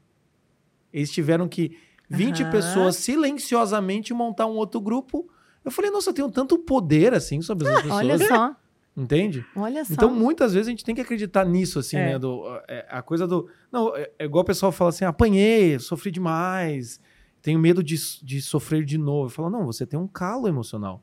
Eles 0.93 1.11
tiveram 1.11 1.49
que 1.49 1.77
20 2.11 2.43
Aham. 2.43 2.51
pessoas 2.51 2.97
silenciosamente 2.97 4.13
montar 4.13 4.47
um 4.47 4.55
outro 4.57 4.81
grupo. 4.81 5.29
Eu 5.65 5.71
falei, 5.71 5.91
nossa, 5.91 6.11
eu 6.11 6.15
tenho 6.15 6.31
tanto 6.31 6.59
poder, 6.59 7.15
assim, 7.15 7.41
sobre 7.41 7.69
as 7.69 7.75
pessoas. 7.83 7.93
Olha 8.05 8.19
só, 8.19 8.57
Entende? 8.97 9.43
olha 9.57 9.85
só. 9.85 9.93
Então, 9.95 10.13
muitas 10.15 10.53
vezes 10.53 10.67
a 10.69 10.71
gente 10.71 10.85
tem 10.85 10.95
que 10.95 11.01
acreditar 11.01 11.45
nisso, 11.47 11.79
assim, 11.79 11.97
É. 11.97 12.13
né? 12.13 12.19
Do, 12.19 12.45
é, 12.69 12.87
a 12.91 13.01
coisa 13.01 13.27
do. 13.27 13.49
Não, 13.71 13.97
é, 13.97 14.11
é 14.19 14.25
igual 14.25 14.43
o 14.43 14.47
pessoal 14.47 14.71
fala 14.73 14.91
assim: 14.91 15.05
apanhei, 15.05 15.79
sofri 15.79 16.11
demais, 16.11 17.01
tenho 17.41 17.59
medo 17.59 17.83
de, 17.83 17.97
de 18.23 18.43
sofrer 18.43 18.85
de 18.85 18.99
novo. 18.99 19.27
Eu 19.27 19.31
falo, 19.31 19.49
não, 19.49 19.65
você 19.65 19.87
tem 19.87 19.99
um 19.99 20.07
calo 20.09 20.47
emocional. 20.49 21.03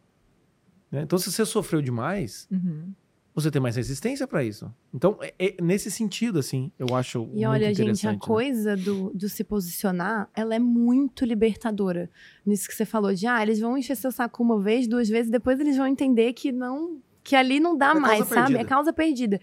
né? 0.91 1.01
Então, 1.01 1.17
se 1.17 1.31
você 1.31 1.45
sofreu 1.45 1.81
demais, 1.81 2.47
Uhum. 2.51 2.93
Você 3.39 3.51
tem 3.51 3.61
mais 3.61 3.75
resistência 3.75 4.27
para 4.27 4.43
isso. 4.43 4.73
Então, 4.93 5.17
é, 5.21 5.33
é 5.39 5.55
nesse 5.61 5.89
sentido, 5.89 6.39
assim, 6.39 6.71
eu 6.77 6.95
acho. 6.95 7.29
E 7.33 7.45
olha, 7.45 7.73
gente, 7.73 8.07
a 8.07 8.13
né? 8.13 8.17
coisa 8.19 8.75
do, 8.75 9.11
do 9.13 9.29
se 9.29 9.43
posicionar, 9.43 10.29
ela 10.35 10.55
é 10.55 10.59
muito 10.59 11.25
libertadora. 11.25 12.09
Nisso 12.45 12.67
que 12.67 12.75
você 12.75 12.85
falou 12.85 13.13
de, 13.13 13.27
ah, 13.27 13.41
eles 13.41 13.59
vão 13.59 13.77
encher 13.77 13.95
seu 13.95 14.11
saco 14.11 14.43
uma 14.43 14.59
vez, 14.59 14.87
duas 14.87 15.07
vezes, 15.09 15.31
depois 15.31 15.59
eles 15.59 15.77
vão 15.77 15.87
entender 15.87 16.33
que 16.33 16.51
não. 16.51 16.99
Que 17.23 17.35
ali 17.35 17.59
não 17.59 17.77
dá 17.77 17.91
É 17.91 17.93
mais, 17.95 18.25
sabe? 18.27 18.35
perdida. 18.35 18.59
É 18.59 18.63
causa 18.63 18.93
perdida. 18.93 19.39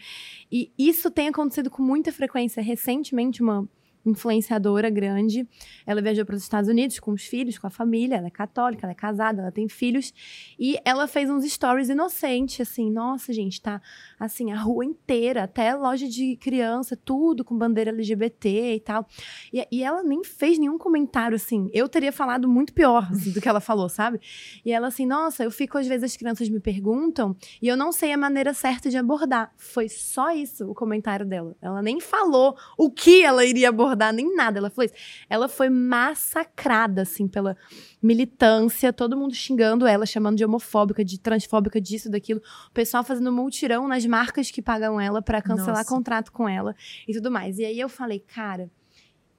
E 0.50 0.72
isso 0.78 1.10
tem 1.10 1.28
acontecido 1.28 1.70
com 1.70 1.82
muita 1.82 2.10
frequência. 2.10 2.62
Recentemente, 2.62 3.42
uma 3.42 3.68
influenciadora 4.06 4.88
grande, 4.88 5.46
ela 5.86 6.00
viajou 6.00 6.24
para 6.24 6.36
os 6.36 6.42
Estados 6.42 6.70
Unidos 6.70 6.98
com 6.98 7.12
os 7.12 7.24
filhos, 7.24 7.58
com 7.58 7.66
a 7.66 7.70
família. 7.70 8.16
Ela 8.16 8.28
é 8.28 8.30
católica, 8.30 8.86
ela 8.86 8.92
é 8.92 8.94
casada, 8.94 9.42
ela 9.42 9.52
tem 9.52 9.68
filhos. 9.68 10.12
E 10.58 10.78
ela 10.84 11.06
fez 11.06 11.28
uns 11.28 11.44
stories 11.44 11.88
inocentes, 11.88 12.60
assim. 12.60 12.90
Nossa, 12.90 13.32
gente, 13.32 13.60
tá 13.60 13.80
assim, 14.18 14.52
a 14.52 14.58
rua 14.58 14.84
inteira, 14.84 15.44
até 15.44 15.74
loja 15.74 16.08
de 16.08 16.36
criança, 16.36 16.96
tudo 16.96 17.44
com 17.44 17.56
bandeira 17.56 17.90
LGBT 17.90 18.74
e 18.74 18.80
tal. 18.80 19.06
E, 19.52 19.66
e 19.70 19.82
ela 19.82 20.02
nem 20.02 20.24
fez 20.24 20.58
nenhum 20.58 20.78
comentário, 20.78 21.36
assim. 21.36 21.70
Eu 21.72 21.88
teria 21.88 22.12
falado 22.12 22.48
muito 22.48 22.72
pior 22.72 23.06
assim, 23.10 23.32
do 23.32 23.40
que 23.40 23.48
ela 23.48 23.60
falou, 23.60 23.88
sabe? 23.88 24.20
E 24.64 24.72
ela 24.72 24.88
assim, 24.88 25.06
nossa, 25.06 25.44
eu 25.44 25.50
fico, 25.50 25.76
às 25.78 25.86
vezes 25.86 26.04
as 26.04 26.16
crianças 26.16 26.48
me 26.48 26.60
perguntam 26.60 27.36
e 27.60 27.68
eu 27.68 27.76
não 27.76 27.92
sei 27.92 28.12
a 28.12 28.16
maneira 28.16 28.54
certa 28.54 28.88
de 28.88 28.96
abordar. 28.96 29.52
Foi 29.56 29.88
só 29.88 30.30
isso 30.30 30.70
o 30.70 30.74
comentário 30.74 31.26
dela. 31.26 31.54
Ela 31.60 31.82
nem 31.82 32.00
falou 32.00 32.56
o 32.78 32.90
que 32.90 33.22
ela 33.22 33.44
iria 33.44 33.68
abordar, 33.68 34.12
nem 34.12 34.34
nada. 34.34 34.58
Ela 34.58 34.70
falou 34.70 34.86
isso. 34.86 34.94
Ela 35.28 35.48
foi 35.48 35.68
massacrada, 35.68 37.02
assim, 37.02 37.28
pela 37.28 37.56
militância, 38.02 38.92
todo 38.92 39.16
mundo 39.16 39.34
xingando 39.34 39.86
ela, 39.86 40.06
chamando 40.06 40.36
de 40.36 40.44
homofóbica, 40.44 41.04
de 41.04 41.18
transfóbica, 41.18 41.80
disso, 41.80 42.10
daquilo. 42.10 42.40
O 42.68 42.72
pessoal 42.72 43.04
fazendo 43.04 43.32
multirão 43.32 43.88
nas 43.88 44.05
marcas 44.06 44.50
que 44.50 44.62
pagam 44.62 45.00
ela 45.00 45.20
pra 45.20 45.42
cancelar 45.42 45.78
Nossa. 45.78 45.88
contrato 45.88 46.32
com 46.32 46.48
ela 46.48 46.74
e 47.06 47.12
tudo 47.12 47.30
mais. 47.30 47.58
E 47.58 47.64
aí 47.64 47.78
eu 47.78 47.88
falei, 47.88 48.20
cara, 48.20 48.70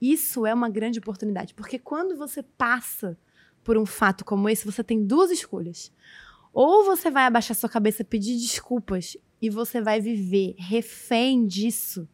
isso 0.02 0.46
é 0.46 0.54
uma 0.54 0.70
grande 0.70 1.00
oportunidade, 1.00 1.54
porque 1.54 1.80
quando 1.80 2.16
você 2.16 2.44
passa 2.44 3.18
por 3.64 3.78
um 3.78 3.86
fato 3.86 4.24
como 4.24 4.48
esse, 4.48 4.66
você 4.66 4.84
tem 4.84 5.04
duas 5.06 5.32
escolhas. 5.32 5.92
Ou 6.54 6.86
você 6.86 7.12
vai 7.12 7.26
abaixar 7.26 7.56
sua 7.56 7.70
cabeça, 7.70 8.04
pedir 8.04 8.38
desculpas 8.38 9.18
e 9.42 9.50
você 9.50 9.82
vai 9.82 10.00
viver 10.00 10.56
refém 10.58 11.46
disso 11.46 12.08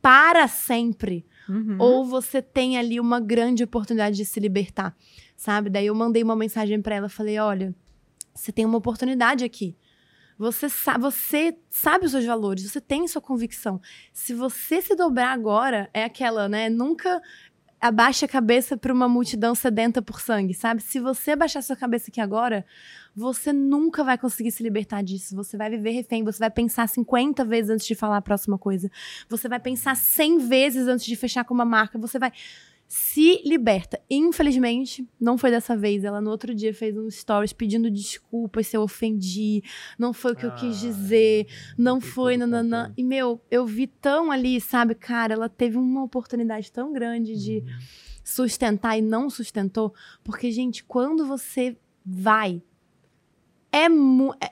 para 0.00 0.46
sempre 0.48 1.24
Uhum. 1.48 1.76
ou 1.78 2.04
você 2.06 2.40
tem 2.40 2.78
ali 2.78 2.98
uma 2.98 3.20
grande 3.20 3.62
oportunidade 3.62 4.16
de 4.16 4.24
se 4.24 4.40
libertar, 4.40 4.96
sabe? 5.36 5.68
Daí 5.68 5.86
eu 5.86 5.94
mandei 5.94 6.22
uma 6.22 6.34
mensagem 6.34 6.80
pra 6.80 6.94
ela, 6.94 7.08
falei: 7.08 7.38
"Olha, 7.38 7.74
você 8.34 8.50
tem 8.50 8.64
uma 8.64 8.78
oportunidade 8.78 9.44
aqui. 9.44 9.76
Você, 10.38 10.68
sa 10.68 10.98
você 10.98 11.56
sabe 11.70 12.06
os 12.06 12.12
seus 12.12 12.24
valores, 12.24 12.70
você 12.70 12.80
tem 12.80 13.06
sua 13.06 13.22
convicção. 13.22 13.80
Se 14.12 14.34
você 14.34 14.82
se 14.82 14.94
dobrar 14.94 15.32
agora, 15.32 15.88
é 15.94 16.04
aquela, 16.04 16.48
né? 16.48 16.68
Nunca 16.68 17.20
abaixe 17.80 18.24
a 18.24 18.28
cabeça 18.28 18.78
para 18.78 18.92
uma 18.92 19.06
multidão 19.06 19.54
sedenta 19.54 20.00
por 20.00 20.18
sangue, 20.18 20.54
sabe? 20.54 20.82
Se 20.82 20.98
você 20.98 21.32
abaixar 21.32 21.62
sua 21.62 21.76
cabeça 21.76 22.10
aqui 22.10 22.18
agora, 22.18 22.64
você 23.14 23.52
nunca 23.52 24.02
vai 24.02 24.16
conseguir 24.16 24.50
se 24.52 24.62
libertar 24.62 25.02
disso. 25.02 25.36
Você 25.36 25.56
vai 25.56 25.68
viver 25.68 25.90
refém, 25.90 26.24
você 26.24 26.38
vai 26.38 26.50
pensar 26.50 26.88
50 26.88 27.44
vezes 27.44 27.70
antes 27.70 27.86
de 27.86 27.94
falar 27.94 28.16
a 28.16 28.22
próxima 28.22 28.56
coisa. 28.56 28.90
Você 29.28 29.48
vai 29.48 29.60
pensar 29.60 29.94
100 29.96 30.38
vezes 30.48 30.88
antes 30.88 31.04
de 31.04 31.14
fechar 31.14 31.44
com 31.44 31.52
uma 31.52 31.64
marca. 31.66 31.98
Você 31.98 32.18
vai 32.18 32.32
se 32.86 33.40
liberta. 33.44 34.00
Infelizmente, 34.10 35.06
não 35.20 35.36
foi 35.36 35.50
dessa 35.50 35.76
vez. 35.76 36.04
Ela 36.04 36.20
no 36.20 36.30
outro 36.30 36.54
dia 36.54 36.72
fez 36.72 36.96
um 36.96 37.10
stories 37.10 37.52
pedindo 37.52 37.90
desculpas 37.90 38.66
se 38.66 38.76
eu 38.76 38.82
ofendi. 38.82 39.62
Não 39.98 40.12
foi 40.12 40.32
o 40.32 40.36
que 40.36 40.46
eu 40.46 40.54
quis 40.54 40.78
dizer. 40.78 41.46
Não 41.76 42.00
foi, 42.00 42.36
nananã. 42.36 42.92
E, 42.96 43.02
meu, 43.02 43.40
eu 43.50 43.66
vi 43.66 43.86
tão 43.86 44.30
ali, 44.30 44.60
sabe, 44.60 44.94
cara, 44.94 45.34
ela 45.34 45.48
teve 45.48 45.76
uma 45.76 46.02
oportunidade 46.04 46.70
tão 46.70 46.92
grande 46.92 47.34
de 47.36 47.58
Uhum. 47.58 47.78
sustentar 48.22 48.96
e 48.98 49.02
não 49.02 49.28
sustentou. 49.28 49.92
Porque, 50.22 50.50
gente, 50.50 50.84
quando 50.84 51.26
você 51.26 51.76
vai. 52.04 52.62
É, 53.76 53.88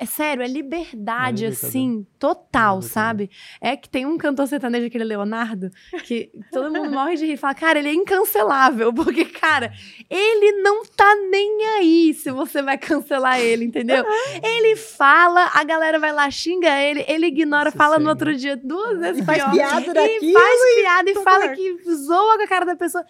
é 0.00 0.04
sério, 0.06 0.42
é 0.42 0.48
liberdade, 0.48 1.44
É 1.44 1.48
assim, 1.48 2.04
total, 2.18 2.82
sabe? 2.82 3.30
É 3.60 3.76
que 3.76 3.88
tem 3.88 4.04
um 4.04 4.18
cantor 4.18 4.48
sertanejo, 4.48 4.86
aquele 4.86 5.04
Leonardo, 5.04 5.70
que 6.04 6.30
todo 6.50 6.72
mundo 6.72 6.90
morre 6.90 7.14
de 7.16 7.26
rir 7.26 7.32
e 7.34 7.36
fala, 7.36 7.54
cara, 7.54 7.78
ele 7.78 7.88
é 7.88 7.94
incancelável, 7.94 8.92
porque, 8.94 9.24
cara, 9.26 9.72
ele 10.10 10.60
não 10.62 10.84
tá 10.84 11.14
nem 11.30 11.64
aí 11.78 12.14
se 12.14 12.30
você 12.32 12.62
vai 12.62 12.76
cancelar 12.76 13.38
ele, 13.40 13.64
entendeu? 13.64 14.04
Ele 14.42 14.74
fala, 14.76 15.50
a 15.54 15.62
galera 15.64 15.98
vai 15.98 16.12
lá, 16.12 16.28
xinga 16.30 16.68
ele, 16.80 17.04
ele 17.06 17.26
ignora, 17.26 17.70
Você 17.70 17.76
fala 17.76 17.98
no 17.98 18.06
segue. 18.06 18.08
outro 18.10 18.34
dia 18.36 18.56
duas 18.56 18.98
vezes 18.98 19.22
E 19.22 19.24
faz 19.24 19.38
pior. 19.42 19.52
piada 19.52 19.80
E 19.90 19.94
daquilo. 19.94 20.32
faz 20.32 20.74
piada 20.80 21.10
e 21.10 21.14
tudo 21.14 21.22
fala 21.24 21.48
que 21.50 21.76
zoa 21.94 22.36
com 22.38 22.42
a 22.42 22.48
cara 22.48 22.66
da 22.66 22.76
pessoa. 22.76 23.04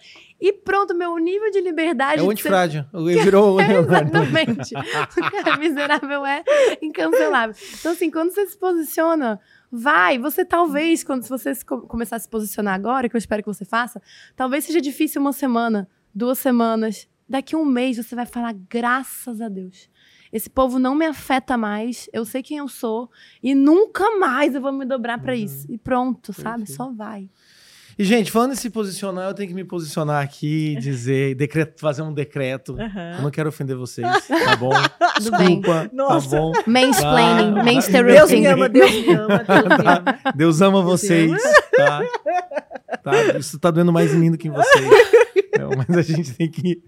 E 0.45 0.51
pronto, 0.51 0.93
meu 0.93 1.15
nível 1.17 1.49
de 1.51 1.61
liberdade. 1.61 2.19
É 2.19 2.21
o 2.21 2.25
ser- 2.25 2.31
antifrágil. 2.31 2.85
Ele 2.93 3.23
virou 3.23 3.53
o 3.53 3.55
Leonardo. 3.63 4.09
Exatamente. 4.17 4.75
o 4.75 5.31
cara 5.43 5.57
miserável 5.57 6.25
é 6.25 6.43
incancelável. 6.81 7.55
Então, 7.79 7.93
assim, 7.93 8.11
quando 8.11 8.31
você 8.31 8.45
se 8.47 8.57
posiciona, 8.57 9.39
vai. 9.71 10.17
Você 10.19 10.43
talvez, 10.43 11.01
quando 11.01 11.23
se 11.23 11.29
você 11.29 11.53
começar 11.87 12.17
a 12.17 12.19
se 12.19 12.27
posicionar 12.29 12.73
agora, 12.75 13.07
que 13.07 13.15
eu 13.15 13.19
espero 13.19 13.41
que 13.41 13.47
você 13.47 13.63
faça, 13.63 14.01
talvez 14.35 14.65
seja 14.65 14.81
difícil 14.81 15.21
uma 15.21 15.31
semana, 15.31 15.87
duas 16.13 16.39
semanas. 16.39 17.07
Daqui 17.29 17.55
um 17.55 17.63
mês 17.63 17.95
você 17.95 18.13
vai 18.13 18.25
falar, 18.25 18.53
graças 18.69 19.39
a 19.39 19.47
Deus. 19.47 19.89
Esse 20.31 20.49
povo 20.49 20.77
não 20.77 20.93
me 20.93 21.05
afeta 21.05 21.55
mais, 21.55 22.09
eu 22.11 22.25
sei 22.25 22.41
quem 22.43 22.57
eu 22.57 22.67
sou, 22.67 23.09
e 23.41 23.53
nunca 23.55 24.17
mais 24.17 24.55
eu 24.55 24.61
vou 24.61 24.71
me 24.73 24.83
dobrar 24.83 25.21
pra 25.21 25.35
isso. 25.35 25.65
E 25.71 25.77
pronto, 25.77 26.33
sabe? 26.33 26.65
Perfeito. 26.65 26.75
Só 26.75 26.91
vai. 26.91 27.29
E, 27.97 28.03
gente, 28.03 28.31
falando 28.31 28.53
em 28.53 28.55
se 28.55 28.69
posicionar, 28.69 29.29
eu 29.29 29.33
tenho 29.33 29.49
que 29.49 29.55
me 29.55 29.63
posicionar 29.63 30.23
aqui, 30.23 30.75
dizer, 30.79 31.35
decreto, 31.35 31.79
fazer 31.79 32.01
um 32.01 32.13
decreto. 32.13 32.75
Eu 33.17 33.21
não 33.21 33.29
quero 33.29 33.49
ofender 33.49 33.75
vocês, 33.75 34.07
tá 34.27 34.55
bom? 34.55 34.71
Tudo 35.17 35.31
bem. 35.37 35.59
Desculpa, 35.61 35.89
Nossa. 35.93 36.29
tá 36.29 36.37
bom? 36.37 36.51
Mansplaining, 36.65 37.53
Tá. 37.55 37.61
Deus 37.61 37.65
me 37.65 37.73
mansteriting. 37.75 38.45
ama, 38.47 38.69
Deus 38.69 38.91
me 38.91 39.13
ama, 39.13 39.37
Deus 39.43 39.63
me 39.67 39.85
ama. 39.85 40.19
Deus 40.35 40.61
ama 40.61 40.81
vocês, 40.81 41.31
tá? 41.75 42.01
Tá? 43.03 43.23
Isso 43.37 43.59
tá 43.59 43.69
doendo 43.69 43.91
mais 43.93 44.13
em 44.13 44.17
mim 44.17 44.31
do 44.31 44.37
que 44.37 44.47
em 44.47 44.51
vocês. 44.51 44.87
Não, 45.59 45.69
mas 45.87 45.97
a 45.97 46.01
gente 46.01 46.33
tem 46.33 46.49
que 46.49 46.81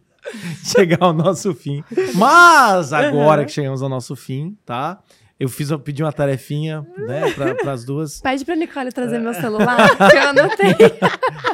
chegar 0.63 0.97
ao 1.01 1.13
nosso 1.13 1.53
fim. 1.53 1.83
Mas 2.15 2.91
agora 2.93 3.45
que 3.45 3.51
chegamos 3.51 3.81
ao 3.83 3.89
nosso 3.89 4.15
fim, 4.15 4.57
tá? 4.65 4.99
Eu 5.37 5.49
fiz, 5.49 5.69
eu 5.69 5.77
pedi 5.77 6.01
uma 6.01 6.13
tarefinha, 6.13 6.85
né, 6.97 7.29
para 7.33 7.73
as 7.73 7.83
duas. 7.83 8.19
Pede 8.23 8.45
pra 8.45 8.55
Nicole 8.55 8.89
trazer 8.91 9.19
meu 9.19 9.33
celular, 9.33 9.75
que 10.09 10.17
eu 10.17 10.33
não 10.33 10.49
tenho. 10.55 10.77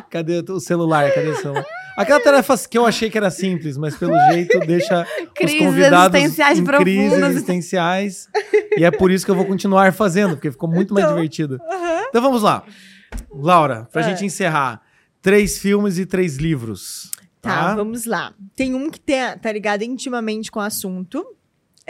Cadê 0.09 0.43
o 0.51 0.59
celular? 0.59 1.11
Cadê 1.11 1.29
o 1.29 1.35
celular? 1.35 1.65
Aquela 1.97 2.19
tarefa 2.19 2.55
que 2.69 2.77
eu 2.77 2.85
achei 2.85 3.09
que 3.09 3.17
era 3.17 3.31
simples, 3.31 3.77
mas 3.77 3.95
pelo 3.97 4.13
jeito 4.31 4.59
deixa 4.61 5.03
Crises 5.33 5.59
os 5.61 5.65
convidados 5.65 6.15
existenciais 6.19 6.59
em 6.59 6.63
crises 6.63 7.09
profundas. 7.09 7.31
existenciais. 7.31 8.27
E 8.77 8.85
é 8.85 8.91
por 8.91 9.09
isso 9.11 9.25
que 9.25 9.31
eu 9.31 9.35
vou 9.35 9.45
continuar 9.45 9.91
fazendo, 9.93 10.35
porque 10.35 10.51
ficou 10.51 10.69
muito 10.69 10.93
mais 10.93 11.05
Então, 11.05 11.15
divertido. 11.15 11.59
Então 12.09 12.21
vamos 12.21 12.43
lá. 12.43 12.63
Laura, 13.33 13.87
pra 13.91 14.01
É. 14.01 14.03
gente 14.05 14.23
encerrar, 14.25 14.81
três 15.23 15.57
filmes 15.57 15.97
e 15.97 16.05
três 16.05 16.37
livros. 16.37 17.09
Tá, 17.41 17.49
Tá? 17.69 17.75
vamos 17.75 18.05
lá. 18.05 18.33
Tem 18.55 18.75
um 18.75 18.89
que 18.91 18.99
tá, 18.99 19.35
tá 19.41 19.51
ligado 19.51 19.81
intimamente 19.81 20.51
com 20.51 20.59
o 20.59 20.63
assunto. 20.63 21.25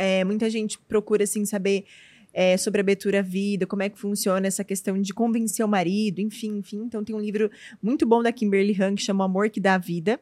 É, 0.02 0.24
muita 0.24 0.50
gente 0.50 0.80
procura, 0.80 1.26
assim, 1.26 1.46
saber 1.46 1.86
é, 2.34 2.58
sobre 2.58 2.80
a 2.80 2.84
abertura 2.84 3.20
à 3.20 3.22
vida, 3.22 3.68
como 3.68 3.84
é 3.84 3.90
que 3.90 4.00
funciona 4.00 4.48
essa 4.48 4.64
questão 4.64 5.00
de 5.00 5.14
convencer 5.14 5.64
o 5.64 5.70
marido, 5.70 6.20
enfim, 6.20 6.58
enfim. 6.58 6.78
Então, 6.78 7.04
tem 7.04 7.16
um 7.16 7.20
livro 7.20 7.52
muito 7.84 8.04
bom 8.04 8.24
da 8.24 8.32
Kimberly 8.32 8.76
Han 8.82 8.96
que 8.96 9.04
chama 9.04 9.26
Amor 9.26 9.52
que 9.52 9.60
dá 9.60 9.78
Vida. 9.78 10.20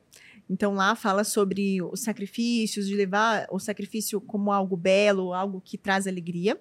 Então, 0.49 0.73
lá 0.73 0.95
fala 0.95 1.23
sobre 1.23 1.81
os 1.81 2.01
sacrifícios, 2.01 2.87
de 2.87 2.95
levar 2.95 3.47
o 3.51 3.59
sacrifício 3.59 4.19
como 4.19 4.51
algo 4.51 4.75
belo, 4.75 5.31
algo 5.31 5.61
que 5.63 5.77
traz 5.77 6.07
alegria. 6.07 6.59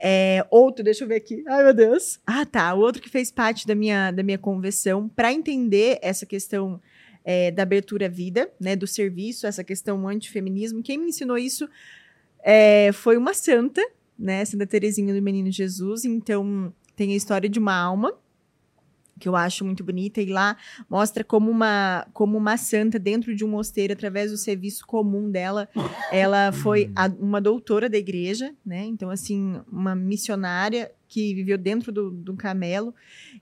É, 0.00 0.44
outro, 0.50 0.82
deixa 0.82 1.04
eu 1.04 1.08
ver 1.08 1.16
aqui. 1.16 1.44
Ai, 1.46 1.62
meu 1.62 1.74
Deus. 1.74 2.18
Ah, 2.26 2.44
tá. 2.44 2.74
O 2.74 2.80
outro 2.80 3.00
que 3.00 3.10
fez 3.10 3.30
parte 3.30 3.68
da 3.68 3.74
minha, 3.74 4.10
da 4.10 4.22
minha 4.24 4.38
conversão, 4.38 5.08
para 5.08 5.32
entender 5.32 5.98
essa 6.02 6.26
questão 6.26 6.80
é, 7.24 7.50
da 7.50 7.62
abertura 7.62 8.06
à 8.06 8.08
vida, 8.08 8.50
né, 8.58 8.74
do 8.74 8.86
serviço, 8.86 9.46
essa 9.46 9.62
questão 9.62 10.08
antifeminismo. 10.08 10.82
Quem 10.82 10.98
me 10.98 11.08
ensinou 11.08 11.38
isso 11.38 11.68
é, 12.42 12.90
foi 12.92 13.16
uma 13.16 13.34
santa, 13.34 13.80
né, 14.18 14.44
Santa 14.44 14.66
Teresinha 14.66 15.14
do 15.14 15.22
Menino 15.22 15.50
Jesus. 15.50 16.04
Então, 16.04 16.72
tem 16.96 17.12
a 17.12 17.16
história 17.16 17.48
de 17.48 17.58
uma 17.58 17.74
alma 17.74 18.12
que 19.20 19.28
eu 19.28 19.36
acho 19.36 19.64
muito 19.64 19.84
bonita 19.84 20.20
e 20.20 20.26
lá 20.26 20.56
mostra 20.90 21.22
como 21.22 21.48
uma 21.48 22.04
como 22.12 22.36
uma 22.36 22.56
santa 22.56 22.98
dentro 22.98 23.36
de 23.36 23.44
um 23.44 23.48
mosteiro 23.48 23.92
através 23.92 24.32
do 24.32 24.36
serviço 24.36 24.84
comum 24.84 25.30
dela 25.30 25.68
ela 26.10 26.50
foi 26.50 26.90
a- 26.96 27.06
uma 27.20 27.40
doutora 27.40 27.88
da 27.88 27.96
igreja 27.96 28.52
né 28.66 28.84
então 28.84 29.10
assim 29.10 29.60
uma 29.70 29.94
missionária 29.94 30.90
que 31.06 31.34
viveu 31.34 31.56
dentro 31.56 31.92
do, 31.92 32.10
do 32.10 32.34
camelo 32.34 32.92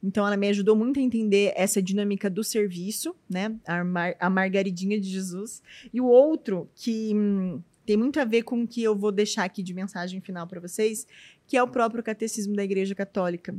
então 0.03 0.27
ela 0.27 0.37
me 0.37 0.49
ajudou 0.49 0.77
muito 0.77 1.01
a 1.01 1.03
entender 1.03 1.53
essa 1.57 1.81
dinâmica 1.81 2.29
do 2.29 2.45
serviço 2.45 3.15
né 3.29 3.57
a, 3.67 3.83
Mar- 3.83 4.17
a 4.21 4.29
Margaridinha 4.29 5.01
de 5.01 5.09
Jesus 5.09 5.63
e 5.95 5.99
o 6.01 6.05
outro 6.07 6.69
que 6.75 7.13
hum, 7.15 7.63
tem 7.91 7.97
muito 7.97 8.21
a 8.21 8.25
ver 8.25 8.45
com 8.45 8.63
o 8.63 8.69
que 8.69 8.81
eu 8.81 8.97
vou 8.97 9.11
deixar 9.11 9.43
aqui 9.43 9.65
de 9.65 9.75
mensagem 9.75 10.21
final 10.21 10.47
para 10.47 10.61
vocês 10.61 11.09
que 11.49 11.57
é 11.57 11.63
o 11.63 11.67
próprio 11.67 12.05
catecismo 12.05 12.55
da 12.55 12.63
Igreja 12.63 12.95
Católica 12.95 13.53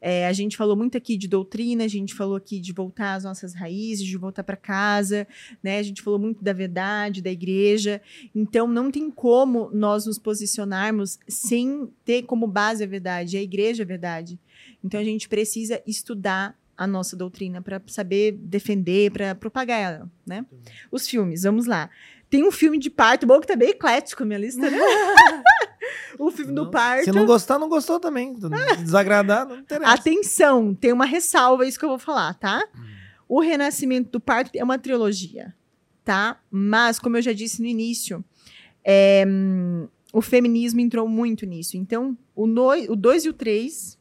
é, 0.00 0.26
a 0.26 0.32
gente 0.32 0.56
falou 0.56 0.74
muito 0.74 0.98
aqui 0.98 1.16
de 1.16 1.28
doutrina, 1.28 1.84
a 1.84 1.88
gente 1.88 2.12
falou 2.12 2.34
aqui 2.34 2.58
de 2.58 2.72
voltar 2.72 3.14
às 3.14 3.22
nossas 3.22 3.54
raízes, 3.54 4.04
de 4.04 4.16
voltar 4.16 4.42
para 4.42 4.56
casa, 4.56 5.26
né? 5.62 5.78
A 5.78 5.82
gente 5.82 6.02
falou 6.02 6.18
muito 6.18 6.44
da 6.44 6.52
verdade, 6.52 7.22
da 7.22 7.30
igreja. 7.30 8.00
Então, 8.34 8.66
não 8.66 8.90
tem 8.90 9.10
como 9.10 9.70
nós 9.72 10.06
nos 10.06 10.18
posicionarmos 10.18 11.18
sem 11.26 11.88
ter 12.04 12.22
como 12.24 12.46
base 12.46 12.84
a 12.84 12.86
verdade, 12.86 13.36
a 13.36 13.42
igreja 13.42 13.82
é 13.82 13.84
a 13.84 13.86
verdade. 13.86 14.38
Então, 14.84 15.00
a 15.00 15.04
gente 15.04 15.28
precisa 15.28 15.82
estudar 15.86 16.54
a 16.78 16.86
nossa 16.86 17.16
doutrina 17.16 17.60
para 17.60 17.82
saber 17.88 18.32
defender, 18.32 19.10
para 19.10 19.34
propagar 19.34 19.80
ela, 19.80 20.10
né? 20.24 20.46
Os 20.92 21.08
filmes, 21.08 21.42
vamos 21.42 21.66
lá. 21.66 21.90
Tem 22.30 22.46
um 22.46 22.50
filme 22.50 22.78
de 22.78 22.90
parto, 22.90 23.26
bom 23.26 23.40
que 23.40 23.46
tá 23.46 23.56
bem 23.56 23.70
eclético 23.70 24.24
minha 24.24 24.38
lista, 24.38 24.70
né? 24.70 24.78
o 26.18 26.30
filme 26.30 26.52
do 26.52 26.64
Não- 26.64 26.70
parto. 26.70 27.04
Se 27.04 27.12
não 27.12 27.24
gostar, 27.24 27.58
não 27.58 27.68
gostou 27.68 27.98
também. 27.98 28.34
Desagradar, 28.78 29.46
não 29.46 29.58
interessa. 29.58 29.92
Atenção, 29.92 30.74
tem 30.74 30.92
uma 30.92 31.06
ressalva 31.06 31.66
isso 31.66 31.78
que 31.78 31.84
eu 31.84 31.88
vou 31.88 31.98
falar, 31.98 32.34
tá? 32.34 32.66
O 33.28 33.40
Renascimento 33.40 34.10
do 34.10 34.20
Parto 34.20 34.50
é 34.54 34.64
uma 34.64 34.78
trilogia, 34.78 35.54
tá? 36.04 36.40
Mas, 36.50 36.98
como 36.98 37.16
eu 37.16 37.22
já 37.22 37.32
disse 37.32 37.60
no 37.60 37.66
início, 37.68 38.24
é, 38.84 39.24
hum, 39.26 39.86
o 40.12 40.22
feminismo 40.22 40.80
entrou 40.80 41.06
muito 41.08 41.44
nisso. 41.44 41.76
Então, 41.76 42.16
o 42.34 42.46
2 42.46 43.24
e 43.24 43.28
o 43.28 43.32
3, 43.32 43.97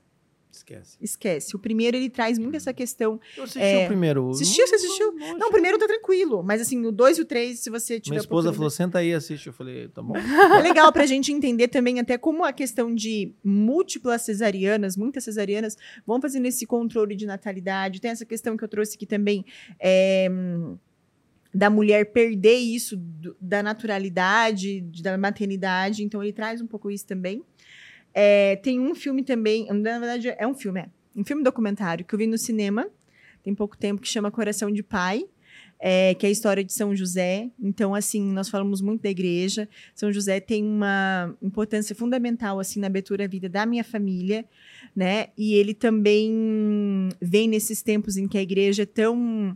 Esquece. 0.67 0.97
esquece. 1.01 1.55
O 1.55 1.59
primeiro, 1.59 1.95
ele 1.95 2.09
traz 2.09 2.37
muito 2.37 2.55
essa 2.57 2.73
questão. 2.73 3.19
Eu 3.37 3.43
assisti 3.43 3.59
É, 3.61 3.85
o 3.85 3.87
primeiro. 3.87 4.29
assistiu? 4.31 4.67
Você 4.67 4.75
assistiu? 4.75 5.13
Não, 5.13 5.37
Não, 5.37 5.47
o 5.47 5.51
primeiro 5.51 5.77
tá 5.77 5.87
tranquilo, 5.87 6.43
mas 6.43 6.59
assim, 6.59 6.85
o 6.85 6.91
2 6.91 7.17
e 7.17 7.21
o 7.21 7.25
3, 7.25 7.57
se 7.59 7.69
você 7.69 7.99
tiver 8.01 8.15
Minha 8.15 8.21
esposa 8.21 8.51
falou, 8.51 8.69
senta 8.69 8.99
aí, 8.99 9.13
assiste. 9.13 9.47
Eu 9.47 9.53
falei, 9.53 9.87
tá 9.87 10.01
bom. 10.01 10.15
É 10.17 10.61
legal 10.61 10.91
pra 10.91 11.05
gente 11.05 11.31
entender 11.31 11.69
também 11.69 11.99
até 12.01 12.17
como 12.17 12.43
a 12.43 12.51
questão 12.51 12.93
de 12.93 13.33
múltiplas 13.43 14.23
cesarianas, 14.23 14.97
muitas 14.97 15.23
cesarianas, 15.23 15.77
vão 16.05 16.19
fazendo 16.21 16.45
esse 16.47 16.65
controle 16.65 17.15
de 17.15 17.25
natalidade. 17.25 18.01
Tem 18.01 18.11
essa 18.11 18.25
questão 18.25 18.57
que 18.57 18.63
eu 18.63 18.67
trouxe 18.67 18.95
aqui 18.95 19.05
também, 19.05 19.45
é, 19.79 20.27
da 21.53 21.69
mulher 21.69 22.11
perder 22.11 22.57
isso 22.57 22.95
do- 22.97 23.35
da 23.39 23.63
naturalidade, 23.63 24.81
de- 24.81 25.01
da 25.01 25.17
maternidade. 25.17 26.03
Então, 26.03 26.21
ele 26.21 26.33
traz 26.33 26.61
um 26.61 26.67
pouco 26.67 26.91
isso 26.91 27.05
também. 27.07 27.41
É, 28.19 28.55
tem 28.55 28.79
um 28.79 28.95
filme 28.95 29.21
também, 29.21 29.67
na 29.67 29.99
verdade, 29.99 30.29
é 30.29 30.47
um 30.47 30.55
filme, 30.55 30.79
é. 30.79 30.89
Um 31.15 31.23
filme 31.23 31.43
documentário 31.43 32.03
que 32.03 32.15
eu 32.15 32.17
vi 32.17 32.25
no 32.25 32.35
cinema, 32.35 32.87
tem 33.43 33.53
pouco 33.53 33.77
tempo, 33.77 34.01
que 34.01 34.07
chama 34.07 34.31
Coração 34.31 34.71
de 34.71 34.81
Pai. 34.81 35.23
é, 35.79 36.15
que 36.15 36.25
é 36.25 36.29
a 36.29 36.31
história 36.31 36.63
de 36.63 36.73
São 36.73 36.95
José. 36.95 37.49
Então, 37.59 37.93
assim, 37.93 38.21
nós 38.31 38.49
falamos 38.49 38.81
muito 38.81 39.03
da 39.03 39.09
igreja. 39.09 39.69
São 39.93 40.11
José 40.11 40.39
tem 40.39 40.63
uma 40.63 41.35
importância 41.41 41.95
fundamental, 41.95 42.59
assim, 42.59 42.79
na 42.79 42.87
abertura 42.87 43.25
à 43.25 43.27
vida 43.27 43.47
da 43.47 43.65
minha 43.65 43.83
família, 43.83 44.45
né? 44.95 45.27
E 45.37 45.53
ele 45.53 45.73
também 45.73 47.09
vem 47.21 47.47
nesses 47.47 47.81
tempos 47.81 48.17
em 48.17 48.27
que 48.27 48.37
a 48.37 48.41
igreja 48.41 48.83
é 48.83 48.85
tão 48.85 49.55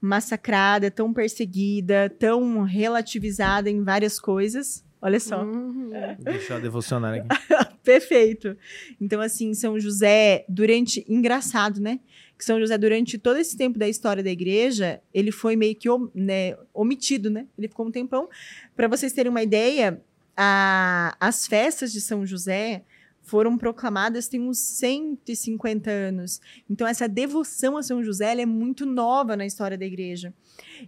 massacrada, 0.00 0.90
tão 0.90 1.12
perseguida, 1.12 2.10
tão 2.10 2.62
relativizada 2.62 3.70
em 3.70 3.82
várias 3.82 4.18
coisas. 4.18 4.84
Olha 5.02 5.18
só. 5.18 5.42
Uhum. 5.42 5.90
Deixa 6.20 6.54
eu 6.54 6.60
devocionar 6.60 7.14
aqui. 7.14 7.26
Perfeito. 7.82 8.56
Então, 9.00 9.20
assim, 9.20 9.52
São 9.52 9.78
José, 9.78 10.44
durante. 10.48 11.04
Engraçado, 11.08 11.80
né? 11.80 11.98
Que 12.38 12.44
São 12.44 12.60
José, 12.60 12.78
durante 12.78 13.18
todo 13.18 13.36
esse 13.38 13.56
tempo 13.56 13.80
da 13.80 13.88
história 13.88 14.22
da 14.22 14.30
igreja, 14.30 15.02
ele 15.12 15.32
foi 15.32 15.56
meio 15.56 15.74
que 15.74 15.88
né, 16.14 16.56
omitido, 16.72 17.28
né? 17.28 17.48
Ele 17.58 17.66
ficou 17.66 17.84
um 17.84 17.90
tempão. 17.90 18.28
Para 18.76 18.86
vocês 18.86 19.12
terem 19.12 19.28
uma 19.28 19.42
ideia, 19.42 20.00
a, 20.36 21.16
as 21.18 21.48
festas 21.48 21.92
de 21.92 22.00
São 22.00 22.24
José 22.24 22.84
foram 23.22 23.56
proclamadas 23.56 24.28
tem 24.28 24.40
uns 24.40 24.58
150 24.58 25.90
anos. 25.90 26.40
Então, 26.70 26.86
essa 26.86 27.08
devoção 27.08 27.76
a 27.76 27.82
São 27.82 28.04
José 28.04 28.40
é 28.40 28.46
muito 28.46 28.86
nova 28.86 29.36
na 29.36 29.46
história 29.46 29.76
da 29.76 29.84
igreja. 29.84 30.32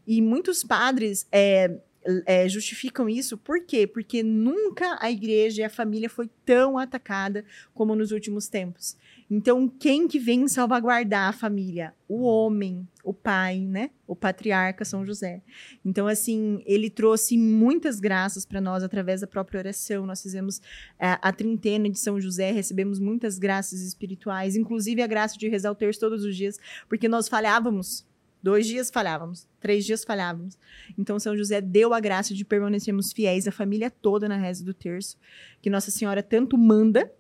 E 0.07 0.23
muitos 0.23 0.63
padres. 0.63 1.27
É, 1.33 1.81
é, 2.27 2.49
justificam 2.49 3.09
isso. 3.09 3.39
Por 3.39 3.65
quê? 3.65 3.87
Porque 3.87 4.23
nunca 4.23 4.99
a 5.01 5.11
igreja 5.11 5.63
e 5.63 5.65
a 5.65 5.71
família 5.71 6.09
foi 6.09 6.29
tão 6.45 6.79
atacada 6.79 7.45
como 7.73 7.95
nos 7.95 8.13
últimos 8.13 8.49
tempos. 8.49 8.97
Então, 9.31 9.69
quem 9.69 10.07
que 10.07 10.19
vem 10.19 10.47
salvaguardar 10.47 11.29
a 11.29 11.33
família? 11.33 11.95
O 12.07 12.23
homem, 12.23 12.87
o 13.03 13.15
pai, 13.15 13.61
né? 13.61 13.91
O 14.07 14.15
patriarca 14.15 14.85
São 14.85 15.05
José. 15.05 15.43
Então, 15.85 16.07
assim, 16.07 16.63
ele 16.67 16.91
trouxe 16.91 17.39
muitas 17.39 17.99
graças 17.99 18.45
para 18.45 18.61
nós 18.61 18.83
através 18.83 19.23
da 19.23 19.27
própria 19.27 19.59
oração. 19.59 20.05
Nós 20.05 20.23
fizemos 20.23 20.61
é, 20.99 21.19
a 21.21 21.33
trintena 21.33 21.89
de 21.89 21.99
São 21.99 22.21
José, 22.21 22.53
recebemos 22.53 22.99
muitas 22.99 23.39
graças 23.39 23.81
espirituais, 23.81 24.57
inclusive 24.57 25.01
a 25.01 25.07
graça 25.07 25.39
de 25.39 25.49
rezar 25.49 25.71
o 25.71 25.75
terço 25.75 26.01
todos 26.01 26.23
os 26.23 26.37
dias, 26.37 26.59
porque 26.89 27.09
nós 27.09 27.27
falhávamos 27.27 28.07
Dois 28.45 28.67
dias 28.67 28.91
falhávamos, 28.91 29.49
três 29.59 29.87
dias 29.87 30.05
falhávamos. 30.05 30.59
Então, 30.99 31.19
São 31.19 31.35
José 31.35 31.63
deu 31.63 31.95
a 31.95 31.99
graça 31.99 32.35
de 32.35 32.45
permanecermos 32.45 33.11
fiéis, 33.11 33.49
a 33.49 33.51
família 33.51 33.91
toda 33.91 34.29
na 34.29 34.37
reza 34.37 34.63
do 34.63 34.75
terço, 34.75 35.17
que 35.63 35.71
Nossa 35.71 35.91
Senhora 35.91 36.23
tanto 36.23 36.59
manda, 36.59 37.11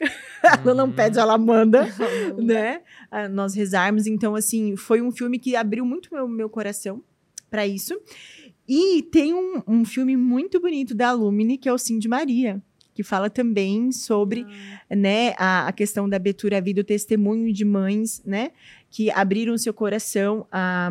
ela 0.42 0.74
não 0.74 0.90
pede, 0.90 1.18
ela 1.18 1.36
manda, 1.36 1.86
né? 2.42 2.80
Nós 3.30 3.52
rezarmos. 3.52 4.06
Então, 4.06 4.34
assim, 4.34 4.74
foi 4.74 5.02
um 5.02 5.12
filme 5.12 5.38
que 5.38 5.54
abriu 5.54 5.84
muito 5.84 6.08
meu, 6.14 6.26
meu 6.26 6.48
coração 6.48 7.04
para 7.50 7.66
isso. 7.66 8.00
E 8.66 9.02
tem 9.02 9.34
um, 9.34 9.62
um 9.68 9.84
filme 9.84 10.16
muito 10.16 10.58
bonito 10.58 10.94
da 10.94 11.12
Lumine, 11.12 11.58
que 11.58 11.68
é 11.68 11.72
o 11.74 11.76
Sim 11.76 11.98
de 11.98 12.08
Maria 12.08 12.62
que 12.92 13.02
fala 13.02 13.30
também 13.30 13.92
sobre 13.92 14.44
ah. 14.90 14.96
né, 14.96 15.32
a, 15.38 15.68
a, 15.68 15.72
questão 15.72 16.06
da 16.06 16.16
abertura 16.16 16.58
à 16.58 16.60
vida, 16.60 16.82
o 16.82 16.84
testemunho 16.84 17.50
de 17.50 17.64
mães, 17.64 18.22
né, 18.26 18.50
que 18.90 19.10
abriram 19.10 19.56
seu 19.56 19.72
coração 19.72 20.46
a, 20.50 20.90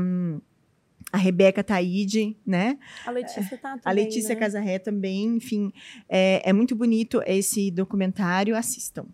a 1.12 1.18
Rebeca 1.18 1.64
Taide, 1.64 2.38
né? 2.46 2.78
A 3.06 3.12
Letícia 3.12 3.58
tá 3.58 3.70
também, 3.70 3.82
A 3.86 3.92
Letícia 3.92 4.34
né? 4.36 4.40
Casarré 4.40 4.80
também, 4.80 5.26
enfim. 5.38 5.72
É, 6.08 6.50
é 6.50 6.54
muito 6.54 6.76
bonito 6.76 7.22
esse 7.26 7.70
documentário, 7.72 8.56
assistam. 8.56 9.06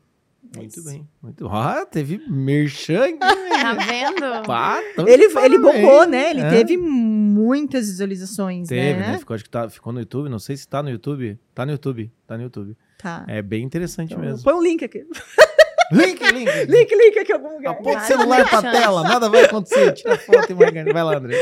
Muito 0.56 0.84
bem. 0.86 1.06
Muito... 1.22 1.48
Ah, 1.48 1.86
teve 1.86 2.22
merchan. 2.30 3.18
Tá 3.66 3.74
vendo? 3.74 4.46
Pá, 4.46 4.80
Ele, 5.08 5.24
ele 5.44 5.58
bombou, 5.58 6.06
né? 6.06 6.30
Ele 6.30 6.42
É. 6.42 6.50
teve 6.52 6.78
muitas 6.78 7.88
visualizações, 7.88 8.68
Teve, 8.68 9.00
né? 9.00 9.14
né? 9.14 9.18
Ficou, 9.18 9.34
acho 9.34 9.44
que 9.44 9.50
tá, 9.50 9.68
ficou 9.68 9.92
no 9.92 10.00
YouTube. 10.00 10.30
Não 10.30 10.38
sei 10.38 10.56
se 10.56 10.68
tá 10.68 10.84
no 10.84 10.90
YouTube. 10.90 11.40
Tá 11.56 11.66
no 11.66 11.72
YouTube. 11.72 12.12
Tá 12.28 12.38
no 12.38 12.44
YouTube. 12.44 12.78
Tá. 13.00 13.26
É 13.28 13.42
bem 13.42 13.64
interessante 13.64 14.14
Então, 14.14 14.24
mesmo. 14.24 14.44
Põe 14.44 14.54
um 14.54 14.62
link 14.62 14.84
aqui. 14.86 15.04
Link, 15.92 16.20
link. 16.32 16.50
Link, 16.68 16.96
link 16.96 17.20
aqui 17.20 17.32
em 17.32 17.36
algum 17.36 17.54
lugar. 17.56 17.72
Aponta 17.74 17.98
o 17.98 18.02
celular 18.02 18.50
pra 18.50 18.62
chance. 18.62 18.78
tela. 18.82 19.04
Nada 19.04 19.30
vai 19.30 19.44
acontecer. 19.46 19.92
Tira 19.94 20.18
foto 20.18 20.52
e 20.52 20.56
marca. 20.56 20.84
Vai 20.94 21.04
lá, 21.04 21.18
André. 21.18 21.36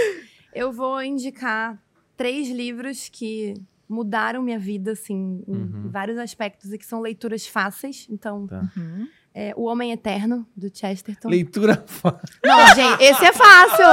Eu 0.54 0.72
vou 0.72 1.02
indicar 1.02 1.78
três 2.18 2.50
livros 2.50 3.10
que 3.12 3.54
mudaram 3.90 4.42
minha 4.42 4.60
vida, 4.60 4.92
assim, 4.94 5.44
em 5.48 5.52
Uhum. 5.54 5.90
vários 5.90 6.18
aspectos 6.18 6.72
e 6.74 6.78
que 6.78 6.86
são 6.86 7.00
leituras 7.02 7.46
fáceis. 7.48 8.08
Então, 8.10 8.48
Tá. 8.48 8.62
Uhum. 8.78 9.08
é 9.34 9.54
O 9.56 9.64
Homem 9.66 9.92
Eterno, 9.92 10.46
do 10.56 10.70
Chesterton. 10.76 11.30
Leitura 11.30 11.84
fácil. 11.86 12.20
Não, 12.44 12.76
gente, 12.76 13.04
esse 13.04 13.26
é 13.26 13.34
fácil! 13.34 13.86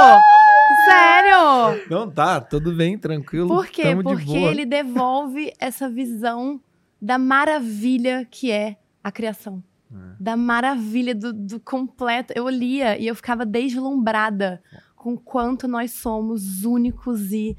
Sério! 0.85 1.83
Não, 1.89 2.09
tá. 2.09 2.39
Tudo 2.41 2.73
bem, 2.73 2.97
tranquilo. 2.97 3.47
Por 3.47 3.67
quê? 3.67 3.83
Tamo 3.83 3.97
de 4.03 4.09
Porque 4.13 4.25
boa. 4.39 4.51
ele 4.51 4.65
devolve 4.65 5.53
essa 5.59 5.89
visão 5.89 6.59
da 7.01 7.17
maravilha 7.17 8.25
que 8.29 8.51
é 8.51 8.77
a 9.03 9.11
criação. 9.11 9.63
É. 9.93 10.15
Da 10.19 10.37
maravilha, 10.37 11.13
do, 11.13 11.33
do 11.33 11.59
completo. 11.59 12.33
Eu 12.35 12.47
lia 12.49 12.97
e 12.97 13.07
eu 13.07 13.15
ficava 13.15 13.45
deslumbrada 13.45 14.61
com 14.95 15.17
quanto 15.17 15.67
nós 15.67 15.91
somos 15.91 16.63
únicos 16.63 17.31
e 17.31 17.57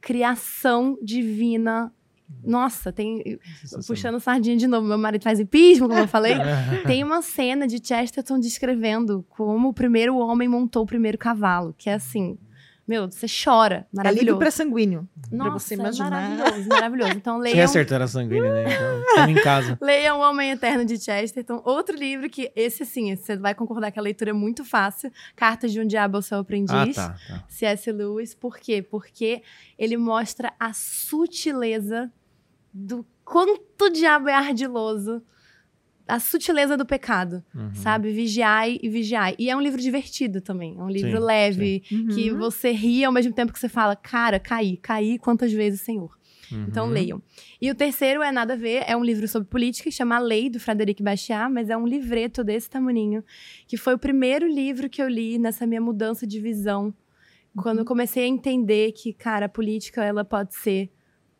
criação 0.00 0.98
divina. 1.02 1.92
Nossa, 2.44 2.92
tem. 2.92 3.38
Puxando 3.86 4.20
sardinha 4.20 4.56
de 4.56 4.66
novo, 4.66 4.86
meu 4.86 4.96
marido 4.96 5.22
faz 5.22 5.38
hipismo, 5.38 5.88
como 5.88 6.00
eu 6.00 6.08
falei. 6.08 6.34
É. 6.40 6.82
Tem 6.86 7.04
uma 7.04 7.22
cena 7.22 7.66
de 7.66 7.84
Chesterton 7.84 8.38
descrevendo 8.38 9.24
como 9.28 9.68
o 9.68 9.74
primeiro 9.74 10.16
homem 10.16 10.48
montou 10.48 10.84
o 10.84 10.86
primeiro 10.86 11.18
cavalo, 11.18 11.74
que 11.76 11.90
é 11.90 11.94
assim, 11.94 12.38
meu, 12.90 13.10
você 13.10 13.26
chora, 13.28 13.74
É 13.76 13.78
livro 13.78 13.88
maravilhoso. 13.94 14.38
para 14.40 14.50
sanguíneo. 14.50 15.08
Nossa, 15.30 15.58
você 15.60 15.74
é 15.74 15.78
imaginar. 15.78 16.10
maravilhoso, 16.10 16.68
maravilhoso. 16.68 17.12
Então 17.16 17.38
leiam, 17.38 17.56
Chester 17.68 17.92
era 17.94 18.08
sanguíneo, 18.08 18.52
né? 18.52 18.64
Então, 18.64 19.00
estamos 19.08 19.30
em 19.30 19.42
casa. 19.44 19.78
leiam 19.80 20.18
O 20.18 20.22
Homem 20.22 20.50
Eterno 20.50 20.84
de 20.84 20.98
Chesterton. 20.98 21.62
Outro 21.64 21.96
livro 21.96 22.28
que, 22.28 22.50
esse 22.56 22.84
sim, 22.84 23.14
você 23.14 23.36
vai 23.36 23.54
concordar 23.54 23.92
que 23.92 23.98
a 23.98 24.02
leitura 24.02 24.30
é 24.30 24.32
muito 24.32 24.64
fácil, 24.64 25.12
Cartas 25.36 25.70
de 25.72 25.80
um 25.80 25.86
Diabo 25.86 26.16
ao 26.16 26.22
Seu 26.22 26.38
Ah, 26.38 26.40
Aprendiz. 26.40 26.96
tá. 26.96 27.16
tá. 27.28 27.44
C.S. 27.48 27.92
Lewis. 27.92 28.34
Por 28.34 28.58
quê? 28.58 28.82
Porque 28.82 29.42
ele 29.78 29.96
mostra 29.96 30.52
a 30.58 30.72
sutileza 30.72 32.10
do 32.74 33.06
quanto 33.24 33.84
o 33.84 33.90
diabo 33.90 34.28
é 34.28 34.34
ardiloso. 34.34 35.22
A 36.10 36.18
sutileza 36.20 36.76
do 36.76 36.84
pecado, 36.84 37.42
Uhum. 37.54 37.74
sabe? 37.74 38.10
Vigiai 38.12 38.78
e 38.82 38.88
vigiai. 38.88 39.34
E 39.38 39.48
é 39.50 39.56
um 39.56 39.60
livro 39.60 39.80
divertido 39.80 40.40
também. 40.40 40.76
É 40.78 40.82
um 40.82 40.90
livro 40.90 41.18
Sim, 41.18 41.24
leve, 41.24 41.82
Uhum. 41.90 42.08
que 42.08 42.30
você 42.32 42.70
ri 42.72 43.04
ao 43.04 43.12
mesmo 43.12 43.32
tempo 43.32 43.52
que 43.52 43.58
você 43.58 43.68
fala, 43.68 43.94
cara, 43.96 44.38
caí, 44.40 44.76
caí 44.76 45.18
quantas 45.18 45.52
vezes, 45.52 45.80
Senhor? 45.80 46.10
Então 46.66 46.86
Uhum. 46.86 46.92
leiam. 46.92 47.22
E 47.60 47.70
o 47.70 47.74
terceiro 47.76 48.22
é 48.22 48.32
Nada 48.32 48.54
a 48.54 48.56
Ver, 48.56 48.82
é 48.86 48.96
um 48.96 49.04
livro 49.04 49.28
sobre 49.28 49.48
política, 49.48 49.88
que 49.88 49.94
chama 49.94 50.16
A 50.16 50.18
Lei, 50.18 50.50
do 50.50 50.58
Frederic 50.58 51.00
Bastiat, 51.00 51.48
mas 51.48 51.70
é 51.70 51.76
um 51.76 51.86
livreto 51.86 52.42
desse 52.42 52.68
tamanho, 52.68 53.22
que 53.68 53.76
foi 53.76 53.94
o 53.94 53.98
primeiro 53.98 54.48
livro 54.48 54.88
que 54.90 55.00
eu 55.00 55.08
li 55.08 55.38
nessa 55.38 55.64
minha 55.64 55.80
mudança 55.80 56.26
de 56.26 56.40
visão, 56.40 56.92
quando 57.56 57.78
eu 57.78 57.84
comecei 57.84 58.24
a 58.24 58.26
entender 58.26 58.90
que, 58.92 59.12
cara, 59.12 59.46
a 59.46 59.48
política, 59.48 60.04
ela 60.04 60.24
pode 60.24 60.54
ser 60.56 60.90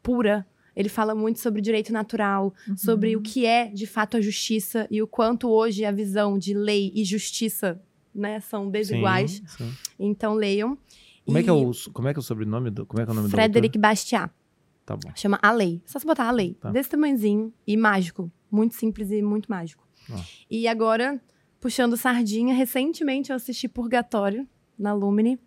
pura. 0.02 0.46
Ele 0.76 0.88
fala 0.88 1.14
muito 1.14 1.38
sobre 1.40 1.60
direito 1.60 1.92
natural, 1.92 2.52
Uhum. 2.68 2.76
sobre 2.76 3.16
o 3.16 3.20
que 3.20 3.44
é, 3.46 3.66
de 3.68 3.86
fato, 3.86 4.16
a 4.16 4.20
justiça 4.20 4.86
e 4.90 5.02
o 5.02 5.06
quanto 5.06 5.48
hoje 5.48 5.84
a 5.84 5.92
visão 5.92 6.38
de 6.38 6.54
lei 6.54 6.92
e 6.94 7.04
justiça, 7.04 7.80
né, 8.14 8.40
são 8.40 8.68
desiguais. 8.70 9.42
Sim, 9.46 9.70
sim. 9.70 9.72
Então 9.98 10.34
leiam. 10.34 10.76
Como 11.24 11.38
é, 11.38 11.40
E 11.40 11.44
que 11.44 11.50
é 11.50 11.52
o, 11.52 11.70
como 11.92 12.08
é 12.08 12.12
que 12.12 12.18
é 12.18 12.20
o 12.20 12.22
sobrenome 12.22 12.70
do. 12.70 12.84
Como 12.86 13.00
é 13.00 13.04
que 13.04 13.10
é 13.10 13.12
o 13.12 13.16
nome 13.16 13.28
Frederic 13.30 13.78
Bastiat. 13.78 14.26
do 14.26 14.30
autor? 14.30 14.40
Tá 14.86 14.96
bom. 14.96 15.12
Chama 15.14 15.38
A 15.42 15.52
Lei. 15.52 15.80
Só 15.86 15.98
se 15.98 16.06
botar 16.06 16.26
A 16.26 16.30
Lei. 16.32 16.54
Tá. 16.60 16.70
Desse 16.70 16.88
tamanhozinho 16.90 17.52
e 17.66 17.76
mágico. 17.76 18.30
Muito 18.50 18.74
simples 18.74 19.10
e 19.12 19.22
muito 19.22 19.48
mágico. 19.48 19.86
Ah. 20.10 20.20
E 20.50 20.66
agora, 20.66 21.20
puxando 21.60 21.96
sardinha, 21.96 22.52
recentemente 22.54 23.30
eu 23.30 23.36
assisti 23.36 23.68
Purgatório 23.68 24.48
na 24.76 24.92
Lumine. 24.92 25.38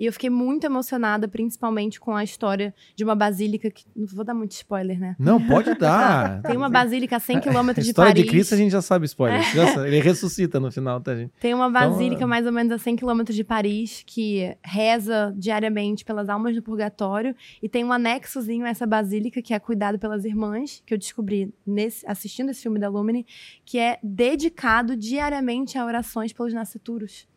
E 0.00 0.06
eu 0.06 0.12
fiquei 0.14 0.30
muito 0.30 0.64
emocionada, 0.64 1.28
principalmente 1.28 2.00
com 2.00 2.16
a 2.16 2.24
história 2.24 2.74
de 2.96 3.04
uma 3.04 3.14
basílica 3.14 3.70
que. 3.70 3.84
Não 3.94 4.06
vou 4.06 4.24
dar 4.24 4.32
muito 4.32 4.52
spoiler, 4.52 4.98
né? 4.98 5.14
Não, 5.18 5.38
pode 5.38 5.74
dar. 5.74 6.40
Tem 6.48 6.56
uma 6.56 6.70
basílica 6.70 7.16
a 7.16 7.20
100 7.20 7.40
quilômetros 7.40 7.84
de 7.84 7.90
História 7.90 8.10
Paris. 8.10 8.24
de 8.24 8.30
Cristo 8.30 8.54
a 8.54 8.56
gente 8.56 8.70
já 8.70 8.80
sabe 8.80 9.04
spoiler. 9.04 9.44
Sabe. 9.44 9.88
Ele 9.88 10.00
ressuscita 10.00 10.58
no 10.58 10.72
final, 10.72 11.02
tá, 11.02 11.14
gente? 11.14 11.30
Tem 11.38 11.52
uma 11.52 11.68
basílica 11.68 12.22
é. 12.22 12.26
mais 12.26 12.46
ou 12.46 12.52
menos 12.52 12.72
a 12.72 12.78
100 12.78 12.96
quilômetros 12.96 13.36
de 13.36 13.44
Paris 13.44 14.02
que 14.06 14.56
reza 14.64 15.34
diariamente 15.36 16.02
pelas 16.02 16.30
almas 16.30 16.54
do 16.54 16.62
purgatório 16.62 17.36
e 17.62 17.68
tem 17.68 17.84
um 17.84 17.92
anexozinho 17.92 18.64
a 18.64 18.70
essa 18.70 18.86
basílica 18.86 19.42
que 19.42 19.52
é 19.52 19.58
cuidado 19.58 19.98
pelas 19.98 20.24
irmãs, 20.24 20.82
que 20.86 20.94
eu 20.94 20.98
descobri 20.98 21.52
nesse, 21.66 22.06
assistindo 22.06 22.48
esse 22.48 22.62
filme 22.62 22.78
da 22.78 22.88
Lumine, 22.88 23.26
que 23.66 23.78
é 23.78 23.98
dedicado 24.02 24.96
diariamente 24.96 25.76
a 25.76 25.84
orações 25.84 26.32
pelos 26.32 26.54
nascituros. 26.54 27.28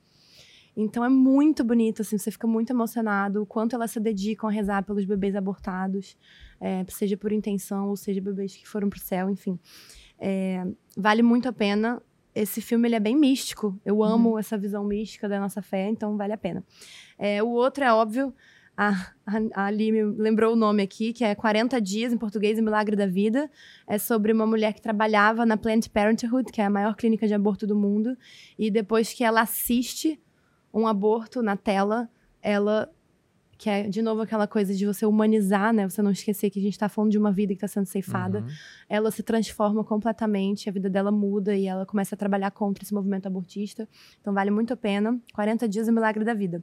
Então 0.76 1.04
é 1.06 1.10
muito 1.10 1.64
bonito, 1.64 2.02
assim, 2.02 2.18
você 2.18 2.32
fica 2.32 2.48
muito 2.48 2.72
emocionado 2.72 3.42
o 3.42 3.46
quanto 3.46 3.76
elas 3.76 3.92
se 3.92 4.00
dedicam 4.00 4.50
a 4.50 4.52
rezar 4.52 4.84
pelos 4.84 5.06
bebês 5.06 5.36
abortados, 5.36 6.18
é, 6.60 6.84
seja 6.90 7.16
por 7.16 7.32
intenção 7.32 7.90
ou 7.90 7.96
seja 7.96 8.20
bebês 8.20 8.56
que 8.56 8.68
foram 8.68 8.90
pro 8.90 9.00
céu, 9.00 9.30
enfim. 9.30 9.60
É, 10.20 10.66
vale 10.98 11.22
muito 11.22 11.48
a 11.48 11.54
pena 11.54 12.02
esse 12.36 12.62
filme 12.62 12.88
ele 12.88 12.96
é 12.96 13.00
bem 13.00 13.16
místico. 13.16 13.80
Eu 13.86 14.04
amo 14.04 14.40
essa 14.40 14.58
visão 14.58 14.84
mística 14.84 15.30
da 15.30 15.40
nossa 15.40 15.62
fé, 15.62 15.88
então 15.88 16.18
vale 16.18 16.34
a 16.34 16.38
pena. 16.38 16.64
É, 17.18 17.44
o 17.44 17.50
outro 17.50 17.84
é 17.84 17.94
óbvio, 17.94 18.34
a, 18.76 18.90
a, 19.26 19.38
a 19.54 19.66
Ali 19.66 19.92
me 19.92 20.04
lembrou 20.04 20.54
o 20.54 20.56
nome 20.56 20.82
aqui, 20.82 21.14
que 21.14 21.24
é 21.24 21.36
40 21.36 21.80
Dias, 21.80 22.12
em 22.12 22.18
português, 22.18 22.58
o 22.58 22.64
Milagre 22.64 22.96
da 22.96 23.06
Vida. 23.06 23.50
É 23.88 23.98
sobre 23.98 24.32
uma 24.32 24.48
mulher 24.48 24.74
que 24.74 24.82
trabalhava 24.82 25.46
na 25.46 25.58
Planned 25.58 25.90
Parenthood, 25.90 26.52
que 26.52 26.60
é 26.60 26.66
a 26.66 26.70
maior 26.70 26.96
clínica 26.96 27.28
de 27.28 27.34
aborto 27.34 27.68
do 27.68 27.76
mundo. 27.76 28.18
E 28.58 28.72
depois 28.72 29.14
que 29.14 29.24
ela 29.24 29.42
assiste 29.42 30.20
um 30.74 30.88
aborto 30.88 31.42
na 31.42 31.56
tela, 31.56 32.10
ela 32.42 32.92
que 33.58 33.70
é 33.70 33.84
de 33.84 34.02
novo 34.02 34.22
aquela 34.22 34.46
coisa 34.46 34.74
de 34.74 34.86
você 34.86 35.06
humanizar, 35.06 35.72
né? 35.72 35.88
Você 35.88 36.02
não 36.02 36.12
esquecer 36.12 36.50
que 36.50 36.60
a 36.60 36.62
gente 36.62 36.74
está 36.74 36.90
falando 36.90 37.12
de 37.12 37.18
uma 37.18 37.32
vida 37.32 37.54
que 37.54 37.58
está 37.58 37.68
sendo 37.68 37.86
ceifada. 37.86 38.40
Uhum. 38.40 38.48
Ela 38.90 39.10
se 39.10 39.24
transforma 39.24 39.86
completamente, 39.86 40.68
a 40.68 40.72
vida 40.72 40.90
dela 40.90 41.12
muda 41.12 41.56
e 41.56 41.66
ela 41.66 41.86
começa 41.86 42.14
a 42.16 42.18
trabalhar 42.18 42.52
contra 42.52 42.84
esse 42.84 42.94
movimento 42.94 43.26
abortista. 43.26 43.88
Então 44.20 44.34
vale 44.34 44.52
muito 44.52 44.74
a 44.74 44.76
pena. 44.76 45.18
40 45.34 45.70
dias 45.70 45.88
o 45.88 45.94
milagre 45.94 46.26
da 46.26 46.34
vida. 46.34 46.62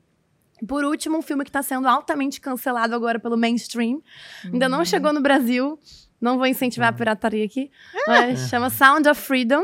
Por 0.69 0.85
último, 0.85 1.17
um 1.17 1.23
filme 1.23 1.43
que 1.43 1.49
está 1.49 1.63
sendo 1.63 1.89
altamente 1.89 2.39
cancelado 2.39 2.95
agora 2.95 3.19
pelo 3.19 3.37
mainstream. 3.37 4.03
Ainda 4.45 4.69
não 4.69 4.85
chegou 4.85 5.11
no 5.13 5.23
Brasil. 5.23 5.79
Não 6.21 6.37
vou 6.37 6.47
incentivar 6.47 6.91
a 6.91 6.93
pirataria 6.93 7.47
aqui. 7.47 7.71
Mas 8.07 8.49
chama 8.51 8.69
Sound 8.69 9.09
of 9.09 9.19
Freedom. 9.19 9.63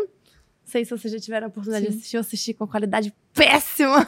Não 0.66 0.72
sei 0.72 0.84
se 0.84 0.90
vocês 0.90 1.12
já 1.12 1.20
tiveram 1.20 1.46
a 1.46 1.48
oportunidade 1.48 1.86
Sim. 1.86 1.92
de 1.92 1.98
assistir. 1.98 2.16
Eu 2.16 2.20
assisti 2.20 2.52
com 2.52 2.66
qualidade 2.66 3.14
péssima. 3.32 4.04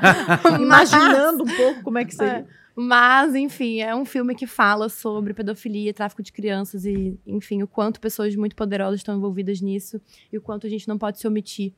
Imaginando 0.58 1.44
um 1.44 1.56
pouco 1.56 1.82
como 1.82 1.98
é 1.98 2.04
que 2.06 2.14
seria. 2.14 2.46
Mas, 2.74 3.34
enfim, 3.34 3.80
é 3.80 3.94
um 3.94 4.06
filme 4.06 4.34
que 4.34 4.46
fala 4.46 4.88
sobre 4.88 5.34
pedofilia, 5.34 5.92
tráfico 5.92 6.22
de 6.22 6.32
crianças 6.32 6.86
e, 6.86 7.20
enfim, 7.26 7.62
o 7.62 7.68
quanto 7.68 8.00
pessoas 8.00 8.34
muito 8.36 8.56
poderosas 8.56 9.00
estão 9.00 9.18
envolvidas 9.18 9.60
nisso 9.60 10.00
e 10.32 10.38
o 10.38 10.40
quanto 10.40 10.66
a 10.66 10.70
gente 10.70 10.88
não 10.88 10.96
pode 10.96 11.18
se 11.18 11.28
omitir 11.28 11.74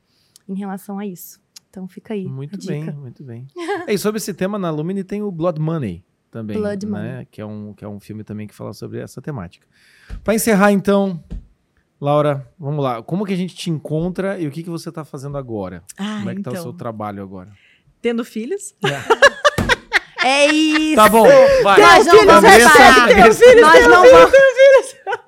em 0.47 0.55
relação 0.55 0.97
a 0.97 1.05
isso. 1.05 1.41
Então 1.69 1.85
fica 1.85 2.13
aí. 2.13 2.25
Muito 2.25 2.55
a 2.55 2.65
bem, 2.65 2.85
dica. 2.85 2.93
muito 2.93 3.23
bem. 3.25 3.47
e 3.85 3.97
sobre 3.97 4.19
esse 4.19 4.33
tema, 4.33 4.57
na 4.57 4.69
Lumine 4.69 5.03
tem 5.03 5.21
o 5.21 5.29
Blood 5.29 5.59
Money 5.59 6.05
também. 6.29 6.57
Blood 6.57 6.85
né? 6.85 6.91
Money. 6.91 7.27
Que, 7.29 7.41
é 7.41 7.45
um, 7.45 7.73
que 7.73 7.83
é 7.83 7.87
um 7.87 7.99
filme 7.99 8.23
também 8.23 8.47
que 8.47 8.55
fala 8.55 8.71
sobre 8.71 8.99
essa 8.99 9.21
temática. 9.21 9.67
Para 10.23 10.35
encerrar, 10.35 10.71
então, 10.71 11.21
Laura, 12.01 12.47
vamos 12.57 12.83
lá. 12.83 13.03
Como 13.03 13.23
que 13.23 13.33
a 13.33 13.37
gente 13.37 13.53
te 13.53 13.69
encontra 13.69 14.39
e 14.39 14.47
o 14.47 14.51
que, 14.51 14.63
que 14.63 14.69
você 14.71 14.89
está 14.89 15.05
fazendo 15.05 15.37
agora? 15.37 15.83
Ah, 15.95 16.15
Como 16.17 16.31
é 16.31 16.33
que 16.33 16.39
então. 16.39 16.51
tá 16.51 16.59
o 16.59 16.63
seu 16.63 16.73
trabalho 16.73 17.21
agora? 17.21 17.49
Tendo 18.01 18.25
filhos. 18.25 18.73
É 20.23 20.47
isso! 20.51 20.95
Tá 20.95 21.07
bom, 21.07 21.27
vai. 21.61 21.79
Nós 21.79 22.07
não 22.07 22.25
vamos 22.25 22.43
Andressa, 22.43 22.69
parar. 22.71 23.15
Nós 23.61 23.87
não 23.87 24.01
vamos. 24.03 24.31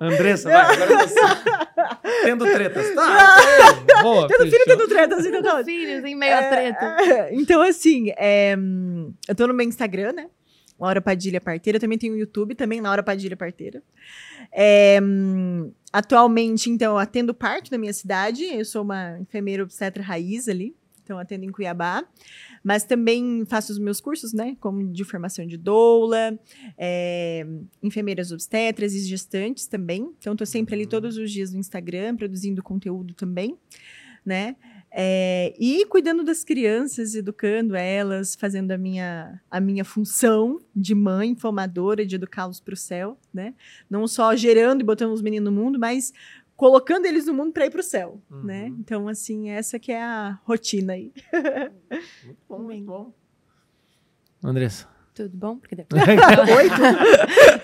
Andressa, 0.00 0.48
vai, 0.50 0.74
agora 0.74 1.06
você. 1.06 1.20
Tendo 2.24 2.44
tretas. 2.44 2.94
Tá, 2.94 3.36
ok, 3.70 4.02
boa. 4.02 4.26
Tendo 4.26 4.42
filho, 4.42 4.64
fechou. 4.64 4.76
tendo 4.76 4.88
tretas. 4.88 5.26
Então, 5.26 5.42
tá 5.42 5.50
ótimo. 5.50 5.64
Filhos 5.66 6.04
em 6.04 6.16
meio 6.16 6.36
à 6.36 6.42
treta. 6.42 6.96
É, 7.00 7.34
então, 7.34 7.62
assim, 7.62 8.10
é, 8.16 8.56
eu 9.28 9.34
tô 9.36 9.46
no 9.46 9.54
meu 9.54 9.64
Instagram, 9.64 10.12
né? 10.12 10.26
Laura 10.80 11.00
Padilha 11.00 11.40
Parteira. 11.40 11.78
Também 11.78 11.98
tenho 11.98 12.14
o 12.14 12.16
YouTube, 12.16 12.56
também 12.56 12.80
Laura 12.80 13.02
Padilha 13.02 13.36
Parteira. 13.36 13.80
É, 14.56 15.00
atualmente, 15.92 16.70
então, 16.70 16.96
atendo 16.96 17.34
parto 17.34 17.70
na 17.70 17.78
minha 17.78 17.92
cidade. 17.92 18.44
Eu 18.44 18.64
sou 18.64 18.82
uma 18.82 19.18
enfermeira 19.18 19.62
obstetra 19.62 20.02
raiz 20.02 20.48
ali. 20.48 20.74
Então, 21.02 21.18
atendo 21.18 21.44
em 21.44 21.52
Cuiabá. 21.52 22.02
Mas 22.62 22.84
também 22.84 23.44
faço 23.46 23.72
os 23.72 23.78
meus 23.78 24.00
cursos, 24.00 24.32
né? 24.32 24.56
Como 24.58 24.90
de 24.90 25.04
formação 25.04 25.46
de 25.46 25.58
doula, 25.58 26.38
é, 26.78 27.46
enfermeiras 27.82 28.32
obstetras 28.32 28.94
e 28.94 29.00
gestantes 29.00 29.66
também. 29.66 30.10
Então, 30.18 30.32
estou 30.32 30.46
sempre 30.46 30.74
ali 30.74 30.84
Uhum. 30.84 30.88
todos 30.90 31.18
os 31.18 31.30
dias 31.30 31.52
no 31.52 31.60
Instagram, 31.60 32.16
produzindo 32.16 32.62
conteúdo 32.62 33.12
também, 33.12 33.58
né? 34.24 34.56
É, 34.96 35.52
e 35.58 35.84
cuidando 35.86 36.22
das 36.22 36.44
crianças, 36.44 37.16
educando 37.16 37.74
elas, 37.74 38.36
fazendo 38.36 38.70
a 38.70 38.78
minha, 38.78 39.40
a 39.50 39.58
minha 39.60 39.84
função 39.84 40.60
de 40.74 40.94
mãe, 40.94 41.34
formadora, 41.34 42.06
de 42.06 42.14
educá-los 42.14 42.60
para 42.60 42.74
o 42.74 42.76
céu, 42.76 43.18
né? 43.32 43.54
Não 43.90 44.06
só 44.06 44.36
gerando 44.36 44.82
e 44.82 44.84
botando 44.84 45.12
os 45.12 45.20
meninos 45.20 45.52
no 45.52 45.60
mundo, 45.60 45.80
mas 45.80 46.12
colocando 46.54 47.06
eles 47.06 47.26
no 47.26 47.34
mundo 47.34 47.52
para 47.52 47.66
ir 47.66 47.70
para 47.70 47.80
o 47.80 47.82
céu, 47.82 48.22
Uhum. 48.30 48.44
né? 48.44 48.68
Então, 48.68 49.08
assim, 49.08 49.50
essa 49.50 49.80
que 49.80 49.90
é 49.90 50.00
a 50.00 50.38
rotina 50.44 50.92
aí. 50.92 51.12
Muito 52.24 52.38
bom, 52.48 52.58
muito 52.60 52.84
bom. 52.86 53.12
Andressa. 54.44 54.93
Tudo 55.14 55.36
bom? 55.36 55.56
Porque 55.58 55.76
Oi? 55.78 56.68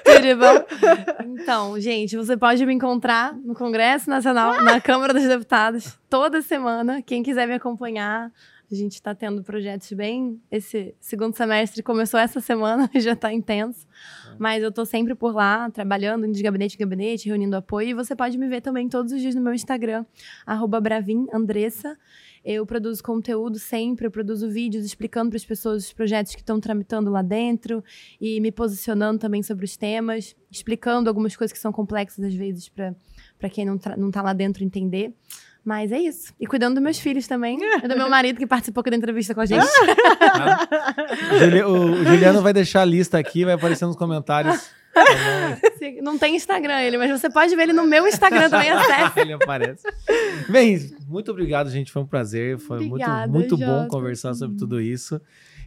Tudo 0.05 0.37
bom? 0.39 1.35
Então, 1.35 1.81
gente, 1.81 2.17
você 2.17 2.37
pode 2.37 2.65
me 2.65 2.73
encontrar 2.73 3.35
no 3.35 3.57
Congresso 3.57 4.09
Nacional, 4.09 4.63
na 4.63 4.81
Câmara 4.81 5.13
dos 5.13 5.25
Deputados, 5.25 5.99
toda 6.09 6.43
semana. 6.43 7.03
Quem 7.03 7.25
quiser 7.25 7.49
me 7.49 7.55
acompanhar, 7.55 8.31
a 8.71 8.75
gente 8.75 8.93
está 8.93 9.17
tendo 9.17 9.43
projetos 9.43 9.93
bem. 9.95 10.41
Esse 10.49 10.95
segundo 11.01 11.35
semestre 11.35 11.83
começou 11.83 12.21
essa 12.21 12.41
semana, 12.41 12.89
já 12.95 13.15
está 13.15 13.33
intenso. 13.33 13.85
Mas 14.39 14.63
eu 14.63 14.69
estou 14.69 14.87
sempre 14.87 15.17
por 15.17 15.35
lá, 15.35 15.69
trabalhando 15.71 16.31
de 16.31 16.41
gabinete 16.41 16.77
em 16.77 16.79
gabinete, 16.79 17.29
reunindo 17.29 17.57
apoio. 17.57 17.89
E 17.89 17.95
você 17.95 18.15
pode 18.15 18.39
me 18.39 18.47
ver 18.49 18.61
também 18.61 18.89
todos 18.89 19.13
os 19.13 19.21
dias 19.21 19.35
no 19.35 19.41
meu 19.41 19.53
Instagram, 19.53 20.07
arroba 20.47 20.81
bravinandressa. 20.81 21.99
Eu 22.45 22.65
produzo 22.65 23.03
conteúdo 23.03 23.59
sempre, 23.59 24.07
eu 24.07 24.11
produzo 24.11 24.49
vídeos 24.49 24.85
explicando 24.85 25.31
para 25.31 25.37
as 25.37 25.45
pessoas 25.45 25.85
os 25.85 25.93
projetos 25.93 26.35
que 26.35 26.41
estão 26.41 26.59
tramitando 26.59 27.11
lá 27.11 27.23
dentro 27.23 27.85
e 28.21 28.41
me 28.41 28.51
posicionando 28.51 29.19
também 29.19 29.43
sobre 29.43 29.65
os 29.65 29.77
temas, 29.77 30.35
explicando 30.51 31.09
algumas 31.11 31.37
coisas 31.37 31.53
que 31.53 31.59
são 31.59 31.71
complexas 31.73 32.25
às 32.25 32.35
vezes 32.35 32.69
para 32.69 33.51
quem 33.51 33.65
não, 33.67 33.79
não 33.97 34.11
tá 34.11 34.23
lá 34.23 34.33
dentro 34.33 34.65
entender. 34.65 35.15
Mas 35.63 35.93
é 35.93 35.99
isso. 35.99 36.33
E 36.41 36.47
cuidando 36.47 36.75
dos 36.75 36.83
meus 36.83 36.99
filhos 36.99 37.27
também. 37.27 37.59
E 37.85 37.89
do 37.89 37.97
meu 37.97 38.09
marido 38.11 38.39
que 38.39 38.47
participou 38.47 38.81
aqui 38.81 38.91
da 38.91 38.97
entrevista 38.97 39.35
com 39.35 39.41
a 39.43 39.47
gente. 39.47 39.67
O 41.67 42.01
o 42.01 42.05
Juliano 42.05 42.41
vai 42.41 42.53
deixar 42.53 42.83
a 42.83 42.85
lista 42.85 43.19
aqui, 43.19 43.45
vai 43.45 43.55
aparecer 43.55 43.85
nos 43.85 43.97
comentários. 43.97 44.71
Não 46.03 46.19
tem 46.19 46.37
Instagram 46.37 46.81
ele, 46.81 46.99
mas 46.99 47.11
você 47.11 47.31
pode 47.31 47.55
ver 47.55 47.65
ele 47.65 47.73
no 47.73 47.87
meu 47.87 48.07
Instagram 48.07 48.51
também, 48.51 48.71
acesse. 48.71 49.21
Ele 49.21 49.33
aparece. 49.33 49.87
Bem, 50.49 50.91
muito 51.07 51.31
obrigado, 51.31 51.71
gente. 51.71 51.93
Foi 51.93 52.03
um 52.03 52.07
prazer. 52.07 52.59
Foi 52.59 52.85
Obrigada, 52.87 53.31
muito, 53.31 53.57
muito 53.57 53.67
bom 53.67 53.89
conversar 53.89 54.35
sobre 54.35 54.57
tudo 54.57 54.81
isso. 54.81 55.21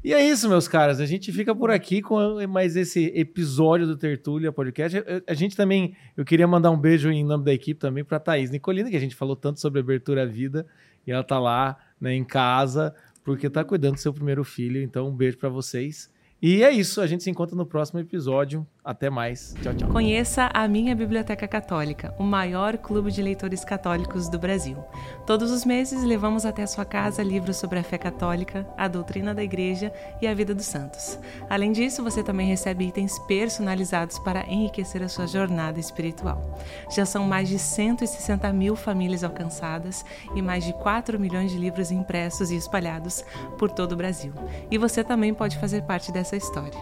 E 0.03 0.13
é 0.13 0.21
isso, 0.21 0.49
meus 0.49 0.67
caras. 0.67 0.99
A 0.99 1.05
gente 1.05 1.31
fica 1.31 1.55
por 1.55 1.71
aqui 1.71 2.01
com 2.01 2.45
mais 2.47 2.75
esse 2.75 3.05
episódio 3.15 3.87
do 3.87 3.95
Tertúlia 3.95 4.51
Podcast. 4.51 5.01
A 5.25 5.33
gente 5.33 5.55
também, 5.55 5.95
eu 6.17 6.25
queria 6.25 6.45
mandar 6.45 6.71
um 6.71 6.77
beijo 6.77 7.09
em 7.09 7.23
nome 7.23 7.45
da 7.45 7.53
equipe 7.53 7.79
também 7.79 8.03
para 8.03 8.19
Thaís 8.19 8.51
Nicolina, 8.51 8.89
que 8.89 8.97
a 8.97 8.99
gente 8.99 9.15
falou 9.15 9.35
tanto 9.35 9.61
sobre 9.61 9.79
abertura 9.79 10.23
à 10.23 10.25
vida. 10.25 10.65
E 11.07 11.11
ela 11.11 11.23
tá 11.23 11.39
lá, 11.39 11.77
né, 12.01 12.13
em 12.13 12.23
casa, 12.23 12.93
porque 13.23 13.49
tá 13.49 13.63
cuidando 13.63 13.93
do 13.93 13.99
seu 13.99 14.13
primeiro 14.13 14.43
filho. 14.43 14.81
Então, 14.81 15.07
um 15.07 15.15
beijo 15.15 15.37
para 15.37 15.47
vocês. 15.47 16.11
E 16.41 16.61
é 16.61 16.69
isso. 16.69 16.99
A 16.99 17.07
gente 17.07 17.23
se 17.23 17.29
encontra 17.29 17.55
no 17.55 17.65
próximo 17.65 18.01
episódio. 18.01 18.67
Até 18.83 19.09
mais. 19.09 19.55
Tchau, 19.61 19.73
tchau. 19.73 19.89
Conheça 19.89 20.49
a 20.53 20.67
Minha 20.67 20.93
Biblioteca 20.93 21.47
Católica, 21.47 22.13
o 22.19 22.23
maior 22.23 22.77
clube 22.77 23.11
de 23.11 23.21
leitores 23.21 23.63
católicos 23.63 24.27
do 24.27 24.37
Brasil. 24.37 24.77
Todos 25.25 25.51
os 25.51 25.63
meses 25.63 26.03
levamos 26.03 26.45
até 26.45 26.63
a 26.63 26.67
sua 26.67 26.83
casa 26.83 27.23
livros 27.23 27.55
sobre 27.55 27.79
a 27.79 27.83
fé 27.83 27.97
católica, 27.97 28.67
a 28.77 28.89
doutrina 28.89 29.33
da 29.33 29.41
igreja 29.41 29.93
e 30.21 30.27
a 30.27 30.33
vida 30.33 30.53
dos 30.53 30.65
santos. 30.65 31.17
Além 31.49 31.71
disso, 31.71 32.03
você 32.03 32.21
também 32.21 32.45
recebe 32.45 32.85
itens 32.85 33.17
personalizados 33.19 34.19
para 34.19 34.45
enriquecer 34.51 35.01
a 35.01 35.07
sua 35.07 35.27
jornada 35.27 35.79
espiritual. 35.79 36.59
Já 36.93 37.05
são 37.05 37.23
mais 37.23 37.47
de 37.47 37.57
160 37.57 38.51
mil 38.51 38.75
famílias 38.75 39.23
alcançadas 39.23 40.03
e 40.35 40.41
mais 40.41 40.65
de 40.65 40.73
4 40.73 41.17
milhões 41.17 41.51
de 41.51 41.57
livros 41.57 41.89
impressos 41.89 42.51
e 42.51 42.57
espalhados 42.57 43.23
por 43.57 43.71
todo 43.71 43.93
o 43.93 43.97
Brasil. 43.97 44.33
E 44.69 44.77
você 44.77 45.05
também 45.05 45.33
pode 45.33 45.57
fazer 45.57 45.83
parte 45.83 46.11
dessa 46.11 46.35
história. 46.35 46.79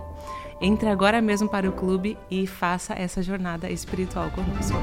Entre 0.64 0.88
agora 0.90 1.20
mesmo 1.20 1.50
para 1.50 1.68
o 1.68 1.72
clube 1.72 2.16
e 2.30 2.46
faça 2.46 2.94
essa 2.94 3.24
jornada 3.24 3.68
espiritual 3.72 4.30
conosco. 4.30 4.78